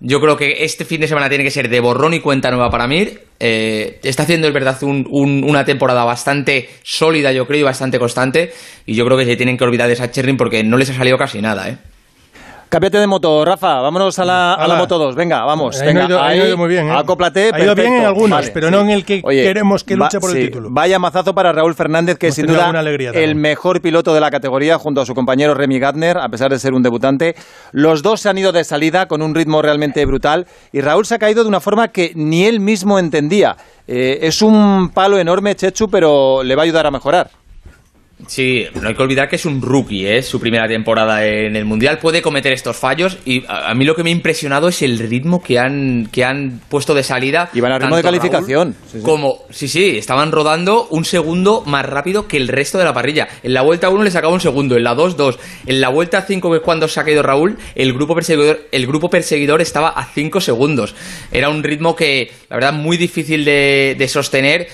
Yo 0.06 0.20
creo 0.20 0.36
que 0.36 0.66
este 0.66 0.84
fin 0.84 1.00
de 1.00 1.08
semana 1.08 1.30
tiene 1.30 1.44
que 1.46 1.52
ser 1.52 1.70
de 1.70 1.80
borrón 1.80 2.14
y 2.14 2.20
cuenta 2.20 2.52
nueva 2.52 2.70
para 2.70 2.88
Mir. 2.88 3.22
Eh, 3.40 4.00
está 4.04 4.24
haciendo, 4.24 4.48
es 4.48 4.54
verdad, 4.54 4.78
un- 4.84 5.08
un- 5.10 5.44
una 5.46 5.64
temporada 5.64 6.04
bastante 6.04 6.70
sólida, 6.84 7.32
yo 7.32 7.48
creo, 7.48 7.62
y 7.62 7.64
bastante 7.64 8.00
constante. 8.00 8.52
Y 8.86 8.96
yo 8.96 9.06
creo 9.06 9.18
que 9.18 9.26
se 9.26 9.38
tienen 9.38 9.58
que 9.58 9.64
olvidar 9.64 9.88
de 9.88 9.94
esa 9.94 10.12
Cherrin 10.12 10.36
porque 10.36 10.64
no 10.64 10.78
les 10.78 10.90
ha 10.90 10.94
salido 10.94 11.18
casi 11.18 11.42
nada, 11.42 11.70
¿eh? 11.70 11.78
Cámbiate 12.74 12.98
de 12.98 13.06
moto, 13.06 13.46
Rafa. 13.46 13.82
Vámonos 13.82 14.18
a 14.18 14.26
la, 14.26 14.56
a 14.56 14.68
la 14.68 14.74
moto 14.74 14.98
2. 14.98 15.14
Venga, 15.16 15.46
vamos. 15.46 15.80
Ahí 15.80 15.94
no 15.94 16.00
venga, 16.00 16.02
ha 16.02 16.08
ido- 16.08 16.22
ahí 16.24 16.32
ahí, 16.34 16.38
no 16.40 16.44
ha 16.44 16.48
ido 16.48 16.58
muy 16.58 16.70
bien, 16.70 16.88
¿eh? 16.88 16.92
Acóplate. 16.92 17.52
Ha 17.54 17.60
ido 17.64 17.76
bien 17.76 17.94
en 17.94 18.06
algunos, 18.06 18.32
Vale, 18.32 18.52
pero 18.52 18.70
sí. 18.70 18.74
no 18.74 18.82
en 18.82 18.90
el 18.90 19.06
que 19.06 19.22
queremos 19.22 19.84
que 19.84 19.96
luche 19.96 20.20
por 20.20 20.32
el 20.32 20.38
sí, 20.38 20.46
título. 20.48 20.70
Vaya 20.72 20.98
mazazo 20.98 21.36
para 21.36 21.52
Raúl 21.52 21.76
Fernández, 21.76 22.18
que 22.18 22.32
sin 22.32 22.48
duda 22.48 22.72
alegría 22.72 23.12
el 23.12 23.36
mejor 23.36 23.80
piloto 23.80 24.12
de 24.16 24.22
la 24.22 24.32
categoría 24.32 24.80
junto 24.80 25.02
a 25.02 25.06
su 25.06 25.14
compañero 25.14 25.54
Remy 25.54 25.78
Gardner, 25.78 26.18
a 26.18 26.30
pesar 26.30 26.50
de 26.50 26.58
ser 26.58 26.74
un 26.74 26.82
debutante. 26.82 27.36
Los 27.74 28.02
dos 28.02 28.22
se 28.22 28.30
han 28.30 28.40
ido 28.40 28.52
de 28.52 28.64
salida 28.64 29.06
con 29.08 29.22
un 29.22 29.36
ritmo 29.36 29.62
realmente 29.62 30.04
brutal 30.08 30.48
y 30.72 30.82
Raúl 30.82 31.06
se 31.06 31.14
ha 31.14 31.20
caído 31.20 31.44
de 31.44 31.50
una 31.50 31.60
forma 31.60 31.90
que 31.90 32.12
ni 32.16 32.46
él 32.46 32.60
mismo 32.60 32.98
entendía. 32.98 33.56
Eh, 33.88 34.18
es 34.24 34.42
un 34.42 34.90
palo 34.90 35.20
enorme, 35.20 35.54
Chechu, 35.56 35.90
pero 35.90 36.42
le 36.42 36.56
va 36.56 36.64
a 36.64 36.66
ayudar 36.66 36.88
a 36.88 36.92
mejorar. 36.92 37.30
Sí, 38.28 38.66
no 38.82 38.88
hay 38.88 38.96
que 38.96 39.04
olvidar 39.04 39.30
que 39.30 39.36
es 39.36 39.46
un 39.46 39.62
rookie, 39.62 40.06
¿eh? 40.08 40.22
su 40.24 40.40
primera 40.40 40.68
temporada 40.68 41.26
en 41.26 41.56
el 41.56 41.66
Mundial. 41.66 42.00
Puede 42.00 42.22
cometer 42.22 42.54
estos 42.54 42.78
fallos 42.78 43.18
y 43.26 43.46
a, 43.48 43.70
a 43.70 43.74
mí 43.74 43.86
lo 43.86 43.96
que 43.96 44.04
me 44.04 44.10
ha 44.10 44.14
impresionado 44.14 44.68
es 44.68 44.82
el 44.82 45.00
ritmo 45.00 45.42
que 45.42 45.60
han, 45.60 46.10
que 46.12 46.24
han 46.24 46.62
puesto 46.70 46.94
de 46.94 47.04
salida. 47.04 47.50
Y 47.54 47.60
van 47.60 47.74
a 47.74 47.80
ritmo 47.80 47.96
de 47.96 48.04
calificación. 48.04 48.76
Sí, 48.86 49.00
sí. 49.00 49.04
Como, 49.04 49.40
sí, 49.50 49.68
sí, 49.68 49.98
estaban 49.98 50.32
rodando 50.32 50.88
un 50.90 51.06
segundo 51.06 51.64
más 51.66 51.86
rápido 51.86 52.28
que 52.28 52.38
el 52.38 52.48
resto 52.48 52.78
de 52.78 52.86
la 52.86 52.94
parrilla. 52.94 53.28
En 53.44 53.54
la 53.54 53.62
vuelta 53.62 53.90
1 53.90 54.04
le 54.04 54.12
sacaba 54.12 54.34
un 54.34 54.42
segundo, 54.42 54.76
en 54.76 54.84
la 54.84 54.96
2, 54.96 55.18
2. 55.18 55.40
En 55.68 55.82
la 55.82 55.90
vuelta 55.90 56.22
5, 56.22 56.52
que 56.52 56.58
es 56.58 56.64
cuando 56.64 56.88
se 56.88 57.00
ha 57.00 57.04
caído 57.04 57.24
Raúl, 57.24 57.58
el 57.76 57.94
grupo 57.94 58.16
perseguidor, 58.16 58.68
el 58.72 58.88
grupo 58.88 59.10
perseguidor 59.10 59.62
estaba 59.62 59.90
a 59.90 60.06
5 60.06 60.42
segundos. 60.42 60.96
Era 61.32 61.50
un 61.50 61.64
ritmo 61.64 61.96
que, 61.96 62.32
la 62.50 62.58
verdad, 62.58 62.74
muy 62.74 62.98
difícil 62.98 63.46
de, 63.46 63.96
de 63.98 64.08
sostener. 64.08 64.68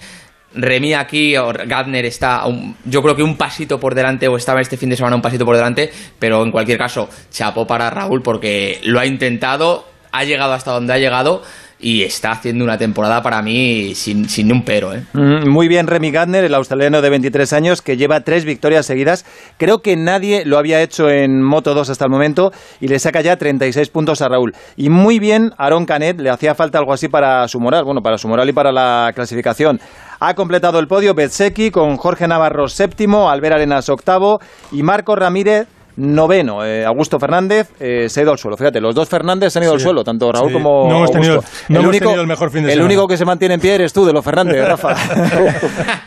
Remy 0.53 0.93
aquí, 0.93 1.37
o 1.37 1.51
Gardner 1.53 2.05
está, 2.05 2.43
yo 2.85 3.01
creo 3.01 3.15
que 3.15 3.23
un 3.23 3.37
pasito 3.37 3.79
por 3.79 3.95
delante, 3.95 4.27
o 4.27 4.37
estaba 4.37 4.61
este 4.61 4.77
fin 4.77 4.89
de 4.89 4.97
semana 4.97 5.15
un 5.15 5.21
pasito 5.21 5.45
por 5.45 5.55
delante, 5.55 5.91
pero 6.17 6.43
en 6.43 6.51
cualquier 6.51 6.77
caso, 6.77 7.09
chapó 7.31 7.67
para 7.67 7.89
Raúl 7.89 8.21
porque 8.21 8.79
lo 8.83 8.99
ha 8.99 9.05
intentado, 9.05 9.85
ha 10.11 10.23
llegado 10.23 10.53
hasta 10.53 10.71
donde 10.71 10.93
ha 10.93 10.97
llegado 10.97 11.43
y 11.79 12.03
está 12.03 12.31
haciendo 12.31 12.63
una 12.63 12.77
temporada 12.77 13.21
para 13.21 13.41
mí 13.41 13.93
sin, 13.95 14.27
sin 14.27 14.51
un 14.51 14.63
pero. 14.63 14.93
¿eh? 14.93 15.03
Mm, 15.13 15.49
Muy 15.49 15.67
bien 15.67 15.87
Remy 15.87 16.11
Gardner, 16.11 16.43
el 16.43 16.53
australiano 16.53 17.01
de 17.01 17.09
23 17.09 17.53
años, 17.53 17.81
que 17.81 17.95
lleva 17.95 18.21
tres 18.21 18.43
victorias 18.43 18.85
seguidas. 18.85 19.25
Creo 19.57 19.81
que 19.81 19.95
nadie 19.95 20.43
lo 20.45 20.57
había 20.57 20.81
hecho 20.81 21.09
en 21.09 21.41
Moto 21.41 21.73
2 21.73 21.89
hasta 21.89 22.05
el 22.05 22.11
momento 22.11 22.51
y 22.81 22.89
le 22.89 22.99
saca 22.99 23.21
ya 23.21 23.37
36 23.37 23.89
puntos 23.89 24.21
a 24.21 24.27
Raúl. 24.27 24.53
Y 24.75 24.89
muy 24.89 25.19
bien 25.19 25.53
Aaron 25.57 25.85
Canet, 25.85 26.19
le 26.19 26.29
hacía 26.29 26.53
falta 26.53 26.79
algo 26.79 26.93
así 26.93 27.07
para 27.07 27.47
su 27.47 27.59
moral, 27.59 27.85
bueno, 27.85 28.01
para 28.01 28.17
su 28.17 28.27
moral 28.27 28.49
y 28.49 28.53
para 28.53 28.71
la 28.71 29.11
clasificación. 29.15 29.79
Ha 30.19 30.33
completado 30.33 30.79
el 30.79 30.87
podio 30.87 31.13
Betseki 31.13 31.71
con 31.71 31.95
Jorge 31.95 32.27
Navarro 32.27 32.67
séptimo, 32.67 33.29
Albert 33.29 33.55
Arenas 33.55 33.87
octavo 33.87 34.41
y 34.71 34.83
Marco 34.83 35.15
Ramírez 35.15 35.67
noveno. 35.99 36.65
Eh, 36.65 36.85
Augusto 36.85 37.19
Fernández 37.19 37.69
eh, 37.79 38.07
se 38.09 38.19
ha 38.19 38.23
ido 38.23 38.31
al 38.31 38.37
suelo. 38.39 38.57
Fíjate, 38.57 38.81
los 38.81 38.95
dos 38.95 39.07
Fernández 39.07 39.53
se 39.53 39.59
han 39.59 39.63
ido 39.63 39.73
al 39.73 39.79
suelo, 39.79 40.03
tanto 40.03 40.31
Raúl 40.31 40.47
sí. 40.47 40.53
como 40.53 40.87
No 40.89 40.97
hemos 40.97 41.11
tenido- 41.11 41.33
Augusto. 41.35 41.51
no 41.69 41.79
hemos 41.81 41.91
tenido 41.99 42.21
el 42.21 42.27
mejor 42.27 42.49
fin 42.51 42.63
de 42.63 42.69
el 42.69 42.73
semana. 42.75 42.85
único 42.85 43.07
que 43.07 43.17
se 43.17 43.25
mantiene 43.25 43.53
en 43.55 43.61
pie 43.61 43.75
eres 43.75 43.93
tú, 43.93 44.05
de 44.05 44.13
los 44.13 44.23
Fernández, 44.25 44.65
Rafa. 44.67 44.93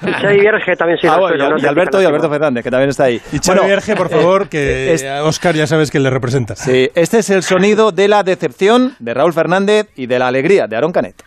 Y 0.07 0.13
Xavi 0.13 0.41
Vierge 0.41 0.77
también 0.77 0.99
se 0.99 1.07
Ah, 1.07 1.11
iba 1.11 1.15
al 1.15 1.21
bueno, 1.21 1.45
suelo, 1.45 1.59
y- 1.59 1.67
Alberto 1.67 2.03
y 2.03 2.05
Alberto 2.05 2.29
Fernández, 2.31 2.65
que 2.65 2.71
también 2.71 2.91
está 2.91 3.05
ahí. 3.05 3.21
Y 3.33 3.39
Charo 3.39 3.65
Vierge, 3.65 3.95
por 3.97 4.09
favor, 4.09 4.49
que 4.49 4.97
Oscar 5.25 5.55
ya 5.55 5.67
sabes 5.67 5.91
que 5.91 6.01
le 6.01 6.11
representa. 6.11 6.57
Sí, 6.57 6.91
este 6.95 7.19
es 7.19 7.31
el 7.31 7.43
sonido 7.43 7.93
de 7.93 8.09
la 8.09 8.23
decepción 8.23 8.97
de 8.99 9.15
Raúl 9.15 9.33
Fernández 9.33 9.89
y 9.97 10.07
de 10.07 10.19
la 10.19 10.29
alegría 10.29 10.67
de 10.67 10.77
Aaron 10.77 10.93
Canet. 10.93 11.23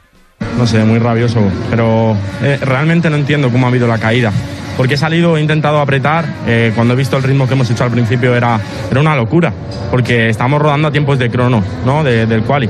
No 0.57 0.65
sé, 0.67 0.83
muy 0.83 0.99
rabioso, 0.99 1.39
pero 1.69 2.15
eh, 2.41 2.57
realmente 2.61 3.09
no 3.09 3.15
entiendo 3.17 3.49
cómo 3.49 3.65
ha 3.65 3.69
habido 3.69 3.87
la 3.87 3.97
caída. 3.97 4.31
Porque 4.77 4.95
he 4.95 4.97
salido, 4.97 5.37
he 5.37 5.41
intentado 5.41 5.79
apretar, 5.79 6.25
eh, 6.47 6.71
cuando 6.75 6.93
he 6.93 6.97
visto 6.97 7.15
el 7.17 7.23
ritmo 7.23 7.47
que 7.47 7.53
hemos 7.53 7.69
hecho 7.69 7.83
al 7.85 7.91
principio 7.91 8.35
era, 8.35 8.59
era 8.91 8.99
una 8.99 9.15
locura, 9.15 9.51
porque 9.89 10.29
estamos 10.29 10.61
rodando 10.61 10.89
a 10.89 10.91
tiempos 10.91 11.17
de 11.17 11.29
crono, 11.29 11.63
¿no? 11.85 12.03
De- 12.03 12.25
del 12.25 12.41
quali. 12.43 12.69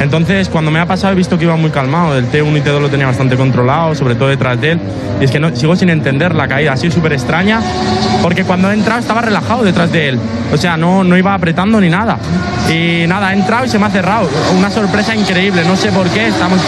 Entonces, 0.00 0.48
cuando 0.48 0.70
me 0.70 0.78
ha 0.78 0.86
pasado 0.86 1.12
he 1.12 1.16
visto 1.16 1.38
que 1.38 1.44
iba 1.44 1.56
muy 1.56 1.70
calmado, 1.70 2.16
el 2.16 2.30
T1 2.30 2.58
y 2.58 2.60
T2 2.60 2.80
lo 2.80 2.88
tenía 2.88 3.06
bastante 3.06 3.36
controlado, 3.36 3.94
sobre 3.94 4.14
todo 4.14 4.28
detrás 4.28 4.60
de 4.60 4.72
él, 4.72 4.80
y 5.20 5.24
es 5.24 5.30
que 5.30 5.40
no, 5.40 5.54
sigo 5.56 5.74
sin 5.74 5.88
entender 5.88 6.34
la 6.34 6.46
caída, 6.46 6.72
ha 6.72 6.76
sido 6.76 6.92
súper 6.92 7.14
extraña, 7.14 7.60
porque 8.22 8.44
cuando 8.44 8.70
he 8.70 8.74
entrado 8.74 9.00
estaba 9.00 9.22
relajado 9.22 9.64
detrás 9.64 9.90
de 9.90 10.10
él, 10.10 10.20
o 10.52 10.56
sea, 10.56 10.76
no, 10.76 11.02
no 11.02 11.16
iba 11.16 11.34
apretando 11.34 11.80
ni 11.80 11.88
nada. 11.88 12.18
Y 12.68 13.06
nada, 13.06 13.32
he 13.32 13.36
entrado 13.36 13.64
y 13.64 13.68
se 13.68 13.78
me 13.78 13.86
ha 13.86 13.90
cerrado, 13.90 14.28
una 14.56 14.70
sorpresa 14.70 15.14
increíble, 15.14 15.64
no 15.64 15.76
sé 15.76 15.90
por 15.90 16.08
qué, 16.10 16.28
estamos, 16.28 16.60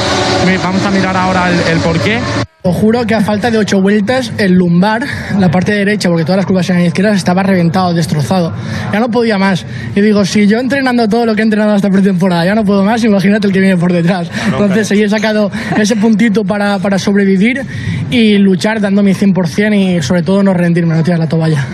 vamos 0.63 0.85
a 0.85 0.91
mirar 0.91 1.17
ahora 1.17 1.51
el, 1.51 1.61
el 1.73 1.79
por 1.81 1.99
qué. 2.01 2.21
Os 2.65 2.75
juro 2.75 3.07
que 3.07 3.15
a 3.15 3.21
falta 3.21 3.53
de 3.53 3.59
ocho 3.59 3.81
vueltas, 3.81 4.33
el 4.37 4.55
lumbar, 4.55 5.07
la 5.39 5.49
parte 5.49 5.73
derecha, 5.73 6.09
porque 6.09 6.25
todas 6.25 6.39
las 6.39 6.47
curvas 6.47 6.69
eran 6.69 6.83
izquierdas, 6.83 7.17
estaba 7.17 7.45
reventado, 7.45 7.95
destrozado. 7.95 8.53
Ya 8.93 8.99
no 8.99 9.09
podía 9.09 9.39
más. 9.39 9.65
Y 9.95 10.01
digo, 10.01 10.25
si 10.25 10.49
yo 10.49 10.59
entrenando 10.59 11.09
todo 11.09 11.25
lo 11.25 11.37
que 11.37 11.43
he 11.43 11.45
entrenado 11.45 11.73
hasta 11.75 11.89
pretemporada 11.89 12.45
ya 12.45 12.57
no 12.57 12.65
puedo 12.65 12.83
más, 12.83 13.05
imagínate 13.05 13.47
el 13.47 13.53
que 13.53 13.61
viene 13.61 13.77
por 13.77 13.93
detrás. 13.93 14.29
Entonces, 14.47 14.91
ahí 14.91 15.05
he 15.05 15.09
sacado 15.09 15.53
ese 15.79 15.95
puntito 15.95 16.45
para, 16.45 16.81
para 16.81 16.99
sobrevivir 16.99 17.63
y 18.11 18.39
luchar 18.39 18.81
dando 18.81 19.05
mi 19.05 19.13
100% 19.13 19.99
y 19.99 20.03
sobre 20.03 20.25
todo 20.25 20.43
no 20.43 20.53
rendirme, 20.53 20.97
no 20.97 21.05
tirar 21.05 21.21
la 21.21 21.29
toalla. 21.29 21.65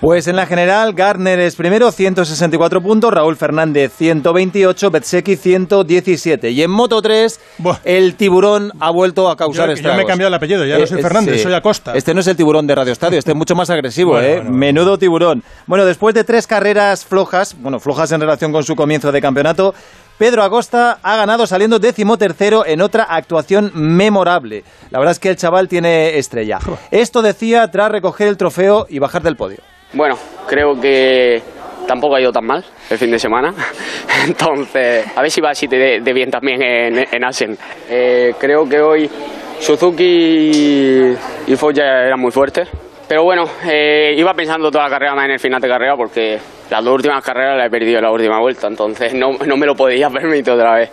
Pues 0.00 0.26
en 0.28 0.36
la 0.36 0.46
general, 0.46 0.94
Gardner 0.94 1.38
es 1.40 1.56
primero, 1.56 1.92
164 1.92 2.80
puntos, 2.80 3.12
Raúl 3.12 3.36
Fernández 3.36 3.92
128, 3.98 4.90
Betseki 4.90 5.36
117. 5.36 6.50
Y 6.50 6.62
en 6.62 6.70
Moto 6.70 7.02
3, 7.02 7.38
el 7.84 8.14
tiburón 8.14 8.72
ha 8.80 8.90
vuelto 8.90 9.28
a 9.28 9.36
causar 9.36 9.66
Yo- 9.66 9.72
yo 9.72 9.74
estragos. 9.74 9.96
me 9.98 10.02
he 10.04 10.06
cambiado 10.06 10.28
el 10.28 10.34
apellido, 10.34 10.64
ya 10.64 10.78
no 10.78 10.86
soy 10.86 11.02
Fernández, 11.02 11.42
soy 11.42 11.52
Acosta. 11.52 11.92
Este 11.94 12.14
no 12.14 12.20
es 12.20 12.26
el 12.28 12.36
tiburón 12.36 12.66
de 12.66 12.74
Radio 12.76 12.94
Estadio, 12.94 13.18
este 13.18 13.32
es 13.32 13.36
mucho 13.36 13.54
más 13.54 13.68
agresivo, 13.68 14.12
Bueno, 14.12 14.26
¿eh? 14.26 14.36
bueno, 14.36 14.50
Menudo 14.52 14.96
tiburón. 14.98 15.42
Bueno, 15.66 15.84
después 15.84 16.14
de 16.14 16.24
tres 16.24 16.46
carreras 16.46 17.04
flojas, 17.04 17.54
bueno, 17.58 17.78
flojas 17.78 18.10
en 18.12 18.22
relación 18.22 18.52
con 18.52 18.64
su 18.64 18.74
comienzo 18.76 19.12
de 19.12 19.20
campeonato, 19.20 19.74
Pedro 20.16 20.42
Acosta 20.42 20.98
ha 21.02 21.16
ganado 21.16 21.46
saliendo 21.46 21.78
décimo 21.78 22.16
tercero 22.16 22.64
en 22.64 22.80
otra 22.80 23.04
actuación 23.04 23.70
memorable. 23.74 24.64
La 24.90 24.98
verdad 24.98 25.12
es 25.12 25.18
que 25.18 25.28
el 25.28 25.36
chaval 25.36 25.68
tiene 25.68 26.16
estrella. 26.18 26.58
Esto 26.90 27.20
decía 27.20 27.70
tras 27.70 27.90
recoger 27.92 28.28
el 28.28 28.38
trofeo 28.38 28.86
y 28.88 28.98
bajar 28.98 29.22
del 29.22 29.36
podio. 29.36 29.58
Bueno, 29.92 30.16
creo 30.46 30.80
que 30.80 31.42
tampoco 31.86 32.14
ha 32.14 32.20
ido 32.20 32.30
tan 32.30 32.46
mal 32.46 32.64
el 32.88 32.98
fin 32.98 33.10
de 33.10 33.18
semana. 33.18 33.52
Entonces, 34.26 35.06
a 35.16 35.20
ver 35.20 35.30
si 35.30 35.40
va 35.40 35.50
así 35.50 35.66
de, 35.66 36.00
de 36.00 36.12
bien 36.12 36.30
también 36.30 36.62
en, 36.62 37.06
en 37.10 37.24
Asen. 37.24 37.58
Eh, 37.88 38.34
creo 38.38 38.68
que 38.68 38.80
hoy 38.80 39.10
Suzuki 39.58 41.12
y 41.46 41.56
Foya 41.56 42.04
eran 42.06 42.20
muy 42.20 42.30
fuertes. 42.30 42.68
Pero 43.08 43.24
bueno, 43.24 43.44
eh, 43.66 44.14
iba 44.16 44.32
pensando 44.34 44.70
toda 44.70 44.84
la 44.84 44.90
carrera 44.90 45.16
más 45.16 45.24
en 45.24 45.32
el 45.32 45.40
final 45.40 45.60
de 45.60 45.66
carrera 45.68 45.96
porque 45.96 46.38
las 46.70 46.84
dos 46.84 46.94
últimas 46.94 47.24
carreras 47.24 47.56
las 47.56 47.66
he 47.66 47.70
perdido 47.70 47.98
en 47.98 48.04
la 48.04 48.12
última 48.12 48.38
vuelta. 48.38 48.68
Entonces 48.68 49.12
no, 49.14 49.32
no 49.44 49.56
me 49.56 49.66
lo 49.66 49.74
podía 49.74 50.08
permitir 50.10 50.52
otra 50.52 50.74
vez. 50.74 50.90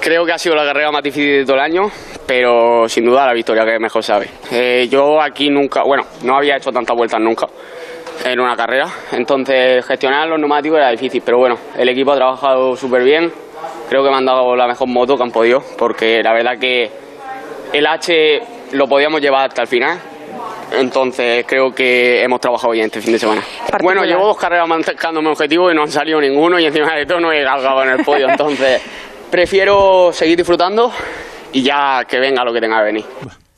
Creo 0.00 0.24
que 0.24 0.32
ha 0.32 0.38
sido 0.38 0.54
la 0.54 0.64
carrera 0.64 0.90
más 0.90 1.02
difícil 1.02 1.40
de 1.40 1.44
todo 1.44 1.56
el 1.56 1.62
año, 1.62 1.90
pero 2.26 2.88
sin 2.88 3.04
duda 3.04 3.26
la 3.26 3.34
victoria 3.34 3.66
que 3.66 3.78
mejor 3.78 4.02
sabe. 4.02 4.30
Eh, 4.50 4.88
yo 4.90 5.20
aquí 5.20 5.50
nunca, 5.50 5.82
bueno, 5.82 6.04
no 6.24 6.38
había 6.38 6.56
hecho 6.56 6.72
tantas 6.72 6.96
vueltas 6.96 7.20
nunca 7.20 7.46
en 8.24 8.40
una 8.40 8.56
carrera, 8.56 8.88
entonces 9.12 9.84
gestionar 9.86 10.28
los 10.28 10.38
neumáticos 10.38 10.78
era 10.78 10.90
difícil, 10.90 11.22
pero 11.24 11.38
bueno, 11.38 11.58
el 11.76 11.88
equipo 11.88 12.12
ha 12.12 12.16
trabajado 12.16 12.76
súper 12.76 13.02
bien, 13.02 13.32
creo 13.88 14.02
que 14.02 14.10
me 14.10 14.16
han 14.16 14.26
dado 14.26 14.54
la 14.56 14.66
mejor 14.66 14.88
moto 14.88 15.16
que 15.16 15.22
han 15.22 15.30
podido, 15.30 15.62
porque 15.78 16.22
la 16.22 16.32
verdad 16.32 16.58
que 16.58 16.90
el 17.72 17.86
H 17.86 18.42
lo 18.72 18.86
podíamos 18.88 19.20
llevar 19.20 19.48
hasta 19.48 19.62
el 19.62 19.68
final. 19.68 19.98
Entonces 20.72 21.44
creo 21.48 21.74
que 21.74 22.22
hemos 22.22 22.40
trabajado 22.40 22.72
bien 22.72 22.86
este 22.86 23.00
fin 23.00 23.12
de 23.12 23.18
semana. 23.18 23.42
Bueno, 23.82 24.04
llevo 24.04 24.26
dos 24.26 24.36
carreras 24.36 24.68
marcándome 24.68 25.28
objetivos 25.28 25.72
y 25.72 25.74
no 25.74 25.82
han 25.82 25.90
salido 25.90 26.20
ninguno 26.20 26.60
y 26.60 26.66
encima 26.66 26.94
de 26.94 27.06
todo 27.06 27.18
no 27.18 27.32
he 27.32 27.44
acabado 27.44 27.82
en 27.82 27.90
el 27.98 28.04
podio. 28.04 28.28
Entonces 28.28 28.80
prefiero 29.30 30.12
seguir 30.12 30.36
disfrutando 30.36 30.92
y 31.52 31.62
ya 31.62 32.04
que 32.08 32.20
venga 32.20 32.44
lo 32.44 32.52
que 32.52 32.60
tenga 32.60 32.78
que 32.78 32.84
venir. 32.84 33.04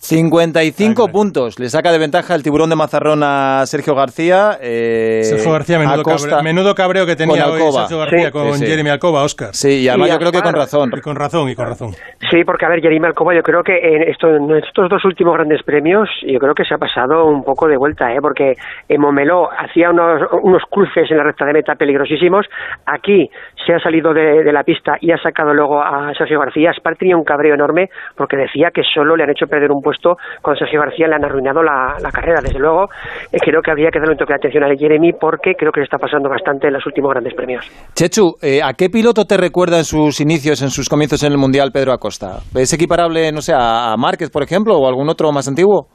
55 0.02 1.08
puntos. 1.08 1.60
Le 1.60 1.68
saca 1.68 1.92
de 1.92 1.98
ventaja 1.98 2.34
el 2.34 2.42
tiburón 2.42 2.68
de 2.68 2.74
Mazarrón 2.74 3.22
a 3.22 3.64
Sergio 3.66 3.94
García. 3.94 4.58
eh, 4.60 5.20
Sergio 5.22 5.52
García, 5.52 5.78
menudo, 5.78 6.00
Acosta 6.00 6.28
cabreo, 6.28 6.42
menudo 6.42 6.74
cabreo 6.74 7.06
que 7.06 7.14
tenía 7.14 7.44
con 7.44 7.52
hoy 7.52 7.60
Alcoba. 7.62 7.80
Sergio 7.82 7.98
García 7.98 8.26
Sí, 8.26 8.32
con 8.32 8.52
sí, 8.54 8.58
sí. 8.58 8.66
Jeremy 8.66 8.90
Alcoba, 8.90 9.22
Oscar. 9.22 9.50
Sí, 9.52 9.82
y 9.82 9.88
además 9.88 10.10
yo 10.10 10.18
creo 10.18 10.32
que 10.32 10.40
con 10.42 10.54
razón. 10.54 10.90
Y 10.96 11.00
con 11.00 11.14
razón, 11.14 11.48
y 11.50 11.54
con 11.54 11.66
razón. 11.66 11.90
Sí, 12.30 12.42
porque 12.44 12.66
a 12.66 12.68
ver, 12.68 12.80
Jeremy 12.80 13.06
Alcoba, 13.06 13.32
yo 13.32 13.42
creo 13.42 13.62
que 13.62 13.78
en, 13.78 14.02
esto, 14.02 14.28
en 14.28 14.50
estos 14.56 14.88
dos 14.90 15.04
últimos 15.04 15.34
grandes 15.34 15.62
premios, 15.62 16.08
yo 16.26 16.38
creo 16.40 16.54
que 16.54 16.64
se 16.64 16.74
ha 16.74 16.78
pasado 16.78 17.26
un 17.26 17.44
poco 17.44 17.68
de 17.68 17.76
vuelta, 17.76 18.12
¿eh? 18.12 18.18
porque 18.20 18.54
en 18.88 19.00
Momeló 19.00 19.50
hacía 19.52 19.90
unos, 19.90 20.20
unos 20.42 20.62
cruces 20.68 21.08
en 21.12 21.16
la 21.16 21.22
recta 21.22 21.44
de 21.46 21.52
meta 21.52 21.76
peligrosísimos. 21.76 22.44
Aquí 22.86 23.30
se 23.66 23.74
ha 23.74 23.78
salido 23.78 24.14
de, 24.14 24.44
de 24.44 24.52
la 24.52 24.62
pista 24.62 24.96
y 25.00 25.10
ha 25.10 25.18
sacado 25.18 25.52
luego 25.52 25.82
a 25.82 26.12
Sergio 26.14 26.38
García. 26.38 26.72
Spar 26.72 26.96
tenía 26.96 27.16
un 27.16 27.24
cabreo 27.24 27.54
enorme 27.54 27.88
porque 28.16 28.36
decía 28.36 28.70
que 28.72 28.82
solo 28.82 29.16
le 29.16 29.24
han 29.24 29.30
hecho 29.30 29.46
perder 29.46 29.70
un 29.70 29.82
puesto 29.82 30.16
con 30.40 30.56
Sergio 30.56 30.80
García, 30.80 31.08
le 31.08 31.16
han 31.16 31.24
arruinado 31.24 31.62
la, 31.62 31.96
la 32.00 32.10
carrera. 32.10 32.40
Desde 32.40 32.58
luego, 32.58 32.88
eh, 33.32 33.38
creo 33.40 33.60
que 33.62 33.70
habría 33.70 33.90
que 33.90 33.98
darle 33.98 34.12
un 34.12 34.18
toque 34.18 34.32
de 34.32 34.36
atención 34.36 34.64
a 34.64 34.76
Jeremy 34.76 35.12
porque 35.12 35.54
creo 35.54 35.72
que 35.72 35.80
le 35.80 35.84
está 35.84 35.98
pasando 35.98 36.28
bastante 36.28 36.68
en 36.68 36.74
los 36.74 36.86
últimos 36.86 37.10
grandes 37.10 37.34
premios. 37.34 37.64
Chechu, 37.94 38.34
eh, 38.40 38.60
¿a 38.62 38.72
qué 38.74 38.88
piloto 38.88 39.24
te 39.24 39.36
recuerda 39.36 39.78
en 39.78 39.84
sus 39.84 40.20
inicios, 40.20 40.62
en 40.62 40.70
sus 40.70 40.88
comienzos 40.88 41.22
en 41.22 41.32
el 41.32 41.38
Mundial 41.38 41.70
Pedro 41.72 41.92
Acosta? 41.92 42.38
¿Es 42.54 42.72
equiparable, 42.72 43.32
no 43.32 43.40
sé, 43.40 43.52
a 43.52 43.82
a 43.82 43.96
Márquez, 43.96 44.30
por 44.30 44.42
ejemplo, 44.42 44.76
o 44.76 44.86
algún 44.86 45.08
otro 45.08 45.32
más 45.32 45.48
antiguo? 45.48 45.88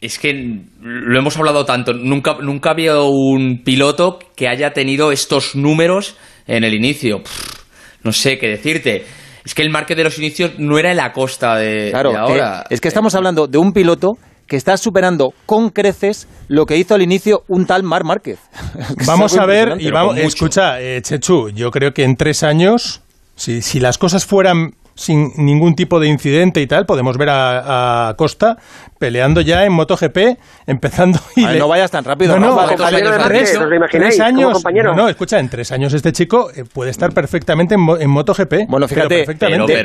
Es 0.00 0.18
que 0.18 0.32
lo 0.80 1.18
hemos 1.18 1.38
hablado 1.38 1.64
tanto. 1.64 1.92
Nunca, 1.92 2.36
nunca 2.40 2.70
había 2.70 3.00
un 3.02 3.62
piloto 3.64 4.18
que 4.36 4.48
haya 4.48 4.72
tenido 4.72 5.12
estos 5.12 5.54
números 5.54 6.18
en 6.46 6.64
el 6.64 6.74
inicio. 6.74 7.22
Pff, 7.22 7.54
no 8.02 8.12
sé 8.12 8.38
qué 8.38 8.48
decirte. 8.48 9.04
Es 9.44 9.54
que 9.54 9.62
el 9.62 9.70
Márquez 9.70 9.96
de 9.96 10.04
los 10.04 10.18
inicios 10.18 10.52
no 10.58 10.78
era 10.78 10.90
el 10.92 11.00
Acosta 11.00 11.56
de, 11.56 11.90
Claro, 11.90 12.10
de 12.12 12.16
ahora. 12.18 12.64
que- 12.68 12.74
es 12.74 12.80
que 12.80 12.88
estamos 12.88 13.14
hablando 13.14 13.46
de 13.46 13.58
un 13.58 13.72
piloto 13.72 14.16
que 14.46 14.56
está 14.56 14.76
superando 14.76 15.32
con 15.46 15.70
creces 15.70 16.28
lo 16.48 16.66
que 16.66 16.76
hizo 16.76 16.94
al 16.94 17.02
inicio 17.02 17.44
un 17.48 17.66
tal 17.66 17.82
Mar 17.82 18.04
Márquez. 18.04 18.38
Vamos 19.06 19.36
a 19.36 19.46
ver, 19.46 19.76
y 19.80 19.90
vamos, 19.90 20.16
escucha, 20.18 20.80
eh, 20.80 21.00
Chechu, 21.02 21.48
yo 21.50 21.70
creo 21.70 21.92
que 21.94 22.04
en 22.04 22.16
tres 22.16 22.42
años, 22.42 23.00
si, 23.36 23.62
si 23.62 23.80
las 23.80 23.96
cosas 23.98 24.24
fueran 24.26 24.74
sin 24.94 25.32
ningún 25.36 25.74
tipo 25.74 25.98
de 26.00 26.08
incidente 26.08 26.60
y 26.60 26.66
tal, 26.66 26.86
podemos 26.86 27.16
ver 27.18 27.30
a, 27.30 28.08
a 28.10 28.14
Costa 28.16 28.56
peleando 28.98 29.40
ya 29.40 29.64
en 29.64 29.72
MotoGP, 29.72 30.38
empezando 30.66 31.18
y 31.36 31.44
Ay, 31.44 31.54
le- 31.54 31.58
no 31.58 31.68
vayas 31.68 31.90
tan 31.90 32.04
rápido, 32.04 32.38
No, 32.38 32.46
no, 32.46 32.56
Rafa, 32.56 32.66
tres- 32.68 32.76
compañero 32.78 33.10
de 33.10 33.16
tres- 33.18 33.24
Márquez, 33.28 33.56
¿os 33.58 33.68
lo 33.68 33.74
imagináis? 33.74 34.16
tres 34.16 34.26
Como 34.26 34.38
años. 34.38 34.52
compañero. 34.54 34.94
No, 34.94 35.02
no, 35.02 35.08
escucha, 35.08 35.38
en 35.38 35.48
tres 35.48 35.72
años 35.72 35.92
este 35.94 36.12
chico 36.12 36.50
eh, 36.54 36.64
puede 36.72 36.90
estar 36.90 37.12
perfectamente 37.12 37.74
en, 37.74 37.80
en 38.00 38.08
MotoGP. 38.10 38.52
Bueno, 38.68 38.86
pero 38.86 38.88
fíjate, 38.88 39.24
perfectamente. 39.24 39.84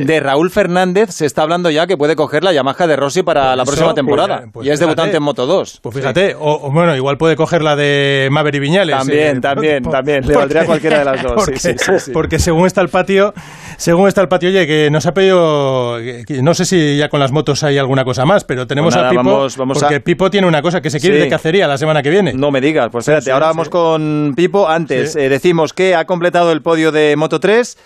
de, 0.00 0.04
de- 0.04 0.20
Raúl 0.20 0.50
Fernández 0.50 1.10
se 1.10 1.26
está 1.26 1.42
hablando 1.42 1.70
ya 1.70 1.86
que 1.86 1.96
puede 1.96 2.16
coger 2.16 2.42
la 2.42 2.52
Yamaha 2.52 2.86
de 2.86 2.96
Rossi 2.96 3.22
para 3.22 3.54
la 3.54 3.62
Eso, 3.62 3.72
próxima 3.72 3.94
temporada. 3.94 4.38
pues, 4.40 4.50
pues 4.52 4.66
y 4.66 4.70
es 4.70 4.78
fíjate. 4.78 4.86
debutante 4.86 5.16
en 5.18 5.22
Moto 5.22 5.46
2. 5.46 5.80
Pues 5.82 5.94
fíjate, 5.94 6.34
o, 6.34 6.66
o 6.66 6.70
bueno, 6.72 6.96
igual 6.96 7.16
puede 7.18 7.36
coger 7.36 7.62
la 7.62 7.76
de 7.76 8.28
Maverick 8.30 8.60
Viñales. 8.62 8.96
También, 8.96 9.40
también, 9.40 9.82
también. 9.84 10.26
Le 10.26 10.34
valdría 10.34 10.64
cualquiera 10.64 10.98
de 11.00 11.04
las 11.04 11.22
dos, 11.22 11.32
sí, 11.32 11.36
Porque, 11.44 11.58
sí, 11.60 11.74
sí, 11.78 11.92
sí. 11.98 12.10
porque 12.12 12.38
según 12.38 12.66
está 12.66 12.80
el 12.80 12.88
patio, 12.88 13.34
según 13.78 14.08
está 14.08 14.20
el 14.20 14.28
patio, 14.28 14.50
oye, 14.50 14.66
que 14.66 14.90
nos 14.90 15.06
ha 15.06 15.14
pedido, 15.14 15.96
que- 16.26 16.42
no 16.42 16.52
sé 16.52 16.66
si 16.66 16.96
ya 16.98 17.08
con 17.08 17.20
las 17.20 17.32
motos 17.32 17.62
hay 17.62 17.78
alguna 17.78 18.04
cosa 18.04 18.26
más, 18.26 18.44
pero 18.44 18.66
tenemos 18.66 18.92
Pues 18.92 18.96
nada, 18.96 19.08
a 19.08 19.10
Pipo, 19.12 19.22
vamos- 19.22 19.56
vamos 19.56 19.78
porque 19.78 19.94
a- 19.94 20.00
Pipo 20.00 20.30
tiene 20.30 20.46
una 20.46 20.60
cosa, 20.60 20.82
que 20.82 20.90
se 20.90 21.00
quiere 21.00 21.16
Sí. 21.16 21.22
de 21.22 21.28
cacería 21.30 21.66
la 21.66 21.78
semana 21.78 22.02
que 22.02 22.10
viene. 22.10 22.32
No 22.34 22.50
me 22.50 22.60
digas, 22.60 22.88
pues 22.92 23.04
espérate, 23.04 23.24
Sí, 23.26 23.30
ahora 23.30 23.46
vamos 23.46 23.68
con 23.70 24.34
Pipo. 24.36 24.68
Antes, 24.68 25.16
eh, 25.16 25.28
decimos 25.30 25.72
que 25.72 25.94
ha 25.94 26.04
completado 26.04 26.52
el 26.52 26.60
podio 26.60 26.92
de 26.92 27.16
Moto 27.16 27.40
3. 27.40 27.78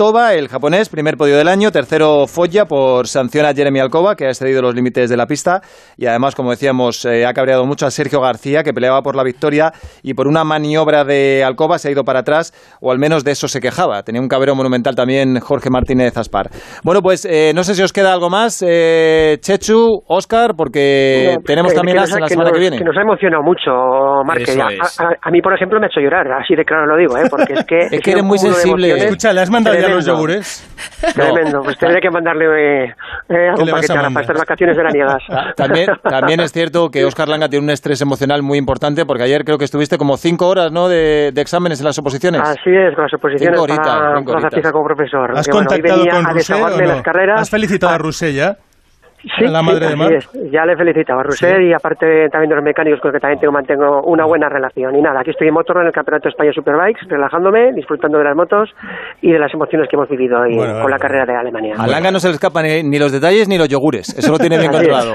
Toba, 0.00 0.32
el 0.32 0.48
japonés, 0.48 0.88
primer 0.88 1.18
podio 1.18 1.36
del 1.36 1.46
año. 1.46 1.70
Tercero, 1.72 2.26
Foggia, 2.26 2.64
por 2.64 3.06
sanción 3.06 3.44
a 3.44 3.52
Jeremy 3.52 3.80
Alcoba, 3.80 4.14
que 4.16 4.24
ha 4.24 4.28
excedido 4.28 4.62
los 4.62 4.74
límites 4.74 5.10
de 5.10 5.16
la 5.18 5.26
pista. 5.26 5.60
Y 5.98 6.06
además, 6.06 6.34
como 6.34 6.52
decíamos, 6.52 7.04
eh, 7.04 7.26
ha 7.26 7.34
cabreado 7.34 7.66
mucho 7.66 7.84
a 7.84 7.90
Sergio 7.90 8.18
García, 8.22 8.62
que 8.62 8.72
peleaba 8.72 9.02
por 9.02 9.14
la 9.14 9.22
victoria. 9.22 9.74
Y 10.02 10.14
por 10.14 10.26
una 10.26 10.42
maniobra 10.42 11.04
de 11.04 11.44
Alcoba 11.44 11.76
se 11.78 11.88
ha 11.88 11.90
ido 11.90 12.02
para 12.02 12.20
atrás, 12.20 12.54
o 12.80 12.90
al 12.90 12.98
menos 12.98 13.24
de 13.24 13.32
eso 13.32 13.46
se 13.46 13.60
quejaba. 13.60 14.02
Tenía 14.02 14.22
un 14.22 14.28
cabreo 14.28 14.54
monumental 14.54 14.94
también 14.94 15.38
Jorge 15.38 15.68
Martínez 15.68 16.16
Aspar. 16.16 16.48
Bueno, 16.82 17.02
pues 17.02 17.26
eh, 17.26 17.52
no 17.54 17.62
sé 17.62 17.74
si 17.74 17.82
os 17.82 17.92
queda 17.92 18.14
algo 18.14 18.30
más, 18.30 18.64
eh, 18.66 19.36
Chechu, 19.42 20.02
Oscar, 20.08 20.52
porque 20.56 21.34
No, 21.36 21.42
tenemos 21.44 21.72
que- 21.72 21.76
también 21.76 21.96
que 21.96 22.00
las 22.00 22.10
la 22.12 22.20
que 22.20 22.28
semana 22.28 22.48
nos- 22.48 22.54
que 22.56 22.60
viene. 22.60 22.78
Que 22.78 22.84
nos 22.84 22.96
ha 22.96 23.02
emocionado 23.02 23.42
mucho, 23.42 23.70
Márquez. 24.24 24.58
A, 24.58 24.64
a- 25.04 25.16
a 25.20 25.30
mí, 25.30 25.42
por 25.42 25.52
ejemplo, 25.52 25.78
me 25.78 25.84
ha 25.84 25.88
hecho 25.90 26.00
llorar, 26.00 26.26
así 26.42 26.54
de 26.56 26.64
claro 26.64 26.86
lo 26.86 26.96
digo, 26.96 27.18
¿eh? 27.18 27.24
porque 27.28 27.52
es 27.52 27.64
que... 27.66 27.78
Es 28.00 28.00
que 28.00 28.12
eres 28.12 28.24
muy 28.24 28.38
sensible. 28.38 28.96
Escucha, 28.96 29.34
¿le 29.34 29.42
has 29.42 29.50
mandado 29.50 29.76
ya 29.78 29.89
los 29.94 30.04
tremendo. 30.04 30.12
yogures? 30.26 30.68
Tremendo, 31.14 31.62
pues 31.62 31.78
tendré 31.78 32.00
que 32.00 32.10
mandarle 32.10 32.44
eh, 32.46 32.84
eh, 32.84 32.94
¿Qué 33.28 33.48
algún 33.48 33.70
paquete 33.70 33.92
a 33.92 34.02
para 34.10 34.20
estas 34.20 34.38
vacaciones 34.38 34.76
veraniegas. 34.76 35.22
Ta- 35.28 35.52
También, 35.54 35.86
también 36.02 36.40
es 36.40 36.52
cierto 36.52 36.90
que 36.90 37.04
Oscar 37.04 37.28
Langa 37.28 37.48
tiene 37.48 37.64
un 37.64 37.70
estrés 37.70 38.00
emocional 38.00 38.42
muy 38.42 38.58
importante 38.58 39.04
porque 39.06 39.22
ayer 39.24 39.44
creo 39.44 39.58
que 39.58 39.64
estuviste 39.64 39.98
como 39.98 40.16
cinco 40.16 40.48
horas 40.48 40.72
¿no? 40.72 40.88
de, 40.88 41.30
de 41.32 41.40
exámenes 41.40 41.80
en 41.80 41.86
las 41.86 41.98
oposiciones. 41.98 42.40
Así 42.42 42.70
es, 42.70 42.94
con 42.94 43.04
las 43.04 43.14
oposiciones 43.14 43.50
Cinco 43.58 43.62
horitas, 43.62 43.86
para 43.86 44.16
cinco 44.18 44.32
Plaza 44.32 44.46
horitas. 44.46 44.60
Fija 44.60 44.72
como 44.72 44.84
profesor. 44.86 45.30
¿Has 45.38 45.46
Que, 45.46 45.52
bueno, 45.52 45.68
contactado 45.68 45.98
venía 45.98 46.12
con 46.14 46.26
a 46.26 46.30
Rousset 46.32 46.50
o 46.50 46.58
desahogarme 46.58 46.86
no? 46.86 46.92
las 46.94 47.02
carreras. 47.02 47.38
Ah, 47.38 47.42
¿Has 47.42 47.50
felicitado 47.50 47.92
a 47.94 47.98
Rousset 47.98 48.34
ya? 48.34 48.56
Sí, 49.22 49.44
la 49.44 49.60
sí, 49.60 49.66
madre 49.66 49.88
de 49.88 49.96
Mar? 49.96 50.10
Ya 50.50 50.64
le 50.64 50.76
felicitaba 50.76 51.20
a 51.20 51.24
Rousset 51.24 51.60
y 51.60 51.72
aparte 51.74 52.28
también 52.32 52.48
de 52.50 52.56
los 52.56 52.64
mecánicos 52.64 53.00
con 53.00 53.10
los 53.12 53.18
que 53.18 53.20
también 53.20 53.38
tengo, 53.40 53.52
mantengo 53.52 54.00
una 54.04 54.24
buena 54.24 54.48
relación. 54.48 54.96
Y 54.96 55.02
nada, 55.02 55.20
aquí 55.20 55.30
estoy 55.30 55.48
en 55.48 55.54
Motorrad 55.54 55.82
en 55.82 55.88
el 55.88 55.92
Campeonato 55.92 56.24
de 56.24 56.30
España 56.30 56.52
Superbikes, 56.54 57.00
relajándome, 57.08 57.72
disfrutando 57.74 58.18
de 58.18 58.24
las 58.24 58.34
motos 58.36 58.70
y 59.20 59.30
de 59.32 59.38
las 59.38 59.52
emociones 59.52 59.88
que 59.90 59.96
hemos 59.96 60.08
vivido 60.08 60.40
hoy 60.40 60.56
Bueno, 60.56 60.72
con 60.72 60.82
bueno. 60.82 60.88
la 60.88 60.98
carrera 60.98 61.24
de 61.26 61.36
Alemania. 61.36 61.74
A 61.78 61.86
Langa 61.86 62.10
no 62.10 62.18
se 62.18 62.28
le 62.28 62.34
escapan 62.34 62.64
ni, 62.64 62.82
ni 62.82 62.98
los 62.98 63.12
detalles 63.12 63.46
ni 63.48 63.58
los 63.58 63.68
yogures. 63.68 64.08
Eso 64.16 64.32
lo 64.32 64.38
tiene 64.38 64.58
bien 64.58 64.70
controlado. 64.72 65.12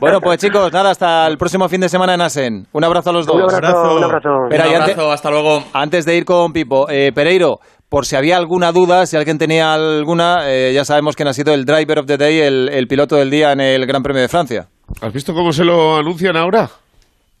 Bueno, 0.00 0.20
pues 0.20 0.38
chicos, 0.38 0.72
nada, 0.72 0.90
hasta 0.90 1.26
el 1.28 1.38
próximo 1.38 1.68
fin 1.68 1.80
de 1.80 1.88
semana 1.88 2.14
en 2.14 2.20
Asen. 2.22 2.64
Un 2.72 2.84
abrazo 2.84 3.10
a 3.10 3.12
los 3.12 3.26
dos. 3.26 3.36
Un 3.36 3.54
abrazo, 3.54 3.96
un 3.96 4.04
abrazo. 4.04 4.28
Espera, 4.50 4.64
Un 4.66 4.70
y 4.72 4.74
ante- 4.74 4.92
abrazo, 4.92 5.12
hasta 5.12 5.30
luego. 5.30 5.60
Antes 5.72 6.04
de 6.04 6.16
ir 6.16 6.24
con 6.24 6.52
Pipo, 6.52 6.86
eh, 6.90 7.12
Pereiro, 7.14 7.58
por 7.90 8.06
si 8.06 8.16
había 8.16 8.38
alguna 8.38 8.72
duda, 8.72 9.04
si 9.04 9.16
alguien 9.18 9.36
tenía 9.36 9.74
alguna, 9.74 10.48
eh, 10.50 10.72
ya 10.72 10.86
sabemos 10.86 11.14
quién 11.16 11.28
ha 11.28 11.34
sido 11.34 11.52
el 11.52 11.66
driver 11.66 11.98
of 11.98 12.06
the 12.06 12.16
day, 12.16 12.38
el, 12.40 12.70
el 12.72 12.86
piloto 12.88 13.16
del 13.16 13.30
día 13.30 13.52
en 13.52 13.60
el 13.60 13.84
Gran 13.84 14.02
Premio 14.02 14.22
de 14.22 14.28
Francia. 14.28 14.68
¿Has 15.02 15.12
visto 15.12 15.34
cómo 15.34 15.52
se 15.52 15.64
lo 15.64 15.96
anuncian 15.98 16.36
ahora? 16.36 16.70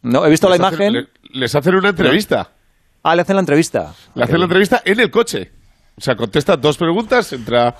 No, 0.02 0.26
he 0.26 0.30
visto 0.30 0.48
la 0.48 0.56
hacen- 0.56 0.68
imagen. 0.68 0.92
le- 0.92 1.06
les 1.40 1.54
hacen 1.54 1.74
una 1.76 1.88
entrevista. 1.90 2.50
Ah, 3.02 3.14
le 3.16 3.22
hacen 3.22 3.36
la 3.36 3.40
entrevista. 3.40 3.94
Le 4.14 4.24
hacen 4.24 4.38
la 4.38 4.44
entrevista 4.44 4.82
en 4.84 5.00
el 5.00 5.10
coche. 5.10 5.50
O 5.96 6.00
sea, 6.02 6.16
contesta 6.16 6.56
dos 6.56 6.76
preguntas, 6.78 7.32
entra, 7.32 7.74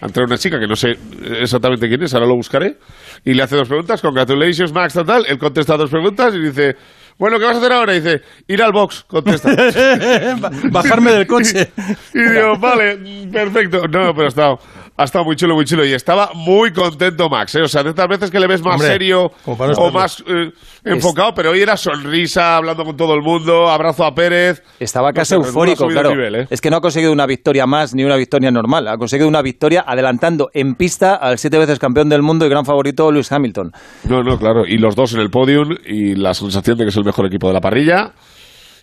entra 0.00 0.24
una 0.24 0.38
chica 0.38 0.58
que 0.58 0.66
no 0.66 0.74
sé 0.76 0.96
exactamente 1.40 1.86
quién 1.88 2.02
es, 2.02 2.14
ahora 2.14 2.26
lo 2.26 2.34
buscaré, 2.36 2.78
y 3.24 3.34
le 3.34 3.42
hace 3.42 3.56
dos 3.56 3.68
preguntas, 3.68 4.00
congratulations 4.02 4.72
Max, 4.72 4.94
tal, 4.94 5.06
tal, 5.06 5.26
él 5.26 5.38
contesta 5.38 5.76
dos 5.76 5.90
preguntas 5.90 6.34
y 6.34 6.38
dice, 6.40 6.76
bueno, 7.18 7.38
¿qué 7.38 7.44
vas 7.44 7.56
a 7.56 7.58
hacer 7.58 7.72
ahora? 7.72 7.94
Y 7.94 8.00
dice, 8.00 8.22
ir 8.46 8.62
al 8.62 8.72
box, 8.72 9.04
contesta. 9.08 9.50
Bajarme 10.70 11.12
del 11.12 11.26
coche. 11.26 11.70
y 12.14 12.20
digo, 12.20 12.56
vale, 12.60 12.96
perfecto. 13.32 13.88
No, 13.88 14.14
pero 14.14 14.24
ha 14.24 14.28
estado, 14.28 14.60
ha 14.98 15.04
estado 15.04 15.24
muy 15.24 15.36
chulo, 15.36 15.54
muy 15.54 15.64
chulo. 15.64 15.86
Y 15.86 15.92
estaba 15.92 16.32
muy 16.34 16.72
contento 16.72 17.28
Max, 17.28 17.54
¿eh? 17.54 17.62
O 17.62 17.68
sea, 17.68 17.84
de 17.84 17.90
estas 17.90 18.08
veces 18.08 18.30
que 18.32 18.40
le 18.40 18.48
ves 18.48 18.60
más 18.62 18.74
Hombre, 18.74 18.88
serio 18.88 19.30
o 19.46 19.90
más 19.92 20.22
eh, 20.26 20.50
enfocado, 20.84 21.32
pero 21.34 21.52
hoy 21.52 21.60
era 21.60 21.76
sonrisa, 21.76 22.56
hablando 22.56 22.84
con 22.84 22.96
todo 22.96 23.14
el 23.14 23.22
mundo, 23.22 23.68
abrazo 23.68 24.04
a 24.04 24.12
Pérez. 24.12 24.60
Estaba 24.80 25.10
No 25.10 25.14
casi 25.14 25.30
sé, 25.30 25.34
eufórico, 25.36 25.86
claro. 25.86 26.10
nivel, 26.10 26.34
¿eh? 26.34 26.46
Es 26.50 26.60
que 26.60 26.68
no 26.68 26.78
ha 26.78 26.80
conseguido 26.80 27.12
una 27.12 27.26
victoria 27.26 27.64
más 27.64 27.94
ni 27.94 28.02
una 28.04 28.16
victoria 28.16 28.50
normal. 28.50 28.88
Ha 28.88 28.98
conseguido 28.98 29.28
una 29.28 29.40
victoria 29.40 29.84
adelantando 29.86 30.50
en 30.52 30.74
pista 30.74 31.14
al 31.14 31.38
siete 31.38 31.58
veces 31.58 31.78
campeón 31.78 32.08
del 32.08 32.22
mundo 32.22 32.44
y 32.44 32.48
gran 32.48 32.64
favorito 32.64 33.12
Lewis 33.12 33.30
Hamilton. 33.30 33.70
No, 34.02 34.24
no, 34.24 34.36
claro. 34.36 34.66
Y 34.66 34.78
los 34.78 34.96
dos 34.96 35.14
en 35.14 35.20
el 35.20 35.30
podium 35.30 35.76
y 35.86 36.16
la 36.16 36.34
sensación 36.34 36.76
de 36.76 36.84
que 36.84 36.88
es 36.88 36.96
el 36.96 37.04
mejor 37.04 37.26
equipo 37.26 37.46
de 37.46 37.54
la 37.54 37.60
parrilla. 37.60 38.14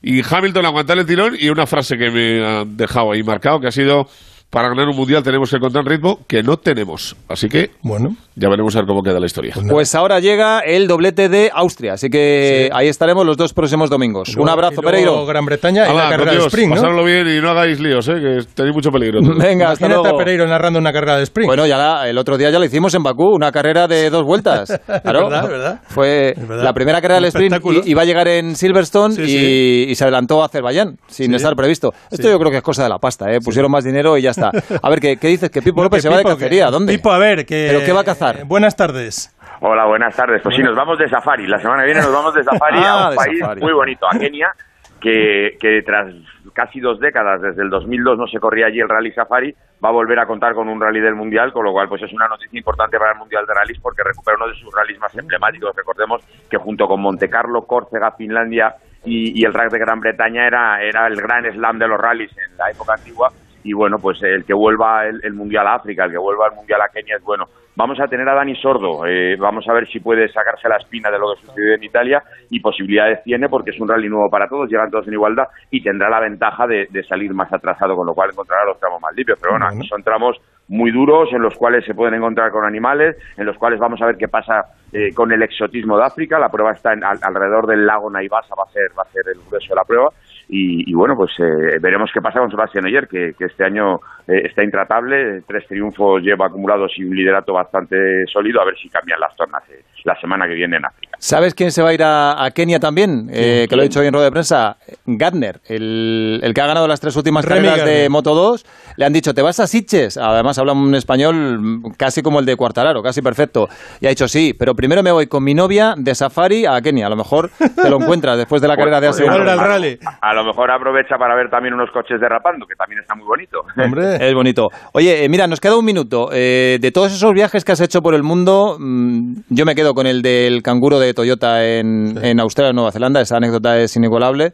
Y 0.01 0.21
Hamilton 0.23 0.65
aguantar 0.65 0.97
el 0.97 1.05
tirón 1.05 1.35
y 1.37 1.49
una 1.49 1.65
frase 1.65 1.97
que 1.97 2.09
me 2.09 2.45
ha 2.45 2.63
dejado 2.65 3.11
ahí 3.11 3.23
marcado 3.23 3.59
que 3.59 3.67
ha 3.67 3.71
sido 3.71 4.07
para 4.49 4.69
ganar 4.69 4.87
un 4.87 4.95
mundial 4.95 5.21
tenemos 5.23 5.49
que 5.49 5.57
encontrar 5.57 5.83
ritmo 5.85 6.19
que 6.27 6.41
no 6.41 6.55
tenemos. 6.57 7.15
Así 7.27 7.49
que 7.49 7.71
Bueno, 7.81 8.15
Ya 8.37 8.49
veremos 8.49 8.75
a 8.75 8.79
ver 8.79 8.87
cómo 8.87 9.01
queda 9.01 9.19
la 9.19 9.25
historia. 9.25 9.53
Pues 9.69 9.93
ahora 9.95 10.19
llega 10.19 10.59
el 10.59 10.87
doblete 10.87 11.29
de 11.29 11.51
Austria, 11.53 11.93
así 11.93 12.09
que 12.09 12.69
ahí 12.73 12.87
estaremos 12.87 13.25
los 13.25 13.37
dos 13.37 13.53
próximos 13.53 13.89
domingos. 13.89 14.35
Un 14.37 14.47
abrazo, 14.49 14.75
Y 14.79 14.81
luego 14.83 14.89
Pereiro. 14.91 15.25
Gran 15.25 15.45
Bretaña 15.45 15.85
y 15.91 15.95
la 15.95 16.09
carrera 16.09 16.31
de 16.31 16.37
contios, 16.37 16.47
sprint, 16.47 16.69
¿no? 16.75 16.81
Pasadlo 16.81 17.03
bien 17.05 17.27
y 17.27 17.41
no 17.41 17.49
hagáis 17.49 17.79
líos, 17.79 18.07
¿eh? 18.09 18.13
que 18.15 18.45
tenéis 18.53 18.75
mucho 18.75 18.91
peligro. 18.91 19.19
Venga, 19.21 19.71
hasta 19.71 19.85
Imagínate 19.85 19.87
luego. 20.03 20.07
a 20.07 20.17
Pereiro 20.17 20.47
narrando 20.47 20.79
una 20.79 20.91
carrera 20.93 21.17
de 21.17 21.23
sprint. 21.23 21.47
Bueno, 21.47 21.65
ya 21.65 21.77
la- 21.77 22.09
el 22.09 22.17
otro 22.17 22.37
día 22.37 22.49
ya 22.49 22.59
lo 22.59 22.65
hicimos 22.65 22.93
en 22.93 23.03
Bakú, 23.03 23.25
una 23.35 23.51
carrera 23.51 23.87
de 23.87 24.09
dos 24.09 24.23
vueltas. 24.23 24.69
Claro, 25.05 25.29
verdad, 25.29 25.43
es 25.45 25.49
verdad. 25.49 25.79
Fue 25.87 26.33
verdad. 26.37 26.63
la 26.63 26.73
primera 26.73 27.01
carrera 27.01 27.15
del 27.15 27.25
sprint 27.25 27.55
y- 27.85 27.91
iba 27.91 28.01
a 28.01 28.05
llegar 28.05 28.27
en 28.27 28.55
Silverstone 28.55 29.15
Sí, 29.15 29.21
y, 29.23 29.27
sí. 29.27 29.85
y 29.89 29.95
se 29.95 30.03
adelantó 30.03 30.41
a 30.41 30.45
Azerbaiyán 30.47 30.97
sin 31.07 31.29
Sí. 31.29 31.35
estar 31.35 31.55
previsto. 31.55 31.93
Esto 32.11 32.23
Sí. 32.27 32.29
yo 32.29 32.39
creo 32.39 32.51
que 32.51 32.57
es 32.57 32.63
cosa 32.63 32.83
de 32.83 32.89
la 32.89 32.97
pasta, 32.99 33.31
¿eh? 33.31 33.39
Pusieron 33.43 33.71
más 33.71 33.83
dinero 33.83 34.17
y 34.17 34.21
ya 34.23 34.31
está. 34.39 34.51
A 34.81 34.89
ver, 34.89 34.99
¿qué, 34.99 35.17
qué 35.17 35.27
dices? 35.27 35.49
Que 35.49 35.61
Pipo 35.61 35.77
No, 35.77 35.83
López 35.85 35.97
que 35.97 36.01
se 36.03 36.09
va 36.09 36.17
de 36.17 36.23
cacería. 36.23 36.65
que- 36.65 36.71
¿Dónde? 36.71 36.93
Pipo, 36.93 37.11
a 37.11 37.17
ver, 37.17 37.45
que... 37.45 37.67
¿Pero 37.71 37.85
qué 37.85 37.91
va 37.93 38.01
a 38.01 38.05
cazar? 38.05 38.37
Eh, 38.37 38.43
Buenas 38.45 38.75
tardes. 38.75 39.35
Hola, 39.61 39.85
buenas 39.85 40.15
tardes. 40.15 40.41
Pues 40.43 40.55
sí, 40.55 40.61
nos 40.63 40.75
vamos 40.75 40.97
de 40.99 41.07
safari. 41.09 41.47
La 41.47 41.59
semana 41.59 41.81
que 41.83 41.87
viene 41.87 42.01
nos 42.01 42.11
vamos 42.13 42.33
de 42.35 42.43
safari 42.43 42.77
Ah, 42.83 42.91
a 42.91 43.03
un 43.05 43.09
de 43.11 43.15
país 43.15 43.39
safari. 43.39 43.61
muy 43.61 43.73
bonito, 43.73 44.05
a 44.09 44.17
Kenia, 44.19 44.51
que, 44.99 45.57
que 45.59 45.81
tras 45.85 46.13
casi 46.53 46.79
dos 46.79 46.99
décadas, 46.99 47.41
desde 47.41 47.61
el 47.63 47.69
2002 47.69 48.17
no 48.17 48.27
se 48.27 48.39
corría 48.39 48.67
allí 48.67 48.79
el 48.79 48.87
Rally 48.89 49.11
Safari, 49.11 49.53
va 49.83 49.89
a 49.89 49.91
volver 49.91 50.17
a 50.19 50.25
contar 50.25 50.53
con 50.53 50.69
un 50.69 50.79
rally 50.79 51.01
del 51.01 51.15
Mundial, 51.15 51.51
con 51.51 51.65
lo 51.65 51.71
cual 51.73 51.89
pues 51.89 52.01
es 52.03 52.13
una 52.13 52.27
noticia 52.29 52.57
importante 52.57 52.97
para 52.97 53.11
el 53.11 53.17
Mundial 53.17 53.45
de 53.45 53.53
Rallys 53.53 53.79
porque 53.81 54.03
recupera 54.03 54.37
uno 54.37 54.47
de 54.47 54.55
sus 54.55 54.73
rallies 54.73 54.97
más 54.99 55.13
emblemáticos. 55.17 55.75
Recordemos 55.75 56.21
que 56.49 56.57
junto 56.57 56.87
con 56.87 57.01
Monte 57.01 57.29
Carlo, 57.29 57.63
Córcega, 57.67 58.11
Finlandia 58.11 58.75
y, 59.03 59.39
y 59.39 59.43
el 59.45 59.53
RAC 59.53 59.69
de 59.71 59.79
Gran 59.79 59.99
Bretaña 59.99 60.47
era, 60.47 60.81
era 60.81 61.07
el 61.07 61.15
gran 61.21 61.43
slam 61.51 61.77
de 61.77 61.87
los 61.87 61.99
rallies 61.99 62.31
en 62.37 62.57
la 62.57 62.69
época 62.71 62.93
antigua 62.93 63.31
y 63.65 63.73
bueno, 63.73 63.97
pues 64.01 64.21
el 64.23 64.45
que 64.45 64.53
vuelva 64.53 65.05
el, 65.05 65.19
el 65.23 65.33
Mundial 65.33 65.67
a 65.67 65.75
África, 65.75 66.05
el 66.05 66.11
que 66.11 66.17
vuelva 66.17 66.47
el 66.47 66.55
Mundial 66.55 66.79
a 66.81 66.87
Kenia 66.87 67.17
es 67.17 67.23
bueno. 67.23 67.45
Vamos 67.77 67.99
a 67.99 68.07
tener 68.07 68.29
a 68.29 68.35
Dani 68.35 68.55
Sordo, 68.55 69.05
eh, 69.05 69.35
vamos 69.37 69.67
a 69.67 69.73
ver 69.73 69.85
si 69.89 69.99
puede 69.99 70.29
sacarse 70.29 70.69
la 70.69 70.77
espina 70.77 71.11
de 71.11 71.19
lo 71.19 71.33
que 71.35 71.41
sucedió 71.45 71.73
en 71.75 71.83
Italia 71.83 72.23
y 72.49 72.61
posibilidades 72.61 73.21
tiene 73.25 73.49
porque 73.49 73.71
es 73.71 73.79
un 73.81 73.89
rally 73.89 74.07
nuevo 74.07 74.29
para 74.29 74.47
todos, 74.47 74.69
llegan 74.69 74.89
todos 74.89 75.05
en 75.07 75.13
igualdad 75.13 75.43
y 75.71 75.83
tendrá 75.83 76.09
la 76.09 76.21
ventaja 76.21 76.67
de, 76.67 76.87
de 76.89 77.03
salir 77.03 77.33
más 77.33 77.51
atrasado, 77.51 77.95
con 77.97 78.07
lo 78.07 78.13
cual 78.13 78.29
encontrará 78.31 78.63
los 78.63 78.79
tramos 78.79 79.01
más 79.01 79.13
limpios. 79.13 79.37
Pero 79.41 79.51
bueno, 79.53 79.65
aquí 79.67 79.87
son 79.89 80.01
tramos 80.03 80.37
muy 80.69 80.89
duros 80.91 81.27
en 81.33 81.41
los 81.41 81.53
cuales 81.57 81.83
se 81.85 81.93
pueden 81.93 82.13
encontrar 82.13 82.49
con 82.51 82.63
animales, 82.65 83.17
en 83.37 83.45
los 83.45 83.57
cuales 83.57 83.77
vamos 83.77 84.01
a 84.01 84.05
ver 84.05 84.15
qué 84.17 84.29
pasa 84.29 84.61
eh, 84.93 85.13
con 85.13 85.31
el 85.33 85.43
exotismo 85.43 85.97
de 85.97 86.05
África. 86.05 86.39
La 86.39 86.47
prueba 86.49 86.71
está 86.71 86.93
en- 86.93 87.03
al- 87.03 87.19
alrededor 87.21 87.67
del 87.67 87.85
lago 87.85 88.09
Naivasa, 88.09 88.55
va 88.57 88.63
a 88.63 88.71
ser, 88.71 88.87
va 88.97 89.03
a 89.03 89.11
ser 89.11 89.23
el 89.27 89.41
grueso 89.49 89.67
de 89.69 89.75
la 89.75 89.83
prueba. 89.83 90.09
Y, 90.47 90.89
y 90.89 90.93
bueno, 90.93 91.15
pues 91.15 91.31
eh, 91.39 91.79
veremos 91.81 92.09
qué 92.13 92.21
pasa 92.21 92.39
con 92.39 92.51
Sebastián 92.51 92.85
Oyer, 92.85 93.07
que, 93.07 93.33
que 93.37 93.45
este 93.45 93.63
año 93.65 93.95
eh, 94.27 94.41
está 94.45 94.63
intratable, 94.63 95.41
tres 95.47 95.67
triunfos 95.67 96.21
lleva 96.21 96.47
acumulados 96.47 96.91
y 96.97 97.03
un 97.03 97.15
liderato 97.15 97.53
bastante 97.53 98.25
sólido, 98.31 98.61
a 98.61 98.65
ver 98.65 98.75
si 98.77 98.89
cambian 98.89 99.19
las 99.19 99.35
tornas 99.35 99.63
eh, 99.69 99.83
la 100.03 100.19
semana 100.21 100.47
que 100.47 100.53
viene 100.53 100.77
en 100.77 100.85
África. 100.85 101.17
¿Sabes 101.17 101.55
quién 101.55 101.71
se 101.71 101.81
va 101.81 101.89
a 101.89 101.93
ir 101.93 102.03
a, 102.03 102.43
a 102.45 102.51
Kenia 102.51 102.79
también? 102.79 103.27
Eh, 103.33 103.65
que 103.67 103.75
lo 103.75 103.81
he 103.81 103.85
dicho 103.85 103.99
hoy 104.01 104.07
en 104.07 104.13
rueda 104.13 104.25
de 104.25 104.31
prensa. 104.31 104.77
Gardner, 105.07 105.61
el, 105.67 106.39
el 106.43 106.53
que 106.53 106.61
ha 106.61 106.67
ganado 106.67 106.87
las 106.87 106.99
tres 106.99 107.15
últimas 107.15 107.43
Remy 107.45 107.67
carreras 107.67 107.85
de. 107.87 108.09
Moto 108.09 108.35
2. 108.35 108.65
Le 108.97 109.05
han 109.05 109.13
dicho, 109.13 109.33
te 109.33 109.41
vas 109.41 109.59
a 109.59 109.65
Sitges. 109.65 110.17
Además 110.17 110.59
habla 110.59 110.73
un 110.73 110.93
español 110.93 111.59
mm, 111.59 111.91
casi 111.97 112.21
como 112.21 112.39
el 112.39 112.45
de 112.45 112.55
Cuartararo, 112.55 113.01
casi 113.01 113.21
perfecto. 113.23 113.67
Y 113.99 114.05
ha 114.05 114.09
dicho, 114.09 114.27
sí, 114.27 114.53
pero 114.57 114.75
primero 114.75 115.01
me 115.01 115.11
voy 115.11 115.25
con 115.25 115.43
mi 115.43 115.55
novia 115.55 115.95
de 115.97 116.13
safari 116.13 116.65
a 116.67 116.79
Kenia. 116.81 117.07
A 117.07 117.09
lo 117.09 117.15
mejor 117.15 117.49
te 117.57 117.89
lo 117.89 117.95
encuentras 118.01 118.37
después 118.37 118.61
de 118.61 118.67
la 118.67 118.77
carrera 118.77 119.01
de 119.01 119.07
hace 119.07 119.23
Pues, 119.23 119.35
un 119.35 119.43
bueno, 119.45 119.59
año. 119.61 119.97
a- 120.21 120.29
A 120.29 120.33
lo 120.35 120.43
mejor 120.43 120.71
aprovecha 120.71 121.17
para 121.17 121.35
ver 121.35 121.49
también 121.49 121.73
unos 121.73 121.89
coches 121.91 122.19
derrapando, 122.19 122.65
que 122.65 122.75
también 122.75 123.01
está 123.01 123.15
muy 123.15 123.25
bonito. 123.25 123.61
Es 124.19 124.33
bonito. 124.33 124.67
Oye, 124.93 125.23
eh, 125.23 125.29
mira, 125.29 125.47
nos 125.47 125.59
queda 125.59 125.77
un 125.77 125.85
minuto. 125.85 126.29
Eh, 126.31 126.77
de 126.79 126.91
todos 126.91 127.13
esos 127.13 127.33
viajes 127.33 127.63
que 127.63 127.71
has 127.71 127.81
hecho 127.81 128.01
por 128.01 128.13
el 128.13 128.23
mundo, 128.23 128.77
mm, 128.79 129.41
yo 129.49 129.65
me 129.65 129.75
quedo 129.75 129.93
con 129.93 130.07
el 130.07 130.21
del 130.21 130.61
canguro 130.61 130.99
de 130.99 131.13
Toyota 131.13 131.65
en, 131.65 132.17
en 132.23 132.39
Australia, 132.39 132.73
Nueva 132.73 132.91
Zelanda. 132.91 133.21
Esa 133.21 133.37
anécdota 133.37 133.77
es 133.77 133.95
inigualable. 133.95 134.51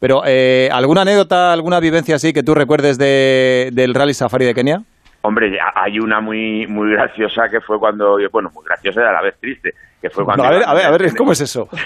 Pero, 0.00 0.22
eh, 0.26 0.68
¿alguna 0.72 1.02
anécdota, 1.02 1.52
alguna 1.52 1.80
vivencia 1.80 2.16
así 2.16 2.32
que 2.32 2.42
tú 2.42 2.54
recuerdes 2.54 2.98
de, 2.98 3.70
del 3.72 3.94
Rally 3.94 4.14
Safari 4.14 4.44
de 4.44 4.54
Kenia? 4.54 4.82
Hombre, 5.26 5.58
hay 5.74 5.98
una 5.98 6.20
muy 6.20 6.66
muy 6.66 6.92
graciosa 6.92 7.48
que 7.48 7.60
fue 7.62 7.78
cuando, 7.78 8.18
bueno, 8.30 8.50
muy 8.54 8.62
graciosa 8.64 9.00
y 9.00 9.04
a 9.04 9.12
la 9.12 9.22
vez 9.22 9.34
triste, 9.40 9.72
que 10.02 10.10
fue 10.10 10.22
cuando... 10.22 10.44
a 10.44 10.50
ver, 10.50 10.62
a 10.66 10.74
ver, 10.74 10.84
a 10.84 10.90
ver, 10.90 11.16
¿cómo 11.16 11.32
es 11.32 11.40
eso? 11.40 11.68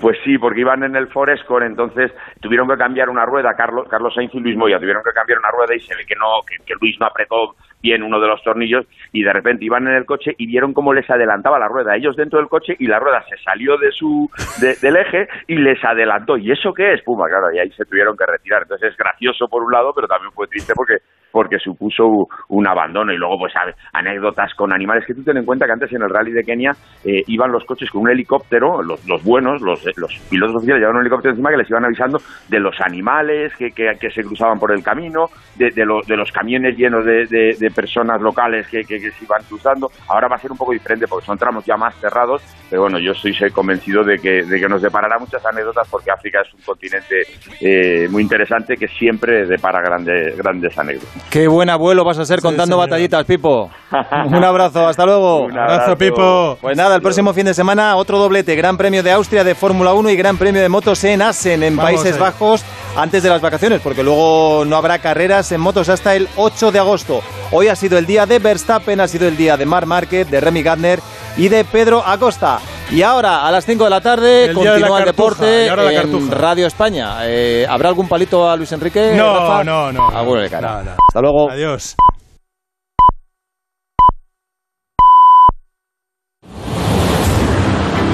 Pues 0.00 0.16
sí, 0.24 0.36
porque 0.38 0.60
iban 0.62 0.82
en 0.82 0.96
el 0.96 1.06
Forescore, 1.08 1.66
entonces 1.66 2.10
tuvieron 2.40 2.66
que 2.68 2.76
cambiar 2.76 3.08
una 3.10 3.24
rueda, 3.26 3.54
Carlos, 3.54 3.86
Carlos 3.88 4.12
Sainz 4.14 4.34
y 4.34 4.40
Luis 4.40 4.56
Moya 4.56 4.78
tuvieron 4.80 5.02
que 5.04 5.12
cambiar 5.12 5.38
una 5.38 5.50
rueda 5.50 5.74
y 5.76 5.80
se 5.80 5.94
ve 5.94 6.04
que 6.06 6.14
no, 6.16 6.26
que, 6.48 6.56
que 6.64 6.74
Luis 6.80 6.98
no 6.98 7.06
apretó 7.06 7.54
bien 7.82 8.02
uno 8.02 8.18
de 8.18 8.26
los 8.26 8.42
tornillos 8.42 8.86
y 9.12 9.22
de 9.22 9.32
repente 9.32 9.64
iban 9.66 9.86
en 9.86 9.94
el 9.94 10.04
coche 10.06 10.34
y 10.38 10.46
vieron 10.46 10.72
cómo 10.72 10.92
les 10.94 11.08
adelantaba 11.08 11.58
la 11.58 11.68
rueda, 11.68 11.94
ellos 11.94 12.16
dentro 12.16 12.38
del 12.38 12.48
coche 12.48 12.74
y 12.78 12.86
la 12.86 12.98
rueda 12.98 13.22
se 13.28 13.36
salió 13.44 13.76
de 13.76 13.92
su 13.92 14.28
de- 14.60 14.74
del 14.76 14.96
eje 14.96 15.28
y 15.46 15.56
les 15.56 15.82
adelantó. 15.84 16.36
¿Y 16.38 16.50
eso 16.50 16.72
qué 16.72 16.94
es? 16.94 17.02
Puma, 17.02 17.28
claro, 17.28 17.52
y 17.52 17.58
ahí 17.58 17.70
se 17.72 17.84
tuvieron 17.84 18.16
que 18.16 18.26
retirar. 18.26 18.62
Entonces 18.62 18.90
es 18.92 18.96
gracioso 18.96 19.46
por 19.46 19.62
un 19.62 19.70
lado, 19.72 19.92
pero 19.94 20.08
también 20.08 20.32
fue 20.32 20.48
triste 20.48 20.72
porque 20.74 20.96
porque 21.36 21.58
supuso 21.58 22.28
un 22.48 22.66
abandono. 22.66 23.12
Y 23.12 23.18
luego 23.18 23.36
pues 23.40 23.52
anécdotas 23.92 24.54
con 24.54 24.72
animales 24.72 25.04
que 25.06 25.12
tú 25.12 25.22
ten 25.22 25.36
en 25.36 25.44
cuenta 25.44 25.66
que 25.66 25.72
antes 25.72 25.92
en 25.92 26.00
el 26.02 26.08
rally 26.08 26.32
de 26.32 26.42
Kenia 26.44 26.72
eh, 27.04 27.22
iban 27.26 27.52
los 27.52 27.62
coches 27.66 27.90
con 27.90 28.02
un 28.02 28.10
helicóptero 28.10 28.82
los, 28.82 29.04
los 29.06 29.22
buenos 29.22 29.60
los, 29.60 29.84
los 29.98 30.14
pilotos 30.30 30.56
oficiales 30.56 30.80
llevaban 30.80 30.96
un 30.96 31.02
helicóptero 31.02 31.32
encima 31.32 31.50
que 31.50 31.58
les 31.58 31.68
iban 31.68 31.84
avisando 31.84 32.18
de 32.48 32.58
los 32.58 32.74
animales 32.80 33.52
que, 33.58 33.70
que, 33.70 34.10
se 34.10 34.22
cruzaban 34.22 34.58
por 34.58 34.72
el 34.72 34.82
camino 34.82 35.26
de, 35.56 35.70
de, 35.72 35.84
los, 35.84 36.06
de 36.06 36.16
los 36.16 36.32
camiones 36.32 36.74
llenos 36.76 37.04
de, 37.04 37.26
de- 37.26 37.70
personas 37.70 38.20
locales 38.22 38.66
que, 38.68 38.82
que- 38.84 38.98
que 38.98 39.10
se 39.10 39.24
iban 39.24 39.42
cruzando. 39.48 39.90
Ahora 40.08 40.28
va 40.28 40.36
a 40.36 40.38
ser 40.38 40.50
un 40.52 40.56
poco 40.56 40.72
diferente 40.72 41.06
porque 41.06 41.26
son 41.26 41.36
tramos 41.36 41.64
ya 41.66 41.76
más 41.76 41.94
cerrados 41.96 42.42
pero 42.70 42.82
bueno 42.82 42.98
yo 42.98 43.12
estoy 43.12 43.34
convencido 43.52 44.02
de 44.02 44.18
que, 44.18 44.42
de 44.44 44.58
que 44.60 44.68
nos 44.68 44.80
deparará 44.80 45.18
muchas 45.18 45.44
anécdotas 45.44 45.86
porque 45.90 46.10
África 46.10 46.40
es 46.40 46.54
un 46.54 46.60
continente 46.62 47.22
eh, 47.60 48.08
muy 48.10 48.22
interesante 48.22 48.76
que 48.76 48.88
siempre 48.88 49.46
depara 49.46 49.80
grandes 49.80 50.36
grandes 50.36 50.76
anécdotas 50.78 51.25
Qué 51.30 51.48
buen 51.48 51.68
abuelo 51.68 52.04
vas 52.04 52.18
a 52.18 52.24
ser 52.24 52.40
contando 52.40 52.76
batallitas, 52.78 53.24
Pipo. 53.24 53.70
Un 54.26 54.44
abrazo, 54.44 54.86
hasta 54.86 55.04
luego. 55.04 55.44
Un 55.44 55.58
abrazo, 55.58 55.98
Pipo. 55.98 56.56
Pues 56.60 56.76
nada, 56.76 56.94
el 56.96 57.02
próximo 57.02 57.34
fin 57.34 57.46
de 57.46 57.54
semana 57.54 57.96
otro 57.96 58.18
doblete, 58.18 58.54
Gran 58.54 58.76
Premio 58.76 59.02
de 59.02 59.12
Austria 59.12 59.44
de 59.44 59.54
Fórmula 59.54 59.92
1 59.92 60.10
y 60.10 60.16
Gran 60.16 60.38
Premio 60.38 60.62
de 60.62 60.68
motos 60.68 61.02
en 61.04 61.22
Assen, 61.22 61.62
en 61.62 61.76
Vamos 61.76 61.92
Países 61.92 62.14
ahí. 62.14 62.20
Bajos, 62.20 62.64
antes 62.96 63.22
de 63.22 63.28
las 63.28 63.40
vacaciones, 63.40 63.80
porque 63.82 64.02
luego 64.02 64.64
no 64.66 64.76
habrá 64.76 64.98
carreras 65.00 65.50
en 65.52 65.60
motos 65.60 65.88
hasta 65.88 66.14
el 66.14 66.28
8 66.36 66.72
de 66.72 66.78
agosto. 66.78 67.20
Hoy 67.50 67.68
ha 67.68 67.76
sido 67.76 67.98
el 67.98 68.06
día 68.06 68.24
de 68.24 68.38
Verstappen, 68.38 69.00
ha 69.00 69.08
sido 69.08 69.28
el 69.28 69.36
día 69.36 69.56
de 69.56 69.66
Marc 69.66 69.86
Márquez, 69.86 70.30
de 70.30 70.40
Remy 70.40 70.62
Gardner 70.62 71.00
y 71.36 71.48
de 71.48 71.64
Pedro 71.64 72.02
Acosta. 72.06 72.60
Y 72.92 73.02
ahora, 73.02 73.44
a 73.46 73.50
las 73.50 73.66
5 73.66 73.82
de 73.84 73.90
la 73.90 74.00
tarde, 74.00 74.44
El 74.46 74.54
día 74.54 74.74
de 74.74 74.80
la 74.80 74.86
continúa 74.86 74.98
el 75.00 75.04
cartuja, 75.06 75.34
deporte 75.34 75.66
y 75.66 75.68
ahora 75.68 75.82
la 75.82 75.92
en. 76.02 76.30
Radio 76.30 76.66
España. 76.68 77.16
Eh, 77.24 77.66
¿Habrá 77.68 77.88
algún 77.88 78.08
palito 78.08 78.48
a 78.48 78.56
Luis 78.56 78.70
Enrique? 78.72 79.12
No, 79.16 79.34
Rafa? 79.34 79.64
no, 79.64 79.92
no. 79.92 80.40
De 80.40 80.48
cara. 80.48 80.76
No, 80.78 80.82
no. 80.84 80.90
Hasta 81.08 81.20
luego. 81.20 81.50
Adiós. 81.50 81.96